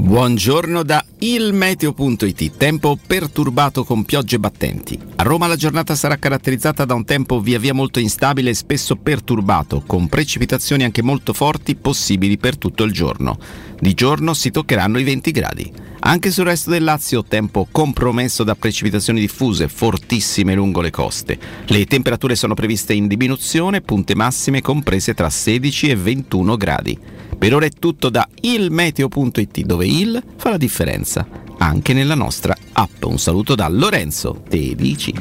Buongiorno 0.00 0.84
da 0.84 1.04
ilmeteo.it. 1.18 2.56
Tempo 2.56 2.96
perturbato 3.04 3.82
con 3.82 4.04
piogge 4.04 4.38
battenti. 4.38 4.96
A 5.16 5.24
Roma 5.24 5.48
la 5.48 5.56
giornata 5.56 5.96
sarà 5.96 6.16
caratterizzata 6.16 6.84
da 6.84 6.94
un 6.94 7.04
tempo 7.04 7.40
via 7.40 7.58
via 7.58 7.74
molto 7.74 7.98
instabile 7.98 8.50
e 8.50 8.54
spesso 8.54 8.94
perturbato, 8.94 9.82
con 9.84 10.08
precipitazioni 10.08 10.84
anche 10.84 11.02
molto 11.02 11.32
forti 11.32 11.74
possibili 11.74 12.38
per 12.38 12.56
tutto 12.56 12.84
il 12.84 12.92
giorno. 12.92 13.38
Di 13.80 13.92
giorno 13.92 14.34
si 14.34 14.52
toccheranno 14.52 15.00
i 15.00 15.04
20 15.04 15.30
gradi. 15.32 15.72
Anche 15.98 16.30
sul 16.30 16.44
resto 16.44 16.70
del 16.70 16.84
Lazio 16.84 17.24
tempo 17.24 17.66
compromesso 17.68 18.44
da 18.44 18.54
precipitazioni 18.54 19.18
diffuse 19.18 19.66
fortissime 19.66 20.54
lungo 20.54 20.80
le 20.80 20.90
coste. 20.90 21.36
Le 21.66 21.86
temperature 21.86 22.36
sono 22.36 22.54
previste 22.54 22.94
in 22.94 23.08
diminuzione, 23.08 23.80
punte 23.80 24.14
massime 24.14 24.62
comprese 24.62 25.12
tra 25.12 25.28
16 25.28 25.88
e 25.88 25.96
21 25.96 26.56
gradi. 26.56 26.98
Per 27.38 27.54
ora 27.54 27.66
è 27.66 27.70
tutto 27.70 28.08
da 28.08 28.28
ilmeteo.it 28.40 29.60
dove 29.60 29.86
il 29.86 30.20
fa 30.36 30.50
la 30.50 30.56
differenza 30.56 31.24
anche 31.58 31.92
nella 31.92 32.16
nostra 32.16 32.54
app. 32.72 33.04
Un 33.04 33.18
saluto 33.18 33.54
da 33.54 33.68
Lorenzo 33.68 34.42
Te 34.48 34.74
dici. 34.74 35.14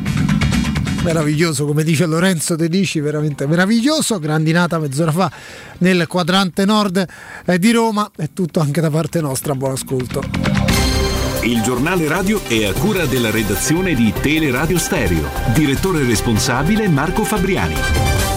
Meraviglioso, 1.04 1.66
come 1.66 1.84
dice 1.84 2.08
Lorenzo 2.08 2.56
Te 2.56 2.70
dici, 2.70 3.00
veramente 3.00 3.46
meraviglioso. 3.46 4.18
Grandinata 4.18 4.80
mezz'ora 4.80 5.12
fa 5.12 5.32
nel 5.80 6.08
quadrante 6.08 6.66
nord 6.66 7.06
eh, 7.46 7.60
di 7.60 7.72
Roma. 7.72 8.10
È 8.16 8.30
tutto 8.34 8.62
anche 8.62 8.82
da 8.82 8.90
parte 8.90 9.22
nostra. 9.22 9.54
Buon 9.54 9.74
ascolto. 9.74 10.24
Il 11.44 11.62
giornale 11.62 12.08
radio 12.08 12.44
è 12.44 12.66
a 12.66 12.74
cura 12.74 13.06
della 13.06 13.30
redazione 13.30 13.94
di 13.94 14.12
Teleradio 14.12 14.80
Stereo. 14.80 15.30
Direttore 15.54 16.04
responsabile 16.04 16.90
Marco 16.90 17.24
Fabriani. 17.24 18.37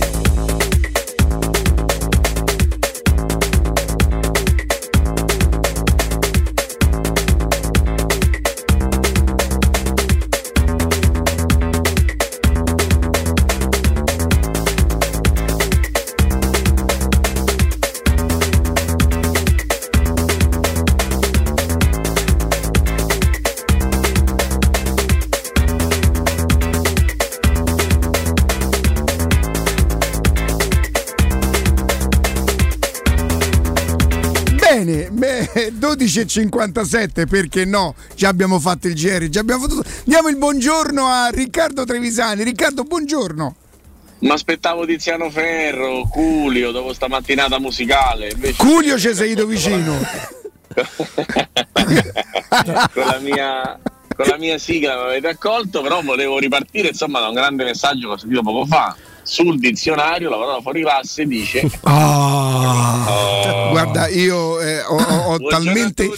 12.57 35.93 37.27
perché 37.27 37.65
no? 37.65 37.95
Già 38.15 38.29
abbiamo 38.29 38.59
fatto 38.59 38.87
il 38.87 38.93
GR, 38.93 39.29
già 39.29 39.39
abbiamo 39.41 39.67
fatto... 39.67 39.83
Diamo 40.03 40.29
il 40.29 40.37
buongiorno 40.37 41.05
a 41.05 41.29
Riccardo 41.29 41.83
Trevisani. 41.85 42.43
Riccardo, 42.43 42.83
buongiorno. 42.83 43.55
Ma 44.19 44.33
aspettavo 44.35 44.85
Tiziano 44.85 45.29
Ferro, 45.31 46.07
Culio, 46.07 46.71
dopo 46.71 46.93
sta 46.93 47.07
mattinata 47.07 47.59
musicale. 47.59 48.29
Invece 48.31 48.57
Culio 48.57 48.99
ci 48.99 49.13
sei 49.13 49.31
ido 49.31 49.45
vicino. 49.45 49.97
con 52.93 53.05
la 53.05 53.19
mia 53.19 53.79
con 54.15 54.25
la 54.27 54.37
mia 54.37 54.57
sigla 54.57 54.95
mi 54.95 55.01
avete 55.01 55.27
accolto, 55.29 55.81
però 55.81 56.01
volevo 56.01 56.37
ripartire 56.37 56.89
insomma 56.89 57.19
da 57.19 57.27
un 57.27 57.33
grande 57.33 57.63
messaggio 57.63 58.07
che 58.07 58.13
ho 58.13 58.17
sentito 58.17 58.41
poco 58.41 58.65
fa. 58.65 58.95
Sul 59.23 59.59
dizionario 59.59 60.29
la 60.29 60.37
parola 60.37 60.61
fuori 60.61 60.81
classe 60.81 61.25
dice 61.25 61.69
Ah. 61.83 63.67
Guarda, 63.71 64.07
io 64.07 64.59
eh, 64.59 64.81
ho, 64.81 64.95
ho- 64.97 65.37
talmente, 65.47 66.09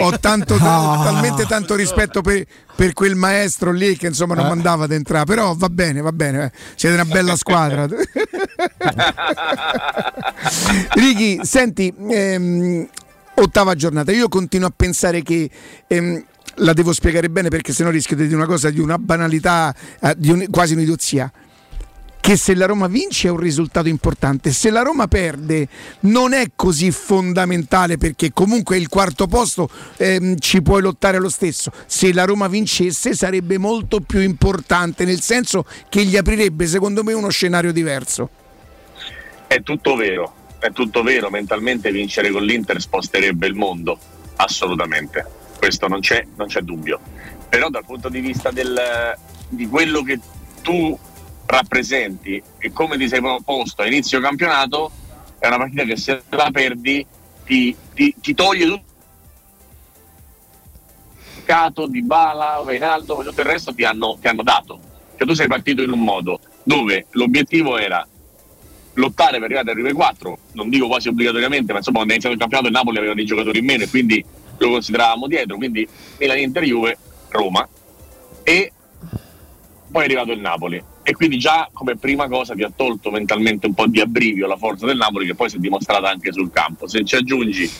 ho 0.00 0.18
tanto, 0.18 0.54
Ah. 0.60 1.00
talmente 1.04 1.46
tanto 1.46 1.74
rispetto 1.74 2.20
per, 2.20 2.44
per 2.74 2.92
quel 2.92 3.14
maestro 3.14 3.70
lì 3.72 3.96
che 3.96 4.08
insomma 4.08 4.34
non 4.34 4.46
Eh. 4.46 4.48
mandava 4.48 4.84
ad 4.84 4.92
entrare, 4.92 5.24
però 5.24 5.54
va 5.56 5.68
bene, 5.68 6.00
va 6.00 6.12
bene, 6.12 6.44
eh. 6.46 6.52
siete 6.74 6.94
una 6.94 7.04
bella 7.04 7.36
squadra. 7.36 7.86
Ricky, 10.94 11.40
senti, 11.44 11.92
ehm, 12.10 12.86
ottava 13.34 13.74
giornata, 13.74 14.12
io 14.12 14.28
continuo 14.28 14.68
a 14.68 14.72
pensare 14.74 15.22
che... 15.22 15.48
ehm, 15.86 16.24
la 16.60 16.72
devo 16.72 16.92
spiegare 16.92 17.30
bene 17.30 17.50
perché 17.50 17.72
sennò 17.72 17.88
rischio 17.90 18.16
di 18.16 18.24
dire 18.24 18.34
una 18.34 18.46
cosa 18.46 18.68
di 18.70 18.80
una 18.80 18.98
banalità, 18.98 19.72
eh, 20.00 20.12
di 20.16 20.30
un- 20.32 20.46
quasi 20.50 20.72
un'idiozia 20.74 21.30
che 22.28 22.36
se 22.36 22.54
la 22.54 22.66
Roma 22.66 22.88
vince 22.88 23.28
è 23.28 23.30
un 23.30 23.38
risultato 23.38 23.88
importante, 23.88 24.50
se 24.50 24.68
la 24.68 24.82
Roma 24.82 25.06
perde 25.06 25.66
non 26.00 26.34
è 26.34 26.48
così 26.54 26.90
fondamentale 26.90 27.96
perché 27.96 28.34
comunque 28.34 28.76
il 28.76 28.88
quarto 28.88 29.26
posto 29.26 29.66
ehm, 29.96 30.36
ci 30.36 30.60
puoi 30.60 30.82
lottare 30.82 31.18
lo 31.20 31.30
stesso, 31.30 31.72
se 31.86 32.12
la 32.12 32.26
Roma 32.26 32.46
vincesse 32.46 33.14
sarebbe 33.14 33.56
molto 33.56 34.00
più 34.00 34.20
importante 34.20 35.06
nel 35.06 35.22
senso 35.22 35.64
che 35.88 36.04
gli 36.04 36.18
aprirebbe 36.18 36.66
secondo 36.66 37.02
me 37.02 37.14
uno 37.14 37.30
scenario 37.30 37.72
diverso. 37.72 38.28
è 39.46 39.62
tutto 39.62 39.96
vero, 39.96 40.34
è 40.58 40.70
tutto 40.70 41.02
vero, 41.02 41.30
mentalmente 41.30 41.90
vincere 41.90 42.30
con 42.30 42.42
l'Inter 42.42 42.78
sposterebbe 42.78 43.46
il 43.46 43.54
mondo, 43.54 43.98
assolutamente, 44.36 45.24
questo 45.56 45.88
non 45.88 46.00
c'è, 46.00 46.26
non 46.36 46.46
c'è 46.46 46.60
dubbio. 46.60 47.00
Però 47.48 47.70
dal 47.70 47.86
punto 47.86 48.10
di 48.10 48.20
vista 48.20 48.50
del, 48.50 48.78
di 49.48 49.66
quello 49.66 50.02
che 50.02 50.20
tu 50.60 50.98
rappresenti 51.48 52.42
e 52.58 52.72
come 52.72 52.98
ti 52.98 53.08
sei 53.08 53.20
posto 53.42 53.82
a 53.82 53.86
inizio 53.86 54.20
campionato, 54.20 54.90
è 55.38 55.46
una 55.46 55.56
partita 55.56 55.84
che 55.84 55.96
se 55.96 56.22
la 56.28 56.50
perdi 56.52 57.04
ti, 57.44 57.74
ti- 57.94 58.14
ti 58.20 58.34
toglie 58.34 58.66
tutto. 58.66 58.86
Di 61.88 62.02
Bala, 62.02 62.62
Reinaldo, 62.62 63.22
tutto 63.24 63.40
il 63.40 63.46
resto 63.46 63.72
ti 63.72 63.82
hanno, 63.82 64.18
ti 64.20 64.28
hanno 64.28 64.42
dato. 64.42 64.78
Cioè 65.16 65.26
tu 65.26 65.32
sei 65.32 65.46
partito 65.46 65.80
in 65.80 65.90
un 65.90 66.00
modo 66.00 66.40
dove 66.62 67.06
l'obiettivo 67.12 67.78
era 67.78 68.06
lottare 68.94 69.38
per 69.38 69.44
arrivare 69.44 69.70
al 69.70 69.76
Rive 69.76 69.94
4, 69.94 70.38
non 70.52 70.68
dico 70.68 70.86
quasi 70.88 71.08
obbligatoriamente, 71.08 71.72
ma 71.72 71.78
insomma 71.78 71.96
quando 72.04 72.12
è 72.12 72.16
iniziato 72.16 72.34
il 72.34 72.40
campionato 72.40 72.68
il 72.68 72.76
Napoli 72.76 72.98
aveva 72.98 73.14
dei 73.14 73.24
giocatori 73.24 73.60
in 73.60 73.64
meno 73.64 73.84
e 73.84 73.88
quindi 73.88 74.22
lo 74.58 74.70
consideravamo 74.70 75.26
dietro, 75.26 75.56
quindi 75.56 75.88
Milan 76.18 76.38
Inter 76.38 76.62
Juve, 76.64 76.98
Roma 77.30 77.66
e 78.42 78.72
poi 79.90 80.02
è 80.02 80.04
arrivato 80.04 80.32
il 80.32 80.40
Napoli 80.40 80.82
e 81.08 81.14
quindi 81.14 81.38
già 81.38 81.70
come 81.72 81.96
prima 81.96 82.28
cosa 82.28 82.52
ti 82.52 82.62
ha 82.62 82.70
tolto 82.70 83.10
mentalmente 83.10 83.64
un 83.66 83.72
po' 83.72 83.86
di 83.86 83.98
abbrivio 83.98 84.46
la 84.46 84.58
forza 84.58 84.84
del 84.84 84.98
Napoli 84.98 85.24
che 85.24 85.34
poi 85.34 85.48
si 85.48 85.56
è 85.56 85.58
dimostrata 85.58 86.10
anche 86.10 86.34
sul 86.34 86.50
campo. 86.50 86.86
Se 86.86 87.02
ci 87.02 87.16
aggiungi 87.16 87.70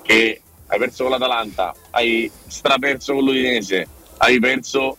che 0.00 0.40
hai 0.66 0.78
perso 0.78 1.02
con 1.02 1.12
l'Atalanta, 1.12 1.74
hai 1.90 2.30
straperso 2.46 3.12
con 3.12 3.24
l'Udinese, 3.24 3.86
hai 4.16 4.38
perso 4.38 4.96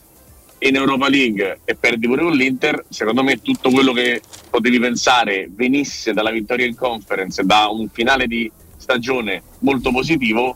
in 0.60 0.76
Europa 0.76 1.10
League 1.10 1.62
e 1.66 1.74
perdi 1.74 2.06
pure 2.06 2.22
con 2.22 2.34
l'Inter, 2.34 2.86
secondo 2.90 3.24
me 3.24 3.42
tutto 3.42 3.72
quello 3.72 3.92
che 3.92 4.22
potevi 4.52 4.78
pensare 4.78 5.50
venisse 5.50 6.14
dalla 6.14 6.30
vittoria 6.30 6.68
in 6.68 6.76
conference, 6.76 7.44
da 7.44 7.70
un 7.70 7.90
finale 7.90 8.28
di 8.28 8.52
stagione 8.78 9.42
molto 9.62 9.90
positivo, 9.90 10.56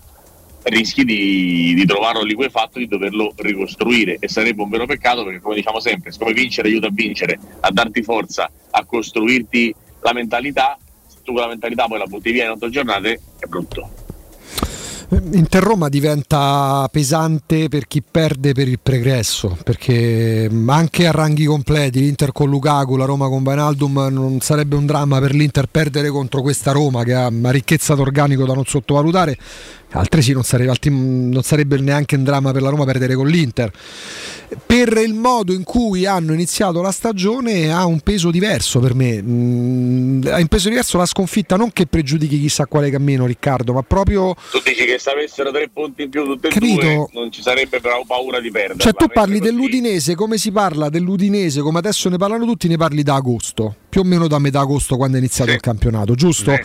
rischi 0.63 1.03
di, 1.03 1.73
di 1.75 1.85
trovarlo 1.85 2.23
liquefatto, 2.23 2.79
di 2.79 2.87
doverlo 2.87 3.33
ricostruire 3.37 4.17
e 4.19 4.27
sarebbe 4.27 4.61
un 4.61 4.69
vero 4.69 4.85
peccato 4.85 5.23
perché 5.23 5.41
come 5.41 5.55
diciamo 5.55 5.79
sempre, 5.79 6.11
siccome 6.11 6.33
vincere 6.33 6.69
aiuta 6.69 6.87
a 6.87 6.91
vincere, 6.91 7.39
a 7.59 7.71
darti 7.71 8.01
forza, 8.01 8.49
a 8.71 8.85
costruirti 8.85 9.75
la 10.01 10.13
mentalità, 10.13 10.77
se 11.07 11.17
tu 11.23 11.31
quella 11.33 11.47
mentalità 11.47 11.87
poi 11.87 11.99
la 11.99 12.05
butti 12.05 12.31
via 12.31 12.45
in 12.45 12.51
otto 12.51 12.69
giornate 12.69 13.19
è 13.39 13.45
brutto. 13.45 14.03
Inter 15.33 15.61
Roma 15.61 15.89
diventa 15.89 16.87
pesante 16.91 17.67
per 17.69 17.87
chi 17.87 18.01
perde 18.01 18.53
per 18.53 18.67
il 18.67 18.79
pregresso, 18.81 19.55
perché 19.63 20.49
mm, 20.49 20.69
anche 20.69 21.05
a 21.05 21.11
ranghi 21.11 21.45
completi, 21.45 21.99
l'Inter 21.99 22.31
con 22.31 22.49
Lukaku, 22.49 22.95
la 22.95 23.05
Roma 23.05 23.27
con 23.27 23.43
Vainaldum, 23.43 24.07
non 24.09 24.39
sarebbe 24.39 24.75
un 24.75 24.85
dramma 24.85 25.19
per 25.19 25.35
l'Inter 25.35 25.67
perdere 25.67 26.09
contro 26.09 26.41
questa 26.41 26.71
Roma 26.71 27.03
che 27.03 27.13
ha 27.13 27.27
una 27.27 27.51
ricchezza 27.51 27.93
d'organico 27.93 28.45
da 28.45 28.53
non 28.53 28.65
sottovalutare, 28.65 29.37
altresì 29.93 30.33
non 30.33 30.43
sarebbe, 30.43 30.69
altri- 30.71 30.91
non 30.91 31.41
sarebbe 31.43 31.77
neanche 31.79 32.15
un 32.15 32.23
dramma 32.23 32.51
per 32.51 32.61
la 32.61 32.69
Roma 32.69 32.85
perdere 32.85 33.15
con 33.15 33.27
l'Inter. 33.27 33.71
Per 34.65 34.97
il 35.03 35.13
modo 35.15 35.51
in 35.53 35.63
cui 35.63 36.05
hanno 36.05 36.33
iniziato 36.33 36.81
la 36.81 36.91
stagione 36.91 37.71
ha 37.71 37.85
un 37.85 38.01
peso 38.01 38.29
diverso 38.29 38.79
per 38.79 38.93
me, 38.93 39.21
Mm, 39.23 40.27
ha 40.27 40.37
un 40.37 40.47
peso 40.47 40.69
diverso 40.69 40.97
la 40.97 41.05
sconfitta, 41.05 41.55
non 41.55 41.71
che 41.73 41.85
pregiudichi 41.87 42.39
chissà 42.39 42.65
quale 42.67 42.89
cammino 42.91 43.25
Riccardo, 43.25 43.73
ma 43.73 43.81
proprio... 43.81 44.35
Tu 44.51 44.59
dici 44.63 44.85
che 44.85 44.99
se 44.99 45.09
avessero 45.09 45.51
tre 45.51 45.69
punti 45.73 46.03
in 46.03 46.09
più 46.09 46.23
tutte 46.23 46.47
e 46.49 46.51
Capito. 46.51 46.81
due 46.81 47.07
non 47.13 47.31
ci 47.31 47.41
sarebbe 47.41 47.79
però 47.79 48.03
paura 48.05 48.39
di 48.39 48.51
perdere. 48.51 48.79
Cioè 48.79 48.93
tu 48.93 49.07
parli 49.07 49.39
dell'Udinese, 49.39 50.13
come 50.15 50.37
si 50.37 50.51
parla 50.51 50.89
dell'Udinese, 50.89 51.61
come 51.61 51.79
adesso 51.79 52.09
ne 52.09 52.17
parlano 52.17 52.45
tutti, 52.45 52.67
ne 52.67 52.77
parli 52.77 53.01
da 53.03 53.15
agosto, 53.15 53.75
più 53.89 54.01
o 54.01 54.03
meno 54.03 54.27
da 54.27 54.37
metà 54.39 54.59
agosto 54.59 54.97
quando 54.97 55.15
è 55.17 55.19
iniziato 55.19 55.51
il 55.51 55.59
campionato, 55.59 56.13
giusto? 56.15 56.51
Eh, 56.51 56.63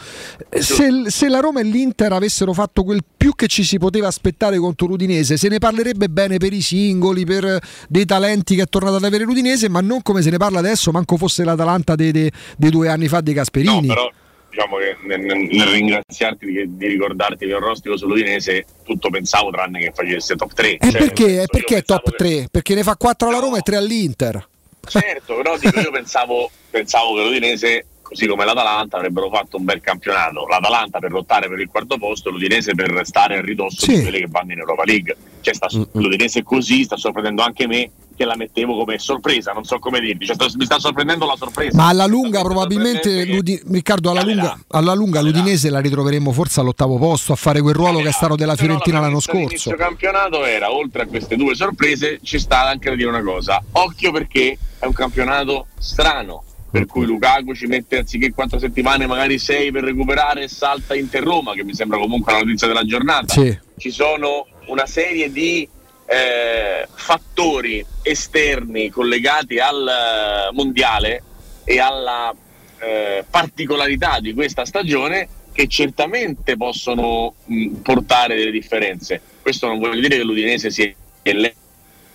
Se, 0.60 0.89
se 1.07 1.28
la 1.28 1.40
Roma 1.40 1.60
e 1.60 1.65
l'Inter 1.65 2.12
avessero 2.12 2.52
fatto 2.52 2.82
quel 2.84 3.02
più 3.18 3.34
che 3.34 3.48
ci 3.48 3.64
si 3.64 3.78
poteva 3.78 4.06
aspettare 4.06 4.56
contro 4.58 4.86
l'Udinese, 4.86 5.36
se 5.36 5.48
ne 5.48 5.58
parlerebbe 5.58 6.08
bene 6.08 6.38
per 6.38 6.52
i 6.52 6.62
singoli, 6.62 7.26
per 7.26 7.58
dei 7.88 8.06
talenti 8.06 8.55
che 8.55 8.62
è 8.62 8.66
tornato 8.66 8.97
ad 8.97 9.05
avere 9.05 9.24
l'Udinese, 9.24 9.68
ma 9.68 9.80
non 9.80 10.02
come 10.02 10.22
se 10.22 10.30
ne 10.30 10.38
parla 10.38 10.60
adesso, 10.60 10.92
manco 10.92 11.16
fosse 11.16 11.42
l'Atalanta 11.44 11.97
dei, 11.97 12.30
due 12.56 12.88
anni 12.88 13.08
fa 13.08 13.20
dei 13.20 13.34
Gasperini. 13.34 13.88
Però 13.88 14.08
diciamo 14.48 14.76
che 14.76 14.97
nel, 15.02 15.20
nel- 15.20 15.66
ringraziarti 15.66 16.47
di, 16.47 16.76
di 16.76 16.86
ricordarti 16.86 17.44
che 17.44 17.52
il 17.52 17.58
rostico 17.58 17.97
sull'Udinese 17.97 18.64
tutto 18.84 19.10
pensavo 19.10 19.50
tranne 19.50 19.80
che 19.80 19.92
facesse 19.92 20.36
top 20.36 20.52
3. 20.55 20.76
E 20.76 20.90
perché? 20.92 21.44
perché 21.50 21.82
top 21.82 22.14
3? 22.16 22.47
Perché 22.50 22.74
ne 22.74 22.84
fa 22.84 22.97
4 22.97 23.28
alla 23.28 23.40
Roma 23.40 23.58
e 23.58 23.62
3 23.62 23.76
all'Inter. 23.76 24.48
Certo, 24.86 25.34
però 25.34 25.58
dico, 25.58 25.80
io 25.80 25.90
pensavo, 25.90 26.50
pensavo 26.70 27.16
che 27.16 27.24
l'Udinese, 27.24 27.84
così 28.09 28.27
come 28.27 28.47
l'Atalanta, 28.47 28.97
avrebbero 28.97 29.28
fatto 29.28 29.59
un 29.59 29.65
bel 29.65 29.81
campionato. 29.83 30.47
L'Atalanta 30.47 30.99
per 30.99 31.12
lottare 31.12 31.47
per 31.47 31.59
il 31.61 31.69
quarto 31.69 31.99
posto, 31.99 32.31
l'Udinese 32.31 32.75
per 32.75 32.89
restare 32.91 33.37
a 33.37 33.41
ridosso 33.43 33.85
Sì. 33.85 33.97
di 33.97 34.01
quelle 34.03 34.20
che 34.20 34.27
vanno 34.31 34.53
in 34.53 34.59
Europa 34.61 34.85
League. 34.85 35.15
Cioè, 35.43 35.55
sta- 35.55 35.69
l'Udinese 35.93 36.43
così 36.43 36.85
sta 36.85 36.97
sorprendendo 36.97 37.43
anche 37.43 37.67
me 37.67 37.91
che 38.17 38.25
la 38.25 38.35
mettevo 38.35 38.77
come 38.77 38.99
sorpresa, 38.99 39.53
non 39.53 39.62
so 39.65 39.78
come 39.78 40.01
dirti. 40.01 40.25
Cioè, 40.27 40.37
mi 40.57 40.65
sta 40.65 40.78
sorprendendo 40.81 41.25
la 41.27 41.37
sorpresa. 41.37 41.77
Ma 41.77 41.89
alla 41.89 42.07
lunga 42.07 42.41
probabilmente 42.43 43.25
l'Udi- 43.27 43.62
Riccardo 43.70 44.11
alla 44.11 44.23
lunga, 44.25 44.59
alla 44.70 44.95
lunga 44.95 45.20
l'Udinese 45.20 45.70
la 45.70 45.78
ritroveremo 45.78 46.33
forse 46.33 46.59
all'ottavo 46.61 46.97
posto 46.99 47.33
a 47.33 47.37
fare 47.37 47.61
quel 47.61 47.75
ruolo 47.75 48.01
che 48.01 48.09
è 48.09 48.12
stato 48.12 48.35
della 48.35 48.57
Fiorentina 48.57 48.99
l'anno 48.99 49.20
scorso. 49.20 49.39
Inizio 49.51 49.77
campionato 49.77 50.45
era, 50.45 50.73
oltre 50.73 51.03
a 51.03 51.07
queste 51.07 51.37
due 51.37 51.55
sorprese, 51.55 52.19
ci 52.23 52.39
sta 52.41 52.67
anche 52.67 52.89
da 52.91 52.97
dire 52.97 53.09
una 53.09 53.23
cosa. 53.23 53.62
Occhio 53.73 54.11
perché 54.11 54.59
è 54.81 54.87
un 54.87 54.93
campionato 54.95 55.67
strano. 55.78 56.43
Per 56.70 56.84
cui 56.86 57.06
Lukaku 57.06 57.55
ci 57.55 57.66
mette 57.66 57.98
anziché 57.98 58.32
quattro 58.32 58.58
settimane, 58.58 59.06
magari 59.06 59.38
sei 59.38 59.70
per 59.70 59.84
recuperare 59.84 60.42
e 60.42 60.48
salta 60.48 60.94
Inter 60.94 61.22
Roma, 61.22 61.55
che 61.55 61.64
mi 61.64 61.74
sembra 61.74 61.98
comunque 61.98 62.32
la 62.32 62.40
notizia 62.40 62.66
della 62.66 62.84
giornata. 62.84 63.32
Sì. 63.32 63.58
Ci 63.76 63.90
sono 63.90 64.47
una 64.66 64.86
serie 64.86 65.32
di 65.32 65.66
eh, 66.06 66.86
fattori 66.92 67.84
esterni 68.02 68.90
collegati 68.90 69.58
al 69.58 69.86
eh, 69.86 70.55
mondiale 70.55 71.22
e 71.64 71.78
alla 71.78 72.34
eh, 72.78 73.24
particolarità 73.28 74.20
di 74.20 74.32
questa 74.34 74.64
stagione 74.64 75.28
che 75.52 75.66
certamente 75.66 76.56
possono 76.56 77.34
mh, 77.44 77.76
portare 77.82 78.36
delle 78.36 78.50
differenze. 78.50 79.20
Questo 79.42 79.66
non 79.66 79.78
vuol 79.78 79.98
dire 80.00 80.16
che 80.16 80.22
l'Udinese 80.22 80.70
sia 80.70 80.92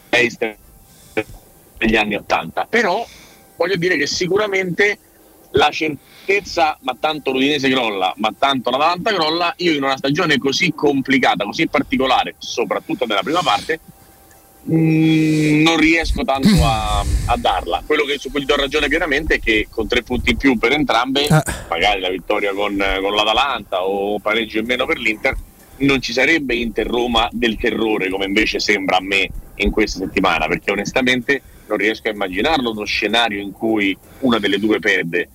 l'Eister 0.09 0.57
degli 1.77 1.95
anni 1.95 2.15
80, 2.15 2.67
però 2.69 3.05
voglio 3.63 3.77
dire 3.77 3.95
che 3.95 4.07
sicuramente 4.07 4.97
la 5.51 5.69
certezza, 5.69 6.77
ma 6.81 6.97
tanto 6.99 7.31
l'Udinese 7.31 7.69
crolla, 7.69 8.13
ma 8.17 8.33
tanto 8.37 8.69
l'Atalanta 8.69 9.13
crolla, 9.13 9.53
io 9.57 9.73
in 9.73 9.83
una 9.83 9.95
stagione 9.95 10.37
così 10.37 10.73
complicata, 10.73 11.45
così 11.45 11.67
particolare, 11.67 12.35
soprattutto 12.39 13.05
nella 13.05 13.21
prima 13.21 13.41
parte, 13.41 13.79
mh, 14.63 15.61
non 15.61 15.77
riesco 15.77 16.23
tanto 16.23 16.65
a, 16.65 17.05
a 17.25 17.37
darla. 17.37 17.83
Quello 17.85 18.03
che, 18.03 18.17
su 18.17 18.31
cui 18.31 18.43
do 18.43 18.55
ragione 18.55 18.89
pienamente 18.89 19.35
è 19.35 19.39
che 19.39 19.67
con 19.69 19.87
tre 19.87 20.03
punti 20.03 20.31
in 20.31 20.37
più 20.37 20.57
per 20.57 20.73
entrambe, 20.73 21.27
magari 21.69 22.01
la 22.01 22.09
vittoria 22.09 22.51
con, 22.53 22.75
con 22.99 23.13
l'Atalanta 23.13 23.85
o 23.85 24.19
pareggio 24.19 24.57
in 24.59 24.65
meno 24.65 24.85
per 24.85 24.97
l'Inter, 24.97 25.35
non 25.77 26.01
ci 26.01 26.13
sarebbe 26.13 26.55
Inter-Roma 26.55 27.29
del 27.31 27.57
terrore 27.57 28.09
come 28.09 28.25
invece 28.25 28.59
sembra 28.59 28.97
a 28.97 29.01
me 29.01 29.29
in 29.55 29.69
questa 29.71 29.99
settimana, 29.99 30.47
perché 30.47 30.71
onestamente 30.71 31.41
non 31.73 31.77
riesco 31.77 32.07
a 32.07 32.11
immaginarlo 32.11 32.71
uno 32.71 32.85
scenario 32.85 33.41
in 33.41 33.51
cui 33.51 33.97
una 34.19 34.37
delle 34.37 34.59
due 34.59 34.79
perde, 34.79 35.29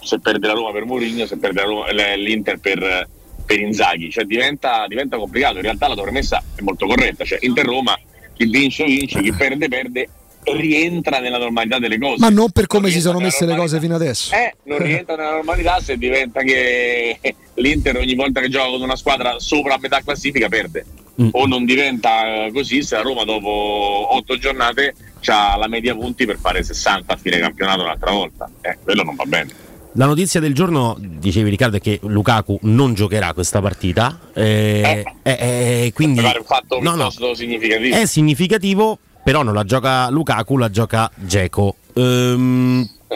se 0.00 0.20
perde 0.20 0.46
la 0.46 0.52
Roma 0.54 0.70
per 0.70 0.84
Mourinho, 0.84 1.26
se 1.26 1.38
perde 1.38 1.62
Roma- 1.62 1.90
l'Inter 1.90 2.58
per, 2.58 3.08
per 3.44 3.58
Inzaghi, 3.58 4.10
cioè 4.10 4.24
diventa, 4.24 4.86
diventa 4.86 5.16
complicato, 5.16 5.56
in 5.56 5.62
realtà 5.62 5.88
la 5.88 5.94
tua 5.94 6.04
premessa 6.04 6.42
è 6.54 6.62
molto 6.62 6.86
corretta, 6.86 7.24
cioè 7.24 7.38
Inter-Roma 7.40 7.98
chi 8.34 8.46
vince 8.46 8.84
vince, 8.84 9.20
chi 9.20 9.32
perde 9.32 9.68
perde, 9.68 10.08
rientra 10.44 11.18
nella 11.18 11.38
normalità 11.38 11.78
delle 11.78 11.98
cose. 11.98 12.18
Ma 12.18 12.28
non 12.28 12.50
per 12.50 12.66
come 12.66 12.90
si 12.90 13.00
sono 13.00 13.20
messe 13.20 13.46
le 13.46 13.56
cose 13.56 13.78
fino 13.78 13.94
adesso. 13.94 14.34
Eh, 14.34 14.54
non 14.64 14.78
rientra 14.78 15.16
nella 15.16 15.32
normalità 15.32 15.80
se 15.80 15.96
diventa 15.96 16.42
che 16.42 17.18
l'Inter 17.54 17.96
ogni 17.96 18.14
volta 18.14 18.40
che 18.40 18.48
gioca 18.48 18.70
con 18.70 18.82
una 18.82 18.96
squadra 18.96 19.38
sopra 19.38 19.74
a 19.74 19.78
metà 19.80 20.00
classifica 20.00 20.48
perde. 20.48 20.84
O 21.32 21.46
non 21.46 21.64
diventa 21.64 22.48
così 22.52 22.82
se 22.82 22.96
la 22.96 23.02
Roma 23.02 23.24
dopo 23.24 23.48
otto 23.48 24.38
giornate 24.38 24.94
ha 25.26 25.56
la 25.56 25.68
media 25.68 25.94
punti 25.94 26.26
per 26.26 26.38
fare 26.38 26.64
60 26.64 27.12
a 27.12 27.16
fine 27.16 27.38
campionato 27.38 27.82
un'altra 27.82 28.10
volta. 28.10 28.50
Eh, 28.60 28.78
quello 28.82 29.04
non 29.04 29.14
va 29.14 29.24
bene. 29.24 29.50
La 29.94 30.06
notizia 30.06 30.40
del 30.40 30.54
giorno, 30.54 30.96
dicevi 30.98 31.50
Riccardo, 31.50 31.76
è 31.76 31.80
che 31.80 32.00
Lukaku 32.02 32.58
non 32.62 32.94
giocherà 32.94 33.34
questa 33.34 33.60
partita. 33.60 34.18
eh, 34.32 35.04
eh, 35.22 35.30
eh, 35.32 35.92
quindi 35.94 36.20
Mi 36.20 36.24
pare 36.24 36.38
un 36.38 36.44
fatto 36.46 36.80
no, 36.80 36.94
no, 36.94 37.10
significativo. 37.34 37.94
è 37.94 38.06
significativo, 38.06 38.98
però 39.22 39.42
non 39.42 39.54
la 39.54 39.64
gioca 39.64 40.10
Lukaku, 40.10 40.56
la 40.56 40.70
gioca 40.70 41.10
Geco. 41.16 41.76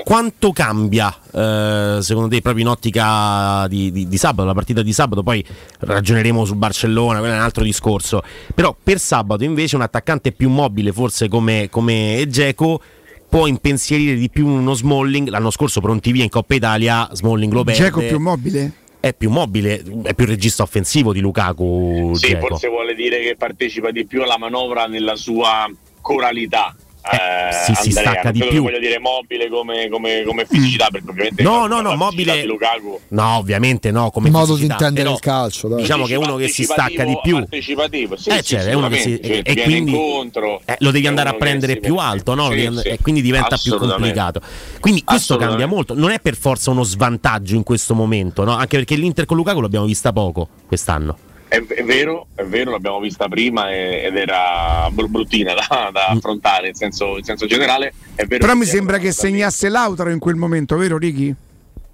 quanto 0.05 0.53
cambia 0.53 1.15
eh, 1.33 1.99
secondo 2.01 2.29
te 2.29 2.41
proprio 2.41 2.65
in 2.65 2.71
ottica 2.71 3.67
di, 3.69 3.91
di- 3.91 4.07
di 4.09 4.17
sabato, 4.17 4.47
la 4.47 4.55
partita 4.55 4.83
di 4.83 4.93
sabato? 4.93 5.23
Poi 5.23 5.45
ragioneremo 5.81 6.45
su 6.45 6.55
Barcellona, 6.55 7.19
quello 7.19 7.35
è 7.35 7.37
un 7.37 7.43
altro 7.43 7.65
discorso. 7.65 8.23
Però 8.55 8.77
per 8.81 8.99
sabato 8.99 9.45
invece 9.45 9.77
un 9.77 9.83
attaccante 9.83 10.33
più 10.33 10.49
mobile, 10.49 10.93
forse 10.93 11.29
come, 11.29 11.69
come 11.71 12.25
Geco, 12.29 12.81
può 13.29 13.47
impensierire 13.47 14.15
di 14.15 14.31
più 14.31 14.47
uno 14.47 14.75
Smalling. 14.75 15.29
L'anno 15.29 15.51
scorso 15.51 15.81
pronti 15.81 16.13
via 16.13 16.23
in 16.23 16.31
Coppa 16.31 16.55
Italia, 16.55 17.09
Smalling 17.13 17.53
lo 17.53 17.65
perde. 17.65 17.83
Geco 17.83 18.01
più 18.01 18.19
mobile? 18.19 18.73
È 18.99 19.13
più 19.15 19.31
mobile, 19.31 19.83
è 20.03 20.15
più 20.15 20.27
regista 20.27 20.63
offensivo 20.63 21.13
di 21.13 21.21
Lukaku. 21.21 22.13
Sì, 22.15 22.29
Dzeko. 22.29 22.47
forse 22.49 22.69
vuole 22.69 22.95
dire 22.95 23.21
che 23.21 23.37
partecipa 23.37 23.91
di 23.91 24.05
più 24.05 24.23
alla 24.23 24.39
manovra 24.39 24.87
nella 24.87 25.15
sua 25.17 25.71
coralità. 26.07 26.75
Eh, 27.09 27.53
sì, 27.53 27.73
si 27.75 27.89
Andrea. 27.97 28.11
stacca 28.15 28.31
di 28.33 28.45
più. 28.49 28.63
voglio 28.65 28.81
dire 28.81 28.99
mobile 28.99 29.49
come, 29.49 29.89
come, 29.89 30.25
come 30.27 30.45
fisicità, 30.45 30.89
perché 30.91 31.09
ovviamente 31.09 31.41
No, 31.45 31.67
no, 31.69 31.81
no, 31.81 31.95
mobile- 31.95 32.41
di 32.41 32.47
Lukaku 32.49 32.99
No, 33.11 33.37
ovviamente 33.37 33.93
no. 33.93 34.11
Come 34.11 34.27
Il 34.27 34.33
modo 34.33 34.55
di 34.55 34.63
fisicità, 34.63 34.75
intendere 34.89 35.05
però 35.05 35.15
il 35.15 35.21
calcio, 35.21 35.69
dai. 35.69 35.81
Diciamo 35.83 36.05
che 36.07 36.15
è 36.15 36.17
uno 36.17 36.35
che 36.35 36.49
si 36.49 36.65
stacca 36.65 37.05
di 37.05 37.17
più. 37.23 37.35
partecipativo, 37.37 38.17
sì, 38.17 38.31
Eh, 38.31 38.37
sì, 38.39 38.43
certo, 38.43 38.69
è 38.71 38.73
uno 38.73 38.89
che 38.89 38.97
si- 38.97 39.13
sicuramente, 39.23 39.51
e- 39.53 39.63
quindi- 39.63 39.91
incontro, 39.93 40.61
Eh, 40.65 40.77
lo 40.81 40.91
devi 40.91 41.07
andare 41.07 41.29
a 41.29 41.35
prendere 41.35 41.75
si- 41.75 41.79
più 41.79 41.95
alto, 41.97 42.35
no? 42.35 42.51
Sì, 42.51 42.71
sì. 42.83 42.89
E 42.89 42.99
quindi 43.01 43.23
diventa 43.23 43.57
più 43.57 43.77
complicato. 43.77 44.41
Quindi 44.81 45.05
questo 45.05 45.37
cambia 45.37 45.67
molto. 45.69 45.95
Non 45.95 46.11
è 46.11 46.19
per 46.19 46.35
forza 46.35 46.73
uno 46.73 46.83
svantaggio 46.83 47.55
in 47.55 47.63
questo 47.63 47.95
momento, 47.95 48.43
no? 48.43 48.51
Anche 48.57 48.79
perché 48.79 48.97
l'Inter 48.97 49.27
con 49.27 49.37
Lukaku 49.37 49.61
l'abbiamo 49.61 49.87
vista 49.87 50.13
poco 50.13 50.49
quest'anno. 50.67 51.17
È, 51.49 51.63
è 51.65 51.85
vero, 51.85 52.27
è 52.35 52.43
vero, 52.43 52.73
l'abbiamo 52.73 52.99
vista 52.99 53.29
prima 53.29 53.71
e- 53.71 54.03
ed 54.07 54.17
era 54.17 54.89
br- 54.91 55.07
bruttina 55.09 55.55
da, 55.55 55.91
da 55.93 56.09
Mm. 56.13 56.17
affrontare 56.17 56.69
in 56.69 56.75
senso, 56.75 57.17
in 57.19 57.25
senso 57.25 57.47
generale. 57.47 57.93
È 58.15 58.25
vero 58.25 58.45
Però 58.45 58.55
mi 58.59 58.65
sembra 58.65 58.99
che 58.99 59.13
segnasse 59.13 59.69
Lautaro 59.69 60.11
in 60.11 60.19
quel 60.19 60.35
momento, 60.37 60.77
vero 60.77 60.99
Ricky? 60.99 61.35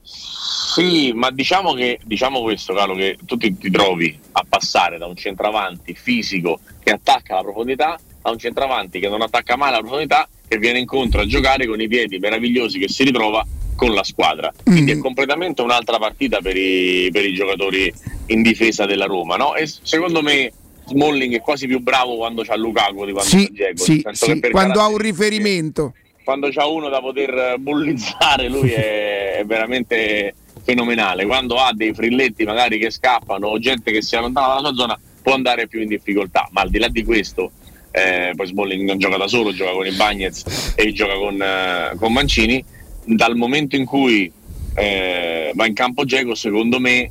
Sì, 0.02 1.12
ma 1.14 1.30
diciamo 1.30 1.74
che 1.74 1.98
diciamo 2.02 2.40
questo, 2.40 2.72
Carlo, 2.72 2.94
che 2.94 3.18
tu 3.26 3.36
ti, 3.36 3.56
ti 3.58 3.70
trovi 3.70 4.18
a 4.32 4.44
passare 4.48 4.96
da 4.96 5.06
un 5.06 5.14
centravanti 5.16 5.94
fisico 5.94 6.60
che 6.82 6.90
attacca 6.92 7.34
la 7.34 7.42
profondità 7.42 7.98
a 8.22 8.30
un 8.30 8.38
centravanti 8.38 8.98
che 8.98 9.08
non 9.08 9.20
attacca 9.20 9.56
mai 9.56 9.70
la 9.70 9.80
profondità, 9.80 10.26
che 10.48 10.56
viene 10.56 10.78
incontro 10.78 11.20
a 11.20 11.26
giocare 11.26 11.66
con 11.66 11.78
i 11.80 11.88
piedi 11.88 12.18
meravigliosi 12.18 12.78
che 12.78 12.88
si 12.88 13.04
ritrova 13.04 13.44
con 13.76 13.92
la 13.94 14.04
squadra. 14.04 14.50
Quindi 14.64 14.92
è 14.92 14.98
completamente 14.98 15.60
un'altra 15.60 15.98
partita 15.98 16.40
per 16.40 16.56
i, 16.56 17.08
per 17.12 17.24
i 17.26 17.34
giocatori 17.34 17.92
in 18.26 18.42
difesa 18.42 18.86
della 18.86 19.06
Roma, 19.06 19.36
no? 19.36 19.54
E 19.54 19.66
secondo 19.66 20.22
me 20.22 20.52
Smalling 20.86 21.34
è 21.34 21.40
quasi 21.40 21.66
più 21.66 21.80
bravo 21.80 22.16
quando 22.16 22.42
c'ha 22.42 22.56
Lukaku 22.56 23.04
di 23.04 23.12
quando 23.12 23.30
Sì, 23.30 23.46
c'ha 23.46 23.72
Dzeko, 23.72 23.82
sì, 23.84 24.04
sì, 24.12 24.40
quando 24.50 24.80
ha 24.80 24.88
un 24.88 24.98
riferimento. 24.98 25.94
quando 26.24 26.48
c'ha 26.50 26.66
uno 26.66 26.88
da 26.88 27.00
poter 27.00 27.56
bullizzare 27.58 28.48
lui 28.48 28.70
è, 28.70 29.38
è 29.38 29.44
veramente 29.46 30.34
fenomenale 30.64 31.24
quando 31.26 31.56
ha 31.56 31.72
dei 31.74 31.92
frilletti 31.92 32.44
magari 32.44 32.78
che 32.78 32.90
scappano 32.90 33.48
o 33.48 33.58
gente 33.58 33.90
che 33.90 34.02
si 34.02 34.14
allontana 34.16 34.48
dalla 34.54 34.60
sua 34.60 34.74
zona 34.74 35.00
può 35.22 35.34
andare 35.34 35.66
più 35.66 35.80
in 35.80 35.88
difficoltà 35.88 36.48
ma 36.52 36.60
al 36.62 36.70
di 36.70 36.78
là 36.78 36.88
di 36.88 37.02
questo 37.04 37.50
eh, 37.90 38.32
poi 38.36 38.46
Smalling 38.46 38.86
non 38.86 38.98
gioca 38.98 39.16
da 39.16 39.26
solo 39.26 39.52
gioca 39.52 39.72
con 39.72 39.86
i 39.86 39.92
Bagnets 39.92 40.74
e 40.76 40.92
gioca 40.92 41.14
con, 41.14 41.40
eh, 41.42 41.92
con 41.96 42.12
Mancini 42.12 42.64
dal 43.04 43.34
momento 43.36 43.74
in 43.76 43.84
cui 43.84 44.30
eh, 44.74 45.50
va 45.54 45.66
in 45.66 45.74
campo 45.74 46.04
Geco 46.04 46.34
secondo 46.36 46.78
me 46.80 47.10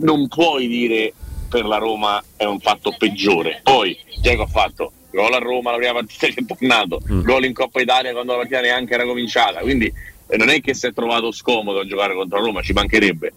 non 0.00 0.28
puoi 0.28 0.68
dire 0.68 1.12
per 1.48 1.64
la 1.64 1.78
Roma 1.78 2.22
è 2.36 2.44
un 2.44 2.60
fatto 2.60 2.94
peggiore. 2.96 3.60
Poi 3.62 3.96
Geco 4.20 4.42
ha 4.42 4.46
fatto 4.46 4.92
gol 5.10 5.32
a 5.32 5.38
Roma 5.38 5.70
la 5.70 5.78
prima 5.78 5.92
partita 5.94 6.26
che 6.26 6.40
è 6.40 6.44
tornato, 6.44 7.00
gol 7.06 7.44
in 7.44 7.54
Coppa 7.54 7.80
Italia 7.80 8.12
quando 8.12 8.32
la 8.32 8.38
partita 8.38 8.60
neanche 8.60 8.94
era 8.94 9.04
cominciata, 9.04 9.60
quindi 9.60 9.86
eh, 9.86 10.36
non 10.36 10.50
è 10.50 10.60
che 10.60 10.74
si 10.74 10.86
è 10.86 10.92
trovato 10.92 11.32
scomodo 11.32 11.80
a 11.80 11.86
giocare 11.86 12.14
contro 12.14 12.38
la 12.38 12.44
Roma, 12.44 12.62
ci 12.62 12.72
mancherebbe, 12.72 13.32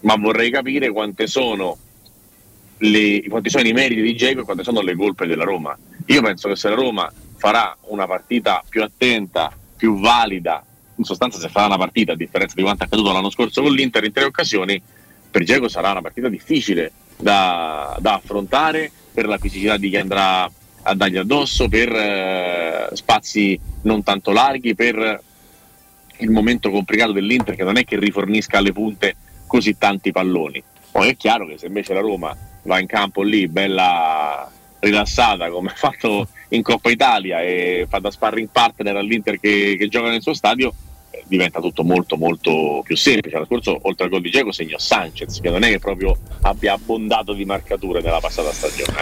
ma 0.00 0.16
vorrei 0.16 0.50
capire 0.50 0.90
quante 0.90 1.26
sono, 1.26 1.76
le, 2.78 3.22
quanti 3.28 3.50
sono 3.50 3.66
i 3.66 3.72
meriti 3.72 4.02
di 4.02 4.16
Geco 4.16 4.40
e 4.40 4.44
quante 4.44 4.64
sono 4.64 4.80
le 4.80 4.96
colpe 4.96 5.26
della 5.26 5.44
Roma. 5.44 5.76
Io 6.06 6.22
penso 6.22 6.48
che 6.48 6.56
se 6.56 6.68
la 6.68 6.74
Roma 6.74 7.10
farà 7.36 7.76
una 7.82 8.06
partita 8.06 8.62
più 8.68 8.82
attenta, 8.82 9.56
più 9.76 10.00
valida, 10.00 10.64
in 10.96 11.04
sostanza 11.04 11.38
se 11.38 11.48
farà 11.48 11.66
una 11.66 11.78
partita 11.78 12.12
a 12.12 12.16
differenza 12.16 12.54
di 12.56 12.62
quanto 12.62 12.82
è 12.82 12.86
accaduto 12.86 13.12
l'anno 13.12 13.30
scorso 13.30 13.62
con 13.62 13.72
l'Inter 13.72 14.04
in 14.04 14.12
tre 14.12 14.24
occasioni, 14.24 14.82
per 15.32 15.42
Geco 15.44 15.66
sarà 15.66 15.90
una 15.90 16.02
partita 16.02 16.28
difficile 16.28 16.92
da, 17.16 17.96
da 17.98 18.14
affrontare 18.14 18.92
per 19.12 19.26
la 19.26 19.38
fisicità 19.38 19.78
di 19.78 19.88
chi 19.88 19.96
andrà 19.96 20.48
a 20.84 20.94
dargli 20.94 21.16
addosso, 21.16 21.68
per 21.68 21.90
eh, 21.90 22.88
spazi 22.92 23.58
non 23.82 24.02
tanto 24.02 24.30
larghi, 24.30 24.74
per 24.74 25.20
il 26.18 26.30
momento 26.30 26.70
complicato 26.70 27.12
dell'Inter 27.12 27.56
che 27.56 27.64
non 27.64 27.78
è 27.78 27.84
che 27.84 27.98
rifornisca 27.98 28.58
alle 28.58 28.72
punte 28.72 29.16
così 29.46 29.76
tanti 29.78 30.12
palloni. 30.12 30.62
Poi 30.92 31.08
è 31.08 31.16
chiaro 31.16 31.46
che 31.46 31.56
se 31.56 31.66
invece 31.66 31.94
la 31.94 32.00
Roma 32.00 32.36
va 32.64 32.78
in 32.78 32.86
campo 32.86 33.22
lì 33.22 33.48
bella 33.48 34.50
rilassata 34.80 35.48
come 35.48 35.70
ha 35.70 35.74
fatto 35.74 36.28
in 36.48 36.62
Coppa 36.62 36.90
Italia 36.90 37.40
e 37.40 37.86
fa 37.88 38.00
da 38.00 38.10
sparring 38.10 38.48
partner 38.50 38.96
all'Inter 38.96 39.40
che, 39.40 39.76
che 39.78 39.88
gioca 39.88 40.10
nel 40.10 40.20
suo 40.20 40.34
stadio, 40.34 40.74
diventa 41.26 41.60
tutto 41.60 41.82
molto 41.82 42.16
molto 42.16 42.82
più 42.84 42.96
semplice. 42.96 43.34
L'anno 43.34 43.46
scorso 43.46 43.78
oltre 43.82 44.04
al 44.04 44.10
gol 44.10 44.20
di 44.20 44.30
Geco 44.30 44.52
segnò 44.52 44.78
Sanchez 44.78 45.40
che 45.40 45.50
non 45.50 45.62
è 45.62 45.70
che 45.70 45.78
proprio 45.78 46.16
abbia 46.42 46.74
abbondato 46.74 47.32
di 47.32 47.44
marcature 47.44 48.02
nella 48.02 48.20
passata 48.20 48.52
stagione. 48.52 48.92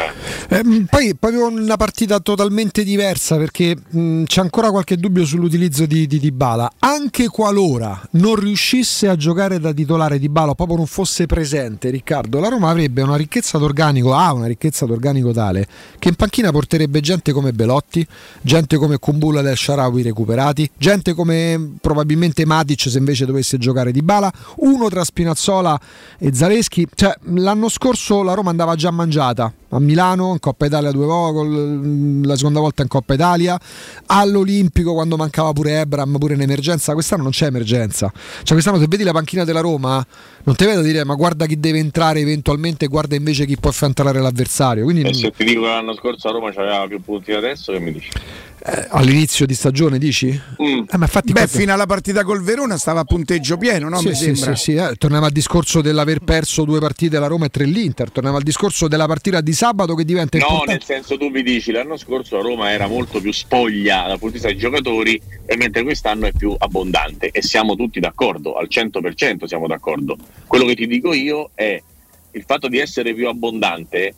eh. 0.48 0.56
Ehm, 0.56 0.86
poi 0.88 1.14
proprio 1.16 1.46
una 1.48 1.76
partita 1.76 2.20
totalmente 2.20 2.84
diversa 2.84 3.36
perché 3.36 3.76
mh, 3.88 4.24
c'è 4.24 4.40
ancora 4.40 4.70
qualche 4.70 4.96
dubbio 4.96 5.24
sull'utilizzo 5.24 5.86
di, 5.86 6.06
di 6.06 6.18
Dybala. 6.18 6.72
Anche 6.78 7.28
qualora 7.28 8.00
non 8.12 8.36
riuscisse 8.36 9.08
a 9.08 9.16
giocare 9.16 9.58
da 9.58 9.72
titolare 9.72 10.18
Dybala 10.18 10.54
proprio 10.54 10.76
non 10.76 10.86
fosse 10.86 11.26
presente 11.26 11.90
Riccardo, 11.90 12.38
la 12.40 12.48
Roma 12.48 12.70
avrebbe 12.70 13.02
una 13.02 13.16
ricchezza 13.16 13.58
d'organico, 13.58 14.14
ha 14.14 14.32
una 14.32 14.46
ricchezza 14.46 14.86
d'organico 14.86 15.32
tale 15.32 15.66
che 15.98 16.08
in 16.08 16.14
panchina 16.14 16.50
porterebbe 16.50 17.00
gente 17.00 17.32
come 17.32 17.52
Belotti, 17.52 18.06
gente 18.40 18.76
come 18.76 18.98
Kumbula 18.98 19.42
del 19.42 19.56
Sharawi 19.56 20.02
recuperati, 20.02 20.70
gente 20.76 21.14
come 21.14 21.76
probabilmente 21.80 22.09
Matic 22.16 22.88
se 22.88 22.98
invece 22.98 23.26
dovesse 23.26 23.58
giocare 23.58 23.92
Dybala, 23.92 24.32
uno 24.56 24.88
tra 24.88 25.04
Spinazzola 25.04 25.78
e 26.18 26.34
Zaleschi. 26.34 26.86
Cioè, 26.94 27.14
l'anno 27.34 27.68
scorso 27.68 28.22
la 28.22 28.34
Roma 28.34 28.50
andava 28.50 28.74
già 28.74 28.90
mangiata 28.90 29.52
a 29.72 29.78
Milano, 29.78 30.32
in 30.32 30.40
Coppa 30.40 30.66
Italia 30.66 30.90
due 30.90 31.06
gol, 31.06 32.22
la 32.24 32.36
seconda 32.36 32.60
volta 32.60 32.82
in 32.82 32.88
Coppa 32.88 33.14
Italia, 33.14 33.58
all'Olimpico 34.06 34.94
quando 34.94 35.16
mancava 35.16 35.52
pure 35.52 35.80
Ebram, 35.80 36.18
pure 36.18 36.34
in 36.34 36.40
emergenza. 36.40 36.92
Quest'anno 36.92 37.22
non 37.22 37.32
c'è 37.32 37.46
emergenza. 37.46 38.10
Cioè, 38.12 38.52
quest'anno 38.52 38.78
se 38.78 38.86
vedi 38.88 39.04
la 39.04 39.12
panchina 39.12 39.44
della 39.44 39.60
Roma, 39.60 40.04
non 40.44 40.56
ti 40.56 40.64
vedo 40.64 40.80
dire 40.80 41.04
ma 41.04 41.14
guarda 41.14 41.46
chi 41.46 41.60
deve 41.60 41.78
entrare 41.78 42.20
eventualmente, 42.20 42.86
guarda 42.86 43.14
invece 43.14 43.46
chi 43.46 43.56
può 43.56 43.70
affrontare 43.70 44.20
l'avversario. 44.20 44.84
Quindi 44.84 45.02
E 45.02 45.14
se 45.14 45.30
ti 45.30 45.44
dico 45.44 45.60
che 45.62 45.66
l'anno 45.68 45.94
scorso 45.94 46.28
a 46.28 46.32
Roma 46.32 46.48
aveva 46.48 46.86
più 46.86 47.00
punti 47.00 47.30
di 47.30 47.36
adesso, 47.36 47.72
che 47.72 47.78
mi 47.78 47.92
dici? 47.92 48.10
Eh, 48.64 48.86
all'inizio 48.90 49.46
di 49.46 49.54
stagione 49.54 49.98
dici? 49.98 50.28
Mm. 50.28 50.84
Eh, 50.90 50.96
ma 50.96 51.04
infatti 51.04 51.32
Beh, 51.32 51.40
proprio- 51.40 51.60
fino 51.60 51.72
alla 51.72 51.86
partita 51.86 52.24
col 52.24 52.42
Verona 52.42 52.76
stava 52.78 53.00
a 53.00 53.04
punteggio 53.04 53.56
pieno, 53.56 53.88
no? 53.88 53.98
Sì, 53.98 54.08
Mi 54.08 54.14
sì, 54.14 54.34
sembra. 54.34 54.54
sì, 54.56 54.62
sì, 54.62 54.74
eh. 54.76 54.94
Torniamo 54.96 55.26
al 55.26 55.32
discorso 55.32 55.80
dell'aver 55.80 56.20
perso 56.20 56.64
due 56.64 56.78
partite 56.80 57.18
la 57.18 57.26
Roma 57.26 57.46
e 57.46 57.48
tre 57.48 57.64
l'Inter. 57.64 58.10
Torniamo 58.10 58.36
al 58.36 58.42
discorso 58.42 58.88
della 58.88 59.06
partita 59.06 59.40
di 59.40 59.52
sabato 59.52 59.94
che 59.94 60.04
diventa 60.04 60.36
No, 60.38 60.44
importante. 60.44 60.72
nel 60.72 60.82
senso 60.84 61.16
tu 61.18 61.28
mi 61.28 61.42
dici 61.42 61.72
l'anno 61.72 61.96
scorso 61.96 62.36
la 62.36 62.42
Roma 62.42 62.70
era 62.70 62.86
molto 62.86 63.20
più 63.20 63.32
spoglia 63.32 64.02
dal 64.06 64.18
punto 64.18 64.26
di 64.26 64.32
vista 64.32 64.48
dei 64.48 64.58
giocatori 64.58 65.20
e 65.46 65.56
mentre 65.56 65.82
quest'anno 65.82 66.26
è 66.26 66.32
più 66.32 66.54
abbondante 66.58 67.30
e 67.30 67.42
siamo 67.42 67.76
tutti 67.76 68.00
d'accordo, 68.00 68.54
al 68.54 68.68
100% 68.70 69.44
siamo 69.46 69.66
d'accordo. 69.66 70.16
Quello 70.46 70.64
che 70.66 70.74
ti 70.74 70.86
dico 70.86 71.12
io 71.12 71.50
è 71.54 71.80
il 72.32 72.44
fatto 72.46 72.68
di 72.68 72.78
essere 72.78 73.12
più 73.14 73.26
abbondante 73.28 74.14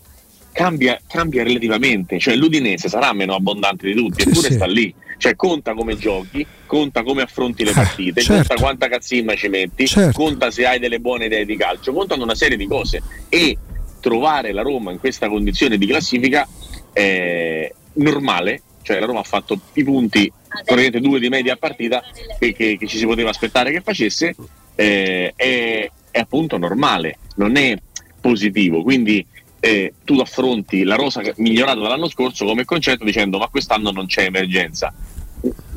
cambia, 0.52 1.00
cambia 1.08 1.42
relativamente, 1.42 2.18
cioè 2.18 2.36
l'Udinese 2.36 2.88
sarà 2.88 3.12
meno 3.12 3.34
abbondante 3.34 3.86
di 3.86 3.94
tutti, 3.94 4.22
eppure 4.22 4.48
sì. 4.48 4.54
sta 4.54 4.66
lì. 4.66 4.94
Cioè 5.22 5.36
conta 5.36 5.72
come 5.74 5.96
giochi, 5.96 6.44
conta 6.66 7.04
come 7.04 7.22
affronti 7.22 7.64
le 7.64 7.70
partite, 7.70 8.22
certo. 8.22 8.48
conta 8.48 8.62
quanta 8.62 8.88
cazzimma 8.88 9.36
ci 9.36 9.46
metti, 9.48 9.86
Certo. 9.86 10.18
conta 10.18 10.50
se 10.50 10.66
hai 10.66 10.80
delle 10.80 10.98
buone 10.98 11.26
idee 11.26 11.44
di 11.44 11.56
calcio, 11.56 11.92
contano 11.92 12.24
una 12.24 12.34
serie 12.34 12.56
di 12.56 12.66
cose 12.66 13.00
e 13.28 13.56
trovare 14.00 14.50
la 14.52 14.62
Roma 14.62 14.90
in 14.90 14.98
questa 14.98 15.28
condizione 15.28 15.78
di 15.78 15.86
classifica 15.86 16.44
è 16.92 17.72
normale, 17.94 18.62
cioè 18.82 18.98
la 18.98 19.06
Roma 19.06 19.20
ha 19.20 19.24
fatto 19.24 19.60
i 19.74 19.84
punti, 19.84 20.30
praticamente 20.48 20.98
due 20.98 21.20
di 21.20 21.28
media 21.28 21.52
a 21.52 21.56
partita 21.56 22.02
che, 22.40 22.52
che- 22.52 22.76
che 22.76 22.86
ci 22.88 22.98
si 22.98 23.06
poteva 23.06 23.30
aspettare 23.30 23.70
che 23.70 23.80
facesse, 23.80 24.34
eh, 24.74 25.32
è, 25.36 25.88
è 26.10 26.18
appunto 26.18 26.58
normale, 26.58 27.18
non 27.36 27.54
è 27.56 27.78
positivo, 28.20 28.82
quindi 28.82 29.24
eh, 29.64 29.94
tu 30.04 30.18
affronti 30.18 30.82
la 30.82 30.96
rosa 30.96 31.20
che- 31.20 31.34
migliorata 31.36 31.78
dall'anno 31.78 32.08
scorso 32.08 32.44
come 32.44 32.64
concetto 32.64 33.04
dicendo 33.04 33.38
ma 33.38 33.46
quest'anno 33.46 33.92
non 33.92 34.06
c'è 34.06 34.24
emergenza, 34.24 34.92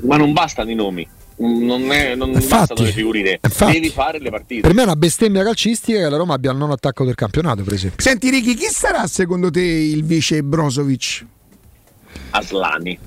ma 0.01 0.17
non 0.17 0.33
bastano 0.33 0.71
i 0.71 0.75
nomi, 0.75 1.07
non, 1.37 1.91
è- 1.91 2.15
non 2.15 2.29
Infatti, 2.29 2.47
bastano 2.47 2.81
le 2.81 2.91
figurine, 2.91 3.39
infatti. 3.43 3.73
devi 3.73 3.89
fare 3.89 4.17
le 4.19 4.29
partite. 4.31 4.61
Per 4.61 4.73
me 4.73 4.81
è 4.81 4.85
una 4.85 4.95
bestemmia 4.95 5.43
calcistica 5.43 5.99
che 5.99 6.09
la 6.09 6.17
Roma 6.17 6.33
abbia 6.33 6.49
il 6.51 6.57
non 6.57 6.71
attacco 6.71 7.05
del 7.05 7.13
campionato, 7.13 7.61
per 7.61 7.73
esempio. 7.73 8.01
Senti 8.03 8.29
Ricky, 8.31 8.55
chi 8.55 8.65
sarà 8.71 9.05
secondo 9.05 9.51
te 9.51 9.61
il 9.61 10.03
vice 10.03 10.41
Brozovic? 10.41 11.25
Aslani. 12.31 12.97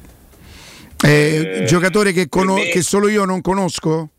Eh, 1.05 1.08
Eh, 1.62 1.65
giocatore 1.65 2.12
che, 2.12 2.28
cono- 2.28 2.55
me- 2.55 2.68
che 2.68 2.82
solo 2.82 3.08
io 3.08 3.24
non 3.24 3.40
conosco? 3.40 4.10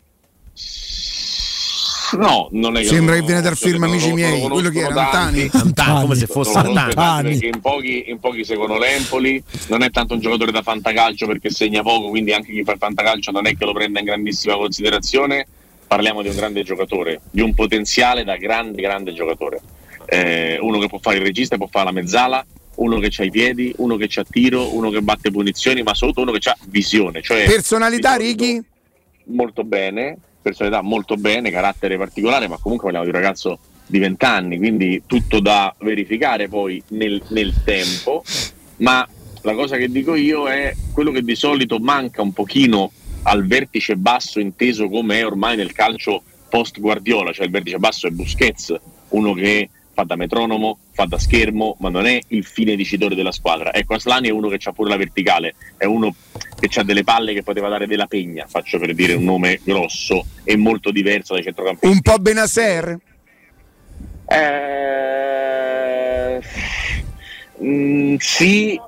No, 2.18 2.50
non 2.52 2.78
è 2.78 2.82
che 2.82 2.88
Sembra 2.88 3.16
che 3.16 3.22
viene 3.22 3.42
dal 3.42 3.56
film 3.56 3.84
Amici 3.84 4.12
miei, 4.14 4.42
lo 4.42 4.50
quello 4.50 4.70
che 4.70 4.80
era 4.80 5.06
Antani. 5.06 5.50
Antani, 5.52 6.02
come 6.02 6.16
se 6.16 6.28
fosse 6.28 6.58
Antani. 6.58 7.40
in 7.42 7.60
pochi, 7.62 8.10
in 8.10 8.20
pochi 8.20 8.44
seguono 8.44 8.78
l'Empoli, 8.78 9.42
non 9.68 9.84
è 9.84 9.90
tanto 9.90 10.14
un 10.14 10.20
giocatore 10.20 10.52
da 10.52 10.62
fantacalcio 10.62 11.28
perché 11.28 11.50
segna 11.50 11.82
poco, 11.82 12.10
quindi 12.10 12.34
anche 12.34 12.52
chi 12.52 12.64
fa 12.64 12.74
il 12.74 12.78
fantacalcio 12.78 13.32
non 13.32 13.48
è 13.48 13.56
che 13.56 13.66
lo 13.66 13.74
prenda 13.74 14.00
in 14.00 14.06
grandissima 14.06 14.56
considerazione. 14.56 15.48
Parliamo 15.88 16.22
di 16.22 16.30
un 16.30 16.36
grande 16.36 16.64
giocatore, 16.64 17.22
di 17.32 17.42
un 17.42 17.54
potenziale 17.54 18.24
da 18.24 18.38
grande, 18.38 18.82
grande 18.82 19.14
giocatore. 19.14 19.60
Eh, 20.06 20.58
uno 20.62 20.78
che 20.80 20.88
può 20.88 21.00
fare 21.00 21.18
il 21.18 21.24
regista, 21.24 21.58
può 21.58 21.68
fare 21.68 21.86
la 21.86 21.92
mezzala, 21.92 22.46
uno 22.76 23.00
che 23.00 23.12
ha 23.18 23.24
i 23.24 23.32
piedi, 23.32 23.74
uno 23.78 23.96
che 23.96 24.08
ha 24.20 24.26
tiro, 24.30 24.76
uno 24.76 24.90
che 24.92 25.02
batte 25.02 25.32
punizioni, 25.32 25.82
ma 25.82 25.94
soprattutto 25.94 26.30
uno 26.30 26.38
che 26.38 26.50
ha 26.50 26.58
visione. 26.68 27.22
Cioè 27.22 27.46
Personalità 27.46 28.16
Ricky? 28.16 28.64
molto 29.30 29.64
bene, 29.64 30.18
personalità 30.50 30.82
molto 30.82 31.16
bene, 31.16 31.52
carattere 31.52 31.98
particolare, 31.98 32.48
ma 32.48 32.58
comunque 32.58 32.92
parliamo 32.92 33.06
di 33.06 33.16
un 33.16 33.22
ragazzo 33.22 33.60
di 33.86 34.00
20 34.00 34.26
anni, 34.26 34.58
quindi 34.58 35.04
tutto 35.06 35.40
da 35.40 35.74
verificare 35.80 36.48
poi 36.48 36.82
nel, 36.90 37.22
nel 37.30 37.54
tempo, 37.64 38.24
ma 38.78 39.08
la 39.42 39.54
cosa 39.54 39.78
che 39.78 39.90
dico 39.90 40.16
io 40.16 40.48
è 40.48 40.76
quello 40.94 41.12
che 41.12 41.24
di 41.24 41.36
solito 41.36 41.80
manca 41.80 42.22
un 42.22 42.34
pochino 42.34 42.92
al 43.24 43.46
vertice 43.46 43.96
basso 43.96 44.40
inteso 44.40 44.90
come 44.90 45.20
è 45.20 45.26
ormai 45.26 45.56
nel 45.56 45.72
calcio 45.72 46.22
post 46.50 46.80
Guardiola, 46.80 47.32
cioè 47.32 47.46
il 47.46 47.52
vertice 47.52 47.78
basso 47.78 48.08
è 48.08 48.12
Busquets, 48.12 48.76
uno 49.10 49.34
che 49.34 49.70
fa 50.00 50.04
da 50.06 50.16
metronomo, 50.16 50.78
fa 50.92 51.04
da 51.06 51.20
schermo, 51.20 51.76
ma 51.80 51.90
non 51.90 52.06
è 52.06 52.22
il 52.30 52.46
fine 52.46 52.78
dicitore 52.78 53.16
della 53.16 53.34
squadra. 53.34 53.74
Ecco, 53.74 53.96
Aslani 53.96 54.30
è 54.30 54.32
uno 54.32 54.48
che 54.48 54.58
ha 54.64 54.72
pure 54.72 54.90
la 54.90 54.96
verticale, 54.96 55.56
è 55.76 55.84
uno 55.86 56.16
che 56.58 56.80
ha 56.80 56.84
delle 56.84 57.04
palle 57.04 57.34
che 57.34 57.44
poteva 57.44 57.68
dare 57.68 57.86
della 57.86 58.08
pegna, 58.08 58.46
faccio 58.48 58.80
per 58.80 58.94
dire 58.94 59.14
un 59.14 59.26
nome 59.26 59.60
grosso 59.64 60.26
e 60.46 60.56
molto 60.56 60.92
diverso 60.92 61.34
dai 61.34 61.44
centrocampisti. 61.44 61.94
Un 61.94 62.02
po' 62.02 62.18
Benasser? 62.18 62.98
Eh, 64.26 64.40
mm, 67.62 68.16
sì, 68.20 68.80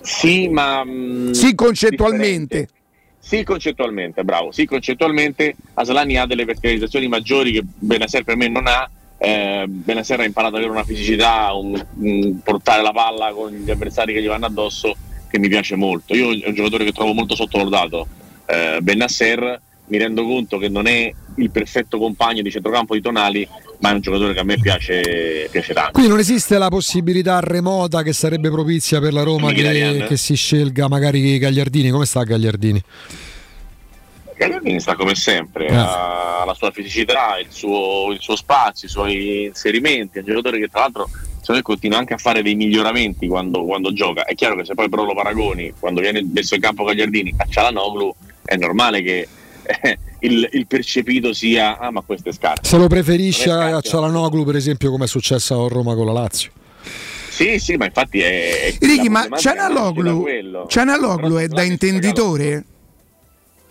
sì, 0.00 0.48
ma... 0.48 0.82
mm, 0.84 1.32
Sì, 1.32 1.54
concettualmente. 1.54 2.56
differente. 2.60 2.74
Sì, 3.18 3.42
concettualmente, 3.42 4.22
bravo. 4.22 4.52
Sì, 4.52 4.64
concettualmente 4.66 5.56
Aslani 5.74 6.16
ha 6.16 6.26
delle 6.26 6.44
verticalizzazioni 6.44 7.08
maggiori 7.08 7.50
che 7.52 7.62
Benasser 7.62 8.22
per 8.24 8.36
me 8.36 8.48
non 8.48 8.68
ha. 8.68 8.88
Eh, 9.18 9.64
Benasser 9.66 10.20
ha 10.20 10.24
imparato 10.24 10.56
ad 10.56 10.60
avere 10.60 10.76
una 10.76 10.84
fisicità, 10.84 11.52
un, 11.54 11.82
un 11.98 12.40
portare 12.42 12.82
la 12.82 12.92
palla 12.92 13.32
con 13.32 13.50
gli 13.50 13.70
avversari 13.70 14.12
che 14.12 14.22
gli 14.22 14.26
vanno 14.26 14.46
addosso 14.46 14.94
che 15.28 15.38
mi 15.38 15.48
piace 15.48 15.76
molto. 15.76 16.14
Io 16.14 16.30
è 16.32 16.48
un 16.48 16.54
giocatore 16.54 16.84
che 16.84 16.92
trovo 16.92 17.12
molto 17.12 17.34
sottovalutato. 17.34 18.06
Eh, 18.46 18.78
Benasser 18.80 19.60
mi 19.88 19.98
rendo 19.98 20.24
conto 20.24 20.58
che 20.58 20.68
non 20.68 20.86
è 20.86 21.12
il 21.36 21.50
perfetto 21.50 21.98
compagno 21.98 22.42
di 22.42 22.50
centrocampo 22.50 22.94
di 22.94 23.00
Tonali, 23.00 23.46
ma 23.80 23.90
è 23.90 23.92
un 23.92 24.00
giocatore 24.00 24.32
che 24.32 24.40
a 24.40 24.44
me 24.44 24.58
piace, 24.58 25.48
piace 25.50 25.72
tanto. 25.74 25.92
Quindi 25.92 26.10
non 26.10 26.18
esiste 26.18 26.58
la 26.58 26.68
possibilità 26.68 27.40
remota 27.40 28.02
che 28.02 28.12
sarebbe 28.12 28.50
propizia 28.50 29.00
per 29.00 29.12
la 29.12 29.22
Roma 29.22 29.52
che, 29.52 30.04
che 30.08 30.16
si 30.16 30.34
scelga 30.34 30.88
magari 30.88 31.38
Gagliardini. 31.38 31.90
Come 31.90 32.06
sta 32.06 32.22
Gagliardini? 32.22 32.82
Gagliardini 34.36 34.80
sta 34.80 34.94
come 34.94 35.14
sempre, 35.14 35.66
Eh. 35.66 35.74
ha 35.74 36.44
la 36.44 36.54
sua 36.54 36.70
fisicità, 36.70 37.38
il 37.38 37.46
suo, 37.48 38.12
il 38.12 38.20
suo 38.20 38.36
spazio, 38.36 38.86
i 38.86 38.90
suoi 38.90 39.44
inserimenti, 39.46 40.18
è 40.18 40.20
un 40.20 40.26
giocatore 40.26 40.58
che 40.58 40.68
tra 40.68 40.80
l'altro 40.80 41.08
secondo 41.08 41.54
me 41.54 41.62
continua 41.62 41.98
anche 41.98 42.14
a 42.14 42.18
fare 42.18 42.42
dei 42.42 42.54
miglioramenti 42.54 43.28
quando, 43.28 43.64
quando 43.64 43.92
gioca. 43.92 44.24
È 44.24 44.34
chiaro 44.34 44.56
che 44.56 44.64
se 44.64 44.74
poi 44.74 44.88
però 44.88 45.04
lo 45.04 45.14
paragoni, 45.14 45.72
quando 45.78 46.00
viene 46.00 46.24
messo 46.32 46.54
in 46.54 46.60
campo 46.60 46.84
Gagliardini 46.84 47.34
a 47.36 47.46
Cialanoglu, 47.48 48.14
è 48.44 48.56
normale 48.56 49.00
che 49.02 49.28
eh, 49.62 49.98
il, 50.20 50.48
il 50.52 50.66
percepito 50.66 51.32
sia 51.32 51.78
ah 51.78 51.90
ma 51.90 52.02
questo 52.02 52.28
è 52.28 52.32
scarso. 52.32 52.64
Se 52.64 52.76
lo 52.76 52.88
preferisce 52.88 53.50
a. 53.50 53.80
Cialanoglu, 53.80 54.44
per 54.44 54.56
esempio, 54.56 54.90
come 54.90 55.04
è 55.04 55.08
successo 55.08 55.64
a 55.64 55.68
Roma 55.68 55.94
con 55.94 56.06
la 56.06 56.12
Lazio. 56.12 56.50
Sì, 57.28 57.58
sì, 57.58 57.76
ma 57.76 57.84
infatti 57.84 58.20
è... 58.20 58.74
la 58.80 59.10
ma 59.10 59.28
Cianaloglu, 59.36 60.22
quello. 60.22 60.66
Cianaloglu 60.68 61.36
è 61.36 61.48
da 61.48 61.62
intenditore? 61.62 62.64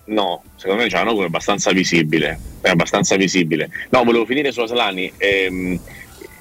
No, 0.06 0.44
secondo 0.56 0.84
me 0.84 0.90
Cialanoglu 0.90 1.24
è 1.24 1.26
abbastanza 1.26 1.72
visibile. 1.72 2.40
È 2.62 2.70
abbastanza 2.70 3.16
visibile. 3.16 3.70
No, 3.90 4.04
volevo 4.04 4.26
finire 4.26 4.52
su 4.52 4.62
Aslani. 4.62 5.12
Ehm, 5.18 5.80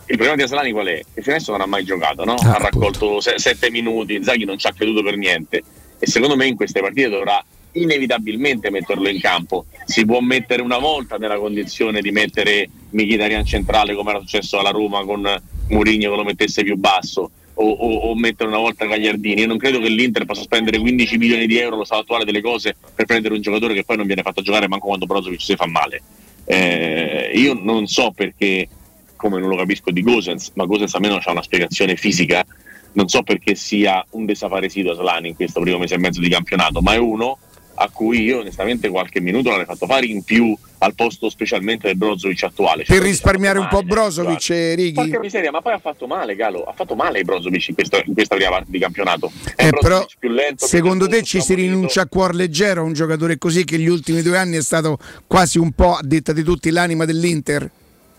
il 0.07 0.17
problema 0.17 0.37
di 0.37 0.43
Aslani 0.43 0.71
qual 0.71 0.87
è? 0.87 1.03
Che 1.15 1.23
fino 1.23 1.35
adesso 1.35 1.53
non 1.53 1.63
ha 1.63 1.67
mai 1.67 1.85
giocato, 1.85 2.25
no? 2.25 2.35
Ah, 2.35 2.55
ha 2.55 2.59
raccolto 2.59 3.21
se- 3.21 3.39
sette 3.39 3.71
minuti, 3.71 4.23
Zaghi 4.23 4.45
non 4.45 4.59
ci 4.59 4.67
ha 4.67 4.73
creduto 4.73 5.03
per 5.03 5.17
niente. 5.17 5.63
E 5.99 6.07
secondo 6.07 6.37
me 6.37 6.47
in 6.47 6.57
queste 6.57 6.81
partite 6.81 7.09
dovrà 7.09 7.43
inevitabilmente 7.73 8.71
metterlo 8.71 9.09
in 9.09 9.21
campo. 9.21 9.65
Si 9.87 10.05
può 10.05 10.21
mettere 10.21 10.63
una 10.63 10.79
volta 10.79 11.17
nella 11.17 11.39
condizione 11.39 12.01
di 12.01 12.11
mettere 12.11 12.69
Mkhitaryan 12.91 13.45
centrale 13.45 13.95
come 13.95 14.11
era 14.11 14.21
successo 14.21 14.59
alla 14.59 14.71
Roma 14.71 15.05
con 15.05 15.43
Mourinho 15.69 16.11
che 16.11 16.17
lo 16.17 16.25
mettesse 16.25 16.63
più 16.63 16.77
basso 16.77 17.31
o, 17.55 17.69
o- 17.71 17.97
o 18.11 18.15
mettere 18.17 18.49
una 18.49 18.59
volta 18.59 18.87
Gagliardini. 18.87 19.41
Io 19.41 19.47
non 19.47 19.59
credo 19.59 19.79
che 19.81 19.89
l'Inter 19.89 20.25
possa 20.25 20.43
spendere 20.43 20.79
15 20.79 21.17
milioni 21.19 21.47
di 21.47 21.59
euro 21.59 21.77
allo 21.77 21.85
stato 21.85 22.03
attuale 22.03 22.25
delle 22.25 22.41
cose 22.41 22.75
per 22.95 23.07
prendere 23.07 23.35
un 23.35 23.41
giocatore 23.41 23.75
che 23.75 23.85
poi 23.85 23.97
non 23.97 24.07
viene 24.07 24.23
fatto 24.23 24.43
giocare 24.43 24.69
manco 24.69 24.87
quando 24.89 25.07
Brozovic 25.07 25.41
si 25.43 25.57
fa 25.57 25.67
male. 25.67 26.03
Eh, 26.47 27.31
io 27.35 27.55
non 27.55 27.87
so 27.87 28.11
perché, 28.11 28.69
come 29.17 29.41
non 29.41 29.49
lo 29.49 29.57
capisco 29.57 29.91
di 29.91 30.03
Gosens, 30.03 30.53
ma 30.55 30.65
Gosens 30.67 30.95
almeno 30.95 31.17
ha 31.23 31.31
una 31.31 31.43
spiegazione 31.43 31.97
fisica, 31.97 32.45
non 32.93 33.09
so 33.09 33.23
perché 33.23 33.55
sia 33.55 34.05
un 34.11 34.25
desaparecido 34.27 34.93
Aslani 34.93 35.29
in 35.29 35.35
questo 35.35 35.61
primo 35.61 35.79
mese 35.79 35.95
e 35.95 35.99
mezzo 35.99 36.21
di 36.21 36.29
campionato, 36.29 36.81
ma 36.81 36.93
è 36.95 36.99
uno 36.99 37.39
a 37.77 37.91
cui 37.91 38.23
io 38.23 38.41
onestamente 38.41 38.89
qualche 38.89 39.21
minuto 39.21 39.49
l'avrei 39.49 39.67
fatto 39.67 39.87
fare 39.87 40.07
in 40.07 40.23
più 40.23 40.57
al 40.79 40.95
posto 40.95 41.31
specialmente 41.31 41.87
del 41.87 41.97
Brozovic 41.97 42.43
attuale. 42.45 42.85
Cioè, 42.85 42.97
Per 42.97 43.07
risparmiare 43.07 43.59
un 43.59 43.69
po' 43.69 43.83
Brozovic, 43.83 44.49
Righi? 44.75 44.93
Porca 44.93 45.19
miseria, 45.19 45.51
ma 45.51 45.61
poi 45.63 45.73
ha 45.73 45.79
fatto 45.79 46.07
male, 46.07 46.35
Galo. 46.37 46.65
Ha 46.65 46.73
fatto 46.73 46.95
male 46.95 47.23
Brozovic 47.25 47.69
in, 47.69 47.75
questo- 47.75 48.03
in 48.05 48.13
questa 48.15 48.35
prima 48.37 48.51
parte 48.51 48.71
di 48.71 48.79
campionato. 48.79 49.33
È 49.57 49.67
Eh, 49.67 49.71
però 49.71 50.05
più 50.19 50.31
lento, 50.31 50.57
più 50.57 50.67
secondo 50.67 51.09
te 51.09 51.23
ci 51.23 51.41
si 51.41 51.55
rinuncia 51.55 52.03
a 52.03 52.07
cuor 52.07 52.35
leggero 52.35 52.83
a 52.83 52.85
un 52.85 52.93
giocatore 52.93 53.39
così 53.39 53.65
che 53.65 53.79
gli 53.79 53.89
ultimi 53.89 54.23
due 54.23 54.37
anni 54.37 54.57
è 54.57 54.63
stato 54.63 54.99
quasi 55.27 55.59
un 55.59 55.73
po', 55.73 55.95
a 55.95 56.01
detta 56.03 56.33
di 56.33 56.43
tutti, 56.43 56.71
l'anima 56.71 57.05
dell'Inter? 57.05 57.71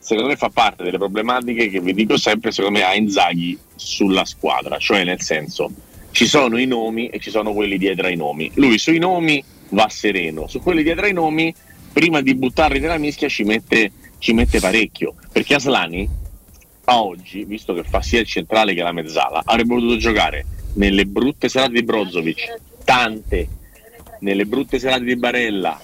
secondo 0.05 0.29
me 0.29 0.35
fa 0.35 0.49
parte 0.49 0.83
delle 0.83 0.99
problematiche 0.99 1.67
che 1.67 1.79
vi 1.79 1.91
dico 1.91 2.15
sempre, 2.15 2.51
secondo 2.51 2.77
me 2.77 2.85
ha 2.85 2.93
Inzaghi 2.93 3.57
sulla 3.73 4.23
squadra, 4.23 4.77
cioè 4.77 5.03
nel 5.03 5.19
senso 5.19 5.71
ci 6.15 6.27
sono 6.27 6.57
i 6.57 6.65
nomi 6.65 7.09
e 7.09 7.19
ci 7.19 7.29
sono 7.29 7.51
quelli 7.51 7.77
dietro 7.77 8.07
ai 8.07 8.15
nomi. 8.15 8.49
Lui 8.53 8.77
sui 8.77 8.99
nomi 8.99 9.43
va 9.71 9.89
sereno, 9.89 10.47
su 10.47 10.61
quelli 10.61 10.81
dietro 10.81 11.07
ai 11.07 11.11
nomi 11.11 11.53
prima 11.91 12.21
di 12.21 12.33
buttarli 12.35 12.79
nella 12.79 12.97
mischia 12.97 13.27
ci 13.27 13.43
mette, 13.43 13.91
ci 14.19 14.31
mette 14.31 14.61
parecchio, 14.61 15.15
perché 15.29 15.55
Aslani 15.55 16.07
a 16.85 17.03
oggi, 17.03 17.43
visto 17.43 17.73
che 17.73 17.83
fa 17.83 18.01
sia 18.01 18.21
il 18.21 18.27
centrale 18.27 18.73
che 18.73 18.81
la 18.81 18.93
mezzala, 18.93 19.41
avrebbe 19.43 19.73
potuto 19.73 19.97
giocare 19.97 20.45
nelle 20.75 21.05
brutte 21.05 21.49
serate 21.49 21.73
di 21.73 21.83
Brozovic, 21.83 22.61
tante, 22.85 23.49
nelle 24.21 24.45
brutte 24.45 24.79
serate 24.79 25.03
di 25.03 25.17
Barella, 25.17 25.77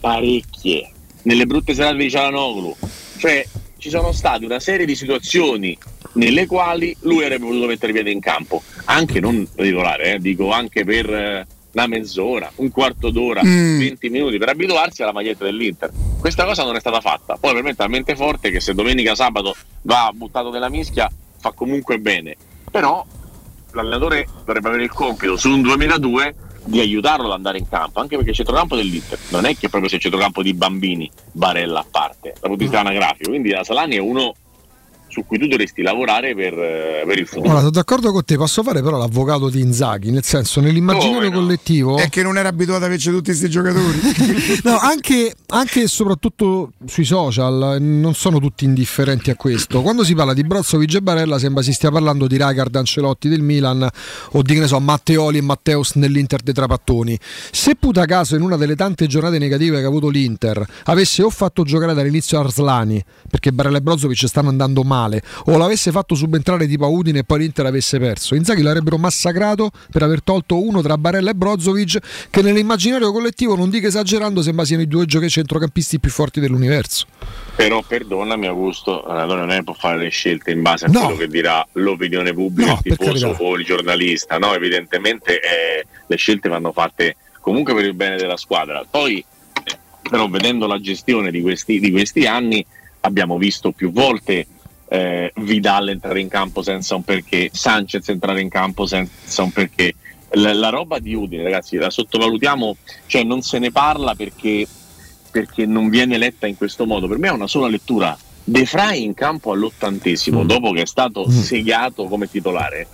parecchie, 0.00 0.90
nelle 1.24 1.44
brutte 1.44 1.74
serate 1.74 1.96
di 1.96 2.08
Cialanoglu, 2.08 2.74
cioè 3.18 3.46
ci 3.76 3.90
sono 3.90 4.12
state 4.12 4.46
una 4.46 4.60
serie 4.60 4.86
di 4.86 4.94
situazioni 4.94 5.76
nelle 6.14 6.46
quali 6.46 6.96
lui 7.00 7.22
avrebbe 7.22 7.44
potuto 7.44 7.66
mettere 7.66 7.92
piede 7.92 8.10
in 8.10 8.20
campo, 8.20 8.62
anche 8.84 9.20
non 9.20 9.46
regolare, 9.54 10.14
eh, 10.14 10.18
dico 10.18 10.50
anche 10.50 10.84
per 10.84 11.12
eh, 11.12 11.46
una 11.72 11.86
mezz'ora, 11.86 12.50
un 12.56 12.70
quarto 12.70 13.10
d'ora, 13.10 13.42
Mm. 13.44 13.78
20 13.78 14.08
minuti 14.10 14.38
per 14.38 14.48
abituarsi 14.50 15.02
alla 15.02 15.12
maglietta 15.12 15.44
dell'Inter. 15.44 15.90
Questa 16.20 16.44
cosa 16.44 16.64
non 16.64 16.76
è 16.76 16.80
stata 16.80 17.00
fatta. 17.00 17.36
Poi 17.36 17.52
per 17.52 17.62
me 17.62 17.70
è 17.70 17.74
talmente 17.74 18.14
forte 18.16 18.50
che 18.50 18.60
se 18.60 18.74
domenica 18.74 19.14
sabato 19.14 19.54
va 19.82 20.10
buttato 20.14 20.50
nella 20.50 20.68
mischia 20.68 21.10
fa 21.38 21.52
comunque 21.52 21.98
bene. 21.98 22.36
Però 22.70 23.04
l'allenatore 23.72 24.26
dovrebbe 24.44 24.68
avere 24.68 24.84
il 24.84 24.92
compito 24.92 25.36
su 25.36 25.50
un 25.50 25.62
2002 25.62 26.34
di 26.66 26.80
aiutarlo 26.80 27.26
ad 27.26 27.32
andare 27.32 27.58
in 27.58 27.68
campo, 27.68 28.00
anche 28.00 28.14
perché 28.14 28.30
il 28.30 28.36
centrocampo 28.36 28.74
dell'Inter 28.76 29.18
non 29.30 29.44
è 29.44 29.54
che 29.54 29.68
proprio 29.68 29.88
sia 29.88 29.98
il 29.98 30.02
centrocampo 30.02 30.42
di 30.42 30.54
bambini, 30.54 31.10
Barella 31.32 31.80
a 31.80 31.86
parte, 31.90 32.30
dal 32.30 32.40
punto 32.40 32.56
di 32.56 32.64
vista 32.64 32.80
anagrafico. 32.80 33.30
Quindi 33.30 33.50
la 33.50 33.64
Salani 33.64 33.96
è 33.96 34.00
uno 34.00 34.34
su 35.14 35.24
cui 35.24 35.38
tu 35.38 35.46
dovresti 35.46 35.80
lavorare 35.80 36.34
per, 36.34 36.52
eh, 36.54 37.04
per 37.06 37.18
il 37.18 37.26
futuro. 37.28 37.50
Ora, 37.50 37.58
sono 37.60 37.70
d'accordo 37.70 38.10
con 38.10 38.24
te, 38.24 38.36
posso 38.36 38.64
fare 38.64 38.82
però 38.82 38.98
l'avvocato 38.98 39.48
di 39.48 39.60
Inzaghi, 39.60 40.10
nel 40.10 40.24
senso 40.24 40.60
nell'immaginario 40.60 41.30
collettivo... 41.30 41.98
È 41.98 42.08
che 42.08 42.24
non 42.24 42.36
era 42.36 42.48
abituato 42.48 42.82
a 42.82 42.86
averci 42.86 43.10
tutti 43.10 43.26
questi 43.26 43.48
giocatori. 43.48 43.96
no, 44.64 44.76
anche, 44.78 45.32
anche 45.48 45.82
e 45.82 45.86
soprattutto 45.86 46.72
sui 46.84 47.04
social 47.04 47.76
non 47.80 48.14
sono 48.14 48.40
tutti 48.40 48.64
indifferenti 48.64 49.30
a 49.30 49.36
questo. 49.36 49.82
Quando 49.82 50.02
si 50.02 50.16
parla 50.16 50.34
di 50.34 50.42
Brozzovic 50.42 50.94
e 50.94 51.00
Barella 51.00 51.38
sembra 51.38 51.62
si 51.62 51.72
stia 51.72 51.92
parlando 51.92 52.26
di 52.26 52.36
Rijkaard 52.36 52.74
Ancelotti 52.74 53.28
del 53.28 53.42
Milan 53.42 53.88
o 54.32 54.42
di 54.42 54.54
che 54.54 54.60
ne 54.60 54.66
so, 54.66 54.80
Matteoli 54.80 55.38
e 55.38 55.42
Matteus 55.42 55.92
nell'Inter 55.94 56.40
dei 56.42 56.54
Trapattoni. 56.54 57.16
Se 57.52 57.76
puta 57.76 58.04
caso 58.04 58.34
in 58.34 58.42
una 58.42 58.56
delle 58.56 58.74
tante 58.74 59.06
giornate 59.06 59.38
negative 59.38 59.78
che 59.78 59.84
ha 59.84 59.88
avuto 59.88 60.08
l'Inter 60.08 60.66
avesse 60.84 61.22
o 61.22 61.30
fatto 61.30 61.62
giocare 61.62 61.94
dall'inizio 61.94 62.40
Arslani, 62.40 63.02
perché 63.30 63.52
Barella 63.52 63.78
e 63.78 63.80
Brozovic 63.80 64.26
stanno 64.26 64.48
andando 64.48 64.82
male, 64.82 65.02
o 65.46 65.56
l'avesse 65.56 65.90
fatto 65.90 66.14
subentrare 66.14 66.66
tipo 66.66 66.84
a 66.84 66.88
Udine 66.88 67.20
e 67.20 67.24
poi 67.24 67.40
l'Inter 67.40 67.66
avesse 67.66 67.98
perso, 67.98 68.34
Inzaghi 68.34 68.62
l'avrebbero 68.62 68.96
massacrato 68.98 69.70
per 69.90 70.02
aver 70.02 70.22
tolto 70.22 70.62
uno 70.62 70.82
tra 70.82 70.96
Barella 70.96 71.30
e 71.30 71.34
Brozovic 71.34 71.98
che 72.30 72.42
nell'immaginario 72.42 73.12
collettivo, 73.12 73.56
non 73.56 73.70
dico 73.70 73.86
esagerando, 73.86 74.42
sembra 74.42 74.64
siano 74.64 74.82
i 74.82 74.88
due 74.88 75.06
giochi 75.06 75.28
centrocampisti 75.28 76.00
più 76.00 76.10
forti 76.10 76.40
dell'universo. 76.40 77.06
Però 77.56 77.82
perdonami 77.86 78.46
Augusto, 78.46 79.04
l'allenatore 79.06 79.40
non 79.40 79.50
è 79.50 79.62
può 79.62 79.74
fare 79.74 79.98
le 79.98 80.08
scelte 80.08 80.50
in 80.50 80.62
base 80.62 80.86
a 80.86 80.88
No. 80.88 81.00
quello 81.00 81.16
che 81.16 81.28
dirà 81.28 81.66
l'opinione 81.72 82.32
pubblica, 82.32 82.72
No, 82.72 82.80
il 82.82 82.96
tifoso 82.96 83.36
o 83.38 83.56
il 83.56 83.64
giornalista, 83.64 84.38
no? 84.38 84.54
Evidentemente 84.54 85.40
eh, 85.40 85.86
le 86.06 86.16
scelte 86.16 86.48
vanno 86.48 86.72
fatte 86.72 87.16
comunque 87.40 87.74
per 87.74 87.84
il 87.84 87.94
bene 87.94 88.16
della 88.16 88.36
squadra. 88.36 88.84
Poi, 88.88 89.18
eh, 89.18 89.78
però, 90.08 90.28
vedendo 90.28 90.66
la 90.66 90.80
gestione 90.80 91.30
di 91.30 91.40
questi, 91.42 91.78
di 91.78 91.90
questi 91.90 92.26
anni, 92.26 92.64
abbiamo 93.00 93.38
visto 93.38 93.70
più 93.72 93.92
volte 93.92 94.46
eh, 94.94 95.32
Vidal 95.36 95.88
entrare 95.88 96.20
in 96.20 96.28
campo 96.28 96.62
senza 96.62 96.94
un 96.94 97.02
perché, 97.02 97.50
Sanchez 97.52 98.08
entrare 98.08 98.40
in 98.40 98.48
campo 98.48 98.86
senza 98.86 99.42
un 99.42 99.50
perché. 99.50 99.94
La, 100.36 100.52
la 100.52 100.68
roba 100.68 100.98
di 101.00 101.14
Udine, 101.14 101.42
ragazzi, 101.42 101.76
la 101.76 101.90
sottovalutiamo, 101.90 102.76
cioè 103.06 103.24
non 103.24 103.42
se 103.42 103.58
ne 103.58 103.72
parla 103.72 104.14
perché, 104.14 104.66
perché 105.30 105.66
non 105.66 105.88
viene 105.88 106.16
letta 106.16 106.46
in 106.46 106.56
questo 106.56 106.86
modo. 106.86 107.08
Per 107.08 107.18
me 107.18 107.28
è 107.28 107.32
una 107.32 107.48
sola 107.48 107.68
lettura. 107.68 108.16
De 108.44 108.62
Vrij 108.62 109.02
in 109.02 109.14
campo 109.14 109.52
all'ottantesimo, 109.52 110.44
dopo 110.44 110.70
che 110.72 110.82
è 110.82 110.86
stato 110.86 111.28
segato 111.30 112.04
come 112.04 112.28
titolare, 112.28 112.86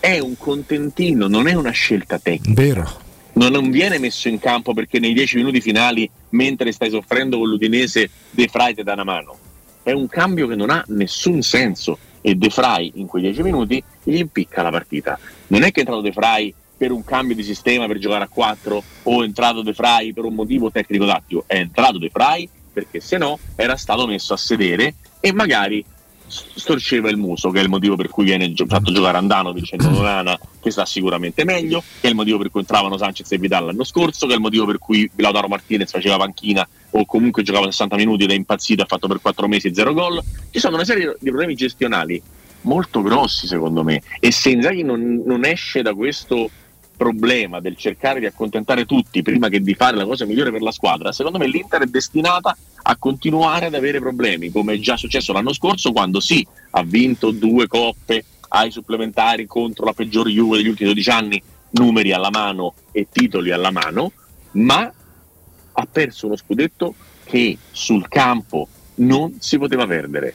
è 0.00 0.18
un 0.18 0.36
contentino, 0.36 1.26
non 1.26 1.46
è 1.46 1.54
una 1.54 1.70
scelta 1.70 2.18
tecnica. 2.18 2.60
Vero. 2.60 3.04
Non, 3.34 3.52
non 3.52 3.70
viene 3.70 3.98
messo 3.98 4.28
in 4.28 4.38
campo 4.38 4.74
perché 4.74 4.98
nei 4.98 5.12
dieci 5.12 5.36
minuti 5.36 5.60
finali, 5.60 6.08
mentre 6.30 6.72
stai 6.72 6.90
soffrendo 6.90 7.38
con 7.38 7.48
l'Udinese, 7.48 8.10
De 8.30 8.48
Vrij 8.50 8.74
ti 8.74 8.82
dà 8.82 8.94
una 8.94 9.04
mano. 9.04 9.38
È 9.86 9.92
un 9.92 10.08
cambio 10.08 10.48
che 10.48 10.56
non 10.56 10.70
ha 10.70 10.82
nessun 10.88 11.42
senso 11.42 11.96
e 12.20 12.34
De 12.34 12.48
Vrij 12.48 12.90
in 12.94 13.06
quei 13.06 13.22
dieci 13.22 13.40
minuti 13.40 13.80
gli 14.02 14.16
impicca 14.16 14.60
la 14.62 14.70
partita. 14.70 15.16
Non 15.46 15.62
è 15.62 15.70
che 15.70 15.76
è 15.76 15.78
entrato 15.78 16.00
De 16.00 16.10
Vrij 16.10 16.52
per 16.76 16.90
un 16.90 17.04
cambio 17.04 17.36
di 17.36 17.44
sistema 17.44 17.86
per 17.86 17.98
giocare 17.98 18.24
a 18.24 18.28
4 18.28 18.82
o 19.04 19.22
è 19.22 19.24
entrato 19.24 19.62
De 19.62 19.70
Vrij 19.70 20.12
per 20.12 20.24
un 20.24 20.34
motivo 20.34 20.72
tecnico-tattico, 20.72 21.44
è 21.46 21.54
entrato 21.54 21.98
De 21.98 22.10
Vrij 22.12 22.48
perché 22.72 22.98
se 22.98 23.16
no 23.16 23.38
era 23.54 23.76
stato 23.76 24.08
messo 24.08 24.34
a 24.34 24.36
sedere 24.36 24.96
e 25.20 25.32
magari 25.32 25.84
storceva 26.26 27.08
il 27.08 27.16
muso, 27.16 27.50
che 27.50 27.60
è 27.60 27.62
il 27.62 27.68
motivo 27.68 27.96
per 27.96 28.08
cui 28.08 28.24
viene 28.24 28.52
gio- 28.52 28.66
fatto 28.66 28.92
giocare 28.92 29.18
Andanovic 29.18 29.72
e 29.72 29.76
Nonana, 29.76 30.38
che 30.60 30.70
sta 30.70 30.84
sicuramente 30.84 31.44
meglio, 31.44 31.82
che 32.00 32.06
è 32.06 32.10
il 32.10 32.16
motivo 32.16 32.38
per 32.38 32.50
cui 32.50 32.60
entravano 32.60 32.96
Sanchez 32.96 33.30
e 33.32 33.38
Vidal 33.38 33.66
l'anno 33.66 33.84
scorso, 33.84 34.26
che 34.26 34.32
è 34.32 34.36
il 34.36 34.42
motivo 34.42 34.66
per 34.66 34.78
cui 34.78 35.08
Lautaro 35.16 35.48
Martinez 35.48 35.90
faceva 35.90 36.16
panchina 36.16 36.66
o 36.90 37.04
comunque 37.04 37.42
giocava 37.42 37.66
60 37.66 37.96
minuti 37.96 38.24
ed 38.24 38.30
è 38.30 38.34
impazzito, 38.34 38.82
ha 38.82 38.86
fatto 38.86 39.08
per 39.08 39.20
4 39.20 39.48
mesi 39.48 39.74
0 39.74 39.92
gol. 39.92 40.22
Ci 40.50 40.58
sono 40.58 40.74
una 40.74 40.84
serie 40.84 41.16
di 41.18 41.28
problemi 41.28 41.54
gestionali 41.54 42.22
molto 42.62 43.00
grossi 43.00 43.46
secondo 43.46 43.84
me 43.84 44.02
e 44.18 44.32
se 44.32 44.50
Inzaghi 44.50 44.82
non, 44.82 45.22
non 45.24 45.44
esce 45.44 45.82
da 45.82 45.94
questo 45.94 46.50
problema 46.96 47.60
del 47.60 47.76
cercare 47.76 48.20
di 48.20 48.26
accontentare 48.26 48.86
tutti 48.86 49.22
prima 49.22 49.48
che 49.48 49.60
di 49.60 49.74
fare 49.74 49.96
la 49.96 50.04
cosa 50.04 50.24
migliore 50.24 50.50
per 50.50 50.62
la 50.62 50.72
squadra, 50.72 51.12
secondo 51.12 51.38
me 51.38 51.46
l'Inter 51.46 51.82
è 51.82 51.86
destinata 51.86 52.56
a 52.82 52.96
continuare 52.96 53.66
ad 53.66 53.74
avere 53.74 54.00
problemi, 54.00 54.50
come 54.50 54.74
è 54.74 54.78
già 54.78 54.96
successo 54.96 55.32
l'anno 55.32 55.52
scorso 55.52 55.92
quando 55.92 56.20
sì, 56.20 56.46
ha 56.70 56.82
vinto 56.82 57.30
due 57.30 57.66
coppe 57.66 58.24
ai 58.48 58.70
supplementari 58.70 59.46
contro 59.46 59.84
la 59.84 59.92
peggior 59.92 60.28
Juve 60.28 60.58
degli 60.58 60.68
ultimi 60.68 60.88
12 60.90 61.10
anni, 61.10 61.42
numeri 61.70 62.12
alla 62.12 62.30
mano 62.30 62.74
e 62.92 63.08
titoli 63.10 63.50
alla 63.50 63.70
mano, 63.70 64.12
ma 64.52 64.90
ha 65.72 65.88
perso 65.90 66.26
uno 66.26 66.36
scudetto 66.36 66.94
che 67.24 67.58
sul 67.70 68.08
campo 68.08 68.68
non 68.96 69.36
si 69.40 69.58
poteva 69.58 69.86
perdere. 69.86 70.34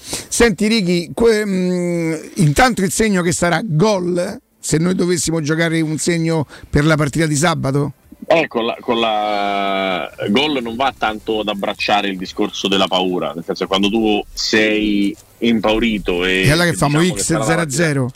Senti 0.00 0.66
Righi, 0.66 1.10
que- 1.14 1.44
mh, 1.44 2.30
intanto 2.36 2.82
il 2.82 2.90
segno 2.90 3.22
che 3.22 3.32
sarà 3.32 3.60
gol, 3.62 4.40
se 4.60 4.76
noi 4.78 4.94
dovessimo 4.94 5.40
giocare 5.40 5.80
un 5.80 5.96
segno 5.98 6.46
per 6.68 6.84
la 6.84 6.96
partita 6.96 7.26
di 7.26 7.34
sabato? 7.34 7.94
Eh, 8.26 8.46
con 8.46 8.64
la, 8.66 8.76
con 8.80 9.00
la 9.00 10.08
gol 10.28 10.60
non 10.62 10.76
va 10.76 10.92
tanto 10.96 11.40
ad 11.40 11.48
abbracciare 11.48 12.08
il 12.08 12.16
discorso 12.18 12.68
della 12.68 12.86
paura, 12.86 13.32
nel 13.34 13.42
senso 13.44 13.62
che 13.64 13.68
quando 13.68 13.88
tu 13.88 14.22
sei 14.32 15.16
impaurito 15.38 16.24
e, 16.24 16.42
E 16.42 16.50
allora 16.50 16.66
che 16.66 16.72
diciamo 16.72 16.98
famo 17.00 17.12
che 17.14 17.20
X 17.20 17.24
sarà 17.42 17.54
la 17.56 17.64
0-0? 17.64 18.06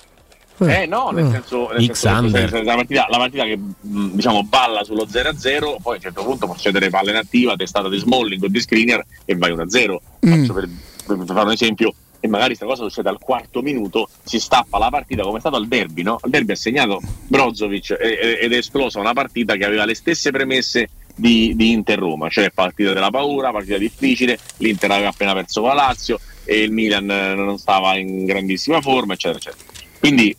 Eh 0.58 0.86
no, 0.86 1.10
nel 1.10 1.26
Eh. 1.26 1.30
senso, 1.32 1.68
nel 1.72 1.86
X 1.86 1.98
senso 1.98 2.08
che 2.20 2.26
under. 2.26 2.48
se- 2.50 2.56
se 2.58 2.62
la, 2.62 2.74
partita, 2.76 3.06
la 3.10 3.16
partita 3.16 3.44
che 3.44 3.56
mh, 3.56 4.06
diciamo 4.12 4.44
balla 4.44 4.84
sullo 4.84 5.04
0-0, 5.10 5.76
poi 5.82 5.94
a 5.94 5.96
un 5.96 6.00
certo 6.00 6.22
punto 6.22 6.46
può 6.46 6.54
succedere 6.54 6.90
palla 6.90 7.10
inattiva, 7.10 7.56
testata 7.56 7.88
di 7.88 7.98
Smalling 7.98 8.42
o 8.44 8.48
di 8.48 8.60
Screener 8.60 9.04
e 9.24 9.34
vai 9.36 9.52
1-0. 9.52 9.96
Mm. 10.26 10.30
Faccio 10.40 10.52
per, 10.52 10.68
per 11.06 11.18
fare 11.26 11.40
un 11.46 11.50
esempio, 11.52 11.92
e 12.24 12.26
magari 12.26 12.56
questa 12.56 12.64
cosa 12.64 12.84
succede 12.84 13.10
al 13.10 13.18
quarto 13.18 13.60
minuto, 13.60 14.08
si 14.22 14.40
stappa 14.40 14.78
la 14.78 14.88
partita 14.88 15.22
come 15.24 15.36
è 15.36 15.40
stato 15.40 15.56
al 15.56 15.68
derby, 15.68 16.00
no? 16.00 16.16
Al 16.22 16.30
derby 16.30 16.52
ha 16.52 16.56
segnato 16.56 16.98
Brozovic 17.26 17.98
ed 18.00 18.50
è 18.50 18.56
esplosa 18.56 18.98
una 18.98 19.12
partita 19.12 19.56
che 19.56 19.66
aveva 19.66 19.84
le 19.84 19.94
stesse 19.94 20.30
premesse 20.30 20.88
di, 21.14 21.52
di 21.54 21.72
Inter-Roma, 21.72 22.30
cioè 22.30 22.50
partita 22.50 22.94
della 22.94 23.10
paura, 23.10 23.52
partita 23.52 23.76
difficile, 23.76 24.38
l'Inter 24.56 24.90
aveva 24.92 25.10
appena 25.10 25.34
perso 25.34 25.60
con 25.60 25.68
la 25.68 25.74
Lazio 25.74 26.18
e 26.46 26.62
il 26.62 26.70
Milan 26.70 27.10
eh, 27.10 27.34
non 27.34 27.58
stava 27.58 27.98
in 27.98 28.24
grandissima 28.24 28.80
forma, 28.80 29.12
eccetera, 29.12 29.38
eccetera. 29.38 29.62
Quindi 29.98 30.34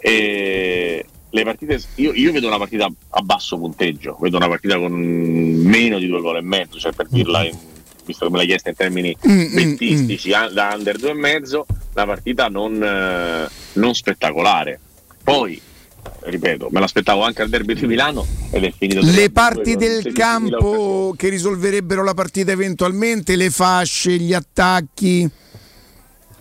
eh, 0.00 1.06
le 1.30 1.44
partite, 1.44 1.80
io, 1.94 2.12
io 2.12 2.30
vedo 2.30 2.46
una 2.46 2.58
partita 2.58 2.92
a 3.08 3.22
basso 3.22 3.56
punteggio, 3.56 4.18
vedo 4.20 4.36
una 4.36 4.48
partita 4.48 4.76
con 4.76 4.92
meno 4.92 5.98
di 5.98 6.06
due 6.06 6.20
gol 6.20 6.36
e 6.36 6.42
mezzo, 6.42 6.78
cioè 6.78 6.92
per 6.92 7.08
dirla 7.08 7.42
in- 7.46 7.70
visto 8.04 8.26
che 8.26 8.30
me 8.30 8.38
l'hai 8.38 8.46
chiesta 8.46 8.70
in 8.70 8.74
termini 8.76 9.16
Mm, 9.28 9.40
mm, 9.40 9.54
bettistici, 9.54 10.32
a- 10.32 10.48
da 10.48 10.74
under 10.76 10.96
due 10.98 11.10
e 11.10 11.14
mezzo, 11.14 11.66
una 11.94 12.06
partita 12.06 12.48
non, 12.48 12.82
eh, 12.82 13.48
non 13.74 13.94
spettacolare. 13.94 14.80
Poi, 15.22 15.60
ripeto, 16.20 16.68
me 16.70 16.80
l'aspettavo 16.80 17.22
anche 17.22 17.42
al 17.42 17.48
derby 17.48 17.74
di 17.74 17.86
Milano 17.86 18.26
ed 18.50 18.64
è 18.64 18.72
finito 18.76 19.00
Le 19.00 19.26
3-2 19.26 19.32
parti 19.32 19.76
del 19.76 20.00
16.000 20.02 20.12
campo 20.14 21.14
che 21.16 21.28
risolverebbero 21.28 22.02
la 22.02 22.14
partita 22.14 22.50
eventualmente, 22.52 23.36
le 23.36 23.50
fasce, 23.50 24.16
gli 24.16 24.32
attacchi. 24.32 25.28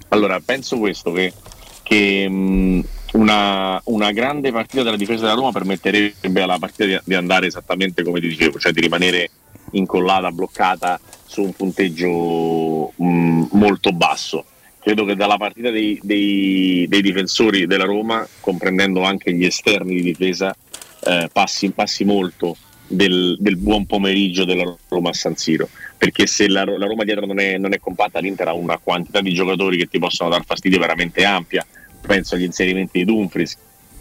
Allora, 0.09 0.39
penso 0.43 0.77
questo, 0.77 1.11
che, 1.11 1.31
che, 1.83 2.27
mh, 2.27 2.83
una, 3.13 3.79
una 3.85 4.11
grande 4.11 4.51
partita 4.51 4.83
della 4.83 4.97
difesa 4.97 5.21
della 5.21 5.35
Roma 5.35 5.51
permetterebbe 5.51 6.41
alla 6.41 6.57
partita 6.59 6.85
di, 6.85 6.99
di 7.03 7.13
andare 7.13 7.47
esattamente 7.47 8.03
come 8.03 8.19
ti 8.19 8.27
dicevo, 8.27 8.59
cioè 8.59 8.71
di 8.71 8.81
rimanere 8.81 9.29
incollata, 9.71 10.31
bloccata 10.31 10.99
su 11.31 11.43
un 11.43 11.53
punteggio 11.53 12.91
mh, 12.93 13.47
molto 13.53 13.93
basso. 13.93 14.43
Credo 14.79 15.05
che 15.05 15.15
dalla 15.15 15.37
partita 15.37 15.69
dei, 15.69 15.97
dei- 16.03 16.85
dei 16.89 17.01
difensori 17.01 17.67
della 17.67 17.85
Roma, 17.85 18.27
comprendendo 18.41 19.03
anche 19.03 19.33
gli 19.33 19.45
esterni 19.45 19.95
di 19.95 20.01
difesa, 20.01 20.53
eh, 21.05 21.29
passi, 21.31 21.69
passi 21.69 22.03
molto 22.03 22.57
del, 22.85 23.37
del 23.39 23.55
buon 23.55 23.85
pomeriggio 23.85 24.43
della 24.43 24.75
Roma 24.89 25.11
a 25.11 25.13
San 25.13 25.37
Siro. 25.37 25.69
Perché 25.97 26.27
se 26.27 26.49
la, 26.49 26.65
la 26.65 26.85
Roma 26.85 27.05
dietro 27.05 27.25
non 27.25 27.39
è, 27.39 27.57
non 27.57 27.73
è 27.73 27.79
compatta, 27.79 28.19
l'Inter 28.19 28.49
ha 28.49 28.53
una 28.53 28.77
quantità 28.77 29.21
di 29.21 29.33
giocatori 29.33 29.77
che 29.77 29.87
ti 29.87 29.99
possono 29.99 30.29
dar 30.29 30.43
fastidio 30.43 30.79
veramente 30.79 31.23
ampia. 31.23 31.65
Penso 32.05 32.35
agli 32.35 32.43
inserimenti 32.43 32.97
di 32.97 33.05
Dumfries, 33.05 33.55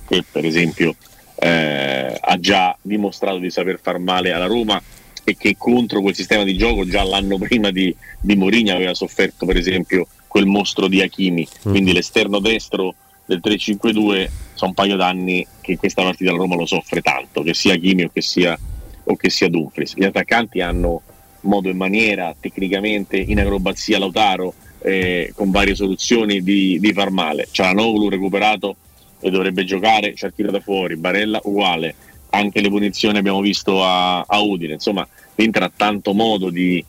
che 0.09 0.25
per 0.29 0.45
esempio 0.45 0.97
eh, 1.39 2.19
ha 2.19 2.41
già 2.41 2.77
dimostrato 2.81 3.39
di 3.39 3.51
saper 3.51 3.79
far 3.81 3.99
male 3.99 4.33
alla 4.33 4.47
Roma 4.47 4.83
e 5.25 5.37
che 5.37 5.57
contro 5.57 6.01
quel 6.01 6.15
sistema 6.15 6.45
di 6.45 6.57
gioco 6.57 6.85
già 6.85 7.03
l'anno 7.03 7.39
prima 7.39 7.71
di, 7.71 7.95
di 8.21 8.37
Mourinho 8.37 8.75
aveva 8.75 8.95
sofferto 8.95 9.47
per 9.47 9.57
esempio 9.57 10.07
quel 10.27 10.47
mostro 10.47 10.87
di 10.87 11.01
Hakimi. 11.03 11.47
Quindi 11.63 11.93
l'esterno 11.93 12.39
destro 12.39 12.95
del 13.27 13.41
3-5-2 13.43 14.29
sono 14.55 14.71
un 14.71 14.75
paio 14.75 14.97
d'anni 14.97 15.47
che 15.61 15.77
questa 15.77 16.03
partita 16.03 16.33
la 16.33 16.39
Roma 16.39 16.57
lo 16.57 16.67
soffre 16.67 17.01
tanto 17.01 17.43
che 17.43 17.55
sia 17.55 17.75
Hakimi 17.75 18.05
o 18.05 18.11
che 18.13 18.23
sia, 18.23 18.59
o 19.05 19.17
che 19.17 19.31
sia 19.31 19.49
Dumfries. 19.49 19.95
Gli 19.97 20.05
attaccanti 20.05 20.61
hanno 20.61 21.03
modo 21.43 21.69
e 21.69 21.75
maniera, 21.75 22.35
tecnicamente, 22.39 23.17
in 23.17 23.41
acrobazia 23.41 23.99
Lautaro, 23.99 24.55
eh, 24.83 25.33
con 25.35 25.51
varie 25.51 25.75
soluzioni 25.75 26.43
di, 26.43 26.79
di 26.81 26.93
far 26.93 27.11
male. 27.11 27.49
C'è 27.51 27.73
Noglu 27.73 28.09
recuperato 28.09 28.77
e 29.21 29.31
dovrebbe 29.31 29.65
giocare, 29.65 30.13
c'è 30.15 30.27
il 30.27 30.33
tiro 30.35 30.51
da 30.51 30.61
fuori, 30.61 30.97
Barella 30.97 31.41
uguale, 31.45 31.95
anche 32.31 32.61
le 32.61 32.69
punizioni 32.69 33.19
abbiamo 33.19 33.41
visto 33.41 33.85
a, 33.85 34.21
a 34.21 34.41
Udine, 34.41 34.75
insomma 34.75 35.07
l'Inter 35.35 35.65
ha 35.65 35.73
tanto 35.75 36.13
modo 36.13 36.51
di 36.51 36.85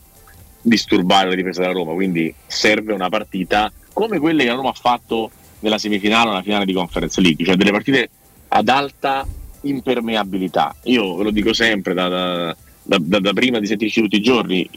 disturbare 0.61 1.29
la 1.29 1.35
difesa 1.35 1.61
della 1.61 1.73
Roma, 1.73 1.93
quindi 1.93 2.33
serve 2.45 2.93
una 2.93 3.09
partita 3.09 3.71
come 3.93 4.19
quelle 4.19 4.43
che 4.43 4.49
la 4.49 4.55
Roma 4.55 4.69
ha 4.69 4.73
fatto 4.73 5.31
nella 5.59 5.77
semifinale 5.77 6.27
o 6.27 6.31
nella 6.31 6.43
finale 6.43 6.65
di 6.65 6.73
Conference 6.73 7.19
League, 7.21 7.45
cioè 7.45 7.55
delle 7.55 7.71
partite 7.71 8.09
ad 8.49 8.69
alta 8.69 9.25
impermeabilità. 9.61 10.75
Io 10.83 11.15
ve 11.15 11.23
lo 11.23 11.31
dico 11.31 11.53
sempre 11.53 11.93
da, 11.93 12.07
da, 12.07 12.55
da, 12.83 13.19
da 13.19 13.33
prima 13.33 13.59
di 13.59 13.67
sentirci 13.67 14.01
tutti 14.01 14.17
i 14.17 14.21
giorni, 14.21 14.67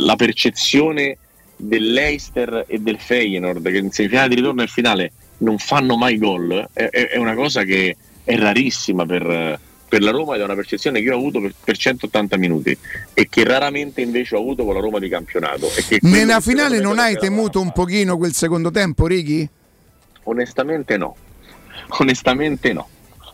la 0.00 0.16
percezione 0.16 1.16
dell'Eister 1.56 2.64
e 2.66 2.78
del 2.78 2.98
Feyenoord 2.98 3.70
che 3.70 3.78
in 3.78 3.90
semifinale 3.90 4.28
di 4.28 4.34
ritorno 4.36 4.62
e 4.62 4.66
finale 4.66 5.12
non 5.38 5.58
fanno 5.58 5.96
mai 5.96 6.16
gol 6.16 6.68
è, 6.72 6.88
è 6.88 7.18
una 7.18 7.34
cosa 7.34 7.64
che 7.64 7.96
è 8.24 8.36
rarissima 8.36 9.04
per, 9.04 9.60
per, 9.90 10.02
la 10.02 10.12
Roma 10.12 10.36
ed 10.36 10.40
è 10.40 10.44
una 10.44 10.54
percezione 10.54 11.00
che 11.00 11.06
io 11.06 11.14
ho 11.14 11.18
avuto 11.18 11.40
per, 11.40 11.52
per, 11.62 11.76
180 11.76 12.36
minuti 12.36 12.76
e 13.12 13.28
che 13.28 13.44
raramente 13.44 14.00
invece 14.00 14.36
ho 14.36 14.38
avuto 14.38 14.64
con 14.64 14.74
la 14.74 14.80
Roma 14.80 15.00
di 15.00 15.08
campionato. 15.08 15.68
Nella 16.02 16.40
finale 16.40 16.80
non 16.80 17.00
hai 17.00 17.16
temuto 17.16 17.60
un 17.60 17.72
pochino 17.72 18.16
quel 18.16 18.32
secondo 18.32 18.70
tempo, 18.70 19.06
Righi? 19.06 19.46
Onestamente 20.22 20.96
no, 20.96 21.16
onestamente 21.98 22.72
no. 22.72 22.88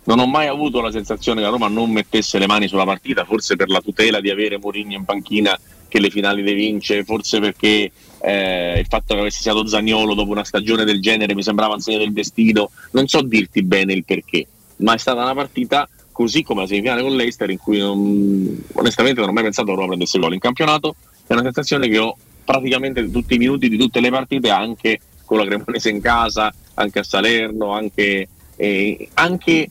Non 0.05 0.21
ho 0.21 0.27
mai 0.27 0.47
avuto 0.47 0.81
la 0.81 0.93
sensazione 0.93 1.41
che 1.41 1.47
la 1.47 1.53
Roma 1.53 1.69
non 1.69 1.91
mettesse 1.91 2.39
le 2.39 2.47
mani 2.47 2.69
sulla 2.69 2.85
partita, 2.85 3.25
forse 3.25 3.57
per 3.57 3.69
la 3.69 3.81
tutela 3.81 4.21
di 4.21 4.31
avere 4.31 4.57
Mourinho 4.57 4.95
in 4.95 5.05
panchina 5.05 5.59
che 5.89 6.01
le 6.01 6.11
finali 6.11 6.43
le 6.43 6.55
vince, 6.55 7.05
forse 7.05 7.41
perché 7.41 7.91
eh, 8.21 8.79
il 8.79 8.87
fatto 8.89 9.15
che 9.15 9.21
avesse 9.21 9.41
stato 9.41 9.67
Zagnolo 9.67 10.15
dopo 10.15 10.31
una 10.31 10.45
stagione 10.45 10.85
del 10.85 11.01
genere 11.01 11.35
mi 11.35 11.43
sembrava 11.43 11.75
un 11.75 11.81
segno 11.81 11.99
del 11.99 12.13
destino, 12.13 12.71
non 12.93 13.07
so 13.07 13.23
dirti 13.23 13.63
bene 13.63 13.93
il 13.93 14.05
perché, 14.05 14.47
ma 14.79 14.95
è 14.95 14.99
stata 14.99 15.23
una 15.23 15.35
partita 15.35 15.89
così 16.17 16.43
come 16.43 16.63
la 16.63 16.67
semifinale 16.67 17.03
con 17.03 17.15
l'Eister 17.15 17.51
in 17.51 17.59
cui 17.59 17.77
non, 17.77 18.65
onestamente 18.73 19.21
non 19.21 19.29
ho 19.29 19.33
mai 19.35 19.43
pensato 19.43 19.69
che 19.69 19.75
Roma 19.75 19.89
prendesse 19.89 20.19
gol 20.19 20.33
in 20.33 20.39
campionato, 20.39 20.97
è 21.27 21.35
una 21.35 21.43
sensazione 21.43 21.89
che 21.89 21.99
ho 21.99 22.17
praticamente 22.43 23.11
tutti 23.11 23.35
i 23.35 23.39
minuti 23.39 23.69
di 23.69 23.77
tutte 23.77 24.01
le 24.01 24.09
partite, 24.09 24.49
anche 24.49 24.99
con 25.27 25.37
la 25.37 25.45
Cremonese 25.45 25.91
in 25.91 26.01
casa, 26.01 26.51
anche 26.73 27.01
a 27.01 27.03
Salerno, 27.03 27.73
anche, 27.73 28.29
eh, 28.57 29.09
anche 29.13 29.69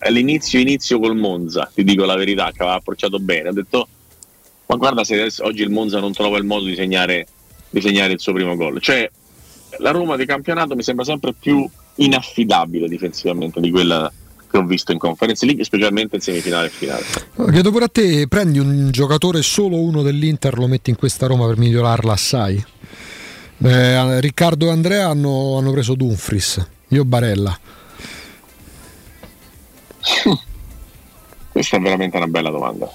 all'inizio 0.00 0.60
inizio 0.60 0.98
col 0.98 1.16
Monza, 1.16 1.70
ti 1.74 1.82
dico 1.84 2.04
la 2.04 2.16
verità, 2.16 2.52
che 2.52 2.60
aveva 2.62 2.76
approcciato 2.76 3.18
bene, 3.18 3.48
ho 3.48 3.52
detto 3.54 3.88
ma 4.66 4.76
guarda 4.76 5.04
se 5.04 5.14
adesso, 5.14 5.42
oggi 5.46 5.62
il 5.62 5.70
Monza 5.70 6.00
non 6.00 6.12
trova 6.12 6.36
il 6.36 6.44
modo 6.44 6.66
di 6.66 6.74
segnare, 6.74 7.26
di 7.70 7.80
segnare 7.80 8.12
il 8.12 8.20
suo 8.20 8.34
primo 8.34 8.54
gol. 8.56 8.78
Cioè 8.82 9.10
la 9.78 9.90
Roma 9.90 10.16
di 10.16 10.26
campionato 10.26 10.74
mi 10.74 10.82
sembra 10.82 11.06
sempre 11.06 11.32
più 11.32 11.66
inaffidabile 11.94 12.86
difensivamente 12.86 13.60
di 13.60 13.70
quella 13.70 14.12
che 14.58 14.64
ho 14.64 14.66
visto 14.66 14.92
in 14.92 14.98
Conference 14.98 15.44
League, 15.46 15.64
specialmente 15.64 16.16
in 16.16 16.22
semifinale 16.22 16.66
e 16.66 16.70
finale. 16.70 17.04
Chiedo 17.50 17.70
pure 17.70 17.84
a 17.84 17.88
te, 17.88 18.26
prendi 18.28 18.58
un 18.58 18.90
giocatore 18.90 19.42
solo 19.42 19.76
uno 19.76 20.02
dell'Inter, 20.02 20.58
lo 20.58 20.66
metti 20.66 20.90
in 20.90 20.96
questa 20.96 21.26
Roma 21.26 21.46
per 21.46 21.56
migliorarla 21.56 22.12
assai? 22.12 22.64
Eh, 23.60 24.20
Riccardo 24.20 24.66
e 24.66 24.70
Andrea 24.70 25.08
hanno, 25.08 25.56
hanno 25.56 25.70
preso 25.72 25.94
Dumfries, 25.94 26.66
io 26.88 27.04
Barella. 27.04 27.58
Questa 31.50 31.76
è 31.76 31.80
veramente 31.80 32.16
una 32.16 32.26
bella 32.26 32.50
domanda. 32.50 32.90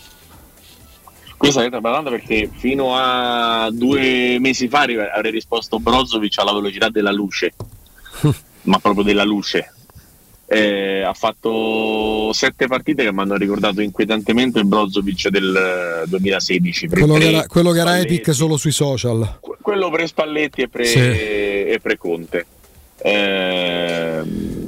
Questa 1.36 1.62
è 1.62 1.68
una 1.68 1.82
bella 1.82 1.98
domanda 1.98 2.18
perché 2.18 2.50
fino 2.54 2.96
a 2.96 3.70
due 3.72 4.38
mesi 4.40 4.70
fa 4.70 4.82
avrei 4.82 5.32
risposto 5.32 5.80
Brozovic 5.80 6.38
alla 6.38 6.54
velocità 6.54 6.90
della 6.90 7.12
luce, 7.12 7.54
ma 8.64 8.80
proprio 8.80 9.04
della 9.04 9.26
luce. 9.26 9.73
Eh, 10.46 11.02
ha 11.02 11.14
fatto 11.14 12.32
sette 12.34 12.68
partite 12.68 13.04
che 13.04 13.14
mi 13.14 13.22
hanno 13.22 13.36
ricordato 13.36 13.82
inquietantemente 13.82 14.60
il 14.60 14.66
Brozovic 14.66 15.30
del 15.30 16.04
2016. 16.08 16.88
Quello, 16.90 17.16
che 17.16 17.30
era, 17.30 17.48
quello 17.48 17.72
che 17.72 17.80
era 17.80 18.00
epic 18.00 18.34
solo 18.34 18.58
sui 18.58 18.72
social. 18.72 19.40
Quello 19.40 19.90
pre 19.90 20.08
Spalletti 20.08 20.62
e 20.62 20.68
pre, 20.68 20.86
sì. 20.86 21.00
e 21.00 21.80
pre 21.82 21.98
Conte. 21.98 22.46
Eh, 22.98 24.22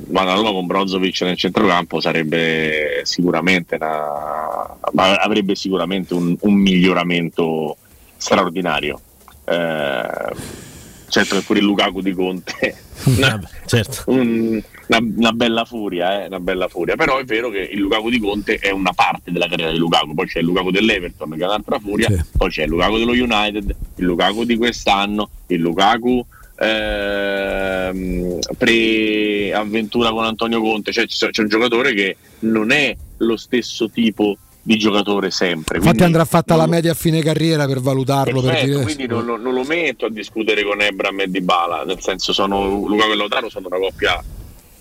ma 0.10 0.24
la 0.24 0.34
Roma 0.34 0.52
con 0.52 0.66
Brozovic 0.66 1.22
nel 1.22 1.38
centrocampo 1.38 2.00
sarebbe 2.00 3.02
sicuramente 3.04 3.76
una, 3.76 4.78
avrebbe 5.22 5.56
sicuramente 5.56 6.14
un, 6.14 6.36
un 6.40 6.54
miglioramento 6.54 7.78
straordinario. 8.18 9.00
Eh, 9.46 10.64
certo 11.08 11.36
che 11.36 11.42
pure 11.42 11.60
il 11.60 11.66
Lukaku 11.66 12.02
di 12.02 12.14
Conte 12.14 12.76
una, 13.06 13.40
certo. 13.66 14.04
un, 14.08 14.62
una, 14.88 15.00
una, 15.00 15.32
bella 15.32 15.66
furia, 15.66 16.24
eh, 16.24 16.28
una 16.28 16.40
bella 16.40 16.68
furia, 16.68 16.96
però 16.96 17.18
è 17.18 17.24
vero 17.24 17.50
che 17.50 17.60
il 17.60 17.80
Lukaku 17.80 18.10
di 18.10 18.20
Conte 18.20 18.58
è 18.58 18.72
una 18.72 18.94
parte 18.94 19.32
della 19.32 19.48
carriera 19.48 19.72
di 19.72 19.78
Lukaku, 19.78 20.14
poi 20.14 20.28
c'è 20.28 20.40
il 20.40 20.46
Lukaku 20.46 20.72
dell'Everton 20.72 21.30
che 21.32 21.44
è 21.44 21.46
un'altra 21.46 21.80
furia, 21.80 22.08
sì. 22.08 22.22
poi 22.38 22.50
c'è 22.50 22.64
il 22.64 22.70
Lukaku 22.70 22.98
dello 22.98 23.12
United, 23.12 23.76
il 23.96 24.06
Lukaku 24.06 24.44
di 24.44 24.58
quest'anno, 24.58 25.30
il 25.48 25.60
Lukaku 25.60 26.26
ehm, 26.58 28.40
pre-avventura 28.58 30.12
con 30.12 30.26
Antonio 30.26 30.62
Conte, 30.62 30.92
cioè 30.92 31.06
c'è 31.06 31.42
un 31.42 31.48
giocatore 31.48 31.94
che 31.94 32.18
non 32.40 32.72
è 32.72 32.96
lo 33.18 33.38
stesso 33.38 33.90
tipo 33.90 34.38
di 34.62 34.78
giocatore 34.78 35.30
sempre. 35.30 35.78
Infatti 35.78 36.04
andrà 36.04 36.26
fatta 36.26 36.56
la 36.56 36.66
media 36.66 36.92
a 36.92 36.96
fine 36.96 37.22
carriera 37.22 37.68
per 37.68 37.82
valutarlo. 37.82 38.42
Perfetto, 38.42 38.66
per 38.66 38.70
dire... 38.70 38.84
quindi 38.84 39.06
non, 39.06 39.42
non, 39.42 39.54
lo 39.54 39.64
metto 39.64 40.08
a 40.08 40.10
discutere 40.10 40.64
con 40.64 40.82
Ebram 40.82 41.20
e 41.20 41.28
Dybala, 41.28 41.84
nel 41.84 42.02
senso 42.02 42.34
sono 42.34 42.84
Luca 42.88 43.06
e 43.06 43.16
Lautaro 43.16 43.48
sono 43.50 43.68
una 43.68 43.78
coppia 43.78 44.24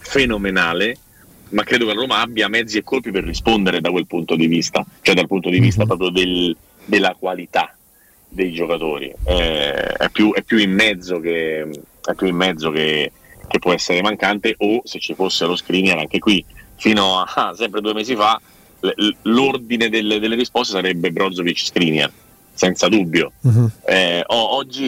fenomenale, 0.05 0.99
ma 1.50 1.65
credo 1.65 1.86
che 1.86 1.94
la 1.94 2.00
Roma 2.00 2.20
abbia 2.20 2.49
mezzi 2.49 2.78
e 2.78 2.84
colpi 2.84 3.10
per 3.10 3.24
rispondere 3.24 3.81
da 3.81 3.91
quel 3.91 4.07
punto 4.07 4.36
di 4.36 4.47
vista, 4.47 4.84
cioè 5.00 5.15
dal 5.15 5.26
punto 5.26 5.49
di 5.49 5.58
vista 5.58 5.84
mm-hmm. 5.84 5.97
proprio 5.97 6.10
del, 6.10 6.57
della 6.84 7.16
qualità 7.18 7.74
dei 8.28 8.52
giocatori. 8.52 9.12
Eh, 9.24 9.73
è, 9.73 10.08
più, 10.10 10.33
è, 10.33 10.42
più, 10.42 10.58
in 10.58 10.73
mezzo, 10.73 11.20
che, 11.20 11.68
è 12.05 12.15
più 12.15 12.26
in 12.26 12.36
mezzo 12.36 12.70
che, 12.70 13.10
che, 13.49 13.58
può 13.58 13.73
essere 13.73 14.02
mancante 14.02 14.55
o 14.58 14.83
se 14.84 14.99
ci 14.99 15.15
fosse 15.15 15.47
lo 15.47 15.57
screener 15.57 15.99
anche 15.99 16.18
qui 16.18 16.44
fino 16.76 17.20
a 17.20 17.33
ah, 17.34 17.55
sempre 17.57 17.81
due 17.81 17.94
mesi 17.94 18.15
fa 18.15 18.41
l'ordine 19.23 19.89
delle, 19.89 20.18
delle 20.18 20.34
risposte 20.34 20.74
sarebbe 20.74 21.10
Brozovic 21.10 21.65
screener 21.65 22.12
senza 22.52 22.89
dubbio 22.89 23.33
uh-huh. 23.41 23.70
eh, 23.86 24.23
oggi, 24.26 24.78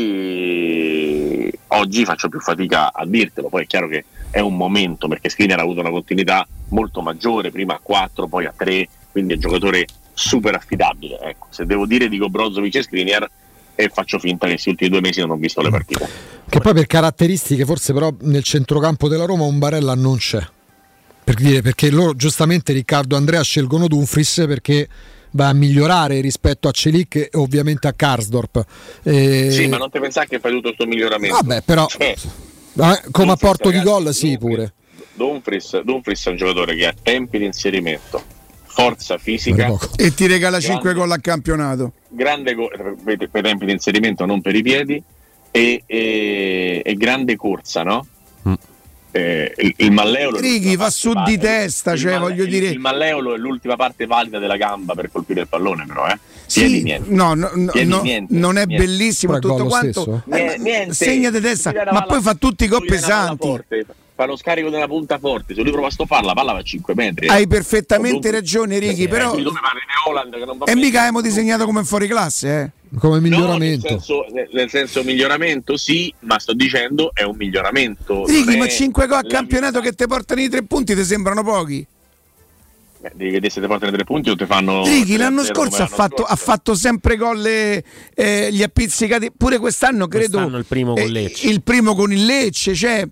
oggi 1.68 2.04
faccio 2.04 2.28
più 2.28 2.40
fatica 2.40 2.92
a 2.92 3.06
dirtelo 3.06 3.48
poi 3.48 3.62
è 3.62 3.66
chiaro 3.66 3.88
che 3.88 4.04
è 4.30 4.40
un 4.40 4.56
momento 4.56 5.08
perché 5.08 5.28
Skriniar 5.28 5.58
ha 5.58 5.62
avuto 5.62 5.80
una 5.80 5.90
continuità 5.90 6.46
molto 6.68 7.00
maggiore 7.00 7.50
prima 7.50 7.74
a 7.74 7.80
4 7.82 8.26
poi 8.26 8.46
a 8.46 8.54
3 8.56 8.88
quindi 9.12 9.32
è 9.32 9.36
un 9.36 9.42
giocatore 9.42 9.86
super 10.12 10.54
affidabile. 10.54 11.18
Ecco, 11.20 11.46
se 11.50 11.64
devo 11.66 11.86
dire 11.86 12.08
dico 12.08 12.28
Brozovic 12.28 12.74
e 12.76 12.82
Skriniar 12.82 13.30
e 13.74 13.90
faccio 13.92 14.18
finta 14.18 14.46
che 14.46 14.52
questi 14.52 14.70
ultimi 14.70 14.90
due 14.90 15.00
mesi 15.00 15.20
non 15.20 15.30
ho 15.30 15.36
visto 15.36 15.60
le 15.60 15.70
partite. 15.70 16.08
Che 16.48 16.60
poi 16.60 16.74
per 16.74 16.86
caratteristiche 16.86 17.64
forse 17.64 17.92
però 17.92 18.12
nel 18.20 18.42
centrocampo 18.42 19.08
della 19.08 19.24
Roma 19.24 19.44
un 19.44 19.58
Barella 19.58 19.94
non 19.94 20.16
c'è. 20.16 20.44
Per 21.24 21.34
dire, 21.34 21.60
perché 21.60 21.90
loro 21.90 22.14
giustamente 22.14 22.72
Riccardo 22.72 23.16
e 23.16 23.18
Andrea 23.18 23.42
scelgono 23.42 23.88
Dumfries 23.88 24.44
perché 24.46 24.88
va 25.32 25.48
a 25.48 25.52
migliorare 25.52 26.20
rispetto 26.20 26.68
a 26.68 26.70
Celic 26.70 27.16
e 27.16 27.30
ovviamente 27.34 27.88
a 27.88 27.92
Karsdorp. 27.92 28.64
E... 29.02 29.50
Sì, 29.50 29.66
ma 29.66 29.76
non 29.76 29.90
ti 29.90 29.98
pensare 29.98 30.28
che 30.28 30.38
fai 30.38 30.52
tutto 30.52 30.68
questo 30.68 30.86
miglioramento. 30.86 31.34
Vabbè, 31.34 31.62
però 31.62 31.86
cioè, 31.86 32.14
come 33.10 33.32
apporto 33.32 33.70
di 33.70 33.80
gol 33.80 34.12
sì 34.12 34.36
pure. 34.38 34.74
Dumfries, 35.14 35.80
Dumfries 35.80 36.26
è 36.26 36.30
un 36.30 36.36
giocatore 36.36 36.76
che 36.76 36.86
ha 36.86 36.94
tempi 37.02 37.38
di 37.38 37.46
inserimento, 37.46 38.22
forza 38.64 39.16
fisica 39.16 39.74
e 39.96 40.12
ti 40.14 40.26
regala 40.26 40.60
5 40.60 40.92
gol 40.92 41.10
a 41.10 41.18
campionato. 41.18 41.92
Grande 42.08 42.54
go- 42.54 42.70
per, 43.02 43.16
i 43.20 43.42
tempi 43.42 43.64
di 43.64 43.72
inserimento, 43.72 44.26
non 44.26 44.42
per 44.42 44.54
i 44.54 44.62
piedi, 44.62 45.02
e, 45.50 45.82
e, 45.86 46.82
e 46.84 46.94
grande 46.96 47.36
corsa, 47.36 47.82
no? 47.82 48.06
Eh, 49.16 49.54
il, 49.56 49.74
il, 49.76 49.92
malleolo 49.92 50.38
Righi 50.38 50.76
va 50.76 50.90
su 50.90 51.12
di 51.24 51.38
testa, 51.38 51.92
il, 51.92 51.98
cioè, 51.98 52.18
voglio 52.18 52.44
il, 52.44 52.50
dire. 52.50 52.66
Il 52.66 52.78
malleolo 52.78 53.34
è 53.34 53.38
l'ultima 53.38 53.76
parte 53.76 54.06
valida 54.06 54.38
della 54.38 54.56
gamba 54.56 54.94
per 54.94 55.10
colpire 55.10 55.42
il 55.42 55.48
pallone, 55.48 55.86
però, 55.86 56.06
eh. 56.06 56.18
Sì, 56.44 56.82
niente. 56.82 57.10
no, 57.10 57.34
no, 57.34 57.50
no, 57.54 57.72
niente, 58.02 58.34
non 58.34 58.58
è 58.58 58.66
niente. 58.66 58.84
bellissimo 58.84 59.38
tutto 59.38 59.64
quanto. 59.64 60.22
Eh, 60.30 60.56
niente, 60.58 60.92
segna 60.94 61.30
di 61.30 61.40
testa, 61.40 61.72
ma 61.90 62.02
poi 62.02 62.20
fa 62.20 62.34
tutti 62.34 62.64
i 62.64 62.68
gol 62.68 62.84
pesanti 62.84 63.64
fa 64.16 64.24
lo 64.24 64.34
scarico 64.34 64.70
della 64.70 64.88
punta 64.88 65.18
forte. 65.18 65.54
Se 65.54 65.62
lui 65.62 65.70
prova 65.70 65.88
a 65.88 65.90
stopparla, 65.90 66.28
la 66.28 66.32
palla 66.32 66.52
va 66.52 66.60
a 66.60 66.62
5 66.62 66.94
metri. 66.94 67.28
Hai 67.28 67.46
perfettamente 67.46 68.30
ragione, 68.30 68.78
Ricky. 68.78 69.04
Eh, 69.04 69.08
però. 69.08 69.36
E 70.64 70.74
mica 70.74 71.00
abbiamo 71.00 71.20
disegnato 71.20 71.66
come 71.66 71.84
fuori 71.84 72.08
classe, 72.08 72.60
eh? 72.60 72.98
Come 72.98 73.20
miglioramento. 73.20 73.88
No, 73.88 73.94
nel, 73.94 74.00
senso, 74.00 74.26
nel, 74.52 74.70
senso, 74.70 75.04
miglioramento 75.04 75.76
sì, 75.76 76.12
ma 76.20 76.38
sto 76.38 76.54
dicendo 76.54 77.10
è 77.12 77.24
un 77.24 77.36
miglioramento. 77.36 78.24
Ricky, 78.24 78.56
ma 78.56 78.66
5 78.66 79.06
gol 79.06 79.18
a 79.18 79.22
campionato 79.22 79.80
che 79.80 79.92
ti 79.92 80.06
portano 80.06 80.40
i 80.40 80.48
tre 80.48 80.62
punti 80.62 80.94
ti 80.94 81.04
sembrano 81.04 81.42
pochi? 81.42 81.86
Eh, 83.02 83.12
Devi 83.14 83.32
vedere 83.32 83.50
se 83.50 83.60
ti 83.60 83.66
portano 83.66 83.92
tre 83.92 84.04
punti 84.04 84.30
o 84.30 84.36
ti 84.36 84.46
fanno. 84.46 84.84
Righi 84.84 85.18
l'anno 85.18 85.42
3-0 85.42 85.44
scorso 85.44 85.82
ha 85.82 85.86
fatto, 85.86 86.22
ha 86.22 86.36
fatto 86.36 86.74
sempre 86.74 87.16
gol 87.16 87.44
eh, 87.44 87.84
eh, 88.14 88.48
gli 88.50 88.62
appizzicati, 88.62 89.30
pure 89.36 89.58
quest'anno 89.58 90.08
credo 90.08 90.38
Quest'anno 90.38 90.58
il 90.58 90.64
primo 90.64 90.94
con 90.94 91.02
eh, 91.02 91.08
Lecce. 91.08 91.48
il 91.48 91.62
primo 91.62 91.94
con 91.94 92.12
il 92.12 92.24
Lecce, 92.24 92.74
cioè, 92.74 93.06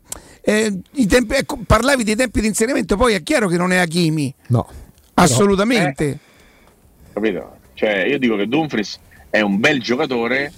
eh, 0.44 0.78
i 0.92 1.06
tempi- 1.06 1.34
ecco, 1.36 1.58
parlavi 1.66 2.04
dei 2.04 2.16
tempi 2.16 2.40
di 2.40 2.46
inserimento, 2.48 2.96
poi 2.96 3.14
è 3.14 3.22
chiaro 3.22 3.48
che 3.48 3.56
non 3.56 3.72
è 3.72 3.76
Hakimi, 3.76 4.32
No. 4.48 4.68
assolutamente. 5.14 6.18
Capito? 7.12 7.56
Cioè, 7.74 8.04
io 8.04 8.18
dico 8.18 8.36
che 8.36 8.46
Dumfries 8.46 8.98
è 9.30 9.40
un 9.40 9.58
bel 9.58 9.80
giocatore 9.80 10.52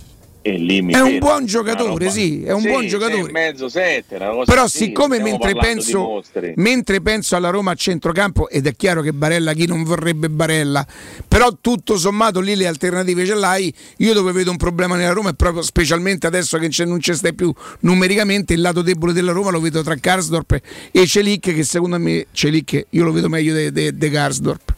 e 0.46 0.58
lì 0.58 0.80
mi 0.80 0.92
È 0.92 1.00
un 1.00 1.18
buon 1.18 1.44
giocatore, 1.44 2.08
sì, 2.08 2.44
è 2.44 2.52
un 2.52 2.60
Sì, 2.60 2.68
buon 2.68 2.86
giocatore. 2.86 3.32
mezzo, 3.32 3.68
sette, 3.68 4.16
Però 4.16 4.44
così, 4.44 4.78
siccome 4.78 5.18
mentre 5.20 5.56
penso, 5.56 6.22
mentre 6.54 7.00
penso 7.00 7.34
alla 7.34 7.50
Roma 7.50 7.72
a 7.72 7.74
centrocampo, 7.74 8.48
ed 8.48 8.68
è 8.68 8.76
chiaro 8.76 9.02
che 9.02 9.12
Barella 9.12 9.54
chi 9.54 9.66
non 9.66 9.82
vorrebbe 9.82 10.30
Barella, 10.30 10.86
però 11.26 11.50
tutto 11.60 11.96
sommato 11.98 12.38
lì 12.38 12.54
le 12.54 12.68
alternative 12.68 13.26
ce 13.26 13.34
l'hai, 13.34 13.74
io 13.96 14.12
dove 14.12 14.30
vedo 14.30 14.52
un 14.52 14.56
problema 14.56 14.94
nella 14.94 15.10
Roma 15.12 15.30
è 15.30 15.34
proprio 15.34 15.62
specialmente 15.62 16.28
adesso 16.28 16.58
che 16.58 16.70
non 16.84 17.00
ci 17.00 17.12
stai 17.12 17.34
più 17.34 17.52
numericamente, 17.80 18.52
il 18.52 18.60
lato 18.60 18.82
debole 18.82 19.12
della 19.12 19.32
Roma 19.32 19.50
lo 19.50 19.58
vedo 19.58 19.82
tra 19.82 19.96
Karsdorp 19.96 20.60
e 20.92 21.06
Celic 21.06 21.52
che 21.52 21.64
secondo 21.64 21.98
me 21.98 22.26
Celic 22.30 22.86
io 22.90 23.02
lo 23.02 23.10
vedo 23.10 23.28
meglio 23.28 23.68
di 23.68 24.10
Karsdorp. 24.10 24.74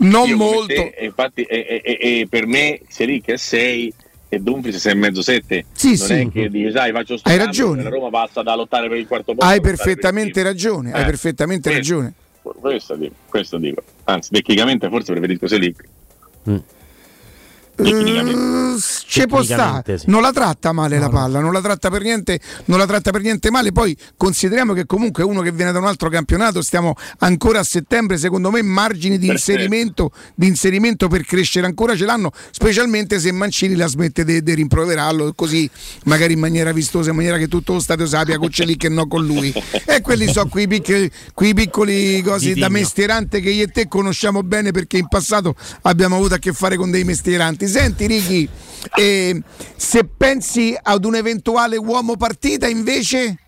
Non 0.00 0.30
molto. 0.32 0.66
te, 0.66 0.94
infatti, 1.00 1.42
e, 1.44 1.80
e- 1.82 1.98
e- 2.00 2.26
per 2.28 2.46
me 2.46 2.80
Selic 2.88 3.30
è 3.30 3.36
6 3.38 3.92
e 4.28 4.38
Dumfries 4.40 4.76
è 4.76 4.78
6 4.80 4.92
e 4.92 4.94
mezzo 4.94 5.22
7. 5.22 5.64
Sì, 5.72 5.88
non 5.88 5.96
sì. 5.96 6.12
è 6.12 6.28
che 6.30 6.48
dici, 6.50 6.70
sai, 6.72 6.92
faccio 6.92 7.16
sto 7.16 7.28
Hai 7.28 7.36
cambio, 7.38 7.46
ragione. 7.66 7.82
La 7.82 7.88
Roma 7.90 8.10
passa 8.10 8.42
da 8.42 8.54
lottare 8.54 8.88
per 8.88 8.98
il 8.98 9.06
quarto 9.06 9.34
posto. 9.34 9.46
Hai 9.50 9.60
perfettamente 9.60 10.42
ragione, 10.42 10.92
hai 10.92 11.02
Eh, 11.02 11.04
perfettamente 11.06 11.70
questo- 11.70 11.94
ragione. 11.94 12.14
Questo 12.42 12.94
dico, 12.96 13.14
questo 13.28 13.58
dico. 13.58 13.82
Anzi, 14.04 14.30
tecnicamente 14.30 14.88
forse 14.88 15.12
preferisco 15.12 15.46
Selic. 15.46 15.82
Eh, 16.46 16.62
ci 19.06 19.26
può 19.26 19.42
stare. 19.42 20.00
Non 20.06 20.22
la 20.22 20.32
tratta 20.32 20.72
male 20.72 20.98
la 20.98 21.08
palla, 21.08 21.40
non 21.40 21.52
la 21.52 21.60
tratta 21.60 21.90
per 21.90 22.02
niente, 22.02 22.40
non 22.66 22.78
la 22.78 22.86
tratta 22.86 23.10
per 23.10 23.22
niente 23.22 23.50
male. 23.50 23.72
Poi 23.72 23.96
consideriamo 24.16 24.72
che 24.72 24.86
comunque 24.86 25.22
uno 25.22 25.40
che 25.42 25.52
viene 25.52 25.72
da 25.72 25.78
un 25.78 25.86
altro 25.86 26.08
campionato, 26.08 26.60
stiamo 26.62 26.94
ancora 27.18 27.60
a 27.60 27.64
settembre, 27.64 28.18
secondo 28.18 28.50
me 28.50 28.62
margini 28.62 29.18
di 29.18 29.28
inserimento, 29.28 30.10
di 30.34 30.46
inserimento 30.46 31.08
per 31.08 31.24
crescere 31.24 31.66
ancora 31.66 31.96
ce 31.96 32.04
l'hanno, 32.04 32.32
specialmente 32.50 33.20
se 33.20 33.30
Mancini 33.32 33.76
la 33.76 33.86
smette 33.86 34.24
di 34.24 34.54
rimproverarlo 34.54 35.32
così 35.34 35.70
magari 36.04 36.32
in 36.32 36.40
maniera 36.40 36.72
vistosa, 36.72 37.10
in 37.10 37.16
maniera 37.16 37.38
che 37.38 37.48
tutto 37.48 37.74
lo 37.74 37.80
stadio 37.80 38.06
sappia 38.06 38.38
con 38.38 38.50
lì 38.52 38.76
che 38.76 38.88
no 38.88 39.06
con 39.06 39.24
lui. 39.24 39.52
E 39.86 40.00
quelli 40.00 40.30
sono 40.32 40.48
quei 40.48 40.66
piccoli, 40.66 41.10
quei 41.32 41.54
piccoli 41.54 42.20
cosi 42.22 42.54
da 42.54 42.68
mestierante 42.68 43.40
che 43.40 43.50
io 43.50 43.64
e 43.64 43.68
te 43.68 43.86
conosciamo 43.86 44.42
bene 44.42 44.72
perché 44.72 44.98
in 44.98 45.06
passato 45.06 45.54
abbiamo 45.82 46.16
avuto 46.16 46.34
a 46.34 46.38
che 46.38 46.52
fare 46.52 46.76
con 46.76 46.90
dei 46.90 47.04
mestieranti. 47.04 47.67
Senti 47.68 48.06
Ricky, 48.06 48.48
eh, 48.96 49.42
se 49.76 50.04
pensi 50.04 50.76
ad 50.80 51.04
un 51.04 51.14
eventuale 51.14 51.76
uomo 51.76 52.16
partita 52.16 52.66
invece... 52.66 53.38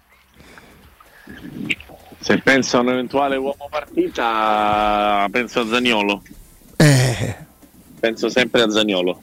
Se 2.21 2.39
penso 2.39 2.77
a 2.77 2.81
un 2.81 2.91
eventuale 2.91 3.37
uomo 3.37 3.67
partita, 3.71 5.27
penso 5.31 5.61
a 5.61 5.67
Zagnolo. 5.67 6.23
Eh, 6.77 7.49
Penso 8.01 8.31
sempre 8.31 8.63
a 8.63 8.71
Zagnolo. 8.71 9.21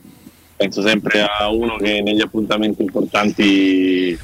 Penso 0.56 0.82
sempre 0.82 1.22
a 1.24 1.50
uno 1.50 1.77
che 1.77 2.01
negli 2.01 2.22
appuntamenti 2.22 2.84
importanti 2.84 4.17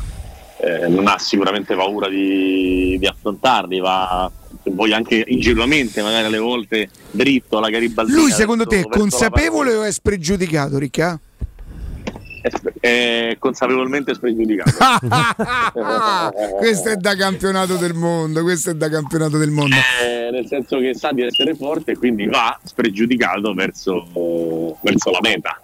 eh, 0.57 0.87
non 0.87 1.07
ha 1.07 1.17
sicuramente 1.17 1.75
paura 1.75 2.07
di, 2.07 2.97
di 2.99 3.05
affrontarli, 3.05 3.79
va 3.79 4.31
vuoi 4.71 4.93
anche 4.93 5.23
ingenuamente, 5.27 6.01
magari 6.01 6.25
alle 6.25 6.39
volte 6.39 6.89
dritto 7.11 7.57
alla 7.57 7.69
Garibaldina. 7.69 8.17
lui 8.17 8.31
secondo 8.31 8.65
te 8.65 8.79
è 8.79 8.87
consapevole 8.87 9.75
o 9.75 9.83
è 9.83 9.91
spregiudicato 9.91 10.77
Ricca? 10.77 11.19
è, 12.43 12.49
sp- 12.49 12.73
è 12.81 13.35
consapevolmente 13.39 14.13
spregiudicato. 14.13 14.71
questo 16.59 16.89
è 16.89 16.95
da 16.97 17.15
campionato 17.15 17.77
del 17.77 17.93
mondo, 17.93 18.41
questo 18.41 18.71
è 18.71 18.73
da 18.73 18.89
campionato 18.89 19.37
del 19.37 19.49
mondo. 19.49 19.75
Eh, 19.75 20.29
nel 20.29 20.45
senso 20.47 20.77
che 20.79 20.93
sa 20.93 21.13
di 21.13 21.21
essere 21.21 21.55
forte 21.55 21.91
e 21.91 21.97
quindi 21.97 22.27
va 22.27 22.59
spregiudicato 22.61 23.53
verso, 23.53 24.77
verso 24.81 25.09
la 25.09 25.19
meta. 25.21 25.59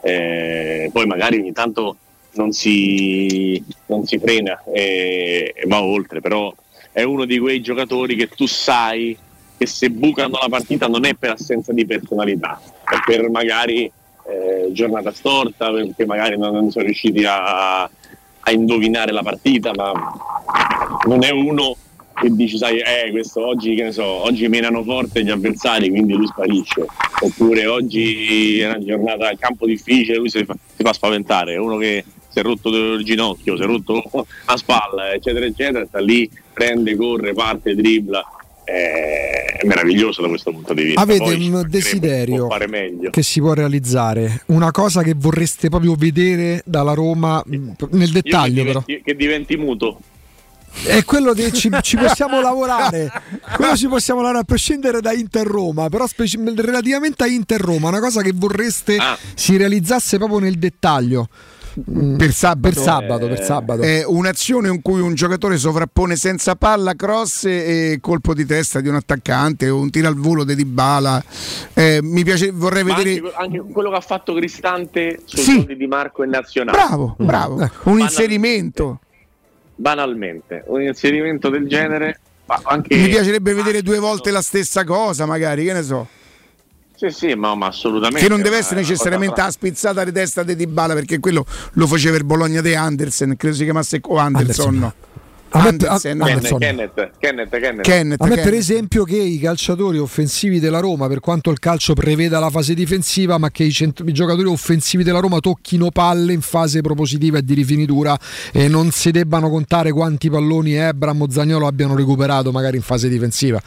Eh, 0.00 0.88
poi 0.90 1.06
magari 1.06 1.38
ogni 1.38 1.52
tanto 1.52 1.96
non 2.32 2.52
si, 2.52 3.62
non 3.86 4.06
si 4.06 4.18
frena 4.18 4.62
e, 4.72 5.52
e 5.54 5.66
va 5.66 5.82
oltre, 5.82 6.20
però 6.20 6.52
è 6.96 7.02
uno 7.02 7.26
di 7.26 7.38
quei 7.38 7.60
giocatori 7.60 8.16
che 8.16 8.28
tu 8.28 8.46
sai 8.46 9.14
che 9.58 9.66
se 9.66 9.90
bucano 9.90 10.38
la 10.40 10.48
partita 10.48 10.86
non 10.86 11.04
è 11.04 11.12
per 11.12 11.32
assenza 11.32 11.74
di 11.74 11.84
personalità, 11.84 12.58
è 12.82 12.96
per 13.04 13.28
magari 13.28 13.84
eh, 13.84 14.68
giornata 14.72 15.12
storta, 15.12 15.70
perché 15.70 16.06
magari 16.06 16.38
non, 16.38 16.54
non 16.54 16.70
sono 16.70 16.86
riusciti 16.86 17.22
a, 17.26 17.82
a 17.82 18.50
indovinare 18.50 19.12
la 19.12 19.22
partita, 19.22 19.72
ma 19.74 19.92
non 21.06 21.22
è 21.22 21.28
uno 21.32 21.76
che 22.14 22.30
dici, 22.30 22.56
sai, 22.56 22.78
eh, 22.78 23.10
questo 23.10 23.46
oggi, 23.46 23.74
che 23.74 23.82
ne 23.82 23.92
so, 23.92 24.02
oggi 24.02 24.48
menano 24.48 24.82
forte 24.82 25.22
gli 25.22 25.28
avversari, 25.28 25.90
quindi 25.90 26.14
lui 26.14 26.26
sparisce. 26.26 26.86
Oppure 27.20 27.66
oggi 27.66 28.60
è 28.60 28.68
una 28.68 28.82
giornata 28.82 29.28
a 29.28 29.36
campo 29.38 29.66
difficile, 29.66 30.16
lui 30.16 30.30
si 30.30 30.42
fa, 30.46 30.56
si 30.74 30.82
fa 30.82 30.94
spaventare. 30.94 31.52
È 31.52 31.58
uno 31.58 31.76
che 31.76 32.06
si 32.30 32.38
è 32.38 32.42
rotto 32.42 32.70
il 32.70 33.04
ginocchio, 33.04 33.54
si 33.56 33.62
è 33.62 33.66
rotto 33.66 34.02
la 34.46 34.56
spalla, 34.56 35.12
eccetera, 35.12 35.44
eccetera, 35.44 35.84
sta 35.84 36.00
lì, 36.00 36.30
prende, 36.56 36.96
corre, 36.96 37.34
parte, 37.34 37.74
dribbla. 37.74 38.24
È 38.64 39.60
meraviglioso 39.64 40.22
da 40.22 40.28
questo 40.28 40.50
punto 40.50 40.72
di 40.74 40.84
vista. 40.84 41.00
Avete 41.02 41.22
Poi 41.22 41.48
un 41.50 41.66
desiderio 41.68 42.48
che 43.10 43.22
si 43.22 43.40
può 43.40 43.52
realizzare, 43.52 44.42
una 44.46 44.70
cosa 44.70 45.02
che 45.02 45.14
vorreste 45.14 45.68
proprio 45.68 45.94
vedere 45.94 46.62
dalla 46.64 46.94
Roma 46.94 47.42
nel 47.46 47.76
Io 47.90 48.12
dettaglio 48.12 48.62
che 48.62 48.66
però. 48.68 48.82
diventi, 48.84 49.04
che 49.04 49.14
diventi 49.16 49.56
muto. 49.56 50.00
È 50.84 51.04
quello 51.04 51.32
che 51.32 51.52
ci, 51.52 51.70
ci 51.80 51.96
possiamo 52.00 52.40
lavorare, 52.40 53.10
quello 53.54 53.76
ci 53.76 53.86
possiamo 53.86 54.20
lavorare 54.20 54.42
a 54.42 54.46
prescindere 54.46 55.00
da 55.00 55.12
Inter 55.12 55.46
Roma, 55.46 55.88
però 55.88 56.06
speci- 56.06 56.38
relativamente 56.56 57.22
a 57.22 57.28
Inter 57.28 57.60
Roma, 57.60 57.88
una 57.88 58.00
cosa 58.00 58.20
che 58.20 58.32
vorreste 58.34 58.96
Ah. 58.98 59.16
si 59.34 59.56
realizzasse 59.56 60.16
proprio 60.18 60.38
nel 60.40 60.58
dettaglio. 60.58 61.28
Mm, 61.78 62.16
Per 62.16 62.32
sabato, 62.32 62.60
per 62.60 62.74
sabato, 62.82 63.26
per 63.28 63.42
sabato. 63.42 63.82
È 63.82 64.02
un'azione 64.06 64.68
in 64.70 64.80
cui 64.80 65.00
un 65.00 65.14
giocatore 65.14 65.58
sovrappone 65.58 66.16
senza 66.16 66.56
palla, 66.56 66.94
cross 66.94 67.44
e 67.44 67.98
colpo 68.00 68.32
di 68.32 68.46
testa 68.46 68.80
di 68.80 68.88
un 68.88 68.94
attaccante 68.94 69.68
o 69.68 69.78
un 69.78 69.90
tiro 69.90 70.08
al 70.08 70.14
volo 70.16 70.44
di 70.44 70.54
Dybala. 70.54 71.22
Eh, 71.74 72.00
mi 72.02 72.24
piace, 72.24 72.50
vorrei 72.50 72.82
Ma 72.82 72.94
vedere. 72.94 73.16
anche, 73.34 73.58
anche 73.58 73.72
quello 73.72 73.90
che 73.90 73.96
ha 73.96 74.00
fatto 74.00 74.32
Cristante 74.34 75.20
sui 75.24 75.42
Sì. 75.42 75.52
soldi 75.52 75.76
di 75.76 75.86
Marco 75.86 76.22
e 76.22 76.26
Nazionale. 76.26 76.76
Bravo, 76.78 77.14
bravo. 77.18 77.54
Un 77.56 77.60
Banalmente. 77.68 78.02
inserimento. 78.02 79.00
Banalmente, 79.74 80.64
un 80.68 80.80
inserimento 80.80 81.50
del 81.50 81.66
genere. 81.68 82.20
Anche, 82.62 82.96
Mi 82.96 83.08
piacerebbe 83.08 83.52
vedere 83.54 83.82
due 83.82 83.98
volte 83.98 84.30
la 84.30 84.40
stessa 84.40 84.84
cosa, 84.84 85.26
magari, 85.26 85.64
che 85.64 85.72
ne 85.72 85.82
so. 85.82 86.06
Sì, 86.96 87.10
sì, 87.10 87.34
ma, 87.34 87.54
ma 87.54 87.66
assolutamente. 87.66 88.20
Che 88.20 88.28
non 88.28 88.40
deve 88.40 88.56
essere 88.56 88.80
necessariamente 88.80 89.40
la 89.40 89.50
spizzata 89.50 90.02
di 90.02 90.12
testa 90.12 90.42
di 90.42 90.56
Dybala, 90.56 90.94
perché 90.94 91.18
quello 91.20 91.44
lo 91.72 91.86
faceva 91.86 92.16
il 92.16 92.24
Bologna 92.24 92.62
di 92.62 92.74
Andersen, 92.74 93.36
credo 93.36 93.54
si 93.54 93.64
chiamasse 93.64 94.00
o 94.02 94.16
Anderson. 94.16 94.92
Anderson. 95.50 96.18
Kenneth, 96.58 97.10
Kenneth, 97.18 97.50
Kenneth. 97.50 97.80
Kenneth, 97.82 98.20
A 98.20 98.26
me 98.26 98.36
per 98.36 98.52
esempio 98.52 99.04
che 99.04 99.16
i 99.16 99.38
calciatori 99.38 99.98
offensivi 99.98 100.60
della 100.60 100.80
Roma, 100.80 101.06
per 101.06 101.20
quanto 101.20 101.50
il 101.50 101.58
calcio 101.58 101.94
preveda 101.94 102.38
la 102.38 102.50
fase 102.50 102.74
difensiva, 102.74 103.38
ma 103.38 103.50
che 103.50 103.64
i, 103.64 103.72
cent- 103.72 104.02
i 104.04 104.12
giocatori 104.12 104.48
offensivi 104.48 105.02
della 105.02 105.20
Roma 105.20 105.38
tocchino 105.38 105.90
palle 105.90 106.32
in 106.32 106.40
fase 106.40 106.80
propositiva 106.80 107.38
e 107.38 107.42
di 107.44 107.54
rifinitura 107.54 108.18
e 108.52 108.68
non 108.68 108.90
si 108.90 109.10
debbano 109.10 109.48
contare 109.48 109.92
quanti 109.92 110.28
palloni 110.28 110.74
Ebram 110.74 111.22
o 111.22 111.30
Zagnolo 111.30 111.66
abbiano 111.66 111.94
recuperato 111.94 112.50
magari 112.50 112.76
in 112.76 112.82
fase 112.82 113.08
difensiva. 113.08 113.60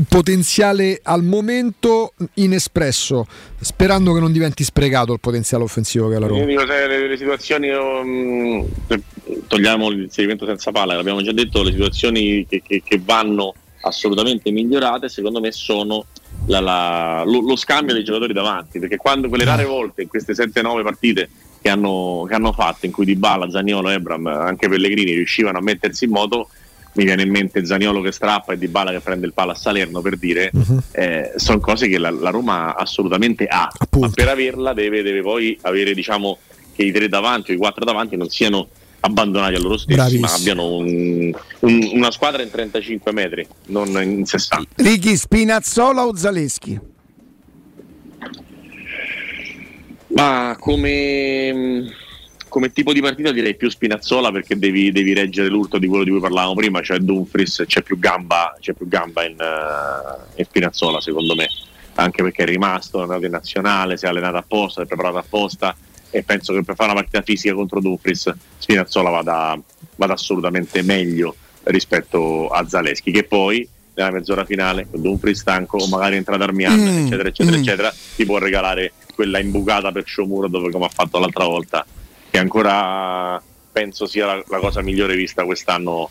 potenziale 0.08 1.00
al 1.04 1.24
momento 1.24 2.14
inespresso, 2.36 3.26
sperando 3.60 4.14
che 4.14 4.20
non 4.20 4.32
diventi 4.32 4.64
sprecato 4.64 5.14
il 5.14 5.20
potenziale 5.20 5.64
offensivo 5.64 6.10
che 6.10 6.16
ha 6.16 6.20
la 6.20 6.28
Roma. 6.28 6.46
dico, 6.46 6.64
le, 6.64 7.08
le 7.08 7.18
situazioni, 7.18 7.70
um, 7.70 8.66
togliamo 9.48 9.90
l'inserimento 9.90 10.46
senza 10.46 10.72
palla, 10.72 10.96
l'abbiamo 10.96 11.22
già 11.22 11.32
detto, 11.32 11.64
le 11.64 11.72
situazioni 11.72 12.46
che, 12.48 12.62
che- 12.66 12.82
che 12.86 13.02
vanno 13.04 13.54
assolutamente 13.82 14.50
migliorate, 14.52 15.10
secondo 15.10 15.40
me, 15.40 15.52
sono 15.52 16.06
la- 16.48 16.60
la- 16.62 17.24
lo, 17.26 17.42
lo 17.42 17.56
scambio 17.56 17.94
dei 17.94 18.04
giocatori 18.04 18.34
davanti, 18.34 18.80
perché 18.80 18.98
quando 18.98 19.28
quelle 19.30 19.44
rare 19.46 19.66
volte 19.66 20.04
in 20.04 20.08
queste 20.08 20.34
7-9 20.34 20.84
partite 20.84 21.30
che 21.62 21.70
hanno, 21.70 22.26
che 22.28 22.34
hanno 22.36 22.52
fatto, 22.54 22.86
in 22.86 22.92
cui 22.92 23.06
Dybala, 23.06 23.50
Zaniolo, 23.50 23.90
Ebram, 23.90 24.28
anche 24.28 24.68
Pellegrini 24.70 25.14
riuscivano 25.14 25.58
a 25.58 25.62
mettersi 25.62 26.06
in 26.06 26.12
moto, 26.12 26.50
mi 26.96 27.04
viene 27.06 27.24
in 27.24 27.30
mente 27.32 27.66
Zaniolo 27.66 28.02
che 28.02 28.12
strappa 28.12 28.54
e 28.54 28.58
Dybala 28.58 28.92
che 28.92 29.00
prende 29.00 29.26
il 29.26 29.34
palo 29.34 29.52
a 29.52 29.56
Salerno 29.56 30.02
per 30.02 30.18
dire, 30.18 30.52
sono 31.38 31.60
cose 31.60 31.88
che 31.88 31.98
la, 31.98 32.12
la 32.12 32.30
Roma 32.30 32.76
assolutamente 32.76 33.46
ha, 33.48 33.68
ma 34.00 34.10
per 34.10 34.28
averla 34.30 34.74
deve, 34.74 35.02
deve 35.02 35.22
poi 35.22 35.58
avere 35.62 35.94
diciamo 35.94 36.38
che 36.76 36.84
i 36.84 36.92
tre 36.92 37.08
davanti 37.10 37.52
o 37.52 37.54
i 37.56 37.58
quattro 37.58 37.84
davanti 37.86 38.16
non 38.16 38.30
siano 38.30 38.68
abbandonati 39.02 39.56
a 39.56 39.60
loro 39.60 39.78
stessi, 39.78 39.96
Bravissimo. 39.98 40.26
ma 40.28 40.34
abbiano 40.34 40.76
un- 40.76 41.34
un- 41.60 41.90
una 41.94 42.10
squadra 42.12 42.42
in 42.42 42.50
35 42.50 43.12
metri, 43.12 43.46
non 43.68 43.88
in 44.02 44.26
60. 44.26 44.82
Ricky 44.82 45.16
Spinazzola 45.18 46.06
o 46.06 46.16
Zaleschi? 46.16 46.80
Ma 50.16 50.56
come, 50.60 51.86
come 52.54 52.72
tipo 52.72 52.94
di 52.94 53.02
partita 53.02 53.32
direi 53.32 53.56
più 53.56 53.68
Spinazzola 53.68 54.32
perché 54.32 54.60
devi, 54.60 54.92
devi 54.92 55.16
reggere 55.16 55.48
l'urto 55.48 55.80
di 55.80 55.88
quello 55.88 56.04
di 56.04 56.12
cui 56.12 56.20
parlavamo 56.20 56.54
prima, 56.54 56.84
cioè 56.84 57.00
Dumfries, 57.00 57.64
c'è 57.66 57.82
più 57.82 57.98
gamba, 57.98 58.56
c'è 58.60 58.74
più 58.74 58.88
gamba 58.88 59.26
in, 59.26 59.36
eh, 59.40 60.36
in 60.36 60.46
Spinazzola 60.46 61.02
secondo 61.02 61.34
me, 61.34 61.50
anche 61.96 62.22
perché 62.22 62.44
è 62.44 62.46
rimasto, 62.46 63.00
è 63.00 63.02
andato 63.02 63.26
in 63.26 63.32
nazionale, 63.32 63.98
si 63.98 64.06
è 64.06 64.10
allenato 64.10 64.38
apposta, 64.38 64.82
si 64.82 64.86
è 64.86 64.88
preparato 64.88 65.18
apposta 65.18 65.76
e 66.12 66.22
penso 66.22 66.54
che 66.54 66.64
per 66.64 66.76
fare 66.76 66.92
una 66.92 67.00
partita 67.00 67.24
fisica 67.24 67.56
contro 67.56 67.82
Dumfries 67.82 68.32
Spinazzola 68.60 69.10
vada, 69.10 69.60
vada 69.96 70.14
assolutamente 70.14 70.84
meglio 70.84 71.36
rispetto 71.64 72.50
a 72.50 72.68
Zaleschi 72.68 73.10
che 73.10 73.24
poi 73.24 73.68
nella 73.96 74.12
mezz'ora 74.12 74.46
finale 74.46 74.86
con 74.92 75.02
Dumfries 75.02 75.40
stanco 75.40 75.78
o 75.78 75.88
magari 75.88 76.18
entra 76.18 76.38
Darmian 76.38 76.80
Mm, 76.80 77.06
eccetera 77.06 77.30
eccetera 77.30 77.58
mm. 77.58 77.60
eccetera 77.60 77.94
ti 78.16 78.26
può 78.26 78.38
regalare 78.38 78.94
quella 79.16 79.40
imbucata 79.40 79.92
per 79.92 80.04
Shomuro 80.06 80.48
dove 80.48 80.70
come 80.70 80.86
ha 80.86 80.90
fatto 80.90 81.18
l'altra 81.18 81.46
volta 81.46 81.84
che 82.34 82.40
ancora 82.40 83.40
penso 83.72 84.08
sia 84.08 84.26
la, 84.26 84.44
la 84.48 84.58
cosa 84.58 84.82
migliore 84.82 85.16
vista 85.16 85.46
quest'anno 85.46 86.10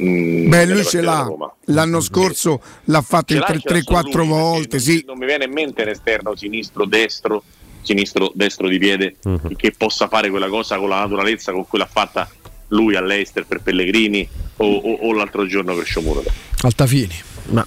mm, 0.00 0.48
Beh, 0.48 0.66
lui 0.66 0.84
ce 0.84 1.00
l'ha. 1.00 1.28
L'anno 1.66 2.00
scorso 2.00 2.60
l'ha 2.84 3.02
fatto 3.02 3.32
in 3.32 3.40
l'ha 3.40 3.46
l'ha 3.48 3.54
3-4 3.56 3.82
solo 3.82 4.18
lui, 4.18 4.26
volte, 4.28 4.78
sì. 4.78 5.02
non 5.04 5.18
mi 5.18 5.26
viene 5.26 5.46
in 5.46 5.52
mente 5.52 5.82
un 5.82 5.88
esterno 5.88 6.36
sinistro 6.36 6.84
destro 6.84 7.42
sinistro 7.82 8.30
destro 8.34 8.68
di 8.68 8.78
piede 8.78 9.16
che 9.56 9.74
possa 9.76 10.06
fare 10.06 10.30
quella 10.30 10.48
cosa 10.48 10.78
con 10.78 10.88
la 10.88 11.00
naturalezza 11.00 11.50
con 11.50 11.66
cui 11.66 11.78
l'ha 11.80 11.88
fatta 11.90 12.28
lui 12.68 12.94
all'Eister 12.94 13.44
per 13.44 13.60
Pellegrini 13.60 14.26
o, 14.58 14.74
o- 14.76 14.98
o 15.08 15.12
l'altro 15.12 15.44
giorno 15.46 15.74
per 15.74 15.84
Sciomuro 15.84 16.22
Altafini. 16.62 17.14
Ma 17.46 17.66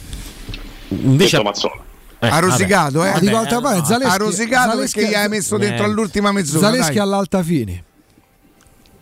invece 0.88 1.44
Mazzola 1.44 1.84
ha 2.20 2.40
rosicato, 2.40 3.04
eh? 3.04 3.12
No, 3.12 3.20
dico 3.20 3.36
altra 3.36 3.60
parte, 3.60 3.86
Zaleschi- 3.86 4.14
ha 4.14 4.18
rosicato 4.18 4.70
Zaleschi- 4.72 5.00
perché 5.02 5.12
gli 5.12 5.16
hai 5.16 5.28
messo 5.30 5.58
dentro 5.58 5.84
Eh. 5.84 5.88
all'ultima 5.90 6.32
mezz'ora. 6.32 6.66
Zaleschi 6.68 6.94
dai. 6.96 7.04
all'Altafini. 7.04 7.84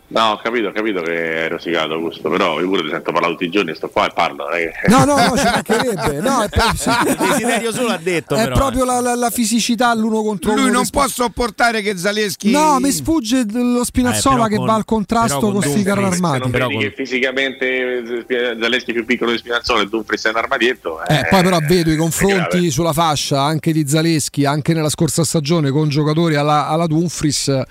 No 0.07 0.31
ho 0.31 0.37
capito 0.41 0.67
ho 0.67 0.71
capito 0.71 1.01
che 1.01 1.45
è 1.45 1.49
rosicato 1.49 1.93
Augusto 1.93 2.29
però 2.29 2.59
io 2.59 2.67
pure 2.67 2.83
ti 2.83 2.89
sento 2.89 3.11
parlare 3.11 3.33
tutti 3.33 3.45
i 3.45 3.49
giorni 3.49 3.73
sto 3.75 3.89
qua 3.89 4.05
e 4.07 4.11
parlo 4.13 4.45
che- 4.51 4.71
No, 4.87 5.03
no, 5.03 5.15
no, 5.15 5.35
ci 5.37 5.43
mancherebbe. 5.43 6.19
No, 6.19 6.41
è, 6.43 6.49
Il 7.07 7.15
desiderio 7.29 7.71
solo 7.71 7.89
ha 7.89 7.97
detto 7.97 8.35
è 8.35 8.43
però, 8.43 8.55
proprio 8.55 8.85
la, 8.85 8.99
la- 9.01 9.15
la 9.15 9.29
fisicità 9.29 9.93
l'uno 9.95 10.21
contro 10.21 10.51
uno. 10.51 10.61
Lui 10.61 10.71
non 10.71 10.87
può 10.89 11.07
sopportare 11.07 11.81
che 11.81 11.97
Zaleschi. 11.97 12.51
No, 12.51 12.79
mi 12.79 12.91
sfugge 12.91 13.45
lo 13.51 13.83
Spinazzola 13.83 14.35
Eh, 14.35 14.37
però 14.37 14.47
che 14.49 14.55
con- 14.57 14.65
va 14.67 14.73
al 14.75 14.85
contrasto 14.85 15.39
però 15.39 15.51
con 15.51 15.51
con 15.53 15.61
questi 15.61 15.83
carri 15.83 16.03
armati. 16.03 16.39
non 16.39 16.51
vedi 16.51 16.77
che 16.77 16.93
fisicamente 16.95 18.25
eh, 18.27 18.57
Zaleschi 18.61 18.91
è 18.91 18.93
più 18.93 19.05
piccolo 19.05 19.31
di 19.31 19.37
Spinazzola 19.37 19.81
e 19.81 19.87
Dumfries 19.87 20.25
è 20.25 20.29
un 20.29 20.35
armadietto 20.37 21.03
Eh, 21.05 21.27
poi 21.29 21.43
però 21.43 21.57
vedo 21.59 21.91
i 21.91 21.95
confronti 21.95 22.69
sulla 22.71 22.93
fascia 22.93 23.41
anche 23.41 23.71
di 23.71 23.87
Zaleschi, 23.87 24.45
anche 24.45 24.73
nella 24.73 24.89
scorsa 24.89 25.23
stagione 25.23 25.71
con 25.71 25.89
giocatori 25.89 26.35
alla, 26.35 26.67
alla 26.67 26.85
Dumfries. 26.87 27.47
eh, 27.47 27.65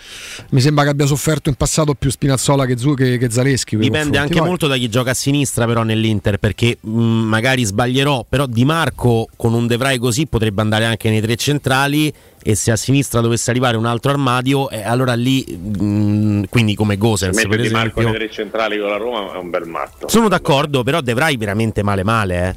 Mi 0.51 0.61
sembra 0.61 0.85
che 0.85 0.91
abbia 0.91 1.07
sofferto 1.07 1.49
in 1.49 1.55
passato 1.55 1.95
più 1.95 2.11
Spinazzola 2.25 2.65
che, 2.65 2.77
Zu- 2.77 2.97
che, 2.97 3.19
che 3.19 3.31
Zaleschi. 3.31 3.77
Dipende 3.77 4.17
anche 4.17 4.39
Poi- 4.39 4.47
molto 4.49 4.67
da 4.67 4.77
chi 4.77 4.89
gioca 4.89 5.11
a 5.11 5.15
sinistra 5.15 5.67
però 5.67 5.83
nell'Inter 5.83 6.39
perché 6.39 6.79
mh, 6.81 6.91
magari 6.91 7.65
sbaglierò, 7.65 8.25
però 8.27 8.47
Di 8.47 8.65
Marco 8.65 9.29
con 9.37 9.53
un 9.53 9.67
De 9.67 9.77
Vrij 9.77 9.99
così 9.99 10.27
potrebbe 10.27 10.63
andare 10.63 10.87
anche 10.87 11.11
nei 11.11 11.21
tre 11.21 11.37
centrali 11.37 12.11
e 12.43 12.55
se 12.55 12.71
a 12.71 12.77
sinistra 12.77 13.21
dovesse 13.21 13.51
arrivare 13.51 13.77
un 13.77 13.85
altro 13.85 14.11
armadio 14.11 14.71
eh, 14.71 14.83
allora 14.83 15.13
lì 15.15 15.45
mh, 15.45 16.45
quindi 16.49 16.75
come 16.75 16.97
Gosens 16.97 17.37
per 17.37 17.49
Metti 17.49 17.63
Di 17.63 17.69
Marco 17.71 18.01
esempio 18.01 18.19
nei 18.19 18.29
tre 18.29 18.31
centrali 18.31 18.79
con 18.79 18.89
la 18.89 18.97
Roma 18.97 19.35
è 19.35 19.39
un 19.39 19.51
bel 19.51 19.67
matto 19.67 20.09
sono 20.09 20.29
d'accordo 20.29 20.83
però 20.83 21.01
De 21.01 21.15
Vrij 21.15 21.37
veramente 21.39 21.83
male 21.83 22.05
male 22.05 22.49
eh. 22.49 22.55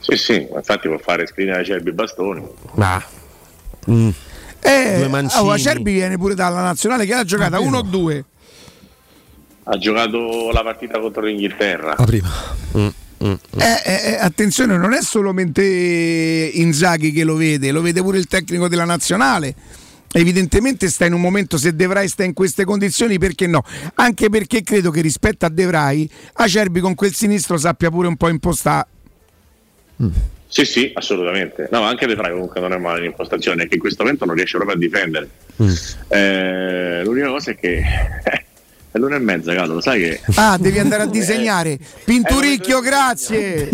sì 0.00 0.16
sì 0.16 0.46
infatti 0.54 0.88
può 0.88 0.98
fare 0.98 1.26
screenare 1.26 1.64
Cerbi 1.64 1.90
e 1.90 1.92
Bastoni 1.92 2.42
Ma 2.74 3.02
mm, 3.90 4.08
Eh, 4.60 5.04
oh, 5.36 5.50
Acerbi 5.50 5.92
viene 5.92 6.16
pure 6.16 6.34
dalla 6.34 6.62
nazionale 6.62 7.04
che 7.06 7.14
l'ha 7.14 7.24
giocata 7.24 7.58
1 7.60 7.78
o 7.78 7.82
2. 7.82 8.24
Ha 9.70 9.76
giocato 9.76 10.50
la 10.50 10.62
partita 10.62 10.98
contro 10.98 11.22
l'Inghilterra. 11.22 11.94
La 11.98 12.04
prima. 12.04 12.28
Mm, 12.76 12.88
Eh, 13.20 13.82
eh, 13.84 14.00
eh, 14.12 14.16
attenzione, 14.20 14.76
non 14.76 14.92
è 14.92 15.02
solamente 15.02 15.62
Inzaghi 16.54 17.12
che 17.12 17.24
lo 17.24 17.34
vede, 17.34 17.72
lo 17.72 17.82
vede 17.82 18.00
pure 18.00 18.18
il 18.18 18.26
tecnico 18.26 18.68
della 18.68 18.84
nazionale. 18.84 19.54
Evidentemente 20.12 20.88
sta 20.88 21.04
in 21.04 21.12
un 21.12 21.20
momento, 21.20 21.58
se 21.58 21.74
De 21.74 21.86
Vrij 21.86 22.08
sta 22.08 22.24
in 22.24 22.32
queste 22.32 22.64
condizioni, 22.64 23.18
perché 23.18 23.46
no? 23.46 23.62
Anche 23.94 24.30
perché 24.30 24.62
credo 24.62 24.90
che 24.90 25.02
rispetto 25.02 25.44
a 25.44 25.50
De 25.50 25.66
Vrij, 25.66 26.08
Acerbi 26.34 26.80
con 26.80 26.94
quel 26.94 27.12
sinistro 27.12 27.58
sappia 27.58 27.90
pure 27.90 28.08
un 28.08 28.16
po' 28.16 28.28
impostare. 28.28 28.86
sì 30.46 30.64
sì 30.64 30.90
assolutamente. 30.94 31.68
No 31.70 31.80
ma 31.80 31.88
anche 31.88 32.06
De 32.06 32.14
comunque 32.14 32.60
non 32.60 32.72
è 32.72 32.78
male 32.78 33.00
l'impostazione 33.00 33.64
è 33.64 33.68
che 33.68 33.74
in 33.74 33.80
questo 33.80 34.02
momento 34.02 34.24
non 34.24 34.34
riesce 34.34 34.56
proprio 34.56 34.76
a 34.76 34.78
difendere. 34.78 35.28
Eh, 36.08 37.02
l'unica 37.04 37.28
cosa 37.28 37.50
è 37.50 37.56
che 37.56 37.82
è 38.90 38.98
l'una 38.98 39.16
e 39.16 39.20
mezza 39.20 39.52
Gato, 39.52 39.74
lo 39.74 39.80
sai 39.80 40.00
che 40.00 40.20
Ah, 40.36 40.56
devi 40.58 40.78
andare 40.78 41.02
a 41.02 41.06
disegnare. 41.06 41.78
Pinturicchio, 42.04 42.80
grazie. 42.80 43.70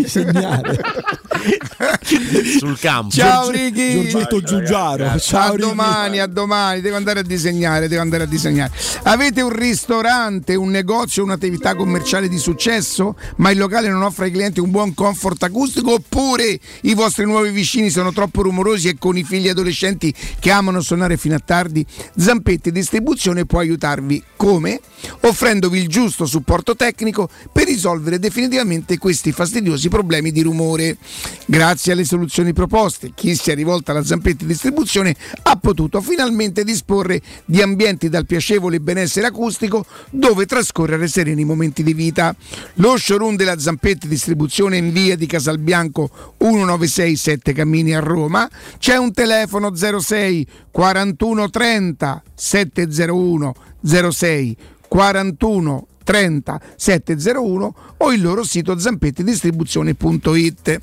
sul 2.59 2.77
campo 2.79 3.09
Ciao 3.15 3.49
Ricky. 3.49 4.09
Giorgetto 4.09 4.41
Giugiaro. 4.41 5.05
a 5.07 5.17
Ciao 5.17 5.55
Ricky. 5.55 5.67
domani, 5.67 6.19
a 6.19 6.27
domani, 6.27 6.81
devo 6.81 6.95
andare 6.97 7.19
a 7.19 7.23
disegnare, 7.23 7.87
devo 7.87 8.01
andare 8.01 8.23
a 8.23 8.25
disegnare. 8.25 8.71
Avete 9.03 9.41
un 9.41 9.51
ristorante, 9.55 10.55
un 10.55 10.69
negozio, 10.69 11.23
un'attività 11.23 11.75
commerciale 11.75 12.27
di 12.27 12.37
successo, 12.37 13.15
ma 13.37 13.51
il 13.51 13.57
locale 13.57 13.89
non 13.89 14.01
offre 14.01 14.25
ai 14.25 14.31
clienti 14.31 14.59
un 14.59 14.71
buon 14.71 14.93
comfort 14.93 15.41
acustico 15.43 15.93
oppure 15.93 16.59
i 16.81 16.93
vostri 16.93 17.25
nuovi 17.25 17.49
vicini 17.51 17.89
sono 17.89 18.11
troppo 18.11 18.41
rumorosi 18.41 18.87
e 18.89 18.97
con 18.97 19.17
i 19.17 19.23
figli 19.23 19.47
adolescenti 19.49 20.13
che 20.39 20.51
amano 20.51 20.81
suonare 20.81 21.17
fino 21.17 21.35
a 21.35 21.41
tardi? 21.43 21.85
Zampetti 22.17 22.71
Distribuzione 22.71 23.45
può 23.45 23.59
aiutarvi 23.59 24.23
come? 24.35 24.79
Offrendovi 25.21 25.79
il 25.79 25.87
giusto 25.87 26.25
supporto 26.25 26.75
tecnico 26.75 27.29
per 27.51 27.65
risolvere 27.65 28.19
definitivamente 28.19 28.97
questi 28.97 29.31
fastidiosi 29.31 29.89
problemi 29.89 30.31
di 30.31 30.41
rumore. 30.41 30.97
Grazie 31.45 31.93
alle 31.93 32.03
soluzioni 32.03 32.53
proposte, 32.53 33.11
chi 33.13 33.35
si 33.35 33.51
è 33.51 33.55
rivolto 33.55 33.91
alla 33.91 34.03
Zampetti 34.03 34.45
Distribuzione 34.45 35.15
ha 35.43 35.55
potuto 35.57 36.01
finalmente 36.01 36.63
disporre 36.63 37.21
di 37.45 37.61
ambienti 37.61 38.09
dal 38.09 38.25
piacevole 38.25 38.79
benessere 38.79 39.27
acustico 39.27 39.85
dove 40.09 40.45
trascorrere 40.45 41.07
sereni 41.07 41.43
momenti 41.43 41.83
di 41.83 41.93
vita. 41.93 42.35
Lo 42.75 42.97
showroom 42.97 43.35
della 43.35 43.59
Zampetti 43.59 44.07
Distribuzione 44.07 44.77
in 44.77 44.91
via 44.91 45.15
di 45.15 45.25
Casalbianco 45.25 46.35
196 46.37 47.15
7 47.15 47.53
Cammini 47.53 47.95
a 47.95 47.99
Roma. 47.99 48.49
C'è 48.77 48.97
un 48.97 49.13
telefono 49.13 49.73
06 49.75 50.47
41 50.71 51.49
30 51.49 52.23
701 52.33 53.53
06 53.83 54.57
41 54.87 55.87
30 56.05 56.61
701 56.77 57.75
o 57.97 58.13
il 58.13 58.21
loro 58.21 58.43
sito 58.43 58.77
zampettidistribuzione.it. 58.77 60.79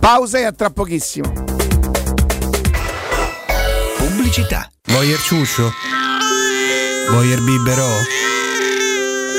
Pausa 0.00 0.38
e 0.38 0.44
a 0.44 0.52
tra 0.52 0.70
pochissimo. 0.70 1.30
Pubblicità. 3.98 4.70
Voyer 4.84 5.18
ciuscio? 5.18 5.70
Voyer 7.10 7.42
biberò? 7.42 7.90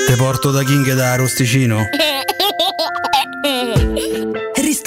Te 0.07 0.15
porto 0.15 0.51
da 0.51 0.63
King 0.63 0.93
da 0.93 1.15
Rosticino? 1.15 1.89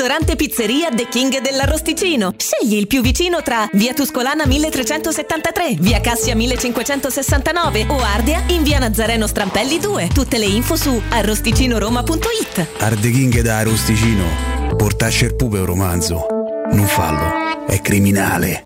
Ristorante 0.07 0.37
Pizzeria 0.37 0.89
The 0.95 1.09
King 1.09 1.41
dell'Arrosticino. 1.41 2.33
Scegli 2.37 2.77
il 2.77 2.87
più 2.87 3.03
vicino 3.03 3.43
tra 3.43 3.69
Via 3.73 3.93
Tuscolana 3.93 4.47
1373, 4.47 5.79
Via 5.81 6.01
Cassia 6.01 6.37
1569 6.37 7.87
o 7.89 7.99
Ardea 7.99 8.45
in 8.51 8.63
Via 8.63 8.79
Nazareno 8.79 9.27
Strampelli 9.27 9.81
2. 9.81 10.11
Tutte 10.15 10.39
le 10.39 10.45
info 10.45 10.77
su 10.77 11.03
arrosticinoroma.it. 11.09 12.69
Arde 12.79 13.11
King 13.11 13.41
da 13.41 13.65
Rosticino. 13.65 14.77
Portasce 14.77 15.25
il 15.25 15.35
pupe 15.35 15.59
un 15.59 15.67
romanzo. 15.67 16.25
Non 16.71 16.87
fallo, 16.87 17.67
è 17.67 17.81
criminale. 17.81 18.66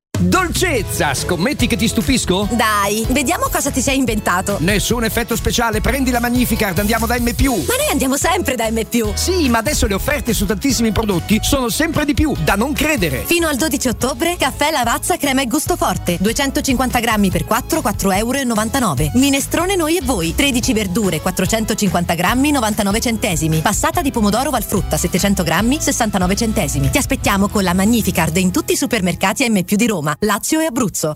Dolcezza, 0.21 1.15
scommetti 1.15 1.65
che 1.65 1.75
ti 1.75 1.87
stupisco? 1.87 2.47
Dai, 2.51 3.05
vediamo 3.09 3.47
cosa 3.51 3.71
ti 3.71 3.81
sei 3.81 3.97
inventato. 3.97 4.57
Nessun 4.59 5.03
effetto 5.03 5.35
speciale, 5.35 5.81
prendi 5.81 6.11
la 6.11 6.19
Magnificard, 6.19 6.77
andiamo 6.77 7.07
da 7.07 7.17
M. 7.17 7.23
Ma 7.23 7.75
noi 7.75 7.87
andiamo 7.89 8.17
sempre 8.17 8.55
da 8.55 8.69
M. 8.69 8.79
Sì, 9.15 9.49
ma 9.49 9.57
adesso 9.57 9.87
le 9.87 9.95
offerte 9.95 10.33
su 10.33 10.45
tantissimi 10.45 10.91
prodotti 10.91 11.39
sono 11.41 11.69
sempre 11.69 12.05
di 12.05 12.13
più, 12.13 12.35
da 12.43 12.53
non 12.53 12.71
credere. 12.71 13.23
Fino 13.25 13.47
al 13.47 13.55
12 13.55 13.87
ottobre, 13.87 14.35
caffè 14.37 14.69
Lavazza 14.69 15.17
crema 15.17 15.41
e 15.41 15.47
gusto 15.47 15.75
forte. 15.75 16.17
250 16.19 16.99
grammi 16.99 17.31
per 17.31 17.45
4, 17.45 17.79
4,99 17.79 18.99
euro. 18.99 19.11
Minestrone 19.15 19.75
noi 19.75 19.97
e 19.97 20.01
voi. 20.03 20.35
13 20.35 20.73
verdure, 20.73 21.19
450 21.19 22.13
grammi, 22.13 22.51
99 22.51 22.99
centesimi. 22.99 23.59
Passata 23.61 24.03
di 24.03 24.11
pomodoro 24.11 24.51
Valfrutta, 24.51 24.97
700 24.97 25.41
grammi, 25.41 25.79
69 25.81 26.35
centesimi. 26.35 26.91
Ti 26.91 26.99
aspettiamo 26.99 27.47
con 27.47 27.63
la 27.63 27.73
Magnificard 27.73 28.37
in 28.37 28.51
tutti 28.51 28.73
i 28.73 28.77
supermercati 28.77 29.49
M 29.49 29.63
di 29.63 29.87
Roma, 29.87 30.10
Lazio 30.19 30.61
e 30.61 30.65
Abruzzo. 30.65 31.15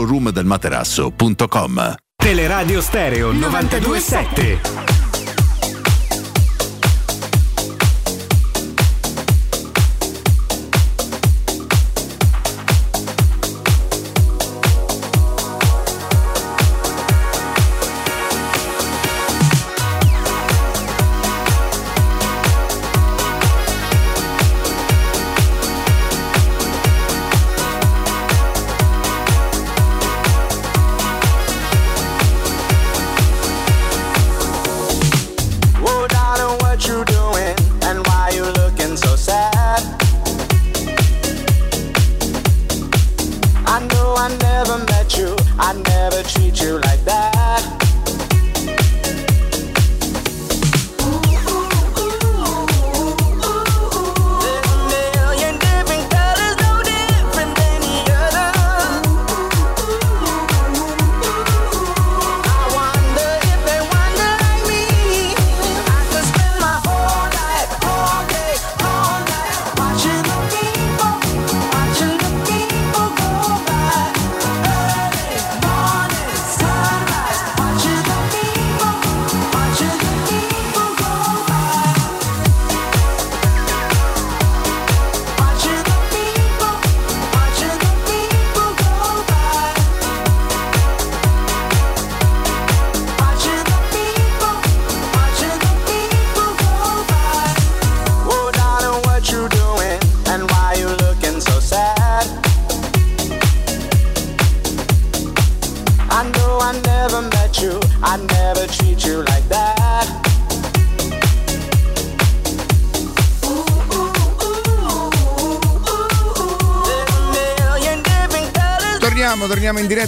showroomdelmaterasso.com. 0.00 1.94
Teleradio 2.16 2.80
Stereo 2.80 3.32
927. 3.32 4.99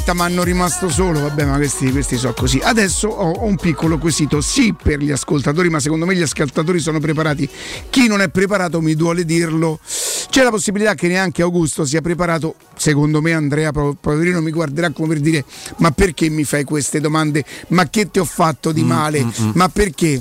Diretta, 0.03 0.13
ma 0.15 0.25
hanno 0.25 0.43
rimasto 0.43 0.89
solo. 0.89 1.21
Vabbè, 1.21 1.45
ma 1.45 1.57
questi, 1.57 1.91
questi 1.93 2.17
sono 2.17 2.35
così. 2.35 2.59
Adesso 2.63 3.09
ho, 3.09 3.31
ho 3.33 3.45
un 3.45 3.57
piccolo 3.57 3.99
quesito, 3.99 4.41
sì, 4.41 4.75
per 4.81 4.99
gli 5.01 5.11
ascoltatori, 5.11 5.69
ma 5.71 5.81
secondo 5.81 6.05
me 6.07 6.15
gli 6.15 6.23
ascoltatori 6.23 6.79
sono 6.81 6.99
preparati. 6.99 7.49
Chi 7.89 8.07
non 8.09 8.21
è 8.21 8.29
preparato 8.29 8.81
mi 8.81 8.95
duole 8.95 9.25
dirlo. 9.25 9.79
C'è 9.83 10.43
la 10.43 10.51
possibilità 10.51 10.95
che 10.95 11.09
neanche 11.09 11.43
Augusto 11.43 11.85
sia 11.85 12.01
preparato. 12.01 12.57
Secondo 12.77 13.21
me, 13.21 13.33
Andrea, 13.33 13.71
po- 13.73 13.97
poverino, 13.99 14.41
mi 14.41 14.51
guarderà 14.51 14.91
come 14.91 15.09
per 15.09 15.21
dire: 15.21 15.45
Ma 15.77 15.91
perché 15.93 16.29
mi 16.29 16.45
fai 16.45 16.65
queste 16.65 17.01
domande? 17.01 17.45
Ma 17.69 17.89
che 17.89 18.11
ti 18.11 18.19
ho 18.19 18.25
fatto 18.25 18.73
di 18.73 18.83
Mm, 18.83 18.87
male? 18.89 19.25
mm, 19.25 19.29
mm. 19.41 19.51
Ma 19.55 19.69
perché? 19.69 20.21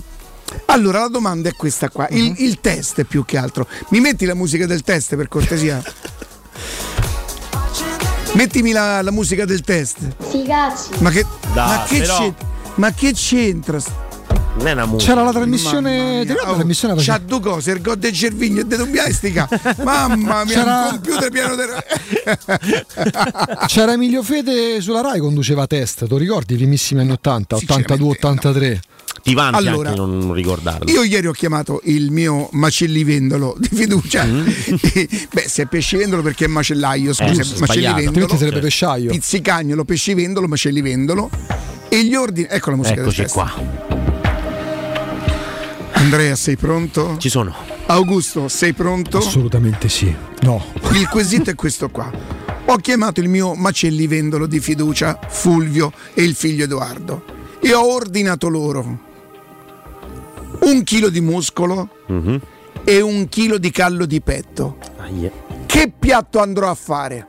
Allora 0.65 0.99
la 0.99 1.07
domanda 1.07 1.47
è 1.47 1.53
questa 1.53 1.87
qua, 1.89 2.07
il, 2.09 2.23
Mm-hmm. 2.23 2.33
il 2.39 2.59
test 2.59 3.03
più 3.05 3.23
che 3.23 3.37
altro. 3.37 3.65
Mi 3.89 4.01
metti 4.01 4.25
la 4.25 4.33
musica 4.35 4.65
del 4.65 4.81
test 4.81 5.15
per 5.15 5.29
cortesia? 5.29 5.81
Mettimi 8.33 8.71
la, 8.71 9.01
la 9.01 9.11
musica 9.11 9.45
del 9.45 9.61
test. 9.61 9.97
Sì, 10.29 10.43
cazzi. 10.47 10.89
Ma 10.99 11.09
che, 11.09 11.25
Dai, 11.53 11.67
ma 11.77 11.83
che, 11.83 11.97
però- 11.99 12.17
c'è- 12.17 12.33
ma 12.75 12.91
che 12.93 13.11
c'entra? 13.13 13.79
Non 14.61 14.69
è 14.69 14.73
una 14.73 14.85
musica. 14.85 15.11
C'era 15.13 15.23
la 15.25 15.31
trasmissione. 15.31 16.19
Ricordi 16.21 16.45
la 16.45 16.53
trasmissione 16.53 16.93
C'ha 16.93 16.99
faceva- 16.99 17.17
due 17.25 17.39
cose, 17.39 17.71
il 17.71 17.81
god 17.81 18.03
e 18.03 18.13
Cervigno 18.13 18.61
e 18.61 18.65
De 18.65 18.77
Dombiastica. 18.77 19.49
Mamma 19.83 20.43
mia, 20.45 20.53
C'era- 20.53 20.81
un 20.83 20.89
computer 21.01 21.31
pieno 21.31 21.55
di. 21.55 21.61
C'era 23.67 23.93
Emilio 23.93 24.21
Fede 24.23 24.79
sulla 24.81 25.01
Rai 25.01 25.19
conduceva 25.19 25.65
test, 25.65 26.05
tu 26.07 26.17
ricordi? 26.17 26.53
I 26.53 26.57
primissimi 26.57 27.01
anni 27.01 27.11
80, 27.11 27.55
82-83. 27.57 28.79
Ti 29.23 29.33
vanti 29.33 29.67
Allora, 29.67 29.89
anche 29.89 30.01
non 30.01 30.33
ricordarlo. 30.33 30.89
Io 30.91 31.03
ieri 31.03 31.27
ho 31.27 31.31
chiamato 31.31 31.81
il 31.85 32.11
mio 32.11 32.47
macellivendolo 32.53 33.55
di 33.59 33.69
fiducia. 33.71 34.25
E, 34.93 35.09
Beh, 35.31 35.45
se 35.47 35.63
è 35.63 35.65
pescivendolo 35.65 36.21
perché 36.21 36.45
è 36.45 36.47
macellaio, 36.47 37.13
scusa, 37.13 37.29
Mm. 37.31 37.55
Eh, 37.55 37.59
macellivendolo. 37.59 38.07
Altrimenti 38.07 38.37
sarebbe 38.37 38.59
pesciaio. 38.59 39.11
Pizzicagnolo, 39.11 39.83
pescivendolo, 39.85 40.47
macellivendolo. 40.47 41.29
E 41.89 42.05
gli 42.05 42.15
ordini. 42.15 42.47
Ecco 42.49 42.69
la 42.71 42.75
musica 42.77 43.01
Eccoci 43.01 43.21
del 43.21 43.31
test. 43.31 43.35
qua. 43.35 43.99
Andrea, 46.01 46.35
sei 46.35 46.55
pronto? 46.57 47.15
Ci 47.17 47.29
sono. 47.29 47.53
Augusto, 47.85 48.47
sei 48.47 48.73
pronto? 48.73 49.19
Assolutamente 49.19 49.87
sì. 49.87 50.13
No. 50.41 50.63
Il 50.93 51.07
quesito 51.07 51.51
è 51.51 51.55
questo 51.55 51.89
qua. 51.89 52.11
Ho 52.65 52.75
chiamato 52.77 53.19
il 53.19 53.29
mio 53.29 53.53
macellivendolo 53.53 54.47
di 54.47 54.59
fiducia, 54.59 55.19
Fulvio 55.29 55.91
e 56.13 56.23
il 56.23 56.33
figlio 56.33 56.63
Edoardo, 56.63 57.23
e 57.61 57.73
ho 57.73 57.93
ordinato 57.93 58.47
loro 58.49 59.09
un 60.61 60.83
chilo 60.83 61.09
di 61.09 61.21
muscolo 61.21 61.89
Mhm. 62.07 62.41
e 62.83 63.01
un 63.01 63.27
chilo 63.29 63.57
di 63.57 63.69
callo 63.71 64.05
di 64.05 64.21
petto. 64.21 64.77
Aia. 64.97 65.31
Che 65.67 65.93
piatto 65.97 66.39
andrò 66.39 66.69
a 66.69 66.75
fare? 66.75 67.27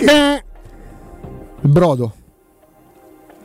Il 0.00 1.70
brodo. 1.70 2.14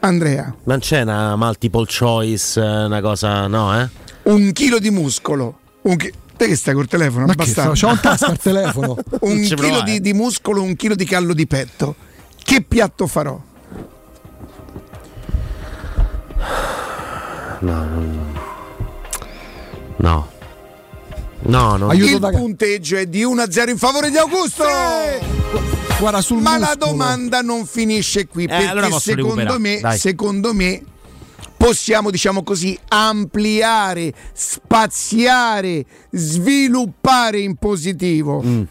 Andrea, 0.03 0.53
Non 0.63 0.80
c'è 0.80 1.01
una 1.01 1.35
multiple 1.35 1.85
choice, 1.85 2.59
eh, 2.59 2.85
una 2.85 3.01
cosa, 3.01 3.45
no, 3.47 3.80
eh? 3.80 3.88
un 4.23 4.51
chilo 4.51 4.80
di 4.80 4.89
muscolo. 4.89 5.59
Un 5.83 5.95
chi- 5.95 6.11
Te 6.35 6.47
che 6.47 6.55
stai 6.55 6.73
col 6.73 6.88
telefono? 6.88 7.27
Ma 7.27 7.35
che 7.35 7.41
Abbastanza. 7.43 7.75
sta- 7.75 7.85
c'ho 7.88 7.93
un 7.93 7.99
tasca 7.99 8.25
al 8.27 8.39
telefono. 8.39 8.97
un 9.21 9.41
chilo 9.41 9.55
provare. 9.57 9.83
di, 9.83 10.01
di 10.01 10.13
muscolo, 10.13 10.63
un 10.63 10.75
chilo 10.75 10.95
di 10.95 11.05
callo 11.05 11.33
di 11.35 11.45
petto. 11.45 11.95
Che 12.43 12.61
piatto 12.67 13.05
farò? 13.05 13.39
No, 17.59 17.85
no. 17.85 18.33
No. 19.97 20.30
No, 21.43 21.75
no. 21.77 21.89
Aiuto 21.89 22.11
Il 22.13 22.19
da- 22.19 22.30
punteggio 22.31 22.97
è 22.97 23.05
di 23.05 23.23
1-0 23.23 23.69
in 23.69 23.77
favore 23.77 24.09
di 24.09 24.17
Augusto. 24.17 24.63
Guarda 26.01 26.21
sul 26.21 26.41
Ma 26.41 26.57
la 26.57 26.69
muscolo. 26.73 26.85
domanda 26.91 27.41
non 27.41 27.63
finisce 27.67 28.25
qui 28.27 28.47
perché 28.47 28.63
Eh, 28.63 28.67
allora 28.67 28.88
posso 28.88 29.11
secondo 29.11 29.59
me, 29.59 29.80
dai. 29.80 29.97
secondo 29.99 30.51
me 30.51 30.81
possiamo 31.55 32.09
diciamo 32.09 32.41
così 32.41 32.75
ampliare, 32.88 34.11
spaziare, 34.33 35.85
sviluppare 36.09 37.39
in 37.41 37.55
positivo. 37.55 38.41
Mm. 38.43 38.63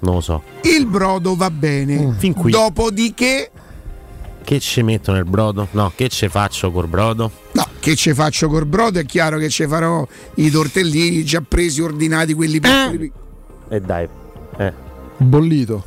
Non 0.00 0.14
lo 0.14 0.20
so. 0.20 0.42
Il 0.64 0.84
brodo 0.86 1.34
va 1.36 1.48
bene. 1.50 2.14
Fin 2.18 2.34
qui. 2.34 2.50
Dopodiché 2.52 3.50
Che 4.44 4.60
ci 4.60 4.82
metto 4.82 5.12
nel 5.12 5.24
brodo? 5.24 5.68
No, 5.70 5.90
che 5.94 6.08
ci 6.10 6.28
faccio 6.28 6.70
col 6.70 6.86
brodo? 6.88 7.30
No, 7.52 7.66
che 7.80 7.94
ci 7.96 8.12
faccio 8.12 8.48
col 8.48 8.66
brodo? 8.66 8.98
È 8.98 9.06
chiaro 9.06 9.38
che 9.38 9.48
ci 9.48 9.66
farò 9.66 10.06
i 10.34 10.50
tortellini 10.50 11.24
già 11.24 11.40
presi, 11.46 11.80
ordinati, 11.80 12.34
quelli 12.34 12.60
piccoli. 12.60 13.10
E 13.70 13.80
dai. 13.80 14.06
Eh. 14.58 14.72
Bollito. 15.16 15.84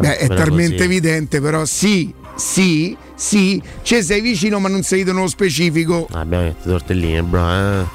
Beh, 0.00 0.16
è 0.18 0.26
talmente 0.28 0.72
così. 0.76 0.84
evidente, 0.84 1.40
però 1.40 1.64
sì, 1.64 2.12
sì, 2.34 2.96
sì, 3.14 3.62
ci 3.82 4.02
sei 4.02 4.20
vicino 4.20 4.58
ma 4.58 4.68
non 4.68 4.82
sei 4.82 5.04
nello 5.04 5.26
specifico. 5.28 6.06
Ah, 6.12 6.20
Abbiamo 6.20 6.44
detto 6.44 6.68
tortelline, 6.68 7.22
bro. 7.22 7.48
Eh. 7.50 7.86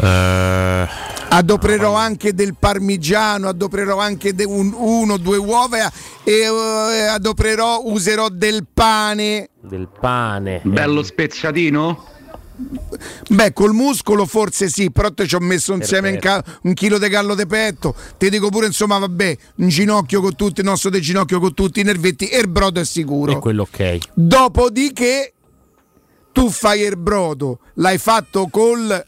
Eh, 0.00 0.88
Adopererò 1.28 1.92
anche 1.94 2.32
del 2.34 2.54
parmigiano, 2.58 3.48
adopererò 3.48 3.98
anche 3.98 4.32
de- 4.34 4.44
un- 4.44 4.72
uno 4.74 5.14
o 5.14 5.18
due 5.18 5.36
uova 5.36 5.90
e 6.22 6.32
eh, 6.32 7.02
adopererò, 7.08 7.82
userò 7.84 8.28
del 8.28 8.64
pane. 8.72 9.50
del 9.60 9.88
pane. 10.00 10.60
Bello 10.62 11.02
spezzatino? 11.02 12.04
Beh, 13.28 13.52
col 13.52 13.72
muscolo 13.74 14.24
forse 14.24 14.68
sì, 14.68 14.90
però 14.90 15.12
te 15.12 15.26
ci 15.26 15.34
ho 15.34 15.40
messo 15.40 15.74
insieme 15.74 16.10
un, 16.10 16.18
ca- 16.18 16.42
un 16.62 16.72
chilo 16.74 16.98
di 16.98 17.08
gallo 17.08 17.34
di 17.34 17.46
petto. 17.46 17.94
Ti 18.16 18.30
dico 18.30 18.48
pure, 18.48 18.66
insomma, 18.66 18.98
vabbè, 18.98 19.36
un 19.56 19.68
ginocchio 19.68 20.20
con 20.22 20.34
tutti, 20.34 20.60
il 20.60 20.66
nostro 20.66 20.88
del 20.90 21.00
ginocchio 21.02 21.38
con 21.38 21.52
tutti 21.54 21.80
i 21.80 21.82
nervetti 21.82 22.28
e 22.28 22.38
il 22.38 22.48
brodo 22.48 22.80
è 22.80 22.84
sicuro. 22.84 23.32
E 23.32 23.38
quello 23.38 23.62
ok. 23.70 23.98
Dopodiché 24.14 25.32
tu 26.32 26.48
fai 26.50 26.80
il 26.82 26.96
brodo, 26.96 27.58
l'hai 27.74 27.98
fatto 27.98 28.46
col 28.50 29.04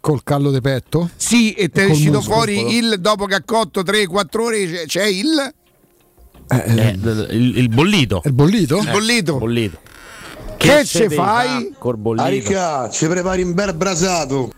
Col 0.00 0.22
callo 0.22 0.50
di 0.50 0.60
petto? 0.60 1.08
sì 1.16 1.52
e 1.52 1.70
ti 1.70 1.80
è 1.80 1.84
uscito 1.86 2.20
fuori 2.20 2.76
il 2.76 2.96
dopo 3.00 3.24
che 3.24 3.36
ha 3.36 3.42
cotto 3.42 3.80
3-4 3.80 4.40
ore 4.40 4.66
c'è- 4.70 4.84
c'è 4.86 5.04
il 5.06 5.54
Eh, 6.48 6.96
il, 7.30 7.56
il 7.56 7.68
bollito. 7.70 8.20
È 8.22 8.28
bollito? 8.28 8.76
il 8.78 8.90
bollito. 8.90 9.38
Bollito. 9.38 9.78
Che 10.64 10.84
ci 10.84 10.98
ce 10.98 11.08
fai? 11.10 11.68
fa 11.72 11.78
Col 11.78 11.96
bollito. 11.96 12.24
Arica, 12.24 12.88
ci 12.90 13.06
prepari 13.06 13.42
un 13.42 13.52
bel 13.54 13.74
brasato. 13.74 14.50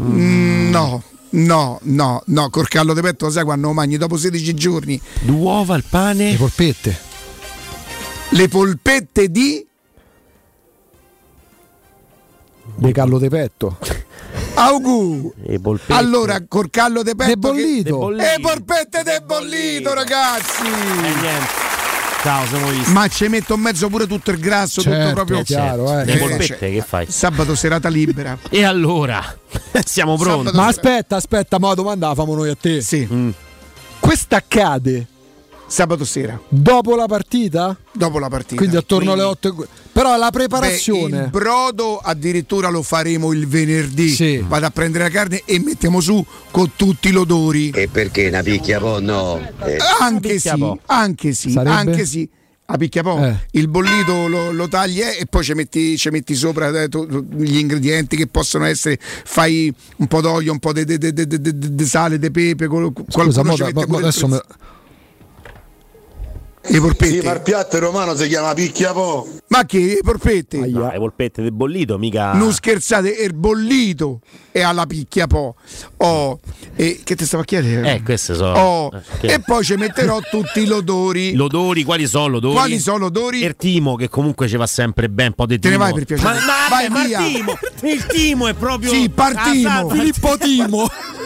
Mm, 0.00 0.70
no, 0.70 1.02
no, 1.30 1.78
no, 1.82 2.22
no, 2.26 2.50
col 2.50 2.68
callo 2.68 2.92
di 2.94 3.00
petto 3.00 3.26
lo 3.26 3.30
sai 3.30 3.44
quando 3.44 3.68
lo 3.68 3.72
mangi 3.72 3.96
dopo 3.96 4.16
16 4.16 4.54
giorni. 4.54 5.00
Due 5.20 5.36
uova, 5.36 5.76
il 5.76 5.84
pane. 5.88 6.32
Le 6.32 6.36
polpette. 6.36 6.98
Le 8.30 8.48
polpette 8.48 9.30
di 9.30 9.64
De 12.78 12.92
callo 12.92 13.18
di 13.18 13.28
petto. 13.28 13.78
Augu. 14.54 15.32
E 15.46 15.58
polpette. 15.60 15.92
Allora, 15.92 16.44
col 16.46 16.68
callo 16.70 17.02
di 17.02 17.14
petto 17.14 17.28
De 17.30 17.36
bollito. 17.36 18.08
che... 18.16 18.34
E 18.34 18.40
polpette 18.40 19.02
de 19.02 19.22
bollito, 19.24 19.94
ragazzi. 19.94 20.62
Eh, 20.62 21.14
niente. 21.20 21.65
Ciao, 22.26 22.44
siamo 22.46 22.66
visti. 22.70 22.90
Ma 22.92 23.06
ci 23.06 23.28
metto 23.28 23.54
in 23.54 23.60
mezzo 23.60 23.88
pure 23.88 24.04
tutto 24.08 24.32
il 24.32 24.40
grasso, 24.40 24.82
tutto 24.82 24.96
Certo, 24.96 25.14
proprio 25.14 25.38
è 25.38 25.44
chiaro, 25.44 25.96
eh. 25.96 26.04
Le 26.06 26.16
polpette 26.16 26.72
che 26.72 26.82
fai? 26.84 27.06
Sabato 27.08 27.54
serata 27.54 27.88
libera. 27.88 28.36
E 28.50 28.64
allora? 28.64 29.22
Siamo 29.84 30.16
pronti. 30.16 30.46
Sabato- 30.46 30.56
Ma 30.56 30.66
aspetta, 30.66 31.14
aspetta, 31.14 31.60
ma 31.60 31.68
la 31.68 31.74
domanda 31.74 32.08
la 32.08 32.14
famo 32.16 32.34
noi 32.34 32.48
a 32.50 32.56
te. 32.60 32.80
Sì, 32.80 33.06
Mm. 33.08 33.30
Questo 34.00 34.34
accade 34.34 35.06
sabato 35.66 36.04
sera, 36.04 36.38
dopo 36.48 36.94
la 36.96 37.06
partita? 37.06 37.76
dopo 37.92 38.18
la 38.18 38.28
partita. 38.28 38.56
Quindi 38.56 38.76
attorno 38.76 39.12
Quindi- 39.12 39.20
alle 39.22 39.30
8. 39.30 39.66
Però 39.92 40.16
la 40.16 40.26
Beh, 40.26 40.30
preparazione. 40.30 41.22
il 41.24 41.30
brodo 41.30 41.96
addirittura 41.98 42.68
lo 42.68 42.82
faremo 42.82 43.32
il 43.32 43.46
venerdì. 43.48 44.10
Sì. 44.10 44.44
Vado 44.46 44.66
a 44.66 44.70
prendere 44.70 45.04
la 45.04 45.10
carne 45.10 45.40
e 45.46 45.58
mettiamo 45.58 46.00
su 46.00 46.22
con 46.50 46.72
tutti 46.76 47.10
gli 47.10 47.16
odori. 47.16 47.70
E 47.70 47.88
perché 47.88 48.28
una 48.28 48.42
picchia 48.42 48.78
po' 48.78 49.00
no? 49.00 49.38
Eh, 49.64 49.78
anche 50.00 50.34
picchia 50.34 50.52
sì, 50.52 50.58
po'. 50.58 50.78
anche 50.86 51.32
sì, 51.32 51.50
Sarebbe? 51.50 51.70
anche 51.76 52.04
sì. 52.04 52.28
A 52.68 52.76
picchia 52.76 53.02
po'. 53.02 53.24
Eh. 53.24 53.34
Il 53.52 53.68
bollito 53.68 54.26
lo, 54.26 54.50
lo 54.52 54.68
tagli 54.68 55.00
eh, 55.00 55.16
e 55.20 55.26
poi 55.26 55.42
ci 55.44 55.54
metti, 55.54 55.96
ci 55.96 56.10
metti 56.10 56.34
sopra 56.34 56.68
eh, 56.82 56.88
tu- 56.88 57.06
tu- 57.06 57.24
gli 57.36 57.56
ingredienti 57.56 58.16
che 58.16 58.26
possono 58.26 58.66
essere. 58.66 58.98
Fai 59.00 59.72
un 59.96 60.06
po' 60.08 60.20
d'olio, 60.20 60.52
un 60.52 60.58
po' 60.58 60.72
di 60.74 60.84
sale, 61.86 62.18
di 62.18 62.30
pepe. 62.30 62.66
qual- 62.66 62.92
Scusa, 63.08 63.40
qualcuno 63.42 63.54
ci 63.56 63.62
mette 63.72 63.96
adesso 63.96 64.26
me- 64.28 64.42
Le 66.68 66.80
porpette. 66.80 67.20
Sì, 67.20 67.26
ma 67.26 67.32
il 67.32 67.40
piatto 67.42 67.78
romano 67.78 68.14
si 68.16 68.26
chiama 68.28 68.52
picchia 68.54 68.92
po'. 68.92 69.26
Ma 69.48 69.64
che 69.64 69.78
le 69.78 70.00
porpette? 70.02 70.58
Aia. 70.62 70.78
No, 70.78 70.90
le 70.90 70.98
polpette 70.98 71.42
del 71.42 71.52
bollito, 71.52 71.96
mica. 71.98 72.32
Non 72.32 72.52
scherzate, 72.52 73.08
il 73.10 73.34
bollito 73.34 74.20
è 74.50 74.60
alla 74.62 74.84
picchia 74.86 75.26
po'. 75.26 75.54
Oh, 75.98 76.40
e 76.74 77.00
che 77.04 77.14
ti 77.14 77.24
stavo 77.24 77.42
a 77.42 77.46
chiedere? 77.46 77.94
Eh, 77.94 78.02
queste 78.02 78.34
sono. 78.34 78.58
Oh, 78.58 78.90
eh, 78.94 79.18
che- 79.20 79.32
e 79.34 79.40
poi 79.40 79.64
ci 79.64 79.74
metterò 79.76 80.18
tutti 80.20 80.64
gli 80.66 80.70
odori. 80.72 81.34
Gli 81.34 81.40
odori, 81.40 81.84
quali 81.84 82.06
sono 82.06 82.30
gli 82.32 82.36
odori? 82.36 82.54
Quali 82.54 82.78
sono 82.80 82.98
gli 82.98 83.02
odori? 83.04 83.44
Il 83.44 83.54
timo, 83.56 83.94
che 83.94 84.08
comunque 84.08 84.48
ci 84.48 84.56
va 84.56 84.66
sempre 84.66 85.08
ben, 85.08 85.28
un 85.28 85.34
po' 85.34 85.46
di 85.46 85.58
Te 85.60 85.68
ne 85.68 85.74
timo. 85.74 85.84
vai 85.86 85.94
per 85.94 86.04
piacere. 86.04 86.28
Ma, 86.28 86.34
ma, 86.34 86.54
Vai 86.68 86.88
ma 86.88 87.04
via. 87.04 87.20
il 87.26 87.32
timo, 87.34 87.58
il 87.82 88.06
timo 88.06 88.46
è 88.48 88.54
proprio. 88.54 88.90
Sì, 88.90 89.08
partimo. 89.08 89.68
Ah, 89.68 89.88
Filippo 89.88 90.36
Timo. 90.38 90.88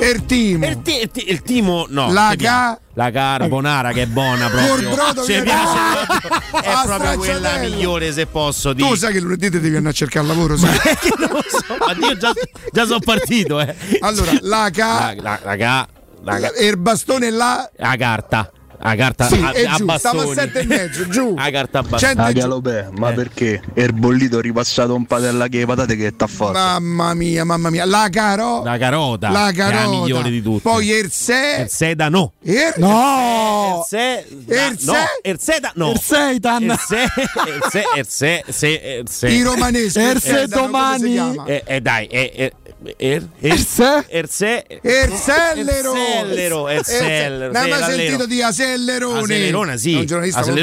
il 0.00 0.24
timo. 0.26 0.66
Il, 0.66 0.82
ti- 0.82 1.00
il 1.00 1.10
ti- 1.10 1.30
il 1.30 1.42
timo 1.42 1.86
no. 1.88 2.12
La 2.12 2.34
piace. 2.36 2.80
La 2.94 3.10
carbonara 3.10 3.92
che 3.92 4.02
è 4.02 4.06
buona 4.06 4.48
proprio. 4.48 4.90
Brodo 4.94 5.22
Ci 5.24 5.32
che- 5.32 5.42
piace 5.42 5.76
proprio. 6.06 6.60
È 6.62 6.68
Ah, 6.70 6.82
proprio 6.84 7.16
quella 7.18 7.56
migliore 7.58 8.12
se 8.12 8.26
posso 8.26 8.72
dire. 8.72 8.88
Tu 8.88 8.94
sai 8.94 9.12
che 9.12 9.20
lunedì 9.20 9.48
devi 9.50 9.68
andare 9.68 9.88
a 9.88 9.92
cercare 9.92 10.26
lavoro, 10.26 10.56
sai? 10.56 10.76
Ma 12.00 12.06
io 12.08 12.16
già, 12.16 12.32
già 12.72 12.84
sono 12.86 13.00
partito, 13.00 13.60
eh. 13.60 13.74
Allora, 14.00 14.32
la 14.42 14.70
ca- 14.72 15.14
La, 15.14 15.22
la, 15.22 15.40
la 15.44 15.56
ca- 15.56 15.88
la 16.22 16.38
ca- 16.40 16.52
il 16.60 16.76
bastone 16.78 17.30
là. 17.30 17.68
la 17.76 17.96
carta. 17.98 18.50
La 18.78 18.94
carta 18.96 19.26
Sì, 19.28 19.40
a, 19.42 19.48
a 19.48 19.76
giù, 19.76 19.84
bastoni. 19.84 20.18
stava 20.18 20.22
a 20.22 20.34
sette 20.34 20.58
e 20.60 20.64
mezzo, 20.66 21.08
giù. 21.08 21.34
La 21.38 21.50
carta 21.50 21.78
a 21.78 21.82
bastoni. 21.82 22.14
Ah. 22.16 22.32
Galopè, 22.32 22.88
ma 22.96 23.12
perché? 23.12 23.62
È 23.72 23.80
il 23.82 23.92
bollito 23.92 24.40
ripassato 24.40 24.94
un 24.94 25.06
padella 25.06 25.48
che 25.48 25.64
patate 25.66 25.96
che 25.96 26.14
t'ha 26.14 26.26
fatto. 26.26 26.52
Mamma 26.52 27.14
mia, 27.14 27.44
mamma 27.44 27.70
mia. 27.70 27.84
La 27.84 28.08
caro. 28.10 28.62
La 28.62 28.76
carota. 28.78 29.30
La 29.30 29.50
carota. 29.54 29.82
la 29.84 29.88
migliore 29.88 30.30
di 30.30 30.42
tutte. 30.42 30.60
Poi 30.62 30.88
il 30.88 31.10
se. 31.10 31.56
Il 31.62 31.68
sedano. 31.68 32.32
Il- 32.42 32.72
No! 32.76 33.78
Il 33.80 33.98
se- 33.98 34.26
Il 34.28 34.76
no, 34.82 34.92
se- 34.92 35.30
il 35.30 35.38
seda 35.40 35.72
no. 35.74 35.90
Il 35.92 36.00
seitan. 36.00 36.62
Il 36.62 36.78
se, 36.86 36.96
il 37.02 37.62
se, 37.70 37.84
il 37.96 38.06
se, 38.06 38.44
se, 38.48 38.68
il 39.00 39.08
se. 39.08 39.28
I 39.28 39.42
romaneschi. 39.42 39.98
Er 39.98 40.16
il 40.16 40.20
se 40.22 40.28
sedano, 40.28 40.68
come 40.70 40.98
si 40.98 41.14
domani-? 41.14 41.42
Eh, 41.50 41.62
eh, 41.66 41.80
dai, 41.80 42.06
eh, 42.06 42.32
eh, 42.34 42.52
er, 42.96 43.22
er, 43.40 43.52
Il 43.52 43.58
se? 43.66 44.04
er 44.08 44.28
se, 44.28 44.64
Il 44.82 45.12
sellero. 45.14 45.92
Il 45.94 45.98
sellero, 46.26 46.70
il 46.70 46.78
Il 46.78 46.84
se- 46.84 46.96
sellero. 46.96 47.52
Non 47.52 47.68
l'allero. 47.68 47.96
sentito 47.96 48.26
di 48.26 48.42
Asellerone? 48.42 49.18
Asellerona 49.22 49.76
sì, 49.76 49.94
molto 49.94 50.18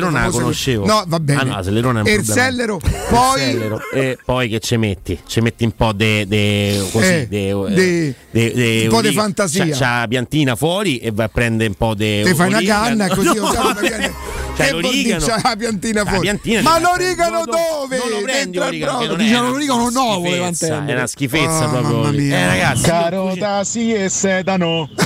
la 0.10 0.30
conoscevo. 0.30 0.86
No, 0.86 1.04
va 1.08 1.20
bene. 1.20 1.42
Ah, 1.42 1.44
no, 1.44 1.56
Asellerona 1.58 2.00
è 2.00 2.02
un 2.02 2.08
E 2.08 2.12
il 2.14 2.24
problema. 2.24 2.42
sellero. 2.50 2.80
Il 2.84 2.92
Poi 3.10 3.40
sellero. 3.40 3.82
E 3.94 4.18
poi 4.24 4.50
che 4.50 4.60
ci 4.60 4.78
metti? 4.78 5.20
Ci 5.26 5.42
metti 5.42 5.64
un 5.64 5.76
po' 5.76 5.92
di 5.94 6.26
de, 6.28 6.88
così, 6.92 7.06
Eh, 7.06 7.28
de, 7.30 8.14
de- 8.32 8.82
un 8.84 8.90
po' 8.90 9.02
di 9.02 9.12
fantasia. 9.14 9.66
C'ha, 9.68 9.76
c'ha 9.78 10.06
piantina 10.08 10.56
fuori 10.56 10.98
e 10.98 11.12
vai 11.12 11.26
a 11.26 11.30
prendere 11.30 11.70
un 11.70 11.76
po' 11.76 11.94
di 11.94 12.22
Ti 12.24 12.34
fai 12.34 12.48
una 12.48 12.62
canna 12.62 13.08
così 13.10 13.32
No, 13.44 13.52
dire? 14.56 14.72
l'origano. 14.72 15.26
C'ha 15.26 15.40
la 15.44 15.56
piantina 15.58 16.04
La 16.04 16.10
fuori. 16.10 16.22
piantina 16.22 16.62
Ma 16.62 16.80
l'origano 16.80 17.38
no, 17.38 17.44
no, 17.46 17.52
dove? 17.80 17.98
Non 17.98 18.10
lo 18.10 18.22
prendi 18.22 18.58
l'origano, 18.58 19.16
Diciamo 19.16 19.50
l'origano 19.50 19.90
mantenne. 19.92 20.92
È 20.92 20.96
una 20.96 21.08
schifezza 21.08 21.68
proprio. 21.68 22.12
Eh 22.12 22.46
ragazzi, 22.46 22.84
Carota 22.84 23.64
sì 23.64 23.94
e 23.94 24.10
sedano. 24.10 24.90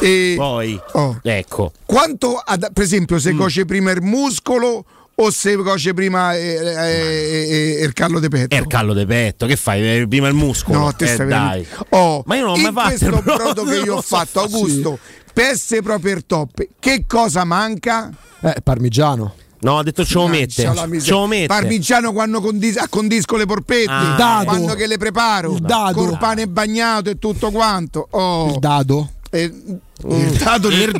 E 0.00 0.34
poi 0.36 0.78
Oh. 0.92 1.18
ecco. 1.22 1.72
quanto, 1.84 2.34
ad- 2.44 2.70
per 2.72 2.82
esempio, 2.84 3.16
Mm. 3.16 3.18
se 3.18 3.32
cuoce 3.34 3.64
prima 3.64 3.90
il 3.92 4.02
muscolo 4.02 4.84
o 5.14 5.30
se 5.30 5.56
cuoce 5.56 5.94
prima 5.94 6.34
eh, 6.36 6.58
eh, 6.60 7.76
eh, 7.80 7.84
il 7.84 7.92
callo 7.94 8.20
di 8.20 8.28
petto? 8.28 8.54
È 8.54 8.58
il 8.58 8.66
callo 8.66 8.92
di 8.92 9.06
petto, 9.06 9.46
che 9.46 9.56
fai? 9.56 10.00
Eh, 10.00 10.06
Prima 10.08 10.28
il 10.28 10.34
muscolo. 10.34 10.78
No, 10.78 10.92
te 10.94 11.04
eh, 11.04 11.14
stai 11.14 11.26
dai. 11.28 11.66
Oh, 11.90 12.22
Ma 12.26 12.36
io 12.36 12.44
non 12.44 12.58
ho 12.58 12.70
mai 12.70 12.72
fatto 12.72 12.88
questo 12.88 13.22
brodo, 13.22 13.64
che 13.64 13.76
io 13.78 13.96
ho 13.96 14.02
fatto. 14.02 14.40
Augusto, 14.40 14.98
per 15.24 15.25
essere 15.42 15.82
proprio 15.82 16.14
il 16.16 16.26
top, 16.26 16.66
che 16.78 17.04
cosa 17.06 17.44
manca? 17.44 18.10
Eh, 18.40 18.56
parmigiano. 18.62 19.34
No, 19.58 19.78
ha 19.78 19.82
detto 19.82 20.04
ce 20.04 20.14
lo 20.14 20.26
mette. 20.28 20.62
Ce 21.00 21.10
lo 21.10 21.26
mette. 21.26 21.46
Parmigiano 21.46 22.12
quando 22.12 22.40
condis- 22.40 22.76
accondisco 22.76 23.36
le 23.36 23.46
porpette, 23.46 23.90
Ah, 23.90 24.14
dado. 24.16 24.44
quando 24.44 24.74
che 24.74 24.86
le 24.86 24.98
preparo, 24.98 25.54
Il 25.54 25.60
dado. 25.60 25.92
col 26.04 26.18
pane 26.18 26.46
bagnato 26.46 27.10
e 27.10 27.18
tutto 27.18 27.50
quanto. 27.50 28.06
Oh, 28.10 28.50
Il 28.52 28.58
dado. 28.58 29.10
eh, 29.30 29.42
il 29.42 30.32
dado 30.38 30.68
nel, 30.68 30.92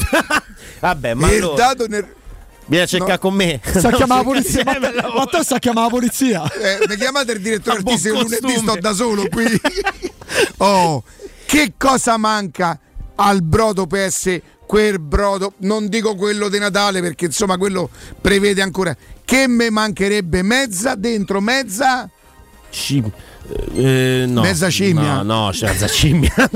Vabbè, 0.80 1.14
ma 1.14 1.30
il 1.30 1.42
allora, 1.42 1.54
dado 1.66 1.86
nel- 1.86 2.14
vieni 2.66 2.84
a 2.84 2.86
cercare 2.88 3.18
con 3.18 3.34
me. 3.34 3.60
Sta 3.62 3.88
No, 3.90 3.96
chiamando 3.96 4.24
la 4.24 4.34
polizia. 4.36 4.64
Ma, 4.64 4.72
te- 4.74 5.02
ma 5.14 5.24
te 5.26 5.42
sta 5.44 5.58
chiamando 5.58 5.88
la 5.90 5.94
polizia. 6.00 6.50
eh, 6.52 6.78
mi 6.88 6.96
chiamate 6.96 7.32
il 7.32 7.40
direttore 7.42 7.76
artistico 7.84 8.20
lunedì 8.22 8.56
sto 8.56 8.76
da 8.80 8.92
solo 8.94 9.28
qui. 9.28 9.44
oh, 10.58 11.02
che 11.44 11.74
cosa 11.76 12.16
manca 12.16 12.78
al 13.16 13.42
brodo 13.42 13.86
PS? 13.86 14.40
Quel 14.66 14.98
brodo, 14.98 15.52
non 15.58 15.88
dico 15.88 16.16
quello 16.16 16.48
di 16.48 16.58
Natale 16.58 17.00
perché 17.00 17.26
insomma 17.26 17.56
quello 17.56 17.88
prevede 18.20 18.62
ancora. 18.62 18.96
Che 19.24 19.46
me 19.46 19.70
mancherebbe 19.70 20.42
mezza 20.42 20.94
dentro 20.96 21.40
mezza? 21.40 22.08
Ci- 22.68 23.02
eh, 23.74 24.24
no. 24.26 24.40
Mezza 24.42 24.66
scimmia. 24.68 25.22
No, 25.22 25.44
no, 25.44 25.50
c'è 25.52 25.68
mezza 25.68 25.86
scimmia. 25.86 26.32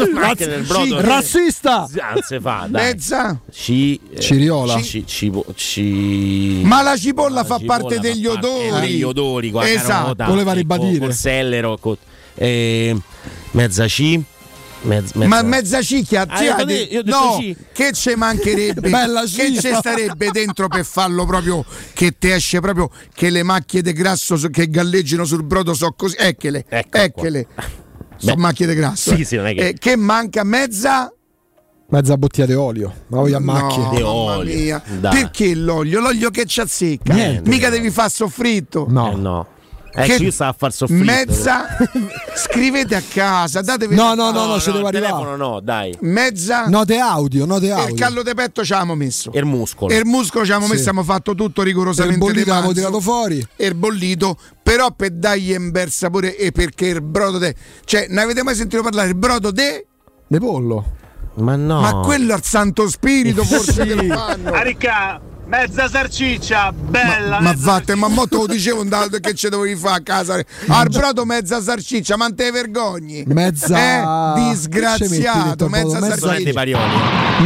Brodo. 0.66 1.00
Razzista. 1.00 1.88
Anzi 2.00 2.40
fa, 2.40 2.66
dai. 2.68 2.92
Mezza? 2.92 3.38
Ci, 3.52 4.00
eh, 4.12 4.18
Ciriola. 4.20 4.80
Ci, 4.82 5.06
ci, 5.06 5.30
ci- 5.54 6.62
Ma 6.64 6.82
la 6.82 6.96
cipolla 6.96 7.36
La 7.36 7.44
fa 7.44 7.58
cipolla 7.58 7.78
parte 7.78 7.94
fa 7.94 8.00
degli 8.00 8.26
parte 8.26 8.46
odori. 8.46 8.80
degli 8.80 9.02
odori 9.04 9.50
con 9.52 9.62
la 9.62 9.70
Esatto. 9.70 10.24
Voleva 10.24 10.52
ribadire. 10.52 10.98
Col, 10.98 11.06
col 11.06 11.14
sellero, 11.14 11.78
col- 11.78 11.98
eh, 12.34 12.96
mezza 13.52 13.86
C. 14.82 14.84
Mezza, 14.86 15.26
Ma 15.26 15.42
mezza 15.42 15.82
cicchia, 15.82 16.26
Ah, 16.26 16.56
ha 16.56 16.64
detto- 16.64 17.02
no, 17.04 17.36
sì. 17.38 17.54
che 17.72 17.92
ci 17.92 18.14
mancherebbe? 18.16 18.88
Bella 18.90 19.22
che 19.24 19.52
ci 19.54 19.72
starebbe 19.74 20.30
dentro 20.30 20.68
per 20.68 20.84
farlo 20.84 21.24
proprio 21.26 21.64
che 21.92 22.16
ti 22.18 22.30
esce 22.30 22.60
proprio 22.60 22.90
che 23.14 23.28
le 23.30 23.42
macchie 23.42 23.82
di 23.82 23.92
grasso 23.92 24.36
so- 24.36 24.48
che 24.48 24.68
galleggino 24.68 25.24
sul 25.24 25.44
brodo 25.44 25.74
so 25.74 25.92
così, 25.96 26.16
eccole, 26.18 26.64
Ecco 26.68 26.96
eccole. 26.98 27.46
Sono 28.16 28.34
Beh, 28.34 28.40
macchie 28.40 28.66
di 28.66 28.74
grasso. 28.74 29.14
sì, 29.14 29.20
eh. 29.20 29.24
sì, 29.24 29.36
non 29.36 29.46
è 29.48 29.54
che- 29.54 29.68
Eh, 29.68 29.74
che 29.78 29.96
manca 29.96 30.44
mezza 30.44 31.12
Mezza 31.92 32.16
bottiglia 32.16 32.46
di 32.46 32.52
olio. 32.54 32.94
Ma 33.08 33.16
voglio 33.18 33.36
a 33.38 33.40
macchie. 33.40 33.82
No, 33.82 33.90
Di 33.90 34.02
olio. 34.02 34.80
Perché 35.00 35.56
l'olio? 35.56 35.98
L'olio 35.98 36.30
che 36.30 36.46
ci 36.46 36.60
azzecca. 36.60 37.12
Niente. 37.12 37.50
Mica 37.50 37.68
devi 37.68 37.90
far 37.90 38.08
soffritto. 38.08 38.86
No. 38.88 39.10
Eh, 39.10 39.14
no. 39.16 39.46
Eh, 39.92 40.04
Che- 40.04 40.14
io 40.22 40.30
stavo 40.30 40.50
a 40.50 40.54
far 40.56 40.72
soffritto. 40.72 41.04
Mezza 41.04 41.66
scrivete 42.36 42.94
a 42.94 43.02
casa, 43.12 43.60
datevi 43.60 43.94
No, 43.94 44.14
no, 44.14 44.30
no, 44.30 44.46
no, 44.46 44.58
ci 44.60 44.66
devo 44.70 44.88
il 44.88 44.94
arrivare. 44.96 45.12
telefono 45.12 45.36
no, 45.36 45.60
dai. 45.60 45.96
mezza 46.02 46.66
Note 46.66 46.96
audio, 46.98 47.44
note 47.44 47.64
e 47.64 47.68
il 47.68 47.72
audio. 47.74 47.94
callo 47.96 48.22
di 48.22 48.32
petto 48.34 48.64
ci 48.64 48.72
abbiamo 48.72 48.94
messo. 48.94 49.32
E 49.32 49.38
il 49.40 49.46
muscolo. 49.46 49.92
E 49.92 49.96
il 49.98 50.06
muscolo 50.06 50.44
ci 50.44 50.52
abbiamo 50.52 50.70
Sì. 50.70 50.78
messo, 50.78 50.90
abbiamo 50.90 51.06
fatto 51.06 51.34
tutto 51.34 51.52
Per 51.60 51.66
il 51.66 51.68
rigorosamente 51.74 52.18
bollito 52.24 52.52
manzo. 52.52 52.72
tirato 52.72 53.00
fuori. 53.00 53.46
E 53.56 53.66
il 53.66 53.74
bollito, 53.74 54.36
però 54.62 54.90
per 54.92 55.10
dargli 55.10 55.54
un 55.54 55.70
bel 55.70 55.90
sapore 55.90 56.36
e 56.36 56.52
perché 56.52 56.86
il 56.86 57.02
brodo 57.02 57.38
de... 57.38 57.54
Cioè, 57.84 58.06
ne 58.08 58.20
avete 58.22 58.42
mai 58.42 58.54
sentito 58.54 58.82
parlare? 58.82 59.08
Il 59.08 59.16
brodo 59.16 59.50
de... 59.50 59.86
De 60.26 60.38
pollo. 60.38 60.84
Ma 61.34 61.56
no. 61.56 61.80
Ma 61.80 61.94
quello 62.04 62.34
al 62.34 62.42
Santo 62.44 62.88
Spirito 62.88 63.42
forse 63.44 63.84
che 63.84 63.94
lo 63.94 64.14
fanno. 64.14 64.52
Aricà, 64.52 65.20
mezza 65.50 65.88
sarciccia, 65.88 66.72
bella. 66.72 67.40
Ma 67.40 67.52
vatte, 67.56 67.96
ma 67.96 68.06
mo 68.08 68.26
te 68.28 68.36
lo 68.36 68.46
dicevo 68.46 68.80
andato 68.82 69.18
che 69.18 69.34
ce 69.34 69.48
dovevi 69.48 69.74
fare 69.76 69.96
a 69.96 70.00
casa. 70.02 70.40
Al 70.68 70.88
brodo 70.88 71.24
mezza 71.24 71.60
sarciccia, 71.60 72.16
ma 72.16 72.32
te 72.32 72.50
vergogni. 72.52 73.24
Mezza- 73.26 73.76
Eh, 73.76 74.40
ci 74.40 74.48
disgraziato, 74.50 75.68
mezza? 75.68 75.98
Mezza- 75.98 76.16
sarciccia. 76.28 76.52
parioli. 76.52 76.94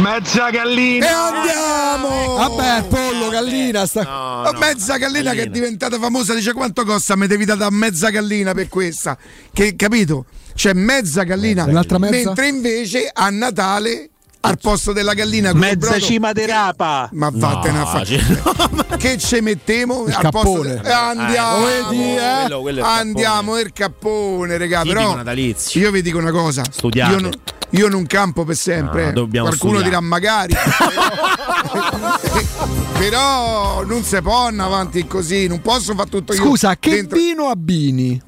Mezza 0.01 0.47
E 0.47 0.51
gallina. 0.51 1.07
andiamo! 1.33 2.35
Vabbè, 2.35 2.83
pollo, 2.87 3.29
gallina. 3.29 3.85
Sta... 3.85 4.03
No, 4.03 4.33
Oh, 4.45 4.51
no. 4.51 4.59
mezza 4.59 4.97
gallina, 4.97 5.31
che 5.31 5.43
è 5.43 5.47
diventata 5.47 5.97
famosa, 5.97 6.33
dice 6.35 6.53
quanto 6.53 6.83
costa? 6.85 7.15
Mi 7.15 7.25
devi 7.25 7.45
dare 7.45 7.59
da 7.59 7.69
mezza 7.71 8.09
gallina 8.09 8.53
per 8.53 8.67
questa. 8.69 9.17
Che 9.51 9.75
capito? 9.75 10.25
C'è 10.53 10.73
mezza 10.73 11.23
gallina. 11.23 11.65
Mezza? 11.65 11.97
Mentre 11.97 12.47
invece 12.47 13.09
a 13.11 13.29
Natale 13.29 14.11
al 14.45 14.57
posto 14.61 14.93
della 14.93 15.13
gallina 15.13 15.53
Mezza 15.53 15.75
brodo- 15.89 15.99
cima 16.05 16.31
di 16.31 16.45
rapa. 16.45 17.09
Ma 17.13 17.29
vattene 17.31 17.77
a 17.77 17.81
No, 17.81 17.85
fare. 17.87 18.05
cioè- 18.05 18.97
Che 18.97 19.17
ci 19.17 19.41
mettiamo 19.41 20.05
Il 20.07 20.13
al 20.13 20.29
posto 20.31 20.51
cappone. 20.61 20.75
de- 20.81 20.87
Eh, 20.87 20.91
andiamo, 20.91 21.67
Eh, 21.67 21.83
vedi, 21.89 22.15
eh? 22.15 22.19
quello- 22.41 22.61
quello 22.61 22.79
è 22.79 22.81
il 22.81 22.87
andiamo 22.87 23.59
il 23.59 23.71
cappone, 23.73 24.57
regà. 24.57 24.81
Tipico 24.81 24.99
Però 24.99 25.15
natalizio. 25.15 25.81
io 25.81 25.91
vi 25.91 26.01
dico 26.01 26.17
una 26.17 26.31
cosa: 26.31 26.63
Studiate. 26.69 27.11
io 27.13 27.19
non, 27.19 27.31
io 27.71 27.87
non 27.89 28.05
campo 28.05 28.43
per 28.45 28.55
sempre. 28.55 29.05
No, 29.05 29.11
dobbiamo 29.11 29.47
Qualcuno 29.47 29.79
studiare. 29.79 29.89
dirà 29.89 30.07
magari, 30.07 30.53
però, 30.53 32.17
però 32.97 33.83
non 33.83 34.03
si 34.03 34.21
può 34.21 34.45
andare 34.47 34.69
avanti 34.69 35.05
così. 35.07 35.47
Non 35.47 35.61
posso 35.61 35.93
fare 35.93 36.09
tutto 36.09 36.33
io. 36.33 36.41
Scusa, 36.43 36.75
che 36.77 36.91
dentro- 36.91 37.17
vino 37.17 37.47
abbini? 37.49 38.21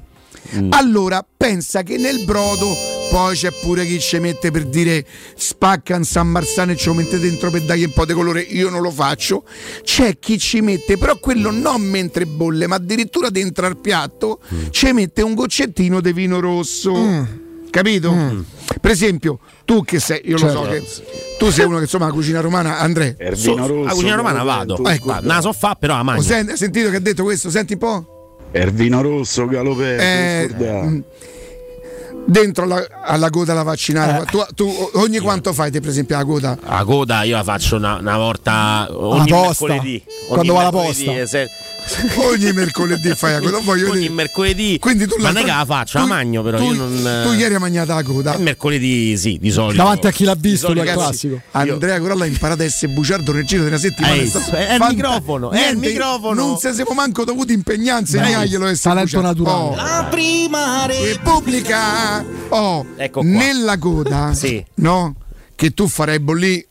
Allora, 0.69 1.25
pensa 1.35 1.83
che 1.83 1.97
nel 1.97 2.23
brodo 2.23 2.67
poi 3.09 3.35
c'è 3.35 3.51
pure 3.61 3.85
chi 3.85 3.99
ci 3.99 4.19
mette 4.19 4.51
per 4.51 4.65
dire 4.65 5.05
spacca 5.35 5.95
un 5.95 6.03
San 6.03 6.27
Marzano 6.27 6.71
e 6.71 6.75
ce 6.75 6.87
lo 6.89 6.95
mette 6.95 7.19
dentro 7.19 7.49
per 7.49 7.61
dargli 7.63 7.83
un 7.85 7.93
po' 7.93 8.05
di 8.05 8.13
colore. 8.13 8.41
Io 8.41 8.69
non 8.69 8.81
lo 8.81 8.91
faccio. 8.91 9.43
C'è 9.83 10.17
chi 10.19 10.37
ci 10.39 10.61
mette, 10.61 10.97
però 10.97 11.17
quello 11.17 11.51
non 11.51 11.81
mentre 11.81 12.25
bolle, 12.25 12.67
ma 12.67 12.75
addirittura 12.75 13.29
dentro 13.29 13.65
al 13.65 13.77
piatto 13.77 14.39
ci 14.71 14.91
mette 14.91 15.21
un 15.21 15.33
goccettino 15.33 16.01
di 16.01 16.13
vino 16.13 16.39
rosso. 16.39 17.45
Capito? 17.69 18.45
Per 18.81 18.91
esempio, 18.91 19.39
tu 19.65 19.83
che 19.83 19.99
sei, 19.99 20.21
io 20.25 20.37
Certo. 20.37 20.53
lo 20.61 20.63
so 20.65 20.69
che 20.71 20.83
tu 21.37 21.51
sei 21.51 21.65
uno 21.65 21.75
che 21.77 21.83
insomma 21.83 22.05
la 22.07 22.11
cucina 22.11 22.39
romana, 22.39 22.79
Andrea. 22.79 23.13
Ervino 23.17 23.55
So- 23.57 23.67
rosso. 23.67 23.89
a 23.89 23.93
cucina 23.93 24.15
romana 24.15 24.43
vado. 24.43 24.83
Ecco. 24.85 25.03
Guarda, 25.05 25.27
la 25.35 25.41
so 25.41 25.53
fa, 25.53 25.75
però 25.79 25.93
la 25.95 25.99
Ho 25.99 26.03
mangio. 26.03 26.23
sen- 26.23 26.55
sentito 26.55 26.89
che 26.89 26.95
ha 26.95 26.99
detto 26.99 27.23
questo? 27.23 27.49
Senti 27.49 27.73
un 27.73 27.79
po'. 27.79 28.39
Ervino 28.51 29.01
rosso, 29.01 29.45
galopè. 29.45 30.47
Eh, 30.49 30.49
mm, 30.85 30.99
dentro 32.27 32.65
la- 32.65 32.85
alla 33.03 33.29
coda 33.29 33.53
la 33.53 33.63
vaccinare. 33.63 34.25
Tu, 34.25 34.43
tu 34.53 34.89
ogni 34.95 35.19
quanto 35.19 35.53
fai 35.53 35.71
te 35.71 35.79
per 35.79 35.89
esempio 35.89 36.17
la 36.17 36.25
coda? 36.25 36.57
La 36.67 36.83
coda 36.83 37.23
io 37.23 37.35
la 37.37 37.43
faccio 37.43 37.77
una, 37.77 37.95
una 37.95 38.17
volta 38.17 38.87
ogni 38.91 39.29
posta. 39.29 39.65
mercoledì. 39.65 40.03
Ogni 40.05 40.27
Quando 40.27 40.53
va 40.53 40.63
la 40.63 40.69
posta. 40.71 41.11
eh, 41.13 41.25
se- 41.25 41.49
ogni 42.17 42.51
mercoledì 42.53 43.09
fai 43.15 43.33
la 43.33 43.39
coda. 43.39 43.59
Voglio 43.59 43.89
Ogni 43.91 44.01
dire. 44.01 44.13
mercoledì. 44.13 44.77
Quindi 44.79 45.07
tu 45.07 45.15
Ma 45.17 45.23
la 45.23 45.31
non 45.31 45.37
è 45.41 45.45
che 45.45 45.51
la 45.51 45.65
faccio, 45.65 45.97
la 45.97 46.03
tu- 46.03 46.09
magno 46.09 46.41
però. 46.43 46.57
tu- 46.57 46.63
io 46.65 46.73
non, 46.73 47.21
tu 47.23 47.31
ieri 47.33 47.53
hai 47.53 47.59
mangiato 47.59 47.93
la 47.93 48.03
coda. 48.03 48.35
Il 48.35 48.41
mercoledì 48.41 49.17
sì, 49.17 49.37
di 49.39 49.49
solito. 49.51 49.77
Davanti 49.81 50.07
a 50.07 50.11
chi 50.11 50.23
l'ha 50.23 50.35
visto, 50.37 50.73
lui 50.73 50.87
è 50.87 50.91
classico. 50.93 51.41
Andrea 51.51 51.99
Coralla 51.99 52.23
ha 52.23 52.27
imparato 52.27 52.61
a 52.61 52.65
essere 52.65 52.91
bugiardo 52.93 53.31
nel 53.33 53.45
giro 53.45 53.61
di 53.63 53.67
una 53.69 53.77
settimana. 53.77 54.13
Eh, 54.15 54.27
stato 54.27 54.51
è 54.55 54.61
il 54.73 54.77
fanta- 54.77 54.87
microfono, 54.93 55.51
è 55.51 55.67
il 55.69 55.77
microfono. 55.77 56.45
Non 56.47 56.57
se 56.57 56.73
siamo 56.73 56.93
manco 56.93 57.23
dovuti 57.23 57.53
impegnare 57.53 57.97
a 57.97 58.01
insegnarglielo 58.01 58.65
essere 58.67 58.93
talento 58.95 59.21
naturale. 59.21 59.63
Oh. 59.63 59.75
La 59.75 60.07
prima 60.09 60.85
Repubblica 60.85 62.25
oh, 62.49 62.85
Ecco 62.95 63.21
qua. 63.21 63.29
nella 63.29 63.77
coda 63.77 64.33
Sì. 64.33 64.63
no? 64.75 65.15
che 65.55 65.71
tu 65.73 65.87
farai 65.87 66.19
bollì 66.19 66.65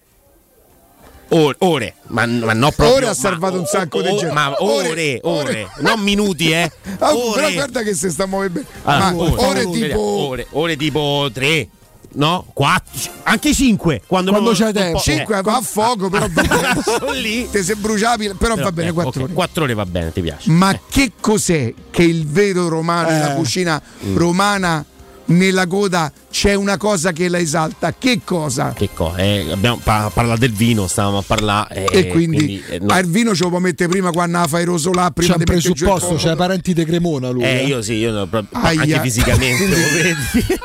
Ore, 1.30 1.56
ore, 1.58 1.94
ma, 2.08 2.24
ma 2.26 2.52
no 2.52 2.70
proprio. 2.70 2.96
Ore 2.96 3.08
ha 3.08 3.14
salvato 3.14 3.58
un 3.58 3.66
sacco 3.66 4.00
di 4.00 4.08
gente. 4.10 4.30
Ma 4.32 4.54
Ore, 4.62 4.88
ore, 4.90 5.18
ore, 5.22 5.48
ore. 5.50 5.68
non 5.80 6.00
minuti, 6.00 6.50
eh. 6.52 6.70
Ah, 6.98 7.12
però 7.34 7.50
guarda 7.52 7.82
che 7.82 7.94
si 7.94 8.10
sta 8.10 8.26
muovendo 8.26 8.60
bene 8.60 8.66
Ah, 8.84 9.10
ma 9.12 9.16
ore, 9.16 9.44
ore 9.44 9.70
tipo 9.70 9.98
ore, 10.00 10.46
ore 10.50 10.76
tipo 10.76 11.28
3, 11.32 11.68
no? 12.12 12.46
4, 12.52 13.10
anche 13.24 13.52
5. 13.52 14.02
Quando, 14.06 14.30
Quando 14.30 14.52
c'hai 14.52 14.72
tempo. 14.72 14.86
un 14.88 14.92
po'- 14.94 15.00
5 15.00 15.40
va 15.42 15.56
a 15.56 15.60
fuoco 15.62 16.08
però 16.08 16.26
va 16.30 17.12
lì. 17.12 17.48
te 17.50 17.62
sei 17.64 17.74
bruciato 17.74 18.22
però, 18.38 18.54
va 18.54 18.70
bene 18.72 18.92
4 18.92 19.24
ore 19.24 19.32
4 19.32 19.64
ore 19.64 19.74
va 19.74 19.84
bene, 19.84 20.12
ti 20.12 20.20
piace. 20.22 20.48
ma 20.50 20.78
che 20.88 21.12
cos'è 21.20 21.74
che 21.90 22.02
il 22.04 22.24
vero 22.26 22.68
romano 22.68 23.08
Eh. 23.08 23.18
la 23.18 23.34
cucina 23.34 23.82
Mm. 24.06 24.16
romana 24.16 24.84
nella 25.26 25.66
coda 25.66 26.10
c'è 26.38 26.52
una 26.52 26.76
cosa 26.76 27.12
che 27.12 27.30
la 27.30 27.38
esalta 27.38 27.94
che 27.96 28.20
cosa? 28.22 28.74
Che 28.76 28.90
cosa? 28.92 29.16
Eh, 29.16 29.46
abbiamo 29.50 29.80
pa- 29.82 30.10
parlato 30.12 30.40
del 30.40 30.52
vino, 30.52 30.86
stavamo 30.86 31.16
a 31.16 31.22
parlare. 31.26 31.86
e 31.86 32.08
quindi, 32.08 32.62
eh, 32.68 32.78
no. 32.78 32.88
ah, 32.92 32.98
il 32.98 33.06
vino 33.08 33.34
ce 33.34 33.44
lo 33.44 33.48
può 33.48 33.58
mettere 33.58 33.88
prima 33.88 34.10
quando 34.10 34.36
la 34.40 34.46
fai 34.46 34.64
rosolà 34.64 35.10
prima 35.12 35.32
C'è 35.32 35.38
un 35.38 35.44
presupposto, 35.44 36.14
c'è 36.16 36.36
parenti 36.36 36.74
di 36.74 36.84
Cremona 36.84 37.30
lui. 37.30 37.42
Eh, 37.42 37.60
eh. 37.60 37.64
io 37.64 37.80
sì, 37.80 37.94
io 37.94 38.12
no, 38.12 38.26
proprio- 38.26 38.60
Aia. 38.60 38.82
anche 38.82 39.00
fisicamente, 39.00 39.64
Quindi- 39.64 39.80
lo 39.80 40.02
vedi? 40.02 40.14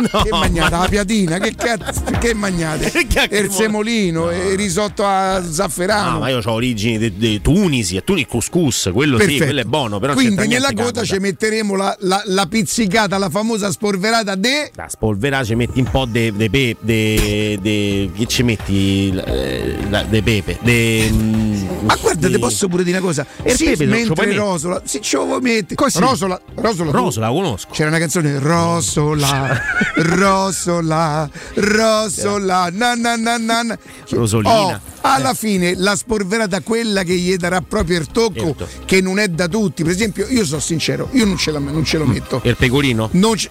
No, 0.12 0.22
che 0.24 0.30
magnate? 0.32 0.72
ma- 0.76 0.82
La 0.82 0.88
piadina? 0.90 1.38
Che 1.38 1.56
cazzo? 1.56 2.02
Che 2.20 2.34
magnate? 2.34 2.90
Che 2.92 3.08
cacchio 3.08 3.40
il 3.40 3.48
mo- 3.48 3.54
semolino, 3.54 4.30
il 4.32 4.58
risotto 4.58 5.06
a 5.06 5.42
zafferano. 5.50 6.18
Ah, 6.18 6.20
ma 6.20 6.28
io 6.30 6.42
ho 6.44 6.52
origini 6.52 7.16
di 7.16 7.40
Tunisi, 7.42 7.96
e 7.96 8.04
Tunisi 8.04 8.26
couscous, 8.28 8.90
quello 8.92 9.18
sì, 9.18 9.24
Perfetto. 9.24 9.46
quello 9.46 9.60
è 9.62 9.64
buono, 9.64 10.00
però 10.00 10.14
Quindi 10.16 10.48
nella 10.48 10.72
Canada. 10.74 11.04
ci 11.06 11.18
metteremo 11.18 11.76
la, 11.78 11.96
la- 12.02 12.24
la 12.26 12.46
pizzicata, 12.46 13.18
la 13.18 13.30
famosa 13.30 13.72
spolverata 13.72 14.36
de. 14.36 14.70
Da 14.76 14.88
spolverare 14.90 15.46
ci 15.46 15.56
metti 15.62 15.80
un 15.80 15.90
po' 15.92 16.06
de, 16.06 16.32
de 16.34 16.50
pe- 16.50 16.76
de- 16.82 17.58
de- 17.62 18.12
che 18.16 18.26
ci 18.26 18.42
metti 18.44 19.10
Eh, 19.16 19.78
la- 19.90 20.04
de 20.04 20.22
pepe 20.24 20.58
de, 20.62 21.10
mm, 21.12 21.50
Ma 21.86 21.96
guarda, 22.02 22.28
ti 22.28 22.40
posso 22.40 22.68
pure 22.68 22.84
dire 22.84 22.98
una 22.98 23.06
cosa. 23.06 23.26
E 23.44 23.54
Sì, 23.56 23.66
pepe 23.66 23.86
mentre 23.86 24.34
rosola, 24.36 24.82
sì, 24.86 25.02
ce 25.02 25.18
lo 25.18 25.40
mettere. 25.40 25.76
Così. 25.76 26.00
Rosola, 26.00 26.40
rosola, 26.56 26.92
tu- 26.92 26.98
Rosa 26.98 27.20
la 27.20 27.28
conosco 27.30 27.70
C'era 27.72 27.90
una 27.90 28.00
canzone 28.00 28.40
Rosola, 28.40 29.62
Rosola, 29.96 31.30
Rosola, 31.56 32.70
na 32.72 32.96
na 32.96 33.16
na 33.16 33.38
na. 33.38 33.62
na. 33.62 33.78
Rosolina. 34.10 34.60
Oh, 34.76 34.80
alla 35.02 35.34
fine 35.34 35.74
la 35.76 35.96
spolverata 35.96 36.62
quella 36.62 37.04
che 37.04 37.14
gli 37.16 37.36
darà 37.36 37.62
proprio 37.62 38.00
il 38.00 38.08
tocco, 38.08 38.56
Certo. 38.58 38.68
che 38.86 39.02
non 39.02 39.20
è 39.20 39.28
da 39.28 39.48
tutti. 39.48 39.84
Per 39.84 39.92
esempio, 39.92 40.28
io 40.28 40.46
sono 40.46 40.62
sincero, 40.62 41.10
io 41.12 41.26
non 41.26 41.38
ce, 41.38 41.52
la- 41.52 41.60
non 41.60 41.84
ce 41.84 41.98
lo 41.98 42.06
metto. 42.06 42.40
e 42.44 42.50
il 42.50 42.56
pecorino 42.58 43.10
Non 43.14 43.36
ce- 43.38 43.50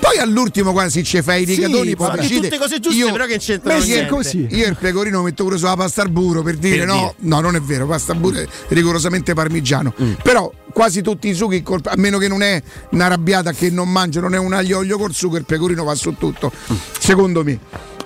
Poi 0.00 0.18
all'ultimo 0.18 0.72
quasi 0.72 1.04
ci 1.04 1.22
fai 1.22 1.42
i 1.42 1.44
rigatoni 1.44 1.94
poi 1.94 2.06
vabbè, 2.08 2.20
decide. 2.20 2.40
tutte 2.42 2.58
cose 2.58 2.80
giuste, 2.80 2.98
Io- 2.98 3.12
però 3.12 3.24
che 3.26 3.38
sì, 3.38 3.52
è 3.52 3.60
niente. 3.64 4.06
così. 4.08 4.46
Io 4.50 4.66
il 4.66 4.76
pecorino 4.76 5.18
lo 5.18 5.22
metto 5.24 5.44
pure 5.44 5.56
sulla 5.58 5.76
pasta 5.76 6.02
al 6.02 6.10
burro 6.10 6.42
per 6.42 6.56
dire 6.56 6.78
Per 6.78 6.86
no, 6.86 6.94
dire. 6.94 7.14
no, 7.18 7.40
non 7.40 7.54
è 7.54 7.60
vero, 7.60 7.86
pasta 7.86 8.12
al 8.12 8.18
burro 8.18 8.38
è 8.40 8.46
rigorosamente 8.68 9.32
parmigiano. 9.34 9.94
Mm. 10.02 10.12
Però 10.22 10.50
quasi 10.72 11.02
tutti 11.02 11.28
i 11.28 11.34
sughi, 11.34 11.62
a 11.84 11.94
meno 11.96 12.18
che 12.18 12.28
non 12.28 12.42
è 12.42 12.60
una 12.90 13.06
arrabbiata 13.06 13.52
che 13.52 13.70
non 13.70 13.88
mangia, 13.90 14.20
non 14.20 14.34
è 14.34 14.38
un 14.38 14.52
aglio 14.52 14.78
olio 14.78 14.98
col 14.98 15.14
sugo, 15.14 15.36
il 15.36 15.44
pecorino 15.44 15.84
va 15.84 15.94
su 15.94 16.14
tutto. 16.18 16.50
Mm. 16.72 16.76
Secondo 16.98 17.44
me. 17.44 17.58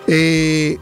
E 0.04 0.78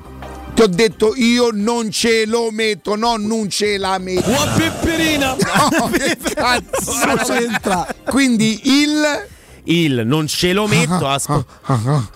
ti 0.55 0.63
ho 0.63 0.67
detto 0.67 1.13
io 1.15 1.51
non 1.53 1.91
ce 1.93 2.27
lo 2.27 2.51
metto, 2.51 2.97
no, 2.97 3.17
non 3.17 3.49
ce 3.49 3.79
la 3.79 3.99
metto. 3.99 4.29
Ua 4.31 4.47
peperina! 4.57 5.37
No, 5.79 5.89
che 5.91 6.17
cazzo 6.35 6.93
c'entra? 7.27 7.87
Quindi 8.05 8.61
il 8.65 9.27
il 9.71 10.03
non 10.07 10.27
ce 10.27 10.53
lo 10.53 10.67
metto 10.67 11.07
a 11.07 11.19
sp- 11.19 11.45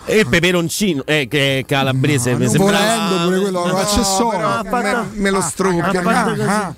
e 0.05 0.19
il 0.19 0.27
peperoncino 0.27 1.03
eh, 1.05 1.27
che 1.29 1.59
è 1.59 1.65
calabrese 1.65 2.33
mi 2.33 2.45
non 2.45 2.49
sembra 2.49 2.77
volendo 2.77 3.23
pure 3.25 3.39
quello 3.39 3.63
un 3.63 3.69
accessorio. 3.75 4.47
Ah, 4.47 4.63
me, 4.63 5.09
me 5.13 5.29
lo 5.29 5.41
struppia. 5.41 6.01
Ah, 6.03 6.73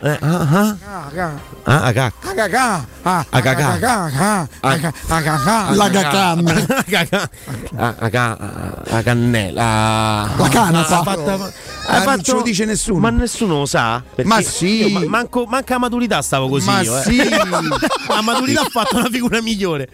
Eh, 0.00 0.18
ah, 0.20 0.46
ah, 0.48 0.76
ah, 0.84 1.36
ah, 1.64 1.92
ah, 1.92 1.92
ah, 1.92 1.92
ah, 1.92 2.84
Ah, 3.02 3.26
ah, 3.32 4.46
ah, 4.62 5.32
ah, 5.44 5.74
La 5.74 5.84
ah, 5.84 5.90
cacam. 5.90 6.46
Ah, 6.46 6.84
cacca. 6.88 7.30
Ah, 7.76 7.94
ah, 7.98 8.08
ca- 8.10 8.38
ah, 8.90 9.02
cannella 9.02 9.62
ah. 9.64 10.28
La 10.38 10.48
canapa. 10.48 11.12
Ah, 11.12 11.50
Ah, 11.88 12.04
non 12.04 12.22
ce 12.22 12.32
lo 12.32 12.42
dice 12.42 12.64
nessuno. 12.64 12.98
ma 12.98 13.10
nessuno 13.10 13.58
lo 13.58 13.66
sa 13.66 14.02
Ma 14.24 14.40
sì. 14.42 15.06
manca 15.08 15.40
la 15.68 15.78
maturità 15.78 16.20
stavo 16.20 16.48
così 16.48 16.66
Ma 16.66 16.80
io, 16.80 16.98
eh. 16.98 17.02
sì. 17.02 17.16
la 18.08 18.22
maturità 18.22 18.62
ha 18.62 18.68
fatto 18.68 18.96
una 18.96 19.08
figura 19.08 19.40
migliore 19.40 19.88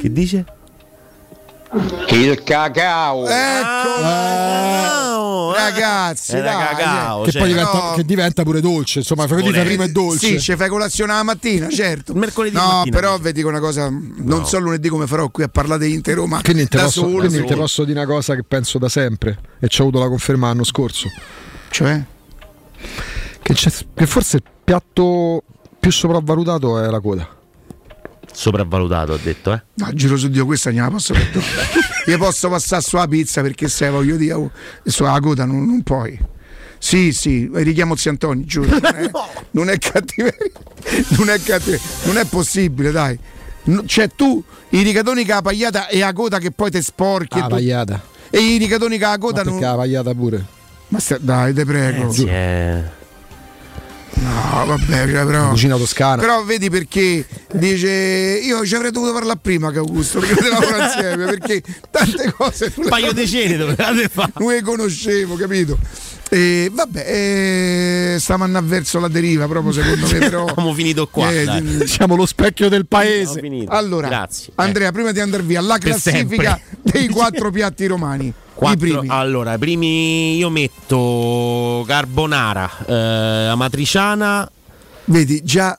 che 0.00 0.12
dice? 0.12 0.44
Il 2.10 2.42
cacao. 2.44 3.26
Ecco, 3.26 4.02
Ah, 4.02 5.52
eh. 5.52 5.58
ragazzi, 5.58 6.36
Era 6.36 6.52
dai, 6.54 6.66
cacao, 6.76 7.22
Che 7.22 7.32
cioè. 7.32 7.40
poi 7.40 7.50
diventa, 7.50 7.72
no. 7.72 7.92
che 7.96 8.04
diventa 8.04 8.42
pure 8.44 8.60
dolce, 8.60 9.00
insomma, 9.00 9.26
Volete. 9.26 9.62
prima 9.64 9.84
è 9.84 9.88
dolce. 9.88 10.26
Sì, 10.26 10.40
ci 10.40 10.56
fai 10.56 10.68
colazione 10.68 11.12
la 11.12 11.22
mattina, 11.22 11.68
certo. 11.68 12.14
Mercoledì 12.14 12.54
No, 12.56 12.62
mattina. 12.78 12.96
però 12.96 13.18
vi 13.18 13.32
dico 13.32 13.48
una 13.48 13.60
cosa, 13.60 13.88
non 13.90 14.46
so 14.46 14.58
lunedì 14.58 14.88
come 14.88 15.06
farò 15.06 15.28
qui 15.28 15.42
a 15.42 15.48
parlare 15.48 15.86
di 15.86 15.92
Inter 15.94 16.14
Roma 16.14 16.40
Quindi 16.42 16.66
te 16.68 16.76
da 16.76 16.84
posso, 16.84 17.00
solo. 17.00 17.26
quindi 17.26 17.42
posso 17.54 17.84
dire 17.84 17.98
una 17.98 18.08
cosa 18.08 18.34
che 18.34 18.42
penso 18.44 18.78
da 18.78 18.88
sempre 18.88 19.38
e 19.58 19.68
ci 19.68 19.80
ho 19.80 19.84
avuto 19.84 19.98
la 19.98 20.08
conferma 20.08 20.46
l'anno 20.48 20.64
scorso. 20.64 21.08
Cioè? 21.70 22.00
Che, 23.42 23.54
c'è- 23.54 23.72
che 23.94 24.06
forse 24.06 24.36
il 24.36 24.42
piatto 24.64 25.42
più 25.78 25.90
sopravvalutato 25.92 26.80
è 26.80 26.86
la 26.88 27.00
coda. 27.00 27.28
Sopravvalutato 28.36 29.12
ho 29.12 29.18
detto 29.22 29.52
eh 29.54 29.62
No, 29.74 29.90
giro 29.94 30.16
su 30.18 30.28
Dio, 30.28 30.44
questa 30.44 30.70
non 30.70 30.82
la 30.82 30.90
posso 30.90 31.14
perdonare. 31.14 31.68
Io 32.06 32.18
posso 32.18 32.48
passare 32.50 32.82
sulla 32.82 33.08
pizza 33.08 33.40
perché 33.40 33.68
se 33.68 33.88
voglio 33.88 34.16
dire, 34.16 34.34
oh, 34.34 34.50
sulla 34.84 35.18
coda 35.20 35.44
non, 35.46 35.64
non 35.64 35.82
puoi. 35.82 36.18
Sì, 36.78 37.12
sì, 37.12 37.48
richiamo 37.52 37.96
zio 37.96 38.10
Antonio, 38.10 38.44
giuro. 38.44 38.68
Non 38.78 38.94
è, 38.94 39.10
non 39.52 39.70
è 39.70 39.78
cattiveria. 39.78 40.50
Non 41.16 41.30
è 41.30 41.40
cattiveria. 41.40 41.80
Non 42.04 42.18
è 42.18 42.24
possibile, 42.26 42.90
dai. 42.92 43.18
No, 43.64 43.84
Cioè, 43.86 44.10
tu 44.14 44.42
i 44.68 44.82
rigatoni 44.82 45.24
che 45.24 45.32
la 45.32 45.42
pagliata 45.42 45.88
e 45.88 45.98
la 45.98 46.12
coda 46.12 46.38
che 46.38 46.50
poi 46.52 46.70
ti 46.70 46.80
sporchi. 46.82 47.38
Ah, 47.38 47.46
pagliata. 47.48 48.00
e 48.30 48.38
i 48.38 48.58
rigatoni 48.58 48.98
che 48.98 49.04
la 49.06 49.18
coda 49.18 49.42
Ma 49.42 49.50
non. 49.50 49.52
perché 49.58 49.66
la 49.72 49.76
pagliata 49.76 50.14
pure. 50.14 50.44
Ma 50.88 50.98
sta- 51.00 51.18
dai, 51.18 51.52
te 51.54 51.64
prego. 51.64 52.12
Eh, 52.12 52.22
eh. 52.30 52.82
No, 54.18 54.64
vabbè, 54.66 55.10
cioè, 55.10 55.24
però. 55.26 55.48
Cucina 55.50 55.76
toscana. 55.76 56.20
Però 56.20 56.42
vedi 56.44 56.70
perché 56.70 57.26
dice 57.52 57.88
io 58.42 58.64
ci 58.64 58.74
avrei 58.74 58.90
dovuto 58.90 59.12
parlare 59.12 59.38
prima 59.40 59.70
che 59.70 59.78
Augusto 59.78 60.18
perché 60.20 60.34
potevamo 60.36 60.84
insieme 60.84 61.24
perché 61.26 61.62
tante 61.90 62.32
cose 62.36 62.72
un 62.76 62.88
paio 62.88 63.12
di 63.12 63.26
cene 63.28 63.56
dovevate 63.56 64.08
fare 64.08 64.32
non 64.38 64.48
le 64.52 64.62
conoscevo, 64.62 65.34
capito? 65.36 65.78
E 66.28 66.70
vabbè, 66.72 67.04
eh, 67.06 68.16
stavano 68.18 68.60
verso 68.64 68.98
la 68.98 69.06
deriva 69.08 69.46
proprio 69.46 69.70
secondo 69.72 70.08
me 70.08 70.18
però 70.18 70.44
abbiamo 70.48 70.74
finito 70.74 71.06
qua 71.06 71.30
Eh, 71.30 71.86
Siamo 71.86 72.16
lo 72.16 72.26
specchio 72.26 72.68
del 72.68 72.86
paese. 72.86 73.40
Allora, 73.68 74.08
grazie 74.08 74.52
Andrea, 74.56 74.90
prima 74.92 75.12
di 75.12 75.20
andare 75.20 75.42
via, 75.42 75.60
la 75.60 75.74
Per 75.78 75.90
classifica 75.90 76.58
sempre. 76.58 76.78
dei 76.98 77.08
quattro 77.08 77.50
piatti 77.50 77.86
romani. 77.86 78.32
Quattro- 78.56 78.86
I 78.86 78.90
primi. 78.90 79.08
Allora, 79.10 79.54
i 79.54 79.58
primi 79.58 80.36
io 80.36 80.48
metto 80.48 81.84
carbonara, 81.86 82.70
eh, 82.86 82.94
amatriciana, 83.48 84.50
Vedi, 85.04 85.44
già 85.44 85.78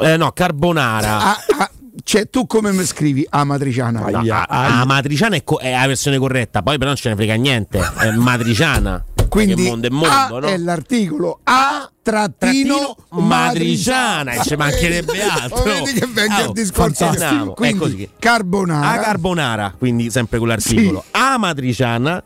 eh, 0.00 0.16
no, 0.16 0.32
carbonara. 0.32 1.18
ah, 1.20 1.36
ah, 1.58 1.70
cioè 2.02 2.30
tu 2.30 2.46
come 2.46 2.72
mi 2.72 2.84
scrivi 2.84 3.26
amatriciana? 3.28 4.08
No, 4.08 4.22
a- 4.32 4.46
a- 4.48 4.80
amatriciana 4.80 5.36
è, 5.36 5.44
co- 5.44 5.58
è 5.58 5.70
la 5.72 5.86
versione 5.86 6.16
corretta, 6.18 6.62
poi 6.62 6.76
però 6.78 6.86
non 6.86 6.96
ce 6.96 7.10
ne 7.10 7.14
frega 7.16 7.34
niente. 7.34 7.78
È 7.98 8.10
matriciana. 8.12 9.04
Quindi 9.28 9.54
Perché 9.54 9.68
mondo 9.70 9.86
è 9.86 9.90
mondo, 9.90 10.08
A 10.36 10.40
no? 10.40 10.46
è 10.46 10.56
l'articolo 10.56 11.40
A 11.44 11.90
trattino 12.02 12.96
matriciana, 13.10 14.32
e 14.32 14.42
ci 14.42 14.56
mancherebbe 14.56 15.20
altro. 15.28 15.62
Vedi 15.64 15.92
che 15.92 16.06
venga 16.06 16.40
il 16.44 16.52
discorso. 16.52 17.04
fantastico. 17.06 17.52
Quindi 17.52 17.78
così. 17.78 18.10
carbonara. 18.18 18.90
A 18.90 18.98
carbonara, 19.02 19.74
quindi 19.76 20.10
sempre 20.10 20.38
con 20.38 20.48
l'articolo. 20.48 21.04
A 21.10 21.36
matriciana. 21.38 22.22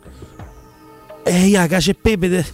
E 1.25 1.51
la 1.51 1.67
cacio 1.67 1.91
e 1.91 1.95
pepe. 1.95 2.29
de- 2.29 2.47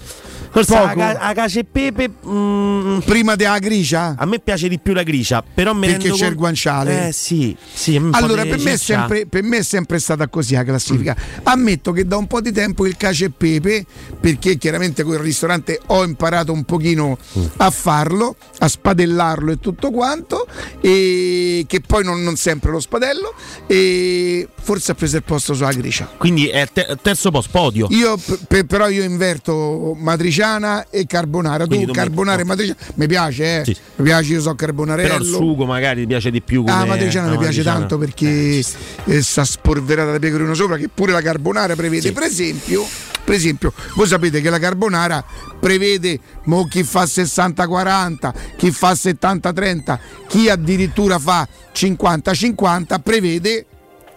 Forse 0.50 0.74
la, 0.74 0.80
Poco. 0.80 0.98
ca- 0.98 1.12
la 1.20 1.32
cacio 1.34 1.58
e 1.60 1.64
pepe. 1.64 2.10
mm, 2.26 2.98
Prima 3.00 3.34
della 3.36 3.58
gricia? 3.58 4.14
a 4.18 4.24
me 4.26 4.38
piace 4.38 4.68
di 4.68 4.78
più 4.78 4.92
la 4.92 5.02
gricia, 5.02 5.42
però 5.42 5.72
mi 5.74 5.86
Perché 5.86 6.08
c'è 6.08 6.14
il 6.14 6.18
conto- 6.20 6.34
guanciale? 6.36 7.08
Eh 7.08 7.12
sì, 7.12 7.56
sì 7.72 7.96
Allora, 8.12 8.42
per 8.44 8.58
me, 8.60 8.76
sempre, 8.76 9.26
per 9.26 9.42
me 9.42 9.58
è 9.58 9.62
sempre 9.62 9.98
stata 9.98 10.28
così 10.28 10.54
la 10.54 10.64
classifica. 10.64 11.16
Ammetto 11.44 11.92
che 11.92 12.04
da 12.06 12.16
un 12.16 12.26
po' 12.26 12.40
di 12.40 12.52
tempo 12.52 12.86
il 12.86 12.96
cacio 12.96 13.26
e 13.26 13.30
pepe, 13.30 13.84
perché 14.20 14.56
chiaramente 14.56 15.02
con 15.02 15.14
il 15.14 15.20
ristorante 15.20 15.80
ho 15.86 16.04
imparato 16.04 16.52
un 16.52 16.64
pochino 16.64 17.16
a 17.58 17.70
farlo, 17.70 18.36
a 18.58 18.68
spadellarlo 18.68 19.52
e 19.52 19.58
tutto 19.60 19.90
quanto, 19.90 20.46
e 20.80 21.64
che 21.68 21.80
poi 21.80 22.04
non, 22.04 22.22
non 22.22 22.36
sempre 22.36 22.70
lo 22.70 22.80
spadello, 22.80 23.34
e 23.66 24.48
forse 24.60 24.92
ha 24.92 24.94
preso 24.94 25.16
il 25.16 25.22
posto 25.22 25.54
sulla 25.54 25.72
gricia. 25.72 26.10
Quindi 26.16 26.48
è 26.48 26.66
te- 26.72 26.96
terzo 27.02 27.30
posto, 27.30 27.50
podio. 27.52 27.86
Io 27.90 28.16
p- 28.16 28.38
pe- 28.46 28.64
però 28.64 28.88
io 28.88 29.02
inverto 29.02 29.94
matriciana 30.28 30.86
e 30.90 31.06
carbonara. 31.06 31.66
Quindi 31.66 31.86
tu 31.86 31.92
tu 31.92 31.98
carbonara 31.98 32.40
e 32.40 32.44
matriciana 32.44 32.78
mi 32.94 33.06
piace, 33.06 33.60
eh. 33.60 33.64
Sì. 33.64 33.76
Mi 33.96 34.04
piace, 34.04 34.32
io 34.34 34.40
so 34.40 34.54
carbonarello. 34.54 35.08
Però 35.08 35.20
il 35.20 35.26
sugo 35.26 35.64
magari 35.66 36.00
ti 36.02 36.06
piace 36.06 36.30
di 36.30 36.40
più. 36.42 36.64
Ah, 36.66 36.72
come- 36.80 36.86
matriciana 36.86 37.26
la 37.26 37.32
mi 37.32 37.38
piace 37.38 37.58
matriciana. 37.62 37.78
tanto 37.78 37.98
perché 37.98 38.62
eh, 39.04 39.22
sta 39.22 39.44
spolverata 39.44 40.12
da 40.12 40.18
pecorino 40.18 40.54
sopra, 40.54 40.76
che 40.76 40.88
pure 40.92 41.12
la 41.12 41.22
carbonara 41.22 41.74
prevede. 41.74 42.08
Sì. 42.08 42.12
Per 42.12 42.22
esempio, 42.22 42.84
per 43.24 43.34
esempio, 43.34 43.72
voi 43.94 44.06
sapete 44.06 44.40
che 44.40 44.50
la 44.50 44.58
carbonara 44.58 45.24
prevede 45.58 46.18
mo 46.44 46.66
chi 46.66 46.82
fa 46.82 47.04
60-40, 47.04 48.32
chi 48.56 48.70
fa 48.70 48.92
70-30, 48.92 49.98
chi 50.28 50.48
addirittura 50.48 51.18
fa 51.18 51.46
50-50, 51.74 53.00
prevede 53.02 53.66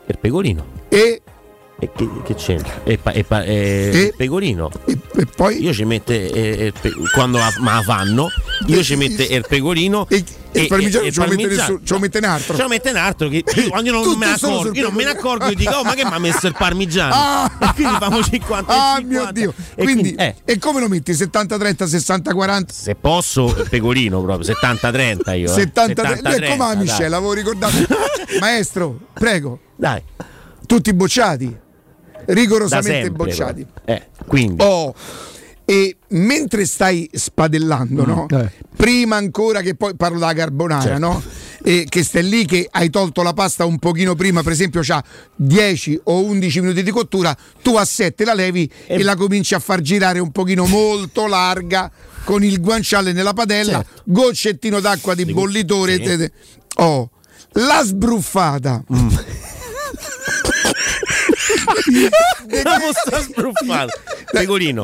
Il 0.06 0.18
pecorino. 0.20 0.66
e, 0.90 1.22
E 1.84 1.90
che, 1.96 2.08
che 2.24 2.36
c'entra? 2.36 2.82
E, 2.84 3.00
pa- 3.00 3.12
e 3.12 3.24
pa- 3.24 3.44
e- 3.44 3.90
E- 3.92 4.14
pecorino. 4.16 4.70
e- 4.86 5.00
poi 5.36 5.64
Io 5.64 5.74
ci 5.74 5.84
mette 5.84 6.30
eh, 6.32 6.66
eh, 6.68 6.74
pe- 6.80 6.94
quando 7.12 7.40
la, 7.40 7.52
ma 7.58 7.74
la 7.76 7.82
fanno, 7.82 8.28
io 8.68 8.84
ci 8.84 8.96
mette 8.96 9.24
il 9.24 9.44
pecorino 9.50 10.06
e, 10.08 10.24
e 10.52 10.62
il 10.62 10.68
parmigiano 10.68 11.10
ce 11.10 11.20
lo 11.22 11.28
mette 11.28 11.48
nessuno, 11.48 11.80
ce 11.84 11.94
lo 11.94 12.00
mette 12.00 12.18
in 12.20 12.26
altro. 12.26 12.56
Ce 12.56 12.62
lo 12.62 12.68
mette 12.68 12.90
in 12.92 12.98
altro 12.98 13.30
che 13.30 13.44
io, 13.56 13.70
quando 13.70 13.90
io 13.90 14.00
non 14.00 14.14
me 14.20 14.28
ne 14.28 14.32
accorgo, 14.34 14.72
io 14.76 14.84
non 14.84 14.94
me 14.94 15.04
ne 15.06 15.10
accorgo 15.10 15.46
e 15.48 15.56
dico 15.56 15.72
"Oh, 15.76 15.84
ma 15.84 15.96
che 15.96 16.06
mi 16.06 16.12
ha 16.14 16.20
messo 16.20 16.46
il 16.46 16.54
parmigiano?" 16.56 17.14
Ah! 17.16 17.52
E 17.60 17.74
quindi 17.74 17.96
famo 17.98 18.22
50 18.22 18.72
e 18.74 18.78
Ah 18.78 18.96
50. 18.98 19.08
mio 19.08 19.32
Dio! 19.32 19.54
E 19.74 19.82
Quindi, 19.84 20.14
eh, 20.14 20.36
e 20.46 20.60
come 20.60 20.82
lo 20.82 20.88
metti? 20.88 21.14
70-30, 21.14 21.86
60-40? 21.88 22.64
se 22.72 22.94
posso 22.94 23.48
il 23.58 23.68
pecorino 23.68 24.22
proprio 24.22 24.54
70-30 24.54 25.36
io. 25.36 25.46
eh. 25.46 25.54
70 25.54 26.04
70-30, 26.04 26.22
Lui 26.22 26.34
è 26.46 26.50
come 26.52 26.68
la 26.68 26.76
miscela, 26.76 27.18
avevo 27.18 27.34
ricordato. 27.34 27.76
Maestro, 28.40 29.00
prego, 29.14 29.58
Dai, 29.76 30.00
tutti 30.68 30.94
bocciati, 30.94 31.58
rigorosamente 32.28 33.04
sempre. 33.08 33.26
bocciati. 33.26 33.66
Eh, 33.86 34.08
quindi 34.28 34.64
Oh, 34.64 34.94
e 35.66 35.96
mentre 36.10 36.66
stai 36.66 37.10
spadellando, 37.14 38.06
no? 38.06 38.26
eh. 38.30 38.52
Prima 38.76 39.16
ancora 39.16 39.62
che 39.62 39.76
poi 39.76 39.96
parlo 39.96 40.20
della 40.20 40.34
carbonara, 40.34 40.82
Certo. 40.82 41.00
no? 41.00 41.24
E 41.64 41.86
che 41.88 42.04
stai 42.04 42.28
lì 42.28 42.46
che 42.46 42.68
hai 42.72 42.90
tolto 42.90 43.22
la 43.22 43.34
pasta 43.34 43.66
un 43.66 43.78
pochino 43.78 44.16
prima, 44.16 44.42
per 44.42 44.52
esempio, 44.52 44.82
c'ha 44.84 45.02
10 45.36 46.02
o 46.06 46.24
11 46.26 46.60
minuti 46.62 46.82
di 46.84 46.90
cottura, 46.92 47.38
tu 47.62 47.76
a 47.76 47.86
7 47.86 48.26
la 48.26 48.34
levi 48.34 48.70
e, 48.88 49.04
la 49.04 49.16
cominci 49.16 49.54
a 49.54 49.60
far 49.60 49.80
girare 49.82 50.18
un 50.20 50.32
pochino 50.32 50.66
molto 50.66 51.28
larga 51.28 51.90
con 52.26 52.44
il 52.44 52.60
guanciale 52.60 53.12
nella 53.14 53.34
padella, 53.34 53.86
goccettino 54.04 54.80
d'acqua 54.80 55.14
di 55.14 55.26
bollitore. 55.26 56.04
Certo. 56.04 56.24
sì. 56.24 56.32
Oh, 56.78 57.10
la 57.54 57.82
sbruffata. 57.86 58.84
Mm. 58.94 59.08
La 62.64 62.80
sta 62.94 63.22
sbruffata. 63.22 63.94
Pecorino. 64.32 64.84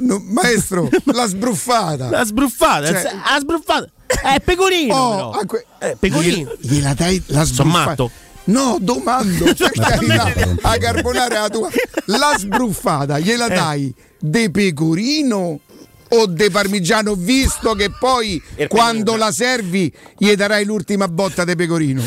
No, 0.00 0.18
maestro, 0.24 0.88
la 1.04 1.26
sbruffata. 1.26 2.10
La 2.10 2.24
sbruffata, 2.24 2.86
Cioè- 2.86 3.02
la 3.02 3.38
sbruffata. 3.38 3.88
È 4.06 4.40
pecorino. 4.40 4.94
Oh, 4.94 5.30
però. 5.30 5.44
que- 5.46 5.66
Eh, 5.78 5.96
pecorino. 5.98 6.52
Gliela- 6.60 6.94
dai 6.94 7.22
la 7.26 7.44
Sono 7.44 7.68
sbruffata. 7.70 7.84
matto? 7.88 8.10
No, 8.44 8.76
domando, 8.80 9.44
per 9.54 9.70
carità, 9.70 10.32
a 10.62 10.76
carbonare 10.76 11.34
la 11.38 11.48
tua. 11.48 11.68
La 12.06 12.34
sbruffata 12.36 13.20
gliela 13.20 13.46
Eh. 13.46 13.54
dai 13.54 13.94
de 14.18 14.50
pecorino 14.50 15.60
o 16.08 16.26
de 16.26 16.50
parmigiano, 16.50 17.14
visto 17.14 17.74
che 17.74 17.90
poi 17.96 18.42
Il 18.56 18.66
quando 18.66 19.14
la 19.16 19.30
servi 19.30 19.90
gli 20.18 20.34
darai 20.34 20.64
l'ultima 20.64 21.06
botta 21.06 21.44
de 21.44 21.54
pecorino. 21.54 22.02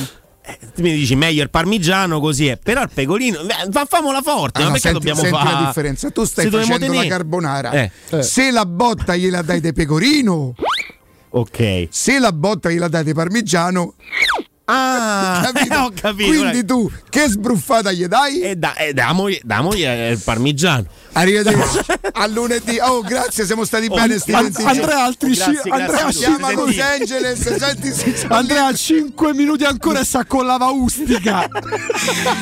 Tu 0.75 0.81
mi 0.81 0.93
dici 0.93 1.15
meglio 1.15 1.41
il 1.43 1.49
parmigiano 1.49 2.19
così 2.19 2.47
è. 2.47 2.57
Però 2.57 2.81
il 2.81 2.89
pecorino. 2.93 3.43
beh, 3.43 3.71
fa- 3.71 3.85
Famola 3.85 4.21
forte. 4.21 4.59
Ah, 4.61 4.63
ma 4.63 4.67
no, 4.67 4.73
perché 4.73 4.89
senti, 4.89 4.97
dobbiamo 5.05 5.21
senti 5.21 5.37
fare. 5.37 5.59
la 5.61 5.65
differenza. 5.67 6.09
Tu 6.11 6.23
stai 6.25 6.45
Se 6.45 6.51
facendo 6.57 6.93
la 6.93 7.05
carbonara. 7.07 7.71
Eh, 7.71 7.91
eh. 8.11 8.23
Se 8.23 8.51
la 8.51 8.65
botta 8.65 9.15
gliela 9.15 9.41
dai 9.41 9.59
de 9.61 9.73
pecorino, 9.73 10.53
Ok. 11.29 11.87
se 11.89 12.19
la 12.19 12.31
botta 12.31 12.69
gliela 12.69 12.87
dai 12.87 13.03
de 13.03 13.13
parmigiano, 13.13 13.93
Ah, 14.67 15.41
capito? 15.53 15.75
ho 15.75 15.91
capito. 15.93 16.27
Quindi 16.29 16.65
tu 16.65 16.91
che 17.09 17.27
sbruffata 17.27 17.91
gli 17.91 18.05
dai? 18.07 18.41
E 18.41 18.55
da, 18.55 18.73
e 18.75 18.93
damogli, 18.93 19.39
damogli 19.43 19.83
il 19.83 20.19
parmigiano. 20.23 20.85
Arrivederci 21.13 21.79
a 22.13 22.27
lunedì. 22.27 22.77
Oh, 22.81 23.01
grazie, 23.01 23.45
siamo 23.45 23.63
stati 23.63 23.87
bene. 23.87 24.17
Steven. 24.17 24.51
Andrea, 24.63 25.03
altri 25.03 25.33
Grazie, 25.33 25.53
ci- 25.61 25.69
grazie 25.69 25.71
Andrea, 25.71 26.05
a. 26.07 26.11
Siamo 26.11 26.45
a 26.47 26.51
Los 26.53 26.79
Angeles. 26.79 27.55
Senti, 27.55 28.25
Andrea, 28.27 28.73
5 28.73 29.33
minuti 29.33 29.63
ancora 29.65 29.99
e 29.99 30.03
sta 30.03 30.25
con 30.25 30.45
la 30.45 30.57
vaustica. 30.57 31.47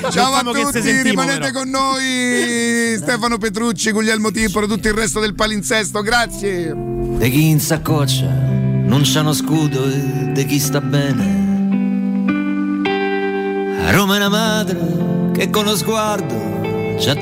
Ciao 0.09 0.33
a 0.33 0.43
che 0.43 0.57
se 0.59 0.63
tutti, 0.63 0.81
sentimo, 0.81 1.21
rimanete 1.21 1.39
però. 1.51 1.59
con 1.59 1.69
noi. 1.69 2.95
Stefano 2.97 3.37
Petrucci, 3.37 3.91
Guglielmo 3.91 4.31
Timpolo, 4.31 4.65
tutto 4.65 4.87
il 4.87 4.93
resto 4.93 5.19
del 5.19 5.35
palinsesto. 5.35 6.01
Grazie. 6.01 6.73
De 6.73 7.29
chi 7.29 7.49
in 7.49 7.59
saccoccia 7.59 8.25
non 8.25 9.01
c'è 9.03 9.19
uno 9.19 9.33
scudo 9.33 9.83
e 9.85 9.97
de 10.31 10.45
chi 10.45 10.59
sta 10.59 10.79
bene. 10.81 11.42
A 13.85 13.91
Roma 13.91 14.13
è 14.13 14.17
una 14.17 14.29
madre 14.29 14.79
che 15.33 15.49
con 15.49 15.65
lo 15.65 15.75
sguardo 15.75 16.95
già 16.97 17.15
te 17.15 17.21